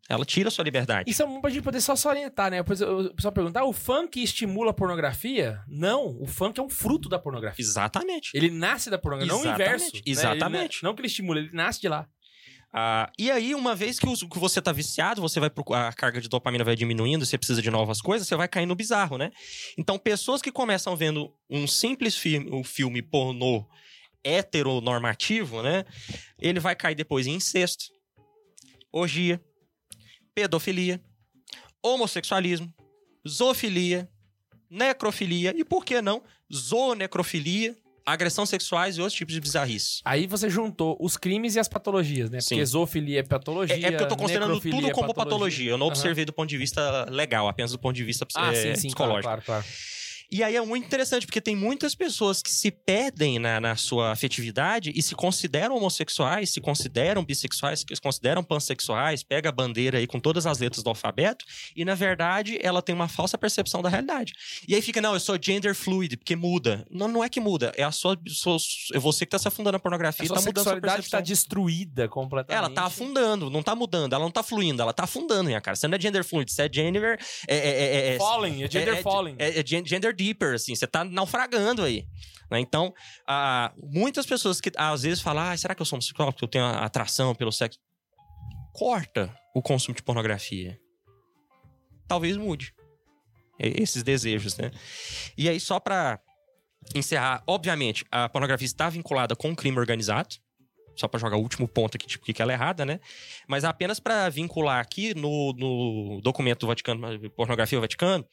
Ela 0.09 0.25
tira 0.25 0.49
a 0.49 0.51
sua 0.51 0.63
liberdade. 0.65 1.09
Isso 1.09 1.23
é 1.23 1.25
bom 1.25 1.39
pra 1.39 1.49
gente 1.49 1.63
poder 1.63 1.79
só 1.79 1.95
se 1.95 2.05
orientar, 2.07 2.51
né? 2.51 2.57
Depois 2.57 2.81
o 2.81 3.13
pessoal 3.15 3.31
perguntar, 3.31 3.61
ah, 3.61 3.65
o 3.65 3.71
funk 3.73 4.21
estimula 4.21 4.71
a 4.71 4.73
pornografia? 4.73 5.61
Não, 5.67 6.21
o 6.21 6.27
funk 6.27 6.59
é 6.59 6.63
um 6.63 6.69
fruto 6.69 7.07
da 7.07 7.17
pornografia. 7.17 7.63
Exatamente. 7.63 8.31
Ele 8.33 8.49
nasce 8.51 8.89
da 8.89 8.97
pornografia, 8.97 9.33
não 9.33 9.39
o 9.41 9.45
Exatamente, 9.45 9.65
inverso. 9.73 9.95
né? 9.95 10.01
exatamente. 10.05 10.75
Ele 10.77 10.83
na- 10.83 10.89
não 10.89 10.95
que 10.95 11.01
ele 11.01 11.07
estimula, 11.07 11.39
ele 11.39 11.49
nasce 11.53 11.79
de 11.81 11.87
lá. 11.87 12.05
Ah, 12.75 13.11
e 13.19 13.29
aí, 13.29 13.53
uma 13.53 13.75
vez 13.75 13.99
que, 13.99 14.07
os- 14.09 14.23
que 14.23 14.39
você 14.39 14.59
tá 14.61 14.71
viciado, 14.71 15.21
você 15.21 15.39
vai 15.39 15.49
procu- 15.49 15.75
a 15.75 15.93
carga 15.93 16.19
de 16.19 16.27
dopamina 16.27 16.63
vai 16.63 16.75
diminuindo, 16.75 17.23
você 17.23 17.37
precisa 17.37 17.61
de 17.61 17.69
novas 17.69 18.01
coisas, 18.01 18.27
você 18.27 18.35
vai 18.35 18.47
cair 18.47 18.65
no 18.65 18.73
bizarro, 18.75 19.15
né? 19.17 19.31
Então, 19.77 19.99
pessoas 19.99 20.41
que 20.41 20.51
começam 20.51 20.95
vendo 20.95 21.31
um 21.47 21.67
simples 21.67 22.15
filme, 22.17 22.49
um 22.51 22.63
filme 22.63 23.01
pornô 23.03 23.63
heteronormativo, 24.23 25.61
né? 25.61 25.85
Ele 26.39 26.59
vai 26.59 26.75
cair 26.75 26.95
depois 26.95 27.27
em 27.27 27.35
incesto, 27.35 27.85
orgia, 28.91 29.39
pedofilia, 30.33 30.99
homossexualismo, 31.83 32.73
zoofilia, 33.27 34.09
necrofilia 34.69 35.53
e, 35.55 35.63
por 35.63 35.85
que 35.85 36.01
não, 36.01 36.23
zoonecrofilia, 36.51 37.77
agressão 38.05 38.45
sexuais 38.45 38.97
e 38.97 39.01
outros 39.01 39.17
tipos 39.17 39.33
de 39.33 39.39
bizarrices. 39.39 40.01
Aí 40.03 40.27
você 40.27 40.49
juntou 40.49 40.97
os 40.99 41.17
crimes 41.17 41.55
e 41.55 41.59
as 41.59 41.67
patologias, 41.67 42.29
né? 42.29 42.39
Sim. 42.41 42.55
Porque 42.55 42.65
zoofilia 42.65 43.19
é 43.19 43.23
patologia. 43.23 43.75
É, 43.75 43.79
é 43.79 43.91
porque 43.91 44.03
eu 44.03 44.07
tô 44.07 44.17
considerando 44.17 44.59
tudo 44.59 44.87
é 44.87 44.91
como 44.91 45.13
patologia. 45.13 45.71
Eu 45.71 45.77
não 45.77 45.87
Aham. 45.87 45.93
observei 45.93 46.25
do 46.25 46.33
ponto 46.33 46.49
de 46.49 46.57
vista 46.57 47.05
legal, 47.09 47.47
apenas 47.47 47.71
do 47.71 47.79
ponto 47.79 47.95
de 47.95 48.03
vista 48.03 48.27
Ah, 48.35 48.51
é, 48.51 48.55
sim, 48.55 48.61
sim, 48.89 48.89
claro, 48.89 49.13
psicológico. 49.13 49.23
claro, 49.23 49.41
claro. 49.45 49.65
E 50.33 50.43
aí 50.43 50.55
é 50.55 50.61
muito 50.61 50.83
interessante, 50.85 51.27
porque 51.27 51.39
tem 51.39 51.55
muitas 51.55 51.93
pessoas 51.93 52.41
que 52.41 52.49
se 52.49 52.71
perdem 52.71 53.37
na, 53.37 53.61
na 53.61 53.75
sua 53.75 54.11
afetividade 54.11 54.91
e 54.95 54.99
se 55.03 55.13
consideram 55.13 55.75
homossexuais, 55.77 56.49
se 56.49 56.59
consideram 56.59 57.23
bissexuais, 57.23 57.81
se 57.87 58.01
consideram 58.01 58.43
pansexuais, 58.43 59.21
pega 59.21 59.49
a 59.49 59.51
bandeira 59.51 59.99
aí 59.99 60.07
com 60.07 60.19
todas 60.19 60.47
as 60.47 60.57
letras 60.57 60.81
do 60.83 60.89
alfabeto, 60.89 61.45
e 61.75 61.85
na 61.85 61.93
verdade 61.93 62.57
ela 62.63 62.81
tem 62.81 62.95
uma 62.95 63.07
falsa 63.07 63.37
percepção 63.37 63.79
da 63.83 63.89
realidade. 63.89 64.33
E 64.67 64.73
aí 64.73 64.81
fica, 64.81 64.99
não, 64.99 65.13
eu 65.13 65.19
sou 65.19 65.37
gender 65.39 65.75
fluid, 65.75 66.17
porque 66.17 66.35
muda. 66.35 66.83
Não, 66.89 67.07
não 67.07 67.23
é 67.23 67.29
que 67.29 67.39
muda, 67.39 67.71
é 67.77 67.83
a 67.83 67.91
sua, 67.91 68.17
sua- 68.27 68.57
é 68.95 68.97
você 68.97 69.27
que 69.27 69.29
tá 69.31 69.37
se 69.37 69.47
afundando 69.47 69.73
na 69.73 69.79
pornografia 69.79 70.23
A 70.23 70.25
e 70.25 70.29
tá 70.29 70.41
mudando 70.41 70.57
a 70.57 70.63
sua 70.63 70.73
tá 70.75 70.81
percepção. 70.81 71.21
destruída 71.21 72.07
completamente. 72.07 72.57
Ela 72.57 72.71
tá 72.73 72.85
afundando, 72.85 73.51
não 73.51 73.61
tá 73.61 73.75
mudando, 73.75 74.13
ela 74.13 74.23
não 74.23 74.31
tá 74.31 74.41
fluindo, 74.41 74.81
ela 74.81 74.93
tá 74.93 75.03
afundando, 75.03 75.43
minha 75.43 75.61
cara. 75.61 75.75
Você 75.75 75.87
não 75.87 75.95
é 75.95 76.01
gender 76.01 76.23
fluid, 76.23 76.51
você 76.51 76.63
é 76.63 76.69
gender. 76.73 77.19
É, 77.47 77.55
é, 77.55 77.69
é, 78.11 78.15
é, 78.15 78.17
Falling, 78.17 78.63
é 78.63 78.71
gender 78.71 78.95
é- 78.95 78.97
é- 78.97 79.01
falling. 79.03 79.35
É, 79.37 79.59
é 79.59 79.63
gen- 79.63 79.85
gender 79.85 80.15
deeper, 80.23 80.55
assim, 80.55 80.75
você 80.75 80.87
tá 80.87 81.03
naufragando 81.03 81.83
aí. 81.83 82.07
né? 82.49 82.59
Então, 82.59 82.93
ah, 83.27 83.73
muitas 83.77 84.25
pessoas 84.25 84.61
que 84.61 84.71
às 84.77 85.03
vezes 85.03 85.21
falam, 85.21 85.43
ah, 85.43 85.57
será 85.57 85.75
que 85.75 85.81
eu 85.81 85.85
sou 85.85 85.97
homossexual 85.97 86.31
porque 86.31 86.45
eu 86.45 86.49
tenho 86.49 86.65
atração 86.65 87.35
pelo 87.35 87.51
sexo? 87.51 87.79
Corta 88.71 89.35
o 89.53 89.61
consumo 89.61 89.95
de 89.95 90.01
pornografia. 90.01 90.79
Talvez 92.07 92.37
mude 92.37 92.73
esses 93.59 94.03
desejos, 94.03 94.57
né? 94.57 94.71
E 95.37 95.47
aí, 95.47 95.59
só 95.59 95.79
pra 95.79 96.19
encerrar, 96.95 97.43
obviamente, 97.47 98.05
a 98.11 98.27
pornografia 98.27 98.65
está 98.65 98.89
vinculada 98.89 99.35
com 99.35 99.51
o 99.51 99.55
crime 99.55 99.77
organizado. 99.77 100.35
Só 100.95 101.07
pra 101.07 101.19
jogar 101.19 101.37
o 101.37 101.41
último 101.41 101.67
ponto 101.67 101.95
aqui, 101.95 102.05
tipo, 102.05 102.25
que 102.25 102.41
ela 102.41 102.51
é 102.51 102.55
errada, 102.55 102.85
né? 102.85 102.99
Mas 103.47 103.63
apenas 103.63 103.99
pra 103.99 104.29
vincular 104.29 104.79
aqui 104.79 105.13
no, 105.15 105.53
no 105.53 106.21
documento 106.21 106.61
do 106.61 106.67
Vaticano, 106.67 107.29
Pornografia 107.31 107.77
do 107.77 107.81
Vaticano, 107.81 108.25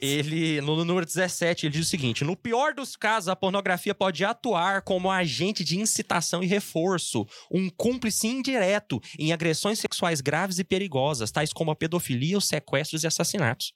ele, 0.00 0.60
no 0.60 0.84
número 0.84 1.04
17, 1.04 1.66
ele 1.66 1.72
diz 1.72 1.86
o 1.86 1.90
seguinte: 1.90 2.24
no 2.24 2.36
pior 2.36 2.72
dos 2.72 2.94
casos, 2.94 3.28
a 3.28 3.36
pornografia 3.36 3.94
pode 3.94 4.24
atuar 4.24 4.82
como 4.82 5.10
agente 5.10 5.64
de 5.64 5.78
incitação 5.78 6.42
e 6.42 6.46
reforço, 6.46 7.26
um 7.50 7.68
cúmplice 7.68 8.28
indireto 8.28 9.00
em 9.18 9.32
agressões 9.32 9.78
sexuais 9.78 10.20
graves 10.20 10.58
e 10.58 10.64
perigosas, 10.64 11.30
tais 11.30 11.52
como 11.52 11.70
a 11.70 11.76
pedofilia, 11.76 12.38
os 12.38 12.46
sequestros 12.46 13.02
e 13.02 13.06
assassinatos. 13.06 13.72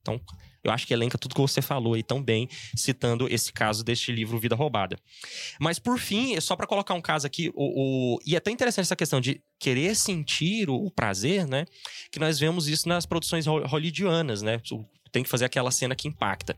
Então, 0.00 0.20
eu 0.64 0.70
acho 0.70 0.86
que 0.86 0.92
elenca 0.94 1.16
tudo 1.18 1.34
que 1.34 1.40
você 1.40 1.60
falou 1.62 1.94
aí 1.94 2.02
tão 2.02 2.22
bem, 2.22 2.48
citando 2.76 3.26
esse 3.32 3.52
caso 3.52 3.82
deste 3.84 4.10
livro 4.12 4.38
Vida 4.38 4.54
Roubada. 4.54 4.98
Mas, 5.60 5.78
por 5.78 5.98
fim, 5.98 6.38
só 6.40 6.56
para 6.56 6.66
colocar 6.66 6.94
um 6.94 7.00
caso 7.00 7.26
aqui, 7.26 7.50
o, 7.54 8.14
o- 8.16 8.18
e 8.26 8.34
é 8.34 8.38
até 8.38 8.50
interessante 8.50 8.84
essa 8.86 8.96
questão 8.96 9.20
de 9.20 9.40
querer 9.58 9.94
sentir 9.94 10.68
o, 10.70 10.74
o 10.74 10.90
prazer, 10.90 11.46
né? 11.46 11.64
Que 12.10 12.18
nós 12.18 12.38
vemos 12.38 12.68
isso 12.68 12.88
nas 12.88 13.06
produções 13.06 13.46
ho- 13.46 13.64
hollywoodianas, 13.66 14.42
né? 14.42 14.60
O- 14.72 14.84
Tem 15.12 15.22
que 15.24 15.28
fazer 15.28 15.44
aquela 15.46 15.70
cena 15.72 15.94
que 15.96 16.06
impacta. 16.08 16.56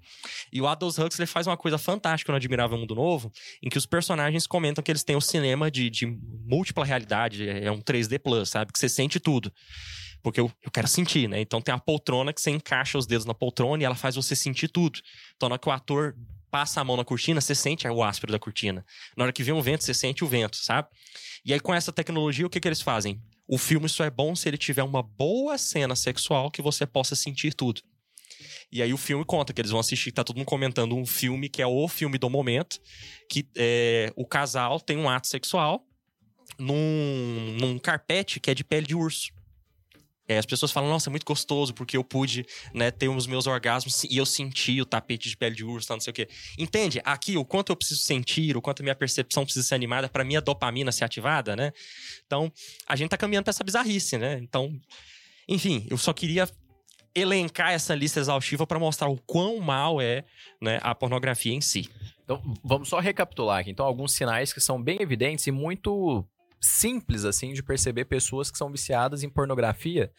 E 0.53 0.61
o 0.61 0.67
Aldous 0.67 0.99
Huxley 0.99 1.27
faz 1.27 1.47
uma 1.47 1.57
coisa 1.57 1.79
fantástica 1.79 2.31
no 2.33 2.37
Admirável 2.37 2.77
Mundo 2.77 2.95
Novo, 2.95 3.33
em 3.63 3.69
que 3.71 3.79
os 3.79 3.87
personagens 3.87 4.47
comentam 4.47 4.85
que 4.85 4.91
eles 4.93 5.03
têm 5.03 5.17
o 5.17 5.21
cinema 5.23 5.71
de, 5.71 5.89
de 5.89 6.07
múltipla 6.47 6.85
realidade, 6.85 7.49
é 7.49 7.71
um 7.73 7.81
3D 7.81 8.19
plus, 8.19 8.51
sabe? 8.51 8.71
Que 8.73 8.79
você 8.79 8.89
sente 8.89 9.19
tudo. 9.19 9.51
Porque 10.23 10.41
eu, 10.41 10.51
eu 10.63 10.71
quero 10.71 10.87
sentir, 10.87 11.29
né? 11.29 11.41
Então 11.41 11.61
tem 11.61 11.75
a 11.75 11.79
poltrona 11.79 12.33
que 12.33 12.41
você 12.41 12.51
encaixa 12.51 12.97
os 12.97 13.07
dedos 13.07 13.27
na 13.27 13.35
poltrona 13.35 13.83
e 13.83 13.87
ela 13.87 13.95
faz 13.95 14.15
você 14.15 14.37
sentir 14.37 14.69
tudo. 14.69 15.01
Então 15.37 15.49
na 15.49 15.55
hora 15.55 15.61
que 15.61 15.69
o 15.69 15.73
ator 15.73 16.15
passa 16.51 16.81
a 16.81 16.85
mão 16.85 16.97
na 16.97 17.05
cortina, 17.05 17.41
você 17.41 17.55
sente 17.55 17.89
o 17.89 18.05
áspero 18.05 18.31
da 18.31 18.39
cortina. 18.39 18.85
Na 19.17 19.25
hora 19.25 19.33
que 19.33 19.43
vem 19.43 19.55
um 19.55 19.63
vento, 19.63 19.85
você 19.85 19.95
sente 19.95 20.23
o 20.23 20.29
vento, 20.29 20.57
sabe? 20.57 20.89
E 21.45 21.53
aí 21.53 21.59
com 21.59 21.75
essa 21.75 21.93
tecnologia, 21.93 22.47
o 22.47 22.51
que, 22.51 22.61
que 22.61 22.69
eles 22.69 22.83
fazem? 22.83 23.21
O 23.49 23.59
filme 23.59 23.89
só 23.89 24.05
é 24.05 24.11
bom 24.11 24.37
se 24.37 24.49
ele 24.49 24.59
tiver 24.59 24.83
uma 24.83 25.03
boa 25.03 25.59
cena 25.59 25.97
sexual 25.97 26.51
que 26.51 26.63
você 26.63 26.87
possa 26.87 27.17
sentir 27.17 27.55
tudo. 27.55 27.83
E 28.71 28.83
aí 28.83 28.93
o 28.93 28.99
filme 28.99 29.25
conta 29.25 29.53
que 29.53 29.61
eles 29.61 29.71
vão 29.71 29.81
assistir, 29.81 30.13
tá 30.13 30.25
todo 30.25 30.37
mundo 30.37 30.47
comentando 30.47 30.97
um 30.97 31.05
filme 31.05 31.49
que 31.49 31.61
é 31.61 31.67
o 31.67 31.87
filme 31.89 32.17
do 32.17 32.31
momento, 32.31 32.81
que 33.29 33.47
é, 33.57 34.13
o 34.17 34.27
casal 34.27 34.81
tem 34.81 34.97
um 34.97 35.09
ato 35.09 35.27
sexual 35.27 35.87
num, 36.59 37.57
num 37.61 37.79
carpete 37.79 38.41
que 38.41 38.51
é 38.51 38.55
de 38.55 38.65
pele 38.65 38.87
de 38.87 38.95
urso. 38.95 39.31
Aí 40.33 40.39
as 40.39 40.47
pessoas 40.47 40.73
falam, 40.73 40.89
nossa, 40.89 41.09
é 41.09 41.11
muito 41.11 41.27
gostoso, 41.27 41.75
porque 41.75 41.97
eu 41.97 42.05
pude 42.05 42.47
né, 42.73 42.91
ter 42.91 43.09
os 43.09 43.27
meus 43.27 43.47
orgasmos 43.47 44.05
e 44.05 44.17
eu 44.17 44.27
senti 44.27 44.81
o 44.81 44.87
tapete 44.87 45.29
de 45.29 45.37
pele 45.37 45.55
de 45.55 45.65
urso, 45.65 45.93
não 45.93 46.01
sei 46.01 46.11
o 46.11 46.15
quê. 46.15 46.29
Entende? 46.59 47.01
Aqui, 47.05 47.37
o 47.37 47.45
quanto 47.45 47.71
eu 47.71 47.77
preciso 47.77 48.01
sentir, 48.01 48.57
o 48.57 48.63
quanto 48.63 48.81
a 48.81 48.83
minha 48.83 48.95
percepção 48.95 49.45
precisa 49.45 49.67
ser 49.67 49.75
animada 49.75 50.09
para 50.09 50.25
minha 50.25 50.41
dopamina 50.41 50.91
ser 50.91 51.05
ativada, 51.05 51.55
né? 51.55 51.73
Então, 52.27 52.53
a 52.87 52.97
gente 52.97 53.11
tá 53.11 53.17
caminhando 53.17 53.45
pra 53.45 53.51
essa 53.51 53.65
bizarrice, 53.65 54.19
né? 54.19 54.39
Então, 54.43 54.73
enfim, 55.49 55.87
eu 55.91 55.99
só 55.99 56.13
queria 56.13 56.49
elencar 57.15 57.73
essa 57.73 57.95
lista 57.95 58.21
exaustiva 58.21 58.67
para 58.67 58.79
mostrar 58.79 59.09
o 59.09 59.19
quão 59.19 59.59
mal 59.61 60.01
é 60.01 60.25
né, 60.61 60.79
a 60.83 60.95
pornografia 60.95 61.53
em 61.53 61.61
si. 61.61 61.89
Então, 62.25 62.43
vamos 62.65 62.89
só 62.89 62.99
recapitular 62.99 63.61
aqui. 63.61 63.71
Então, 63.71 63.85
alguns 63.85 64.13
sinais 64.13 64.53
que 64.53 64.61
são 64.61 64.83
bem 64.83 64.99
evidentes 65.01 65.47
e 65.47 65.51
muito 65.51 66.25
simples, 66.63 67.25
assim, 67.25 67.53
de 67.53 67.63
perceber 67.63 68.05
pessoas 68.05 68.51
que 68.51 68.57
são 68.57 68.71
viciadas 68.71 69.23
em 69.23 69.29
pornografia, 69.29 70.13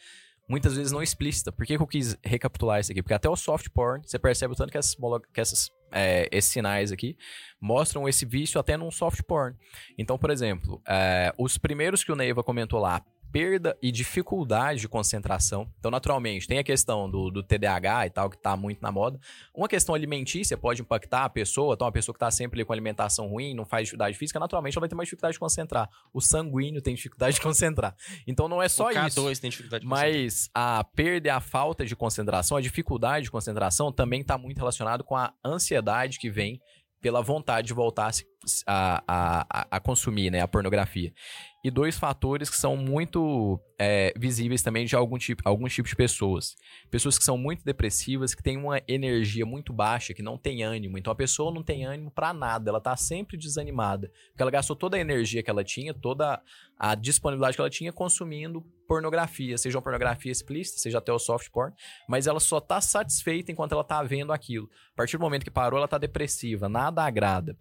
muitas 0.48 0.76
vezes 0.76 0.92
não 0.92 1.02
explícita. 1.02 1.50
Por 1.50 1.64
que, 1.64 1.76
que 1.76 1.82
eu 1.82 1.86
quis 1.86 2.16
recapitular 2.22 2.80
isso 2.80 2.92
aqui? 2.92 3.02
Porque 3.02 3.14
até 3.14 3.28
o 3.28 3.36
soft 3.36 3.68
porn, 3.70 4.02
você 4.04 4.18
percebe 4.18 4.52
o 4.52 4.56
tanto 4.56 4.70
que 4.70 4.78
essas, 4.78 4.94
que 5.32 5.40
essas, 5.40 5.70
é, 5.90 6.28
esses 6.30 6.50
sinais 6.50 6.92
aqui 6.92 7.16
mostram 7.60 8.08
esse 8.08 8.26
vício 8.26 8.60
até 8.60 8.76
num 8.76 8.90
soft 8.90 9.22
porn. 9.22 9.56
Então, 9.96 10.18
por 10.18 10.30
exemplo, 10.30 10.82
é, 10.86 11.32
os 11.38 11.56
primeiros 11.56 12.04
que 12.04 12.12
o 12.12 12.16
Neiva 12.16 12.42
comentou 12.42 12.78
lá, 12.78 13.02
perda 13.34 13.76
e 13.82 13.90
dificuldade 13.90 14.78
de 14.80 14.88
concentração. 14.88 15.68
Então, 15.80 15.90
naturalmente, 15.90 16.46
tem 16.46 16.58
a 16.58 16.62
questão 16.62 17.10
do, 17.10 17.32
do 17.32 17.42
TDAH 17.42 18.06
e 18.06 18.10
tal, 18.10 18.30
que 18.30 18.38
tá 18.38 18.56
muito 18.56 18.80
na 18.80 18.92
moda. 18.92 19.18
Uma 19.52 19.66
questão 19.66 19.92
alimentícia 19.92 20.56
pode 20.56 20.82
impactar 20.82 21.24
a 21.24 21.28
pessoa. 21.28 21.74
Então, 21.74 21.84
uma 21.84 21.92
pessoa 21.92 22.12
que 22.14 22.20
tá 22.20 22.30
sempre 22.30 22.60
ali 22.60 22.64
com 22.64 22.72
alimentação 22.72 23.26
ruim, 23.26 23.52
não 23.52 23.64
faz 23.64 23.88
atividade 23.88 24.16
física, 24.16 24.38
naturalmente 24.38 24.76
ela 24.76 24.82
vai 24.82 24.88
ter 24.88 24.94
mais 24.94 25.08
dificuldade 25.08 25.32
de 25.32 25.40
concentrar. 25.40 25.88
O 26.12 26.20
sanguíneo 26.20 26.80
tem 26.80 26.94
dificuldade 26.94 27.34
de 27.34 27.40
concentrar. 27.42 27.96
Então, 28.24 28.46
não 28.48 28.62
é 28.62 28.68
só 28.68 28.86
o 28.86 28.90
K2 28.94 29.32
isso. 29.32 29.40
tem 29.40 29.50
dificuldade 29.50 29.82
de 29.82 29.90
Mas 29.90 30.48
a 30.54 30.84
perda 30.84 31.26
e 31.26 31.30
a 31.30 31.40
falta 31.40 31.84
de 31.84 31.96
concentração, 31.96 32.56
a 32.56 32.60
dificuldade 32.60 33.24
de 33.24 33.32
concentração 33.32 33.90
também 33.90 34.20
está 34.20 34.38
muito 34.38 34.58
relacionado 34.58 35.02
com 35.02 35.16
a 35.16 35.32
ansiedade 35.44 36.20
que 36.20 36.30
vem 36.30 36.60
pela 37.00 37.20
vontade 37.20 37.66
de 37.66 37.74
voltar 37.74 38.12
a, 38.64 38.72
a, 38.72 39.02
a, 39.08 39.46
a- 39.60 39.66
a 39.72 39.80
consumir 39.80 40.30
né, 40.30 40.40
a 40.40 40.46
pornografia. 40.46 41.12
E 41.64 41.70
dois 41.70 41.98
fatores 41.98 42.50
que 42.50 42.56
são 42.56 42.76
muito 42.76 43.58
é, 43.78 44.12
visíveis 44.18 44.62
também 44.62 44.84
de 44.84 44.94
algum 44.94 45.16
tipo, 45.16 45.40
alguns 45.46 45.72
tipos 45.72 45.90
de 45.90 45.96
pessoas. 45.96 46.54
Pessoas 46.90 47.16
que 47.16 47.24
são 47.24 47.38
muito 47.38 47.64
depressivas, 47.64 48.34
que 48.34 48.42
têm 48.42 48.58
uma 48.58 48.82
energia 48.86 49.46
muito 49.46 49.72
baixa, 49.72 50.12
que 50.12 50.22
não 50.22 50.36
tem 50.36 50.62
ânimo. 50.62 50.98
Então 50.98 51.10
a 51.10 51.16
pessoa 51.16 51.50
não 51.50 51.62
tem 51.62 51.86
ânimo 51.86 52.10
pra 52.10 52.34
nada, 52.34 52.68
ela 52.68 52.82
tá 52.82 52.94
sempre 52.96 53.38
desanimada. 53.38 54.12
Porque 54.28 54.42
ela 54.42 54.50
gastou 54.50 54.76
toda 54.76 54.98
a 54.98 55.00
energia 55.00 55.42
que 55.42 55.48
ela 55.48 55.64
tinha, 55.64 55.94
toda 55.94 56.38
a 56.78 56.94
disponibilidade 56.94 57.56
que 57.56 57.62
ela 57.62 57.70
tinha 57.70 57.92
consumindo 57.92 58.60
pornografia, 58.86 59.56
seja 59.56 59.78
uma 59.78 59.82
pornografia 59.82 60.30
explícita, 60.30 60.78
seja 60.78 60.98
até 60.98 61.10
o 61.10 61.18
soft 61.18 61.48
porn, 61.50 61.74
mas 62.06 62.26
ela 62.26 62.40
só 62.40 62.60
tá 62.60 62.78
satisfeita 62.80 63.50
enquanto 63.50 63.72
ela 63.72 63.82
tá 63.82 64.02
vendo 64.02 64.34
aquilo. 64.34 64.68
A 64.92 64.96
partir 64.96 65.16
do 65.16 65.22
momento 65.22 65.44
que 65.44 65.50
parou, 65.50 65.78
ela 65.78 65.88
tá 65.88 65.96
depressiva, 65.96 66.68
nada 66.68 67.02
agrada. 67.02 67.56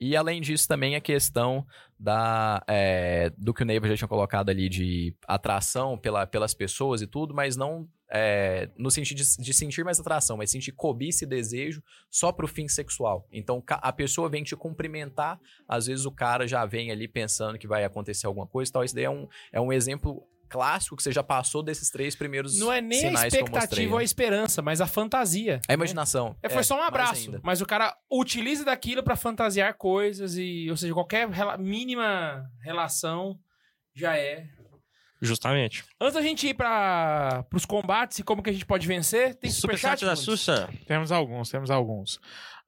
E 0.00 0.16
além 0.16 0.40
disso, 0.40 0.66
também 0.66 0.96
a 0.96 1.00
questão 1.00 1.66
da, 1.98 2.64
é, 2.66 3.30
do 3.36 3.52
que 3.52 3.62
o 3.62 3.66
Neiva 3.66 3.86
já 3.86 3.96
tinha 3.96 4.08
colocado 4.08 4.48
ali 4.48 4.66
de 4.66 5.14
atração 5.28 5.98
pela, 5.98 6.26
pelas 6.26 6.54
pessoas 6.54 7.02
e 7.02 7.06
tudo, 7.06 7.34
mas 7.34 7.54
não 7.54 7.86
é, 8.10 8.70
no 8.78 8.90
sentido 8.90 9.18
de, 9.18 9.36
de 9.36 9.52
sentir 9.52 9.84
mais 9.84 10.00
atração, 10.00 10.38
mas 10.38 10.50
sentir 10.50 10.72
cobiça 10.72 11.24
e 11.24 11.28
desejo 11.28 11.82
só 12.10 12.32
pro 12.32 12.48
fim 12.48 12.66
sexual. 12.66 13.28
Então 13.30 13.62
a 13.68 13.92
pessoa 13.92 14.30
vem 14.30 14.42
te 14.42 14.56
cumprimentar, 14.56 15.38
às 15.68 15.86
vezes 15.86 16.06
o 16.06 16.10
cara 16.10 16.48
já 16.48 16.64
vem 16.64 16.90
ali 16.90 17.06
pensando 17.06 17.58
que 17.58 17.68
vai 17.68 17.84
acontecer 17.84 18.26
alguma 18.26 18.46
coisa 18.46 18.70
e 18.70 18.72
tal. 18.72 18.84
Isso 18.84 18.94
daí 18.94 19.04
é 19.04 19.10
um, 19.10 19.28
é 19.52 19.60
um 19.60 19.70
exemplo 19.70 20.26
clássico 20.50 20.96
que 20.96 21.02
você 21.02 21.12
já 21.12 21.22
passou 21.22 21.62
desses 21.62 21.88
três 21.90 22.14
primeiros 22.14 22.58
Não 22.58 22.70
é 22.70 22.80
nem 22.80 23.06
a 23.06 23.10
mostrei, 23.12 23.28
expectativa 23.40 23.92
ou 23.92 23.96
a 23.96 24.00
né? 24.00 24.04
esperança, 24.04 24.60
mas 24.60 24.80
a 24.80 24.86
fantasia. 24.86 25.60
A 25.68 25.72
imaginação. 25.72 26.36
É, 26.42 26.48
foi 26.50 26.62
só 26.64 26.76
um 26.78 26.82
abraço. 26.82 27.40
Mas 27.42 27.60
o 27.62 27.66
cara 27.66 27.96
utiliza 28.10 28.64
daquilo 28.64 29.02
pra 29.02 29.16
fantasiar 29.16 29.74
coisas 29.78 30.36
e, 30.36 30.66
ou 30.68 30.76
seja, 30.76 30.92
qualquer 30.92 31.28
rela- 31.30 31.56
mínima 31.56 32.44
relação 32.62 33.38
já 33.94 34.16
é. 34.16 34.44
Justamente. 35.22 35.84
Antes 36.00 36.14
da 36.14 36.22
gente 36.22 36.48
ir 36.48 36.54
para 36.54 37.44
os 37.54 37.66
combates 37.66 38.18
e 38.18 38.22
como 38.22 38.42
que 38.42 38.48
a 38.48 38.52
gente 38.52 38.64
pode 38.64 38.86
vencer, 38.86 39.34
tem 39.34 39.50
Superchat 39.50 40.00
superchat 40.00 40.04
da? 40.06 40.16
Sussa. 40.16 40.68
Temos 40.86 41.12
alguns, 41.12 41.50
temos 41.50 41.70
alguns. 41.70 42.18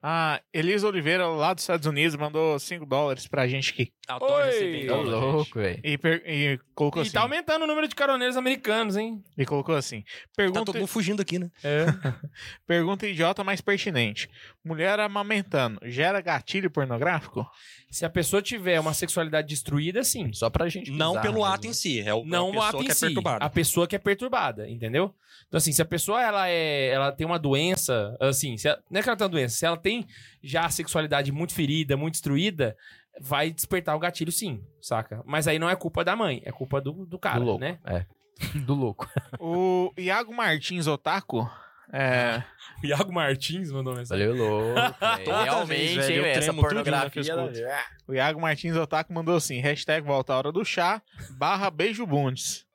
A 0.05 0.41
Elisa 0.53 0.85
Oliveira, 0.85 1.25
lá 1.27 1.53
dos 1.53 1.63
Estados 1.63 1.87
Unidos, 1.87 2.13
mandou 2.17 2.59
5 2.59 2.85
dólares 2.85 3.25
pra 3.25 3.47
gente 3.47 3.71
aqui. 3.71 3.93
Oi. 4.09 4.15
Ô, 4.15 4.19
dólar, 4.19 4.51
gente. 4.51 4.87
louco, 4.87 5.59
velho. 5.59 5.79
E, 5.81 5.97
per- 5.97 6.21
e 6.27 6.59
colocou 6.75 7.01
E 7.01 7.03
assim. 7.03 7.13
tá 7.13 7.21
aumentando 7.21 7.63
o 7.63 7.67
número 7.67 7.87
de 7.87 7.95
caroneiros 7.95 8.35
americanos, 8.35 8.97
hein? 8.97 9.23
E 9.37 9.45
colocou 9.45 9.73
assim. 9.75 10.01
Tá 10.01 10.07
Pergunta, 10.35 10.65
todo 10.65 10.75
mundo 10.77 10.87
fugindo 10.87 11.21
aqui, 11.21 11.39
né? 11.39 11.49
É. 11.63 11.85
pergunta 12.67 13.07
idiota, 13.07 13.45
mas 13.45 13.61
pertinente. 13.61 14.29
Mulher 14.61 14.99
amamentando, 14.99 15.79
gera 15.85 16.19
gatilho 16.19 16.69
pornográfico? 16.69 17.47
Se 17.89 18.03
a 18.03 18.09
pessoa 18.09 18.41
tiver 18.41 18.79
uma 18.81 18.93
sexualidade 18.93 19.47
destruída, 19.47 20.03
sim. 20.03 20.33
Só 20.33 20.49
pra 20.49 20.67
gente 20.67 20.91
Não 20.91 21.21
pelo 21.21 21.45
ato 21.45 21.65
em 21.67 21.73
si, 21.73 22.01
é 22.01 22.13
o 22.13 22.25
Não 22.25 22.47
a 22.47 22.49
o 22.49 22.51
pessoa 22.51 22.67
ato 22.69 22.81
em 22.81 22.85
que 22.85 22.91
é 22.91 22.95
si, 22.95 23.05
perturbada. 23.05 23.45
a 23.45 23.49
pessoa 23.49 23.87
que 23.87 23.95
é 23.95 23.99
perturbada, 23.99 24.69
entendeu? 24.69 25.13
Então, 25.47 25.57
assim, 25.59 25.71
se 25.71 25.81
a 25.81 25.85
pessoa 25.85 26.21
ela 26.21 26.49
é, 26.49 26.87
ela 26.89 27.11
tem 27.11 27.25
uma 27.27 27.37
doença, 27.37 28.17
assim, 28.19 28.57
se 28.57 28.67
ela- 28.67 28.81
não 28.89 28.99
é 28.99 29.03
que 29.03 29.09
ela 29.09 29.15
tem 29.17 29.25
uma 29.25 29.29
doença, 29.31 29.55
se 29.55 29.65
ela 29.65 29.77
tem 29.77 29.92
já 30.41 30.65
a 30.65 30.69
sexualidade 30.69 31.31
muito 31.31 31.53
ferida, 31.53 31.95
muito 31.97 32.13
destruída, 32.13 32.75
vai 33.21 33.51
despertar 33.51 33.95
o 33.95 33.99
gatilho 33.99 34.31
sim, 34.31 34.63
saca? 34.81 35.21
Mas 35.25 35.47
aí 35.47 35.59
não 35.59 35.69
é 35.69 35.75
culpa 35.75 36.03
da 36.03 36.15
mãe, 36.15 36.41
é 36.45 36.51
culpa 36.51 36.79
do, 36.81 37.05
do 37.05 37.19
cara, 37.19 37.39
do 37.39 37.45
louco. 37.45 37.59
né? 37.61 37.77
É. 37.85 38.05
do 38.65 38.73
louco. 38.73 39.09
O 39.39 39.93
Iago 39.97 40.33
Martins 40.33 40.87
Otaku. 40.87 41.47
É, 41.95 42.41
O 42.81 42.87
Iago 42.87 43.13
Martins 43.13 43.71
mandou 43.71 43.93
mensagem. 43.95 44.25
Valeu, 44.27 44.43
louco. 44.43 44.73
Toda 45.23 45.43
Realmente, 45.43 45.67
vez, 45.67 45.95
velho, 46.07 46.25
essa 46.25 46.41
tremo 46.41 46.61
tudo, 46.67 46.75
né, 46.75 47.09
que 47.11 47.19
eu 47.19 47.23
pornografia. 47.25 47.31
ela- 47.67 47.79
o 48.07 48.13
Iago 48.15 48.41
Martins 48.41 48.75
Otaku 48.75 49.13
mandou 49.13 49.35
assim: 49.35 49.59
hashtag 49.59 50.05
volta 50.05 50.33
a 50.33 50.37
hora 50.37 50.51
do 50.51 50.65
chá, 50.65 51.01
barra 51.37 51.69
beijo 51.69 52.05
bundes. 52.07 52.65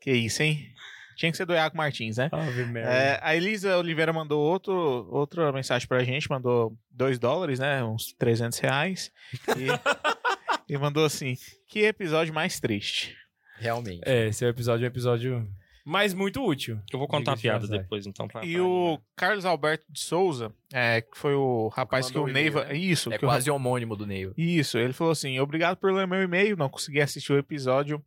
que 0.00 0.12
isso, 0.12 0.42
hein? 0.42 0.68
Tinha 1.16 1.30
que 1.30 1.36
ser 1.36 1.46
do 1.46 1.54
Iago 1.54 1.76
Martins, 1.76 2.18
né? 2.18 2.28
Ave 2.30 2.66
merda. 2.66 2.92
É, 2.92 3.18
a 3.22 3.34
Elisa 3.34 3.76
Oliveira 3.78 4.12
mandou 4.12 4.40
outro, 4.40 5.08
outra 5.10 5.50
mensagem 5.50 5.88
pra 5.88 6.04
gente, 6.04 6.28
mandou 6.28 6.76
2 6.90 7.18
dólares, 7.18 7.58
né? 7.58 7.82
Uns 7.82 8.12
300 8.12 8.58
reais. 8.58 9.10
E, 9.56 9.66
e 10.74 10.78
mandou 10.78 11.04
assim: 11.06 11.34
que 11.66 11.80
episódio 11.80 12.34
mais 12.34 12.60
triste. 12.60 13.16
Realmente. 13.58 14.02
É, 14.04 14.28
esse 14.28 14.44
é 14.44 14.48
o 14.48 14.50
episódio, 14.50 14.84
um 14.84 14.88
episódio, 14.88 15.48
mas 15.88 16.12
muito 16.12 16.44
útil. 16.44 16.80
Eu 16.92 16.98
vou 16.98 17.06
contar 17.06 17.32
a 17.32 17.34
de 17.36 17.42
piada 17.42 17.66
depois, 17.66 18.06
então. 18.06 18.26
Pra, 18.26 18.44
E 18.44 18.54
pra 18.54 18.62
o. 18.64 19.00
Carlos 19.14 19.44
Alberto 19.44 19.86
de 19.88 20.00
Souza, 20.00 20.52
é, 20.72 21.00
que 21.00 21.16
foi 21.16 21.34
o 21.34 21.68
rapaz 21.68 22.10
que 22.10 22.18
o 22.18 22.26
Neiva. 22.26 22.64
né? 22.64 22.76
Isso, 22.76 23.12
É 23.12 23.16
que 23.16 23.24
o 23.24 23.28
quase 23.28 23.50
homônimo 23.50 23.96
do 23.96 24.04
Neiva. 24.04 24.34
Isso, 24.36 24.76
ele 24.76 24.92
falou 24.92 25.12
assim: 25.12 25.38
obrigado 25.38 25.76
por 25.78 25.92
ler 25.92 26.06
meu 26.06 26.20
e-mail, 26.22 26.56
não 26.56 26.68
consegui 26.68 27.00
assistir 27.00 27.32
o 27.32 27.38
episódio, 27.38 28.04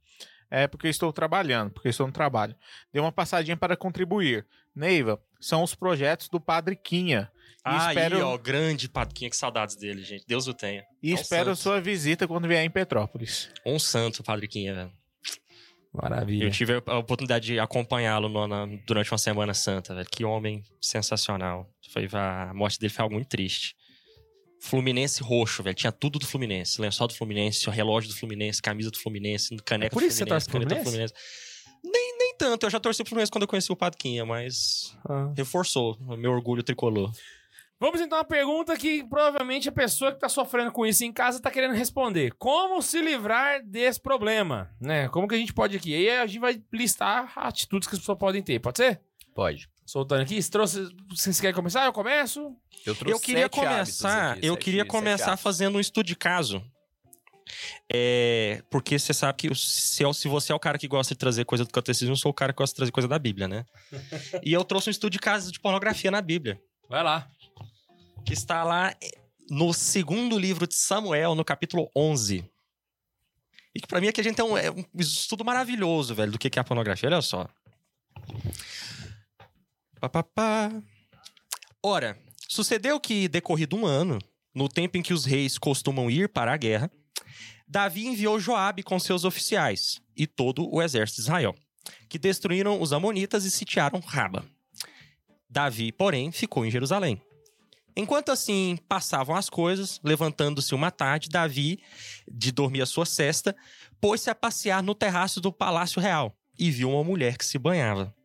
é 0.50 0.68
porque 0.68 0.88
eu 0.88 0.92
estou 0.92 1.12
trabalhando, 1.14 1.72
porque 1.72 1.90
estou 1.90 2.08
no 2.08 2.14
trabalho. 2.14 2.56
Dei 2.92 3.02
uma 3.02 3.12
passadinha 3.12 3.58
para 3.58 3.78
contribuir. 3.78 4.46
Neiva, 4.76 5.22
são 5.40 5.64
os 5.64 5.76
projetos 5.76 6.30
do 6.30 6.40
Padre 6.40 6.76
Quinha. 6.76 7.32
E 7.36 7.62
Ah, 7.64 7.90
espero, 7.90 8.16
aí, 8.18 8.22
ó, 8.22 8.38
grande 8.38 8.88
Padquinha, 8.88 9.30
que 9.30 9.36
saudades 9.36 9.76
dele, 9.76 10.02
gente. 10.04 10.26
Deus 10.28 10.48
o 10.48 10.54
tenha. 10.54 10.86
e 11.04 11.12
é 11.12 11.16
um 11.16 11.20
espero 11.20 11.56
santo. 11.56 11.60
sua 11.60 11.82
visita 11.82 12.28
quando 12.28 12.48
vier 12.48 12.64
em 12.64 12.70
Petrópolis. 12.70 13.52
Um 13.66 13.78
santo, 13.78 14.24
Padre 14.24 14.48
Quinha, 14.48 14.74
velho. 14.74 14.92
Maravilha. 15.92 16.46
Eu 16.46 16.52
tive 16.52 16.82
a 16.86 16.98
oportunidade 16.98 17.48
de 17.48 17.60
acompanhá-lo 17.60 18.30
durante 18.86 19.12
uma 19.12 19.18
Semana 19.18 19.54
Santa, 19.54 19.94
velho. 19.96 20.08
Que 20.10 20.24
homem 20.24 20.64
sensacional. 20.80 21.68
Foi, 21.92 22.08
a 22.14 22.54
morte 22.54 22.80
dele 22.80 22.94
foi 22.94 23.04
algo 23.04 23.16
muito 23.16 23.28
triste. 23.28 23.76
Fluminense 24.62 25.24
roxo, 25.24 25.64
velho. 25.64 25.76
Tinha 25.76 25.92
tudo 25.92 26.20
do 26.20 26.28
Fluminense. 26.28 26.82
Lençol 26.82 27.08
do 27.08 27.14
Fluminense, 27.16 27.68
o 27.68 27.72
relógio 27.72 28.10
do 28.10 28.16
Fluminense, 28.16 28.62
camisa 28.62 28.92
do 28.92 29.00
Fluminense, 29.00 29.56
caneca 29.66 29.88
É 29.88 29.90
por 29.90 30.02
do 30.02 30.08
isso 30.08 30.18
que 30.18 30.24
você 30.24 30.26
Fluminense, 30.26 30.46
torce 30.48 30.50
pro 30.50 30.60
caneta 30.60 30.82
do 30.82 30.84
Fluminense. 30.84 31.14
Nem, 31.84 32.18
nem 32.18 32.36
tanto. 32.38 32.66
Eu 32.66 32.70
já 32.70 32.80
torci 32.80 33.04
pro 33.04 33.10
Fluminense 33.10 33.32
quando 33.32 33.44
eu 33.44 33.48
conheci 33.48 33.72
o 33.72 33.76
Padquinha, 33.76 34.26
mas 34.26 34.98
Ah. 35.10 35.32
reforçou 35.36 35.98
o 36.02 36.18
meu 36.18 36.32
orgulho 36.32 36.62
tricolor. 36.62 37.12
Vamos 37.82 38.02
então 38.02 38.18
à 38.20 38.26
pergunta 38.26 38.76
que 38.78 39.06
provavelmente 39.06 39.70
a 39.70 39.72
pessoa 39.72 40.12
que 40.12 40.20
tá 40.20 40.28
sofrendo 40.28 40.70
com 40.70 40.86
isso 40.86 41.06
em 41.06 41.14
casa 41.14 41.40
tá 41.42 41.50
querendo 41.50 41.74
responder. 41.74 42.34
Como 42.38 42.82
se 42.82 43.02
livrar 43.02 43.64
desse 43.66 44.02
problema, 44.02 44.70
né? 44.82 45.08
Como 45.08 45.26
que 45.30 45.36
a 45.36 45.38
gente 45.38 45.54
pode 45.54 45.78
aqui? 45.78 45.96
Aí 45.96 46.10
a 46.10 46.28
gente 46.28 46.40
vai 46.42 46.62
listar 46.74 47.32
atitudes 47.38 47.88
que 47.88 47.96
as 47.96 48.00
pessoas 48.02 48.18
podem 48.18 48.44
ter, 48.44 48.60
pode 48.60 48.80
ser? 48.80 49.00
Pode. 49.34 49.70
Soltando 49.90 50.22
aqui, 50.22 50.40
se 50.40 50.52
trouxe, 50.52 50.88
vocês 51.10 51.42
querem 51.42 51.56
começar? 51.56 51.84
Eu 51.84 51.92
começo? 51.92 52.56
Eu, 52.86 52.94
trouxe 52.94 53.12
Eu 53.12 53.20
queria 53.20 53.50
começar, 53.50 54.34
aqui, 54.34 54.46
eu 54.46 54.54
sete- 54.54 54.64
queria 54.64 54.86
começar 54.86 55.36
fazendo 55.36 55.78
um 55.78 55.80
estudo 55.80 56.06
de 56.06 56.16
caso. 56.16 56.64
É, 57.92 58.62
porque 58.70 59.00
você 59.00 59.16
sabe 59.16 59.36
que 59.40 59.56
se, 59.56 60.06
é- 60.06 60.14
se 60.14 60.28
você 60.28 60.52
é 60.52 60.56
o 60.56 60.60
cara 60.60 60.78
que 60.78 60.88
gosta 60.88 61.16
de 61.16 61.18
trazer 61.18 61.44
coisa 61.44 61.66
do 61.66 61.72
catecismo, 61.72 62.12
eu 62.14 62.18
sou 62.18 62.30
o 62.30 62.34
cara 62.36 62.54
que 62.54 62.58
gosta 62.58 62.72
de 62.72 62.76
trazer 62.78 62.92
coisa 62.92 63.08
da 63.08 63.18
Bíblia, 63.18 63.48
né? 63.48 63.66
e 64.46 64.54
eu 64.54 64.64
trouxe 64.64 64.90
um 64.90 64.92
estudo 64.92 65.12
de 65.12 65.18
caso 65.18 65.52
de 65.52 65.60
pornografia 65.60 66.12
na 66.12 66.22
Bíblia, 66.22 66.62
Vai 66.88 67.02
lá. 67.02 67.28
que 68.24 68.34
está 68.34 68.64
lá 68.64 68.94
no 69.50 69.74
segundo 69.74 70.38
livro 70.38 70.68
de 70.68 70.76
Samuel, 70.76 71.34
no 71.34 71.44
capítulo 71.44 71.90
11. 71.96 72.48
E 73.74 73.82
que 73.82 73.88
pra 73.88 74.00
mim 74.00 74.08
aqui 74.10 74.22
a 74.22 74.24
gente 74.24 74.36
tem 74.36 74.46
um, 74.46 74.56
é 74.56 74.70
um 74.70 74.86
estudo 74.94 75.44
maravilhoso, 75.44 76.14
velho, 76.14 76.32
do 76.34 76.38
que 76.38 76.48
que 76.48 76.60
é 76.60 76.62
a 76.62 76.64
pornografia. 76.64 77.10
Olha 77.10 77.24
só. 77.24 77.50
Pá, 80.00 80.08
pá, 80.08 80.24
pá. 80.24 80.72
Ora, 81.84 82.18
sucedeu 82.48 83.00
que, 83.00 83.28
decorrido 83.28 83.76
um 83.76 83.86
ano, 83.86 84.18
no 84.56 84.70
tempo 84.70 84.98
em 84.98 85.02
que 85.02 85.14
os 85.14 85.26
reis 85.26 85.58
costumam 85.58 86.10
ir 86.10 86.30
para 86.30 86.54
a 86.54 86.58
guerra, 86.58 86.90
Davi 87.68 88.08
enviou 88.08 88.40
Joabe 88.40 88.82
com 88.82 88.98
seus 88.98 89.26
oficiais 89.26 90.02
e 90.16 90.26
todo 90.26 90.74
o 90.74 90.82
exército 90.82 91.18
de 91.18 91.24
Israel, 91.24 91.56
que 92.08 92.18
destruíram 92.18 92.82
os 92.82 92.94
amonitas 92.94 93.44
e 93.44 93.52
sitiaram 93.52 94.00
Raba. 94.00 94.46
Davi, 95.50 95.92
porém, 95.92 96.32
ficou 96.32 96.66
em 96.66 96.72
Jerusalém. 96.72 97.22
Enquanto 97.96 98.32
assim 98.32 98.78
passavam 98.88 99.36
as 99.36 99.50
coisas, 99.50 100.00
levantando-se 100.02 100.74
uma 100.74 100.92
tarde, 100.92 101.28
Davi, 101.28 101.82
de 102.26 102.52
dormir 102.54 102.82
a 102.82 102.86
sua 102.86 103.06
cesta, 103.06 103.54
pôs-se 104.00 104.30
a 104.30 104.36
passear 104.36 104.82
no 104.82 104.96
terraço 104.96 105.42
do 105.42 105.52
palácio 105.52 106.02
real 106.02 106.34
e 106.58 106.72
viu 106.72 106.92
uma 106.92 107.04
mulher 107.04 107.38
que 107.38 107.46
se 107.46 107.58
banhava. 107.58 108.16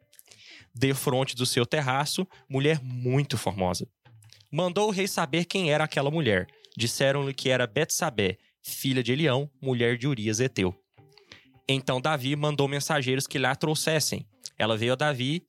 Defronte 0.74 1.36
do 1.36 1.46
seu 1.46 1.64
terraço, 1.64 2.26
mulher 2.48 2.80
muito 2.82 3.38
formosa. 3.38 3.86
Mandou 4.50 4.88
o 4.88 4.90
rei 4.90 5.06
saber 5.06 5.44
quem 5.44 5.70
era 5.70 5.84
aquela 5.84 6.10
mulher. 6.10 6.46
Disseram-lhe 6.76 7.32
que 7.32 7.50
era 7.50 7.66
Betsabé, 7.66 8.38
filha 8.62 9.02
de 9.02 9.12
Elião, 9.12 9.48
mulher 9.62 9.96
de 9.96 10.08
Urias 10.08 10.40
Eteu. 10.40 10.74
Então 11.68 12.00
Davi 12.00 12.34
mandou 12.36 12.68
mensageiros 12.68 13.26
que 13.26 13.38
lá 13.38 13.54
trouxessem. 13.54 14.26
Ela 14.58 14.76
veio 14.76 14.92
a 14.92 14.96
Davi 14.96 15.46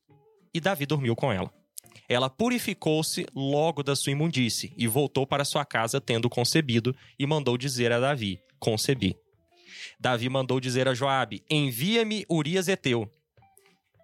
e 0.53 0.60
Davi 0.60 0.85
dormiu 0.85 1.15
com 1.15 1.31
ela. 1.31 1.52
Ela 2.07 2.30
purificou-se 2.30 3.26
logo 3.34 3.81
da 3.81 3.95
sua 3.95 4.11
imundície 4.11 4.73
e 4.77 4.88
voltou 4.88 5.26
para 5.26 5.43
sua 5.43 5.65
casa 5.65 5.99
tendo 5.99 6.30
concebido 6.30 6.95
e 7.18 7.26
mandou 7.26 7.57
dizer 7.57 7.91
a 7.91 7.99
Davi: 7.99 8.39
Concebi. 8.60 9.15
Davi 9.99 10.30
mandou 10.30 10.60
dizer 10.60 10.88
a 10.88 10.93
Joabe: 10.93 11.43
Envia-me 11.49 12.26
Urias 12.30 12.68
Eteu. 12.68 13.10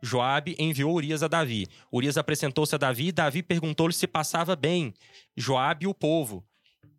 Joabe 0.01 0.55
enviou 0.57 0.95
Urias 0.95 1.21
a 1.21 1.27
Davi. 1.27 1.67
Urias 1.91 2.17
apresentou-se 2.17 2.73
a 2.73 2.77
Davi 2.77 3.07
e 3.07 3.11
Davi 3.11 3.43
perguntou-lhe 3.43 3.93
se 3.93 4.07
passava 4.07 4.55
bem 4.55 4.93
Joabe 5.37 5.85
e 5.85 5.87
o 5.87 5.93
povo 5.93 6.43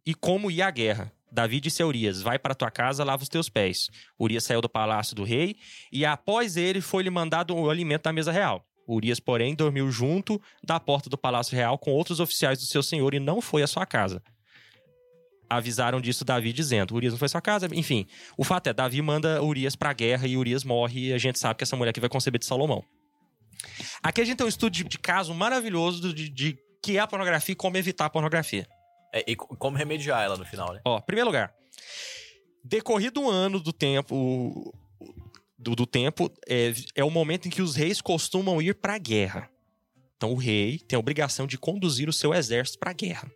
e 0.07 0.15
como 0.15 0.51
ia 0.51 0.67
a 0.67 0.71
guerra. 0.71 1.13
Davi 1.31 1.61
disse 1.61 1.83
a 1.83 1.87
Urias: 1.87 2.21
Vai 2.21 2.39
para 2.39 2.55
tua 2.55 2.71
casa, 2.71 3.05
lava 3.05 3.23
os 3.23 3.29
teus 3.29 3.49
pés. 3.49 3.89
Urias 4.21 4.45
saiu 4.45 4.61
do 4.61 4.69
palácio 4.69 5.17
do 5.17 5.25
rei 5.25 5.57
e 5.91 6.05
após 6.05 6.57
ele 6.57 6.81
foi-lhe 6.81 7.11
mandado 7.11 7.57
o 7.57 7.71
alimento 7.71 8.03
da 8.03 8.13
mesa 8.13 8.31
real. 8.31 8.67
Urias, 8.87 9.21
porém, 9.21 9.55
dormiu 9.55 9.91
junto 9.91 10.41
da 10.63 10.79
porta 10.79 11.09
do 11.09 11.17
palácio 11.17 11.57
real 11.57 11.79
com 11.79 11.93
outros 11.93 12.21
oficiais 12.21 12.59
do 12.59 12.67
seu 12.67 12.83
senhor 12.83 13.15
e 13.15 13.21
não 13.21 13.41
foi 13.41 13.63
à 13.63 13.67
sua 13.67 13.87
casa. 13.87 14.23
Avisaram 15.57 16.01
disso 16.01 16.25
Davi 16.25 16.53
dizendo: 16.53 16.95
Urias 16.95 17.13
não 17.13 17.19
foi 17.19 17.29
sua 17.29 17.41
casa. 17.41 17.69
Enfim, 17.73 18.07
o 18.37 18.45
fato 18.45 18.69
é: 18.69 18.73
Davi 18.73 19.01
manda 19.03 19.43
Urias 19.43 19.75
pra 19.77 19.93
guerra 19.93 20.27
e 20.27 20.37
Urias 20.37 20.65
morre 20.65 21.09
e 21.09 21.13
a 21.13 21.19
gente 21.19 21.39
sabe 21.39 21.57
que 21.59 21.65
essa 21.65 21.77
mulher 21.77 21.91
aqui 21.91 22.01
vai 22.01 22.09
conceber 22.09 22.39
de 22.39 22.47
Salomão. 22.47 22.85
Aqui 24.03 24.21
a 24.21 24.25
gente 24.25 24.37
tem 24.39 24.47
um 24.47 24.49
estudo 24.49 24.73
de, 24.73 24.85
de 24.85 24.99
caso 24.99 25.33
maravilhoso 25.35 26.13
de, 26.13 26.29
de 26.29 26.59
que 26.83 26.97
é 26.97 27.01
a 27.01 27.07
pornografia 27.07 27.53
e 27.53 27.57
como 27.57 27.77
evitar 27.77 28.07
a 28.07 28.11
pornografia. 28.11 28.67
É, 29.15 29.23
e 29.31 29.37
co- 29.37 29.55
como 29.57 29.77
remediar 29.77 30.23
ela 30.23 30.37
no 30.37 30.45
final, 30.45 30.73
né? 30.73 30.81
Ó, 30.85 31.01
primeiro 31.01 31.29
lugar. 31.29 31.53
Decorrido 32.65 33.21
um 33.21 33.29
ano 33.29 33.61
do 33.61 33.73
tempo. 33.73 34.75
Do, 35.59 35.77
do 35.77 35.87
tempo, 35.87 36.29
é, 36.49 36.73
é 36.97 37.05
o 37.05 37.11
momento 37.11 37.47
em 37.47 37.51
que 37.51 37.63
os 37.63 37.77
reis 37.77 38.01
costumam 38.01 38.61
ir 38.61 38.75
pra 38.75 38.99
guerra. 38.99 39.49
Então 40.17 40.33
o 40.33 40.37
rei 40.37 40.79
tem 40.81 40.97
a 40.97 41.01
obrigação 41.01 41.47
de 41.47 41.57
conduzir 41.57 42.09
o 42.09 42.13
seu 42.13 42.35
exército 42.35 42.79
pra 42.81 42.93
guerra. 42.93 43.31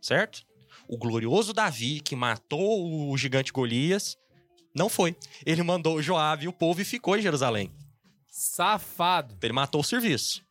Certo? 0.00 0.42
O 0.90 0.98
glorioso 0.98 1.52
Davi, 1.52 2.00
que 2.00 2.16
matou 2.16 3.12
o 3.12 3.16
gigante 3.16 3.52
Golias, 3.52 4.18
não 4.74 4.88
foi. 4.88 5.16
Ele 5.46 5.62
mandou 5.62 6.02
Joabe 6.02 6.46
e 6.46 6.48
o 6.48 6.52
povo 6.52 6.80
e 6.80 6.84
ficou 6.84 7.16
em 7.16 7.22
Jerusalém. 7.22 7.72
Safado. 8.26 9.38
Ele 9.40 9.52
matou 9.52 9.82
o 9.82 9.84
serviço. 9.84 10.44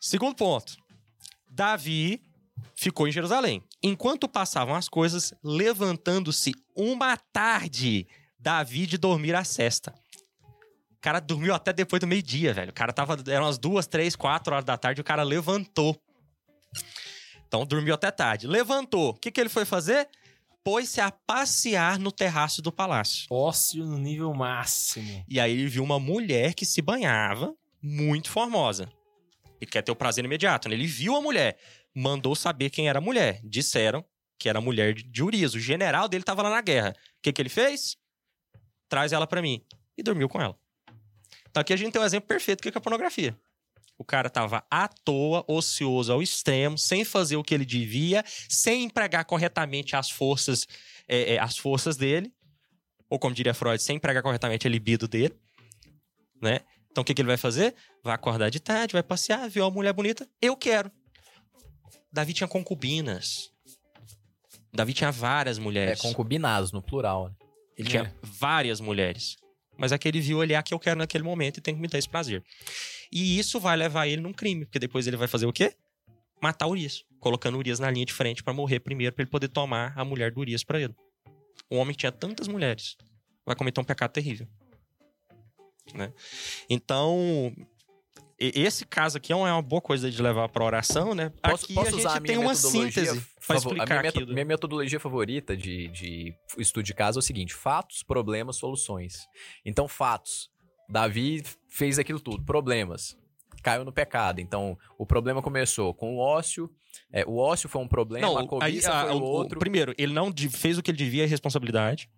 Segundo 0.00 0.34
ponto. 0.34 0.74
Davi 1.50 2.22
ficou 2.74 3.06
em 3.06 3.12
Jerusalém. 3.12 3.62
Enquanto 3.82 4.26
passavam 4.26 4.74
as 4.74 4.88
coisas, 4.88 5.34
levantando-se 5.44 6.52
uma 6.74 7.14
tarde, 7.14 8.06
Davi 8.38 8.86
de 8.86 8.96
dormir 8.96 9.34
a 9.34 9.44
cesta. 9.44 9.94
O 10.92 11.00
cara 11.02 11.20
dormiu 11.20 11.54
até 11.54 11.74
depois 11.74 12.00
do 12.00 12.06
meio-dia, 12.06 12.54
velho. 12.54 12.70
O 12.70 12.74
cara 12.74 12.90
tava. 12.90 13.18
Eram 13.30 13.44
umas 13.44 13.58
duas, 13.58 13.86
três, 13.86 14.16
quatro 14.16 14.54
horas 14.54 14.64
da 14.64 14.78
tarde, 14.78 15.02
o 15.02 15.04
cara 15.04 15.22
levantou. 15.22 15.94
Então 17.46 17.64
dormiu 17.64 17.94
até 17.94 18.10
tarde. 18.10 18.46
Levantou. 18.46 19.10
O 19.10 19.14
que, 19.14 19.30
que 19.30 19.40
ele 19.40 19.48
foi 19.48 19.64
fazer? 19.64 20.08
Pôs-se 20.64 21.00
a 21.00 21.10
passear 21.12 21.98
no 21.98 22.10
terraço 22.10 22.60
do 22.60 22.72
palácio. 22.72 23.26
Ócio 23.30 23.84
no 23.84 23.98
nível 23.98 24.34
máximo. 24.34 25.24
E 25.28 25.38
aí 25.38 25.52
ele 25.52 25.68
viu 25.68 25.84
uma 25.84 26.00
mulher 26.00 26.54
que 26.54 26.66
se 26.66 26.82
banhava, 26.82 27.54
muito 27.80 28.28
formosa. 28.30 28.90
Ele 29.60 29.70
quer 29.70 29.82
ter 29.82 29.92
o 29.92 29.96
prazer 29.96 30.24
imediato, 30.24 30.68
né? 30.68 30.74
Ele 30.74 30.86
viu 30.86 31.14
a 31.16 31.20
mulher, 31.20 31.56
mandou 31.94 32.34
saber 32.34 32.68
quem 32.70 32.88
era 32.88 32.98
a 32.98 33.02
mulher. 33.02 33.40
Disseram 33.44 34.04
que 34.38 34.48
era 34.48 34.58
a 34.58 34.62
mulher 34.62 34.92
de- 34.92 35.22
Urias. 35.22 35.54
O 35.54 35.60
general 35.60 36.08
dele 36.08 36.22
estava 36.22 36.42
lá 36.42 36.50
na 36.50 36.60
guerra. 36.60 36.90
O 36.90 37.22
que, 37.22 37.32
que 37.32 37.40
ele 37.40 37.48
fez? 37.48 37.96
Traz 38.88 39.12
ela 39.12 39.26
pra 39.26 39.40
mim. 39.40 39.62
E 39.96 40.02
dormiu 40.02 40.28
com 40.28 40.40
ela. 40.42 40.58
Então 41.48 41.60
aqui 41.60 41.72
a 41.72 41.76
gente 41.76 41.92
tem 41.92 42.02
um 42.02 42.04
exemplo 42.04 42.26
perfeito 42.28 42.58
do 42.60 42.70
que 42.70 42.76
é 42.76 42.80
pornografia. 42.80 43.38
O 43.98 44.04
cara 44.04 44.28
tava 44.28 44.62
à 44.70 44.86
toa, 44.88 45.44
ocioso 45.48 46.12
ao 46.12 46.22
extremo, 46.22 46.76
sem 46.76 47.04
fazer 47.04 47.36
o 47.36 47.42
que 47.42 47.54
ele 47.54 47.64
devia, 47.64 48.22
sem 48.48 48.84
empregar 48.84 49.24
corretamente 49.24 49.96
as 49.96 50.10
forças, 50.10 50.66
é, 51.08 51.34
é, 51.34 51.38
as 51.38 51.56
forças 51.56 51.96
dele 51.96 52.32
ou 53.08 53.18
como 53.20 53.34
diria 53.34 53.54
Freud, 53.54 53.80
sem 53.80 53.96
empregar 53.96 54.20
corretamente 54.22 54.66
a 54.66 54.70
libido 54.70 55.06
dele, 55.06 55.34
né? 56.42 56.60
Então 56.90 57.02
o 57.02 57.04
que, 57.04 57.14
que 57.14 57.22
ele 57.22 57.28
vai 57.28 57.36
fazer? 57.36 57.72
Vai 58.02 58.14
acordar 58.14 58.50
de 58.50 58.58
tarde, 58.58 58.94
vai 58.94 59.02
passear, 59.02 59.48
viu 59.48 59.62
uma 59.64 59.70
mulher 59.70 59.92
bonita, 59.92 60.28
eu 60.42 60.56
quero. 60.56 60.90
Davi 62.12 62.32
tinha 62.32 62.48
concubinas. 62.48 63.50
Davi 64.74 64.92
tinha 64.92 65.12
várias 65.12 65.56
É, 65.56 65.60
mulheres. 65.60 66.00
concubinados, 66.00 66.72
no 66.72 66.82
plural. 66.82 67.28
né? 67.28 67.34
Ele 67.78 67.88
É. 67.88 67.90
tinha 67.90 68.14
várias 68.22 68.80
mulheres. 68.80 69.36
Mas 69.78 69.92
é 69.92 69.98
que 69.98 70.08
ele 70.08 70.20
viu 70.20 70.40
ali 70.40 70.54
a 70.54 70.62
que 70.62 70.72
eu 70.72 70.78
quero 70.78 70.98
naquele 70.98 71.24
momento 71.24 71.58
e 71.58 71.60
tem 71.60 71.74
que 71.74 71.80
me 71.80 71.88
dar 71.88 71.98
esse 71.98 72.08
prazer. 72.08 72.42
E 73.12 73.38
isso 73.38 73.60
vai 73.60 73.76
levar 73.76 74.06
ele 74.06 74.22
num 74.22 74.32
crime, 74.32 74.64
porque 74.64 74.78
depois 74.78 75.06
ele 75.06 75.16
vai 75.16 75.28
fazer 75.28 75.46
o 75.46 75.52
quê? 75.52 75.74
Matar 76.42 76.66
Urias, 76.66 77.04
colocando 77.20 77.58
Urias 77.58 77.78
na 77.78 77.90
linha 77.90 78.04
de 78.04 78.12
frente 78.12 78.42
pra 78.42 78.52
morrer 78.52 78.80
primeiro, 78.80 79.14
pra 79.14 79.22
ele 79.22 79.30
poder 79.30 79.48
tomar 79.48 79.92
a 79.96 80.04
mulher 80.04 80.32
do 80.32 80.40
Urias 80.40 80.64
pra 80.64 80.80
ele. 80.80 80.94
Um 81.70 81.78
homem 81.78 81.94
tinha 81.94 82.12
tantas 82.12 82.48
mulheres 82.48 82.96
vai 83.46 83.54
cometer 83.54 83.80
um 83.80 83.84
pecado 83.84 84.10
terrível. 84.10 84.48
Né? 85.94 86.12
Então, 86.68 87.54
esse 88.38 88.84
caso 88.84 89.16
aqui 89.16 89.32
é 89.32 89.36
uma 89.36 89.48
é 89.48 89.52
uma 89.52 89.62
boa 89.62 89.80
coisa 89.80 90.10
de 90.10 90.20
levar 90.22 90.48
pra 90.48 90.64
oração, 90.64 91.14
né? 91.14 91.32
Posso, 91.42 91.64
aqui 91.64 91.74
posso 91.74 91.88
a 91.88 91.90
gente 91.90 92.00
usar 92.00 92.16
a 92.16 92.20
tem 92.20 92.36
uma 92.38 92.54
síntese 92.54 93.20
favo- 93.40 93.58
explicar 93.60 93.96
a 93.96 93.98
minha, 94.00 94.10
aquilo. 94.10 94.32
minha 94.32 94.44
metodologia 94.44 95.00
favorita 95.00 95.56
de, 95.56 95.88
de 95.88 96.34
estudo 96.58 96.84
de 96.84 96.92
caso 96.94 97.18
é 97.18 97.20
o 97.20 97.22
seguinte: 97.22 97.54
fatos, 97.54 98.02
problemas, 98.02 98.56
soluções. 98.56 99.26
Então, 99.64 99.88
fatos. 99.88 100.50
Davi 100.88 101.42
fez 101.68 101.98
aquilo 101.98 102.20
tudo. 102.20 102.44
Problemas. 102.44 103.16
Caiu 103.62 103.84
no 103.84 103.92
pecado. 103.92 104.40
Então, 104.40 104.78
o 104.98 105.04
problema 105.06 105.42
começou 105.42 105.92
com 105.94 106.14
o 106.16 106.18
ócio. 106.18 106.70
é, 107.12 107.24
o 107.26 107.36
ócio 107.38 107.68
foi 107.68 107.80
um 107.82 107.88
problema, 107.88 108.26
a 108.26 108.40
aí, 108.40 108.46
cobiça 108.46 108.92
a- 108.92 109.06
foi 109.06 109.14
o 109.14 109.18
o- 109.18 109.20
o- 109.20 109.24
outro. 109.24 109.58
primeiro, 109.58 109.94
ele 109.98 110.12
não 110.12 110.32
fez 110.50 110.78
o 110.78 110.82
que 110.82 110.90
ele 110.90 110.98
devia, 110.98 111.24
é 111.24 111.26
responsabilidade. 111.26 112.08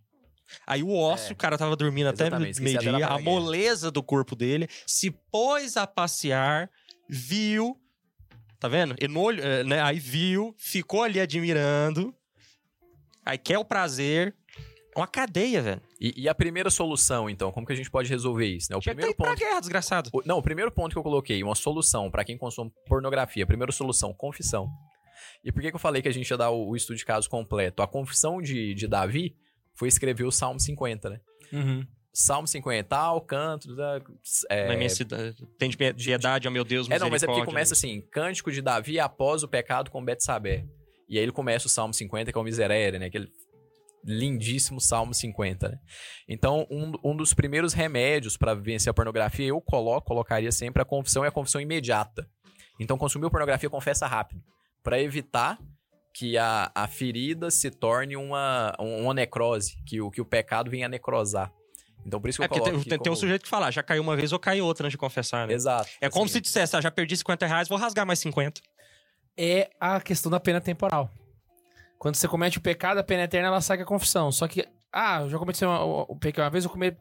Aí 0.67 0.83
o 0.83 0.95
ócio, 0.95 1.31
É. 1.31 1.33
o 1.33 1.37
cara 1.37 1.59
tava 1.59 1.77
dormindo 1.77 2.09
até 2.09 2.31
meio-dia, 2.39 3.07
a 3.07 3.19
moleza 3.19 3.91
do 3.91 4.03
corpo 4.03 4.35
dele, 4.37 4.69
se 4.87 5.11
pôs 5.11 5.77
a 5.77 5.87
passear, 5.87 6.71
viu, 7.09 7.79
tá 8.59 8.69
vendo? 8.69 8.95
Ele 8.99 9.13
no 9.13 9.21
olho, 9.21 9.43
eh, 9.43 9.65
né? 9.65 9.81
Aí 9.83 9.99
viu, 9.99 10.55
ficou 10.59 11.03
ali 11.03 11.21
admirando, 11.21 12.15
aí 13.25 13.39
quer 13.39 13.59
o 13.59 13.65
prazer. 13.65 14.35
É 14.97 14.99
uma 14.99 15.07
cadeia, 15.07 15.63
velho. 15.63 15.81
E, 16.01 16.23
e 16.23 16.29
a 16.29 16.35
primeira 16.35 16.71
solução, 16.71 17.31
então, 17.31 17.53
como 17.53 17.65
que 17.67 17.73
a 17.73 17.77
gente 17.77 17.91
pode 17.91 18.09
resolver 18.09 18.47
isso? 18.47 18.67
Né? 18.71 18.77
O 18.77 18.81
primeiro 18.81 19.13
ir 19.13 19.15
pra 19.15 19.29
ponto. 19.29 19.39
guerra, 19.39 19.61
desgraçado. 19.61 20.11
o- 20.13 20.23
Não, 20.25 20.39
o 20.39 20.43
primeiro 20.43 20.73
ponto 20.73 20.93
que 20.93 20.99
eu 20.99 21.03
coloquei, 21.05 21.41
uma 21.45 21.55
solução 21.55 22.11
pra 22.11 22.25
quem 22.25 22.37
consome 22.37 22.73
pornografia. 22.87 23.47
Primeira 23.47 23.71
solução, 23.71 24.13
confissão. 24.13 24.69
E 25.45 25.53
por 25.53 25.63
que, 25.63 25.71
que 25.71 25.77
eu 25.77 25.81
falei 25.81 26.03
que 26.03 26.09
a 26.09 26.13
gente 26.13 26.29
ia 26.29 26.37
dar 26.37 26.51
o, 26.51 26.71
o 26.71 26.75
estudo 26.77 26.97
de 26.97 27.05
caso 27.05 27.29
completo? 27.31 27.81
A 27.81 27.87
confissão 27.87 28.43
de, 28.43 28.75
de 28.75 28.89
Davi 28.89 29.37
foi 29.79 29.89
escrever 29.89 30.25
o 30.25 30.33
Salmo 30.33 30.59
50, 30.59 31.09
né? 31.09 31.21
Uhum. 31.53 31.87
Salmo 32.13 32.49
50, 32.49 32.89
tal, 32.89 33.21
canto, 33.21 33.77
da, 33.77 34.01
é, 34.51 34.67
Na 34.67 34.77
minha 34.77 34.89
cidade. 34.89 35.37
Tem 35.57 35.71
de 35.71 35.77
piedade, 35.77 36.49
ó 36.49 36.51
meu 36.51 36.65
Deus, 36.65 36.91
É, 36.91 36.99
não, 36.99 37.09
mas 37.09 37.23
é 37.23 37.27
porque 37.27 37.45
começa 37.45 37.75
assim, 37.75 38.01
cântico 38.11 38.51
de 38.51 38.61
Davi 38.61 38.99
após 38.99 39.45
o 39.45 39.49
pecado 39.49 39.91
com 39.91 40.05
Betsabé. 40.05 40.67
E 41.09 41.17
aí 41.17 41.23
ele 41.23 41.33
começa 41.33 41.67
o 41.67 41.71
Salmo 41.71 41.95
50, 41.95 42.33
que 42.33 42.37
é 42.37 42.41
o 42.41 42.45
Miserere, 42.45 42.99
né? 42.99 43.07
Aquele 43.07 43.29
lindíssimo 44.05 44.81
Salmo 44.81 45.15
50, 45.15 45.69
né? 45.69 45.79
Então, 46.29 46.67
um, 46.71 46.93
um 47.05 47.17
dos 47.17 47.33
primeiros 47.33 47.73
remédios 47.73 48.37
para 48.37 48.55
vencer 48.55 48.91
a 48.91 48.95
pornografia, 48.95 49.47
eu 49.47 49.61
coloco, 49.61 50.09
colocaria 50.09 50.51
sempre 50.51 50.83
a 50.83 50.85
confissão 50.85 51.25
e 51.25 51.29
a 51.29 51.33
confissão 51.33 51.61
imediata. 51.61 52.29
Então, 52.81 52.99
consumiu 52.99 53.31
pornografia, 53.31 53.71
confessa 53.71 54.07
rápido. 54.07 54.43
para 54.83 55.01
evitar 55.01 55.59
que 56.13 56.37
a, 56.37 56.71
a 56.75 56.89
ferida 56.89 57.51
se 57.51 57.71
torne 57.71 58.17
uma, 58.17 58.75
uma 58.79 59.15
necrose, 59.15 59.77
que 59.87 60.01
o, 60.01 60.11
que 60.11 60.21
o 60.21 60.25
pecado 60.25 60.71
venha 60.71 60.87
a 60.87 60.89
necrosar. 60.89 61.53
Então, 62.05 62.21
por 62.21 62.29
isso 62.31 62.39
que 62.39 62.45
É 62.45 62.47
eu 62.47 62.49
coloco 62.49 62.71
tem, 62.71 62.81
aqui 62.81 62.89
tem, 62.89 62.99
tem 62.99 63.11
um 63.11 63.15
como- 63.15 63.21
sujeito 63.21 63.43
que 63.43 63.49
fala, 63.49 63.71
já 63.71 63.83
caiu 63.83 64.03
uma 64.03 64.17
vez 64.17 64.33
ou 64.33 64.39
caiu 64.39 64.65
outra 64.65 64.87
antes 64.87 64.93
de 64.93 64.99
confessar, 64.99 65.47
né? 65.47 65.55
Exato. 65.55 65.89
É 66.01 66.09
como 66.09 66.25
Assim, 66.25 66.35
se 66.35 66.41
dissesse, 66.41 66.77
ah, 66.77 66.81
já 66.81 66.91
perdi 66.91 67.17
50 67.17 67.47
reais, 67.47 67.69
vou 67.69 67.77
rasgar 67.79 68.07
mais 68.07 68.19
50. 68.21 68.61
é 69.37 69.71
a 69.79 70.01
questão 70.01 70.31
da 70.31 70.41
pena 70.41 70.61
temporal. 70.61 71.11
Quando 71.99 72.15
você 72.17 72.27
comete 72.27 72.59
o 72.59 72.61
pecado, 72.61 72.99
a 72.99 73.05
pena 73.05 73.25
eterna 73.25 73.49
ela 73.49 73.61
sai 73.61 73.77
com 73.77 73.83
a 73.83 73.87
confissão. 73.87 74.31
Só 74.33 74.49
que, 74.49 74.67
ah, 74.93 75.21
eu 75.23 75.29
já 75.29 75.39
cometi 75.39 75.65
uma- 75.65 75.85
o, 75.85 76.17
pecado 76.17 76.45
uma 76.45 76.51
vez, 76.51 76.65
eu 76.65 76.71
comer 76.71 76.97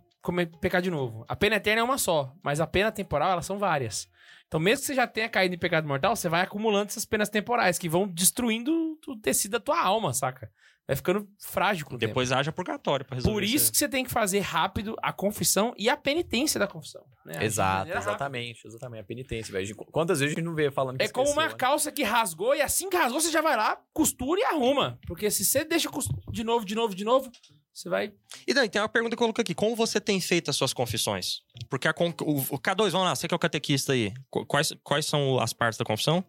pecar 0.62 0.82
de 0.82 0.90
novo. 0.92 1.26
A 1.28 1.36
pena 1.36 1.56
eterna 1.56 1.82
é 1.82 1.84
uma 1.84 1.98
só, 1.98 2.36
mas 2.44 2.60
a 2.60 2.68
pena 2.68 2.92
temporal, 2.92 3.32
elas 3.32 3.46
são 3.46 3.58
várias. 3.58 4.10
Então, 4.48 4.60
mesmo 4.60 4.82
que 4.82 4.88
você 4.88 4.94
já 4.96 5.06
tenha 5.06 5.28
caído 5.28 5.56
em 5.56 5.60
pecado 5.60 5.88
mortal, 5.88 6.16
você 6.16 6.30
vai 6.30 6.42
acumulando 6.42 6.88
essas 6.88 7.06
penas 7.06 7.30
temporais 7.30 7.78
que 7.78 7.90
vão 7.90 8.08
destruindo 8.08 8.98
o 9.08 9.16
tecido 9.18 9.52
da 9.52 9.60
tua 9.60 9.82
alma, 9.82 10.14
saca? 10.14 10.52
Vai 10.88 10.96
ficando 10.96 11.28
frágil 11.42 11.86
com 11.86 11.96
o 11.96 11.98
tempo. 11.98 12.08
Depois 12.12 12.32
haja 12.32 12.50
purgatório 12.50 13.06
pra 13.06 13.16
resolver 13.16 13.36
Por 13.36 13.44
isso 13.44 13.70
que 13.72 13.78
você 13.78 13.90
tem 13.90 14.06
que 14.06 14.10
fazer 14.10 14.40
rápido 14.40 14.96
a 15.04 15.12
confissão 15.12 15.74
e 15.78 15.90
a 15.90 15.98
penitência 15.98 16.58
da 16.58 16.66
confissão. 16.66 17.04
né? 17.26 17.44
Exato, 17.44 17.92
exatamente, 17.92 18.66
exatamente. 18.66 19.02
A 19.02 19.04
penitência, 19.04 19.52
velho. 19.52 19.76
Quantas 19.92 20.20
vezes 20.22 20.34
a 20.34 20.36
gente 20.40 20.46
não 20.46 20.56
vê 20.56 20.72
falando 20.72 20.98
que 20.98 21.04
É 21.04 21.10
como 21.10 21.30
uma 21.32 21.48
né? 21.50 21.54
calça 21.56 21.92
que 21.92 22.04
rasgou 22.04 22.56
e 22.56 22.62
assim 22.62 22.90
que 22.90 22.96
rasgou, 22.96 23.20
você 23.20 23.30
já 23.30 23.42
vai 23.42 23.58
lá, 23.58 23.78
costura 23.94 24.40
e 24.40 24.44
arruma. 24.46 24.98
Porque 25.06 25.30
se 25.30 25.44
você 25.44 25.66
deixa 25.66 25.90
de 26.32 26.44
novo, 26.46 26.66
de 26.66 26.74
novo, 26.74 26.96
de 26.96 27.04
novo, 27.04 27.30
você 27.74 27.90
vai. 27.90 28.14
E 28.48 28.54
daí, 28.54 28.70
tem 28.70 28.82
uma 28.82 28.88
pergunta 28.88 29.14
que 29.16 29.22
eu 29.22 29.26
coloquei 29.26 29.42
aqui. 29.42 29.54
Como 29.54 29.76
você 29.76 30.00
tem 30.00 30.22
feito 30.22 30.50
as 30.50 30.56
suas 30.56 30.72
confissões? 30.74 31.42
Porque 31.70 31.90
a 31.90 31.94
con- 31.94 32.14
o, 32.22 32.38
o 32.56 32.58
K2, 32.60 32.92
vamos 32.92 33.08
lá, 33.08 33.14
você 33.14 33.28
que 33.28 33.34
é 33.34 33.36
o 33.36 33.40
catequista 33.40 33.92
aí. 33.92 34.14
Qu- 34.30 34.46
Quais, 34.46 34.74
quais 34.84 35.06
são 35.06 35.38
as 35.38 35.52
partes 35.52 35.78
da 35.78 35.84
confissão? 35.84 36.24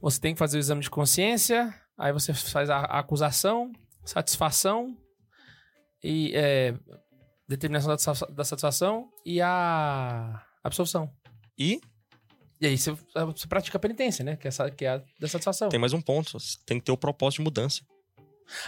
Você 0.00 0.18
tem 0.18 0.32
que 0.34 0.38
fazer 0.38 0.56
o 0.56 0.60
exame 0.60 0.80
de 0.82 0.88
consciência, 0.90 1.72
aí 1.98 2.12
você 2.12 2.32
faz 2.34 2.70
a, 2.70 2.78
a 2.78 2.98
acusação, 2.98 3.72
satisfação 4.04 4.96
e 6.02 6.32
é, 6.34 6.74
determinação 7.48 7.94
da, 7.94 8.26
da 8.34 8.44
satisfação 8.44 9.08
e 9.24 9.40
a 9.40 10.42
absolução. 10.62 11.10
E 11.58 11.80
E 12.60 12.66
aí 12.66 12.78
você, 12.78 12.92
você 12.92 13.46
pratica 13.46 13.76
a 13.76 13.80
penitência, 13.80 14.24
né? 14.24 14.36
Que 14.36 14.48
é, 14.48 14.70
que 14.70 14.84
é 14.84 14.88
a 14.88 15.02
da 15.20 15.28
satisfação. 15.28 15.68
tem 15.68 15.80
mais 15.80 15.92
um 15.92 16.00
ponto. 16.00 16.38
Você 16.38 16.58
tem 16.64 16.78
que 16.78 16.86
ter 16.86 16.92
o 16.92 16.96
propósito 16.96 17.38
de 17.38 17.44
mudança. 17.44 17.82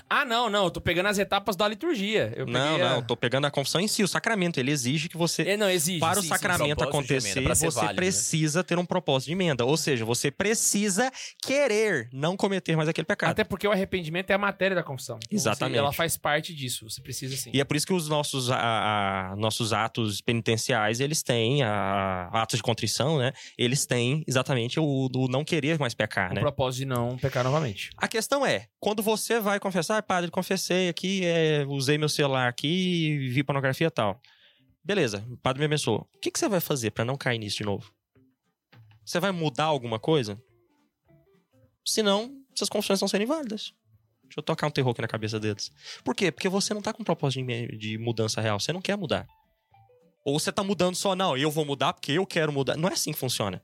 Ah, 0.08 0.24
não, 0.24 0.48
não. 0.48 0.64
Eu 0.64 0.70
tô 0.70 0.80
pegando 0.80 1.06
as 1.06 1.18
etapas 1.18 1.56
da 1.56 1.66
liturgia. 1.68 2.32
Eu 2.36 2.46
não, 2.46 2.70
peguei 2.70 2.86
a- 2.86 2.90
não. 2.94 3.02
Tô 3.02 3.16
pegando 3.16 3.46
a 3.46 3.50
confissão 3.50 3.80
em 3.80 3.88
si, 3.88 4.02
o 4.02 4.08
sacramento. 4.08 4.58
Ele 4.58 4.70
exige 4.70 5.08
que 5.08 5.16
você. 5.16 5.42
É, 5.42 5.56
não, 5.56 5.68
exige. 5.70 6.00
Para 6.00 6.18
o 6.18 6.22
sim, 6.22 6.28
sim, 6.28 6.34
sacramento 6.34 6.64
emenda, 6.80 6.84
acontecer, 6.84 7.32
ser 7.32 7.42
você 7.42 7.68
válido, 7.70 7.92
né? 7.92 7.94
precisa 7.94 8.64
ter 8.64 8.78
um 8.78 8.86
propósito 8.86 9.26
de 9.28 9.32
emenda. 9.32 9.64
Ou 9.64 9.76
seja, 9.76 10.04
você 10.04 10.30
precisa 10.30 11.10
querer 11.42 12.08
não 12.12 12.36
cometer 12.36 12.76
mais 12.76 12.88
aquele 12.88 13.04
pecado. 13.06 13.30
Até 13.30 13.44
porque 13.44 13.66
o 13.66 13.72
arrependimento 13.72 14.30
é 14.30 14.34
a 14.34 14.38
matéria 14.38 14.74
da 14.74 14.82
confissão. 14.82 15.16
Então, 15.16 15.28
você- 15.30 15.36
Exatamente. 15.48 15.78
ela 15.78 15.92
faz 15.92 16.16
parte 16.16 16.54
disso. 16.54 16.88
Você 16.88 17.00
precisa 17.00 17.36
sim. 17.36 17.50
E 17.52 17.60
é 17.60 17.64
por 17.64 17.76
isso 17.76 17.86
que 17.86 17.92
os 17.92 18.08
nossos, 18.08 18.50
a- 18.50 18.56
a- 19.32 19.36
nossos 19.36 19.72
atos 19.72 20.20
penitenciais, 20.20 21.00
eles 21.00 21.22
têm, 21.22 21.62
a, 21.62 22.28
atos 22.32 22.56
de 22.58 22.62
contrição, 22.62 23.18
né? 23.18 23.32
Eles 23.56 23.86
têm 23.86 24.24
exatamente 24.26 24.80
o 24.80 25.08
do 25.08 25.28
não 25.28 25.44
querer 25.44 25.78
mais 25.78 25.94
pecar, 25.94 26.30
o 26.30 26.34
né? 26.34 26.40
propósito 26.40 26.80
de 26.80 26.86
não 26.86 27.16
pecar 27.16 27.44
novamente. 27.44 27.90
A 27.96 28.08
questão 28.08 28.44
é, 28.44 28.66
quando 28.80 29.02
você 29.02 29.38
vai 29.40 29.58
confessar, 29.66 29.98
"Ah, 29.98 30.02
padre, 30.02 30.30
confessei 30.30 30.88
aqui, 30.88 31.24
é, 31.24 31.64
usei 31.66 31.98
meu 31.98 32.08
celular 32.08 32.48
aqui, 32.48 33.28
vi 33.30 33.42
pornografia 33.42 33.86
e 33.86 33.90
tal. 33.90 34.20
Beleza, 34.84 35.26
o 35.30 35.36
padre 35.36 35.60
me 35.60 35.66
abençoou. 35.66 36.08
O 36.14 36.20
que, 36.20 36.30
que 36.30 36.38
você 36.38 36.48
vai 36.48 36.60
fazer 36.60 36.92
pra 36.92 37.04
não 37.04 37.16
cair 37.16 37.38
nisso 37.38 37.58
de 37.58 37.64
novo? 37.64 37.92
Você 39.04 39.18
vai 39.20 39.32
mudar 39.32 39.64
alguma 39.64 39.98
coisa? 39.98 40.40
Senão, 41.84 42.32
essas 42.54 42.68
confissões 42.68 42.98
estão 42.98 43.08
sendo 43.08 43.22
inválidas. 43.22 43.72
Deixa 44.24 44.38
eu 44.38 44.42
tocar 44.42 44.66
um 44.66 44.70
terror 44.70 44.90
aqui 44.90 45.02
na 45.02 45.08
cabeça 45.08 45.38
deles. 45.38 45.70
Por 46.04 46.14
quê? 46.14 46.32
Porque 46.32 46.48
você 46.48 46.74
não 46.74 46.82
tá 46.82 46.92
com 46.92 47.04
propósito 47.04 47.46
de, 47.46 47.78
de 47.78 47.98
mudança 47.98 48.40
real. 48.40 48.58
Você 48.58 48.72
não 48.72 48.80
quer 48.80 48.96
mudar. 48.96 49.26
Ou 50.24 50.38
você 50.38 50.50
tá 50.50 50.64
mudando 50.64 50.96
só, 50.96 51.14
não, 51.14 51.36
eu 51.36 51.50
vou 51.50 51.64
mudar 51.64 51.92
porque 51.92 52.12
eu 52.12 52.26
quero 52.26 52.52
mudar. 52.52 52.76
Não 52.76 52.88
é 52.88 52.92
assim 52.92 53.12
que 53.12 53.18
funciona. 53.18 53.62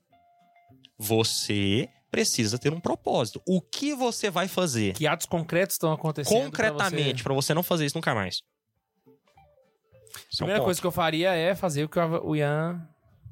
Você 0.97 1.89
precisa 2.13 2.59
ter 2.59 2.73
um 2.73 2.79
propósito. 2.79 3.43
O 3.47 3.61
que 3.63 3.95
você 3.95 4.31
vai 4.31 4.47
fazer 4.47 4.93
Que 4.93 5.07
atos 5.07 5.27
concretos 5.27 5.75
estão 5.75 5.91
acontecendo? 5.93 6.45
concretamente 6.45 7.17
você- 7.19 7.23
pra 7.25 7.35
você 7.35 7.55
não 7.55 7.63
fazer 7.63 7.87
isso 7.87 7.97
nunca 7.97 8.15
mais? 8.15 8.43
A 9.07 9.11
Esse 9.11 10.43
é 10.43 10.45
um 10.45 10.47
primeira 10.47 10.63
coisa 10.63 10.79
que 10.81 10.87
eu 10.87 10.93
faria 10.93 11.33
é 11.35 11.55
fazer 11.55 11.85
o 11.85 11.89
que 11.89 11.99
o 11.99 12.37
Ian 12.37 12.87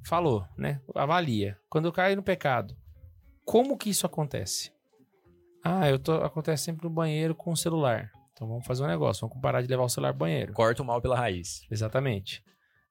falou, 0.06 0.46
né? 0.56 0.80
Avalia. 0.94 1.58
Quando 1.68 1.84
eu 1.84 1.92
caio 1.92 2.16
no 2.16 2.22
pecado, 2.22 2.74
como 3.44 3.76
que 3.76 3.90
isso 3.90 4.06
acontece? 4.06 4.72
Ah, 5.62 5.88
eu 5.90 5.98
tô, 5.98 6.14
acontece 6.14 6.64
sempre 6.64 6.84
no 6.84 6.90
banheiro 6.90 7.34
com 7.34 7.52
o 7.52 7.56
celular. 7.56 8.10
Então 8.32 8.48
vamos 8.48 8.66
fazer 8.66 8.82
um 8.82 8.86
negócio, 8.86 9.28
vamos 9.28 9.42
parar 9.42 9.60
de 9.60 9.68
levar 9.68 9.82
o 9.84 9.88
celular 9.90 10.12
pro 10.14 10.20
banheiro. 10.20 10.54
Corta 10.54 10.82
o 10.82 10.86
mal 10.86 11.02
pela 11.02 11.14
raiz. 11.16 11.60
Exatamente. 11.70 12.42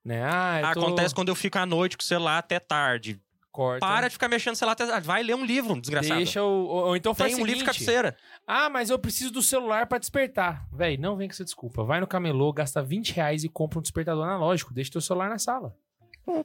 Né? 0.06 0.24
Ah, 0.24 0.62
eu 0.62 0.74
tô... 0.76 0.82
Acontece 0.82 1.16
quando 1.16 1.30
eu 1.30 1.36
fico 1.36 1.58
à 1.58 1.66
noite 1.66 1.98
com 1.98 2.04
o 2.04 2.06
celular 2.06 2.38
até 2.38 2.60
tarde. 2.60 3.20
Corta. 3.52 3.86
Para 3.86 4.08
de 4.08 4.14
ficar 4.14 4.28
mexendo 4.28 4.52
no 4.52 4.56
celular 4.56 4.74
até 4.74 4.86
tarde. 4.86 5.08
Vai 5.08 5.24
ler 5.24 5.36
um 5.36 5.44
livro, 5.44 5.80
desgraçado. 5.82 6.18
Deixa 6.18 6.44
o... 6.44 6.48
Ou, 6.48 6.86
ou 6.88 6.96
então 6.96 7.16
faz 7.16 7.34
Tem 7.34 7.42
um 7.42 7.46
livro 7.46 7.60
de 7.60 7.66
cabeceira. 7.66 8.16
Ah, 8.46 8.70
mas 8.70 8.90
eu 8.90 9.00
preciso 9.00 9.32
do 9.32 9.42
celular 9.42 9.88
pra 9.88 9.98
despertar. 9.98 10.68
Véi, 10.72 10.98
não 10.98 11.16
vem 11.16 11.28
com 11.28 11.34
essa 11.34 11.44
desculpa. 11.44 11.84
Vai 11.84 12.00
no 12.00 12.08
camelô, 12.08 12.54
gasta 12.54 12.82
20 12.82 13.14
reais 13.14 13.44
e 13.44 13.50
compra 13.50 13.80
um 13.80 13.82
despertador 13.82 14.24
analógico. 14.24 14.74
Deixa 14.74 14.92
teu 14.92 15.02
celular 15.02 15.30
na 15.30 15.40
sala. 15.40 15.76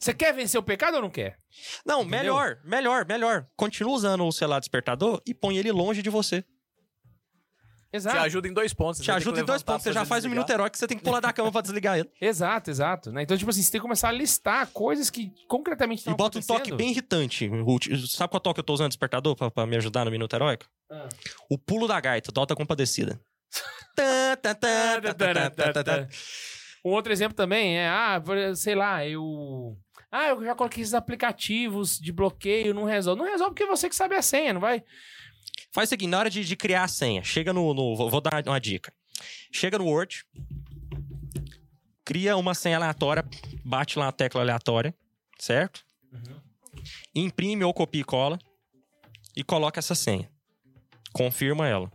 Você 0.00 0.14
quer 0.14 0.32
vencer 0.32 0.58
o 0.58 0.62
pecado 0.62 0.94
ou 0.94 1.02
não 1.02 1.10
quer? 1.10 1.36
Não, 1.84 2.00
Entendeu? 2.00 2.18
melhor, 2.18 2.58
melhor, 2.64 3.06
melhor. 3.06 3.46
Continua 3.54 3.92
usando 3.92 4.24
o 4.24 4.32
celular 4.32 4.58
despertador 4.58 5.20
e 5.26 5.34
põe 5.34 5.58
ele 5.58 5.70
longe 5.70 6.00
de 6.00 6.08
você. 6.08 6.42
Exato. 7.94 8.16
Te 8.16 8.22
ajuda 8.24 8.48
em 8.48 8.52
dois 8.52 8.74
pontos. 8.74 9.00
Te 9.00 9.10
ajuda 9.12 9.40
em 9.40 9.44
dois 9.44 9.62
pontos. 9.62 9.84
Você 9.84 9.92
já 9.92 10.04
faz 10.04 10.24
um 10.24 10.28
minuto 10.28 10.50
herói 10.50 10.68
que 10.68 10.76
você 10.76 10.86
tem 10.88 10.98
que 10.98 11.04
pular 11.04 11.20
da 11.20 11.32
cama 11.32 11.52
pra 11.52 11.60
desligar 11.60 11.96
ele. 11.96 12.10
Exato, 12.20 12.68
exato. 12.68 13.12
Né? 13.12 13.22
Então, 13.22 13.36
tipo 13.36 13.48
assim, 13.48 13.62
você 13.62 13.70
tem 13.70 13.78
que 13.80 13.82
começar 13.82 14.08
a 14.08 14.12
listar 14.12 14.66
coisas 14.72 15.10
que 15.10 15.30
concretamente 15.46 16.00
estão 16.00 16.12
E 16.12 16.16
bota 16.16 16.38
um 16.38 16.42
toque 16.42 16.74
bem 16.74 16.90
irritante. 16.90 17.48
O- 17.48 17.78
Sabe 18.08 18.30
qual 18.30 18.40
toque 18.40 18.58
eu 18.58 18.64
tô 18.64 18.72
usando 18.74 18.88
despertador 18.88 19.36
pra, 19.36 19.48
pra 19.50 19.64
me 19.66 19.76
ajudar 19.76 20.04
no 20.04 20.10
minuto 20.10 20.34
heróico? 20.34 20.66
Ah. 20.90 21.08
O 21.48 21.56
pulo 21.56 21.86
da 21.86 22.00
gaita, 22.00 22.32
do 22.32 22.40
Alta 22.40 22.56
Compadecida. 22.56 23.20
Um 26.84 26.90
outro 26.90 27.12
exemplo 27.12 27.34
também 27.36 27.78
é, 27.78 27.88
ah, 27.88 28.20
sei 28.56 28.74
lá, 28.74 29.06
eu. 29.06 29.76
Ah, 30.10 30.28
eu 30.28 30.44
já 30.44 30.54
coloquei 30.54 30.82
esses 30.82 30.94
aplicativos 30.94 31.98
de 31.98 32.12
bloqueio, 32.12 32.74
não 32.74 32.84
resolve. 32.84 33.20
Não 33.22 33.28
resolve 33.30 33.50
porque 33.52 33.62
é 33.64 33.66
você 33.66 33.88
que 33.88 33.96
sabe 33.96 34.14
a 34.14 34.22
senha, 34.22 34.52
não 34.52 34.60
vai? 34.60 34.82
Faz 35.74 35.88
o 35.88 35.90
seguinte, 35.90 36.08
na 36.10 36.18
hora 36.20 36.30
de, 36.30 36.44
de 36.44 36.54
criar 36.56 36.84
a 36.84 36.88
senha, 36.88 37.22
chega 37.24 37.52
no, 37.52 37.74
no- 37.74 37.96
vou, 37.96 38.08
vou 38.08 38.20
dar 38.20 38.46
uma 38.46 38.60
dica. 38.60 38.92
Chega 39.52 39.76
no 39.76 39.86
Word, 39.86 40.24
cria 42.04 42.36
uma 42.36 42.54
senha 42.54 42.76
aleatória, 42.76 43.24
bate 43.64 43.98
lá 43.98 44.08
a 44.08 44.12
tecla 44.12 44.40
aleatória, 44.40 44.94
certo? 45.38 45.84
Imprime 47.14 47.64
ou 47.64 47.74
copia 47.74 48.00
e 48.02 48.04
cola 48.04 48.38
e 49.36 49.42
coloca 49.42 49.78
essa 49.80 49.94
senha. 49.96 50.30
Confirma 51.12 51.66
ela. 51.66 51.90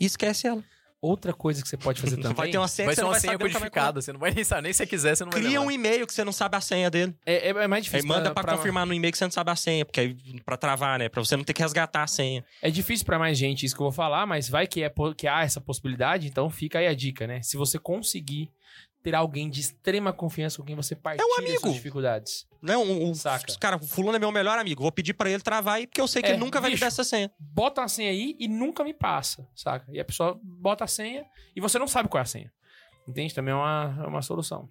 E 0.00 0.04
esquece 0.04 0.46
ela. 0.46 0.62
Outra 1.00 1.32
coisa 1.32 1.62
que 1.62 1.68
você 1.68 1.76
pode 1.76 2.00
fazer 2.00 2.16
também. 2.20 2.34
Vai 2.34 2.50
ter 2.50 2.58
uma 2.58 2.66
senha 2.66 2.86
Vai 2.86 2.94
que 2.96 3.00
ser 3.00 3.06
uma 3.06 3.20
senha 3.20 3.34
é. 3.34 3.38
codificada. 3.38 4.00
Você 4.02 4.12
não 4.12 4.18
vai 4.18 4.32
nem 4.32 4.42
saber. 4.42 4.62
Nem 4.62 4.72
se 4.72 4.78
você 4.78 4.86
quiser, 4.86 5.16
você 5.16 5.24
não 5.24 5.30
vai 5.30 5.40
Cria 5.40 5.60
lembrar. 5.60 5.66
um 5.66 5.70
e-mail 5.70 6.06
que 6.06 6.12
você 6.12 6.24
não 6.24 6.32
sabe 6.32 6.56
a 6.56 6.60
senha 6.60 6.90
dele. 6.90 7.14
É, 7.24 7.48
é- 7.48 7.50
é 7.50 7.66
mais 7.68 7.84
Aí 7.84 7.90
difícil. 7.90 8.08
manda 8.08 8.34
pra, 8.34 8.56
confirmar 8.56 8.84
no 8.84 8.92
e-mail 8.92 9.12
que 9.12 9.18
você 9.18 9.24
não 9.24 9.30
sabe 9.30 9.50
a 9.50 9.56
senha, 9.56 9.84
porque 9.84 10.00
aí 10.00 10.16
pra 10.44 10.56
travar, 10.56 10.98
né? 10.98 11.08
Pra 11.08 11.22
você 11.24 11.36
não 11.36 11.44
ter 11.44 11.52
que 11.52 11.62
resgatar 11.62 12.02
a 12.02 12.06
senha. 12.08 12.44
É 12.60 12.68
difícil 12.70 13.06
pra 13.06 13.18
mais 13.18 13.38
gente 13.38 13.64
isso 13.64 13.74
que 13.76 13.80
eu 13.80 13.84
vou 13.84 13.92
falar, 13.92 14.26
mas 14.26 14.48
vai 14.48 14.66
que, 14.66 14.82
é, 14.82 14.92
que 15.16 15.28
há 15.28 15.42
essa 15.42 15.60
possibilidade, 15.60 16.26
então 16.26 16.50
fica 16.50 16.78
aí 16.80 16.86
a 16.88 16.94
dica, 16.94 17.26
né? 17.26 17.40
Se 17.42 17.56
você 17.56 17.78
conseguir 17.78 18.50
ter 19.02 19.14
alguém 19.14 19.48
de 19.48 19.60
extrema 19.60 20.12
confiança 20.12 20.58
com 20.58 20.64
quem 20.64 20.74
você 20.76 20.94
partilha 20.96 21.26
É 21.26 21.38
amigo. 21.40 21.60
suas 21.60 21.74
dificuldades. 21.74 22.46
Não, 22.60 22.82
um, 22.84 23.08
um, 23.10 23.14
Saca. 23.14 23.46
Cara, 23.58 23.76
o 23.76 23.86
fulano 23.86 24.16
é 24.16 24.18
meu 24.18 24.32
melhor 24.32 24.58
amigo. 24.58 24.82
Vou 24.82 24.90
pedir 24.92 25.14
pra 25.14 25.30
ele 25.30 25.42
travar 25.42 25.76
aí, 25.76 25.86
porque 25.86 26.00
eu 26.00 26.08
sei 26.08 26.20
que 26.22 26.28
É, 26.28 26.32
ele 26.32 26.38
nunca 26.40 26.60
vai 26.60 26.70
me 26.70 26.76
dar 26.76 26.86
essa 26.86 27.04
senha. 27.04 27.30
Bota 27.38 27.82
a 27.82 27.88
senha 27.88 28.10
aí 28.10 28.36
e 28.38 28.48
nunca 28.48 28.82
me 28.82 28.92
passa, 28.92 29.48
saca? 29.54 29.86
E 29.92 30.00
a 30.00 30.04
pessoa 30.04 30.38
bota 30.42 30.84
a 30.84 30.88
senha 30.88 31.24
e 31.54 31.60
você 31.60 31.78
não 31.78 31.86
sabe 31.86 32.08
qual 32.08 32.18
é 32.18 32.22
a 32.22 32.26
senha. 32.26 32.52
Entende? 33.06 33.32
Também 33.34 33.52
é 33.52 33.56
uma, 33.56 34.00
é 34.04 34.06
uma 34.06 34.22
solução. 34.22 34.68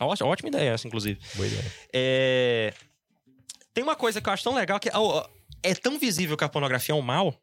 Ótima, 0.00 0.28
ótima 0.28 0.48
ideia 0.48 0.70
essa, 0.70 0.88
inclusive. 0.88 1.20
Boa 1.36 1.46
ideia. 1.46 1.64
É, 1.92 2.74
Tem 3.74 3.84
uma 3.84 3.94
coisa 3.94 4.20
que 4.20 4.28
eu 4.28 4.32
acho 4.32 4.42
tão 4.42 4.54
legal 4.54 4.80
que 4.80 4.90
ó, 4.92 5.28
é 5.62 5.74
tão 5.74 5.98
visível 5.98 6.36
que 6.36 6.44
a 6.44 6.48
pornografia 6.48 6.94
é 6.94 6.98
um 6.98 7.02
mal 7.02 7.34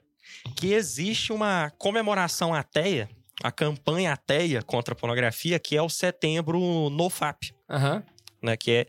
que 0.58 0.74
existe 0.74 1.32
uma 1.32 1.72
comemoração 1.78 2.54
ateia, 2.54 3.10
a 3.44 3.52
campanha 3.52 4.14
ateia 4.14 4.62
contra 4.62 4.94
a 4.94 4.96
pornografia, 4.98 5.58
que 5.60 5.76
é 5.76 5.82
o 5.82 5.90
setembro 5.90 6.90
NoFap, 6.90 7.54
Aham. 7.70 8.04
né? 8.42 8.58
Que 8.58 8.72
é 8.72 8.88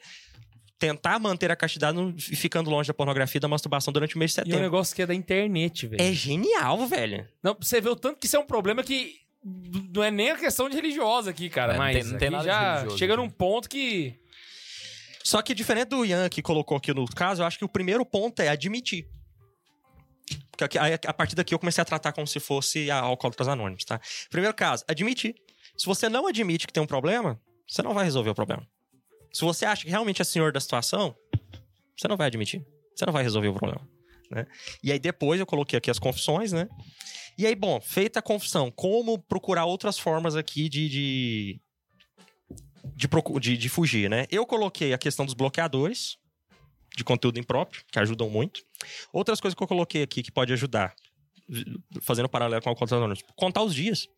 tentar 0.78 1.18
manter 1.18 1.50
a 1.50 1.56
castidade 1.56 1.96
no- 1.96 2.14
e 2.16 2.36
ficando 2.36 2.70
longe 2.70 2.88
da 2.88 2.94
pornografia 2.94 3.38
e 3.38 3.40
da 3.40 3.48
masturbação 3.48 3.92
durante 3.92 4.16
o 4.16 4.18
mês 4.18 4.32
de 4.32 4.38
E 4.38 4.40
é 4.40 4.42
um 4.42 4.44
setembro. 4.46 4.62
negócio 4.62 4.96
que 4.96 5.02
é 5.02 5.06
da 5.06 5.14
internet, 5.14 5.86
velho. 5.86 6.02
É 6.02 6.12
genial, 6.12 6.86
velho. 6.86 7.28
Não, 7.42 7.54
pra 7.54 7.66
você 7.66 7.80
vê 7.80 7.88
o 7.90 7.96
tanto 7.96 8.18
que 8.18 8.26
isso 8.26 8.36
é 8.36 8.38
um 8.38 8.46
problema 8.46 8.82
que 8.82 9.16
não 9.94 10.02
é 10.02 10.10
nem 10.10 10.30
a 10.30 10.36
questão 10.36 10.68
de 10.68 10.76
religiosa 10.76 11.30
aqui, 11.30 11.48
cara. 11.50 11.72
É, 11.72 11.76
não 11.76 11.84
mas 11.84 11.94
tem- 11.96 12.04
não 12.12 12.18
tem 12.18 12.28
aqui 12.28 12.32
nada 12.36 12.42
de 12.44 12.48
já 12.50 12.70
religioso 12.74 12.98
chega 12.98 13.16
num 13.16 13.28
ponto 13.30 13.68
que. 13.68 14.14
Só 15.22 15.42
que 15.42 15.54
diferente 15.54 15.88
do 15.88 16.04
Ian 16.04 16.28
que 16.30 16.40
colocou 16.40 16.76
aqui 16.78 16.92
no 16.94 17.06
caso, 17.06 17.42
eu 17.42 17.46
acho 17.46 17.58
que 17.58 17.64
o 17.64 17.68
primeiro 17.68 18.04
ponto 18.06 18.40
é 18.40 18.48
admitir. 18.48 19.06
Aí, 20.78 20.94
a 21.06 21.12
partir 21.12 21.34
daqui 21.34 21.54
eu 21.54 21.58
comecei 21.58 21.82
a 21.82 21.84
tratar 21.84 22.12
como 22.12 22.26
se 22.26 22.40
fosse 22.40 22.90
a 22.90 23.00
Alcoólatras 23.00 23.48
Anônimos, 23.48 23.84
tá? 23.84 24.00
Primeiro 24.30 24.54
caso, 24.54 24.84
admitir. 24.88 25.34
Se 25.76 25.86
você 25.86 26.08
não 26.08 26.26
admite 26.26 26.66
que 26.66 26.72
tem 26.72 26.82
um 26.82 26.86
problema, 26.86 27.40
você 27.66 27.82
não 27.82 27.94
vai 27.94 28.04
resolver 28.04 28.30
o 28.30 28.34
problema. 28.34 28.66
Se 29.32 29.44
você 29.44 29.64
acha 29.64 29.84
que 29.84 29.90
realmente 29.90 30.20
é 30.20 30.24
senhor 30.24 30.52
da 30.52 30.60
situação, 30.60 31.14
você 31.96 32.08
não 32.08 32.16
vai 32.16 32.26
admitir. 32.26 32.64
Você 32.94 33.06
não 33.06 33.12
vai 33.12 33.22
resolver 33.22 33.48
o 33.48 33.54
problema, 33.54 33.88
né? 34.30 34.46
E 34.82 34.92
aí 34.92 34.98
depois 34.98 35.40
eu 35.40 35.46
coloquei 35.46 35.78
aqui 35.78 35.90
as 35.90 35.98
confissões, 35.98 36.52
né? 36.52 36.68
E 37.38 37.46
aí, 37.46 37.54
bom, 37.54 37.80
feita 37.80 38.18
a 38.18 38.22
confissão, 38.22 38.70
como 38.70 39.18
procurar 39.18 39.64
outras 39.64 39.98
formas 39.98 40.36
aqui 40.36 40.68
de, 40.68 40.88
de 40.88 41.60
de, 42.94 43.08
de, 43.40 43.56
de 43.56 43.68
fugir, 43.68 44.10
né? 44.10 44.26
Eu 44.30 44.44
coloquei 44.44 44.92
a 44.92 44.98
questão 44.98 45.24
dos 45.24 45.34
bloqueadores 45.34 46.18
de 46.96 47.04
conteúdo 47.04 47.38
impróprio, 47.38 47.82
que 47.90 47.98
ajudam 47.98 48.28
muito. 48.28 48.62
Outras 49.12 49.40
coisas 49.40 49.54
que 49.56 49.62
eu 49.62 49.66
coloquei 49.68 50.02
aqui 50.02 50.22
que 50.22 50.30
pode 50.32 50.52
ajudar, 50.52 50.94
fazendo 52.02 52.28
paralelo 52.28 52.62
com 52.62 52.68
o 52.68 52.72
Alcoólatras 52.72 52.98
Anônimos, 52.98 53.22
contar 53.36 53.62
os 53.62 53.74
dias. 53.74 54.08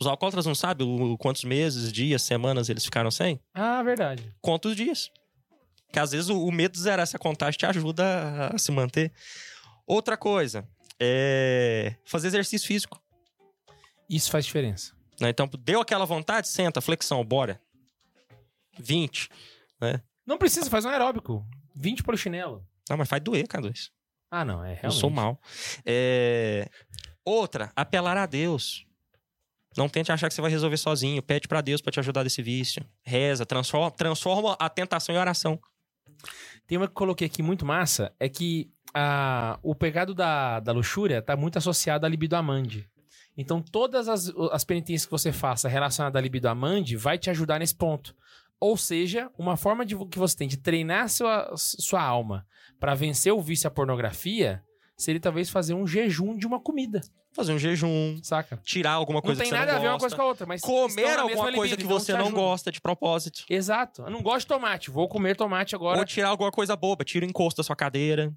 Os 0.00 0.06
alcoólatras 0.06 0.46
não 0.46 0.54
sabem 0.54 0.86
o- 0.86 1.18
quantos 1.18 1.44
meses, 1.44 1.92
dias, 1.92 2.22
semanas 2.22 2.68
eles 2.70 2.84
ficaram 2.84 3.10
sem? 3.10 3.38
Ah, 3.52 3.82
verdade. 3.82 4.34
Conta 4.40 4.68
os 4.68 4.76
dias. 4.76 5.10
Que 5.92 5.98
às 5.98 6.12
vezes 6.12 6.28
o, 6.30 6.42
o 6.42 6.50
medo 6.52 6.72
de 6.72 6.80
zerar 6.80 7.02
essa 7.02 7.18
contagem 7.18 7.58
te 7.58 7.66
ajuda 7.66 8.04
a, 8.04 8.54
a 8.54 8.58
se 8.58 8.72
manter. 8.72 9.12
Outra 9.86 10.16
coisa, 10.16 10.66
é 10.98 11.96
fazer 12.04 12.28
exercício 12.28 12.66
físico. 12.66 13.02
Isso 14.08 14.30
faz 14.30 14.46
diferença. 14.46 14.94
né? 15.20 15.28
Então, 15.30 15.48
deu 15.58 15.80
aquela 15.80 16.04
vontade, 16.06 16.48
senta, 16.48 16.80
flexão, 16.80 17.22
bora. 17.24 17.60
20. 18.78 19.28
Não 20.26 20.38
precisa, 20.38 20.70
faz 20.70 20.84
um 20.84 20.88
aeróbico. 20.88 21.46
20 21.74 22.02
polichinelo. 22.02 22.66
Não, 22.88 22.96
mas 22.96 23.08
faz 23.08 23.22
doer, 23.22 23.46
cara. 23.46 23.68
isso. 23.68 23.90
Ah, 24.30 24.44
não, 24.44 24.64
é 24.64 24.74
realmente. 24.74 24.84
Eu 24.84 24.90
sou 24.92 25.10
mal. 25.10 25.40
É, 25.84 26.68
Outra, 27.24 27.72
apelar 27.76 28.16
a 28.16 28.26
Deus. 28.26 28.86
Não 29.76 29.88
tente 29.88 30.10
achar 30.10 30.28
que 30.28 30.34
você 30.34 30.40
vai 30.40 30.50
resolver 30.50 30.76
sozinho. 30.76 31.22
Pede 31.22 31.46
pra 31.46 31.60
Deus 31.60 31.80
pra 31.80 31.92
te 31.92 32.00
ajudar 32.00 32.22
desse 32.22 32.42
vício. 32.42 32.84
Reza, 33.02 33.46
transforma, 33.46 33.90
transforma 33.90 34.56
a 34.58 34.68
tentação 34.68 35.14
em 35.14 35.18
oração. 35.18 35.60
Tem 36.66 36.76
uma 36.76 36.86
que 36.86 36.92
eu 36.92 36.96
coloquei 36.96 37.26
aqui 37.26 37.42
muito 37.42 37.64
massa, 37.64 38.12
é 38.18 38.28
que 38.28 38.70
a, 38.94 39.58
o 39.62 39.74
pecado 39.74 40.14
da, 40.14 40.60
da 40.60 40.72
luxúria 40.72 41.22
tá 41.22 41.36
muito 41.36 41.56
associado 41.56 42.04
à 42.04 42.08
libido 42.08 42.36
amande. 42.36 42.88
Então, 43.36 43.62
todas 43.62 44.08
as, 44.08 44.32
as 44.52 44.64
penitências 44.64 45.06
que 45.06 45.10
você 45.10 45.32
faça 45.32 45.68
relacionadas 45.68 46.18
à 46.18 46.20
libido 46.20 46.48
amande 46.48 46.96
vai 46.96 47.16
te 47.16 47.30
ajudar 47.30 47.58
nesse 47.58 47.74
ponto. 47.74 48.14
Ou 48.60 48.76
seja, 48.76 49.30
uma 49.38 49.56
forma 49.56 49.86
de, 49.86 49.96
que 50.06 50.18
você 50.18 50.36
tem 50.36 50.46
de 50.46 50.58
treinar 50.58 51.08
sua, 51.08 51.50
sua 51.56 52.02
alma 52.02 52.46
para 52.78 52.94
vencer 52.94 53.32
o 53.32 53.40
vício 53.40 53.66
à 53.66 53.70
pornografia 53.70 54.62
seria 54.96 55.20
talvez 55.20 55.48
fazer 55.48 55.72
um 55.72 55.86
jejum 55.86 56.36
de 56.36 56.46
uma 56.46 56.60
comida, 56.60 57.00
Fazer 57.32 57.52
um 57.52 57.58
jejum, 57.58 58.18
saca? 58.22 58.58
tirar 58.64 58.92
alguma 58.92 59.18
Não 59.18 59.22
coisa 59.22 59.40
tem 59.40 59.50
que 59.50 59.56
você 59.56 59.60
nada 59.60 59.72
não 59.72 59.78
a 59.78 59.80
ver 59.80 59.86
uma 59.88 59.92
gosta. 59.94 60.00
coisa 60.08 60.16
com 60.16 60.22
a 60.22 60.26
outra, 60.26 60.46
mas 60.46 60.60
Comer 60.60 61.18
alguma 61.18 61.52
coisa 61.52 61.74
libido, 61.74 61.76
que 61.76 61.84
então 61.84 61.98
você 61.98 62.12
não 62.12 62.32
gosta 62.32 62.72
de 62.72 62.80
propósito. 62.80 63.44
Exato. 63.48 64.02
Eu 64.02 64.10
não 64.10 64.20
gosto 64.20 64.40
de 64.40 64.46
tomate, 64.48 64.90
vou 64.90 65.08
comer 65.08 65.36
tomate 65.36 65.74
agora. 65.74 65.98
Ou 65.98 66.04
tirar 66.04 66.28
alguma 66.28 66.50
coisa 66.50 66.74
boba. 66.76 67.04
Tira 67.04 67.24
o 67.24 67.28
encosto 67.28 67.58
da 67.58 67.64
sua 67.64 67.76
cadeira. 67.76 68.34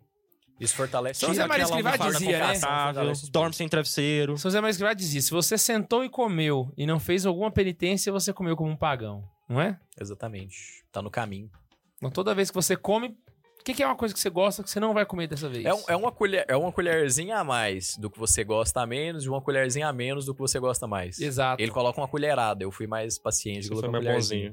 Isso 0.60 0.76
fortalece. 0.76 1.26
Então, 1.26 1.34
Zé 1.34 1.48
Maria 1.48 1.66
aquela 1.66 1.80
Escrivá 1.80 2.10
dizia, 2.10 2.40
né? 2.48 3.14
Dorme 3.32 3.54
sem 3.56 3.68
travesseiro. 3.68 4.38
São 4.38 4.50
José 4.50 4.62
Maria 4.62 4.72
Escrivá 4.72 4.94
dizia: 4.94 5.22
se 5.22 5.32
você 5.32 5.58
sentou 5.58 6.06
e 6.06 6.10
comeu 6.10 6.72
e 6.78 6.86
não 6.86 7.00
fez 7.00 7.26
alguma 7.26 7.50
penitência, 7.52 8.12
você 8.12 8.32
comeu 8.32 8.56
como 8.56 8.70
um 8.70 8.76
pagão, 8.76 9.28
não 9.50 9.60
é? 9.62 9.80
Exatamente. 10.00 10.84
Tá 10.92 11.02
no 11.02 11.10
caminho. 11.12 11.50
Então 11.98 12.10
toda 12.12 12.36
vez 12.36 12.50
que 12.50 12.56
você 12.56 12.76
come, 12.76 13.16
o 13.60 13.64
que, 13.64 13.74
que 13.74 13.82
é 13.82 13.86
uma 13.86 13.96
coisa 13.96 14.14
que 14.14 14.20
você 14.20 14.30
gosta 14.30 14.62
que 14.62 14.70
você 14.70 14.78
não 14.78 14.94
vai 14.94 15.06
comer 15.06 15.26
dessa 15.26 15.48
vez? 15.48 15.64
É, 15.64 15.74
um- 15.74 15.84
é 15.88 15.96
uma 15.96 16.12
colher, 16.12 16.44
é 16.50 16.56
uma 16.58 16.70
colherzinha 16.70 17.38
a 17.38 17.44
mais 17.46 17.96
do 17.98 18.10
que 18.10 18.20
você 18.20 18.44
gosta 18.44 18.82
a 18.82 18.86
menos 18.86 19.24
e 19.24 19.30
uma 19.30 19.42
colherzinha 19.42 19.88
a 19.88 19.94
menos 19.94 20.26
do 20.26 20.34
que 20.36 20.42
você 20.42 20.60
gosta 20.60 20.86
mais. 20.86 21.18
Exato. 21.18 21.64
Ele 21.64 21.72
coloca 21.72 21.98
uma 22.02 22.08
colherada. 22.10 22.62
Eu 22.62 22.72
fui 22.72 22.88
mais 22.88 23.18
paciente. 23.18 23.68
Você 23.68 23.70
coloquei 23.70 23.90
foi 23.90 24.00
uma 24.02 24.12
mais 24.14 24.28
colherzinha. 24.28 24.52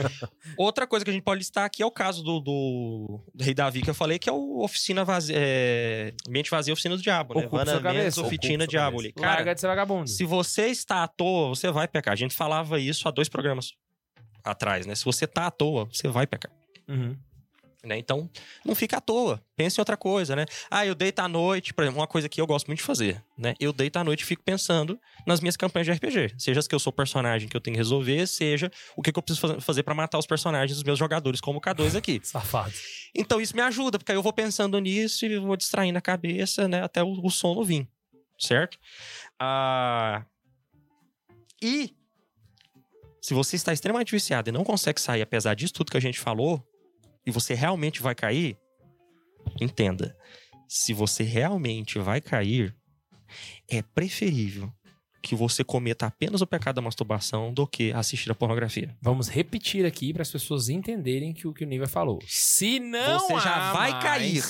Outra 0.56 0.86
coisa 0.86 1.04
que 1.04 1.10
a 1.10 1.12
gente 1.14 1.22
pode 1.22 1.38
listar 1.40 1.64
aqui 1.66 1.82
é 1.82 1.86
o 1.86 1.90
caso 1.90 2.22
do, 2.22 2.40
do, 2.40 3.20
do 3.34 3.44
Rei 3.44 3.52
Davi 3.52 3.82
que 3.82 3.90
eu 3.90 3.94
falei, 3.94 4.18
que 4.18 4.28
é 4.30 4.32
o 4.32 4.62
oficina 4.62 5.04
vazia, 5.04 5.36
é, 5.38 6.14
ambiente 6.26 6.50
vazio, 6.50 6.72
oficina 6.72 6.96
do 6.96 7.02
diabo, 7.02 7.34
né? 7.34 7.40
Ocupa 7.40 7.56
oficina 8.22 8.66
diabo. 8.66 8.96
Cara, 9.12 9.34
Larga 9.34 9.54
de 9.54 9.60
ser 9.60 9.66
vagabundo. 9.66 10.08
se 10.08 10.24
você 10.24 10.68
está 10.68 11.02
à 11.02 11.08
toa, 11.08 11.48
você 11.50 11.70
vai 11.70 11.86
pecar. 11.86 12.12
A 12.12 12.16
gente 12.16 12.34
falava 12.34 12.78
isso 12.80 13.06
há 13.06 13.10
dois 13.10 13.28
programas 13.28 13.72
atrás, 14.50 14.86
né? 14.86 14.94
Se 14.94 15.04
você 15.04 15.26
tá 15.26 15.46
à 15.46 15.50
toa, 15.50 15.84
você 15.86 16.08
vai 16.08 16.26
pecar. 16.26 16.50
Uhum. 16.88 17.16
Né? 17.84 17.96
Então, 17.98 18.28
não 18.64 18.74
fica 18.74 18.96
à 18.96 19.00
toa. 19.00 19.40
Pense 19.54 19.78
em 19.78 19.80
outra 19.80 19.96
coisa, 19.96 20.34
né? 20.34 20.44
Ah, 20.68 20.84
eu 20.84 20.92
deito 20.92 21.20
à 21.20 21.28
noite, 21.28 21.72
por 21.72 21.82
exemplo, 21.84 22.00
uma 22.00 22.06
coisa 22.08 22.28
que 22.28 22.40
eu 22.40 22.46
gosto 22.46 22.66
muito 22.66 22.78
de 22.80 22.84
fazer, 22.84 23.22
né? 23.38 23.54
Eu 23.60 23.72
deito 23.72 23.96
à 23.96 24.02
noite 24.02 24.22
e 24.22 24.24
fico 24.24 24.42
pensando 24.42 24.98
nas 25.24 25.40
minhas 25.40 25.56
campanhas 25.56 25.86
de 25.86 25.92
RPG. 25.92 26.34
Seja 26.36 26.58
as 26.58 26.66
que 26.66 26.74
eu 26.74 26.80
sou 26.80 26.92
personagem 26.92 27.48
que 27.48 27.56
eu 27.56 27.60
tenho 27.60 27.74
que 27.76 27.78
resolver, 27.78 28.26
seja 28.26 28.72
o 28.96 29.02
que, 29.02 29.12
que 29.12 29.18
eu 29.18 29.22
preciso 29.22 29.46
fa- 29.46 29.60
fazer 29.60 29.84
pra 29.84 29.94
matar 29.94 30.18
os 30.18 30.26
personagens 30.26 30.76
dos 30.76 30.82
meus 30.82 30.98
jogadores, 30.98 31.40
como 31.40 31.58
o 31.58 31.62
K2 31.62 31.94
aqui. 31.96 32.20
Safado. 32.24 32.72
Então 33.14 33.40
isso 33.40 33.54
me 33.54 33.62
ajuda, 33.62 33.98
porque 34.00 34.10
aí 34.10 34.18
eu 34.18 34.22
vou 34.22 34.32
pensando 34.32 34.80
nisso 34.80 35.24
e 35.24 35.38
vou 35.38 35.56
distraindo 35.56 35.96
a 35.96 36.02
cabeça, 36.02 36.66
né? 36.66 36.82
Até 36.82 37.04
o, 37.04 37.12
o 37.24 37.30
sono 37.30 37.62
vir, 37.64 37.86
certo? 38.36 38.78
Ah, 39.38 40.24
E 41.62 41.94
se 43.26 43.34
você 43.34 43.56
está 43.56 43.72
extremamente 43.72 44.12
viciado 44.12 44.48
e 44.50 44.52
não 44.52 44.62
consegue 44.62 45.00
sair, 45.00 45.20
apesar 45.20 45.54
disso 45.54 45.72
tudo 45.72 45.90
que 45.90 45.96
a 45.96 46.00
gente 46.00 46.20
falou, 46.20 46.64
e 47.26 47.30
você 47.32 47.54
realmente 47.54 48.00
vai 48.00 48.14
cair, 48.14 48.56
entenda. 49.60 50.16
Se 50.68 50.92
você 50.92 51.24
realmente 51.24 51.98
vai 51.98 52.20
cair, 52.20 52.72
é 53.68 53.82
preferível 53.82 54.72
que 55.20 55.34
você 55.34 55.64
cometa 55.64 56.06
apenas 56.06 56.40
o 56.40 56.46
pecado 56.46 56.76
da 56.76 56.82
masturbação 56.82 57.52
do 57.52 57.66
que 57.66 57.90
assistir 57.94 58.30
a 58.30 58.34
pornografia. 58.36 58.96
Vamos 59.02 59.26
repetir 59.28 59.84
aqui 59.84 60.12
para 60.12 60.22
as 60.22 60.30
pessoas 60.30 60.68
entenderem 60.68 61.32
que 61.32 61.48
o 61.48 61.52
que 61.52 61.64
o 61.64 61.66
Niva 61.66 61.88
falou. 61.88 62.20
Se 62.28 62.78
não 62.78 63.18
você 63.18 63.40
já 63.40 63.72
vai 63.72 63.90
mais- 63.90 64.04
cair. 64.04 64.44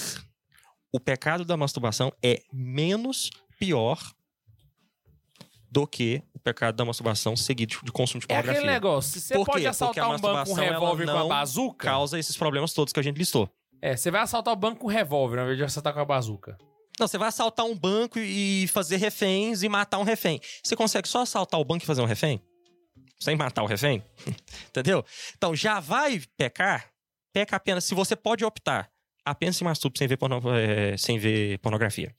O 0.92 1.00
pecado 1.00 1.46
da 1.46 1.56
masturbação 1.56 2.12
é 2.22 2.42
menos 2.52 3.30
pior 3.58 3.98
do 5.70 5.86
que 5.86 6.22
pecado 6.46 6.76
da 6.76 6.84
masturbação 6.84 7.34
seguido 7.36 7.76
de 7.82 7.90
consumo 7.90 8.20
de 8.20 8.24
É 8.26 8.28
pornografia. 8.28 8.60
aquele 8.60 8.72
negócio. 8.72 9.12
Se 9.12 9.20
você 9.20 9.34
Por 9.34 9.46
pode 9.46 9.66
assaltar 9.66 10.08
um 10.10 10.18
banco 10.18 10.44
com 10.46 10.52
um 10.52 10.54
revólver 10.54 11.06
com 11.06 11.18
a 11.18 11.24
bazuca. 11.26 11.88
Causa 11.88 12.18
esses 12.18 12.36
problemas 12.36 12.72
todos 12.72 12.92
que 12.92 13.00
a 13.00 13.02
gente 13.02 13.16
listou. 13.16 13.50
É, 13.82 13.96
você 13.96 14.10
vai 14.10 14.20
assaltar 14.22 14.52
o 14.54 14.56
banco 14.56 14.80
com 14.80 14.86
um 14.86 14.90
revólver, 14.90 15.38
ao 15.38 15.44
invés 15.44 15.58
de 15.58 15.64
assaltar 15.64 15.92
com 15.92 16.00
a 16.00 16.04
bazuca. 16.04 16.56
Não, 16.98 17.06
você 17.06 17.18
vai 17.18 17.28
assaltar 17.28 17.66
um 17.66 17.76
banco 17.76 18.18
e 18.18 18.66
fazer 18.68 18.96
reféns 18.96 19.62
e 19.62 19.68
matar 19.68 19.98
um 19.98 20.02
refém. 20.04 20.40
Você 20.64 20.74
consegue 20.76 21.06
só 21.08 21.22
assaltar 21.22 21.60
o 21.60 21.64
banco 21.64 21.82
e 21.84 21.86
fazer 21.86 22.00
um 22.00 22.06
refém? 22.06 22.40
Sem 23.20 23.36
matar 23.36 23.62
o 23.62 23.66
refém? 23.66 24.02
Entendeu? 24.70 25.04
Então, 25.36 25.54
já 25.54 25.78
vai 25.80 26.22
pecar, 26.38 26.88
peca 27.34 27.56
apenas 27.56 27.84
se 27.84 27.94
você 27.94 28.14
pode 28.16 28.44
optar. 28.44 28.88
Apenas 29.24 29.56
se 29.56 29.64
masturbe 29.64 29.98
sem 29.98 30.06
ver, 30.06 30.16
porno- 30.16 30.40
eh, 30.54 30.96
sem 30.96 31.18
ver 31.18 31.58
pornografia. 31.58 32.14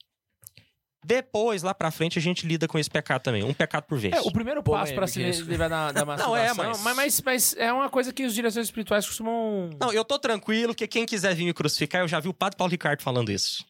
Depois, 1.04 1.62
lá 1.62 1.72
pra 1.72 1.90
frente, 1.90 2.18
a 2.18 2.22
gente 2.22 2.46
lida 2.46 2.66
com 2.66 2.78
esse 2.78 2.90
pecado 2.90 3.22
também. 3.22 3.44
Um 3.44 3.54
pecado 3.54 3.84
por 3.84 3.98
vez. 3.98 4.14
É, 4.14 4.20
o 4.20 4.32
primeiro 4.32 4.62
passo 4.62 4.92
pra 4.94 5.06
se 5.06 5.22
isso. 5.26 5.44
livrar 5.44 5.68
da, 5.70 5.92
da 5.92 6.04
masturbação. 6.06 6.36
é, 6.36 6.52
mas- 6.54 6.82
mas... 6.82 6.96
Mas, 6.96 7.20
mas 7.22 7.56
é 7.56 7.72
uma 7.72 7.88
coisa 7.88 8.12
que 8.12 8.24
os 8.24 8.34
diretores 8.34 8.66
espirituais 8.66 9.06
costumam. 9.06 9.70
Não, 9.80 9.92
eu 9.92 10.04
tô 10.04 10.18
tranquilo 10.18 10.74
que 10.74 10.86
quem 10.88 11.06
quiser 11.06 11.34
vir 11.34 11.44
me 11.44 11.54
crucificar, 11.54 12.02
eu 12.02 12.08
já 12.08 12.18
vi 12.20 12.28
o 12.28 12.34
padre 12.34 12.56
Paulo 12.56 12.70
Ricardo 12.70 13.00
falando 13.02 13.30
isso. 13.30 13.64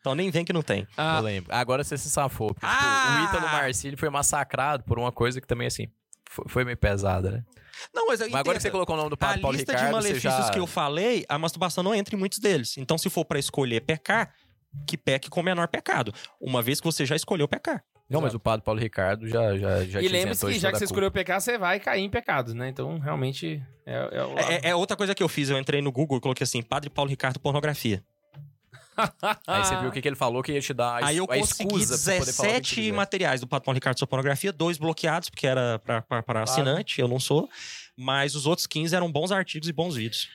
Então 0.00 0.14
nem 0.14 0.30
vem 0.30 0.44
que 0.44 0.52
não 0.52 0.62
tem. 0.62 0.86
Ah, 0.96 1.16
Eu 1.18 1.22
lembro. 1.24 1.52
Agora 1.52 1.82
você 1.82 1.96
se 1.98 2.08
safou. 2.10 2.54
Porque, 2.54 2.66
tipo, 2.66 2.78
Ah! 2.78 3.20
o 3.22 3.24
Ítalo 3.34 3.50
Marcílio 3.50 3.98
foi 3.98 4.08
massacrado 4.10 4.84
por 4.84 4.98
uma 4.98 5.10
coisa 5.10 5.40
que 5.40 5.46
também, 5.46 5.66
assim, 5.66 5.88
foi, 6.30 6.44
foi 6.48 6.64
meio 6.64 6.76
pesada, 6.76 7.30
né? 7.30 7.44
Não, 7.92 8.06
mas, 8.06 8.20
eu 8.20 8.30
Mas 8.30 8.40
agora 8.40 8.56
que 8.58 8.62
você 8.62 8.70
colocou 8.70 8.94
o 8.94 8.98
nome 8.98 9.10
do 9.10 9.14
A 9.14 9.16
Padre 9.16 9.40
Paulo 9.40 9.56
lista 9.56 9.72
Ricardo, 9.72 9.88
de 9.88 9.92
malefícios 9.92 10.46
já... 10.46 10.50
que 10.50 10.58
eu 10.58 10.66
falei, 10.66 11.26
a 11.28 11.36
masturbação 11.38 11.82
não 11.82 11.94
entra 11.94 12.14
em 12.14 12.18
muitos 12.18 12.38
deles. 12.38 12.76
Então, 12.78 12.96
se 12.96 13.10
for 13.10 13.24
pra 13.24 13.38
escolher 13.38 13.80
pecar, 13.82 14.32
que 14.86 14.96
peque 14.96 15.30
com 15.30 15.42
menor 15.42 15.68
pecado. 15.68 16.12
Uma 16.40 16.62
vez 16.62 16.80
que 16.80 16.86
você 16.86 17.06
já 17.06 17.14
escolheu 17.14 17.46
pecar. 17.46 17.84
Não, 18.08 18.20
mas 18.20 18.34
o 18.34 18.38
padre 18.38 18.64
Paulo 18.64 18.80
Ricardo 18.80 19.26
já, 19.28 19.58
já, 19.58 19.84
já 19.84 20.00
e 20.00 20.06
lembre-se 20.06 20.46
que 20.46 20.58
já 20.60 20.70
que 20.70 20.78
você 20.78 20.84
escolheu 20.84 21.10
pecar, 21.10 21.40
você 21.40 21.58
vai 21.58 21.80
cair 21.80 22.02
em 22.04 22.08
pecados, 22.08 22.54
né? 22.54 22.68
Então, 22.68 23.00
realmente, 23.00 23.60
é, 23.84 23.94
é 24.12 24.24
o... 24.24 24.38
É, 24.38 24.54
é- 24.54 24.68
é 24.70 24.74
outra 24.76 24.96
coisa 24.96 25.12
que 25.12 25.22
eu 25.22 25.28
fiz. 25.28 25.50
Eu 25.50 25.58
entrei 25.58 25.82
no 25.82 25.90
Google 25.90 26.18
e 26.18 26.20
coloquei 26.20 26.44
assim: 26.44 26.62
Padre 26.62 26.88
Paulo 26.88 27.10
Ricardo 27.10 27.40
pornografia. 27.40 28.04
Aí 29.46 29.64
você 29.64 29.76
viu 29.76 29.88
o 29.88 29.92
que, 29.92 30.00
que 30.00 30.08
ele 30.08 30.16
falou 30.16 30.42
que 30.42 30.52
ia 30.52 30.60
te 30.60 30.72
dar 30.72 31.02
a, 31.02 31.06
Aí 31.08 31.16
eu 31.18 31.24
a 31.24 31.36
consegui 31.36 31.64
escusa 31.80 31.98
pra 31.98 32.18
poder 32.20 32.32
falar 32.32 32.48
o 32.48 32.52
que 32.52 32.56
você 32.56 32.60
17 32.60 32.74
quiser. 32.76 32.92
materiais 32.92 33.40
do 33.40 33.46
Padre 33.46 33.64
Paulo 33.66 33.74
Ricardo 33.76 33.98
sobre 33.98 34.10
pornografia, 34.10 34.52
dois 34.52 34.78
bloqueados, 34.78 35.28
porque 35.28 35.46
era 35.46 35.78
para 35.80 36.42
assinante, 36.42 37.00
eu 37.00 37.08
não 37.08 37.18
sou. 37.20 37.48
Mas 37.96 38.34
os 38.34 38.46
outros 38.46 38.66
15 38.66 38.94
eram 38.94 39.10
bons 39.10 39.32
artigos 39.32 39.68
e 39.68 39.72
bons 39.72 39.96
vídeos. 39.96 40.28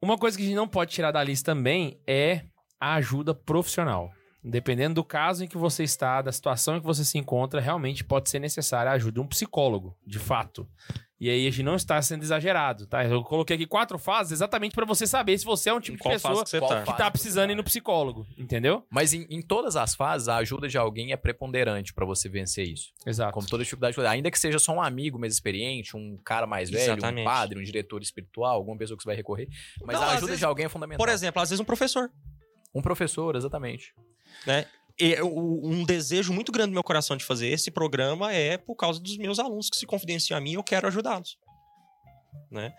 Uma 0.00 0.16
coisa 0.16 0.36
que 0.36 0.42
a 0.44 0.46
gente 0.46 0.56
não 0.56 0.68
pode 0.68 0.92
tirar 0.92 1.10
da 1.10 1.22
lista 1.22 1.52
também 1.52 1.98
é 2.06 2.44
a 2.80 2.94
ajuda 2.94 3.34
profissional. 3.34 4.10
Dependendo 4.46 4.96
do 4.96 5.04
caso 5.04 5.42
em 5.42 5.48
que 5.48 5.56
você 5.56 5.84
está, 5.84 6.20
da 6.20 6.30
situação 6.30 6.76
em 6.76 6.80
que 6.80 6.86
você 6.86 7.02
se 7.02 7.16
encontra, 7.16 7.60
realmente 7.62 8.04
pode 8.04 8.28
ser 8.28 8.38
necessária 8.38 8.90
a 8.92 8.94
ajuda 8.94 9.12
de 9.12 9.20
um 9.20 9.26
psicólogo, 9.26 9.96
de 10.06 10.18
fato. 10.18 10.68
E 11.18 11.30
aí 11.30 11.46
a 11.46 11.50
gente 11.50 11.62
não 11.62 11.76
está 11.76 12.02
sendo 12.02 12.22
exagerado, 12.22 12.86
tá? 12.86 13.02
Eu 13.06 13.22
coloquei 13.22 13.56
aqui 13.56 13.64
quatro 13.66 13.98
fases 13.98 14.32
exatamente 14.32 14.74
para 14.74 14.84
você 14.84 15.06
saber 15.06 15.38
se 15.38 15.46
você 15.46 15.70
é 15.70 15.72
um 15.72 15.80
tipo 15.80 15.96
de 15.96 16.02
pessoa 16.02 16.44
que 16.44 16.58
qual 16.58 16.84
tá? 16.84 16.92
tá 16.92 17.10
precisando 17.10 17.52
ir 17.52 17.54
no 17.54 17.64
psicólogo, 17.64 18.26
entendeu? 18.36 18.84
Mas 18.90 19.14
em, 19.14 19.26
em 19.30 19.40
todas 19.40 19.76
as 19.76 19.94
fases, 19.94 20.28
a 20.28 20.36
ajuda 20.36 20.68
de 20.68 20.76
alguém 20.76 21.12
é 21.12 21.16
preponderante 21.16 21.94
pra 21.94 22.04
você 22.04 22.28
vencer 22.28 22.68
isso. 22.68 22.92
Exato. 23.06 23.32
Como 23.32 23.46
toda 23.46 23.62
dificuldade, 23.62 23.98
ainda 24.06 24.30
que 24.30 24.38
seja 24.38 24.58
só 24.58 24.74
um 24.74 24.82
amigo 24.82 25.18
mais 25.18 25.32
experiente, 25.32 25.96
um 25.96 26.18
cara 26.22 26.46
mais 26.46 26.68
velho, 26.68 26.82
Exatamente. 26.92 27.22
um 27.22 27.24
padre, 27.24 27.58
um 27.58 27.62
diretor 27.62 28.02
espiritual, 28.02 28.56
alguma 28.56 28.76
pessoa 28.76 28.94
que 28.98 29.02
você 29.04 29.08
vai 29.08 29.16
recorrer. 29.16 29.48
Mas 29.82 29.96
Não, 29.96 30.02
a 30.02 30.10
ajuda 30.10 30.26
vezes- 30.26 30.40
de 30.40 30.44
alguém 30.44 30.66
é 30.66 30.68
fundamental. 30.68 30.98
Por 31.06 31.10
exemplo, 31.10 31.40
às 31.40 31.48
vezes 31.48 31.60
um 31.60 31.64
professor. 31.64 32.10
Um 32.74 32.82
professor, 32.82 33.36
exatamente. 33.36 33.94
E 34.98 35.20
o- 35.22 35.68
um 35.68 35.84
desejo 35.84 36.32
muito 36.32 36.52
grande 36.52 36.70
do 36.70 36.74
meu 36.74 36.84
coração 36.84 37.16
de 37.16 37.24
fazer 37.24 37.48
esse 37.48 37.70
programa 37.70 38.32
é 38.32 38.56
por 38.56 38.76
causa 38.76 39.00
dos 39.00 39.16
meus 39.16 39.38
alunos 39.38 39.68
que 39.68 39.76
se 39.76 39.86
confidenciam 39.86 40.36
a 40.36 40.40
mim 40.40 40.52
e 40.52 40.54
eu 40.54 40.62
quero 40.62 40.86
ajudá-los. 40.86 41.36
Né? 42.50 42.72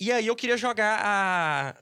E 0.00 0.10
aí 0.12 0.26
eu 0.26 0.36
queria 0.36 0.56
jogar 0.56 1.00
a 1.02 1.74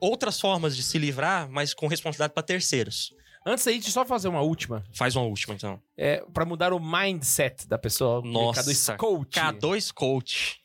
outras 0.00 0.40
formas 0.40 0.76
de 0.76 0.82
se 0.82 0.98
livrar, 0.98 1.48
mas 1.50 1.74
com 1.74 1.86
responsabilidade 1.88 2.34
para 2.34 2.42
terceiros. 2.42 3.12
Antes 3.46 3.66
aí, 3.66 3.74
deixa 3.74 3.88
eu 3.88 3.92
só 3.92 4.04
fazer 4.04 4.28
uma 4.28 4.42
última. 4.42 4.84
Faz 4.92 5.16
uma 5.16 5.24
última, 5.24 5.54
então. 5.54 5.80
É, 5.96 6.22
para 6.34 6.44
mudar 6.44 6.72
o 6.72 6.78
mindset 6.78 7.66
da 7.66 7.78
pessoa. 7.78 8.20
Nossa, 8.22 8.62
K2 8.62 8.96
coach. 8.96 9.40
K2 9.40 9.92
Coach. 9.92 10.60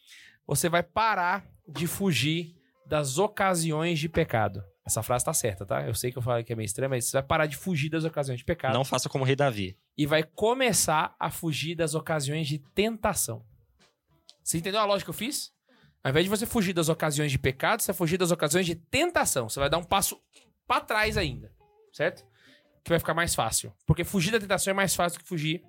Você 0.45 0.67
vai 0.69 0.83
parar 0.83 1.45
de 1.67 1.87
fugir 1.87 2.53
das 2.85 3.17
ocasiões 3.17 3.99
de 3.99 4.09
pecado. 4.09 4.61
Essa 4.85 5.01
frase 5.01 5.23
tá 5.23 5.33
certa, 5.33 5.65
tá? 5.65 5.87
Eu 5.87 5.95
sei 5.95 6.11
que 6.11 6.17
eu 6.17 6.21
falei 6.21 6.43
que 6.43 6.51
é 6.51 6.55
meio 6.55 6.65
estranho, 6.65 6.89
mas 6.89 7.05
você 7.05 7.13
vai 7.13 7.23
parar 7.23 7.45
de 7.45 7.55
fugir 7.55 7.89
das 7.89 8.03
ocasiões 8.03 8.39
de 8.39 8.45
pecado. 8.45 8.73
Não 8.73 8.83
faça 8.83 9.07
como 9.07 9.23
o 9.23 9.27
rei 9.27 9.35
Davi. 9.35 9.77
E 9.97 10.05
vai 10.05 10.23
começar 10.23 11.15
a 11.17 11.31
fugir 11.31 11.75
das 11.75 11.95
ocasiões 11.95 12.47
de 12.47 12.59
tentação. 12.59 13.45
Você 14.43 14.57
entendeu 14.57 14.81
a 14.81 14.85
lógica 14.85 15.05
que 15.05 15.09
eu 15.11 15.13
fiz? 15.13 15.53
Ao 16.03 16.09
invés 16.09 16.25
de 16.25 16.29
você 16.29 16.45
fugir 16.45 16.73
das 16.73 16.89
ocasiões 16.89 17.31
de 17.31 17.39
pecado, 17.39 17.81
você 17.81 17.93
vai 17.93 17.97
fugir 17.97 18.17
das 18.17 18.31
ocasiões 18.31 18.65
de 18.65 18.75
tentação. 18.75 19.47
Você 19.47 19.57
vai 19.57 19.69
dar 19.69 19.77
um 19.77 19.83
passo 19.85 20.19
pra 20.67 20.81
trás 20.81 21.17
ainda. 21.17 21.49
Certo? 21.93 22.25
Que 22.83 22.89
vai 22.89 22.99
ficar 22.99 23.13
mais 23.13 23.33
fácil. 23.33 23.73
Porque 23.85 24.03
fugir 24.03 24.31
da 24.31 24.39
tentação 24.39 24.71
é 24.71 24.73
mais 24.73 24.93
fácil 24.93 25.17
do 25.17 25.23
que 25.23 25.29
fugir 25.29 25.63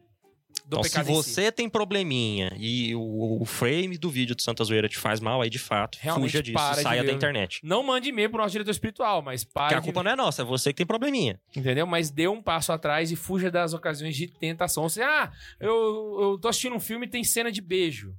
do 0.65 0.79
Então, 0.79 0.83
se 0.83 0.91
pecado 0.91 1.07
si. 1.07 1.13
você 1.13 1.53
tem 1.53 1.69
probleminha 1.69 2.53
e 2.59 2.95
o, 2.95 3.43
o 3.43 3.45
frame 3.45 3.99
do 3.99 4.11
vídeo 4.11 4.35
do 4.35 4.43
Santa 4.43 4.65
Zoeira 4.65 4.89
te 4.89 4.99
faz 4.99 5.21
mal, 5.21 5.43
aí 5.43 5.51
de 5.51 5.59
fato, 5.59 5.99
Realmente 6.01 6.31
fuja 6.31 6.43
disso, 6.43 6.55
para 6.55 6.77
de 6.77 6.83
saia 6.83 7.05
da 7.05 7.13
internet. 7.13 7.61
Não 7.63 7.83
mande 7.83 8.09
e-mail 8.09 8.31
pro 8.31 8.39
nosso 8.39 8.53
diretor 8.53 8.71
espiritual, 8.71 9.23
mas 9.23 9.45
Porque 9.45 9.55
pare 9.55 9.75
a 9.75 9.79
de 9.79 9.85
culpa 9.85 10.03
não 10.03 10.11
é 10.11 10.17
nossa, 10.17 10.43
é 10.43 10.45
você 10.45 10.73
que 10.73 10.79
tem 10.79 10.87
probleminha. 10.87 11.39
Entendeu? 11.55 11.87
Mas 11.87 12.11
dê 12.11 12.27
um 12.29 12.43
passo 12.43 12.73
atrás 12.73 13.13
e 13.13 13.17
fuja 13.17 13.51
das 13.51 13.75
ocasiões 13.75 14.17
de 14.17 14.27
tentação. 14.27 14.89
Você, 14.89 15.03
ah, 15.03 15.31
eu, 15.61 16.19
eu 16.21 16.39
tô 16.41 16.49
assistindo 16.49 16.75
um 16.75 16.81
filme 16.81 17.07
e 17.07 17.11
tem 17.11 17.23
cena 17.23 17.53
de 17.53 17.61
beijo. 17.61 18.15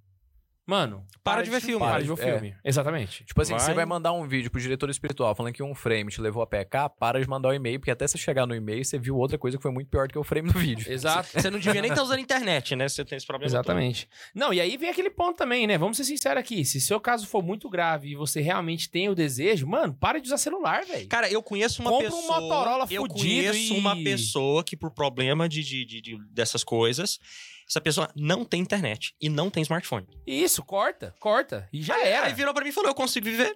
Mano, 0.67 1.05
Para 1.23 1.43
de 1.43 1.49
ver 1.51 1.61
filme. 1.61 1.85
Para 1.85 2.01
de 2.01 2.07
ver 2.07 2.19
É. 2.27 2.31
filme. 2.33 2.55
Exatamente. 2.63 3.23
Tipo 3.23 3.39
assim, 3.41 3.51
Vai. 3.53 3.59
você 3.59 3.73
vai 3.73 3.85
mandar 3.85 4.13
um 4.13 4.27
vídeo 4.27 4.49
pro 4.49 4.59
diretor 4.59 4.89
espiritual 4.89 5.35
falando 5.35 5.53
que 5.53 5.61
um 5.61 5.75
frame 5.75 6.09
te 6.11 6.19
levou 6.19 6.41
a 6.41 6.47
pecar, 6.47 6.89
para 6.89 7.21
de 7.21 7.27
mandar 7.29 7.49
o 7.49 7.53
e-mail, 7.53 7.79
porque 7.79 7.91
até 7.91 8.07
você 8.07 8.17
chegar 8.17 8.47
no 8.47 8.55
e-mail, 8.55 8.83
você 8.83 8.97
viu 8.97 9.15
outra 9.15 9.37
coisa 9.37 9.57
que 9.57 9.61
foi 9.61 9.71
muito 9.71 9.89
pior 9.89 10.07
do 10.07 10.11
que 10.13 10.17
o 10.17 10.23
frame 10.23 10.51
do 10.51 10.57
vídeo. 10.57 10.91
Exato. 10.91 11.29
Você 11.39 11.49
não 11.51 11.59
devia 11.59 11.81
nem 11.81 11.91
estar 11.91 12.01
usando 12.03 12.17
a 12.17 12.21
internet, 12.21 12.75
né? 12.75 12.89
Você 12.89 13.05
tem 13.05 13.15
esse 13.15 13.27
problema. 13.27 13.47
Exatamente. 13.47 14.09
Não, 14.33 14.51
e 14.53 14.59
aí 14.59 14.75
vem 14.77 14.89
aquele 14.89 15.09
ponto 15.11 15.37
também, 15.37 15.67
né? 15.67 15.77
Vamos 15.77 15.97
ser 15.97 16.03
sinceros 16.03 16.39
aqui. 16.39 16.65
Se 16.65 16.81
seu 16.81 16.99
caso 16.99 17.27
for 17.27 17.43
muito 17.43 17.69
grave 17.69 18.09
e 18.09 18.15
você 18.15 18.41
realmente 18.41 18.89
tem 18.89 19.07
o 19.07 19.13
desejo, 19.15 19.67
mano, 19.67 19.93
para 19.93 20.19
de 20.19 20.25
usar 20.27 20.37
celular, 20.37 20.83
velho. 20.83 21.07
Cara, 21.07 21.29
eu 21.29 21.43
conheço 21.43 21.81
uma 21.81 21.91
Compra 21.91 22.07
um 22.07 22.11
pessoa. 22.11 22.41
Motorola 22.41 22.87
eu 22.89 23.01
fudido 23.03 23.19
conheço 23.21 23.73
e- 23.73 23.77
uma 23.77 23.95
pessoa 23.95 24.63
que, 24.63 24.75
por 24.75 24.89
problema 24.91 25.47
de, 25.47 25.63
de- 25.63 25.85
de- 25.85 26.01
de- 26.01 26.17
dessas 26.31 26.63
coisas, 26.63 27.19
essa 27.67 27.81
pessoa 27.81 28.09
não 28.15 28.45
tem 28.45 28.61
internet 28.61 29.15
e 29.19 29.27
não 29.29 29.49
tem 29.49 29.63
smartphone. 29.63 30.07
Isso, 30.25 30.63
corta, 30.63 31.15
corta. 31.19 31.67
E 31.73 31.81
já 31.81 31.95
aí, 31.95 32.07
era. 32.07 32.27
Aí 32.27 32.33
virou 32.33 32.53
pra 32.53 32.63
mim 32.63 32.69
e 32.69 32.73
falou: 32.73 32.89
eu 32.89 32.95
consigo 32.95 33.25
viver. 33.25 33.55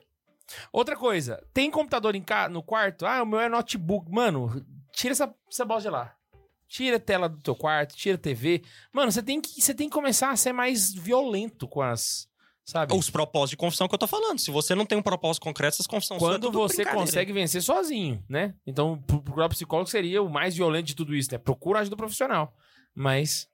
Outra 0.74 0.96
coisa, 0.96 1.44
tem 1.54 1.70
computador 1.70 2.16
em 2.16 2.24
ca... 2.24 2.50
no 2.50 2.64
quarto? 2.64 3.06
Ah, 3.06 3.22
o 3.22 3.26
meu 3.26 3.40
é 3.40 3.48
notebook. 3.48 4.12
Mano, 4.12 4.66
tira 4.92 5.12
essa, 5.12 5.34
essa 5.48 5.64
bosta 5.64 5.90
de 5.90 5.94
lá. 5.94 6.16
Tira 6.68 6.98
a 6.98 7.00
tela 7.00 7.30
do 7.30 7.42
teu 7.42 7.56
quarto, 7.56 7.96
tira 7.96 8.16
a 8.16 8.20
TV. 8.20 8.64
Mano, 8.94 9.12
você 9.12 9.22
tem 9.24 9.40
que, 9.42 9.62
você 9.62 9.74
tem 9.74 9.90
que 9.90 9.94
começar 9.94 10.30
a 10.32 10.36
ser 10.36 10.54
mais 10.54 10.94
violento 10.94 11.68
com 11.68 11.82
as. 11.82 12.28
Sabe? 12.66 12.96
Os 12.96 13.10
propósitos 13.10 13.52
de 13.52 13.58
confissão 13.58 13.88
que 13.88 13.96
eu 13.96 14.00
tô 14.00 14.06
falando. 14.06 14.38
Se 14.38 14.52
você 14.52 14.76
não 14.76 14.86
tem 14.86 14.96
um 14.96 15.02
propósito 15.02 15.42
concreto, 15.42 15.74
essas 15.74 15.88
confissões 15.88 16.20
são 16.20 16.30
Quando 16.30 16.44
tudo 16.44 16.60
você 16.60 16.86
consegue 16.86 17.34
vencer 17.34 17.64
sozinho, 17.64 18.24
né? 18.30 18.54
Então, 18.66 19.02
pro- 19.08 19.24
procurar 19.24 19.50
psicólogo 19.50 19.90
seria 19.90 20.22
o 20.22 20.30
mais 20.30 20.56
violento 20.56 20.86
de 20.86 20.96
tudo 20.96 21.16
isso, 21.16 21.32
né? 21.32 21.40
Procura 21.40 21.80
ajuda 21.80 21.96
profissional. 21.96 22.54
Mas. 22.94 23.48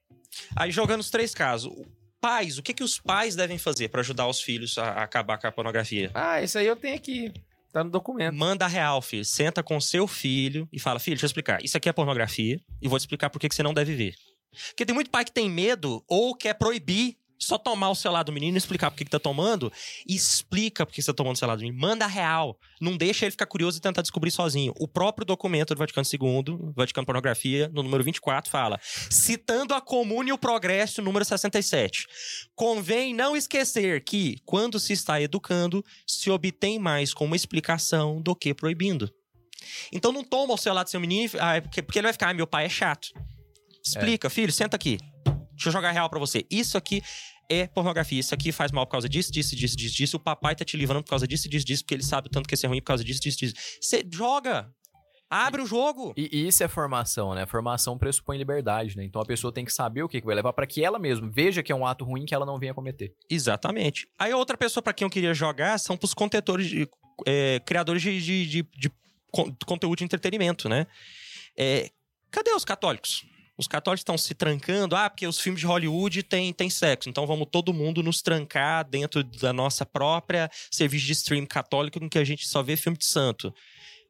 Aí 0.56 0.72
jogando 0.72 1.02
os 1.02 1.10
três 1.10 1.34
casos. 1.34 1.72
Pais, 2.20 2.58
o 2.58 2.64
que, 2.64 2.74
que 2.74 2.84
os 2.84 3.00
pais 3.00 3.36
devem 3.36 3.58
fazer 3.58 3.90
pra 3.90 4.02
ajudar 4.02 4.28
os 4.28 4.42
filhos 4.42 4.78
a, 4.78 4.86
a 4.86 5.04
acabar 5.04 5.38
com 5.38 5.46
a 5.48 5.52
pornografia? 5.52 6.10
Ah, 6.14 6.42
isso 6.42 6.58
aí 6.58 6.66
eu 6.66 6.76
tenho 6.76 6.96
aqui. 6.96 7.32
Tá 7.72 7.84
no 7.84 7.90
documento. 7.90 8.34
Manda 8.34 8.66
real, 8.68 9.02
filho. 9.02 9.26
Senta 9.26 9.62
com 9.62 9.80
seu 9.82 10.08
filho 10.08 10.68
e 10.72 10.80
fala: 10.80 10.98
Filho, 10.98 11.16
deixa 11.16 11.26
eu 11.26 11.28
explicar. 11.28 11.64
Isso 11.64 11.76
aqui 11.78 11.90
é 11.90 11.94
pornografia 11.94 12.60
e 12.82 12.88
vou 12.88 12.98
te 12.98 13.02
explicar 13.02 13.30
por 13.30 13.38
que 13.38 13.50
que 13.50 13.54
você 13.54 13.62
não 13.62 13.74
deve 13.74 13.94
ver. 13.94 14.16
Porque 14.68 14.86
tem 14.86 14.96
muito 14.96 15.10
pai 15.10 15.26
que 15.26 15.32
tem 15.32 15.50
medo 15.50 16.04
ou 16.08 16.34
quer 16.34 16.54
proibir 16.54 17.18
só 17.38 17.58
tomar 17.58 17.90
o 17.90 17.96
celular 17.96 18.24
do 18.24 18.32
menino 18.32 18.56
e 18.56 18.60
explicar 18.60 18.90
por 18.92 18.98
que 18.98 19.06
tá 19.06 19.20
tomando. 19.20 19.72
Explica 20.08 20.86
por 20.86 20.94
que 20.94 21.02
você 21.02 21.12
tá 21.12 21.16
tomando 21.16 21.36
o 21.36 21.40
celular 21.40 21.56
do 21.56 21.62
menino. 21.62 21.80
Manda 21.80 22.08
real. 22.08 22.58
Não 22.80 22.96
deixa 22.96 23.26
ele 23.26 23.32
ficar 23.32 23.46
curioso 23.46 23.78
e 23.78 23.82
tentar 23.82 24.02
descobrir 24.02 24.32
sozinho. 24.32 24.74
O 24.80 24.88
próprio 24.88 25.26
documento 25.26 25.74
do 25.74 25.78
Vaticano 25.78 26.08
II, 26.12 26.74
Vaticano 26.76 27.06
Pornografia, 27.06 27.70
no 27.74 27.84
número 27.84 28.04
24, 28.04 28.50
fala: 28.50 28.80
citando 28.82 29.74
a 29.74 29.82
Comune 29.82 30.30
e 30.30 30.34
o 30.34 30.38
Progresso, 30.38 31.02
número 31.02 31.26
67. 31.26 32.08
Convém 32.56 33.14
não 33.14 33.36
esquecer 33.36 34.04
que, 34.04 34.38
quando 34.46 34.80
se 34.80 34.94
está 34.94 35.22
educando, 35.22 35.84
se 36.08 36.30
obtém 36.30 36.80
mais 36.80 37.14
com 37.14 37.26
uma 37.26 37.36
explicação 37.36 38.22
do 38.22 38.36
que 38.36 38.54
proibindo. 38.54 39.12
Então 39.92 40.12
não 40.12 40.24
toma 40.24 40.54
o 40.54 40.58
celular 40.58 40.84
do 40.84 40.90
seu 40.90 41.00
menino, 41.00 41.32
ah, 41.40 41.56
é 41.56 41.62
porque, 41.62 41.82
porque 41.82 42.00
ele 42.00 42.08
vai 42.08 42.14
ficar, 42.14 42.30
ah, 42.30 42.34
meu 42.34 42.48
pai 42.48 42.66
é 42.66 42.70
chato. 42.70 43.10
Explica, 43.86 44.30
filho, 44.30 44.52
senta 44.52 44.76
aqui. 44.76 44.98
Deixa 45.56 45.70
eu 45.70 45.74
jogar 45.74 45.92
real 45.92 46.10
pra 46.10 46.20
você. 46.20 46.46
Isso 46.52 46.78
aqui 46.78 47.02
é 47.50 47.68
pornografia. 47.68 48.20
Isso 48.20 48.34
aqui 48.34 48.52
faz 48.52 48.72
mal 48.72 48.86
por 48.86 48.92
causa 48.92 49.08
disso, 49.10 49.32
disso, 49.32 49.56
disso, 49.56 49.76
disso, 49.76 49.96
disso. 49.96 50.18
O 50.18 50.20
papai 50.20 50.56
tá 50.56 50.64
te 50.66 50.76
livrando 50.78 51.04
por 51.04 51.10
causa 51.10 51.28
disso, 51.28 51.48
disso, 51.50 51.66
disso, 51.66 51.84
porque 51.84 51.94
ele 51.96 52.04
sabe 52.04 52.28
o 52.28 52.32
tanto 52.32 52.48
que 52.48 52.56
isso 52.56 52.66
é 52.66 52.70
ruim 52.70 52.80
por 52.82 52.88
causa 52.88 53.04
disso, 53.04 53.22
disso, 53.22 53.38
disso. 53.38 53.56
Você 53.82 54.04
joga. 54.12 54.70
Abre 55.28 55.60
o 55.62 55.66
jogo. 55.66 56.14
E, 56.16 56.30
e 56.32 56.48
isso 56.48 56.64
é 56.64 56.68
formação, 56.68 57.34
né? 57.34 57.48
Formação 57.48 57.98
pressupõe 57.98 58.38
liberdade, 58.38 58.96
né? 58.96 59.04
Então 59.04 59.20
a 59.20 59.26
pessoa 59.26 59.52
tem 59.52 59.66
que 59.66 59.74
saber 59.74 60.04
o 60.04 60.08
que, 60.08 60.20
que 60.22 60.26
vai 60.26 60.36
levar 60.36 60.54
para 60.54 60.68
que 60.68 60.84
ela 60.84 61.00
mesma 61.00 61.28
veja 61.34 61.64
que 61.64 61.72
é 61.72 61.76
um 61.76 61.86
ato 61.86 62.06
ruim 62.06 62.26
que 62.26 62.34
ela 62.36 62.46
não 62.46 62.60
venha 62.60 62.76
cometer. 62.76 63.12
Exatamente. 63.30 64.08
Aí 64.20 64.32
outra 64.34 64.56
pessoa 64.56 64.84
pra 64.84 64.94
quem 64.94 65.04
eu 65.06 65.10
queria 65.10 65.34
jogar 65.34 65.80
são 65.80 65.98
pros 65.98 66.14
contentores 66.14 66.68
de, 66.70 66.88
é, 67.26 67.60
criadores 67.66 68.04
de, 68.04 68.22
de, 68.22 68.46
de- 68.48 68.70
de 68.78 68.92
con- 69.32 69.52
conteúdo 69.66 69.98
de 69.98 70.04
entretenimento, 70.04 70.70
né? 70.70 70.86
É, 71.58 71.90
cadê 72.30 72.52
os 72.52 72.64
católicos? 72.64 73.26
Os 73.58 73.68
católicos 73.68 74.02
estão 74.02 74.18
se 74.18 74.34
trancando, 74.34 74.96
ah, 74.96 75.10
porque 75.10 75.26
os 75.26 75.40
filmes 75.40 75.62
de 75.62 75.66
Hollywood 75.66 76.24
têm 76.24 76.52
tem 76.52 76.70
sexo, 76.70 77.10
então 77.10 77.26
vamos 77.26 77.48
todo 77.50 77.74
mundo 77.74 78.04
nos 78.04 78.22
trancar 78.22 78.88
dentro 78.88 79.24
da 79.24 79.54
nossa 79.54 79.86
própria 79.86 80.50
serviço 80.70 81.06
de 81.06 81.14
stream 81.14 81.46
católico 81.46 82.04
em 82.04 82.10
que 82.10 82.18
a 82.18 82.24
gente 82.24 82.48
só 82.48 82.62
vê 82.62 82.76
filme 82.76 82.98
de 82.98 83.06
santo. 83.06 83.54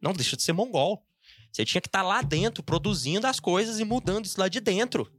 Não, 0.02 0.14
deixa 0.14 0.36
de 0.36 0.44
ser 0.44 0.54
mongol. 0.54 1.06
Você 1.52 1.64
tinha 1.64 1.82
que 1.82 1.88
estar 1.88 2.02
lá 2.02 2.22
dentro, 2.22 2.64
produzindo 2.64 3.28
as 3.28 3.40
coisas 3.40 3.80
e 3.80 3.86
mudando 3.86 4.26
isso 4.26 4.40
lá 4.40 4.50
de 4.50 4.60
dentro. 4.60 5.10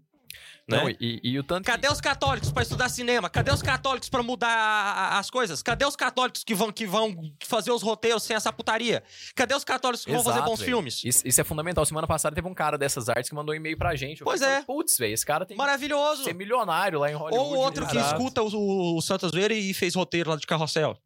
Né? 0.69 0.79
Não, 0.79 0.91
e, 0.91 1.21
e 1.23 1.39
o 1.39 1.45
tanto 1.45 1.65
que- 1.65 1.71
Cadê 1.71 1.87
os 1.89 2.01
católicos 2.01 2.51
pra 2.51 2.65
estudar 2.65 2.89
cinema? 2.89 3.31
Cadê 3.31 3.53
os 3.53 3.63
católicos 3.63 4.09
pra 4.09 4.21
mudar 4.21 4.49
a- 4.49 4.93
a- 5.15 5.19
as 5.21 5.31
coisas? 5.31 5.63
Cadê 5.63 5.85
os 5.85 5.95
católicos 5.95 6.43
que 6.43 6.57
vão, 6.57 6.73
que 6.73 6.85
vão 6.85 7.33
fazer 7.45 7.71
os 7.71 7.83
roteiros 7.85 8.25
sem 8.25 8.35
essa 8.35 8.53
putaria? 8.53 9.01
Cadê 9.37 9.55
os 9.55 9.63
católicos 9.63 10.05
que 10.05 10.11
vão 10.11 10.25
fazer 10.25 10.39
Exato, 10.39 10.51
bons 10.51 10.59
velho. 10.59 10.69
filmes? 10.73 11.05
Isso, 11.05 11.23
isso 11.25 11.41
é 11.41 11.45
fundamental. 11.45 11.87
Semana 11.87 12.09
passada 12.09 12.35
teve 12.35 12.49
um 12.49 12.55
cara 12.55 12.77
dessas 12.77 13.09
artes 13.09 13.29
que 13.29 13.35
mandou 13.37 13.53
um 13.55 13.57
e-mail 13.57 13.79
pra 13.79 13.95
gente. 13.95 14.25
Pois 14.25 14.43
é. 14.43 14.63
Putz, 14.63 14.99
velho, 14.99 15.15
esse 15.15 15.25
cara 15.25 15.47
tem 15.47 15.57
que 15.57 15.63
Maravilhoso! 15.63 16.25
ser 16.25 16.35
milionário 16.35 16.99
lá 16.99 17.09
em 17.13 17.15
Hollywood. 17.15 17.49
Ou 17.49 17.57
outro 17.59 17.87
que 17.87 17.97
Exato. 17.97 18.17
escuta 18.17 18.43
o, 18.43 18.97
o 18.97 19.01
Santos 19.03 19.31
Zoeira 19.31 19.55
e 19.55 19.73
fez 19.73 19.95
roteiro 19.95 20.31
lá 20.31 20.37
de 20.37 20.49
carrossel. 20.49 20.99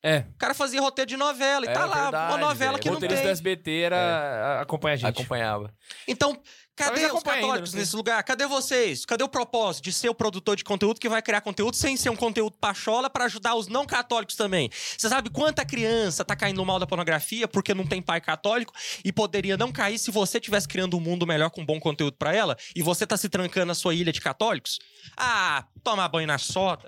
É. 0.00 0.18
O 0.34 0.38
cara 0.38 0.52
fazia 0.52 0.80
roteiro 0.82 1.08
de 1.08 1.16
novela 1.16 1.64
e 1.64 1.68
É 1.70 1.72
tá 1.72 1.86
lá, 1.86 2.02
verdade, 2.02 2.32
uma 2.34 2.38
novela 2.38 2.72
velho. 2.72 2.82
que 2.82 2.88
O 2.90 2.92
não 2.92 3.00
tem. 3.00 3.08
do 3.08 3.14
SBT 3.14 3.80
era... 3.80 4.60
acompanha 4.60 4.92
a 4.94 4.96
gente. 4.98 5.08
Acompanhava. 5.08 5.74
Então, 6.06 6.38
cadê 6.76 7.06
os 7.06 7.12
ainda, 7.12 7.22
católicos 7.22 7.70
sei. 7.70 7.80
nesse 7.80 7.96
lugar? 7.96 8.22
Cadê 8.22 8.46
vocês? 8.46 9.04
Cadê 9.04 9.22
o 9.24 9.28
propósito 9.28 9.84
de 9.84 9.92
ser 9.92 10.08
o 10.08 10.14
produtor 10.14 10.56
de 10.56 10.64
conteúdo 10.64 11.00
que 11.00 11.08
vai 11.08 11.22
criar 11.22 11.40
conteúdo 11.40 11.76
sem 11.76 11.96
ser 11.96 12.10
um 12.10 12.16
conteúdo 12.16 12.56
pachola 12.58 13.08
pra 13.08 13.24
ajudar 13.24 13.54
os 13.54 13.68
não 13.68 13.86
católicos 13.86 14.36
também? 14.36 14.70
Você 14.70 15.08
sabe 15.08 15.30
quanta 15.30 15.64
criança 15.64 16.24
tá 16.24 16.34
caindo 16.34 16.56
no 16.56 16.64
mal 16.64 16.78
da 16.78 16.86
pornografia 16.86 17.46
porque 17.46 17.74
não 17.74 17.86
tem 17.86 18.02
pai 18.02 18.20
católico 18.20 18.72
e 19.04 19.12
poderia 19.12 19.56
não 19.56 19.72
cair 19.72 19.98
se 19.98 20.10
você 20.10 20.40
tivesse 20.40 20.68
criando 20.68 20.96
um 20.96 21.00
mundo 21.00 21.26
melhor 21.26 21.50
com 21.50 21.64
bom 21.64 21.78
conteúdo 21.78 22.16
pra 22.16 22.34
ela 22.34 22.56
e 22.74 22.82
você 22.82 23.06
tá 23.06 23.16
se 23.16 23.28
trancando 23.28 23.66
na 23.66 23.74
sua 23.74 23.94
ilha 23.94 24.12
de 24.12 24.20
católicos? 24.20 24.78
Ah, 25.16 25.64
toma 25.82 26.08
banho 26.08 26.26
na 26.26 26.38
soda. 26.38 26.84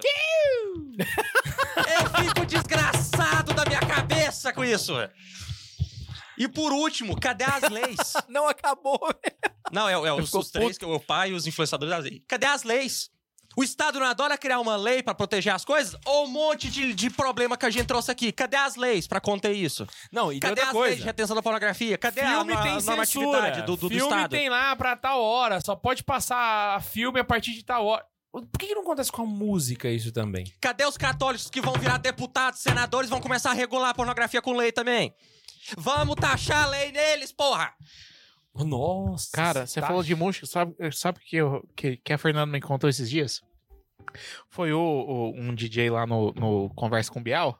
Eu 0.99 2.25
fico 2.25 2.47
desgraçado 2.47 3.55
da 3.55 3.65
minha 3.65 3.81
cabeça 3.81 4.53
com 4.53 4.65
isso. 4.65 4.95
E 6.39 6.47
por 6.47 6.73
último, 6.73 7.19
cadê 7.19 7.45
as 7.45 7.71
leis? 7.71 8.13
Não 8.29 8.47
acabou, 8.47 9.01
velho. 9.01 9.36
Não, 9.77 9.87
é, 9.87 9.93
é 9.93 10.13
os, 10.15 10.33
os 10.33 10.51
três, 10.51 10.79
que 10.79 10.85
é 10.87 10.89
o 10.89 10.99
pai 10.99 11.31
e 11.31 11.35
os 11.35 11.47
influenciadores 11.47 12.03
leis. 12.03 12.23
Cadê 12.27 12.47
as 12.47 12.63
leis? 12.63 13.11
O 13.55 13.63
Estado 13.63 14.01
não 14.01 14.07
adora 14.07 14.39
criar 14.39 14.59
uma 14.59 14.75
lei 14.75 15.03
pra 15.03 15.15
proteger 15.15 15.53
as 15.53 15.67
coisas? 15.67 15.99
Ou 16.07 16.25
um 16.25 16.29
monte 16.29 16.71
de, 16.71 16.95
de 16.95 17.11
problema 17.11 17.59
que 17.59 17.67
a 17.67 17.71
gente 17.71 17.87
trouxe 17.87 18.11
aqui? 18.11 18.33
Cadê 18.33 18.57
as 18.57 18.77
leis 18.77 19.07
pra 19.07 19.21
conter 19.21 19.53
isso? 19.53 19.87
Não, 20.11 20.33
e 20.33 20.41
Cadê 20.41 20.63
as 20.63 20.71
coisa. 20.71 20.89
leis 20.89 20.99
de 21.01 21.05
retenção 21.05 21.37
da 21.37 21.43
pornografia? 21.43 21.99
Cadê 21.99 22.23
filme 22.23 22.53
a, 22.55 22.59
a, 22.59 22.63
tem 22.63 22.73
a 22.73 22.81
normatividade 22.81 23.61
do, 23.63 23.77
do, 23.77 23.77
do 23.77 23.89
filme 23.91 24.05
Estado? 24.05 24.31
tem 24.31 24.49
lá 24.49 24.75
pra 24.77 24.97
tal 24.97 25.23
hora. 25.23 25.61
Só 25.61 25.77
pode 25.77 26.03
passar 26.03 26.83
filme 26.83 27.21
a 27.21 27.25
partir 27.25 27.53
de 27.53 27.63
tal 27.63 27.85
hora. 27.85 28.05
Por 28.33 28.59
que, 28.59 28.67
que 28.67 28.75
não 28.75 28.83
acontece 28.83 29.13
com 29.13 29.23
a 29.23 29.27
música 29.27 29.89
isso 29.91 30.13
também? 30.13 30.45
Cadê 30.61 30.85
os 30.85 30.97
católicos 30.97 31.49
que 31.51 31.61
vão 31.61 31.75
virar 31.75 31.99
deputados, 31.99 32.61
senadores, 32.61 33.09
vão 33.09 33.21
começar 33.21 33.51
a 33.51 33.55
regular 33.55 33.91
a 33.91 33.95
pornografia 33.95 34.43
com 34.43 34.55
lei 34.55 34.73
também? 34.73 35.15
Vamos 35.79 36.17
taxar 36.17 36.65
a 36.65 36.67
lei 36.67 36.93
neles, 36.93 37.33
porra! 37.33 37.73
Nossa. 38.65 39.29
Cara, 39.33 39.67
você 39.67 39.81
tá- 39.81 39.87
falou 39.87 40.03
de 40.03 40.15
música, 40.15 40.47
sabe, 40.47 40.75
sabe 40.93 41.19
o 41.19 41.23
que, 41.23 41.37
eu- 41.37 41.69
que, 41.77 41.97
que 41.99 42.13
a 42.13 42.19
Fernanda 42.19 42.47
me 42.51 42.61
contou 42.61 42.89
esses 42.89 43.09
dias? 43.11 43.43
Foi 44.51 44.73
o, 44.73 44.79
o- 44.81 45.35
um 45.37 45.55
DJ 45.55 45.91
lá 45.91 46.07
no, 46.07 46.33
no 46.33 46.71
Conversa 46.71 47.11
com 47.13 47.21
o 47.21 47.23
Bial, 47.23 47.59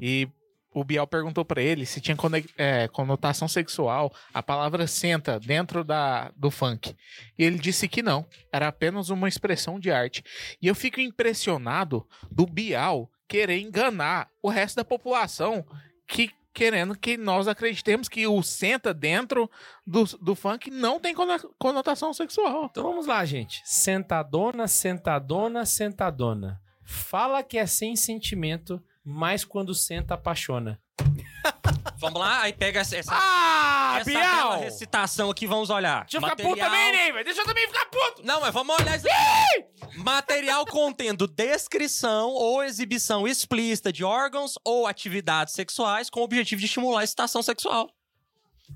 e 0.00 0.28
o 0.72 0.84
Bial 0.84 1.06
perguntou 1.06 1.44
pra 1.44 1.60
ele 1.62 1.84
se 1.86 2.00
tinha 2.00 2.16
é, 2.56 2.86
conotação 2.88 3.48
sexual 3.48 4.12
a 4.32 4.40
palavra 4.42 4.86
senta 4.86 5.38
dentro 5.40 5.82
da, 5.82 6.30
do 6.36 6.50
funk. 6.50 6.94
E 7.38 7.44
ele 7.44 7.58
disse 7.58 7.88
que 7.88 8.02
não, 8.02 8.24
era 8.52 8.68
apenas 8.68 9.10
uma 9.10 9.28
expressão 9.28 9.80
de 9.80 9.90
arte. 9.90 10.22
E 10.62 10.66
eu 10.68 10.74
fico 10.74 11.00
impressionado 11.00 12.06
do 12.30 12.46
Bial 12.46 13.10
querer 13.28 13.58
enganar 13.60 14.28
o 14.42 14.48
resto 14.48 14.76
da 14.76 14.84
população 14.84 15.64
que 16.06 16.30
querendo 16.52 16.96
que 16.98 17.16
nós 17.16 17.46
acreditemos 17.48 18.08
que 18.08 18.26
o 18.26 18.42
senta 18.42 18.92
dentro 18.92 19.50
do, 19.86 20.04
do 20.20 20.34
funk 20.34 20.70
não 20.70 20.98
tem 21.00 21.14
cono- 21.14 21.54
conotação 21.58 22.12
sexual. 22.12 22.66
Então 22.70 22.82
vamos 22.82 23.06
lá, 23.06 23.24
gente. 23.24 23.62
Sentadona, 23.64 24.66
sentadona, 24.68 25.64
sentadona. 25.64 26.60
Fala 26.82 27.42
que 27.42 27.56
é 27.58 27.66
sem 27.66 27.94
sentimento, 27.94 28.82
mas 29.04 29.44
quando 29.44 29.74
senta, 29.74 30.14
apaixona. 30.14 30.80
Vamos 32.00 32.18
lá, 32.18 32.40
aí 32.40 32.52
pega 32.54 32.80
essa, 32.80 32.96
essa, 32.96 33.12
Ah, 33.12 33.98
essa 34.00 34.10
bela 34.10 34.56
recitação 34.56 35.28
aqui, 35.28 35.46
vamos 35.46 35.68
olhar. 35.68 36.00
Deixa 36.06 36.16
eu 36.16 36.22
ficar 36.22 36.36
puto 36.36 36.56
também, 36.56 36.92
Ney, 36.92 37.12
velho. 37.12 37.24
Deixa 37.26 37.42
eu 37.42 37.44
também 37.44 37.66
ficar 37.66 37.84
puto. 37.86 38.22
Não, 38.24 38.40
mas 38.40 38.54
vamos 38.54 38.74
olhar 38.80 38.96
isso 38.96 39.06
aqui. 39.06 39.98
Material 39.98 40.64
contendo 40.64 41.26
descrição 41.26 42.30
ou 42.30 42.64
exibição 42.64 43.28
explícita 43.28 43.92
de 43.92 44.02
órgãos 44.02 44.54
ou 44.64 44.86
atividades 44.86 45.52
sexuais 45.52 46.08
com 46.08 46.20
o 46.20 46.24
objetivo 46.24 46.58
de 46.60 46.66
estimular 46.66 47.00
a 47.00 47.04
excitação 47.04 47.42
sexual. 47.42 47.90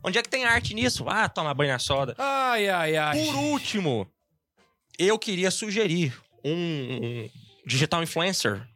Onde 0.02 0.18
é 0.18 0.22
que 0.22 0.28
tem 0.28 0.44
arte 0.44 0.74
nisso? 0.74 1.06
Ah, 1.08 1.26
toma 1.26 1.54
banho 1.54 1.72
na 1.72 1.78
soda. 1.78 2.14
Ai, 2.18 2.68
ai, 2.68 2.96
ai. 2.96 3.24
Por 3.24 3.36
último, 3.36 4.06
eu 4.98 5.18
queria 5.18 5.50
sugerir 5.50 6.14
um, 6.44 6.52
um 6.52 7.30
digital 7.64 8.02
influencer 8.02 8.68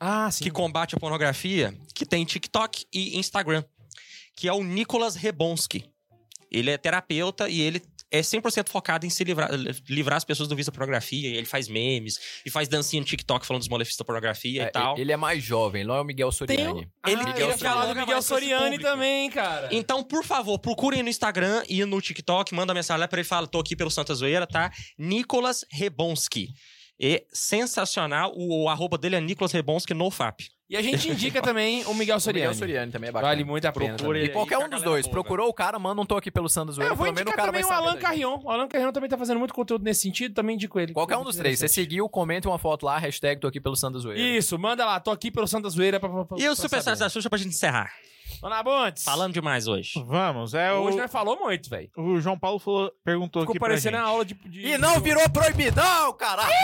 Ah, 0.00 0.30
sim. 0.30 0.44
que 0.44 0.50
combate 0.50 0.94
a 0.94 0.98
pornografia, 0.98 1.76
que 1.94 2.06
tem 2.06 2.24
TikTok 2.24 2.86
e 2.92 3.18
Instagram, 3.18 3.62
que 4.36 4.48
é 4.48 4.52
o 4.52 4.64
Nicolas 4.64 5.14
Rebonski. 5.14 5.84
Ele 6.50 6.70
é 6.70 6.78
terapeuta 6.78 7.48
e 7.48 7.60
ele 7.60 7.80
é 8.10 8.22
100% 8.22 8.68
focado 8.70 9.06
em 9.06 9.10
se 9.10 9.22
livrar, 9.22 9.48
livrar 9.88 10.16
as 10.16 10.24
pessoas 10.24 10.48
do 10.48 10.56
vício 10.56 10.72
da 10.72 10.76
pornografia. 10.76 11.28
E 11.28 11.36
ele 11.36 11.46
faz 11.46 11.68
memes 11.68 12.18
e 12.44 12.50
faz 12.50 12.66
dancinha 12.66 12.98
no 13.00 13.06
TikTok 13.06 13.46
falando 13.46 13.60
dos 13.60 13.68
malefícios 13.68 13.98
da 13.98 14.04
pornografia 14.04 14.64
É, 14.64 14.66
e 14.66 14.70
tal. 14.72 14.98
Ele 14.98 15.12
é 15.12 15.16
mais 15.16 15.44
jovem, 15.44 15.84
não 15.84 15.94
é 15.94 16.00
o 16.00 16.04
Miguel 16.04 16.32
Soriani. 16.32 16.88
Ah, 17.04 17.10
Ele- 17.12 17.22
Miguel 17.22 17.50
ia 17.50 17.58
falar 17.58 17.82
Soriani. 17.82 17.94
do 17.94 18.00
Miguel 18.00 18.22
Soriani 18.22 18.78
também, 18.80 19.30
cara. 19.30 19.68
Então, 19.70 20.02
por 20.02 20.24
favor, 20.24 20.58
procurem 20.58 21.04
no 21.04 21.08
Instagram 21.08 21.62
e 21.68 21.84
no 21.84 22.00
TikTok, 22.00 22.52
manda 22.52 22.74
mensagem 22.74 22.98
lá 23.00 23.06
pra 23.06 23.20
ele 23.20 23.26
e 23.26 23.28
fala: 23.28 23.46
tô 23.46 23.60
aqui 23.60 23.76
pelo 23.76 23.90
Santa 23.92 24.12
Zoeira, 24.12 24.44
tá? 24.44 24.72
Nicolas 24.98 25.64
Rebonski. 25.70 26.48
É 27.00 27.24
sensacional. 27.32 28.32
O, 28.36 28.64
o 28.64 28.68
arroba 28.68 28.98
dele 28.98 29.16
é 29.16 29.20
Nicolas 29.20 29.52
Rebonski 29.52 29.94
no 29.94 30.10
FAP. 30.10 30.40
E 30.68 30.76
a 30.76 30.82
gente 30.82 31.10
indica 31.10 31.42
também 31.42 31.82
o 31.86 31.94
Miguel 31.94 32.18
O 32.18 32.20
Soriani. 32.20 32.48
Miguel 32.48 32.58
Soriani 32.58 32.92
também 32.92 33.08
é 33.08 33.12
bacana. 33.12 33.32
Vale 33.32 33.42
muito 33.44 33.64
a 33.66 33.72
pena. 33.72 33.96
Procure. 33.96 34.24
E 34.24 34.28
qualquer 34.28 34.58
um 34.58 34.68
dos 34.68 34.82
dois. 34.82 35.04
ouve. 35.04 35.10
Procurou 35.10 35.48
o 35.48 35.52
cara, 35.52 35.78
manda 35.78 36.00
um 36.00 36.06
toque 36.06 36.28
aqui 36.28 36.30
pelo 36.30 36.48
Santos 36.48 36.74
É, 36.74 36.76
Zoeira, 36.76 36.92
eu 36.92 36.96
vou 36.96 37.06
o 37.06 37.10
indicar 37.10 37.34
cara 37.34 37.48
também 37.50 37.64
o. 37.64 37.72
Alan. 37.72 37.96
Carrion. 37.96 38.38
O 38.44 38.50
Alan 38.50 38.68
Carrion 38.68 38.92
também 38.92 39.10
tá 39.10 39.18
fazendo 39.18 39.38
muito 39.38 39.52
conteúdo 39.52 39.82
nesse 39.82 40.02
sentido, 40.02 40.34
também 40.34 40.54
indico 40.54 40.78
ele. 40.78 40.92
Qualquer 40.92 41.16
um 41.16 41.24
dos 41.24 41.36
três. 41.36 41.58
Você 41.58 41.66
seguiu, 41.66 42.08
comenta 42.08 42.48
uma 42.48 42.58
foto 42.58 42.86
lá, 42.86 42.98
hashtag 42.98 43.40
tô 43.40 43.48
aqui 43.48 43.60
pelo 43.60 43.74
Santos 43.74 44.02
Zoeira. 44.02 44.20
Isso, 44.20 44.56
manda 44.58 44.84
lá. 44.84 45.00
Tô 45.00 45.10
aqui 45.10 45.30
pelo 45.30 45.48
Santa 45.48 45.68
Zoeira 45.68 45.98
pra, 45.98 46.08
pra, 46.08 46.24
pra 46.24 46.36
E 46.38 46.42
o 46.42 46.44
pra 46.46 46.54
Super 46.54 46.82
saber. 46.82 46.98
da 46.98 47.08
Xuxa 47.08 47.28
pra 47.28 47.38
gente 47.38 47.48
encerrar. 47.48 47.90
Dona 48.40 48.62
Bundes. 48.62 49.04
Falando 49.04 49.32
demais 49.34 49.66
hoje. 49.66 50.02
Vamos, 50.06 50.54
é 50.54 50.72
Hoje 50.72 50.96
o, 50.96 51.00
nós 51.00 51.10
falou 51.12 51.38
muito, 51.38 51.68
velho. 51.68 51.90
o 51.96 52.20
João 52.20 52.38
Paulo 52.38 52.58
falou- 52.58 52.90
perguntou 53.04 53.42
Ficou 53.42 53.52
aqui 53.52 53.58
pra 53.58 53.68
parecendo 53.68 53.96
gente. 53.96 54.06
a 54.06 54.08
aula 54.08 54.24
de... 54.24 54.34
de- 54.34 54.66
E 54.66 54.78
não 54.78 55.00
virou 55.00 55.28
proibidão, 55.30 56.12
caralho! 56.14 56.50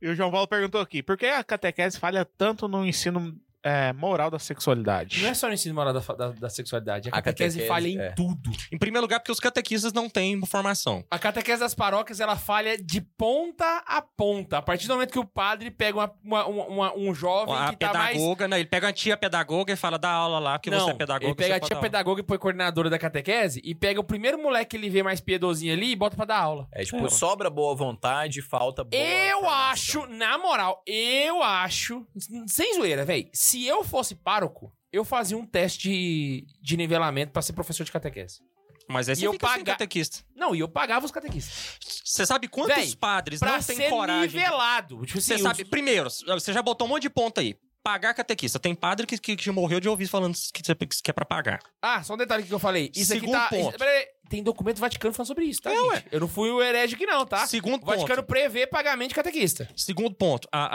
E 0.00 0.08
o 0.08 0.14
João 0.14 0.30
Paulo 0.30 0.48
perguntou 0.48 0.80
aqui, 0.80 1.02
por 1.02 1.16
que 1.16 1.26
a 1.26 1.44
catequese 1.44 1.98
falha 1.98 2.24
tanto 2.24 2.66
no 2.66 2.84
ensino 2.86 3.36
é, 3.64 3.92
moral 3.92 4.30
da 4.30 4.38
sexualidade? 4.38 5.22
Não 5.22 5.30
é 5.30 5.34
só 5.34 5.48
no 5.48 5.54
ensino 5.54 5.74
moral 5.74 5.92
da, 5.92 6.00
da, 6.00 6.28
da 6.32 6.48
sexualidade. 6.50 7.08
A 7.10 7.16
A 7.18 7.22
catequese, 7.22 7.58
catequese, 7.58 7.68
falha 7.68 7.88
em 7.88 7.98
é. 7.98 8.10
tudo. 8.12 8.50
Em 8.70 8.78
primeiro 8.78 9.02
lugar, 9.04 9.18
porque 9.20 9.32
os 9.32 9.40
catequistas 9.40 9.92
não 9.92 10.08
têm 10.08 10.40
formação. 10.46 11.04
A 11.10 11.18
catequese 11.18 11.60
das 11.60 11.74
paróquias, 11.74 12.20
ela 12.20 12.36
falha 12.36 12.76
de 12.76 13.00
ponta 13.00 13.82
a 13.86 14.02
ponta. 14.02 14.58
A 14.58 14.62
partir 14.62 14.86
do 14.86 14.94
momento 14.94 15.10
que 15.12 15.18
o 15.18 15.24
padre 15.24 15.70
pega 15.70 15.96
uma, 15.98 16.44
uma- 16.46 16.46
uma- 16.66 16.96
um 16.96 17.14
jovem 17.14 17.54
A 17.54 17.70
que 17.70 17.76
tá 17.76 17.92
mais... 17.92 18.12
pedagoga, 18.16 18.48
né? 18.48 18.60
Ele 18.60 18.68
pega 18.68 18.88
a 18.88 18.92
tia 18.92 19.16
pedagoga 19.16 19.72
e 19.72 19.76
fala, 19.76 19.98
dá 19.98 20.10
aula 20.10 20.38
lá, 20.38 20.58
porque 20.58 20.70
Não, 20.70 20.80
você 20.86 20.90
é 20.90 20.94
pedagoga. 20.94 21.26
ele 21.26 21.34
pega 21.34 21.56
a 21.56 21.60
tia 21.60 21.68
dar 21.70 21.76
aula." 21.76 21.82
pedagoga 21.88 22.20
e 22.20 22.24
põe 22.24 22.38
coordenadora 22.38 22.90
da 22.90 22.98
catequese 22.98 23.60
e 23.64 23.74
pega 23.74 23.98
o 24.00 24.04
primeiro 24.04 24.36
moleque 24.42 24.70
que 24.70 24.76
ele 24.76 24.90
vê 24.90 25.02
mais 25.02 25.20
piedosinho 25.20 25.72
ali 25.72 25.92
e 25.92 25.96
bota 25.96 26.16
pra 26.16 26.24
dar 26.24 26.38
aula. 26.38 26.66
É 26.72 26.84
tipo, 26.84 27.08
sobra 27.10 27.48
boa 27.50 27.74
vontade, 27.74 28.40
falta 28.42 28.82
boa 28.82 29.02
Eu 29.02 29.40
formação. 29.40 29.60
acho, 29.70 30.06
na 30.06 30.38
moral, 30.38 30.82
eu 30.86 31.42
acho, 31.42 32.06
sem 32.46 32.74
zoeira, 32.76 33.04
velho, 33.04 33.28
se 33.54 33.66
eu 33.66 33.84
fosse 33.84 34.14
pároco, 34.14 34.72
eu 34.92 35.04
fazia 35.04 35.36
um 35.36 35.46
teste 35.46 35.88
de, 35.88 36.46
de 36.60 36.76
nivelamento 36.76 37.32
pra 37.32 37.42
ser 37.42 37.52
professor 37.52 37.84
de 37.84 37.92
catequese. 37.92 38.40
Mas 38.88 39.08
aí 39.08 39.14
E 39.14 39.16
você 39.16 39.26
eu 39.28 39.32
fica 39.32 39.46
sem 39.46 39.56
paga- 39.58 39.72
catequista. 39.72 40.18
Não, 40.36 40.54
e 40.54 40.60
eu 40.60 40.68
pagava 40.68 41.06
os 41.06 41.12
catequistas. 41.12 41.78
Você 42.04 42.26
sabe 42.26 42.48
quantos 42.48 42.74
Véi, 42.76 42.94
padres 42.96 43.40
Pra 43.40 43.52
não 43.52 43.62
têm 43.62 43.76
ser 43.76 43.88
coragem... 43.88 44.38
nivelado. 44.38 45.06
Tipo 45.06 45.20
Você 45.20 45.34
assim, 45.34 45.42
sabe, 45.42 45.62
os- 45.62 45.68
primeiro, 45.70 46.10
você 46.10 46.52
já 46.52 46.60
botou 46.62 46.86
um 46.86 46.90
monte 46.90 47.02
de 47.02 47.10
ponto 47.10 47.40
aí. 47.40 47.56
Pagar 47.82 48.12
catequista. 48.14 48.58
Tem 48.58 48.74
padre 48.74 49.06
que, 49.06 49.16
que, 49.18 49.36
que 49.36 49.50
morreu 49.50 49.78
de 49.80 49.88
ouvir 49.88 50.06
falando 50.06 50.34
que, 50.52 50.62
que 50.62 51.10
é 51.10 51.12
pra 51.14 51.24
pagar. 51.24 51.60
Ah, 51.82 52.02
só 52.02 52.14
um 52.14 52.16
detalhe 52.18 52.42
que 52.42 52.52
eu 52.52 52.58
falei. 52.58 52.90
Isso 52.94 53.12
Segundo 53.12 53.34
aqui 53.36 53.44
tá... 53.44 53.56
ponto. 53.56 53.68
isso- 53.70 53.78
peraí, 53.78 54.06
tem 54.28 54.42
documento 54.42 54.76
do 54.76 54.80
Vaticano 54.80 55.14
falando 55.14 55.28
sobre 55.28 55.44
isso, 55.46 55.60
tá, 55.62 55.72
É, 55.72 55.80
ué. 55.80 56.04
Eu 56.12 56.20
não 56.20 56.28
fui 56.28 56.50
o 56.50 56.62
herege 56.62 56.94
aqui 56.94 57.06
não, 57.06 57.24
tá? 57.26 57.46
Segundo 57.46 57.82
O 57.82 57.86
Vaticano 57.86 58.22
ponto. 58.22 58.26
prevê 58.26 58.66
pagamento 58.66 59.10
de 59.10 59.14
catequista. 59.14 59.68
Segundo 59.76 60.14
ponto. 60.14 60.46
A, 60.52 60.68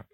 a- 0.00 0.04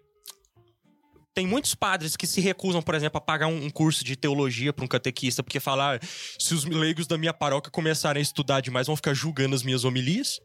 Tem 1.35 1.45
muitos 1.45 1.75
padres 1.75 2.15
que 2.15 2.25
se 2.25 2.39
recusam, 2.39 2.81
por 2.81 2.95
exemplo, 2.95 3.17
a 3.17 3.21
pagar 3.21 3.47
um, 3.47 3.69
curso 3.69 4.05
de 4.05 4.15
teologia 4.15 4.71
pra 4.71 4.85
um 4.85 4.87
catequista, 4.87 5.43
porque 5.43 5.59
falar 5.59 5.99
se 6.39 6.53
os 6.53 6.63
leigos 6.63 7.07
da 7.07 7.17
minha 7.17 7.33
paróquia 7.33 7.69
começarem 7.69 8.21
a 8.21 8.23
estudar 8.23 8.61
demais, 8.61 8.87
vão 8.87 8.95
ficar 8.95 9.13
julgando 9.13 9.53
as 9.53 9.61
minhas 9.61 9.83
homilias. 9.83 10.39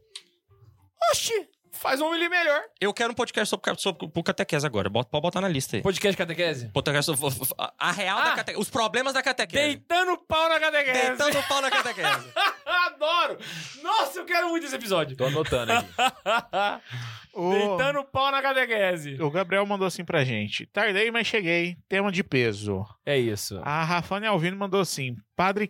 Oxi, 1.12 1.48
faz 1.80 2.00
um 2.00 2.10
milho 2.10 2.28
melhor. 2.30 2.60
Eu 2.80 2.92
quero 2.92 3.12
um 3.12 3.14
podcast 3.14 3.48
sobre, 3.50 3.74
sobre 3.78 4.08
pro 4.08 4.22
catequese 4.22 4.66
agora. 4.66 4.88
Bota, 4.88 5.08
pode 5.10 5.22
botar 5.22 5.40
na 5.40 5.48
lista 5.48 5.76
aí. 5.76 5.82
Podcast 5.82 6.12
de 6.12 6.16
catequese? 6.16 6.68
Podcast 6.68 7.16
sobre- 7.16 7.52
a- 7.58 7.72
a 7.78 7.92
real 7.92 8.18
Ah! 8.18 8.24
da 8.24 8.30
catequese. 8.36 8.60
Os 8.62 8.70
problemas 8.70 9.14
da 9.14 9.22
catequese. 9.22 9.62
Deitando 9.76 10.16
pau 10.18 10.48
na 10.48 10.60
catequese. 10.60 11.08
Deitando 11.08 11.38
o 11.38 11.42
pau 11.44 11.60
na 11.62 11.70
catequese. 11.70 12.26
Adoro! 12.66 13.38
Nossa, 13.82 14.18
eu 14.20 14.24
quero 14.24 14.48
muito 14.50 14.66
esse 14.66 14.74
episódio. 14.76 15.16
Tô 15.16 15.24
anotando 15.26 15.72
aqui. 15.72 15.86
O, 17.32 17.50
Deitando 17.52 18.02
pau 18.04 18.28
na 18.32 18.42
catequese. 18.42 19.16
o 19.22 19.30
Gabriel 19.30 19.64
mandou 19.64 19.86
assim 19.86 20.04
pra 20.04 20.24
gente. 20.24 20.66
Tardei, 20.66 21.12
mas 21.12 21.28
cheguei. 21.28 21.76
Tema 21.88 22.10
de 22.10 22.24
peso. 22.24 22.84
É 23.06 23.16
isso. 23.16 23.60
A 23.62 23.84
Rafane 23.84 24.26
Alvino 24.26 24.56
mandou 24.56 24.80
assim. 24.80 25.16
Padre 25.36 25.68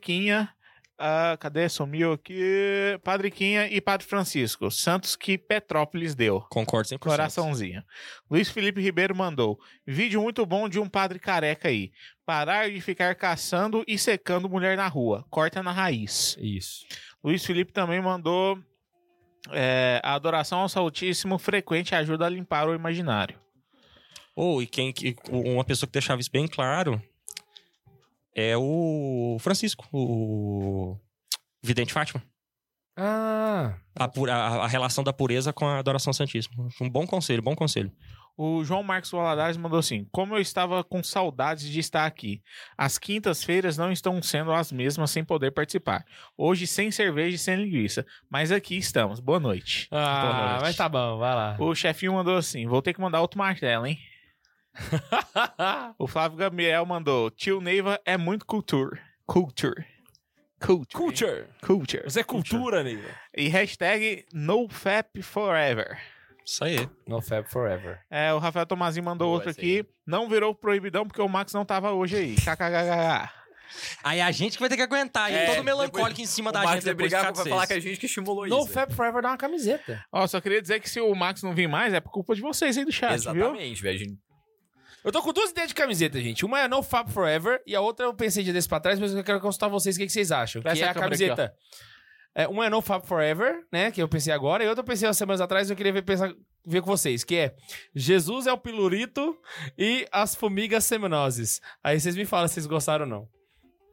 Quinha 1.00 1.32
ah, 1.32 1.36
cadê? 1.38 1.68
Sumiu 1.68 2.12
aqui. 2.12 2.98
Padriquinha 3.02 3.66
e 3.68 3.80
Padre 3.80 4.06
Francisco. 4.06 4.70
Santos 4.70 5.16
que 5.16 5.38
Petrópolis 5.38 6.14
deu. 6.14 6.42
Concordo 6.50 6.88
100%. 6.90 6.98
Coraçãozinho. 6.98 7.82
Luiz 8.30 8.50
Felipe 8.50 8.80
Ribeiro 8.82 9.16
mandou. 9.16 9.58
Vídeo 9.86 10.20
muito 10.20 10.44
bom 10.44 10.68
de 10.68 10.78
um 10.78 10.88
padre 10.88 11.18
careca 11.18 11.68
aí. 11.68 11.90
Parar 12.26 12.70
de 12.70 12.80
ficar 12.80 13.14
caçando 13.14 13.82
e 13.88 13.96
secando 13.98 14.48
mulher 14.48 14.76
na 14.76 14.86
rua. 14.88 15.24
Corta 15.30 15.62
na 15.62 15.72
raiz. 15.72 16.36
Isso. 16.38 16.84
Luiz 17.24 17.44
Felipe 17.44 17.72
também 17.72 18.00
mandou. 18.00 18.58
é, 19.52 20.00
a 20.04 20.14
adoração 20.14 20.60
ao 20.60 20.68
Saltíssimo 20.68 21.38
frequente 21.38 21.94
ajuda 21.94 22.26
a 22.26 22.28
limpar 22.28 22.68
o 22.68 22.74
imaginário. 22.74 23.40
Ou, 24.36 24.62
e 24.62 24.66
quem, 24.66 24.92
que- 24.92 25.16
uma 25.30 25.64
pessoa 25.64 25.86
que 25.86 25.92
deixava 25.94 26.20
isso 26.20 26.30
bem 26.30 26.46
claro 26.46 27.02
é 28.34 28.56
o 28.56 29.36
Francisco, 29.40 29.86
o 29.92 30.96
Vidente 31.62 31.92
Fátima. 31.92 32.22
Ah, 32.96 33.76
A, 33.94 34.08
pura- 34.08 34.34
a- 34.34 34.64
a 34.64 34.66
relação 34.66 35.02
da 35.02 35.12
pureza 35.12 35.52
com 35.52 35.66
a 35.66 35.78
adoração 35.78 36.12
santíssima. 36.12 36.68
Um 36.80 36.88
bom 36.90 37.06
conselho, 37.06 37.42
bom 37.42 37.54
conselho. 37.54 37.90
O 38.36 38.64
João 38.64 38.82
Marcos 38.82 39.10
Valadares 39.10 39.56
mandou 39.56 39.78
assim: 39.78 40.06
Como 40.10 40.34
eu 40.34 40.40
estava 40.40 40.82
com 40.82 41.02
saudades 41.02 41.68
de 41.68 41.78
estar 41.78 42.06
aqui. 42.06 42.42
As 42.76 42.98
quintas-feiras 42.98 43.76
não 43.76 43.92
estão 43.92 44.20
sendo 44.22 44.52
as 44.52 44.72
mesmas 44.72 45.10
sem 45.10 45.22
poder 45.24 45.50
participar. 45.50 46.04
Hoje 46.38 46.66
sem 46.66 46.90
cerveja 46.90 47.36
e 47.36 47.38
sem 47.38 47.56
linguiça. 47.56 48.06
Mas 48.30 48.50
aqui 48.50 48.76
estamos. 48.76 49.20
Boa 49.20 49.38
noite. 49.40 49.88
ah 49.90 50.22
Boa 50.22 50.48
noite. 50.50 50.62
mas 50.62 50.76
tá 50.76 50.88
bom, 50.88 51.18
vai 51.18 51.34
lá. 51.34 51.56
O 51.58 51.74
chefinho 51.74 52.14
mandou 52.14 52.36
assim: 52.36 52.66
Vou 52.66 52.80
ter 52.80 52.94
que 52.94 53.00
mandar 53.00 53.20
outro 53.20 53.38
martelo, 53.38 53.86
hein? 53.86 53.98
O 55.98 56.06
Flávio 56.06 56.36
Gabriel 56.38 56.84
mandou: 56.86 57.30
Tio 57.30 57.60
Neiva 57.60 58.00
é 58.04 58.16
muito 58.16 58.44
culture. 58.46 59.00
Culture. 59.26 59.84
Culture. 60.60 60.92
Culture. 60.98 61.44
Culture. 61.62 62.02
Você 62.04 62.20
é 62.20 62.24
cultura, 62.24 62.82
nego. 62.82 63.02
E 63.36 63.48
hashtag 63.48 64.26
NoFapForever. 64.32 65.98
Isso 66.44 66.64
aí. 66.64 66.88
No 67.06 67.20
Fab 67.20 67.48
Forever. 67.48 68.00
É, 68.10 68.32
o 68.34 68.38
Rafael 68.38 68.66
Tomazinho 68.66 69.04
mandou 69.04 69.28
Boa, 69.28 69.36
outro 69.36 69.50
aqui. 69.50 69.84
Não 70.06 70.28
virou 70.28 70.54
proibidão 70.54 71.06
porque 71.06 71.22
o 71.22 71.28
Max 71.28 71.52
não 71.52 71.64
tava 71.64 71.92
hoje 71.92 72.16
aí. 72.16 72.34
KKKK. 72.34 73.30
Aí 74.02 74.20
a 74.20 74.32
gente 74.32 74.54
que 74.54 74.60
vai 74.60 74.68
ter 74.68 74.76
que 74.76 74.82
aguentar. 74.82 75.32
É, 75.32 75.46
todo 75.46 75.62
melancólico 75.62 76.08
depois- 76.08 76.18
em 76.18 76.26
cima 76.26 76.50
da 76.50 76.60
Max 76.62 76.72
gente 76.72 76.84
vai 76.86 76.94
brigar 76.94 77.32
pra 77.32 77.44
de 77.44 77.48
falar 77.48 77.66
que 77.68 77.72
a 77.74 77.78
gente 77.78 78.00
que 78.00 78.06
estimulou 78.06 78.48
No 78.48 78.58
isso. 78.58 78.68
Fab 78.68 78.92
Forever 78.92 79.22
dá 79.22 79.28
uma 79.28 79.36
camiseta. 79.36 80.04
Ó, 80.10 80.26
só 80.26 80.40
queria 80.40 80.60
dizer 80.60 80.80
que 80.80 80.90
se 80.90 81.00
o 81.00 81.14
Max 81.14 81.40
não 81.42 81.54
vir 81.54 81.68
mais, 81.68 81.94
é 81.94 82.00
por 82.00 82.10
culpa 82.10 82.34
de 82.34 82.40
vocês 82.40 82.76
aí 82.76 82.84
do 82.84 82.90
chat, 82.90 83.10
viu? 83.32 83.46
Exatamente, 83.46 83.80
velho. 83.80 84.18
A 85.04 85.08
Eu 85.08 85.12
tô 85.12 85.22
com 85.22 85.32
duas 85.32 85.50
ideias 85.50 85.68
de 85.68 85.74
camiseta, 85.74 86.20
gente. 86.20 86.44
Uma 86.44 86.60
é 86.60 86.68
No 86.68 86.82
Fab 86.82 87.10
Forever 87.10 87.62
e 87.66 87.74
a 87.74 87.80
outra 87.80 88.06
eu 88.06 88.14
pensei 88.14 88.42
dia 88.44 88.52
desse 88.52 88.68
pra 88.68 88.80
trás, 88.80 88.98
mas 88.98 89.14
eu 89.14 89.24
quero 89.24 89.40
consultar 89.40 89.68
vocês 89.68 89.96
o 89.96 89.98
que, 89.98 90.06
que 90.06 90.12
vocês 90.12 90.30
acham. 90.32 90.60
Presta 90.62 90.78
que 90.78 90.82
é 90.84 90.86
a 90.88 90.90
a 90.90 90.94
câmera 90.94 91.10
camiseta. 91.16 91.54
é, 92.34 92.46
uma 92.48 92.66
é 92.66 92.70
No 92.70 92.80
Fab 92.82 93.06
Forever, 93.06 93.64
né? 93.72 93.90
Que 93.90 94.02
eu 94.02 94.08
pensei 94.08 94.32
agora, 94.32 94.62
e 94.64 94.68
outra 94.68 94.82
eu 94.82 94.86
pensei 94.86 95.06
umas 95.08 95.16
semanas 95.16 95.40
atrás 95.40 95.68
e 95.68 95.72
eu 95.72 95.76
queria 95.76 95.92
ver, 95.92 96.02
pensar, 96.02 96.32
ver 96.66 96.80
com 96.82 96.86
vocês, 96.86 97.24
que 97.24 97.34
é 97.36 97.54
Jesus 97.94 98.46
é 98.46 98.52
o 98.52 98.58
pilurito 98.58 99.36
e 99.78 100.06
as 100.12 100.34
formigas 100.34 100.84
seminoses. 100.84 101.60
Aí 101.82 101.98
vocês 101.98 102.14
me 102.16 102.24
falam 102.24 102.46
se 102.48 102.54
vocês 102.54 102.66
gostaram 102.66 103.04
ou 103.04 103.10
não. 103.10 103.28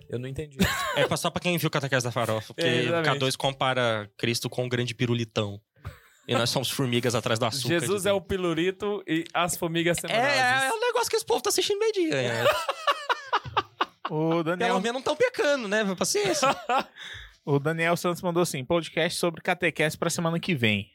Eu 0.10 0.20
não 0.20 0.28
entendi. 0.30 0.58
É 0.96 1.06
pra- 1.06 1.18
só 1.18 1.30
pra 1.30 1.42
quem 1.42 1.58
viu 1.58 1.68
o 1.68 1.72
Catequese 1.72 2.06
da 2.06 2.12
Farofa. 2.12 2.54
Porque 2.54 2.66
É, 2.68 2.74
o 2.76 2.80
exatamente. 2.80 3.26
K2 3.26 3.36
compara 3.36 4.10
Cristo 4.18 4.50
com 4.50 4.64
um 4.64 4.70
grande 4.70 4.94
pirulitão. 4.96 5.60
E 6.26 6.34
nós 6.34 6.50
somos 6.50 6.70
formigas 6.70 7.14
atrás 7.16 7.38
do 7.40 7.46
açúcar. 7.46 7.68
Jesus 7.80 8.06
é 8.06 8.12
o 8.14 8.20
pilurito 8.22 9.02
e 9.08 9.24
as 9.34 9.56
formigas 9.58 9.98
É, 9.98 10.02
seminoses. 10.02 10.32
é, 10.38 10.68
é 10.68 10.70
negócio 10.98 11.10
que 11.10 11.16
esse 11.16 11.26
povo 11.26 11.42
tá 11.42 11.50
assistindo 11.50 11.80
meio 11.80 11.94
dia. 11.94 12.12
né? 12.12 12.46
O 14.10 14.42
Daniel, 14.42 14.70
Pelo 14.70 14.80
menos 14.82 14.94
não 14.96 15.02
tão 15.02 15.16
pecando, 15.18 15.68
né? 15.68 15.84
Paciência. 15.96 16.48
o 17.46 17.60
Daniel 17.60 17.98
Santos 17.98 18.22
mandou 18.22 18.42
assim: 18.42 18.64
podcast 18.64 19.20
sobre 19.20 19.42
catequese 19.42 19.98
pra 19.98 20.10
semana 20.10 20.40
que 20.40 20.56
vem. 20.56 20.90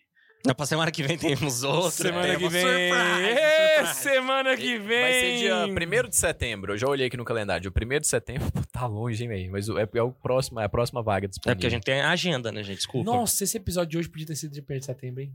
Na 0.47 0.55
pra 0.55 0.65
semana 0.67 0.91
que 0.91 1.03
vem 1.03 1.17
temos 1.19 1.63
outro. 1.63 1.91
Semana 1.91 2.23
tema. 2.27 2.39
que 2.39 2.49
vem. 2.49 2.63
Surprise, 2.63 3.77
surprise. 3.77 3.95
Semana 4.03 4.57
que 4.57 4.79
vem. 4.79 5.01
Vai 5.03 5.13
ser 5.13 5.39
dia 5.39 5.57
1 5.67 6.09
de 6.09 6.17
setembro. 6.17 6.73
Eu 6.73 6.79
já 6.79 6.89
olhei 6.89 7.07
aqui 7.07 7.17
no 7.17 7.25
calendário. 7.25 7.71
Dia 7.71 7.71
1 7.97 8.01
de 8.01 8.09
setembro, 8.09 8.51
tá 8.73 8.87
longe, 8.87 9.23
hein, 9.23 9.29
velho? 9.29 9.53
Mas 9.53 9.69
o- 9.69 9.79
é, 9.79 9.87
é 9.95 10.03
o 10.03 10.11
próximo, 10.11 10.59
é 10.59 10.65
a 10.65 10.69
próxima 10.69 11.01
vaga 11.03 11.29
disponível. 11.29 11.53
É 11.53 11.55
porque 11.55 11.67
a 11.67 11.71
gente 11.71 11.85
tem 11.85 12.01
a 12.01 12.11
agenda, 12.11 12.51
né, 12.51 12.63
gente? 12.65 12.79
Desculpa. 12.79 13.09
Nossa, 13.09 13.45
esse 13.45 13.57
episódio 13.59 13.91
de 13.91 13.99
hoje 13.99 14.09
podia 14.09 14.27
ter 14.27 14.37
sido 14.37 14.53
de 14.53 14.61
1 14.63 14.79
de 14.79 14.85
setembro, 14.87 15.21
hein? 15.23 15.33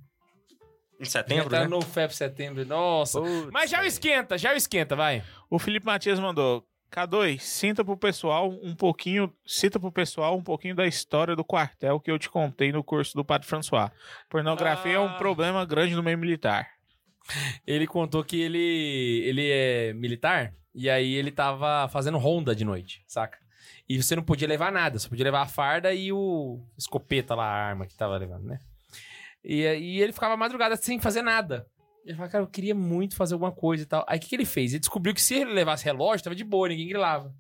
Em 1.00 1.06
setembro, 1.06 1.50
tá 1.50 1.61
né? 1.61 1.67
no 1.67 1.82
FEP 1.82 2.16
setembro. 2.16 2.66
Nossa. 2.66 3.22
Putz, 3.22 3.50
Mas 3.51 3.69
já 3.69 3.82
o 3.82 3.85
esquenta, 3.85 4.38
já 4.38 4.53
o 4.53 4.56
esquenta, 4.58 4.95
vai. 4.95 5.24
O 5.50 5.59
Felipe 5.59 5.85
Matias 5.85 6.19
mandou: 6.19 6.66
K2, 6.92 7.40
sinta 7.40 7.84
pro 7.85 7.95
pessoal 7.98 8.50
um 8.64 8.74
pouquinho, 8.76 9.32
cita 9.45 9.80
pro 9.80 9.92
pessoal 9.92 10.35
um 10.35 10.43
pouquinho 10.43 10.74
da 10.76 10.88
história 10.88 11.35
do 11.35 11.43
quartel 11.43 12.00
que 12.00 12.09
eu 12.09 12.17
te 12.17 12.30
contei 12.30 12.72
no 12.72 12.84
curso 12.84 13.14
do 13.16 13.24
Padre 13.24 13.48
François. 13.48 13.92
Pornografia 14.30 14.93
é 14.93 15.00
um 15.00 15.08
Ah. 15.09 15.17
problema 15.17 15.66
grande 15.66 15.95
no 15.95 16.01
meio 16.03 16.17
militar. 16.17 16.67
Ele 17.66 17.85
contou 17.85 18.24
que 18.24 18.40
ele, 18.42 19.22
ele 19.26 19.51
é 19.51 19.93
militar 19.93 20.53
e 20.74 20.90
aí 20.90 21.14
ele 21.14 21.30
tava 21.32 21.88
fazendo 21.90 22.17
ronda 22.17 22.56
de 22.56 22.64
noite, 22.64 23.03
saca? 23.06 23.38
E 23.90 24.01
você 24.01 24.16
não 24.16 24.24
podia 24.24 24.48
levar 24.48 24.72
nada, 24.72 24.98
você 24.98 25.08
podia 25.09 25.26
levar 25.26 25.42
a 25.42 25.45
farda 25.48 25.93
e 25.93 26.11
o 26.11 26.61
escopeta 26.77 27.35
lá, 27.35 27.45
a 27.45 27.66
arma 27.67 27.85
que 27.85 27.95
tava 27.95 28.17
levando, 28.17 28.45
né? 28.45 28.59
E 29.50 29.66
aí 29.66 30.01
ele 30.01 30.11
ficava 30.11 30.35
madrugada 30.35 30.76
sem 30.76 31.00
fazer 31.00 31.22
nada. 31.22 31.66
Ele 32.06 32.16
falou, 32.16 32.30
cara, 32.30 32.43
eu 32.43 32.50
queria 32.50 32.76
muito 32.76 33.16
fazer 33.16 33.34
alguma 33.34 33.51
coisa 33.51 33.84
e 33.84 33.85
tal. 33.85 34.03
Aí 34.06 34.17
o 34.17 34.22
que, 34.22 34.27
que 34.27 34.35
ele 34.35 34.45
fez? 34.45 34.74
Ele 34.74 34.82
descobriu 34.82 35.14
que 35.16 35.22
se 35.22 35.35
ele 35.35 35.53
levasse 35.53 35.85
relógio, 35.85 36.26
tava 36.26 36.35
de 36.35 36.43
boa, 36.43 36.67
ninguém 36.67 36.90
grilava. 36.90 37.34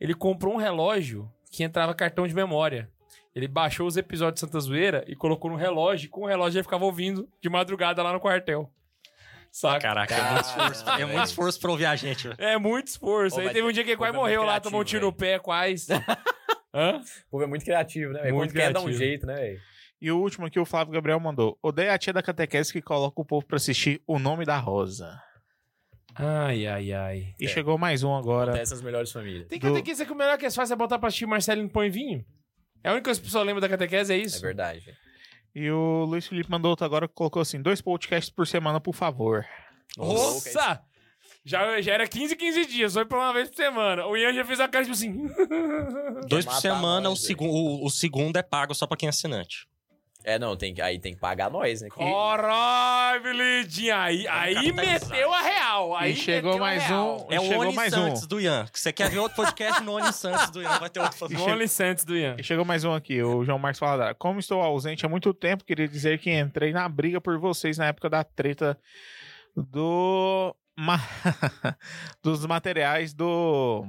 Ele 0.00 0.12
comprou 0.12 0.54
um 0.54 0.56
relógio 0.56 1.30
que 1.52 1.62
entrava 1.62 1.94
cartão 1.94 2.26
de 2.26 2.34
memória. 2.34 2.90
Ele 3.32 3.46
baixou 3.46 3.86
os 3.86 3.96
episódios 3.96 4.34
de 4.34 4.40
Santa 4.40 4.58
Zoeira 4.58 5.04
e 5.06 5.14
colocou 5.14 5.48
no 5.48 5.56
relógio, 5.56 6.06
e 6.06 6.08
com 6.08 6.22
o 6.22 6.26
relógio 6.26 6.58
ele 6.58 6.64
ficava 6.64 6.84
ouvindo 6.84 7.28
de 7.40 7.48
madrugada 7.48 8.02
lá 8.02 8.12
no 8.12 8.18
quartel. 8.18 8.68
Saca? 9.52 9.80
Caraca, 9.80 10.14
é 10.14 10.32
muito 10.32 10.44
esforço. 10.44 10.90
É 10.90 11.04
muito 11.04 11.24
esforço 11.24 11.60
pra 11.60 11.70
ouvir 11.70 11.86
a 11.86 11.96
gente. 11.96 12.28
É 12.38 12.58
muito 12.58 12.88
esforço. 12.88 13.36
Pô, 13.36 13.42
Aí 13.42 13.50
teve 13.50 13.62
um 13.66 13.72
dia 13.72 13.84
que 13.84 13.90
ele 13.90 13.96
quase 13.96 14.16
é 14.16 14.18
morreu 14.18 14.40
lá, 14.40 14.46
criativo, 14.48 14.64
tomou 14.64 14.80
um 14.80 14.84
tiro 14.84 15.06
no 15.06 15.12
pé, 15.12 15.38
quase. 15.38 15.92
Hã? 16.74 17.00
O 17.28 17.30
povo 17.30 17.44
é 17.44 17.46
muito 17.46 17.64
criativo, 17.64 18.12
né? 18.12 18.32
Muito 18.32 18.52
quer 18.52 18.72
dar 18.72 18.80
um 18.80 18.92
jeito, 18.92 19.26
né, 19.26 19.34
velho? 19.34 19.60
E 20.00 20.10
o 20.10 20.18
último 20.20 20.46
aqui, 20.46 20.58
o 20.60 20.64
Flávio 20.66 20.92
Gabriel 20.92 21.18
mandou: 21.18 21.58
Odeia 21.62 21.94
a 21.94 21.98
tia 21.98 22.12
da 22.12 22.22
catequese 22.22 22.72
que 22.72 22.82
coloca 22.82 23.20
o 23.20 23.24
povo 23.24 23.46
pra 23.46 23.56
assistir 23.56 24.02
O 24.06 24.18
Nome 24.18 24.44
da 24.44 24.58
Rosa. 24.58 25.20
Ai, 26.14 26.66
ai, 26.66 26.92
ai. 26.92 27.34
E 27.38 27.44
É. 27.44 27.48
chegou 27.48 27.76
mais 27.76 28.02
um 28.02 28.14
agora. 28.14 28.52
Nas 28.56 28.80
melhores 28.82 29.12
famílias. 29.12 29.48
Tem 29.48 29.58
Do- 29.58 29.68
catequese 29.68 30.04
que 30.06 30.12
o 30.12 30.16
melhor 30.16 30.38
que 30.38 30.44
eles 30.44 30.54
fazem 30.54 30.74
é 30.74 30.76
botar 30.76 30.98
pra 30.98 31.08
assistir 31.08 31.26
Marcelinho 31.26 31.68
Põe 31.68 31.90
Vinho. 31.90 32.24
É 32.82 32.88
a 32.88 32.92
única 32.92 33.04
coisa 33.06 33.20
que 33.20 33.26
a 33.26 33.28
pessoa 33.28 33.44
lembra 33.44 33.60
da 33.60 33.68
catequese, 33.68 34.12
é 34.12 34.16
É 34.16 34.20
isso? 34.20 34.40
verdade, 34.40 34.80
velho. 34.80 34.96
E 35.54 35.70
o 35.70 36.04
Luiz 36.04 36.26
Felipe 36.26 36.50
mandou 36.50 36.70
outro 36.70 36.84
agora 36.86 37.08
que 37.08 37.14
colocou 37.14 37.40
assim: 37.42 37.60
dois 37.60 37.80
podcasts 37.80 38.30
por 38.30 38.46
semana, 38.46 38.80
por 38.80 38.94
favor. 38.94 39.44
Nossa! 39.96 40.82
Já, 41.44 41.80
já 41.80 41.94
era 41.94 42.06
15, 42.08 42.34
15 42.36 42.66
dias, 42.66 42.94
foi 42.94 43.04
pra 43.04 43.18
uma 43.18 43.32
vez 43.32 43.48
por 43.48 43.56
semana. 43.56 44.06
O 44.06 44.16
Ian 44.16 44.32
já 44.34 44.44
fez 44.44 44.58
a 44.60 44.68
cara 44.68 44.84
tipo 44.84 44.94
assim. 44.94 45.12
Dois 46.28 46.44
por 46.44 46.54
semana, 46.54 47.08
o, 47.08 47.16
segu 47.16 47.44
o, 47.46 47.84
o 47.86 47.90
segundo 47.90 48.36
é 48.36 48.42
pago 48.42 48.74
só 48.74 48.86
pra 48.86 48.96
quem 48.96 49.06
é 49.06 49.10
assinante. 49.10 49.66
É, 50.28 50.40
não, 50.40 50.56
tem, 50.56 50.74
que- 50.74 50.82
aí 50.82 50.98
tem 50.98 51.14
que 51.14 51.20
pagar 51.20 51.48
nós, 51.48 51.80
né? 51.82 51.88
Caralho, 51.88 53.22
Belidinha. 53.22 53.96
Aí, 54.02 54.26
aí 54.26 54.72
meteu 54.72 55.32
a 55.32 55.40
real. 55.40 55.96
Aí 55.96 56.12
E 56.12 56.16
chegou 56.16 56.58
mais 56.58 56.82
um. 56.90 57.26
É 57.30 57.38
o 57.38 57.58
Oni 57.60 57.72
mais 57.72 57.92
Santos 57.94 58.24
um. 58.24 58.26
do 58.26 58.40
Ian. 58.40 58.66
Você 58.72 58.92
quer 58.92 59.08
ver 59.08 59.18
outro 59.20 59.36
podcast 59.36 59.80
no 59.84 59.92
Oni 59.92 60.12
Santos 60.12 60.50
do 60.50 60.60
Ian? 60.60 60.78
Vai 60.80 60.90
ter 60.90 60.98
outro 60.98 61.28
No 61.30 61.44
Only 61.44 61.68
Santos 61.68 62.04
do 62.04 62.16
Ian. 62.16 62.34
E 62.38 62.42
chegou 62.42 62.64
mais 62.64 62.82
um 62.82 62.92
aqui, 62.92 63.22
o 63.22 63.44
João 63.44 63.56
Marcos 63.58 63.78
Faladar. 63.78 64.16
Como 64.16 64.40
estou 64.40 64.60
ausente 64.60 65.06
há 65.06 65.08
muito 65.08 65.32
tempo, 65.32 65.64
queria 65.64 65.86
dizer 65.86 66.18
que 66.18 66.28
entrei 66.36 66.72
na 66.72 66.88
briga 66.88 67.20
por 67.20 67.38
vocês 67.38 67.78
na 67.78 67.86
época 67.86 68.10
da 68.10 68.24
treta 68.24 68.76
do. 69.56 70.52
ma- 70.76 71.00
dos 72.20 72.44
materiais 72.44 73.14
do. 73.14 73.86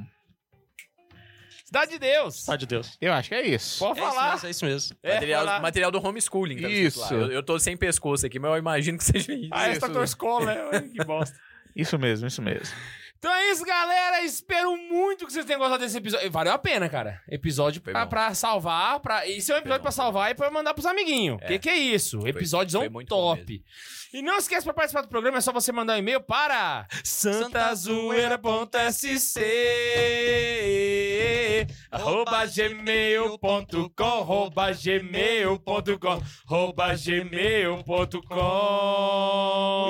Cidade 1.67 1.91
de 1.91 1.99
Deus. 1.99 2.45
Tá 2.45 2.55
de 2.55 2.65
Deus. 2.65 2.97
Eu 3.01 3.11
acho 3.11 3.27
que 3.27 3.35
é 3.35 3.45
isso. 3.45 3.79
Pode 3.79 3.99
É 3.99 4.03
isso 4.03 4.11
falar. 4.13 4.31
mesmo, 4.31 4.47
é 4.47 4.51
isso 4.51 4.65
mesmo. 4.65 4.97
É, 5.03 5.13
material, 5.15 5.45
falar. 5.45 5.59
material 5.61 5.91
do 5.91 6.07
homeschooling. 6.07 6.61
tá 6.61 6.69
Isso. 6.69 7.13
Eu, 7.13 7.29
eu 7.29 7.43
tô 7.43 7.59
sem 7.59 7.75
pescoço 7.75 8.25
aqui, 8.25 8.39
mas 8.39 8.51
eu 8.51 8.57
imagino 8.57 8.97
que 8.97 9.03
seja 9.03 9.33
isso. 9.33 9.49
Ah, 9.51 9.67
essa 9.67 9.85
Isso. 9.85 9.91
tua 9.93 10.03
escola, 10.05 10.45
né? 10.45 10.81
Que 10.95 11.03
bosta. 11.03 11.37
Isso 11.75 11.99
mesmo, 11.99 12.25
isso 12.25 12.41
mesmo. 12.41 12.73
Então 13.17 13.33
é 13.33 13.51
isso, 13.51 13.65
galera. 13.65 14.21
Espero 14.21 14.77
muito 14.77 15.25
que 15.25 15.33
vocês 15.33 15.45
tenham 15.45 15.59
gostado 15.59 15.83
desse 15.83 15.97
episódio. 15.97 16.29
Valeu 16.31 16.53
a 16.53 16.57
pena, 16.57 16.87
cara. 16.87 17.21
Episódio 17.27 17.81
pra, 17.81 18.05
pra 18.05 18.33
salvar. 18.35 18.99
Pra... 18.99 19.27
Esse 19.27 19.51
é 19.51 19.55
um 19.55 19.57
episódio 19.57 19.81
foi 19.81 19.91
salvar 19.91 20.31
e 20.31 20.35
pra 20.35 20.51
mandar 20.51 20.73
pros 20.73 20.85
amiguinhos. 20.85 21.39
É. 21.41 21.47
Que 21.47 21.59
que 21.59 21.69
é 21.69 21.77
isso? 21.77 22.25
Episódios 22.27 22.73
foi 22.73 22.89
bom 22.89 23.03
top. 23.03 23.63
E 24.13 24.21
não 24.21 24.37
esqueça 24.37 24.63
pra 24.63 24.73
participar 24.73 25.01
do 25.01 25.09
programa, 25.09 25.39
é 25.39 25.41
só 25.41 25.51
você 25.51 25.71
mandar 25.71 25.95
um 25.95 25.97
e-mail 25.97 26.21
para 26.21 26.87
santazoeira.sc 27.03 29.41
arroba 31.91 32.45
gmail.com 32.45 34.03
arroba 34.03 34.71
gmail.com 34.71 36.21
arroba 36.47 36.95
gmail.com 36.95 37.85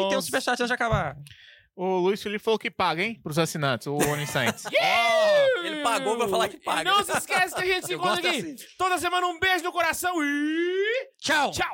E 0.05 0.09
tem 0.09 0.17
um 0.17 0.21
superchat 0.21 0.53
antes 0.53 0.67
de 0.67 0.73
acabar. 0.73 1.15
O 1.79 1.99
Luiz 1.99 2.23
Felipe 2.23 2.43
falou 2.43 2.57
que 2.57 2.71
paga, 2.71 3.03
hein? 3.03 3.19
Pros 3.21 3.37
assinantes, 3.37 3.85
o 3.85 3.93
OnlyScience. 3.93 4.65
Ele 5.63 5.83
pagou 5.83 6.17
pra 6.17 6.27
falar 6.27 6.49
que 6.49 6.57
paga. 6.57 6.81
E 6.81 6.83
não 6.83 7.03
se 7.03 7.15
esquece 7.15 7.53
que 7.53 7.61
a 7.61 7.65
gente 7.67 7.85
se 7.85 7.93
encontra 7.93 8.17
aqui 8.17 8.39
assim. 8.39 8.55
toda 8.79 8.97
semana. 8.97 9.27
Um 9.27 9.39
beijo 9.39 9.63
no 9.63 9.71
coração 9.71 10.15
e 10.23 11.09
Tchau! 11.19 11.51
tchau! 11.51 11.71